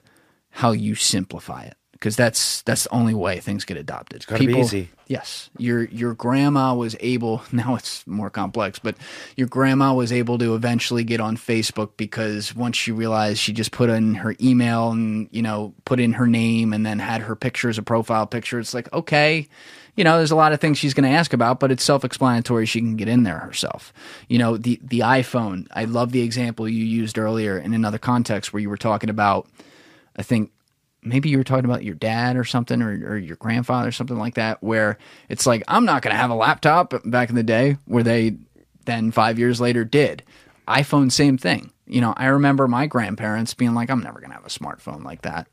how 0.50 0.72
you 0.72 0.94
simplify 0.94 1.64
it 1.64 1.76
because 1.92 2.14
that's 2.14 2.62
that's 2.62 2.84
the 2.84 2.94
only 2.94 3.14
way 3.14 3.40
things 3.40 3.64
get 3.64 3.76
adopted. 3.76 4.16
It's 4.16 4.26
gotta 4.26 4.46
be 4.46 4.58
easy. 4.58 4.90
Yes, 5.06 5.50
your 5.56 5.84
your 5.84 6.14
grandma 6.14 6.74
was 6.74 6.94
able. 7.00 7.42
Now 7.52 7.74
it's 7.74 8.06
more 8.06 8.28
complex, 8.28 8.78
but 8.78 8.96
your 9.36 9.48
grandma 9.48 9.94
was 9.94 10.12
able 10.12 10.36
to 10.38 10.54
eventually 10.54 11.04
get 11.04 11.20
on 11.20 11.36
Facebook 11.36 11.92
because 11.96 12.54
once 12.54 12.76
she 12.76 12.92
realized 12.92 13.38
she 13.38 13.52
just 13.52 13.72
put 13.72 13.88
in 13.88 14.16
her 14.16 14.36
email 14.42 14.90
and 14.90 15.28
you 15.30 15.42
know 15.42 15.74
put 15.84 16.00
in 16.00 16.12
her 16.14 16.26
name 16.26 16.72
and 16.72 16.84
then 16.84 16.98
had 16.98 17.22
her 17.22 17.34
picture 17.34 17.70
as 17.70 17.78
a 17.78 17.82
profile 17.82 18.26
picture. 18.26 18.58
It's 18.58 18.74
like 18.74 18.92
okay, 18.92 19.48
you 19.96 20.04
know, 20.04 20.18
there's 20.18 20.30
a 20.30 20.36
lot 20.36 20.52
of 20.52 20.60
things 20.60 20.78
she's 20.78 20.94
going 20.94 21.10
to 21.10 21.16
ask 21.16 21.32
about, 21.32 21.58
but 21.58 21.72
it's 21.72 21.82
self-explanatory. 21.82 22.66
She 22.66 22.80
can 22.80 22.96
get 22.96 23.08
in 23.08 23.22
there 23.22 23.38
herself. 23.38 23.92
You 24.28 24.38
know, 24.38 24.56
the 24.56 24.78
the 24.82 25.00
iPhone. 25.00 25.66
I 25.72 25.84
love 25.84 26.12
the 26.12 26.22
example 26.22 26.68
you 26.68 26.84
used 26.84 27.18
earlier 27.18 27.58
in 27.58 27.74
another 27.74 27.98
context 27.98 28.52
where 28.52 28.60
you 28.60 28.68
were 28.68 28.76
talking 28.76 29.10
about. 29.10 29.48
I 30.16 30.22
think 30.22 30.52
maybe 31.02 31.28
you 31.28 31.38
were 31.38 31.44
talking 31.44 31.64
about 31.64 31.84
your 31.84 31.94
dad 31.94 32.36
or 32.36 32.44
something 32.44 32.82
or, 32.82 32.90
or 32.90 33.16
your 33.16 33.36
grandfather 33.36 33.88
or 33.88 33.92
something 33.92 34.18
like 34.18 34.34
that 34.34 34.62
where 34.62 34.98
it's 35.28 35.46
like 35.46 35.62
i'm 35.68 35.84
not 35.84 36.02
going 36.02 36.12
to 36.12 36.20
have 36.20 36.30
a 36.30 36.34
laptop 36.34 36.92
back 37.04 37.28
in 37.28 37.36
the 37.36 37.42
day 37.42 37.76
where 37.84 38.02
they 38.02 38.36
then 38.86 39.10
five 39.10 39.38
years 39.38 39.60
later 39.60 39.84
did 39.84 40.22
iphone 40.68 41.10
same 41.10 41.38
thing 41.38 41.70
you 41.86 42.00
know 42.00 42.12
i 42.16 42.26
remember 42.26 42.66
my 42.66 42.86
grandparents 42.86 43.54
being 43.54 43.74
like 43.74 43.88
i'm 43.88 44.02
never 44.02 44.18
going 44.18 44.30
to 44.30 44.36
have 44.36 44.44
a 44.44 44.48
smartphone 44.48 45.04
like 45.04 45.22
that 45.22 45.46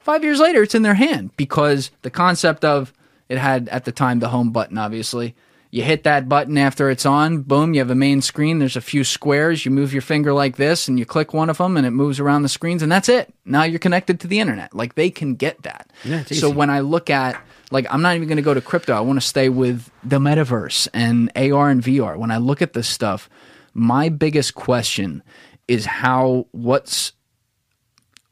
five 0.00 0.24
years 0.24 0.40
later 0.40 0.62
it's 0.62 0.74
in 0.74 0.82
their 0.82 0.94
hand 0.94 1.30
because 1.36 1.90
the 2.02 2.10
concept 2.10 2.64
of 2.64 2.92
it 3.32 3.38
had 3.38 3.68
at 3.70 3.84
the 3.84 3.92
time 3.92 4.18
the 4.20 4.28
home 4.28 4.52
button 4.52 4.78
obviously 4.78 5.34
you 5.72 5.82
hit 5.82 6.04
that 6.04 6.28
button 6.28 6.58
after 6.58 6.90
it's 6.90 7.06
on, 7.06 7.40
boom, 7.40 7.72
you 7.72 7.80
have 7.80 7.88
a 7.88 7.94
main 7.94 8.20
screen. 8.20 8.58
There's 8.58 8.76
a 8.76 8.82
few 8.82 9.04
squares. 9.04 9.64
You 9.64 9.70
move 9.70 9.94
your 9.94 10.02
finger 10.02 10.34
like 10.34 10.58
this 10.58 10.86
and 10.86 10.98
you 10.98 11.06
click 11.06 11.32
one 11.32 11.48
of 11.48 11.56
them 11.56 11.78
and 11.78 11.86
it 11.86 11.92
moves 11.92 12.20
around 12.20 12.42
the 12.42 12.50
screens 12.50 12.82
and 12.82 12.92
that's 12.92 13.08
it. 13.08 13.32
Now 13.46 13.62
you're 13.62 13.78
connected 13.78 14.20
to 14.20 14.26
the 14.26 14.38
internet. 14.38 14.74
Like 14.74 14.96
they 14.96 15.08
can 15.08 15.34
get 15.34 15.62
that. 15.62 15.90
Yeah, 16.04 16.24
so 16.24 16.50
when 16.50 16.68
I 16.68 16.80
look 16.80 17.08
at, 17.08 17.42
like, 17.70 17.86
I'm 17.88 18.02
not 18.02 18.16
even 18.16 18.28
going 18.28 18.36
to 18.36 18.42
go 18.42 18.52
to 18.52 18.60
crypto. 18.60 18.92
I 18.92 19.00
want 19.00 19.18
to 19.18 19.26
stay 19.26 19.48
with 19.48 19.90
the 20.04 20.18
metaverse 20.18 20.88
and 20.92 21.32
AR 21.34 21.70
and 21.70 21.82
VR. 21.82 22.18
When 22.18 22.30
I 22.30 22.36
look 22.36 22.60
at 22.60 22.74
this 22.74 22.86
stuff, 22.86 23.30
my 23.72 24.10
biggest 24.10 24.54
question 24.54 25.22
is 25.68 25.86
how, 25.86 26.48
what's, 26.50 27.14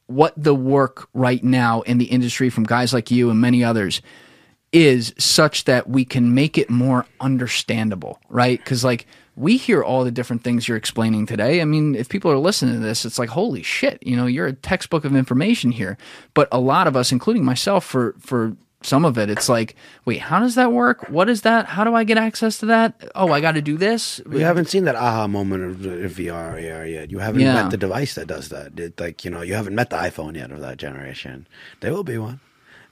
what 0.09 0.35
the 0.37 0.55
work 0.55 1.09
right 1.15 1.43
now 1.43 1.81
in 1.83 1.97
the 1.97 2.05
industry 2.05 2.51
from 2.51 2.65
guys 2.65 2.93
like 2.93 3.11
you 3.11 3.31
and 3.31 3.41
many 3.41 3.65
others 3.65 4.03
is 4.73 5.13
such 5.19 5.65
that 5.65 5.89
we 5.89 6.05
can 6.05 6.35
make 6.35 6.57
it 6.57 6.71
more 6.71 7.07
understandable, 7.21 8.21
right? 8.29 8.59
Because 8.59 8.85
like 8.85 9.07
we 9.37 9.57
hear 9.57 9.83
all 9.83 10.05
the 10.05 10.11
different 10.11 10.45
things 10.45 10.69
you're 10.69 10.77
explaining 10.77 11.27
today. 11.27 11.61
I 11.61 11.65
mean, 11.65 11.95
if 11.95 12.09
people 12.09 12.31
are 12.31 12.39
listening 12.39 12.75
to 12.75 12.81
this, 12.81 13.05
it's 13.05 13.19
like 13.19 13.31
holy 13.31 13.63
shit, 13.63 14.05
you 14.07 14.17
know, 14.17 14.27
you're 14.27 14.47
a 14.47 14.53
textbook 14.53 15.05
of 15.05 15.17
information 15.17 15.73
here. 15.73 15.97
But 16.35 16.49
a 16.53 16.61
lot 16.61 16.87
of 16.87 16.97
us, 16.97 17.11
including 17.13 17.45
myself, 17.45 17.85
for 17.85 18.15
for 18.21 18.57
some 18.83 19.05
of 19.05 19.19
it, 19.19 19.29
it's 19.29 19.49
like, 19.49 19.77
wait, 20.07 20.21
how 20.23 20.41
does 20.41 20.55
that 20.55 20.73
work? 20.73 21.07
What 21.11 21.29
is 21.29 21.43
that? 21.43 21.67
How 21.67 21.85
do 21.85 21.95
I 21.95 22.03
get 22.05 22.17
access 22.17 22.57
to 22.61 22.67
that? 22.67 23.11
Oh, 23.15 23.31
I 23.31 23.43
got 23.43 23.53
to 23.53 23.61
do 23.61 23.77
this. 23.77 24.23
we 24.25 24.41
haven't 24.41 24.69
seen 24.71 24.85
that 24.85 24.95
aha 24.97 25.27
moment 25.27 25.85
of 25.85 26.13
VR 26.13 26.53
AR 26.55 26.87
yet. 26.87 27.11
You 27.11 27.19
haven't 27.19 27.43
Yeah. 27.43 27.55
met 27.55 27.71
the 27.71 27.77
device 27.77 28.15
that 28.15 28.27
does 28.27 28.49
that. 28.49 28.79
It, 28.81 28.99
like 29.01 29.25
you 29.25 29.31
know, 29.31 29.43
you 29.43 29.53
haven't 29.55 29.75
met 29.75 29.91
the 29.91 29.97
iPhone 29.97 30.35
yet 30.37 30.51
of 30.51 30.61
that 30.61 30.79
generation. 30.79 31.47
There 31.81 31.93
will 31.93 32.05
be 32.05 32.17
one, 32.19 32.41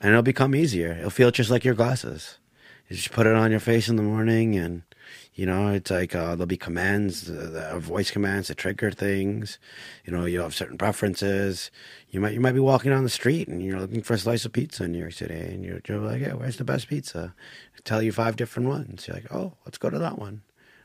and 0.00 0.10
it'll 0.10 0.22
become 0.22 0.54
easier. 0.54 0.92
It'll 0.92 1.10
feel 1.10 1.30
just 1.30 1.50
like 1.50 1.64
your 1.64 1.74
glasses. 1.74 2.38
You 2.88 2.96
just 2.96 3.12
put 3.12 3.26
it 3.26 3.34
on 3.34 3.50
your 3.50 3.60
face 3.60 3.88
in 3.88 3.96
the 3.96 4.02
morning, 4.02 4.56
and 4.56 4.82
you 5.34 5.44
know, 5.46 5.68
it's 5.68 5.90
like 5.90 6.14
uh, 6.14 6.30
there'll 6.30 6.46
be 6.46 6.56
commands, 6.56 7.28
uh, 7.30 7.50
the- 7.52 7.68
uh, 7.76 7.78
voice 7.78 8.10
commands 8.10 8.48
to 8.48 8.54
trigger 8.54 8.90
things. 8.90 9.58
You 10.04 10.12
know, 10.12 10.24
you 10.24 10.40
have 10.40 10.54
certain 10.54 10.78
preferences. 10.78 11.70
You 12.10 12.20
might 12.20 12.32
you 12.34 12.40
might 12.40 12.52
be 12.52 12.60
walking 12.60 12.90
down 12.90 13.04
the 13.04 13.10
street 13.10 13.46
and 13.48 13.62
you're 13.62 13.78
looking 13.80 14.02
for 14.02 14.14
a 14.14 14.18
slice 14.18 14.44
of 14.44 14.52
pizza 14.52 14.84
in 14.84 14.92
New 14.92 14.98
York 14.98 15.12
City, 15.12 15.34
and 15.34 15.64
you're, 15.64 15.80
you're 15.86 15.98
like, 15.98 16.22
"Yeah, 16.22 16.32
where's 16.34 16.56
the 16.56 16.64
best 16.64 16.88
pizza?" 16.88 17.34
tell 17.84 18.02
you 18.02 18.12
five 18.12 18.36
different 18.36 18.68
ones. 18.68 19.06
You're 19.06 19.16
like, 19.16 19.32
"Oh, 19.32 19.54
let's 19.64 19.78
go 19.78 19.90
to 19.90 19.98
that 19.98 20.18
one." 20.18 20.42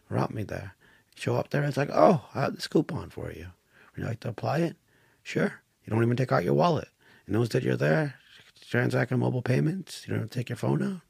Route 0.09 0.33
me 0.33 0.43
there. 0.43 0.75
Show 1.15 1.35
up 1.37 1.49
there. 1.49 1.63
It's 1.63 1.77
like, 1.77 1.89
"Oh, 1.91 2.25
I 2.35 2.41
have 2.41 2.55
this 2.55 2.67
coupon 2.67 3.09
for 3.09 3.31
you. 3.31 3.47
Would 3.95 4.01
you 4.03 4.05
like 4.07 4.19
to 4.21 4.29
apply 4.29 4.59
it?" 4.59 4.75
Sure. 5.23 5.61
You 5.85 5.91
don't 5.91 6.03
even 6.03 6.17
take 6.17 6.31
out 6.31 6.43
your 6.43 6.53
wallet. 6.53 6.89
It 7.27 7.31
knows 7.31 7.49
that 7.49 7.63
you're 7.63 7.77
there. 7.77 8.15
Transacting 8.73 9.19
mobile 9.19 9.43
payments. 9.43 10.03
You 10.07 10.15
don't 10.15 10.31
take 10.31 10.49
your 10.49 10.55
phone 10.55 10.81
out. 10.81 11.01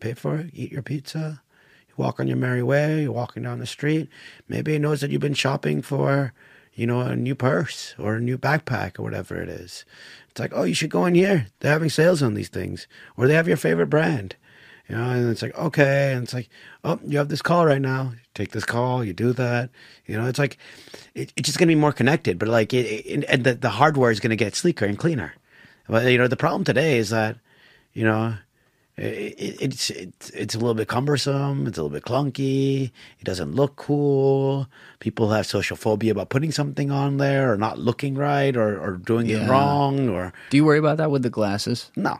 Pay 0.00 0.14
for 0.14 0.38
it. 0.38 0.50
Eat 0.52 0.72
your 0.72 0.82
pizza. 0.82 1.40
You 1.88 1.94
walk 1.96 2.18
on 2.18 2.26
your 2.26 2.36
merry 2.36 2.64
way. 2.64 3.02
You're 3.02 3.12
walking 3.12 3.44
down 3.44 3.60
the 3.60 3.66
street. 3.66 4.08
Maybe 4.48 4.76
knows 4.76 5.02
that 5.02 5.12
you've 5.12 5.20
been 5.20 5.32
shopping 5.32 5.82
for, 5.82 6.32
you 6.74 6.84
know, 6.84 7.02
a 7.02 7.14
new 7.14 7.36
purse 7.36 7.94
or 7.96 8.16
a 8.16 8.20
new 8.20 8.36
backpack 8.36 8.98
or 8.98 9.04
whatever 9.04 9.40
it 9.40 9.48
is. 9.48 9.84
It's 10.30 10.40
like, 10.40 10.50
oh, 10.52 10.64
you 10.64 10.74
should 10.74 10.90
go 10.90 11.04
in 11.04 11.14
here. 11.14 11.46
They're 11.60 11.70
having 11.70 11.90
sales 11.90 12.24
on 12.24 12.34
these 12.34 12.48
things, 12.48 12.88
or 13.16 13.28
they 13.28 13.34
have 13.34 13.46
your 13.46 13.56
favorite 13.56 13.86
brand. 13.86 14.34
You 14.88 14.96
know, 14.96 15.08
and 15.08 15.30
it's 15.30 15.42
like, 15.42 15.56
okay. 15.56 16.12
And 16.12 16.24
it's 16.24 16.34
like, 16.34 16.48
oh, 16.82 16.98
you 17.06 17.18
have 17.18 17.28
this 17.28 17.40
call 17.40 17.66
right 17.66 17.80
now. 17.80 18.14
Take 18.34 18.50
this 18.50 18.64
call. 18.64 19.04
You 19.04 19.12
do 19.12 19.32
that. 19.34 19.70
You 20.06 20.16
know, 20.16 20.26
it's 20.26 20.40
like, 20.40 20.58
it, 21.14 21.32
it's 21.36 21.46
just 21.46 21.58
going 21.58 21.68
to 21.68 21.74
be 21.76 21.80
more 21.80 21.92
connected, 21.92 22.36
but 22.36 22.48
like, 22.48 22.74
it, 22.74 22.84
it, 23.06 23.24
and 23.28 23.44
the, 23.44 23.54
the 23.54 23.70
hardware 23.70 24.10
is 24.10 24.18
going 24.18 24.30
to 24.30 24.36
get 24.36 24.56
sleeker 24.56 24.86
and 24.86 24.98
cleaner. 24.98 25.34
But, 25.88 26.10
you 26.10 26.18
know, 26.18 26.28
the 26.28 26.36
problem 26.36 26.64
today 26.64 26.98
is 26.98 27.10
that, 27.10 27.36
you 27.92 28.04
know, 28.04 28.34
it, 28.96 29.34
it, 29.38 29.62
it's, 29.62 29.90
it's 29.90 30.30
it's 30.30 30.54
a 30.54 30.58
little 30.58 30.74
bit 30.74 30.88
cumbersome. 30.88 31.66
It's 31.66 31.76
a 31.76 31.82
little 31.82 31.94
bit 31.94 32.04
clunky. 32.04 32.90
It 33.20 33.24
doesn't 33.24 33.54
look 33.54 33.76
cool. 33.76 34.68
People 35.00 35.30
have 35.30 35.46
social 35.46 35.76
phobia 35.76 36.12
about 36.12 36.30
putting 36.30 36.50
something 36.50 36.90
on 36.90 37.18
there 37.18 37.52
or 37.52 37.56
not 37.58 37.78
looking 37.78 38.14
right 38.14 38.56
or, 38.56 38.80
or 38.80 38.92
doing 38.96 39.26
Yeah. 39.26 39.44
it 39.46 39.50
wrong 39.50 40.08
or 40.08 40.32
Do 40.50 40.56
you 40.56 40.64
worry 40.64 40.78
about 40.78 40.96
that 40.96 41.10
with 41.10 41.22
the 41.22 41.30
glasses? 41.30 41.90
no. 41.94 42.18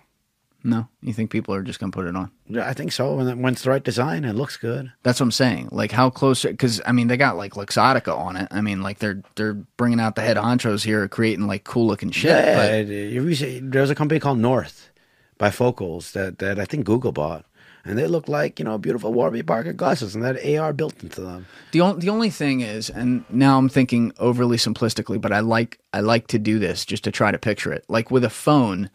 No, 0.68 0.88
you 1.00 1.12
think 1.12 1.30
people 1.30 1.54
are 1.54 1.62
just 1.62 1.78
going 1.78 1.92
to 1.92 1.96
put 1.96 2.06
it 2.06 2.16
on? 2.16 2.32
Yeah, 2.48 2.66
I 2.68 2.72
think 2.72 2.90
so. 2.90 3.14
When, 3.14 3.28
it- 3.28 3.38
when 3.38 3.52
it's 3.52 3.62
the 3.62 3.70
right 3.70 3.84
design, 3.84 4.24
it 4.24 4.32
looks 4.34 4.56
good. 4.56 4.90
That's 5.04 5.20
what 5.20 5.26
I'm 5.26 5.30
saying. 5.30 5.68
Like 5.70 5.92
how 5.92 6.10
close? 6.10 6.42
Because 6.42 6.80
I 6.84 6.90
mean, 6.90 7.06
they 7.06 7.16
got 7.16 7.36
like 7.36 7.52
Luxottica 7.52 8.12
on 8.16 8.34
it. 8.34 8.48
I 8.50 8.60
mean, 8.60 8.82
like 8.82 8.98
they're 8.98 9.22
they're 9.36 9.54
bringing 9.54 10.00
out 10.00 10.16
the 10.16 10.22
head 10.22 10.36
honchos 10.36 10.84
here, 10.84 11.06
creating 11.06 11.46
like 11.46 11.62
cool 11.62 11.86
looking 11.86 12.10
shit. 12.10 12.30
Yeah, 12.30 12.56
but 12.56 12.90
it- 12.90 13.70
there's 13.70 13.90
a 13.90 13.94
company 13.94 14.18
called 14.18 14.38
North 14.38 14.90
bifocals 15.38 16.12
that, 16.12 16.38
that 16.38 16.58
I 16.58 16.64
think 16.64 16.84
Google 16.86 17.12
bought, 17.12 17.44
and 17.84 17.98
they 17.98 18.06
look 18.06 18.26
like 18.28 18.58
you 18.58 18.64
know 18.64 18.78
beautiful 18.78 19.12
Warby 19.12 19.42
Parker 19.44 19.72
glasses, 19.72 20.14
and 20.14 20.24
that 20.24 20.44
AR 20.44 20.72
built 20.72 21.02
into 21.02 21.20
them. 21.20 21.46
the 21.72 21.80
only 21.82 22.00
the 22.00 22.08
only 22.10 22.30
thing 22.30 22.60
is, 22.60 22.90
and 22.90 23.24
now 23.30 23.58
I'm 23.58 23.68
thinking 23.68 24.12
overly 24.18 24.56
simplistically, 24.56 25.20
but 25.20 25.32
I 25.32 25.40
like 25.40 25.78
I 25.92 26.00
like 26.00 26.26
to 26.28 26.38
do 26.38 26.58
this 26.58 26.84
just 26.84 27.04
to 27.04 27.12
try 27.12 27.30
to 27.30 27.38
picture 27.38 27.72
it. 27.72 27.84
Like 27.88 28.10
with 28.10 28.24
a 28.24 28.30
phone, 28.30 28.90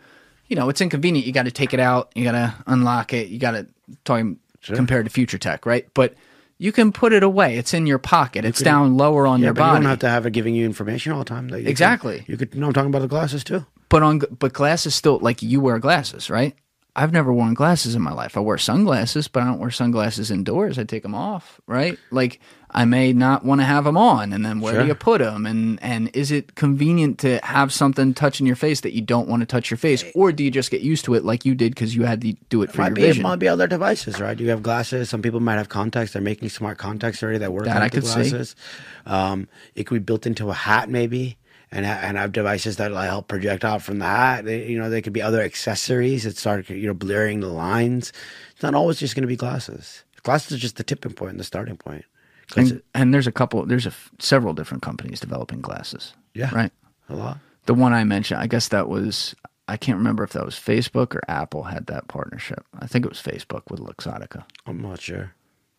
you 0.51 0.57
know, 0.57 0.67
it's 0.67 0.81
inconvenient. 0.81 1.25
You 1.25 1.31
got 1.31 1.43
to 1.45 1.51
take 1.51 1.73
it 1.73 1.79
out, 1.79 2.11
you 2.13 2.25
got 2.25 2.33
to 2.33 2.53
unlock 2.67 3.13
it, 3.13 3.29
you 3.29 3.39
got 3.39 3.51
to 3.51 3.65
talking 4.03 4.37
compared 4.61 5.05
to 5.05 5.09
future 5.09 5.37
tech, 5.37 5.65
right? 5.65 5.87
But 5.93 6.13
you 6.57 6.73
can 6.73 6.91
put 6.91 7.13
it 7.13 7.23
away. 7.23 7.57
It's 7.57 7.73
in 7.73 7.87
your 7.87 7.97
pocket. 7.99 8.43
It's 8.43 8.61
down 8.61 8.97
lower 8.97 9.25
on 9.25 9.39
Yeah, 9.39 9.45
your 9.45 9.53
but 9.53 9.67
you 9.67 9.73
don't 9.75 9.85
have 9.85 9.99
to 9.99 10.09
have 10.09 10.25
it 10.25 10.33
giving 10.33 10.53
you 10.53 10.65
information 10.65 11.13
all 11.13 11.19
the 11.19 11.25
time. 11.25 11.47
You 11.49 11.55
Exactly. 11.55 12.25
you 12.27 12.35
could. 12.35 12.53
No, 12.53 12.67
I'm 12.67 12.73
talking 12.73 12.89
about 12.89 12.99
the 13.01 13.07
glasses 13.07 13.45
too. 13.45 13.65
But 13.87 14.03
on 14.03 14.19
but 14.19 14.51
glasses 14.51 14.93
still 14.93 15.19
like 15.19 15.41
you 15.41 15.61
wear 15.61 15.79
glasses, 15.79 16.29
right? 16.29 16.53
I've 16.93 17.13
never 17.13 17.31
worn 17.31 17.53
glasses 17.53 17.95
in 17.95 18.01
my 18.01 18.11
life. 18.11 18.35
I 18.35 18.41
wear 18.41 18.57
sunglasses, 18.57 19.29
but 19.29 19.41
I 19.43 19.45
don't 19.45 19.59
wear 19.59 19.71
sunglasses 19.71 20.29
indoors. 20.29 20.77
I 20.77 20.83
take 20.83 21.03
them 21.03 21.15
off, 21.15 21.61
right? 21.65 21.97
Like 22.11 22.41
I 22.73 22.85
may 22.85 23.11
not 23.11 23.43
want 23.43 23.59
to 23.59 23.65
have 23.65 23.83
them 23.83 23.97
on, 23.97 24.31
and 24.31 24.45
then 24.45 24.61
where 24.61 24.73
Sure. 24.73 24.81
do 24.83 24.87
you 24.87 24.95
put 24.95 25.19
them? 25.19 25.45
And 25.45 25.77
and 25.83 26.09
is 26.15 26.31
it 26.31 26.55
convenient 26.55 27.19
to 27.19 27.39
have 27.43 27.73
something 27.73 28.13
touching 28.13 28.47
your 28.47 28.55
face 28.55 28.79
that 28.81 28.93
you 28.93 29.01
don't 29.01 29.27
want 29.27 29.41
to 29.41 29.45
touch 29.45 29.69
your 29.69 29.77
face, 29.77 30.05
or 30.15 30.31
do 30.31 30.41
you 30.43 30.49
just 30.51 30.71
get 30.71 30.79
used 30.81 31.03
to 31.05 31.13
it 31.13 31.25
like 31.25 31.43
you 31.45 31.53
did 31.53 31.75
because 31.75 31.95
you 31.95 32.03
had 32.03 32.21
to 32.21 32.33
do 32.49 32.61
it 32.61 32.71
for 32.71 32.81
Might 32.81 32.87
your 32.89 32.95
be, 32.95 33.19
it 33.19 33.21
might 33.21 33.39
be 33.39 33.47
other 33.49 33.67
devices, 33.67 34.21
right? 34.21 34.39
You 34.39 34.49
have 34.49 34.63
glasses. 34.63 35.09
Some 35.09 35.21
people 35.21 35.41
might 35.41 35.55
have 35.57 35.67
contacts. 35.69 36.13
They're 36.13 36.21
making 36.21 36.47
smart 36.49 36.77
contacts 36.77 37.21
already 37.21 37.39
that 37.39 37.51
work 37.51 37.65
That 37.65 37.81
I 37.81 37.89
could 37.89 38.05
see. 38.05 38.13
glasses. 38.29 38.55
Um, 39.05 39.47
it 39.75 39.83
could 39.85 39.95
be 39.95 39.99
built 39.99 40.25
into 40.25 40.49
a 40.49 40.53
hat, 40.53 40.89
maybe, 40.89 41.37
and 41.73 41.85
and 41.85 42.17
have 42.17 42.31
devices 42.31 42.77
that 42.77 42.93
like, 42.93 43.09
help 43.09 43.27
project 43.27 43.65
out 43.65 43.81
from 43.81 43.99
the 43.99 44.05
hat. 44.05 44.45
They, 44.45 44.67
you 44.67 44.79
know, 44.79 44.89
they 44.89 45.01
could 45.01 45.13
be 45.13 45.21
other 45.21 45.41
accessories 45.41 46.23
that 46.23 46.37
start 46.37 46.69
you 46.69 46.87
know 46.87 46.93
blurring 46.93 47.41
the 47.41 47.47
lines. 47.47 48.13
It's 48.53 48.63
not 48.63 48.75
always 48.75 48.97
just 48.97 49.13
going 49.15 49.23
to 49.23 49.27
be 49.27 49.35
glasses. 49.35 50.03
Glasses 50.23 50.53
are 50.53 50.61
just 50.61 50.77
the 50.77 50.83
tipping 50.83 51.13
point 51.13 51.31
and 51.31 51.39
the 51.39 51.43
starting 51.43 51.75
point. 51.77 52.05
And, 52.57 52.81
and 52.93 53.13
there's 53.13 53.27
a 53.27 53.31
couple, 53.31 53.65
there's 53.65 53.85
a 53.85 53.89
f- 53.89 54.11
several 54.19 54.53
different 54.53 54.83
companies 54.83 55.19
developing 55.19 55.61
glasses. 55.61 56.13
Yeah. 56.33 56.53
right. 56.53 56.71
a 57.09 57.15
lot. 57.15 57.37
The 57.65 57.73
one 57.73 57.93
I 57.93 58.03
mentioned, 58.03 58.41
I 58.41 58.47
guess 58.47 58.69
that 58.69 58.89
was 58.89 59.35
I 59.67 59.77
can't 59.77 59.97
remember 59.97 60.23
if 60.23 60.31
that 60.31 60.43
was 60.43 60.55
Facebook 60.55 61.15
or 61.15 61.21
Apple 61.29 61.63
had 61.63 61.85
that 61.87 62.07
partnership. 62.07 62.65
I 62.79 62.87
think 62.87 63.05
it 63.05 63.09
was 63.09 63.21
Facebook 63.21 63.63
with 63.69 63.79
Luxottica. 63.79 64.43
I'm 64.65 64.81
not 64.81 64.99
sure. 64.99 65.33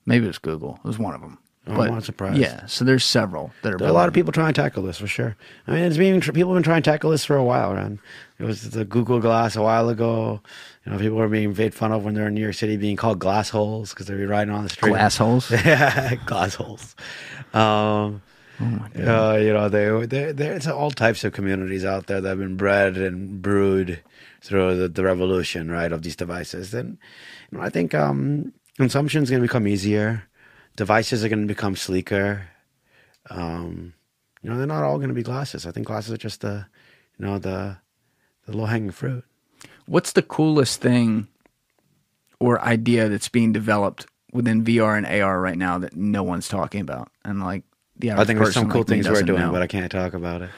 Maybe 0.06 0.24
it 0.24 0.28
was 0.28 0.38
Google. 0.38 0.78
It 0.82 0.86
was 0.86 0.98
one 0.98 1.14
of 1.14 1.20
them. 1.20 1.38
Oh, 1.66 1.80
I'm 1.80 1.94
not 1.94 2.02
surprised. 2.04 2.38
Yeah, 2.38 2.66
so 2.66 2.84
there's 2.84 3.04
several 3.04 3.52
that 3.62 3.74
are. 3.74 3.78
There 3.78 3.86
are 3.86 3.90
a 3.90 3.94
lot 3.94 4.08
of 4.08 4.14
people 4.14 4.32
trying 4.32 4.52
to 4.52 4.60
tackle 4.60 4.82
this 4.82 4.98
for 4.98 5.06
sure. 5.06 5.36
I 5.66 5.70
mean, 5.70 5.84
it's 5.84 5.96
been 5.96 6.20
people 6.20 6.52
have 6.52 6.56
been 6.56 6.64
trying 6.64 6.82
to 6.82 6.90
tackle 6.90 7.10
this 7.10 7.24
for 7.24 7.36
a 7.36 7.44
while, 7.44 7.72
man. 7.74 8.00
It 8.40 8.44
was 8.44 8.70
the 8.70 8.84
Google 8.84 9.20
Glass 9.20 9.54
a 9.54 9.62
while 9.62 9.88
ago. 9.88 10.40
You 10.84 10.92
know, 10.92 10.98
people 10.98 11.18
were 11.18 11.28
being 11.28 11.54
made 11.56 11.72
fun 11.74 11.92
of 11.92 12.04
when 12.04 12.14
they're 12.14 12.26
in 12.26 12.34
New 12.34 12.40
York 12.42 12.54
City, 12.54 12.76
being 12.76 12.96
called 12.96 13.20
glass 13.20 13.50
holes 13.50 13.90
because 13.90 14.06
they'd 14.06 14.16
be 14.16 14.24
riding 14.26 14.52
on 14.52 14.64
the 14.64 14.70
street. 14.70 14.90
glass 14.90 15.16
holes. 15.16 15.50
yeah, 15.64 16.16
glass 16.26 16.56
holes. 16.56 16.96
Um, 17.54 18.22
Oh 18.60 18.64
my 18.64 18.88
God. 18.90 19.34
uh, 19.34 19.38
you 19.38 19.52
know, 19.52 19.68
they, 19.68 20.06
they, 20.06 20.32
there's 20.32 20.68
all 20.68 20.90
types 20.90 21.24
of 21.24 21.32
communities 21.32 21.84
out 21.84 22.06
there 22.06 22.20
that 22.20 22.28
have 22.28 22.38
been 22.38 22.56
bred 22.56 22.96
and 22.96 23.42
brewed 23.42 24.00
through 24.40 24.76
the, 24.76 24.88
the 24.88 25.02
revolution, 25.04 25.70
right, 25.70 25.90
of 25.90 26.02
these 26.02 26.14
devices. 26.16 26.72
And 26.74 26.98
you 27.50 27.58
know, 27.58 27.64
I 27.64 27.70
think 27.70 27.94
um, 27.94 28.52
consumption 28.76 29.22
is 29.22 29.30
going 29.30 29.42
to 29.42 29.48
become 29.48 29.66
easier. 29.66 30.24
Devices 30.76 31.24
are 31.24 31.28
going 31.28 31.42
to 31.42 31.46
become 31.46 31.76
sleeker. 31.76 32.48
Um, 33.30 33.94
you 34.42 34.50
know, 34.50 34.56
they're 34.56 34.66
not 34.66 34.82
all 34.84 34.96
going 34.96 35.08
to 35.08 35.14
be 35.14 35.22
glasses. 35.22 35.66
I 35.66 35.70
think 35.70 35.86
glasses 35.86 36.12
are 36.12 36.18
just 36.18 36.40
the, 36.40 36.66
you 37.18 37.26
know, 37.26 37.38
the 37.38 37.78
the 38.46 38.56
low 38.56 38.66
hanging 38.66 38.90
fruit. 38.90 39.24
What's 39.86 40.12
the 40.12 40.22
coolest 40.22 40.80
thing 40.80 41.28
or 42.40 42.60
idea 42.60 43.08
that's 43.08 43.28
being 43.28 43.52
developed 43.52 44.06
within 44.32 44.64
VR 44.64 44.96
and 44.96 45.06
AR 45.06 45.40
right 45.40 45.58
now 45.58 45.78
that 45.78 45.94
no 45.94 46.22
one's 46.22 46.48
talking 46.48 46.80
about? 46.80 47.10
And 47.24 47.40
like 47.40 47.62
the 47.96 48.12
I 48.12 48.24
think 48.24 48.38
there's 48.40 48.54
some 48.54 48.70
cool 48.70 48.80
like 48.80 48.88
things 48.88 49.08
we're 49.08 49.22
doing, 49.22 49.40
know. 49.40 49.52
but 49.52 49.62
I 49.62 49.66
can't 49.66 49.90
talk 49.90 50.14
about 50.14 50.42
it. 50.42 50.50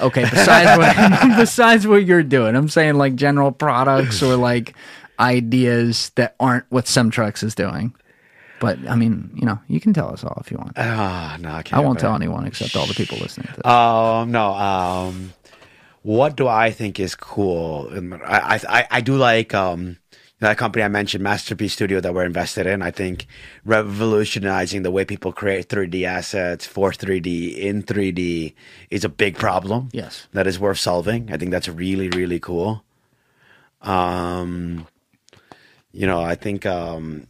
Okay, 0.00 0.22
besides 0.30 0.78
what 0.78 1.36
besides 1.36 1.86
what 1.86 2.04
you're 2.04 2.22
doing, 2.22 2.56
I'm 2.56 2.68
saying 2.68 2.94
like 2.94 3.14
general 3.14 3.52
products 3.52 4.22
or 4.22 4.36
like 4.36 4.74
ideas 5.20 6.10
that 6.16 6.34
aren't 6.38 6.66
what 6.70 6.84
Cemtrex 6.84 7.42
is 7.42 7.54
doing. 7.54 7.94
But 8.60 8.78
I 8.86 8.94
mean, 8.94 9.30
you 9.34 9.46
know, 9.46 9.58
you 9.68 9.80
can 9.80 9.92
tell 9.92 10.12
us 10.12 10.22
all 10.22 10.36
if 10.40 10.50
you 10.50 10.58
want. 10.58 10.72
Ah, 10.76 11.36
no, 11.40 11.50
I 11.50 11.62
can't. 11.62 11.80
I 11.80 11.84
won't 11.84 11.98
tell 11.98 12.14
anyone 12.14 12.46
except 12.46 12.76
all 12.76 12.86
the 12.86 12.94
people 12.94 13.18
listening 13.18 13.48
to 13.48 13.54
this. 13.54 13.66
Um, 13.66 14.30
no. 14.30 14.52
Um, 14.52 15.32
what 16.02 16.36
do 16.36 16.46
I 16.46 16.70
think 16.70 17.00
is 17.00 17.14
cool? 17.14 17.90
I, 18.24 18.60
I, 18.68 18.86
I 18.90 19.00
do 19.00 19.16
like 19.16 19.54
um 19.54 19.96
that 20.40 20.56
company 20.56 20.82
I 20.82 20.88
mentioned, 20.88 21.22
Masterpiece 21.22 21.74
Studio, 21.74 22.00
that 22.00 22.14
we're 22.14 22.24
invested 22.24 22.66
in. 22.66 22.80
I 22.80 22.90
think 22.90 23.26
revolutionizing 23.64 24.82
the 24.82 24.90
way 24.90 25.04
people 25.04 25.32
create 25.32 25.68
3D 25.68 26.04
assets 26.04 26.66
for 26.66 26.92
3D 26.92 27.56
in 27.58 27.82
3D 27.82 28.54
is 28.90 29.04
a 29.04 29.10
big 29.10 29.36
problem. 29.36 29.90
Yes. 29.92 30.26
that 30.32 30.46
is 30.46 30.58
worth 30.58 30.78
solving. 30.78 31.30
I 31.32 31.36
think 31.36 31.50
that's 31.50 31.68
really, 31.68 32.08
really 32.08 32.40
cool. 32.40 32.82
Um, 33.82 34.86
you 35.92 36.06
know, 36.06 36.22
I 36.22 36.36
think 36.36 36.64
um, 36.64 37.26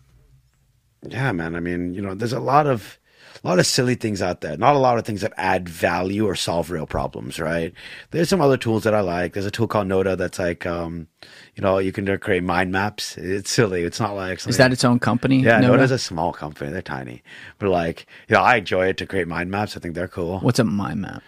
yeah, 1.03 1.33
man. 1.33 1.55
I 1.55 1.61
mean, 1.61 1.95
you 1.95 2.03
know, 2.03 2.15
there's 2.15 2.33
a 2.33 2.41
lot 2.41 2.67
of 2.67 2.99
a 3.43 3.49
lot 3.49 3.59
of 3.59 3.67
silly 3.67 3.95
things 3.95 4.21
out 4.21 4.43
there. 4.43 4.57
Not 4.57 4.75
a 4.75 4.79
lot 4.79 4.99
of 4.99 5.05
things 5.05 5.23
that 5.23 5.33
add 5.37 5.69
value 5.69 6.27
or 6.27 6.35
solve 6.35 6.71
real 6.71 6.87
problems, 6.87 7.39
right? 7.41 7.73
There's 8.11 8.29
some 8.29 8.41
other 8.41 8.59
tools 8.59 8.83
that 8.85 8.95
I 8.95 9.01
like. 9.01 9.33
There's 9.33 9.47
a 9.47 9.51
tool 9.51 9.67
called 9.67 9.89
Noda 9.89 10.17
that's 10.17 10.39
like, 10.39 10.67
um, 10.67 11.07
you 11.55 11.63
know, 11.63 11.79
you 11.79 11.91
can 11.93 12.19
create 12.19 12.43
mind 12.43 12.71
maps. 12.71 13.17
It's 13.17 13.51
silly. 13.51 13.83
It's 13.83 13.99
not 14.01 14.15
like 14.15 14.47
is 14.47 14.59
that 14.59 14.73
its 14.73 14.85
own 14.85 14.99
company? 14.99 15.41
yeah, 15.43 15.61
Noda? 15.61 15.77
Noda's 15.77 15.91
a 15.91 15.99
small 15.99 16.33
company. 16.33 16.71
They're 16.71 16.83
tiny, 16.83 17.23
but 17.59 17.71
like, 17.71 18.07
you 18.29 18.35
know, 18.35 18.43
I 18.43 18.57
enjoy 18.57 18.89
it 18.89 18.99
to 18.99 19.07
create 19.07 19.29
mind 19.29 19.51
maps. 19.51 19.77
I 19.77 19.81
think 19.81 19.95
they're 19.95 20.09
cool. 20.09 20.41
What's 20.41 20.59
a 20.59 20.65
mind 20.65 21.03
map? 21.03 21.23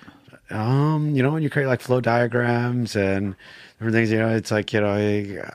Um, 0.51 1.15
you 1.15 1.23
know, 1.23 1.31
when 1.31 1.43
you 1.43 1.49
create 1.49 1.66
like 1.66 1.81
flow 1.81 2.03
diagrams 2.03 2.94
and 2.94 3.35
things, 3.91 4.11
you 4.13 4.19
know, 4.19 4.29
it's 4.29 4.51
like, 4.51 4.73
you 4.73 4.81
know, 4.81 4.93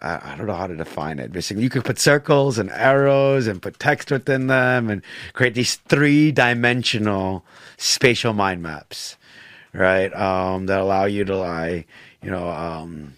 I, 0.02 0.34
I 0.34 0.36
don't 0.38 0.48
know 0.48 0.54
how 0.56 0.68
to 0.68 0.76
define 0.76 1.20
it. 1.20 1.32
Basically, 1.32 1.64
you 1.64 1.70
could 1.70 1.86
put 1.86 2.00
circles 2.00 2.58
and 2.58 2.70
arrows 2.72 3.48
and 3.48 3.62
put 3.62 3.80
text 3.80 4.12
within 4.12 4.48
them 4.48 4.90
and 4.90 5.02
create 5.34 5.54
these 5.54 5.76
three 5.76 6.32
dimensional 6.32 7.46
spatial 7.78 8.34
mind 8.34 8.62
maps, 8.62 9.16
right? 9.74 10.14
Um, 10.16 10.66
that 10.66 10.80
allow 10.82 11.06
you 11.06 11.24
to 11.26 11.38
like, 11.38 11.88
you 12.22 12.32
know, 12.32 12.50
um, 12.50 13.14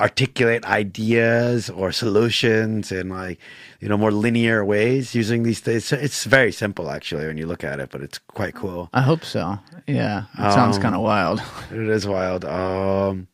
articulate 0.00 0.64
ideas 0.64 1.68
or 1.68 1.90
solutions 1.90 2.92
in 2.92 3.08
like 3.08 3.36
you 3.80 3.88
know 3.88 3.96
more 3.96 4.12
linear 4.12 4.64
ways 4.64 5.12
using 5.12 5.42
these 5.42 5.58
things 5.58 5.90
it's 5.92 6.22
very 6.24 6.52
simple 6.52 6.88
actually 6.88 7.26
when 7.26 7.36
you 7.36 7.46
look 7.46 7.64
at 7.64 7.80
it 7.80 7.88
but 7.90 8.00
it's 8.00 8.18
quite 8.18 8.54
cool 8.54 8.88
I 8.92 9.00
hope 9.00 9.24
so. 9.24 9.58
Yeah, 9.88 10.24
it 10.34 10.52
sounds 10.52 10.76
Um, 10.76 10.82
kind 10.82 10.94
of 10.94 11.00
wild. 11.00 11.42
it 11.72 11.88
is 11.88 12.06
wild. 12.06 12.44
Um, 12.44 13.26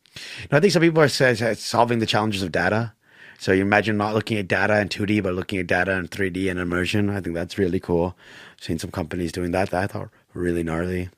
know, 0.51 0.57
I 0.57 0.59
think 0.59 0.73
some 0.73 0.81
people 0.81 1.01
are 1.01 1.07
say, 1.07 1.33
say 1.35 1.53
solving 1.55 1.99
the 1.99 2.05
challenges 2.05 2.43
of 2.43 2.51
data. 2.51 2.93
So 3.37 3.51
you 3.51 3.61
imagine 3.61 3.97
not 3.97 4.13
looking 4.13 4.37
at 4.37 4.47
data 4.47 4.79
in 4.79 4.89
2D, 4.89 5.21
but 5.21 5.33
looking 5.33 5.59
at 5.59 5.67
data 5.67 5.91
in 5.93 6.07
3D 6.07 6.49
and 6.49 6.59
immersion. 6.59 7.09
I 7.09 7.19
think 7.21 7.35
that's 7.35 7.57
really 7.57 7.79
cool. 7.79 8.15
seen 8.59 8.79
some 8.79 8.91
companies 8.91 9.31
doing 9.31 9.51
that. 9.51 9.71
That 9.71 9.83
I 9.83 9.87
thought 9.87 10.09
really 10.33 10.63
gnarly. 10.63 11.09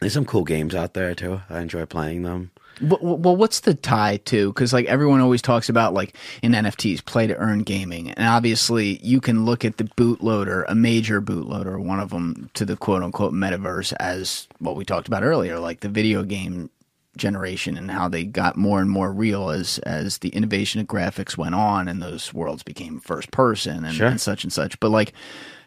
There's 0.00 0.14
some 0.14 0.24
cool 0.24 0.44
games 0.44 0.74
out 0.74 0.94
there 0.94 1.14
too. 1.14 1.42
I 1.48 1.60
enjoy 1.60 1.86
playing 1.86 2.22
them. 2.22 2.50
Well, 2.80 3.36
what's 3.36 3.60
the 3.60 3.74
tie 3.74 4.16
to? 4.24 4.48
Because 4.48 4.72
like 4.72 4.86
everyone 4.86 5.20
always 5.20 5.42
talks 5.42 5.68
about 5.68 5.94
like 5.94 6.16
in 6.42 6.52
NFTs, 6.52 7.04
play 7.04 7.26
to 7.26 7.36
earn 7.36 7.60
gaming, 7.60 8.10
and 8.10 8.26
obviously 8.26 8.98
you 9.04 9.20
can 9.20 9.44
look 9.44 9.64
at 9.64 9.76
the 9.76 9.84
bootloader, 9.84 10.64
a 10.66 10.74
major 10.74 11.20
bootloader, 11.20 11.78
one 11.78 12.00
of 12.00 12.10
them 12.10 12.50
to 12.54 12.64
the 12.64 12.76
quote 12.76 13.02
unquote 13.02 13.34
metaverse 13.34 13.92
as 14.00 14.48
what 14.58 14.74
we 14.74 14.84
talked 14.84 15.06
about 15.06 15.22
earlier, 15.22 15.60
like 15.60 15.80
the 15.80 15.88
video 15.88 16.24
game 16.24 16.70
generation 17.16 17.76
and 17.76 17.90
how 17.90 18.08
they 18.08 18.24
got 18.24 18.56
more 18.56 18.80
and 18.80 18.88
more 18.90 19.12
real 19.12 19.50
as 19.50 19.78
as 19.80 20.18
the 20.18 20.30
innovation 20.30 20.80
of 20.80 20.86
graphics 20.86 21.36
went 21.36 21.54
on 21.54 21.86
and 21.88 22.00
those 22.02 22.32
worlds 22.32 22.62
became 22.62 23.00
first 23.00 23.30
person 23.30 23.84
and, 23.84 23.94
Sure. 23.94 24.06
and 24.08 24.20
such 24.20 24.44
and 24.44 24.52
such. 24.52 24.78
But 24.80 24.90
like, 24.90 25.12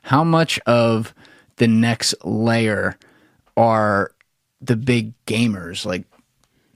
how 0.01 0.23
much 0.23 0.59
of 0.65 1.13
the 1.57 1.67
next 1.67 2.15
layer 2.25 2.97
are 3.57 4.11
the 4.61 4.75
big 4.75 5.13
gamers 5.25 5.85
like? 5.85 6.03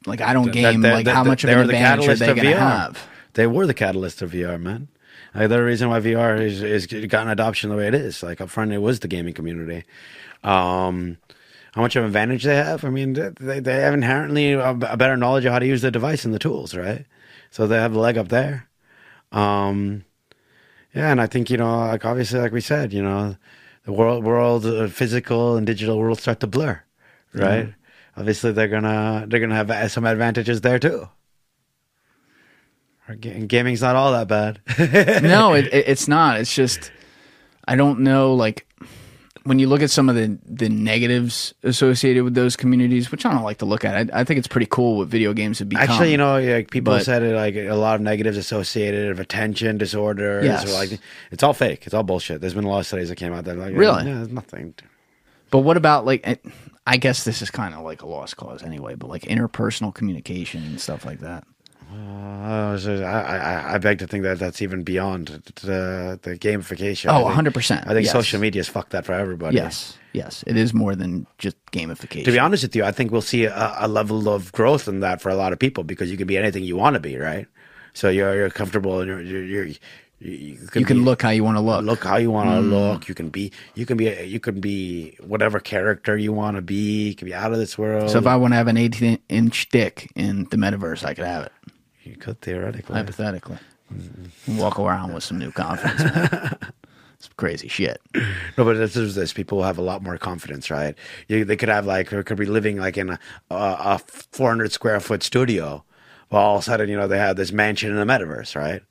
Like 0.05 0.21
I 0.21 0.33
don't 0.33 0.51
game. 0.51 0.81
That- 0.81 0.93
like 0.93 1.05
that- 1.05 1.15
how 1.15 1.23
that- 1.23 1.29
much 1.29 1.43
of 1.43 1.49
an 1.49 1.57
were 1.57 1.63
the 1.67 1.73
advantage 1.73 2.05
are 2.05 2.15
catalyst 2.15 2.19
they 2.19 2.25
going 2.27 2.55
to 2.55 2.59
have? 2.59 3.07
They 3.33 3.47
were 3.47 3.67
the 3.67 3.73
catalyst 3.73 4.21
of 4.21 4.31
VR, 4.31 4.59
man. 4.59 4.87
Like 5.35 5.49
the 5.49 5.61
reason 5.61 5.89
why 5.89 5.99
VR 5.99 6.39
is 6.41 6.61
is 6.63 6.87
gotten 6.87 7.29
adoption 7.29 7.69
the 7.69 7.75
way 7.75 7.87
it 7.87 7.93
is. 7.93 8.23
Like 8.23 8.39
up 8.39 8.49
front, 8.49 8.71
it 8.71 8.77
was 8.79 8.99
the 9.01 9.07
gaming 9.07 9.33
community. 9.33 9.83
Um, 10.43 11.17
how 11.73 11.81
much 11.81 11.95
of 11.95 12.03
an 12.03 12.07
advantage 12.07 12.43
they 12.43 12.55
have? 12.55 12.83
I 12.83 12.89
mean, 12.89 13.13
they 13.13 13.59
they 13.59 13.81
have 13.81 13.93
inherently 13.93 14.53
a, 14.53 14.69
a 14.69 14.97
better 14.97 15.17
knowledge 15.17 15.45
of 15.45 15.53
how 15.53 15.59
to 15.59 15.67
use 15.67 15.81
the 15.81 15.91
device 15.91 16.25
and 16.25 16.33
the 16.33 16.39
tools, 16.39 16.75
right? 16.75 17.05
So 17.51 17.67
they 17.67 17.77
have 17.77 17.93
the 17.93 17.99
leg 17.99 18.17
up 18.17 18.29
there. 18.29 18.67
Um, 19.31 20.05
yeah, 20.93 21.11
and 21.11 21.21
I 21.21 21.27
think 21.27 21.49
you 21.49 21.57
know, 21.57 21.79
like 21.87 22.05
obviously, 22.05 22.39
like 22.39 22.51
we 22.51 22.61
said, 22.61 22.93
you 22.93 23.03
know, 23.03 23.35
the 23.85 23.91
world, 23.91 24.23
world, 24.23 24.65
uh, 24.65 24.87
physical 24.87 25.55
and 25.55 25.65
digital 25.65 25.97
world 25.99 26.19
start 26.19 26.39
to 26.41 26.47
blur, 26.47 26.81
right? 27.33 27.73
Obviously, 28.17 28.51
they're 28.51 28.67
gonna 28.67 29.25
they're 29.27 29.39
gonna 29.39 29.55
have 29.55 29.91
some 29.91 30.05
advantages 30.05 30.61
there 30.61 30.79
too. 30.79 31.09
Gaming's 33.19 33.81
not 33.81 33.95
all 33.95 34.11
that 34.11 34.27
bad. 34.27 34.61
no, 35.23 35.53
it, 35.53 35.65
it, 35.73 35.87
it's 35.87 36.07
not. 36.07 36.39
It's 36.39 36.53
just 36.53 36.91
I 37.67 37.75
don't 37.75 38.01
know. 38.01 38.33
Like 38.33 38.67
when 39.43 39.57
you 39.59 39.67
look 39.67 39.81
at 39.81 39.89
some 39.89 40.09
of 40.09 40.15
the 40.15 40.37
the 40.45 40.69
negatives 40.69 41.53
associated 41.63 42.23
with 42.23 42.33
those 42.35 42.55
communities, 42.55 43.11
which 43.11 43.25
I 43.25 43.31
don't 43.33 43.43
like 43.43 43.57
to 43.59 43.65
look 43.65 43.85
at. 43.85 44.11
I, 44.13 44.21
I 44.21 44.23
think 44.23 44.37
it's 44.37 44.47
pretty 44.47 44.67
cool 44.69 44.97
what 44.97 45.07
video 45.07 45.33
games 45.33 45.59
have 45.59 45.69
become. 45.69 45.89
Actually, 45.89 46.11
you 46.11 46.17
know, 46.17 46.39
like 46.39 46.71
people 46.71 46.93
But- 46.93 47.05
said 47.05 47.23
it 47.23 47.35
like 47.35 47.55
a 47.55 47.73
lot 47.73 47.95
of 47.95 48.01
negatives 48.01 48.37
associated 48.37 49.09
of 49.11 49.19
attention 49.19 49.77
disorders. 49.77 50.45
Yes. 50.45 50.71
Like 50.73 50.99
it's 51.31 51.43
all 51.43 51.53
fake. 51.53 51.83
It's 51.85 51.93
all 51.93 52.03
bullshit. 52.03 52.41
There's 52.41 52.53
been 52.53 52.65
a 52.65 52.69
lot 52.69 52.79
of 52.79 52.87
studies 52.87 53.09
that 53.09 53.15
came 53.15 53.33
out 53.33 53.45
that 53.45 53.57
like 53.57 53.75
Really? 53.75 54.05
yeah, 54.05 54.15
there's 54.15 54.29
nothing. 54.29 54.73
But 55.51 55.59
what 55.59 55.77
about 55.77 56.05
like? 56.05 56.25
it- 56.27 56.45
I 56.87 56.97
guess 56.97 57.23
this 57.23 57.43
is 57.43 57.51
kind 57.51 57.75
of 57.75 57.83
like 57.83 58.01
a 58.01 58.07
lost 58.07 58.35
cause 58.37 58.63
anyway. 58.63 58.95
But 58.95 59.09
like 59.09 59.21
interpersonal 59.23 59.93
communication 59.93 60.63
and 60.63 60.81
stuff 60.81 61.05
like 61.05 61.19
that. 61.19 61.43
Uh, 61.91 62.77
I, 63.03 63.75
I 63.75 63.77
beg 63.79 63.99
to 63.99 64.07
think 64.07 64.23
that 64.23 64.39
that's 64.39 64.61
even 64.61 64.83
beyond 64.83 65.27
the 65.63 66.19
the 66.21 66.37
gamification. 66.37 67.07
Oh, 67.09 67.33
think- 67.33 67.53
100%, 67.55 67.87
I 67.87 67.93
think 67.93 68.05
yes. 68.05 68.11
social 68.11 68.39
media's 68.39 68.67
fucked 68.67 68.91
that 68.91 69.05
for 69.05 69.13
everybody. 69.13 69.55
Yes, 69.55 69.97
yes, 70.13 70.43
it 70.45 70.55
is 70.55 70.73
more 70.73 70.95
than 70.95 71.25
just 71.37 71.57
gamification. 71.71 72.25
To 72.25 72.31
be 72.31 72.39
honest 72.39 72.63
with 72.63 72.75
you, 72.75 72.83
I 72.83 72.91
think 72.91 73.11
we'll 73.11 73.21
see 73.21 73.45
a, 73.45 73.75
a 73.79 73.87
level 73.87 74.29
of 74.29 74.51
growth 74.51 74.87
in 74.87 74.99
that 74.99 75.21
for 75.21 75.29
a 75.29 75.35
lot 75.35 75.51
of 75.53 75.59
people 75.59 75.83
because 75.83 76.11
you 76.11 76.17
can 76.17 76.27
be 76.27 76.37
anything 76.37 76.63
you 76.63 76.75
want 76.77 76.93
to 76.93 76.99
be, 76.99 77.17
right? 77.17 77.47
So 77.93 78.09
you're 78.09 78.35
you're 78.35 78.49
comfortable 78.49 78.99
and 78.99 79.07
you're 79.07 79.21
you're, 79.21 79.43
you're 79.43 79.75
you, 80.21 80.57
can, 80.67 80.81
you 80.81 80.85
can 80.85 80.97
be- 80.97 81.03
look 81.03 81.21
how 81.21 81.29
you 81.29 81.45
want 81.45 81.55
to 81.55 81.61
look. 81.61 81.83
look 81.85 82.03
how 82.03 82.17
you 82.17 82.29
want 82.29 82.49
to 82.49 82.59
look. 82.59 83.07
You 83.07 83.15
can 83.15 83.29
be 83.29 83.53
you 83.75 83.85
can 83.85 83.95
be 83.95 84.09
you 84.23 84.39
can 84.39 84.59
be 84.59 85.15
whatever 85.21 85.59
character 85.61 86.17
you 86.17 86.33
want 86.33 86.57
to 86.57 86.61
be. 86.61 87.09
You 87.09 87.15
can 87.15 87.25
be 87.25 87.33
out 87.33 87.53
of 87.53 87.57
this 87.57 87.77
world. 87.77 88.09
So 88.09 88.17
if 88.17 88.27
I 88.27 88.35
want 88.35 88.51
to 88.51 88.57
have 88.57 88.67
an 88.67 88.75
18 88.77 89.19
inch 89.29 89.69
dick 89.69 90.11
in 90.15 90.43
the 90.45 90.57
metaverse, 90.57 91.05
I 91.05 91.13
could 91.13 91.25
have 91.25 91.43
it. 91.45 91.53
You 92.09 92.15
could 92.15 92.41
theoretically. 92.41 92.95
hypothetically. 92.95 93.57
Mm-hmm. 93.93 94.57
Walk 94.57 94.79
around 94.79 95.13
with 95.13 95.23
some 95.23 95.39
new 95.39 95.51
confidence. 95.51 96.01
it's 97.13 97.29
crazy 97.37 97.67
shit. 97.67 98.01
No, 98.57 98.63
but 98.65 98.77
this 98.77 98.95
is 98.95 99.15
this. 99.15 99.33
People 99.33 99.63
have 99.63 99.77
a 99.77 99.81
lot 99.81 100.03
more 100.03 100.17
confidence, 100.17 100.69
right? 100.69 100.95
You, 101.27 101.43
they 101.45 101.55
could 101.55 101.69
have 101.69 101.85
like, 101.85 102.13
or 102.13 102.23
could 102.23 102.37
be 102.37 102.45
living 102.45 102.77
like 102.77 102.97
in 102.97 103.11
a, 103.11 103.19
a, 103.49 103.55
a 103.55 103.99
400 103.99 104.71
square 104.71 104.99
foot 104.99 105.23
studio 105.23 105.83
Well, 106.29 106.41
all 106.41 106.55
of 106.57 106.61
a 106.61 106.65
sudden, 106.65 106.89
you 106.89 106.97
know, 106.97 107.07
they 107.07 107.17
have 107.17 107.35
this 107.35 107.51
mansion 107.51 107.89
in 107.89 107.95
the 107.95 108.05
metaverse, 108.05 108.55
right? 108.55 108.81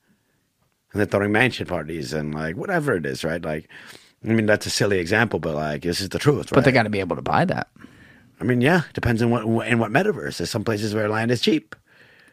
And 0.93 1.01
they're 1.01 1.07
throwing 1.07 1.33
mansion 1.33 1.67
parties 1.67 2.13
and 2.13 2.35
like 2.35 2.57
whatever 2.57 2.95
it 2.95 3.07
is, 3.07 3.23
right? 3.25 3.43
Like, 3.43 3.69
I 4.25 4.29
mean, 4.29 4.47
that's 4.47 4.67
a 4.67 4.71
silly 4.71 4.99
example, 4.99 5.39
but 5.39 5.55
like 5.55 5.83
this 5.83 6.01
is 6.01 6.09
the 6.09 6.19
truth, 6.19 6.51
right? 6.51 6.57
But 6.57 6.65
they 6.65 6.73
got 6.73 6.85
to 6.85 6.91
be 6.91 7.01
able 7.01 7.17
to 7.17 7.23
buy 7.23 7.45
that. 7.45 7.69
I 8.41 8.45
mean, 8.45 8.61
yeah, 8.61 8.83
depends 8.95 9.23
on 9.23 9.31
what 9.31 9.67
in 9.67 9.79
what 9.79 9.91
metaverse. 9.91 10.39
There's 10.39 10.51
some 10.51 10.65
places 10.65 10.95
where 10.95 11.09
land 11.09 11.31
is 11.31 11.41
cheap. 11.41 11.75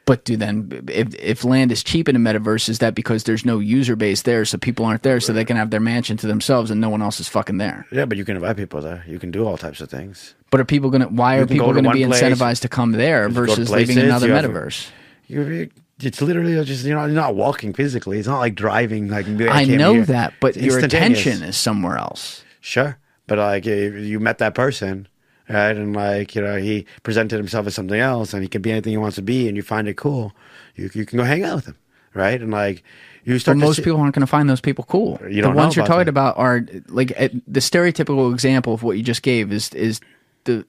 But 0.05 0.23
do 0.23 0.37
then 0.37 0.83
if 0.87 1.15
if 1.15 1.43
land 1.43 1.71
is 1.71 1.83
cheap 1.83 2.07
in 2.07 2.15
a 2.15 2.19
metaverse, 2.19 2.69
is 2.69 2.77
that 2.79 2.93
because 2.93 3.23
there's 3.23 3.43
no 3.43 3.57
user 3.57 3.95
base 3.95 4.21
there, 4.21 4.45
so 4.45 4.57
people 4.57 4.85
aren't 4.85 5.01
there, 5.01 5.19
so 5.19 5.33
they 5.33 5.43
can 5.45 5.57
have 5.57 5.71
their 5.71 5.79
mansion 5.79 6.15
to 6.17 6.27
themselves 6.27 6.69
and 6.69 6.79
no 6.79 6.89
one 6.89 7.01
else 7.01 7.19
is 7.19 7.27
fucking 7.27 7.57
there? 7.57 7.87
Yeah, 7.91 8.05
but 8.05 8.17
you 8.17 8.23
can 8.23 8.35
invite 8.35 8.55
people 8.55 8.81
there. 8.81 9.03
You 9.07 9.17
can 9.17 9.31
do 9.31 9.47
all 9.47 9.57
types 9.57 9.81
of 9.81 9.89
things. 9.89 10.35
But 10.51 10.59
are 10.59 10.65
people 10.65 10.91
gonna? 10.91 11.07
Why 11.07 11.37
are 11.37 11.45
go 11.45 11.53
people 11.53 11.67
to 11.69 11.73
gonna 11.73 11.87
one 11.87 11.97
be 11.97 12.05
place, 12.05 12.21
incentivized 12.21 12.61
to 12.61 12.69
come 12.69 12.91
there 12.91 13.23
go 13.23 13.29
to 13.29 13.33
versus 13.33 13.69
leaving 13.71 13.95
places, 13.95 14.03
another 14.03 14.27
you 14.27 14.33
have- 14.33 14.45
metaverse? 14.45 14.87
You, 15.27 15.69
it's 16.01 16.21
literally 16.21 16.63
just 16.65 16.85
you 16.85 16.93
know 16.93 17.05
you're 17.05 17.15
not 17.15 17.33
walking 17.35 17.73
physically. 17.73 18.19
It's 18.19 18.27
not 18.27 18.37
like 18.39 18.53
driving. 18.53 19.07
Like 19.07 19.25
I 19.27 19.65
came 19.65 19.77
know 19.77 19.93
here. 19.95 20.05
that, 20.05 20.33
but 20.39 20.55
It's 20.55 20.63
your 20.65 20.79
instantaneous. 20.79 21.21
attention 21.21 21.47
is 21.49 21.57
somewhere 21.57 21.97
else. 21.97 22.43
Sure, 22.61 22.99
but 23.25 23.39
like 23.39 23.65
if 23.65 23.95
you 24.05 24.19
met 24.19 24.37
that 24.37 24.53
person, 24.53 25.07
right, 25.49 25.75
and 25.75 25.95
like 25.95 26.35
you 26.35 26.41
know 26.41 26.57
he 26.57 26.85
presented 27.03 27.37
himself 27.37 27.67
as 27.67 27.75
something 27.75 27.99
else, 27.99 28.33
and 28.33 28.41
he 28.43 28.49
can 28.49 28.61
be 28.61 28.71
anything 28.71 28.91
he 28.91 28.97
wants 28.97 29.15
to 29.15 29.21
be, 29.21 29.47
and 29.47 29.55
you 29.57 29.63
find 29.63 29.87
it 29.87 29.95
cool, 29.97 30.33
you 30.75 30.89
you 30.93 31.05
can 31.05 31.17
go 31.17 31.23
hang 31.23 31.43
out 31.43 31.55
with 31.55 31.65
him, 31.65 31.77
right, 32.13 32.41
and 32.41 32.51
like 32.51 32.83
you 33.23 33.39
start. 33.39 33.57
most 33.57 33.77
see- 33.77 33.83
people 33.83 33.99
aren't 33.99 34.15
going 34.15 34.21
to 34.21 34.27
find 34.27 34.49
those 34.49 34.61
people 34.61 34.85
cool. 34.85 35.19
You 35.23 35.35
the 35.35 35.41
don't 35.41 35.55
know 35.55 35.63
ones 35.63 35.75
you're 35.75 35.85
talking 35.85 36.05
them. 36.05 36.09
about 36.09 36.37
are 36.37 36.65
like 36.87 37.11
eh, 37.15 37.29
the 37.47 37.59
stereotypical 37.59 38.31
example 38.33 38.73
of 38.73 38.83
what 38.83 38.97
you 38.97 39.03
just 39.03 39.21
gave 39.23 39.51
is 39.51 39.73
is 39.73 39.99
the 40.45 40.65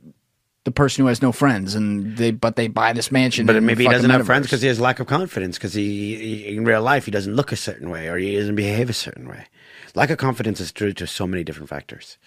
the 0.65 0.73
person 0.73 1.03
who 1.05 1.09
has 1.09 1.23
no 1.23 1.31
friends 1.31 1.75
and 1.77 2.17
they 2.17 2.33
but 2.33 2.57
they 2.57 2.67
buy 2.67 2.93
this 2.93 3.13
mansion. 3.13 3.47
But 3.47 3.63
maybe 3.63 3.85
he 3.85 3.91
doesn't 3.91 4.11
have 4.11 4.27
friends 4.27 4.47
because 4.47 4.63
he 4.63 4.69
has 4.69 4.81
lack 4.81 4.99
of 4.99 5.07
confidence. 5.07 5.57
Because 5.59 5.75
he, 5.75 6.17
he 6.17 6.57
in 6.57 6.65
real 6.65 6.83
life 6.83 7.05
he 7.05 7.13
doesn't 7.13 7.35
look 7.35 7.53
a 7.53 7.57
certain 7.57 7.89
way 7.89 8.09
or 8.09 8.19
he 8.19 8.37
doesn't 8.37 8.57
behave 8.57 8.91
a 8.91 8.93
certain 8.93 9.29
way. 9.29 9.47
Lack 9.95 10.11
of 10.11 10.19
confidence 10.19 10.61
is 10.61 10.73
due 10.73 10.93
to 10.93 11.07
so 11.07 11.27
many 11.27 11.45
different 11.45 11.69
factors, 11.71 12.19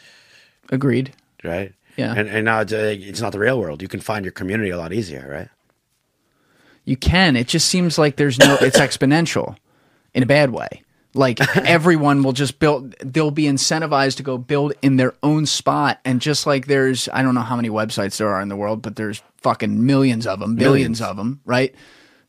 agreed. 0.71 1.13
right? 1.43 1.73
Yeah. 1.99 2.13
And 2.15 2.29
and 2.29 2.45
now 2.45 2.61
it's, 2.61 2.73
uh, 2.73 2.95
it's 2.97 3.21
not 3.21 3.31
the 3.31 3.39
real 3.39 3.59
world. 3.59 3.81
You 3.81 3.87
can 3.87 3.99
find 3.99 4.25
your 4.25 4.31
community 4.31 4.69
a 4.69 4.77
lot 4.77 4.93
easier, 4.93 5.27
right? 5.29 5.49
You 6.85 6.97
can. 6.97 7.35
It 7.35 7.47
just 7.47 7.67
seems 7.67 7.97
like 7.97 8.15
there's 8.15 8.39
no. 8.39 8.57
It's 8.61 8.79
exponential, 8.87 9.57
in 10.13 10.23
a 10.23 10.25
bad 10.25 10.51
way. 10.51 10.83
Like 11.13 11.39
everyone 11.57 12.23
will 12.23 12.33
just 12.33 12.59
build. 12.59 12.95
They'll 13.03 13.31
be 13.31 13.43
incentivized 13.43 14.17
to 14.17 14.23
go 14.23 14.37
build 14.37 14.73
in 14.81 14.97
their 14.97 15.13
own 15.23 15.45
spot, 15.45 15.99
and 16.05 16.21
just 16.21 16.47
like 16.47 16.67
there's, 16.67 17.09
I 17.11 17.21
don't 17.23 17.35
know 17.35 17.41
how 17.41 17.55
many 17.55 17.69
websites 17.69 18.17
there 18.17 18.29
are 18.29 18.41
in 18.41 18.47
the 18.49 18.55
world, 18.55 18.81
but 18.81 18.95
there's 18.95 19.21
fucking 19.37 19.85
millions 19.85 20.25
of 20.27 20.39
them, 20.39 20.55
billions 20.55 20.99
Millions. 20.99 21.01
of 21.01 21.17
them, 21.17 21.41
right? 21.45 21.73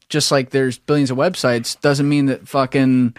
Just 0.09 0.31
like 0.31 0.51
there's 0.51 0.79
billions 0.79 1.11
of 1.11 1.17
websites, 1.19 1.81
doesn't 1.81 2.09
mean 2.09 2.27
that 2.27 2.49
fucking 2.49 3.15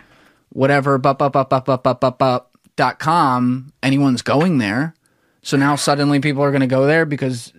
whatever 0.50 0.98
bup 0.98 1.22
up 1.22 1.36
up 1.36 1.54
up 1.54 1.70
up 1.70 1.88
up 1.88 2.04
up 2.04 2.22
up 2.22 2.58
dot 2.76 3.00
com 3.00 3.72
anyone's 3.82 4.22
going 4.22 4.58
there. 4.58 4.94
So 5.44 5.58
now 5.58 5.76
suddenly 5.76 6.20
people 6.20 6.44
are 6.44 6.52
going 6.52 6.62
to 6.62 6.68
go 6.68 6.86
there 6.86 7.06
because 7.06 7.52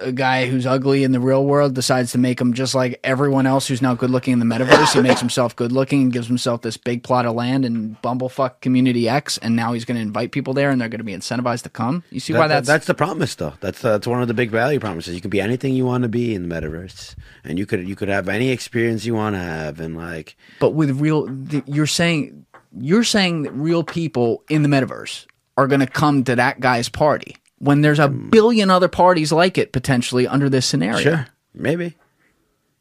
a 0.00 0.12
guy 0.12 0.46
who's 0.46 0.66
ugly 0.66 1.02
in 1.02 1.12
the 1.12 1.20
real 1.20 1.44
world 1.44 1.74
decides 1.74 2.12
to 2.12 2.18
make 2.18 2.40
him 2.40 2.52
just 2.52 2.74
like 2.74 3.00
everyone 3.04 3.46
else 3.46 3.66
who's 3.68 3.80
now 3.80 3.94
good 3.94 4.10
looking 4.10 4.32
in 4.34 4.38
the 4.38 4.44
metaverse. 4.44 4.92
He 4.94 5.00
makes 5.00 5.20
himself 5.20 5.56
good 5.56 5.72
looking 5.72 6.02
and 6.02 6.12
gives 6.12 6.26
himself 6.26 6.62
this 6.62 6.76
big 6.76 7.02
plot 7.02 7.24
of 7.26 7.34
land 7.34 7.64
in 7.64 7.96
Bumblefuck 8.02 8.60
Community 8.60 9.08
X, 9.08 9.38
and 9.38 9.56
now 9.56 9.72
he's 9.72 9.84
going 9.84 9.96
to 9.96 10.02
invite 10.02 10.32
people 10.32 10.52
there, 10.54 10.70
and 10.70 10.80
they're 10.80 10.88
going 10.88 11.00
to 11.00 11.04
be 11.04 11.14
incentivized 11.14 11.62
to 11.62 11.68
come. 11.70 12.04
You 12.10 12.20
see 12.20 12.32
why 12.34 12.48
That- 12.48 12.48
that's, 12.48 12.66
that's 12.66 12.86
the 12.86 12.94
promise, 12.94 13.34
though. 13.34 13.54
That's 13.60 13.80
that's 13.80 14.06
one 14.06 14.20
of 14.20 14.28
the 14.28 14.34
big 14.34 14.50
value 14.50 14.78
promises. 14.80 15.14
You 15.14 15.20
can 15.20 15.30
be 15.30 15.40
anything 15.40 15.74
you 15.74 15.86
want 15.86 16.02
to 16.02 16.08
be 16.08 16.34
in 16.34 16.48
the 16.48 16.54
metaverse, 16.54 17.14
and 17.44 17.58
you 17.58 17.64
could 17.66 17.86
you 17.88 17.96
could 17.96 18.08
have 18.08 18.28
any 18.28 18.50
experience 18.50 19.04
you 19.04 19.14
want 19.14 19.34
to 19.36 19.40
have, 19.40 19.80
and 19.80 19.96
like 19.96 20.36
but 20.60 20.70
with 20.70 21.00
real. 21.00 21.28
You're 21.66 21.86
saying 21.86 22.44
you're 22.78 23.04
saying 23.04 23.42
that 23.42 23.52
real 23.52 23.84
people 23.84 24.44
in 24.48 24.62
the 24.62 24.68
metaverse 24.68 25.26
are 25.56 25.66
going 25.66 25.80
to 25.80 25.86
come 25.86 26.24
to 26.24 26.36
that 26.36 26.60
guy's 26.60 26.88
party 26.88 27.36
when 27.58 27.80
there's 27.82 27.98
a 27.98 28.08
billion 28.08 28.70
other 28.70 28.88
parties 28.88 29.30
like 29.32 29.56
it 29.58 29.72
potentially 29.72 30.26
under 30.26 30.48
this 30.48 30.66
scenario. 30.66 30.98
sure, 31.00 31.26
maybe. 31.54 31.96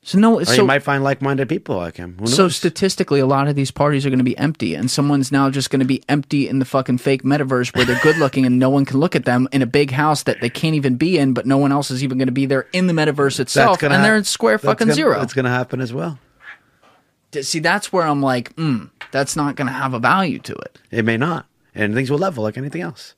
So 0.04 0.18
no, 0.18 0.40
Or 0.40 0.46
so 0.46 0.54
you 0.54 0.66
might 0.66 0.82
find 0.82 1.04
like-minded 1.04 1.48
people 1.48 1.76
like 1.78 1.98
him. 1.98 2.26
So 2.26 2.50
statistically, 2.50 3.20
a 3.20 3.28
lot 3.28 3.48
of 3.48 3.56
these 3.56 3.70
parties 3.70 4.04
are 4.04 4.10
going 4.10 4.18
to 4.18 4.24
be 4.26 4.36
empty, 4.36 4.74
and 4.74 4.90
someone's 4.90 5.32
now 5.32 5.52
just 5.52 5.70
going 5.70 5.82
to 5.82 5.86
be 5.86 6.02
empty 6.10 6.48
in 6.48 6.58
the 6.58 6.66
fucking 6.66 6.98
fake 6.98 7.22
metaverse 7.22 7.76
where 7.76 7.86
they're 7.86 8.00
good 8.02 8.18
looking 8.18 8.44
and 8.48 8.58
no 8.58 8.72
one 8.72 8.84
can 8.84 9.00
look 9.00 9.16
at 9.16 9.26
them 9.26 9.48
in 9.52 9.62
a 9.62 9.68
big 9.68 9.92
house 9.92 10.24
that 10.24 10.42
they 10.42 10.50
can't 10.50 10.74
even 10.74 10.96
be 10.96 11.20
in, 11.20 11.34
but 11.34 11.46
no 11.46 11.60
one 11.60 11.72
else 11.72 11.92
is 11.92 12.04
even 12.04 12.18
going 12.18 12.26
to 12.30 12.32
be 12.32 12.48
there 12.48 12.68
in 12.74 12.88
the 12.88 12.94
metaverse 12.94 13.40
itself, 13.40 13.84
and 13.84 13.94
hap- 13.94 14.02
they're 14.02 14.18
in 14.18 14.24
square 14.24 14.58
fucking 14.58 14.88
gonna- 14.88 14.96
zero. 14.96 15.20
That's 15.20 15.34
going 15.34 15.46
to 15.46 15.52
happen 15.52 15.80
as 15.82 15.94
well. 15.94 16.18
See, 17.40 17.60
that's 17.60 17.94
where 17.94 18.08
I'm 18.08 18.22
like, 18.24 18.56
mm, 18.56 18.90
that's 19.12 19.36
not 19.36 19.56
going 19.56 19.68
to 19.68 19.74
have 19.74 19.94
a 19.94 20.00
value 20.00 20.40
to 20.40 20.54
it. 20.54 20.80
It 20.90 21.06
may 21.06 21.16
not, 21.18 21.46
and 21.76 21.94
things 21.94 22.10
will 22.12 22.18
level 22.18 22.44
like 22.44 22.58
anything 22.58 22.82
else. 22.82 23.16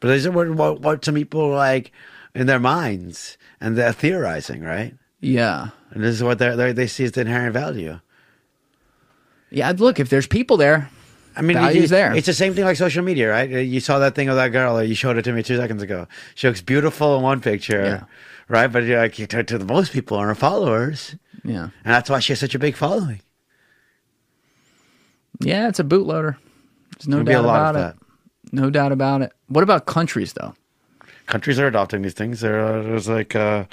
But 0.00 0.08
these 0.08 0.26
are 0.26 0.32
what, 0.32 0.80
what, 0.80 1.04
some 1.04 1.14
people 1.14 1.48
like 1.50 1.92
in 2.34 2.46
their 2.46 2.58
minds, 2.58 3.38
and 3.60 3.76
they're 3.76 3.92
theorizing, 3.92 4.62
right? 4.62 4.94
Yeah, 5.20 5.68
And 5.92 6.02
this 6.02 6.16
is 6.16 6.22
what 6.24 6.38
they're, 6.40 6.56
they 6.56 6.72
they 6.72 6.86
see 6.88 7.04
as 7.04 7.12
the 7.12 7.20
inherent 7.20 7.52
value. 7.52 8.00
yeah. 9.50 9.70
Look, 9.76 10.00
if 10.00 10.08
there's 10.10 10.26
people 10.26 10.56
there, 10.56 10.90
I 11.36 11.42
mean, 11.42 11.56
Value's 11.56 11.84
it- 11.92 11.94
there. 11.94 12.12
It's 12.14 12.26
the 12.26 12.34
same 12.34 12.54
thing 12.54 12.64
like 12.64 12.76
social 12.76 13.04
media, 13.04 13.30
right? 13.30 13.52
Uh, 13.52 13.58
you 13.58 13.78
saw 13.80 14.00
that 14.00 14.14
thing 14.16 14.28
of 14.28 14.34
that 14.36 14.48
girl. 14.48 14.82
You 14.82 14.94
showed 14.96 15.16
it 15.16 15.22
to 15.22 15.32
me 15.32 15.42
two 15.44 15.56
seconds 15.56 15.80
ago. 15.82 16.08
She 16.34 16.48
looks 16.48 16.60
beautiful 16.60 17.16
in 17.16 17.22
one 17.22 17.40
picture, 17.40 17.82
Yeah. 17.84 18.04
right? 18.48 18.66
But 18.66 18.82
you're 18.82 18.98
like, 19.00 19.14
to, 19.14 19.44
to 19.44 19.58
the 19.58 19.64
most 19.64 19.92
people 19.92 20.16
are 20.18 20.26
her 20.26 20.34
followers, 20.34 21.14
yeah, 21.44 21.70
and 21.84 21.94
that's 21.94 22.10
why 22.10 22.18
she 22.18 22.32
has 22.32 22.40
such 22.40 22.54
a 22.56 22.58
big 22.58 22.74
following. 22.74 23.20
yeah, 25.40 25.68
it's 25.68 25.78
a 25.80 25.84
bootloader. 25.84 26.36
There's 27.02 27.08
no 27.08 27.24
There'll 27.24 27.26
be 27.26 27.32
a 27.32 27.34
doubt 27.36 27.44
lot 27.46 27.70
about 27.74 27.76
of 27.76 27.96
it. 27.96 28.00
that. 28.52 28.52
No 28.54 28.70
doubt 28.70 28.92
about 28.92 29.22
it. 29.22 29.32
What 29.48 29.64
about 29.64 29.86
countries 29.86 30.34
though? 30.34 30.54
Countries 31.26 31.58
are 31.58 31.66
adopting 31.66 32.02
these 32.02 32.14
things. 32.14 32.40
There, 32.40 32.64
are, 32.64 32.82
there's 32.82 33.08
like, 33.08 33.34
uh, 33.34 33.64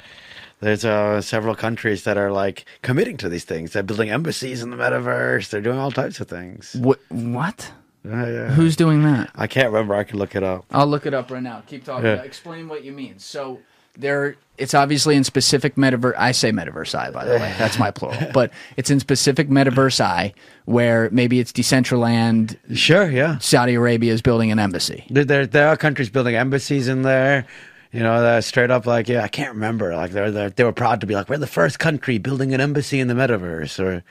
there's 0.60 0.84
uh, 0.84 1.20
several 1.20 1.54
countries 1.54 2.04
that 2.04 2.16
are 2.16 2.32
like 2.32 2.64
committing 2.82 3.16
to 3.18 3.28
these 3.28 3.44
things. 3.44 3.72
They're 3.72 3.82
building 3.82 4.10
embassies 4.10 4.62
in 4.62 4.70
the 4.70 4.76
metaverse. 4.76 5.50
They're 5.50 5.60
doing 5.60 5.78
all 5.78 5.90
types 5.92 6.20
of 6.20 6.28
things. 6.28 6.74
What? 6.78 6.98
What? 7.08 7.72
Yeah, 8.04 8.26
yeah. 8.26 8.48
Who's 8.50 8.76
doing 8.76 9.02
that? 9.04 9.30
I 9.34 9.46
can't 9.46 9.68
remember. 9.70 9.94
I 9.94 10.04
can 10.04 10.18
look 10.18 10.34
it 10.34 10.42
up. 10.42 10.64
I'll 10.70 10.86
look 10.86 11.06
it 11.06 11.12
up 11.14 11.30
right 11.30 11.42
now. 11.42 11.62
Keep 11.66 11.84
talking. 11.84 12.06
Yeah. 12.06 12.22
Explain 12.22 12.66
what 12.68 12.82
you 12.82 12.92
mean. 12.92 13.18
So 13.18 13.60
there, 14.00 14.36
it's 14.58 14.74
obviously 14.74 15.16
in 15.16 15.24
specific 15.24 15.76
metaverse. 15.76 16.14
I 16.16 16.32
say 16.32 16.50
metaversi, 16.50 17.12
by 17.12 17.24
the 17.24 17.32
way. 17.32 17.54
That's 17.58 17.78
my 17.78 17.90
plural. 17.90 18.30
But 18.32 18.52
it's 18.76 18.90
in 18.90 19.00
specific 19.00 19.48
metaversi, 19.48 20.32
where 20.64 21.08
maybe 21.10 21.40
it's 21.40 21.52
Decentraland. 21.52 22.56
Sure, 22.76 23.10
yeah. 23.10 23.38
Saudi 23.38 23.74
Arabia 23.74 24.12
is 24.12 24.22
building 24.22 24.50
an 24.50 24.58
embassy. 24.58 25.04
There, 25.10 25.24
there, 25.24 25.46
there 25.46 25.68
are 25.68 25.76
countries 25.76 26.10
building 26.10 26.34
embassies 26.34 26.88
in 26.88 27.02
there. 27.02 27.46
You 27.92 28.00
know, 28.00 28.22
they're 28.22 28.42
straight 28.42 28.70
up 28.70 28.86
like, 28.86 29.08
yeah, 29.08 29.22
I 29.22 29.28
can't 29.28 29.54
remember. 29.54 29.96
Like, 29.96 30.12
they're, 30.12 30.30
they're, 30.30 30.50
they 30.50 30.62
were 30.62 30.72
proud 30.72 31.00
to 31.00 31.06
be 31.06 31.14
like, 31.14 31.28
we're 31.28 31.38
the 31.38 31.46
first 31.46 31.80
country 31.80 32.18
building 32.18 32.54
an 32.54 32.60
embassy 32.60 33.00
in 33.00 33.08
the 33.08 33.14
metaverse. 33.14 33.82
Or, 33.82 34.04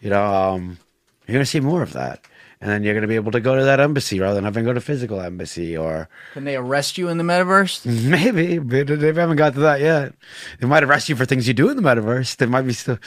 you 0.00 0.10
know, 0.10 0.24
um, 0.24 0.78
you're 1.26 1.34
going 1.34 1.44
to 1.44 1.50
see 1.50 1.60
more 1.60 1.82
of 1.82 1.92
that. 1.92 2.24
And 2.60 2.70
then 2.70 2.82
you're 2.82 2.94
going 2.94 3.02
to 3.02 3.08
be 3.08 3.16
able 3.16 3.32
to 3.32 3.40
go 3.40 3.54
to 3.54 3.64
that 3.64 3.80
embassy 3.80 4.18
rather 4.18 4.34
than 4.34 4.44
having 4.44 4.64
to 4.64 4.70
go 4.70 4.72
to 4.72 4.80
physical 4.80 5.20
embassy. 5.20 5.76
Or 5.76 6.08
Can 6.32 6.44
they 6.44 6.56
arrest 6.56 6.96
you 6.96 7.08
in 7.08 7.18
the 7.18 7.24
metaverse? 7.24 7.84
maybe, 8.10 8.58
but 8.58 8.86
they 8.86 9.12
haven't 9.12 9.36
got 9.36 9.54
to 9.54 9.60
that 9.60 9.80
yet. 9.80 10.14
They 10.60 10.66
might 10.66 10.82
arrest 10.82 11.08
you 11.08 11.16
for 11.16 11.26
things 11.26 11.46
you 11.46 11.54
do 11.54 11.68
in 11.68 11.76
the 11.76 11.82
metaverse. 11.82 12.36
They 12.36 12.46
might 12.46 12.62
be 12.62 12.72
still. 12.72 12.98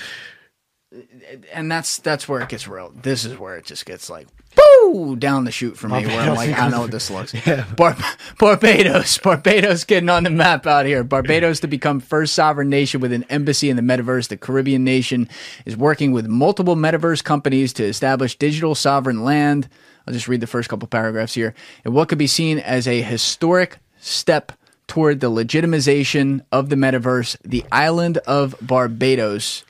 And 1.54 1.72
that's 1.72 1.98
that's 1.98 2.28
where 2.28 2.42
it 2.42 2.50
gets 2.50 2.68
real. 2.68 2.92
This 2.96 3.26
is 3.26 3.38
where 3.38 3.58
it 3.58 3.66
just 3.66 3.86
gets 3.86 4.10
like 4.10 4.28
boo 4.56 5.16
down 5.16 5.46
the 5.46 5.52
chute 5.52 5.78
for 5.78 5.88
me. 5.88 6.06
Where 6.06 6.20
I'm 6.20 6.36
like, 6.36 6.58
I 6.58 6.70
know 6.70 6.82
what 6.82 6.92
this 6.92 7.10
looks. 7.10 7.34
Bar- 7.76 7.98
Barbados, 8.38 9.18
Barbados 9.18 9.84
getting 9.84 10.10
on 10.10 10.24
the 10.24 10.30
map 10.30 10.66
out 10.66 10.86
here. 10.86 11.04
Barbados 11.04 11.60
to 11.62 11.68
become 11.68 12.00
first 12.00 12.34
sovereign 12.34 12.70
nation 12.70 13.02
with 13.02 13.14
an 13.14 13.24
embassy 13.30 13.70
in 13.70 13.76
the 13.76 13.82
metaverse. 13.82 14.28
The 14.28 14.38
Caribbean 14.38 14.84
nation 14.84 15.30
is 15.66 15.78
working 15.78 16.12
with 16.12 16.28
multiple 16.28 16.76
metaverse 16.76 17.24
companies 17.24 17.74
to 17.74 17.84
establish 17.84 18.38
digital 18.38 18.76
sovereign 18.76 19.24
land. 19.24 19.70
I'll 20.08 20.14
just 20.14 20.28
read 20.28 20.42
the 20.42 20.48
first 20.48 20.70
couple 20.70 20.88
paragraphs 20.88 21.34
here. 21.34 21.54
And 21.86 21.94
what 21.94 22.10
could 22.10 22.18
be 22.18 22.28
seen 22.28 22.60
as 22.60 22.88
a 22.88 23.02
historic 23.02 23.78
step 24.00 24.52
toward 24.88 25.20
the 25.20 25.30
legitimization 25.30 26.42
of 26.52 26.70
the 26.70 26.76
metaverse, 26.76 27.38
the 27.44 27.64
island 27.72 28.18
of 28.20 28.56
Barbados 28.62 29.64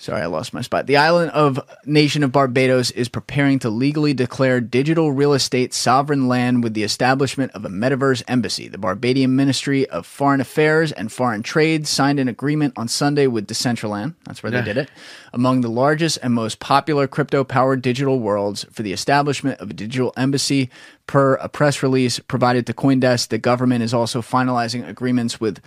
Sorry, 0.00 0.22
I 0.22 0.26
lost 0.26 0.54
my 0.54 0.62
spot. 0.62 0.86
The 0.86 0.96
island 0.96 1.30
of 1.32 1.60
nation 1.84 2.22
of 2.22 2.32
Barbados 2.32 2.90
is 2.90 3.10
preparing 3.10 3.58
to 3.58 3.68
legally 3.68 4.14
declare 4.14 4.58
digital 4.58 5.12
real 5.12 5.34
estate 5.34 5.74
sovereign 5.74 6.26
land 6.26 6.64
with 6.64 6.72
the 6.72 6.84
establishment 6.84 7.52
of 7.52 7.66
a 7.66 7.68
metaverse 7.68 8.22
embassy. 8.26 8.66
The 8.66 8.78
Barbadian 8.78 9.36
Ministry 9.36 9.86
of 9.90 10.06
Foreign 10.06 10.40
Affairs 10.40 10.90
and 10.90 11.12
Foreign 11.12 11.42
Trade 11.42 11.86
signed 11.86 12.18
an 12.18 12.28
agreement 12.28 12.72
on 12.78 12.88
Sunday 12.88 13.26
with 13.26 13.46
Decentraland. 13.46 14.14
That's 14.24 14.42
where 14.42 14.50
they 14.50 14.62
did 14.62 14.78
it. 14.78 14.90
Among 15.34 15.60
the 15.60 15.68
largest 15.68 16.18
and 16.22 16.32
most 16.32 16.60
popular 16.60 17.06
crypto 17.06 17.44
powered 17.44 17.82
digital 17.82 18.20
worlds 18.20 18.64
for 18.72 18.82
the 18.82 18.94
establishment 18.94 19.60
of 19.60 19.68
a 19.68 19.74
digital 19.74 20.14
embassy. 20.16 20.70
Per 21.06 21.34
a 21.34 21.48
press 21.48 21.82
release 21.82 22.20
provided 22.20 22.66
to 22.68 22.72
Coindesk, 22.72 23.28
the 23.28 23.36
government 23.36 23.82
is 23.82 23.92
also 23.92 24.22
finalizing 24.22 24.88
agreements 24.88 25.40
with 25.40 25.60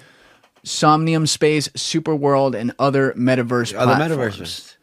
Somnium 0.64 1.28
Space, 1.28 1.68
Superworld, 1.70 2.56
and 2.56 2.74
other 2.80 3.14
metaverse 3.14 3.74
Other 3.78 3.96
platforms. 3.96 4.38
metaverses. 4.38 4.76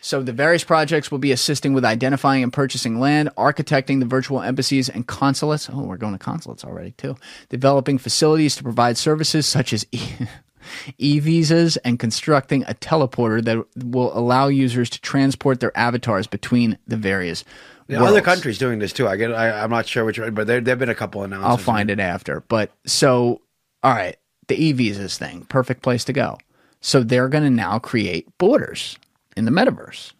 So 0.00 0.22
the 0.22 0.32
various 0.32 0.64
projects 0.64 1.10
will 1.10 1.18
be 1.18 1.32
assisting 1.32 1.74
with 1.74 1.84
identifying 1.84 2.42
and 2.42 2.52
purchasing 2.52 3.00
land, 3.00 3.30
architecting 3.36 3.98
the 4.00 4.06
virtual 4.06 4.40
embassies 4.40 4.88
and 4.88 5.06
consulates. 5.06 5.68
Oh, 5.70 5.80
we're 5.82 5.96
going 5.96 6.12
to 6.12 6.18
consulates 6.18 6.64
already 6.64 6.92
too. 6.92 7.16
Developing 7.48 7.98
facilities 7.98 8.54
to 8.56 8.62
provide 8.62 8.96
services 8.96 9.46
such 9.46 9.72
as 9.72 9.84
e- 9.92 10.00
e-visas 10.98 11.76
and 11.78 11.98
constructing 11.98 12.62
a 12.64 12.74
teleporter 12.74 13.44
that 13.44 13.58
will 13.84 14.16
allow 14.16 14.48
users 14.48 14.88
to 14.90 15.00
transport 15.00 15.60
their 15.60 15.76
avatars 15.76 16.26
between 16.26 16.78
the 16.86 16.96
various 16.96 17.44
Yeah, 17.88 18.02
other 18.02 18.20
countries 18.20 18.56
doing 18.58 18.78
this 18.78 18.92
too. 18.92 19.08
I 19.08 19.16
get. 19.16 19.32
I, 19.34 19.62
I'm 19.62 19.70
not 19.70 19.86
sure 19.86 20.04
which, 20.04 20.18
one, 20.18 20.32
but 20.34 20.46
there 20.46 20.60
there've 20.60 20.78
been 20.78 20.88
a 20.88 20.94
couple 20.94 21.22
announcements. 21.22 21.50
I'll 21.50 21.56
find 21.74 21.90
it 21.90 21.98
after. 22.00 22.40
But 22.48 22.70
so, 22.86 23.40
all 23.82 23.92
right, 23.94 24.16
the 24.48 24.62
e-visas 24.62 25.16
thing, 25.16 25.44
perfect 25.44 25.82
place 25.82 26.04
to 26.04 26.12
go. 26.12 26.38
So 26.80 27.02
they're 27.02 27.28
going 27.28 27.44
to 27.44 27.50
now 27.50 27.78
create 27.78 28.26
borders 28.38 28.98
in 29.36 29.44
the 29.44 29.50
metaverse. 29.50 30.12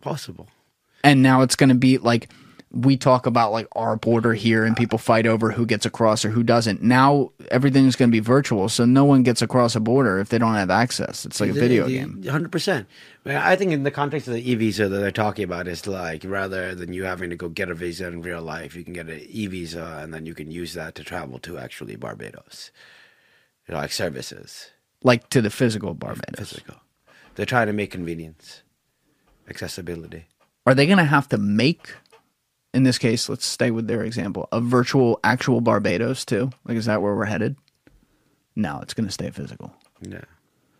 Possible. 0.00 0.48
and 1.04 1.22
now 1.22 1.42
it's 1.42 1.56
going 1.56 1.68
to 1.68 1.74
be 1.74 1.98
like 1.98 2.30
we 2.72 2.96
talk 2.96 3.26
about 3.26 3.50
like 3.50 3.66
our 3.72 3.96
border 3.96 4.32
here 4.32 4.64
and 4.64 4.76
people 4.76 4.96
fight 4.96 5.26
over 5.26 5.50
who 5.50 5.66
gets 5.66 5.84
across 5.84 6.24
or 6.24 6.30
who 6.30 6.42
doesn't 6.42 6.80
now 6.82 7.32
everything's 7.50 7.96
going 7.96 8.08
to 8.08 8.12
be 8.12 8.20
virtual 8.20 8.68
so 8.68 8.84
no 8.84 9.04
one 9.04 9.24
gets 9.24 9.42
across 9.42 9.74
a 9.74 9.80
border 9.80 10.20
if 10.20 10.28
they 10.28 10.38
don't 10.38 10.54
have 10.54 10.70
access 10.70 11.26
it's 11.26 11.40
like 11.40 11.50
a 11.50 11.52
video 11.52 11.88
game 11.88 12.22
Hundred 12.30 12.52
percent. 12.52 12.86
I 13.26 13.56
think 13.56 13.72
in 13.72 13.82
the 13.82 13.90
context 13.90 14.28
of 14.28 14.34
the 14.34 14.50
e 14.50 14.54
visa 14.54 14.88
that 14.88 14.98
they're 14.98 15.10
talking 15.10 15.44
about 15.44 15.68
is 15.68 15.86
like 15.86 16.24
rather 16.24 16.74
than 16.74 16.92
you 16.92 17.04
having 17.04 17.30
to 17.30 17.36
go 17.36 17.48
get 17.48 17.68
a 17.68 17.74
visa 17.74 18.06
in 18.06 18.22
real 18.22 18.40
life, 18.40 18.74
you 18.74 18.82
can 18.84 18.94
get 18.94 19.08
an 19.08 19.20
e 19.26 19.46
visa 19.46 20.00
and 20.02 20.14
then 20.14 20.24
you 20.26 20.34
can 20.34 20.50
use 20.50 20.72
that 20.74 20.94
to 20.94 21.04
travel 21.04 21.38
to 21.40 21.58
actually 21.58 21.96
Barbados. 21.96 22.70
You 23.68 23.74
know, 23.74 23.80
like 23.80 23.92
services, 23.92 24.70
like 25.02 25.28
to 25.30 25.42
the 25.42 25.50
physical 25.50 25.94
barbados 25.94 26.50
physical. 26.50 26.76
They're 27.34 27.46
trying 27.46 27.66
to 27.66 27.72
make 27.72 27.90
convenience, 27.90 28.62
accessibility. 29.48 30.26
are 30.66 30.74
they 30.74 30.86
going 30.86 30.98
to 30.98 31.04
have 31.04 31.28
to 31.28 31.38
make 31.38 31.94
in 32.72 32.82
this 32.84 32.98
case 32.98 33.28
let's 33.28 33.44
stay 33.46 33.70
with 33.70 33.86
their 33.86 34.02
example 34.04 34.48
a 34.52 34.60
virtual 34.60 35.18
actual 35.24 35.60
barbados 35.60 36.24
too 36.24 36.50
like 36.64 36.76
is 36.76 36.86
that 36.86 37.02
where 37.02 37.14
we're 37.14 37.24
headed 37.24 37.56
no 38.56 38.78
it's 38.82 38.94
going 38.94 39.06
to 39.06 39.12
stay 39.12 39.30
physical 39.30 39.72
Yeah. 40.00 40.22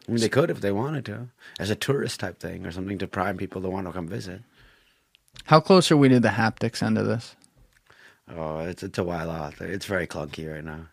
I 0.08 0.12
mean, 0.12 0.20
they 0.22 0.28
could 0.28 0.50
if 0.50 0.60
they 0.60 0.72
wanted 0.72 1.04
to, 1.04 1.28
as 1.60 1.70
a 1.70 1.76
tourist 1.76 2.18
type 2.20 2.40
thing 2.40 2.66
or 2.66 2.72
something 2.72 2.98
to 2.98 3.06
prime 3.06 3.36
people 3.36 3.62
to 3.62 3.68
want 3.70 3.86
to 3.86 3.92
come 3.92 4.08
visit. 4.08 4.42
how 5.44 5.60
close 5.60 5.90
are 5.92 5.96
we 5.96 6.08
to 6.08 6.18
the 6.18 6.30
haptics 6.30 6.82
end 6.82 6.98
of 6.98 7.06
this 7.06 7.36
Oh, 8.36 8.60
it's 8.60 8.84
it's 8.84 8.96
a 8.98 9.02
while 9.02 9.28
out. 9.28 9.54
It's 9.60 9.86
very 9.86 10.06
clunky 10.06 10.48
right 10.52 10.62
now. 10.64 10.86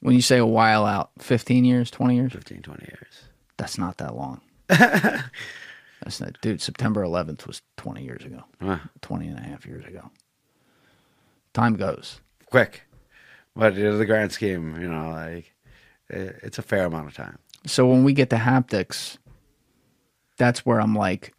when 0.00 0.16
you 0.16 0.22
say 0.22 0.38
a 0.38 0.44
while 0.46 0.84
out 0.84 1.10
15 1.20 1.64
years 1.64 1.90
20 1.92 2.16
years 2.16 2.32
15, 2.32 2.62
20 2.62 2.84
years. 2.86 3.14
That's 3.56 3.78
not 3.78 3.98
that 3.98 4.16
long. 4.16 4.40
That's 6.02 6.20
not, 6.20 6.40
dude, 6.40 6.62
September 6.62 7.02
11th 7.02 7.46
was 7.46 7.60
20 7.76 8.02
years 8.02 8.24
ago, 8.24 8.44
Huh. 8.60 8.78
20 9.02 9.28
and 9.28 9.38
a 9.38 9.42
half 9.42 9.66
years 9.66 9.84
ago. 9.84 10.10
Time 11.52 11.76
goes. 11.76 12.20
quick, 12.46 12.82
but 13.54 13.76
in 13.76 13.98
the 13.98 14.06
grand 14.06 14.32
scheme, 14.32 14.80
you 14.80 14.88
know, 14.88 15.10
like 15.10 15.52
it's 16.08 16.58
a 16.58 16.62
fair 16.62 16.84
amount 16.86 17.08
of 17.08 17.14
time. 17.14 17.38
So 17.66 17.86
when 17.86 18.02
we 18.04 18.12
get 18.12 18.30
to 18.30 18.36
haptics, 18.36 19.18
that's 20.38 20.64
where 20.64 20.80
I'm 20.80 20.94
like, 20.94 21.34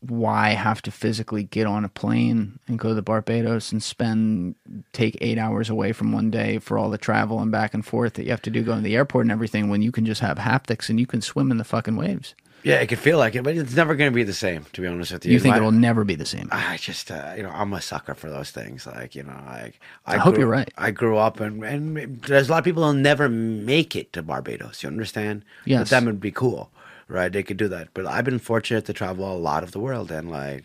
why 0.00 0.50
have 0.50 0.80
to 0.82 0.90
physically 0.90 1.42
get 1.42 1.66
on 1.66 1.84
a 1.84 1.88
plane 1.88 2.58
and 2.68 2.78
go 2.78 2.94
to 2.94 3.02
Barbados 3.02 3.72
and 3.72 3.82
spend, 3.82 4.54
take 4.92 5.16
eight 5.20 5.38
hours 5.38 5.68
away 5.68 5.92
from 5.92 6.12
one 6.12 6.30
day 6.30 6.58
for 6.58 6.78
all 6.78 6.90
the 6.90 6.98
travel 6.98 7.40
and 7.40 7.50
back 7.50 7.74
and 7.74 7.84
forth 7.84 8.14
that 8.14 8.24
you 8.24 8.30
have 8.30 8.42
to 8.42 8.50
do 8.50 8.62
going 8.62 8.78
to 8.78 8.84
the 8.84 8.94
airport 8.96 9.24
and 9.24 9.32
everything 9.32 9.68
when 9.68 9.82
you 9.82 9.90
can 9.92 10.06
just 10.06 10.20
have 10.20 10.38
haptics 10.38 10.88
and 10.88 11.00
you 11.00 11.06
can 11.06 11.20
swim 11.20 11.50
in 11.50 11.58
the 11.58 11.64
fucking 11.64 11.96
waves? 11.96 12.34
Yeah, 12.66 12.80
it 12.80 12.88
could 12.88 12.98
feel 12.98 13.16
like 13.16 13.36
it, 13.36 13.44
but 13.44 13.56
it's 13.56 13.76
never 13.76 13.94
going 13.94 14.10
to 14.10 14.14
be 14.14 14.24
the 14.24 14.32
same. 14.34 14.66
To 14.72 14.80
be 14.80 14.88
honest 14.88 15.12
with 15.12 15.24
you, 15.24 15.32
You 15.32 15.38
think 15.38 15.52
My- 15.52 15.58
it'll 15.58 15.70
never 15.70 16.02
be 16.02 16.16
the 16.16 16.26
same? 16.26 16.48
I 16.50 16.76
just, 16.78 17.12
uh, 17.12 17.34
you 17.36 17.44
know, 17.44 17.50
I'm 17.50 17.72
a 17.72 17.80
sucker 17.80 18.14
for 18.14 18.28
those 18.28 18.50
things. 18.50 18.86
Like, 18.86 19.14
you 19.14 19.22
know, 19.22 19.40
like 19.46 19.78
I 20.04 20.16
hope 20.16 20.34
grew- 20.34 20.40
you're 20.42 20.50
right. 20.50 20.68
I 20.76 20.90
grew 20.90 21.16
up, 21.16 21.38
and 21.38 21.62
and 21.62 22.20
there's 22.22 22.48
a 22.48 22.50
lot 22.50 22.58
of 22.58 22.64
people 22.64 22.82
who'll 22.82 22.92
never 23.10 23.28
make 23.28 23.94
it 23.94 24.12
to 24.14 24.22
Barbados. 24.22 24.82
You 24.82 24.88
understand? 24.88 25.44
Yes. 25.64 25.82
But 25.82 25.90
them 25.90 26.04
would 26.06 26.20
be 26.20 26.32
cool, 26.32 26.72
right? 27.08 27.32
They 27.32 27.44
could 27.44 27.56
do 27.56 27.68
that. 27.68 27.88
But 27.94 28.04
I've 28.06 28.24
been 28.24 28.40
fortunate 28.40 28.84
to 28.86 28.92
travel 28.92 29.32
a 29.32 29.38
lot 29.38 29.62
of 29.62 29.70
the 29.70 29.78
world, 29.78 30.10
and 30.10 30.28
like, 30.28 30.64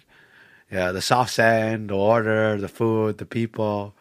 yeah, 0.72 0.92
the 0.92 1.02
soft 1.04 1.32
sand, 1.34 1.92
the 1.92 1.96
order, 1.96 2.58
the 2.58 2.68
food, 2.68 3.20
the 3.20 3.26
people. 3.28 3.94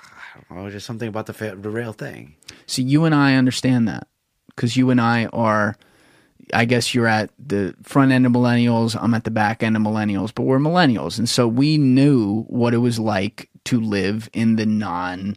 I 0.00 0.40
don't 0.50 0.64
know, 0.64 0.70
just 0.70 0.86
something 0.86 1.08
about 1.08 1.26
the 1.26 1.34
the 1.54 1.70
real 1.70 1.92
thing. 1.92 2.34
See, 2.66 2.82
you 2.82 3.04
and 3.04 3.14
I 3.14 3.36
understand 3.36 3.86
that 3.86 4.08
because 4.48 4.76
you 4.76 4.90
and 4.90 5.00
I 5.00 5.26
are, 5.26 5.76
I 6.52 6.64
guess 6.64 6.94
you're 6.94 7.06
at 7.06 7.30
the 7.38 7.74
front 7.82 8.12
end 8.12 8.26
of 8.26 8.32
millennials. 8.32 8.96
I'm 9.00 9.14
at 9.14 9.24
the 9.24 9.30
back 9.30 9.62
end 9.62 9.76
of 9.76 9.82
millennials, 9.82 10.32
but 10.34 10.42
we're 10.42 10.58
millennials. 10.58 11.18
And 11.18 11.28
so 11.28 11.48
we 11.48 11.78
knew 11.78 12.42
what 12.42 12.74
it 12.74 12.78
was 12.78 12.98
like 12.98 13.48
to 13.64 13.80
live 13.80 14.28
in 14.32 14.56
the 14.56 14.66
non 14.66 15.36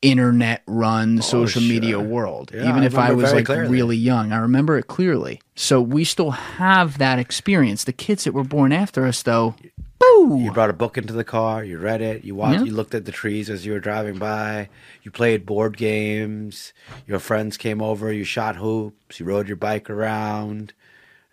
internet 0.00 0.62
run 0.66 1.18
oh, 1.18 1.22
social 1.22 1.62
media 1.62 1.98
world. 1.98 2.50
Yeah, 2.54 2.68
Even 2.68 2.82
I 2.82 2.86
if 2.86 2.96
I 2.96 3.12
was 3.12 3.32
like 3.32 3.46
clearly. 3.46 3.68
really 3.68 3.96
young, 3.96 4.32
I 4.32 4.38
remember 4.38 4.78
it 4.78 4.86
clearly. 4.86 5.40
So 5.56 5.80
we 5.80 6.04
still 6.04 6.30
have 6.30 6.98
that 6.98 7.18
experience. 7.18 7.84
The 7.84 7.92
kids 7.92 8.24
that 8.24 8.32
were 8.32 8.44
born 8.44 8.72
after 8.72 9.06
us, 9.06 9.22
though, 9.22 9.56
boo. 9.98 10.40
You 10.40 10.52
brought 10.52 10.70
a 10.70 10.74
book 10.74 10.96
into 10.98 11.12
the 11.12 11.24
car. 11.24 11.64
You 11.64 11.78
read 11.78 12.00
it. 12.02 12.24
You 12.24 12.34
watched. 12.34 12.60
Yeah. 12.60 12.64
You 12.66 12.72
looked 12.72 12.94
at 12.94 13.04
the 13.04 13.12
trees 13.12 13.50
as 13.50 13.64
you 13.66 13.72
were 13.72 13.80
driving 13.80 14.18
by. 14.18 14.68
You 15.02 15.10
played 15.10 15.44
board 15.46 15.76
games. 15.76 16.72
Your 17.06 17.18
friends 17.18 17.56
came 17.56 17.80
over. 17.82 18.12
You 18.12 18.24
shot 18.24 18.56
hoops. 18.56 19.18
You 19.20 19.26
rode 19.26 19.48
your 19.48 19.56
bike 19.56 19.88
around. 19.90 20.72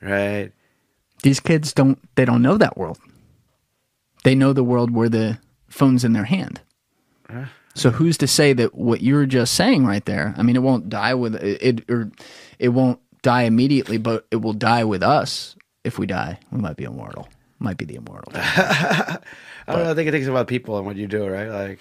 Right. 0.01 0.51
these 1.23 1.39
kids 1.39 1.73
don't 1.73 1.97
they 2.15 2.25
don't 2.25 2.41
know 2.43 2.57
that 2.57 2.77
world 2.77 2.99
they 4.23 4.35
know 4.35 4.53
the 4.53 4.63
world 4.63 4.91
where 4.91 5.09
the 5.09 5.39
phone's 5.67 6.03
in 6.03 6.13
their 6.13 6.25
hand 6.25 6.61
so 7.73 7.89
who's 7.89 8.17
to 8.17 8.27
say 8.27 8.53
that 8.53 8.75
what 8.75 9.01
you're 9.01 9.25
just 9.25 9.55
saying 9.55 9.83
right 9.85 10.05
there 10.05 10.35
i 10.37 10.43
mean 10.43 10.55
it 10.55 10.61
won't 10.61 10.89
die 10.89 11.13
with 11.15 11.33
it, 11.35 11.61
it 11.61 11.89
or 11.89 12.11
it 12.59 12.69
won't 12.69 12.99
die 13.23 13.43
immediately 13.43 13.97
but 13.97 14.27
it 14.29 14.35
will 14.37 14.53
die 14.53 14.83
with 14.83 15.01
us 15.01 15.55
if 15.83 15.97
we 15.97 16.05
die 16.05 16.37
we 16.51 16.59
might 16.59 16.77
be 16.77 16.83
immortal 16.83 17.27
might 17.65 17.77
be 17.77 17.85
the 17.85 17.95
immortal 17.95 18.31
I 19.67 19.73
don't 19.73 19.83
know. 19.83 19.91
I 19.91 19.93
think 19.95 20.07
it 20.07 20.11
takes 20.11 20.27
about 20.27 20.47
people 20.47 20.77
and 20.77 20.85
what 20.85 20.95
you 20.95 21.07
do. 21.07 21.27
Right. 21.27 21.49
Like 21.49 21.79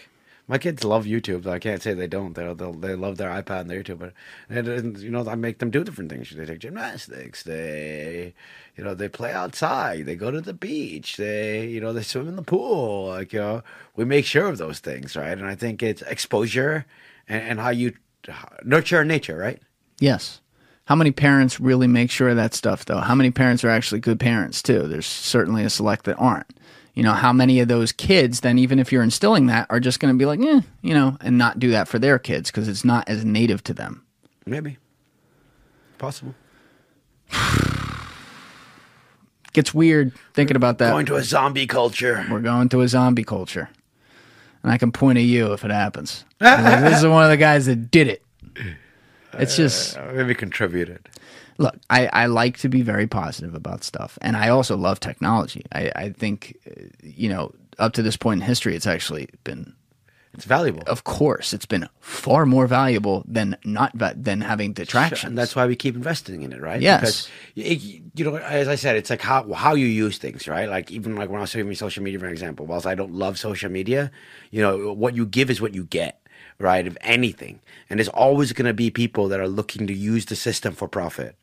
my 0.49 0.59
kids 0.59 0.85
love 0.85 1.05
YouTube. 1.05 1.47
I 1.47 1.59
can't 1.59 1.83
say 1.83 1.95
they 1.95 2.07
don't. 2.07 2.35
They 2.35 2.51
they 2.55 2.73
they 2.73 2.95
love 2.95 3.19
their 3.19 3.31
iPad 3.31 3.63
and 3.63 3.71
their 3.71 3.83
YouTube. 3.83 3.99
But 3.99 4.13
and, 4.49 4.69
and, 4.69 4.99
you 4.99 5.11
know 5.11 5.27
I 5.29 5.35
make 5.35 5.59
them 5.59 5.71
do 5.71 5.85
different 5.85 6.11
things. 6.11 6.31
They 6.31 6.47
take 6.47 6.61
gymnastics. 6.61 7.43
They 7.43 8.35
you 8.77 8.85
know 8.85 8.95
they 8.95 9.09
play 9.09 9.33
outside. 9.33 10.07
They 10.07 10.17
go 10.17 10.31
to 10.31 10.41
the 10.41 10.55
beach. 10.55 11.19
They 11.19 11.67
you 11.67 11.81
know 11.81 11.93
they 11.93 12.03
swim 12.03 12.29
in 12.29 12.37
the 12.37 12.43
pool. 12.43 13.09
Like 13.09 13.33
you 13.33 13.41
know 13.41 13.63
we 13.97 14.05
make 14.05 14.25
sure 14.25 14.47
of 14.47 14.59
those 14.59 14.81
things. 14.81 15.17
Right. 15.17 15.37
And 15.37 15.47
I 15.47 15.55
think 15.55 15.83
it's 15.83 16.03
exposure 16.03 16.87
and, 17.29 17.43
and 17.43 17.61
how 17.61 17.71
you 17.71 17.95
nurture 18.65 19.05
nature. 19.05 19.37
Right. 19.37 19.61
yes 20.01 20.41
how 20.87 20.95
many 20.95 21.11
parents 21.13 21.59
really 21.59 21.87
make 21.87 22.11
sure 22.11 22.29
of 22.31 22.37
that 22.37 22.55
stuff 22.55 22.85
though? 22.85 22.99
How 22.99 23.15
many 23.15 23.31
parents 23.31 23.65
are 23.65 23.71
actually 23.71 24.01
good 24.01 24.21
parents 24.21 24.63
too? 24.63 24.87
There's 24.87 25.07
certainly 25.07 25.65
a 25.65 25.71
select 25.71 26.05
that 26.05 26.17
aren't. 26.17 26.47
You 26.95 27.03
know 27.03 27.13
how 27.13 27.33
many 27.33 27.59
of 27.61 27.69
those 27.69 27.91
kids 27.91 28.41
then 28.41 28.59
even 28.59 28.79
if 28.79 28.93
you're 28.93 29.03
instilling 29.03 29.47
that 29.47 29.67
are 29.69 29.81
just 29.81 29.99
going 29.99 30.15
to 30.15 30.19
be 30.19 30.27
like 30.27 30.41
eh, 30.41 30.61
you 30.83 30.95
know 30.95 31.17
and 31.21 31.37
not 31.39 31.59
do 31.59 31.71
that 31.71 31.89
for 31.89 31.99
their 31.99 32.19
kids 32.19 32.51
because 32.51 32.69
it's 32.69 32.85
not 32.85 33.09
as 33.09 33.25
native 33.25 33.65
to 33.65 33.75
them? 33.75 34.05
Maybe. 34.47 34.79
Possible. 35.99 36.35
gets 39.53 39.73
weird 39.73 40.13
thinking 40.35 40.57
about 40.57 40.79
that. 40.79 40.91
Going 40.91 41.07
to 41.07 41.17
a 41.17 41.23
zombie 41.23 41.67
culture. 41.67 42.27
we're 42.31 42.41
going 42.41 42.69
to 42.69 42.83
a 42.83 42.89
zombie 42.89 43.25
culture. 43.25 43.71
And 44.63 44.73
i 44.73 44.79
can 44.79 44.93
point 44.93 45.19
at 45.19 45.25
you 45.25 45.53
if 45.53 45.65
it 45.65 45.71
happens. 45.71 46.25
Like, 46.41 46.83
this 46.83 46.99
is 46.99 47.07
one 47.07 47.23
of 47.23 47.31
the 47.31 47.37
guys 47.37 47.67
that 47.67 47.91
did 47.91 48.09
it 48.09 48.24
it's 49.39 49.57
just 49.57 49.97
Uh, 49.97 50.13
maybe 50.15 50.35
contributed. 50.35 51.09
look 51.59 51.75
I, 51.91 52.07
I 52.25 52.27
like 52.27 52.59
to 52.59 52.69
be 52.69 52.83
very 52.83 53.07
positive 53.07 53.55
about 53.55 53.85
stuff 53.85 54.19
and 54.23 54.37
i 54.37 54.49
also 54.49 54.77
love 54.77 54.99
technology 55.01 55.63
i, 55.73 55.91
I 56.05 56.11
think 56.11 56.57
uh, 56.67 56.81
you 57.03 57.29
know 57.29 57.53
up 57.79 57.93
to 57.95 58.03
this 58.03 58.17
point 58.17 58.41
in 58.43 58.47
history 58.47 58.75
it's 58.77 58.87
actually 58.87 59.29
been 59.45 59.75
It's 60.37 60.47
valuable. 60.47 60.83
of 60.87 61.03
course 61.05 61.55
it's 61.57 61.67
been 61.67 61.87
far 62.01 62.45
more 62.47 62.67
valuable 62.67 63.23
than 63.37 63.57
not 63.65 63.91
va- 63.95 64.17
than 64.25 64.41
having 64.43 64.75
detractions 64.75 65.29
And 65.31 65.39
that's 65.39 65.55
why 65.57 65.67
we 65.67 65.77
keep 65.77 65.95
investing 65.95 66.43
in 66.43 66.53
it, 66.53 66.61
right? 66.61 66.83
Yes. 66.83 67.01
Because 67.01 67.19
it, 67.73 67.79
you 68.19 68.25
know, 68.25 68.37
as 68.61 68.67
I 68.67 68.77
said, 68.77 68.97
it's 68.97 69.11
like 69.11 69.23
how 69.23 69.41
how 69.55 69.75
you 69.77 69.87
use 70.07 70.19
things, 70.19 70.49
right? 70.49 70.69
Like 70.77 70.91
even 70.91 71.15
like 71.21 71.29
when 71.31 71.39
I 71.39 71.43
was 71.47 71.53
talking 71.53 71.67
about 71.69 71.77
social 71.87 72.03
media, 72.03 72.19
for 72.19 72.27
example. 72.37 72.67
Whilst 72.67 72.87
I 72.87 72.95
don't 73.01 73.15
love 73.15 73.39
social 73.39 73.71
media, 73.71 74.11
you 74.51 74.61
know, 74.65 74.93
what 75.03 75.15
you 75.15 75.25
give 75.27 75.51
is 75.55 75.61
what 75.61 75.73
you 75.79 75.85
get, 76.01 76.15
right? 76.59 76.87
Of 76.87 76.99
anything, 77.01 77.61
and 77.89 77.99
there's 77.99 78.09
always 78.09 78.53
going 78.53 78.67
to 78.67 78.75
be 78.75 78.91
people 78.91 79.29
that 79.29 79.41
are 79.41 79.49
looking 79.49 79.87
to 79.87 79.95
use 79.95 80.27
the 80.27 80.37
system 80.37 80.75
for 80.75 80.89
profit, 80.89 81.37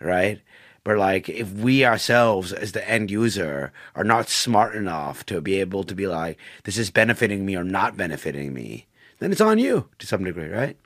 right? 0.00 0.40
But 0.84 0.98
like, 0.98 1.28
if 1.28 1.50
we 1.52 1.84
ourselves, 1.84 2.52
as 2.52 2.72
the 2.72 2.88
end 2.88 3.10
user, 3.10 3.72
are 3.96 4.04
not 4.04 4.28
smart 4.28 4.76
enough 4.76 5.26
to 5.26 5.40
be 5.40 5.58
able 5.58 5.82
to 5.82 5.94
be 5.94 6.06
like, 6.06 6.38
this 6.62 6.78
is 6.78 6.90
benefiting 6.90 7.44
me 7.44 7.56
or 7.56 7.64
not 7.64 7.96
benefiting 7.96 8.54
me, 8.54 8.86
then 9.18 9.32
it's 9.32 9.40
on 9.40 9.58
you 9.58 9.88
to 9.98 10.06
some 10.06 10.22
degree, 10.22 10.48
right? 10.48 10.76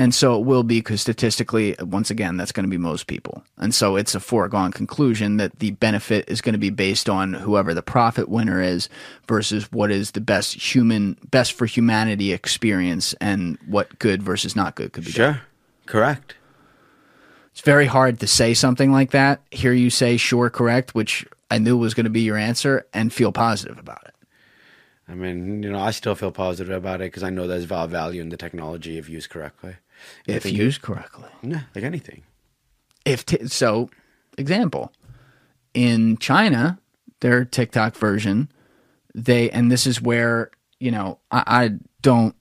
And 0.00 0.14
so 0.14 0.34
it 0.40 0.46
will 0.46 0.62
be 0.62 0.78
because 0.78 1.02
statistically, 1.02 1.76
once 1.78 2.10
again, 2.10 2.38
that's 2.38 2.52
going 2.52 2.64
to 2.64 2.70
be 2.70 2.78
most 2.78 3.06
people. 3.06 3.44
And 3.58 3.74
so 3.74 3.96
it's 3.96 4.14
a 4.14 4.20
foregone 4.20 4.72
conclusion 4.72 5.36
that 5.36 5.58
the 5.58 5.72
benefit 5.72 6.24
is 6.26 6.40
going 6.40 6.54
to 6.54 6.58
be 6.58 6.70
based 6.70 7.10
on 7.10 7.34
whoever 7.34 7.74
the 7.74 7.82
profit 7.82 8.30
winner 8.30 8.62
is 8.62 8.88
versus 9.28 9.70
what 9.72 9.90
is 9.90 10.12
the 10.12 10.22
best 10.22 10.54
human, 10.54 11.18
best 11.30 11.52
for 11.52 11.66
humanity 11.66 12.32
experience 12.32 13.12
and 13.20 13.58
what 13.66 13.98
good 13.98 14.22
versus 14.22 14.56
not 14.56 14.74
good 14.74 14.94
could 14.94 15.04
be. 15.04 15.12
done. 15.12 15.34
Sure. 15.34 15.42
Correct. 15.84 16.34
It's 17.52 17.60
very 17.60 17.84
hard 17.84 18.20
to 18.20 18.26
say 18.26 18.54
something 18.54 18.90
like 18.90 19.10
that, 19.10 19.42
hear 19.50 19.74
you 19.74 19.90
say 19.90 20.16
sure, 20.16 20.48
correct, 20.48 20.94
which 20.94 21.26
I 21.50 21.58
knew 21.58 21.76
was 21.76 21.92
going 21.92 22.04
to 22.04 22.10
be 22.10 22.22
your 22.22 22.38
answer, 22.38 22.86
and 22.94 23.12
feel 23.12 23.32
positive 23.32 23.78
about 23.78 24.02
it. 24.06 24.14
I 25.10 25.14
mean, 25.14 25.62
you 25.62 25.70
know, 25.70 25.80
I 25.80 25.90
still 25.90 26.14
feel 26.14 26.30
positive 26.30 26.74
about 26.74 27.02
it 27.02 27.12
because 27.12 27.24
I 27.24 27.28
know 27.28 27.46
there's 27.46 27.64
value 27.64 28.22
in 28.22 28.30
the 28.30 28.38
technology 28.38 28.96
if 28.96 29.06
used 29.06 29.28
correctly. 29.28 29.74
If 30.26 30.46
used 30.50 30.82
correctly. 30.82 31.28
Yeah, 31.42 31.62
like 31.74 31.84
anything. 31.84 32.22
if 33.04 33.24
t- 33.26 33.46
so 33.46 33.90
example 34.38 34.92
in 35.74 36.16
china 36.18 36.78
their 37.20 37.44
tiktok 37.44 37.94
version 37.96 38.50
they 39.14 39.50
and 39.50 39.70
this 39.70 39.86
is 39.86 40.00
where 40.00 40.50
you 40.78 40.90
know 40.90 41.18
I, 41.30 41.42
I 41.46 41.70
don't 42.02 42.34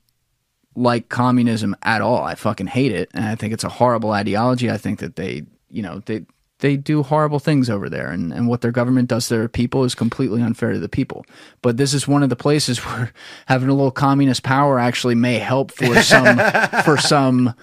like 0.76 1.10
communism 1.10 1.76
at 1.84 2.02
all 2.02 2.24
i 2.24 2.36
fucking 2.36 2.68
hate 2.68 2.92
it 2.92 3.10
and 3.14 3.26
i 3.26 3.36
think 3.36 3.54
it's 3.54 3.64
a 3.64 3.70
horrible 3.70 4.12
ideology 4.12 4.70
i 4.72 4.78
think 4.78 5.00
that 5.00 5.16
they 5.16 5.44
you 5.70 5.82
know 5.82 6.00
they 6.06 6.26
they 6.60 6.78
do 6.78 7.04
horrible 7.04 7.40
things 7.40 7.70
over 7.70 7.90
there 7.90 8.10
and, 8.12 8.34
and 8.34 8.48
what 8.48 8.62
their 8.62 8.72
government 8.72 9.08
does 9.10 9.28
to 9.28 9.38
their 9.38 9.48
people 9.50 9.84
is 9.84 9.96
completely 9.96 10.42
unfair 10.42 10.72
to 10.74 10.80
the 10.80 10.90
people 10.90 11.26
but 11.62 11.78
this 11.78 11.94
is 11.94 12.08
one 12.08 12.24
of 12.24 12.30
the 12.30 12.36
places 12.36 12.80
where 12.86 13.12
having 13.48 13.70
a 13.70 13.74
little 13.74 13.92
communist 13.92 14.44
power 14.44 14.80
actually 14.80 15.16
may 15.16 15.40
help 15.40 15.72
for 15.72 16.02
some 16.02 16.38
for 16.84 16.98
some 16.98 17.54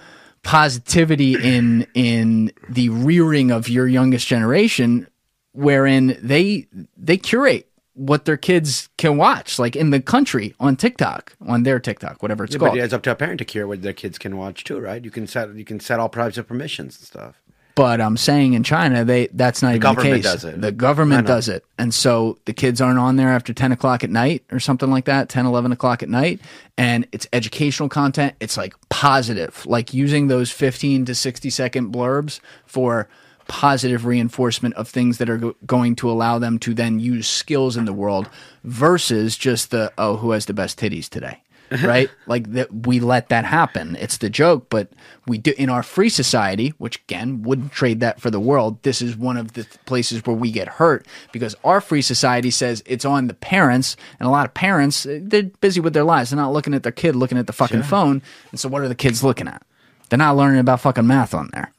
positivity 0.43 1.33
in 1.35 1.85
in 1.93 2.51
the 2.69 2.89
rearing 2.89 3.51
of 3.51 3.67
your 3.69 3.87
youngest 3.87 4.27
generation 4.27 5.07
wherein 5.53 6.17
they 6.21 6.67
they 6.95 7.17
curate 7.17 7.69
what 7.93 8.25
their 8.25 8.37
kids 8.37 8.89
can 8.97 9.17
watch 9.17 9.57
like 9.59 9.75
in 9.75 9.89
the 9.89 9.99
country 9.99 10.53
on 10.59 10.75
TikTok 10.75 11.35
on 11.47 11.63
their 11.63 11.79
TikTok 11.79 12.21
whatever 12.21 12.43
it's 12.45 12.53
Yeah, 12.53 12.59
called 12.59 12.73
but 12.73 12.79
it's 12.79 12.93
up 12.93 13.03
to 13.03 13.11
a 13.11 13.15
parent 13.15 13.39
to 13.39 13.45
cure 13.45 13.67
what 13.67 13.81
their 13.81 13.93
kids 13.93 14.17
can 14.17 14.37
watch 14.37 14.63
too, 14.63 14.79
right? 14.79 15.03
You 15.03 15.11
can 15.11 15.27
set 15.27 15.53
you 15.55 15.65
can 15.65 15.79
set 15.79 15.99
all 15.99 16.09
types 16.09 16.37
of 16.37 16.47
permissions 16.47 16.97
and 16.99 17.07
stuff. 17.07 17.41
But 17.77 18.01
I'm 18.01 18.17
saying 18.17 18.53
in 18.53 18.63
China, 18.63 19.05
they 19.05 19.27
that's 19.27 19.61
not 19.61 19.75
even 19.75 19.81
the 19.81 19.83
government 19.83 20.15
case. 20.15 20.23
does 20.23 20.45
it. 20.45 20.59
The 20.59 20.71
government 20.71 21.27
does 21.27 21.47
it, 21.47 21.63
and 21.77 21.93
so 21.93 22.39
the 22.45 22.53
kids 22.53 22.81
aren't 22.81 22.97
on 22.97 23.17
there 23.17 23.29
after 23.29 23.53
10 23.53 23.71
o'clock 23.71 24.03
at 24.03 24.09
night 24.09 24.43
or 24.51 24.59
something 24.59 24.89
like 24.89 25.05
that, 25.05 25.29
10, 25.29 25.45
11 25.45 25.71
o'clock 25.71 26.01
at 26.01 26.09
night, 26.09 26.41
and 26.75 27.07
it's 27.11 27.27
educational 27.33 27.87
content. 27.87 28.33
It's 28.39 28.57
like 28.57 28.73
positive, 28.89 29.63
like 29.67 29.93
using 29.93 30.27
those 30.27 30.49
15 30.49 31.05
to 31.05 31.13
60 31.13 31.51
second 31.51 31.93
blurbs 31.93 32.39
for 32.65 33.07
positive 33.47 34.07
reinforcement 34.07 34.73
of 34.73 34.87
things 34.87 35.19
that 35.19 35.29
are 35.29 35.37
go- 35.37 35.55
going 35.67 35.95
to 35.97 36.09
allow 36.09 36.39
them 36.39 36.57
to 36.57 36.73
then 36.73 36.99
use 36.99 37.27
skills 37.27 37.77
in 37.77 37.85
the 37.85 37.93
world 37.93 38.27
versus 38.63 39.37
just 39.37 39.69
the 39.69 39.93
oh 39.99 40.17
who 40.17 40.31
has 40.31 40.47
the 40.47 40.53
best 40.53 40.79
titties 40.79 41.07
today 41.07 41.41
right 41.83 42.09
like 42.27 42.51
that 42.51 42.85
we 42.85 42.99
let 42.99 43.29
that 43.29 43.45
happen 43.45 43.95
it's 43.99 44.17
the 44.17 44.29
joke 44.29 44.67
but 44.69 44.89
we 45.27 45.37
do 45.37 45.53
in 45.57 45.69
our 45.69 45.83
free 45.83 46.09
society 46.09 46.69
which 46.77 46.97
again 47.07 47.41
wouldn't 47.43 47.71
trade 47.71 47.99
that 47.99 48.19
for 48.19 48.29
the 48.29 48.39
world 48.39 48.81
this 48.83 49.01
is 49.01 49.15
one 49.15 49.37
of 49.37 49.53
the 49.53 49.63
th- 49.63 49.85
places 49.85 50.25
where 50.25 50.35
we 50.35 50.51
get 50.51 50.67
hurt 50.67 51.05
because 51.31 51.55
our 51.63 51.81
free 51.81 52.01
society 52.01 52.51
says 52.51 52.81
it's 52.85 53.05
on 53.05 53.27
the 53.27 53.33
parents 53.33 53.95
and 54.19 54.27
a 54.27 54.31
lot 54.31 54.45
of 54.45 54.53
parents 54.53 55.05
eh, 55.05 55.19
they're 55.21 55.43
busy 55.61 55.79
with 55.79 55.93
their 55.93 56.03
lives 56.03 56.29
they're 56.29 56.39
not 56.39 56.53
looking 56.53 56.73
at 56.73 56.83
their 56.83 56.91
kid 56.91 57.15
looking 57.15 57.37
at 57.37 57.47
the 57.47 57.53
fucking 57.53 57.83
phone 57.83 58.21
and 58.51 58.59
so 58.59 58.69
what 58.69 58.81
are 58.81 58.87
the 58.87 58.95
kids 58.95 59.23
looking 59.23 59.47
at 59.47 59.63
they're 60.09 60.17
not 60.17 60.37
learning 60.37 60.59
about 60.59 60.79
fucking 60.79 61.05
math 61.07 61.33
on 61.33 61.49
there 61.53 61.71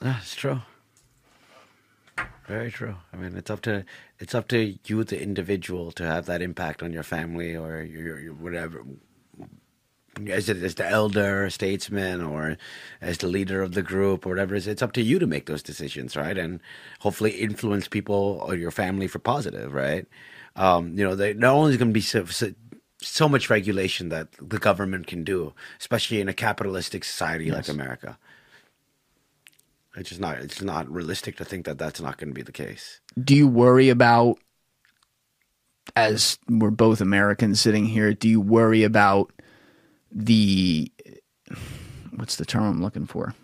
That's 0.00 0.34
true. 0.34 0.62
Very 2.46 2.70
true. 2.70 2.96
I 3.12 3.16
mean, 3.16 3.36
it's 3.36 3.50
up 3.50 3.60
to 3.62 3.84
it's 4.18 4.34
up 4.34 4.48
to 4.48 4.76
you, 4.84 5.04
the 5.04 5.22
individual, 5.22 5.92
to 5.92 6.04
have 6.04 6.26
that 6.26 6.42
impact 6.42 6.82
on 6.82 6.92
your 6.92 7.04
family 7.04 7.54
or 7.54 7.82
your, 7.82 8.18
your 8.18 8.34
whatever. 8.34 8.82
As 10.28 10.48
it 10.48 10.62
as 10.62 10.74
the 10.74 10.86
elder, 10.86 11.48
statesman, 11.50 12.20
or 12.20 12.56
as 13.00 13.18
the 13.18 13.28
leader 13.28 13.62
of 13.62 13.72
the 13.72 13.82
group, 13.82 14.26
or 14.26 14.30
whatever 14.30 14.54
it 14.54 14.58
is, 14.58 14.66
it's 14.66 14.82
up 14.82 14.92
to 14.92 15.02
you 15.02 15.18
to 15.18 15.26
make 15.26 15.46
those 15.46 15.62
decisions, 15.62 16.16
right? 16.16 16.36
And 16.36 16.60
hopefully 16.98 17.30
influence 17.32 17.88
people 17.88 18.42
or 18.46 18.54
your 18.54 18.70
family 18.70 19.06
for 19.06 19.18
positive, 19.18 19.72
right? 19.72 20.06
Um, 20.56 20.98
you 20.98 21.04
know, 21.04 21.14
they, 21.14 21.32
not 21.32 21.54
only 21.54 21.72
is 21.72 21.76
going 21.78 21.90
to 21.90 21.94
be 21.94 22.00
so, 22.00 22.24
so, 22.26 22.52
so 23.00 23.28
much 23.28 23.48
regulation 23.48 24.08
that 24.08 24.28
the 24.40 24.58
government 24.58 25.06
can 25.06 25.24
do, 25.24 25.54
especially 25.78 26.20
in 26.20 26.28
a 26.28 26.34
capitalistic 26.34 27.04
society 27.04 27.50
like 27.50 27.68
America. 27.68 28.18
It's 29.96 30.08
just 30.08 30.20
not. 30.20 30.38
It's 30.38 30.62
not 30.62 30.90
realistic 30.90 31.36
to 31.36 31.44
think 31.44 31.66
that 31.66 31.78
that's 31.78 32.00
not 32.00 32.18
going 32.18 32.30
to 32.30 32.34
be 32.34 32.42
the 32.42 32.52
case. 32.52 33.00
do 33.22 33.34
you 33.34 33.48
worry 33.48 33.88
about 33.88 34.38
as 35.96 36.38
we're 36.48 36.70
both 36.70 37.00
Americans 37.00 37.60
sitting 37.60 37.86
here, 37.86 38.14
do 38.14 38.28
you 38.28 38.40
worry 38.40 38.84
about 38.84 39.32
the 40.10 40.92
what's 42.16 42.36
the 42.36 42.44
term 42.44 42.64
I'm 42.64 42.82
looking 42.82 43.06
for? 43.06 43.34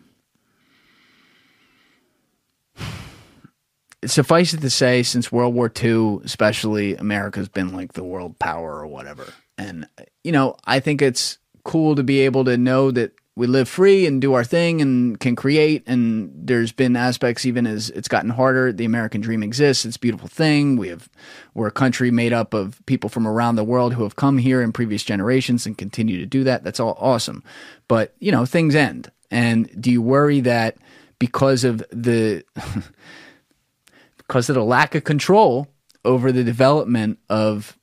Suffice 4.04 4.54
it 4.54 4.60
to 4.60 4.70
say, 4.70 5.02
since 5.02 5.32
World 5.32 5.54
War 5.54 5.72
II, 5.82 6.20
especially, 6.22 6.94
America's 6.94 7.48
been 7.48 7.72
like 7.72 7.94
the 7.94 8.04
world 8.04 8.38
power 8.38 8.74
or 8.76 8.86
whatever. 8.86 9.32
And, 9.58 9.88
you 10.22 10.32
know, 10.32 10.56
I 10.64 10.80
think 10.80 11.02
it's 11.02 11.38
cool 11.64 11.96
to 11.96 12.04
be 12.04 12.20
able 12.20 12.44
to 12.44 12.56
know 12.56 12.90
that 12.92 13.12
we 13.36 13.46
live 13.46 13.68
free 13.68 14.06
and 14.06 14.20
do 14.20 14.32
our 14.32 14.42
thing 14.42 14.80
and 14.80 15.20
can 15.20 15.36
create. 15.36 15.82
And 15.86 16.32
there's 16.34 16.72
been 16.72 16.96
aspects, 16.96 17.44
even 17.44 17.66
as 17.66 17.90
it's 17.90 18.08
gotten 18.08 18.30
harder, 18.30 18.72
the 18.72 18.86
American 18.86 19.20
dream 19.20 19.42
exists. 19.42 19.84
It's 19.84 19.96
a 19.96 20.00
beautiful 20.00 20.28
thing. 20.28 20.76
We 20.76 20.88
have, 20.88 21.10
we're 21.52 21.66
a 21.66 21.72
country 21.72 22.10
made 22.10 22.32
up 22.32 22.54
of 22.54 22.80
people 22.86 23.10
from 23.10 23.26
around 23.26 23.56
the 23.56 23.64
world 23.64 23.92
who 23.92 24.04
have 24.04 24.16
come 24.16 24.38
here 24.38 24.62
in 24.62 24.72
previous 24.72 25.02
generations 25.02 25.66
and 25.66 25.76
continue 25.76 26.18
to 26.18 26.24
do 26.24 26.44
that. 26.44 26.64
That's 26.64 26.80
all 26.80 26.96
awesome. 26.98 27.44
But, 27.88 28.14
you 28.20 28.32
know, 28.32 28.46
things 28.46 28.74
end. 28.74 29.12
And 29.30 29.70
do 29.78 29.90
you 29.90 30.00
worry 30.00 30.40
that 30.40 30.78
because 31.18 31.62
of 31.62 31.84
the, 31.90 32.42
because 34.16 34.48
of 34.48 34.54
the 34.54 34.64
lack 34.64 34.94
of 34.94 35.04
control 35.04 35.68
over 36.06 36.32
the 36.32 36.44
development 36.44 37.18
of 37.28 37.76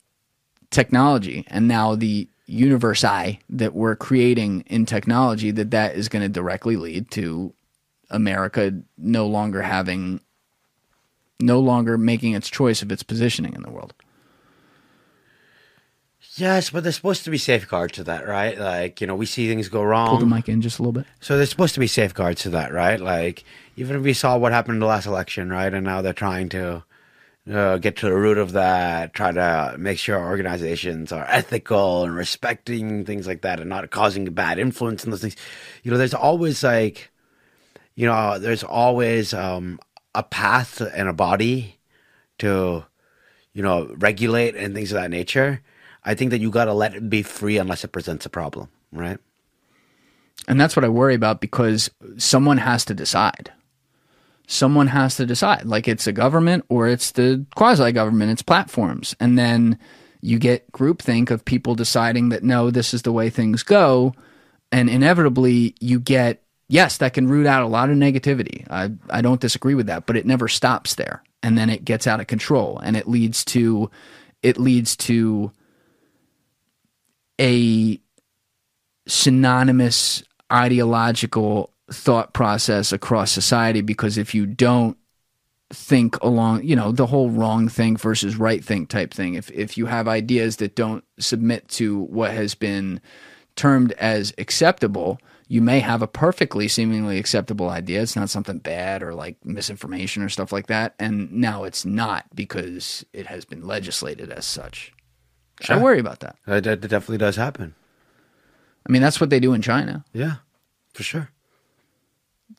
technology 0.72 1.46
and 1.48 1.68
now 1.68 1.94
the 1.94 2.28
universe 2.54 3.04
eye 3.04 3.40
that 3.50 3.74
we're 3.74 3.96
creating 3.96 4.62
in 4.68 4.86
technology 4.86 5.52
that 5.52 5.72
that 5.72 5.96
is 5.96 6.10
going 6.10 6.22
to 6.22 6.30
directly 6.30 6.76
lead 6.76 7.10
to 7.12 7.54
America 8.10 8.82
no 8.98 9.28
longer 9.28 9.62
having 9.62 10.22
no 11.40 11.60
longer 11.60 11.98
making 11.98 12.34
its 12.34 12.50
choice 12.50 12.82
of 12.82 12.92
its 12.92 13.04
positioning 13.04 13.54
in 13.54 13.64
the 13.64 13.70
world. 13.70 13.94
Yes, 16.36 16.70
but 16.70 16.84
there's 16.84 16.96
supposed 16.96 17.26
to 17.26 17.30
be 17.30 17.38
safeguards 17.38 17.94
to 17.94 18.04
that, 18.06 18.28
right? 18.28 18.58
Like 18.58 19.02
you 19.02 19.08
know, 19.08 19.16
we 19.16 19.26
see 19.26 19.48
things 19.48 19.70
go 19.70 19.84
wrong. 19.84 20.08
Pull 20.08 20.20
the 20.20 20.26
mic 20.26 20.50
in 20.50 20.62
just 20.62 20.80
a 20.80 20.82
little 20.82 20.94
bit. 20.94 21.06
So 21.20 21.38
there's 21.38 21.50
supposed 21.50 21.76
to 21.76 21.80
be 21.80 21.88
safeguards 21.88 22.42
to 22.44 22.50
that, 22.52 22.74
right? 22.74 23.00
Like 23.00 23.44
even 23.76 23.98
if 23.98 24.04
we 24.04 24.14
saw 24.14 24.38
what 24.38 24.52
happened 24.52 24.76
in 24.76 24.80
the 24.80 24.86
last 24.86 25.06
election, 25.06 25.50
right, 25.50 25.72
and 25.74 25.86
now 25.86 26.02
they're 26.02 26.14
trying 26.14 26.50
to 26.50 26.84
uh, 27.52 27.78
get 27.78 27.98
to 27.98 28.06
the 28.06 28.16
root 28.16 28.38
of 28.38 28.54
that, 28.54 29.14
try 29.14 29.32
to 29.32 29.76
make 29.78 30.00
sure 30.00 30.18
organizations 30.18 31.12
are 31.12 31.26
ethical 31.28 32.04
and 32.04 32.16
respecting 32.16 33.06
things 33.06 33.28
like 33.28 33.42
that, 33.42 33.60
and 33.60 33.70
not 33.70 33.90
causing 33.92 34.26
bad 34.26 34.60
influence 34.60 35.04
and 35.04 35.12
those 35.12 35.22
things. 35.22 35.36
You 35.84 35.92
know, 35.92 35.98
there's 35.98 36.14
always 36.14 36.64
like, 36.64 37.12
you 37.96 38.08
know, 38.08 38.40
there's 38.40 38.64
always 38.64 39.34
um, 39.34 39.80
a 40.16 40.24
path 40.24 40.82
and 40.82 41.10
a 41.10 41.14
body 41.14 41.80
to, 42.40 42.86
you 43.54 43.62
know, 43.62 43.94
regulate 43.98 44.56
and 44.56 44.74
things 44.74 44.92
of 44.92 45.02
that 45.02 45.12
nature. 45.12 45.62
I 46.06 46.16
think 46.16 46.32
that 46.32 46.40
you 46.40 46.50
got 46.50 46.66
to 46.66 46.74
let 46.74 46.96
it 46.96 47.10
be 47.10 47.24
free 47.24 47.58
unless 47.58 47.84
it 47.84 47.92
presents 47.92 48.26
a 48.26 48.30
problem, 48.30 48.70
right? 48.92 49.20
And 50.48 50.60
that's 50.60 50.76
what 50.76 50.84
I 50.84 50.90
worry 50.90 51.16
about 51.16 51.42
because 51.42 51.90
someone 52.18 52.58
has 52.58 52.84
to 52.86 52.94
decide. 52.94 53.52
Someone 54.54 54.88
has 54.88 55.16
to 55.16 55.26
decide. 55.26 55.66
Like 55.66 55.88
it's 55.88 56.06
a 56.06 56.12
government 56.12 56.66
or 56.70 56.88
it's 56.88 57.12
the 57.12 57.44
quasi 57.56 57.92
government, 57.92 58.32
it's 58.32 58.44
platforms. 58.44 59.16
And 59.20 59.38
then 59.38 59.80
you 60.22 60.38
get 60.38 60.72
groupthink 60.72 61.32
of 61.32 61.44
people 61.44 61.74
deciding 61.74 62.30
that 62.30 62.44
no, 62.44 62.70
this 62.70 62.94
is 62.94 63.02
the 63.02 63.12
way 63.12 63.30
things 63.30 63.64
go. 63.64 64.14
And 64.72 64.90
inevitably 64.90 65.76
you 65.80 66.00
get, 66.00 66.44
yes, 66.68 66.98
that 66.98 67.14
can 67.14 67.28
root 67.28 67.48
out 67.48 67.64
a 67.64 67.68
lot 67.68 67.90
of 67.90 67.98
negativity. 67.98 68.66
I, 68.70 68.92
I 69.10 69.22
don't 69.22 69.42
disagree 69.42 69.74
with 69.74 69.88
that, 69.88 70.06
but 70.06 70.18
it 70.18 70.26
never 70.26 70.48
stops 70.48 70.96
there. 70.96 71.24
And 71.42 71.58
then 71.58 71.72
it 71.72 71.84
gets 71.84 72.06
out 72.06 72.20
of 72.20 72.28
control 72.28 72.80
and 72.80 72.96
it 72.96 73.08
leads 73.08 73.44
to 73.46 73.90
it 74.44 74.60
leads 74.60 74.96
to 74.98 75.52
a 77.42 78.00
synonymous 79.08 80.24
ideological 80.52 81.73
thought 81.92 82.34
process 82.34 82.92
across 82.92 83.32
society 83.32 83.82
because 83.82 84.18
if 84.18 84.34
you 84.34 84.46
don't 84.46 84.98
think 85.70 86.16
along 86.22 86.64
you 86.64 86.76
know 86.76 86.92
the 86.92 87.08
whole 87.08 87.32
wrong 87.32 87.68
thing 87.68 87.98
versus 87.98 88.36
right 88.38 88.64
thing 88.64 88.86
type 88.86 89.12
thing 89.12 89.34
if 89.34 89.50
if 89.52 89.76
you 89.76 89.88
have 89.88 90.08
ideas 90.08 90.58
that 90.58 90.76
don't 90.76 91.04
submit 91.18 91.68
to 91.68 92.02
what 92.02 92.32
has 92.32 92.54
been 92.54 93.02
termed 93.56 93.92
as 93.94 94.34
acceptable, 94.38 95.20
you 95.48 95.62
may 95.62 95.80
have 95.80 96.02
a 96.02 96.08
perfectly 96.08 96.68
seemingly 96.68 97.18
acceptable 97.18 97.70
idea. 97.70 98.02
It's 98.02 98.16
not 98.16 98.30
something 98.30 98.60
bad 98.60 99.04
or 99.04 99.14
like 99.14 99.38
misinformation 99.44 100.24
or 100.24 100.30
stuff 100.30 100.52
like 100.52 100.68
that. 100.68 100.96
And 101.00 101.32
now 101.32 101.64
it's 101.64 101.86
not 101.86 102.26
because 102.34 103.06
it 103.14 103.28
has 103.28 103.46
been 103.46 103.66
legislated 103.66 104.32
as 104.32 104.46
such. 104.46 104.92
I 105.70 105.78
worry 105.78 106.00
about 106.00 106.22
that. 106.22 106.36
That, 106.46 106.64
that 106.64 106.82
definitely 106.82 107.20
does 107.20 107.36
happen. 107.36 107.76
I 108.88 108.92
mean, 108.92 109.02
that's 109.02 109.22
what 109.22 109.30
they 109.30 109.40
do 109.40 109.54
in 109.54 109.62
China. 109.62 110.04
Yeah, 110.12 110.38
for 110.94 111.04
sure. 111.04 111.30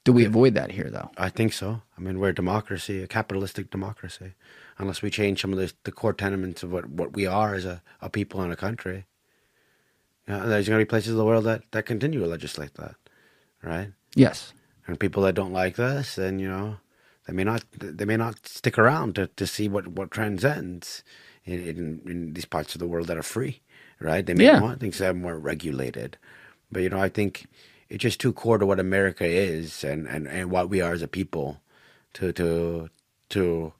Do 0.04 0.12
we 0.12 0.24
avoid 0.26 0.54
that 0.54 0.72
here, 0.72 0.90
though? 0.90 1.10
I 1.16 1.30
think 1.30 1.52
so. 1.54 1.82
I 1.96 2.00
mean, 2.00 2.18
we're 2.18 2.28
a 2.30 2.34
democracy, 2.34 3.02
a 3.02 3.06
capitalistic 3.06 3.70
democracy. 3.70 4.34
Unless 4.78 5.02
we 5.02 5.10
change 5.10 5.40
some 5.40 5.52
of 5.52 5.58
the, 5.58 5.72
the 5.84 5.92
core 5.92 6.12
tenements 6.12 6.62
of 6.62 6.72
what, 6.72 6.88
what 6.90 7.14
we 7.14 7.26
are 7.26 7.54
as 7.54 7.64
a, 7.64 7.82
a 8.02 8.10
people 8.10 8.40
and 8.42 8.52
a 8.52 8.56
country. 8.56 9.06
Yeah, 10.28 10.40
there's 10.46 10.68
going 10.68 10.78
to 10.78 10.84
be 10.84 10.88
places 10.88 11.12
in 11.12 11.16
the 11.18 11.24
world 11.24 11.44
that, 11.44 11.62
that 11.72 11.86
continue 11.86 12.20
to 12.20 12.26
legislate 12.26 12.74
that, 12.74 12.96
right? 13.62 13.92
Yes. 14.14 14.52
And 14.86 15.00
people 15.00 15.22
that 15.24 15.34
don't 15.34 15.52
like 15.52 15.76
this, 15.76 16.16
then 16.16 16.38
you 16.38 16.48
know, 16.48 16.76
they 17.26 17.32
may 17.32 17.44
not 17.44 17.64
they 17.78 18.04
may 18.04 18.16
not 18.18 18.46
stick 18.46 18.78
around 18.78 19.14
to, 19.16 19.28
to 19.28 19.46
see 19.46 19.68
what, 19.68 19.88
what 19.88 20.10
transcends 20.10 21.02
in, 21.44 21.60
in, 21.60 22.00
in 22.06 22.32
these 22.34 22.44
parts 22.46 22.74
of 22.74 22.78
the 22.80 22.86
world 22.86 23.06
that 23.08 23.18
are 23.18 23.22
free, 23.22 23.60
right? 24.00 24.24
They 24.26 24.34
may 24.34 24.44
Yeah. 24.46 24.60
want 24.60 24.80
things 24.80 24.98
that 24.98 25.10
are 25.10 25.14
more 25.14 25.38
regulated, 25.38 26.18
but 26.72 26.82
you 26.82 26.90
know, 26.90 27.00
I 27.00 27.08
think 27.10 27.46
it's 27.94 28.02
just 28.02 28.20
too 28.20 28.32
core 28.32 28.58
to 28.58 28.66
what 28.66 28.80
America 28.80 29.24
is 29.24 29.84
and, 29.84 30.08
and, 30.08 30.26
and 30.26 30.50
what 30.50 30.68
we 30.68 30.80
are 30.80 30.92
as 30.92 31.02
a 31.02 31.06
people 31.06 31.60
to 32.14 32.32
to 32.32 32.90
to 33.28 33.72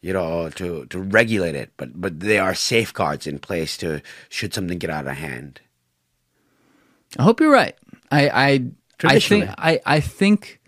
you 0.00 0.12
know 0.12 0.50
to 0.50 0.86
to 0.86 0.98
regulate 1.00 1.54
it. 1.54 1.70
But 1.76 2.00
but 2.00 2.18
there 2.18 2.42
are 2.42 2.54
safeguards 2.54 3.28
in 3.28 3.38
place 3.38 3.76
to 3.76 4.02
should 4.28 4.52
something 4.52 4.76
get 4.76 4.90
out 4.90 5.06
of 5.06 5.16
hand. 5.16 5.60
I 7.16 7.22
hope 7.22 7.40
you're 7.40 7.52
right. 7.52 7.76
I 8.10 8.28
I 8.28 8.70
I 9.04 9.18
think 9.20 9.48
I 9.56 9.80
I 9.86 10.00
think 10.00 10.60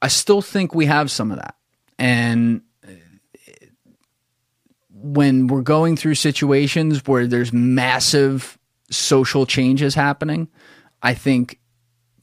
I 0.00 0.08
still 0.08 0.40
think 0.40 0.74
we 0.74 0.86
have 0.86 1.10
some 1.10 1.30
of 1.30 1.36
that. 1.36 1.56
And 1.98 2.62
uh, 2.88 2.92
when 4.94 5.46
we're 5.46 5.60
going 5.60 5.98
through 5.98 6.14
situations 6.14 7.06
where 7.06 7.26
there's 7.26 7.52
massive 7.52 8.56
social 8.90 9.44
changes 9.44 9.94
happening, 9.94 10.48
I 11.02 11.12
think 11.12 11.60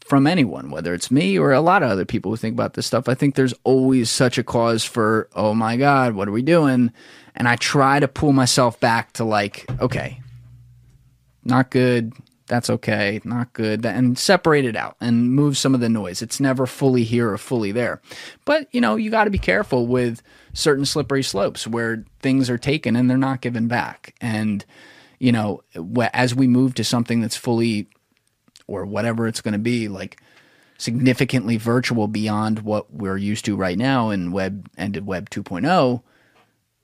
from 0.06 0.27
anyone, 0.27 0.69
whether 0.69 0.93
it's 0.93 1.09
me 1.09 1.40
or 1.40 1.51
a 1.51 1.61
lot 1.61 1.83
of 1.83 1.90
other 1.90 2.06
people 2.06 2.32
who 2.32 2.38
think 2.38 2.53
about 2.53 2.73
this 2.73 2.85
stuff, 2.85 3.07
I 3.07 3.14
think 3.14 3.35
there's 3.35 3.53
always 3.64 4.09
such 4.09 4.38
a 4.38 4.43
cause 4.43 4.83
for, 4.83 5.30
oh 5.35 5.53
my 5.53 5.77
God, 5.77 6.14
what 6.14 6.27
are 6.27 6.33
we 6.33 6.41
doing? 6.41 6.91
And 7.35 7.48
I 7.48 7.56
try 7.56 7.99
to 7.99 8.07
pull 8.07 8.33
myself 8.33 8.80
back 8.80 9.14
to 9.14 9.23
like, 9.23 9.65
okay, 9.80 10.19
not 11.43 11.72
good. 11.72 12.14
That's 12.48 12.69
okay. 12.69 13.22
Not 13.23 13.53
good. 13.53 13.85
And 13.85 14.19
separate 14.19 14.65
it 14.65 14.75
out 14.75 14.98
and 14.99 15.32
move 15.32 15.57
some 15.57 15.73
of 15.73 15.80
the 15.80 15.90
noise. 15.90 16.22
It's 16.22 16.41
never 16.41 16.65
fully 16.65 17.06
here 17.06 17.32
or 17.32 17.38
fully 17.38 17.72
there. 17.72 18.01
But, 18.43 18.67
you 18.72 18.82
know, 18.82 18.98
you 18.98 19.09
got 19.09 19.23
to 19.23 19.30
be 19.30 19.40
careful 19.40 19.88
with 19.88 20.22
certain 20.53 20.85
slippery 20.85 21.23
slopes 21.23 21.65
where 21.65 22.03
things 22.22 22.49
are 22.49 22.57
taken 22.57 22.95
and 22.95 23.09
they're 23.09 23.17
not 23.17 23.41
given 23.41 23.67
back. 23.69 24.14
And, 24.19 24.65
you 25.19 25.32
know, 25.32 25.61
as 26.14 26.35
we 26.35 26.48
move 26.48 26.75
to 26.75 26.83
something 26.83 27.22
that's 27.22 27.38
fully 27.38 27.88
or 28.67 28.85
whatever 28.85 29.27
it's 29.27 29.42
going 29.42 29.53
to 29.53 29.59
be, 29.59 29.88
like 29.88 30.22
significantly 30.77 31.58
virtual 31.58 32.08
beyond 32.08 32.59
what 32.59 32.93
we're 32.93 33.17
used 33.17 33.45
to 33.45 33.56
right 33.56 33.77
now 33.77 34.09
in 34.09 34.32
web 34.32 34.69
ended 34.77 35.06
web 35.06 35.30
2.0 35.30 36.01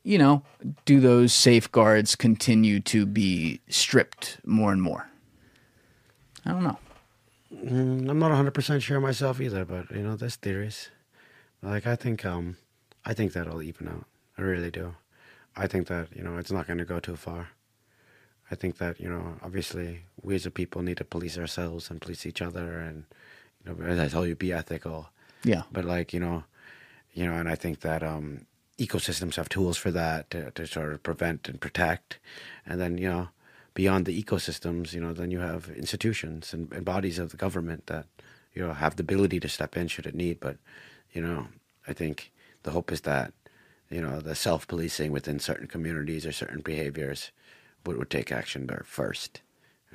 you 0.03 0.17
know 0.17 0.43
do 0.85 0.99
those 0.99 1.33
safeguards 1.33 2.15
continue 2.15 2.79
to 2.79 3.05
be 3.05 3.59
stripped 3.67 4.37
more 4.45 4.71
and 4.71 4.81
more 4.81 5.09
i 6.45 6.51
don't 6.51 6.63
know 6.63 6.77
Mm, 7.53 8.07
I'm 8.09 8.19
not 8.19 8.29
100 8.29 8.51
percent 8.51 8.83
sure 8.83 8.99
myself 8.99 9.41
either, 9.41 9.65
but 9.65 9.89
you 9.91 10.03
know, 10.03 10.15
there's 10.15 10.35
theories. 10.35 10.89
Like 11.61 11.87
I 11.87 11.95
think, 11.95 12.25
um, 12.25 12.57
I 13.05 13.13
think 13.13 13.33
that'll 13.33 13.63
even 13.63 13.87
out. 13.87 14.05
I 14.37 14.41
really 14.41 14.71
do. 14.71 14.95
I 15.55 15.67
think 15.67 15.87
that 15.87 16.15
you 16.15 16.23
know 16.23 16.37
it's 16.37 16.51
not 16.51 16.67
going 16.67 16.77
to 16.77 16.85
go 16.85 16.99
too 16.99 17.15
far. 17.15 17.49
I 18.51 18.55
think 18.55 18.77
that 18.77 18.99
you 18.99 19.09
know, 19.09 19.35
obviously, 19.43 20.01
we 20.21 20.35
as 20.35 20.45
a 20.45 20.51
people 20.51 20.81
need 20.81 20.97
to 20.97 21.03
police 21.03 21.37
ourselves 21.37 21.89
and 21.89 22.01
police 22.01 22.25
each 22.25 22.41
other, 22.41 22.79
and 22.79 23.05
you 23.65 23.73
know, 23.73 23.85
as 23.85 23.99
I 23.99 24.07
told 24.07 24.27
you, 24.27 24.35
be 24.35 24.53
ethical. 24.53 25.09
yeah 25.43 25.63
But 25.71 25.85
like 25.85 26.13
you 26.13 26.19
know, 26.19 26.43
you 27.13 27.25
know, 27.25 27.35
and 27.35 27.47
I 27.47 27.55
think 27.55 27.81
that 27.81 28.01
um, 28.03 28.45
ecosystems 28.77 29.35
have 29.35 29.49
tools 29.49 29.77
for 29.77 29.91
that 29.91 30.29
to, 30.31 30.51
to 30.51 30.65
sort 30.65 30.93
of 30.93 31.03
prevent 31.03 31.47
and 31.47 31.61
protect, 31.61 32.17
and 32.65 32.81
then 32.81 32.97
you 32.97 33.09
know, 33.09 33.29
beyond 33.73 34.05
the 34.05 34.23
ecosystems, 34.23 34.93
you 34.93 35.01
know, 35.01 35.13
then 35.13 35.31
you 35.31 35.39
have 35.39 35.69
institutions 35.69 36.53
and, 36.53 36.71
and 36.71 36.85
bodies 36.85 37.19
of 37.19 37.29
the 37.29 37.37
government 37.37 37.85
that 37.87 38.05
you 38.53 38.65
know 38.65 38.73
have 38.73 38.95
the 38.95 39.03
ability 39.03 39.39
to 39.39 39.49
step 39.49 39.77
in 39.77 39.87
should 39.87 40.07
it 40.07 40.15
need. 40.15 40.39
But 40.39 40.57
you 41.11 41.21
know, 41.21 41.47
I 41.87 41.93
think 41.93 42.31
the 42.63 42.71
hope 42.71 42.91
is 42.91 43.01
that 43.01 43.31
you 43.91 44.01
know 44.01 44.19
the 44.19 44.33
self 44.33 44.67
policing 44.67 45.11
within 45.11 45.39
certain 45.39 45.67
communities 45.67 46.25
or 46.25 46.31
certain 46.31 46.61
behaviors 46.61 47.31
would, 47.85 47.97
would 47.97 48.09
take 48.09 48.31
action 48.31 48.67
there 48.67 48.83
first, 48.85 49.41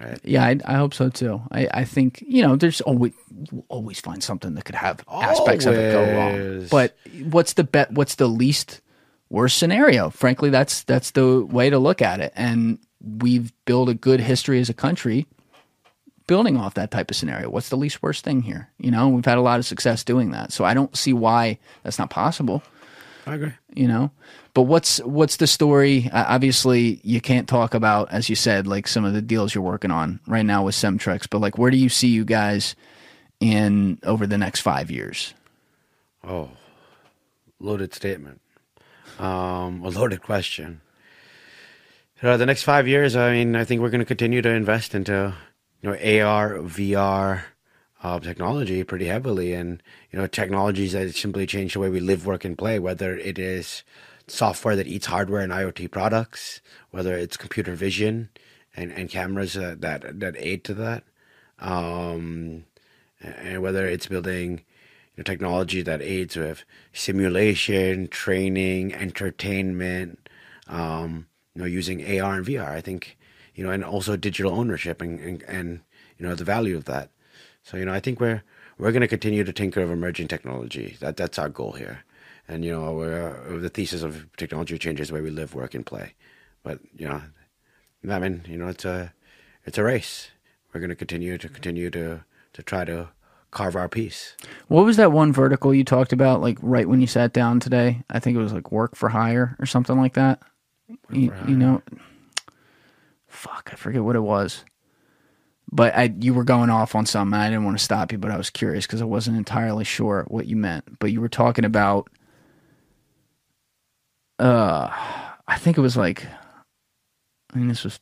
right? 0.00 0.18
yeah 0.24 0.44
I, 0.44 0.58
I 0.64 0.74
hope 0.74 0.94
so 0.94 1.08
too. 1.08 1.42
I, 1.50 1.68
I 1.72 1.84
think 1.84 2.22
you 2.26 2.42
know 2.42 2.56
there's 2.56 2.80
always 2.80 3.12
always 3.68 4.00
find 4.00 4.22
something 4.22 4.54
that 4.54 4.64
could 4.64 4.74
have 4.74 5.04
aspects 5.10 5.66
of 5.66 5.74
it 5.74 5.92
go 5.92 6.16
wrong. 6.16 6.66
But 6.70 6.96
what's 7.30 7.54
the 7.54 7.64
bet 7.64 7.92
what's 7.92 8.16
the 8.16 8.28
least 8.28 8.80
worst 9.28 9.58
scenario? 9.58 10.10
Frankly 10.10 10.50
that's 10.50 10.82
that's 10.84 11.12
the 11.12 11.44
way 11.44 11.70
to 11.70 11.78
look 11.78 12.02
at 12.02 12.20
it. 12.20 12.32
And 12.34 12.78
we've 13.00 13.52
built 13.64 13.88
a 13.88 13.94
good 13.94 14.20
history 14.20 14.60
as 14.60 14.68
a 14.68 14.74
country 14.74 15.26
building 16.26 16.56
off 16.56 16.72
that 16.74 16.90
type 16.90 17.10
of 17.10 17.16
scenario. 17.16 17.50
What's 17.50 17.68
the 17.68 17.76
least 17.76 18.02
worst 18.02 18.24
thing 18.24 18.42
here? 18.42 18.70
You 18.78 18.90
know 18.90 19.08
we've 19.08 19.24
had 19.24 19.38
a 19.38 19.42
lot 19.42 19.58
of 19.58 19.66
success 19.66 20.04
doing 20.04 20.30
that. 20.30 20.52
So 20.52 20.64
i 20.64 20.74
don't 20.74 20.96
see 20.96 21.12
why 21.12 21.58
that's 21.82 21.98
not 21.98 22.10
possible 22.10 22.62
I 23.26 23.34
agree. 23.36 23.52
you 23.74 23.88
know 23.88 24.10
but 24.52 24.62
what's 24.62 24.98
what's 24.98 25.36
the 25.36 25.46
story 25.46 26.10
uh, 26.12 26.24
obviously 26.28 27.00
you 27.04 27.20
can't 27.20 27.48
talk 27.48 27.72
about 27.74 28.10
as 28.12 28.28
you 28.28 28.36
said 28.36 28.66
like 28.66 28.86
some 28.86 29.04
of 29.04 29.12
the 29.14 29.22
deals 29.22 29.54
you're 29.54 29.64
working 29.64 29.90
on 29.90 30.20
right 30.26 30.44
now 30.44 30.64
with 30.64 30.74
Cemtrex 30.74 31.26
but 31.30 31.40
like 31.40 31.56
where 31.58 31.70
do 31.70 31.76
you 31.78 31.88
see 31.88 32.08
you 32.08 32.24
guys 32.24 32.76
in 33.40 33.98
over 34.02 34.26
the 34.26 34.38
next 34.38 34.60
five 34.60 34.90
years 34.90 35.34
Oh, 36.26 36.48
loaded 37.60 37.92
statement. 37.92 38.40
Um, 39.18 39.82
a 39.84 39.90
loaded 39.90 40.22
question. 40.22 40.80
Uh, 42.22 42.38
the 42.38 42.46
next 42.46 42.62
five 42.62 42.88
years, 42.88 43.14
I 43.14 43.32
mean, 43.32 43.54
I 43.54 43.64
think 43.64 43.82
we're 43.82 43.90
going 43.90 43.98
to 44.00 44.06
continue 44.06 44.40
to 44.40 44.48
invest 44.48 44.94
into, 44.94 45.34
you 45.82 45.90
know, 45.90 45.94
AR, 46.26 46.54
VR, 46.60 47.42
uh, 48.05 48.20
technology 48.20 48.84
pretty 48.84 49.07
heavily, 49.07 49.55
and 49.55 49.83
you 50.12 50.18
know, 50.18 50.26
technologies 50.26 50.92
that 50.92 51.15
simply 51.15 51.47
change 51.47 51.73
the 51.73 51.81
way 51.81 51.89
we 51.89 52.00
live, 52.00 52.26
work, 52.26 52.44
and 52.44 52.58
play. 52.58 52.78
Whether 52.78 53.16
it 53.16 53.39
is 53.39 53.83
software 54.28 54.76
that 54.76 54.86
eats 54.86 55.07
hardware 55.07 55.41
and 55.41 55.52
IoT 55.52 55.91
products, 55.91 56.60
whether 56.91 57.16
it's 57.16 57.39
computer 57.39 57.74
vision 57.74 58.28
and, 58.76 58.92
and 58.92 59.08
cameras 59.08 59.55
that 59.55 59.81
that 59.81 60.34
aid 60.39 60.65
to 60.65 60.74
that, 60.74 61.05
um, 61.58 62.66
and 63.20 63.62
whether 63.62 63.86
it's 63.86 64.07
building 64.07 64.58
you 65.16 65.18
know, 65.18 65.24
technology 65.24 65.81
that 65.81 66.02
aids 66.02 66.36
with 66.36 66.65
simulation, 66.92 68.08
training, 68.08 68.92
entertainment, 68.94 70.28
um, 70.66 71.26
you 71.55 71.62
know, 71.62 71.66
using 71.66 72.02
AR 72.20 72.34
and 72.34 72.47
VR. 72.47 72.68
I 72.68 72.83
think, 72.83 73.16
you 73.55 73.65
know, 73.65 73.70
and 73.70 73.83
also 73.83 74.15
digital 74.16 74.52
ownership 74.52 75.00
and, 75.00 75.18
and, 75.20 75.42
and 75.44 75.81
you 76.18 76.26
know, 76.26 76.34
the 76.34 76.44
value 76.44 76.76
of 76.76 76.84
that. 76.84 77.08
So, 77.64 77.76
you 77.76 77.84
know, 77.84 77.92
I 77.92 78.00
think 78.00 78.20
we're 78.20 78.42
we're 78.78 78.92
going 78.92 79.00
to 79.02 79.08
continue 79.08 79.42
to 79.44 79.52
tinker 79.52 79.80
of 79.80 79.90
emerging 79.90 80.28
technology. 80.28 80.96
That 81.00 81.16
that's 81.16 81.38
our 81.38 81.48
goal 81.48 81.72
here. 81.72 82.04
And 82.46 82.64
you 82.64 82.72
know, 82.72 82.92
we're, 82.92 83.56
uh, 83.56 83.58
the 83.58 83.70
thesis 83.70 84.02
of 84.02 84.26
technology 84.36 84.78
changes 84.78 85.08
the 85.08 85.14
way 85.14 85.22
we 85.22 85.30
live, 85.30 85.54
work, 85.54 85.74
and 85.74 85.84
play. 85.84 86.14
But 86.62 86.78
you 86.96 87.08
know, 87.08 87.22
I 88.08 88.18
mean, 88.18 88.44
you 88.46 88.58
know, 88.58 88.68
it's 88.68 88.84
a 88.84 89.12
it's 89.64 89.78
a 89.78 89.82
race. 89.82 90.30
We're 90.72 90.80
going 90.80 90.90
to 90.90 90.96
continue 90.96 91.38
to 91.38 91.48
continue 91.48 91.90
to 91.90 92.24
to 92.52 92.62
try 92.62 92.84
to 92.84 93.08
carve 93.50 93.76
our 93.76 93.88
piece. 93.88 94.36
what 94.66 94.84
was 94.84 94.96
that 94.96 95.12
one 95.12 95.32
vertical 95.32 95.72
you 95.72 95.84
talked 95.84 96.12
about 96.12 96.40
like 96.40 96.58
right 96.60 96.88
when 96.88 97.00
you 97.00 97.06
sat 97.06 97.32
down 97.32 97.60
today 97.60 98.02
i 98.10 98.18
think 98.18 98.36
it 98.36 98.40
was 98.40 98.52
like 98.52 98.72
work 98.72 98.96
for 98.96 99.10
hire 99.10 99.54
or 99.60 99.64
something 99.64 99.96
like 99.96 100.14
that 100.14 100.42
you, 101.08 101.32
you 101.46 101.56
know 101.56 101.80
fuck 103.28 103.70
i 103.72 103.76
forget 103.76 104.02
what 104.02 104.16
it 104.16 104.22
was 104.22 104.64
but 105.70 105.94
I, 105.94 106.14
you 106.20 106.34
were 106.34 106.44
going 106.44 106.70
off 106.70 106.94
on 106.94 107.06
something. 107.06 107.38
I 107.38 107.48
didn't 107.48 107.64
want 107.64 107.78
to 107.78 107.84
stop 107.84 108.12
you, 108.12 108.18
but 108.18 108.30
I 108.30 108.36
was 108.36 108.50
curious 108.50 108.86
because 108.86 109.02
I 109.02 109.06
wasn't 109.06 109.36
entirely 109.36 109.84
sure 109.84 110.24
what 110.28 110.46
you 110.46 110.56
meant. 110.56 110.98
But 110.98 111.12
you 111.12 111.20
were 111.20 111.28
talking 111.28 111.64
about, 111.64 112.08
uh, 114.38 114.88
I 115.46 115.58
think 115.58 115.76
it 115.76 115.80
was 115.82 115.96
like, 115.96 116.26
I 117.52 117.58
mean, 117.58 117.68
this 117.68 117.84
was 117.84 118.00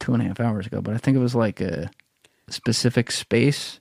two 0.00 0.12
and 0.14 0.22
a 0.22 0.26
half 0.26 0.40
hours 0.40 0.66
ago, 0.66 0.80
but 0.80 0.94
I 0.94 0.98
think 0.98 1.16
it 1.16 1.20
was 1.20 1.34
like 1.34 1.60
a 1.60 1.90
specific 2.48 3.10
space. 3.10 3.80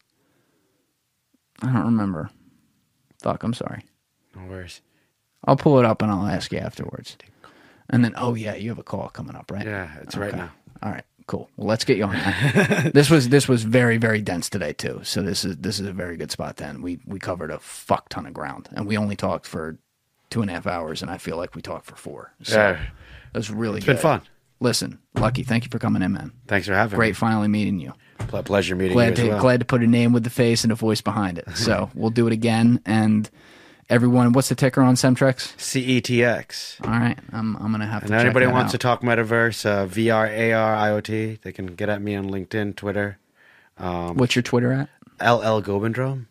I 1.62 1.68
don't 1.68 1.86
remember. 1.86 2.30
Fuck, 3.22 3.44
I'm 3.44 3.54
sorry. 3.54 3.84
No 4.36 4.46
worries. 4.46 4.82
I'll 5.46 5.56
pull 5.56 5.80
it 5.80 5.86
up 5.86 6.02
and 6.02 6.12
I'll 6.12 6.28
ask 6.28 6.52
you 6.52 6.60
afterwards. 6.60 7.18
And 7.90 8.04
then, 8.04 8.14
oh 8.18 8.36
yeah, 8.36 8.56
you 8.56 8.70
have 8.70 8.80
a 8.80 8.84
call 8.84 9.10
coming 9.10 9.36
up, 9.36 9.50
right? 9.50 9.66
Yeah, 9.66 9.90
it's 10.02 10.18
right 10.18 10.36
now. 10.36 10.52
All 10.84 10.92
right, 10.92 11.06
cool. 11.28 11.50
Well, 11.58 11.68
let's 11.68 11.86
get 11.86 11.98
you 11.98 12.06
on. 12.06 12.16
this 12.94 13.10
was 13.10 13.30
this 13.30 13.48
was 13.48 13.64
very 13.64 13.98
very 13.98 14.22
dense 14.22 14.50
today 14.50 14.74
too. 14.74 15.02
So 15.04 15.22
this 15.22 15.46
is 15.46 15.58
this 15.58 15.80
is 15.80 15.86
a 15.88 15.94
very 15.94 16.18
good 16.18 16.32
spot. 16.32 16.58
Then 16.58 16.82
we 16.82 17.00
we 17.06 17.20
covered 17.20 17.52
a 17.52 17.60
fuck 17.60 18.10
ton 18.10 18.26
of 18.26 18.34
ground, 18.34 18.70
and 18.74 18.88
we 18.88 18.98
only 18.98 19.16
talked 19.16 19.46
for 19.46 19.78
two 20.30 20.42
and 20.42 20.50
a 20.50 20.54
half 20.54 20.68
hours, 20.68 21.02
and 21.02 21.10
I 21.12 21.18
feel 21.18 21.38
like 21.38 21.56
we 21.56 21.62
talked 21.62 21.86
for 21.86 21.96
four. 21.96 22.34
So 22.44 22.56
Yeah. 22.58 22.72
it 23.34 23.38
was 23.38 23.50
really 23.52 23.78
It's 23.78 23.86
good. 23.86 23.94
been 23.94 24.02
fun. 24.02 24.22
Listen, 24.60 24.98
Lucky, 25.16 25.44
thank 25.44 25.64
you 25.66 25.70
for 25.70 25.78
coming 25.78 26.02
in, 26.02 26.12
man. 26.14 26.32
Thanks 26.48 26.66
for 26.68 26.74
having 26.74 26.96
Great 26.98 27.10
me. 27.10 27.10
Great 27.12 27.18
finally 27.18 27.48
meeting 27.48 27.80
you. 27.80 27.94
Ple- 28.18 28.42
pleasure 28.42 28.76
meeting 28.76 28.94
Glad 28.94 29.06
you 29.06 29.12
as 29.12 29.20
to 29.20 29.28
well. 29.30 29.40
glad 29.42 29.60
to 29.60 29.66
put 29.68 29.84
a 29.84 29.88
name 29.88 30.14
with 30.14 30.24
the 30.24 30.32
face 30.32 30.64
and 30.64 30.72
a 30.72 30.76
voice 30.76 31.00
behind 31.02 31.38
it. 31.38 31.46
So 31.56 31.92
we'll 31.94 32.10
do 32.10 32.26
it 32.26 32.34
again. 32.34 32.82
And 32.86 33.30
everyone, 33.90 34.32
what's 34.34 34.50
the 34.50 34.56
ticker 34.56 34.82
on 34.82 34.96
Cemtrex? 34.96 35.56
CETX. 35.58 36.86
All 36.86 36.92
right, 36.92 37.18
I'm 37.32 37.56
I'm 37.58 37.72
gonna 37.72 37.88
have 37.88 38.06
to. 38.06 38.12
And 38.14 38.16
anybody 38.22 38.48
wants 38.48 38.70
out. 38.70 38.72
to 38.72 38.78
talk 38.78 39.02
metaverse, 39.02 39.66
uh, 39.66 39.86
VR, 39.88 40.28
AR, 40.56 40.76
IoT, 41.02 41.42
they 41.42 41.52
can 41.52 41.68
get 41.68 41.90
at 41.90 42.02
me 42.02 42.16
on 42.16 42.30
LinkedIn, 42.30 42.76
Twitter. 42.76 43.18
What's 43.78 44.36
your 44.36 44.44
Twitter 44.44 44.72
at? 44.74 44.90
LL 45.22 45.62
Gobindram. 45.62 46.26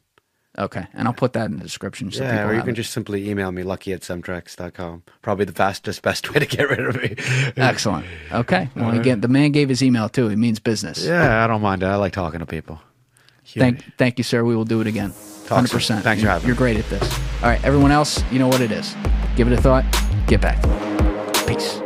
Okay, 0.59 0.86
and 0.94 1.07
I'll 1.07 1.12
put 1.12 1.35
that 1.35 1.51
in 1.51 1.59
the 1.59 1.62
description 1.62 2.10
so 2.10 2.25
Yeah, 2.25 2.49
or 2.49 2.55
you 2.55 2.60
can 2.62 2.70
it. 2.70 2.76
just 2.76 2.91
simply 2.91 3.28
email 3.28 3.52
me, 3.52 3.62
lucky 3.62 3.93
at 3.93 4.01
cemtrex.com. 4.01 5.02
Probably 5.20 5.44
the 5.44 5.52
fastest, 5.52 6.01
best 6.01 6.33
way 6.33 6.41
to 6.41 6.47
get 6.47 6.70
rid 6.70 6.81
of 6.81 6.97
me. 6.97 7.15
Excellent. 7.59 8.07
Okay. 8.33 8.70
Well, 8.76 8.99
again, 8.99 9.20
the 9.20 9.28
man 9.28 9.52
gave 9.52 9.68
his 9.68 9.83
email 9.83 10.09
too. 10.09 10.28
He 10.28 10.36
means 10.36 10.59
business. 10.59 11.05
yeah, 11.05 11.44
I 11.44 11.47
don't 11.47 11.60
mind 11.60 11.83
it. 11.83 11.86
I 11.86 11.97
like 11.97 12.15
talking 12.15 12.41
to 12.41 12.47
people. 12.47 12.81
Thank, 13.44 13.85
thank 13.99 14.17
you, 14.17 14.25
sir. 14.25 14.44
We 14.44 14.57
will 14.57 14.65
do 14.65 14.81
it 14.81 14.86
again. 14.86 15.12
Talk 15.47 15.57
Hundred 15.57 15.68
soon. 15.68 15.76
percent. 15.78 16.05
Thanks 16.05 16.23
for 16.23 16.28
having 16.28 16.44
me. 16.44 16.49
You're 16.49 16.57
great 16.57 16.76
at 16.76 16.89
this. 16.89 17.18
All 17.42 17.49
right, 17.49 17.62
everyone 17.65 17.92
else, 17.92 18.23
you 18.33 18.39
know 18.39 18.49
what 18.49 18.60
it 18.60 18.73
is. 18.73 18.94
Give 19.36 19.47
it 19.50 19.57
a 19.58 19.60
thought. 19.62 19.84
Get 20.26 20.41
back. 20.41 20.60
Peace. 21.47 21.81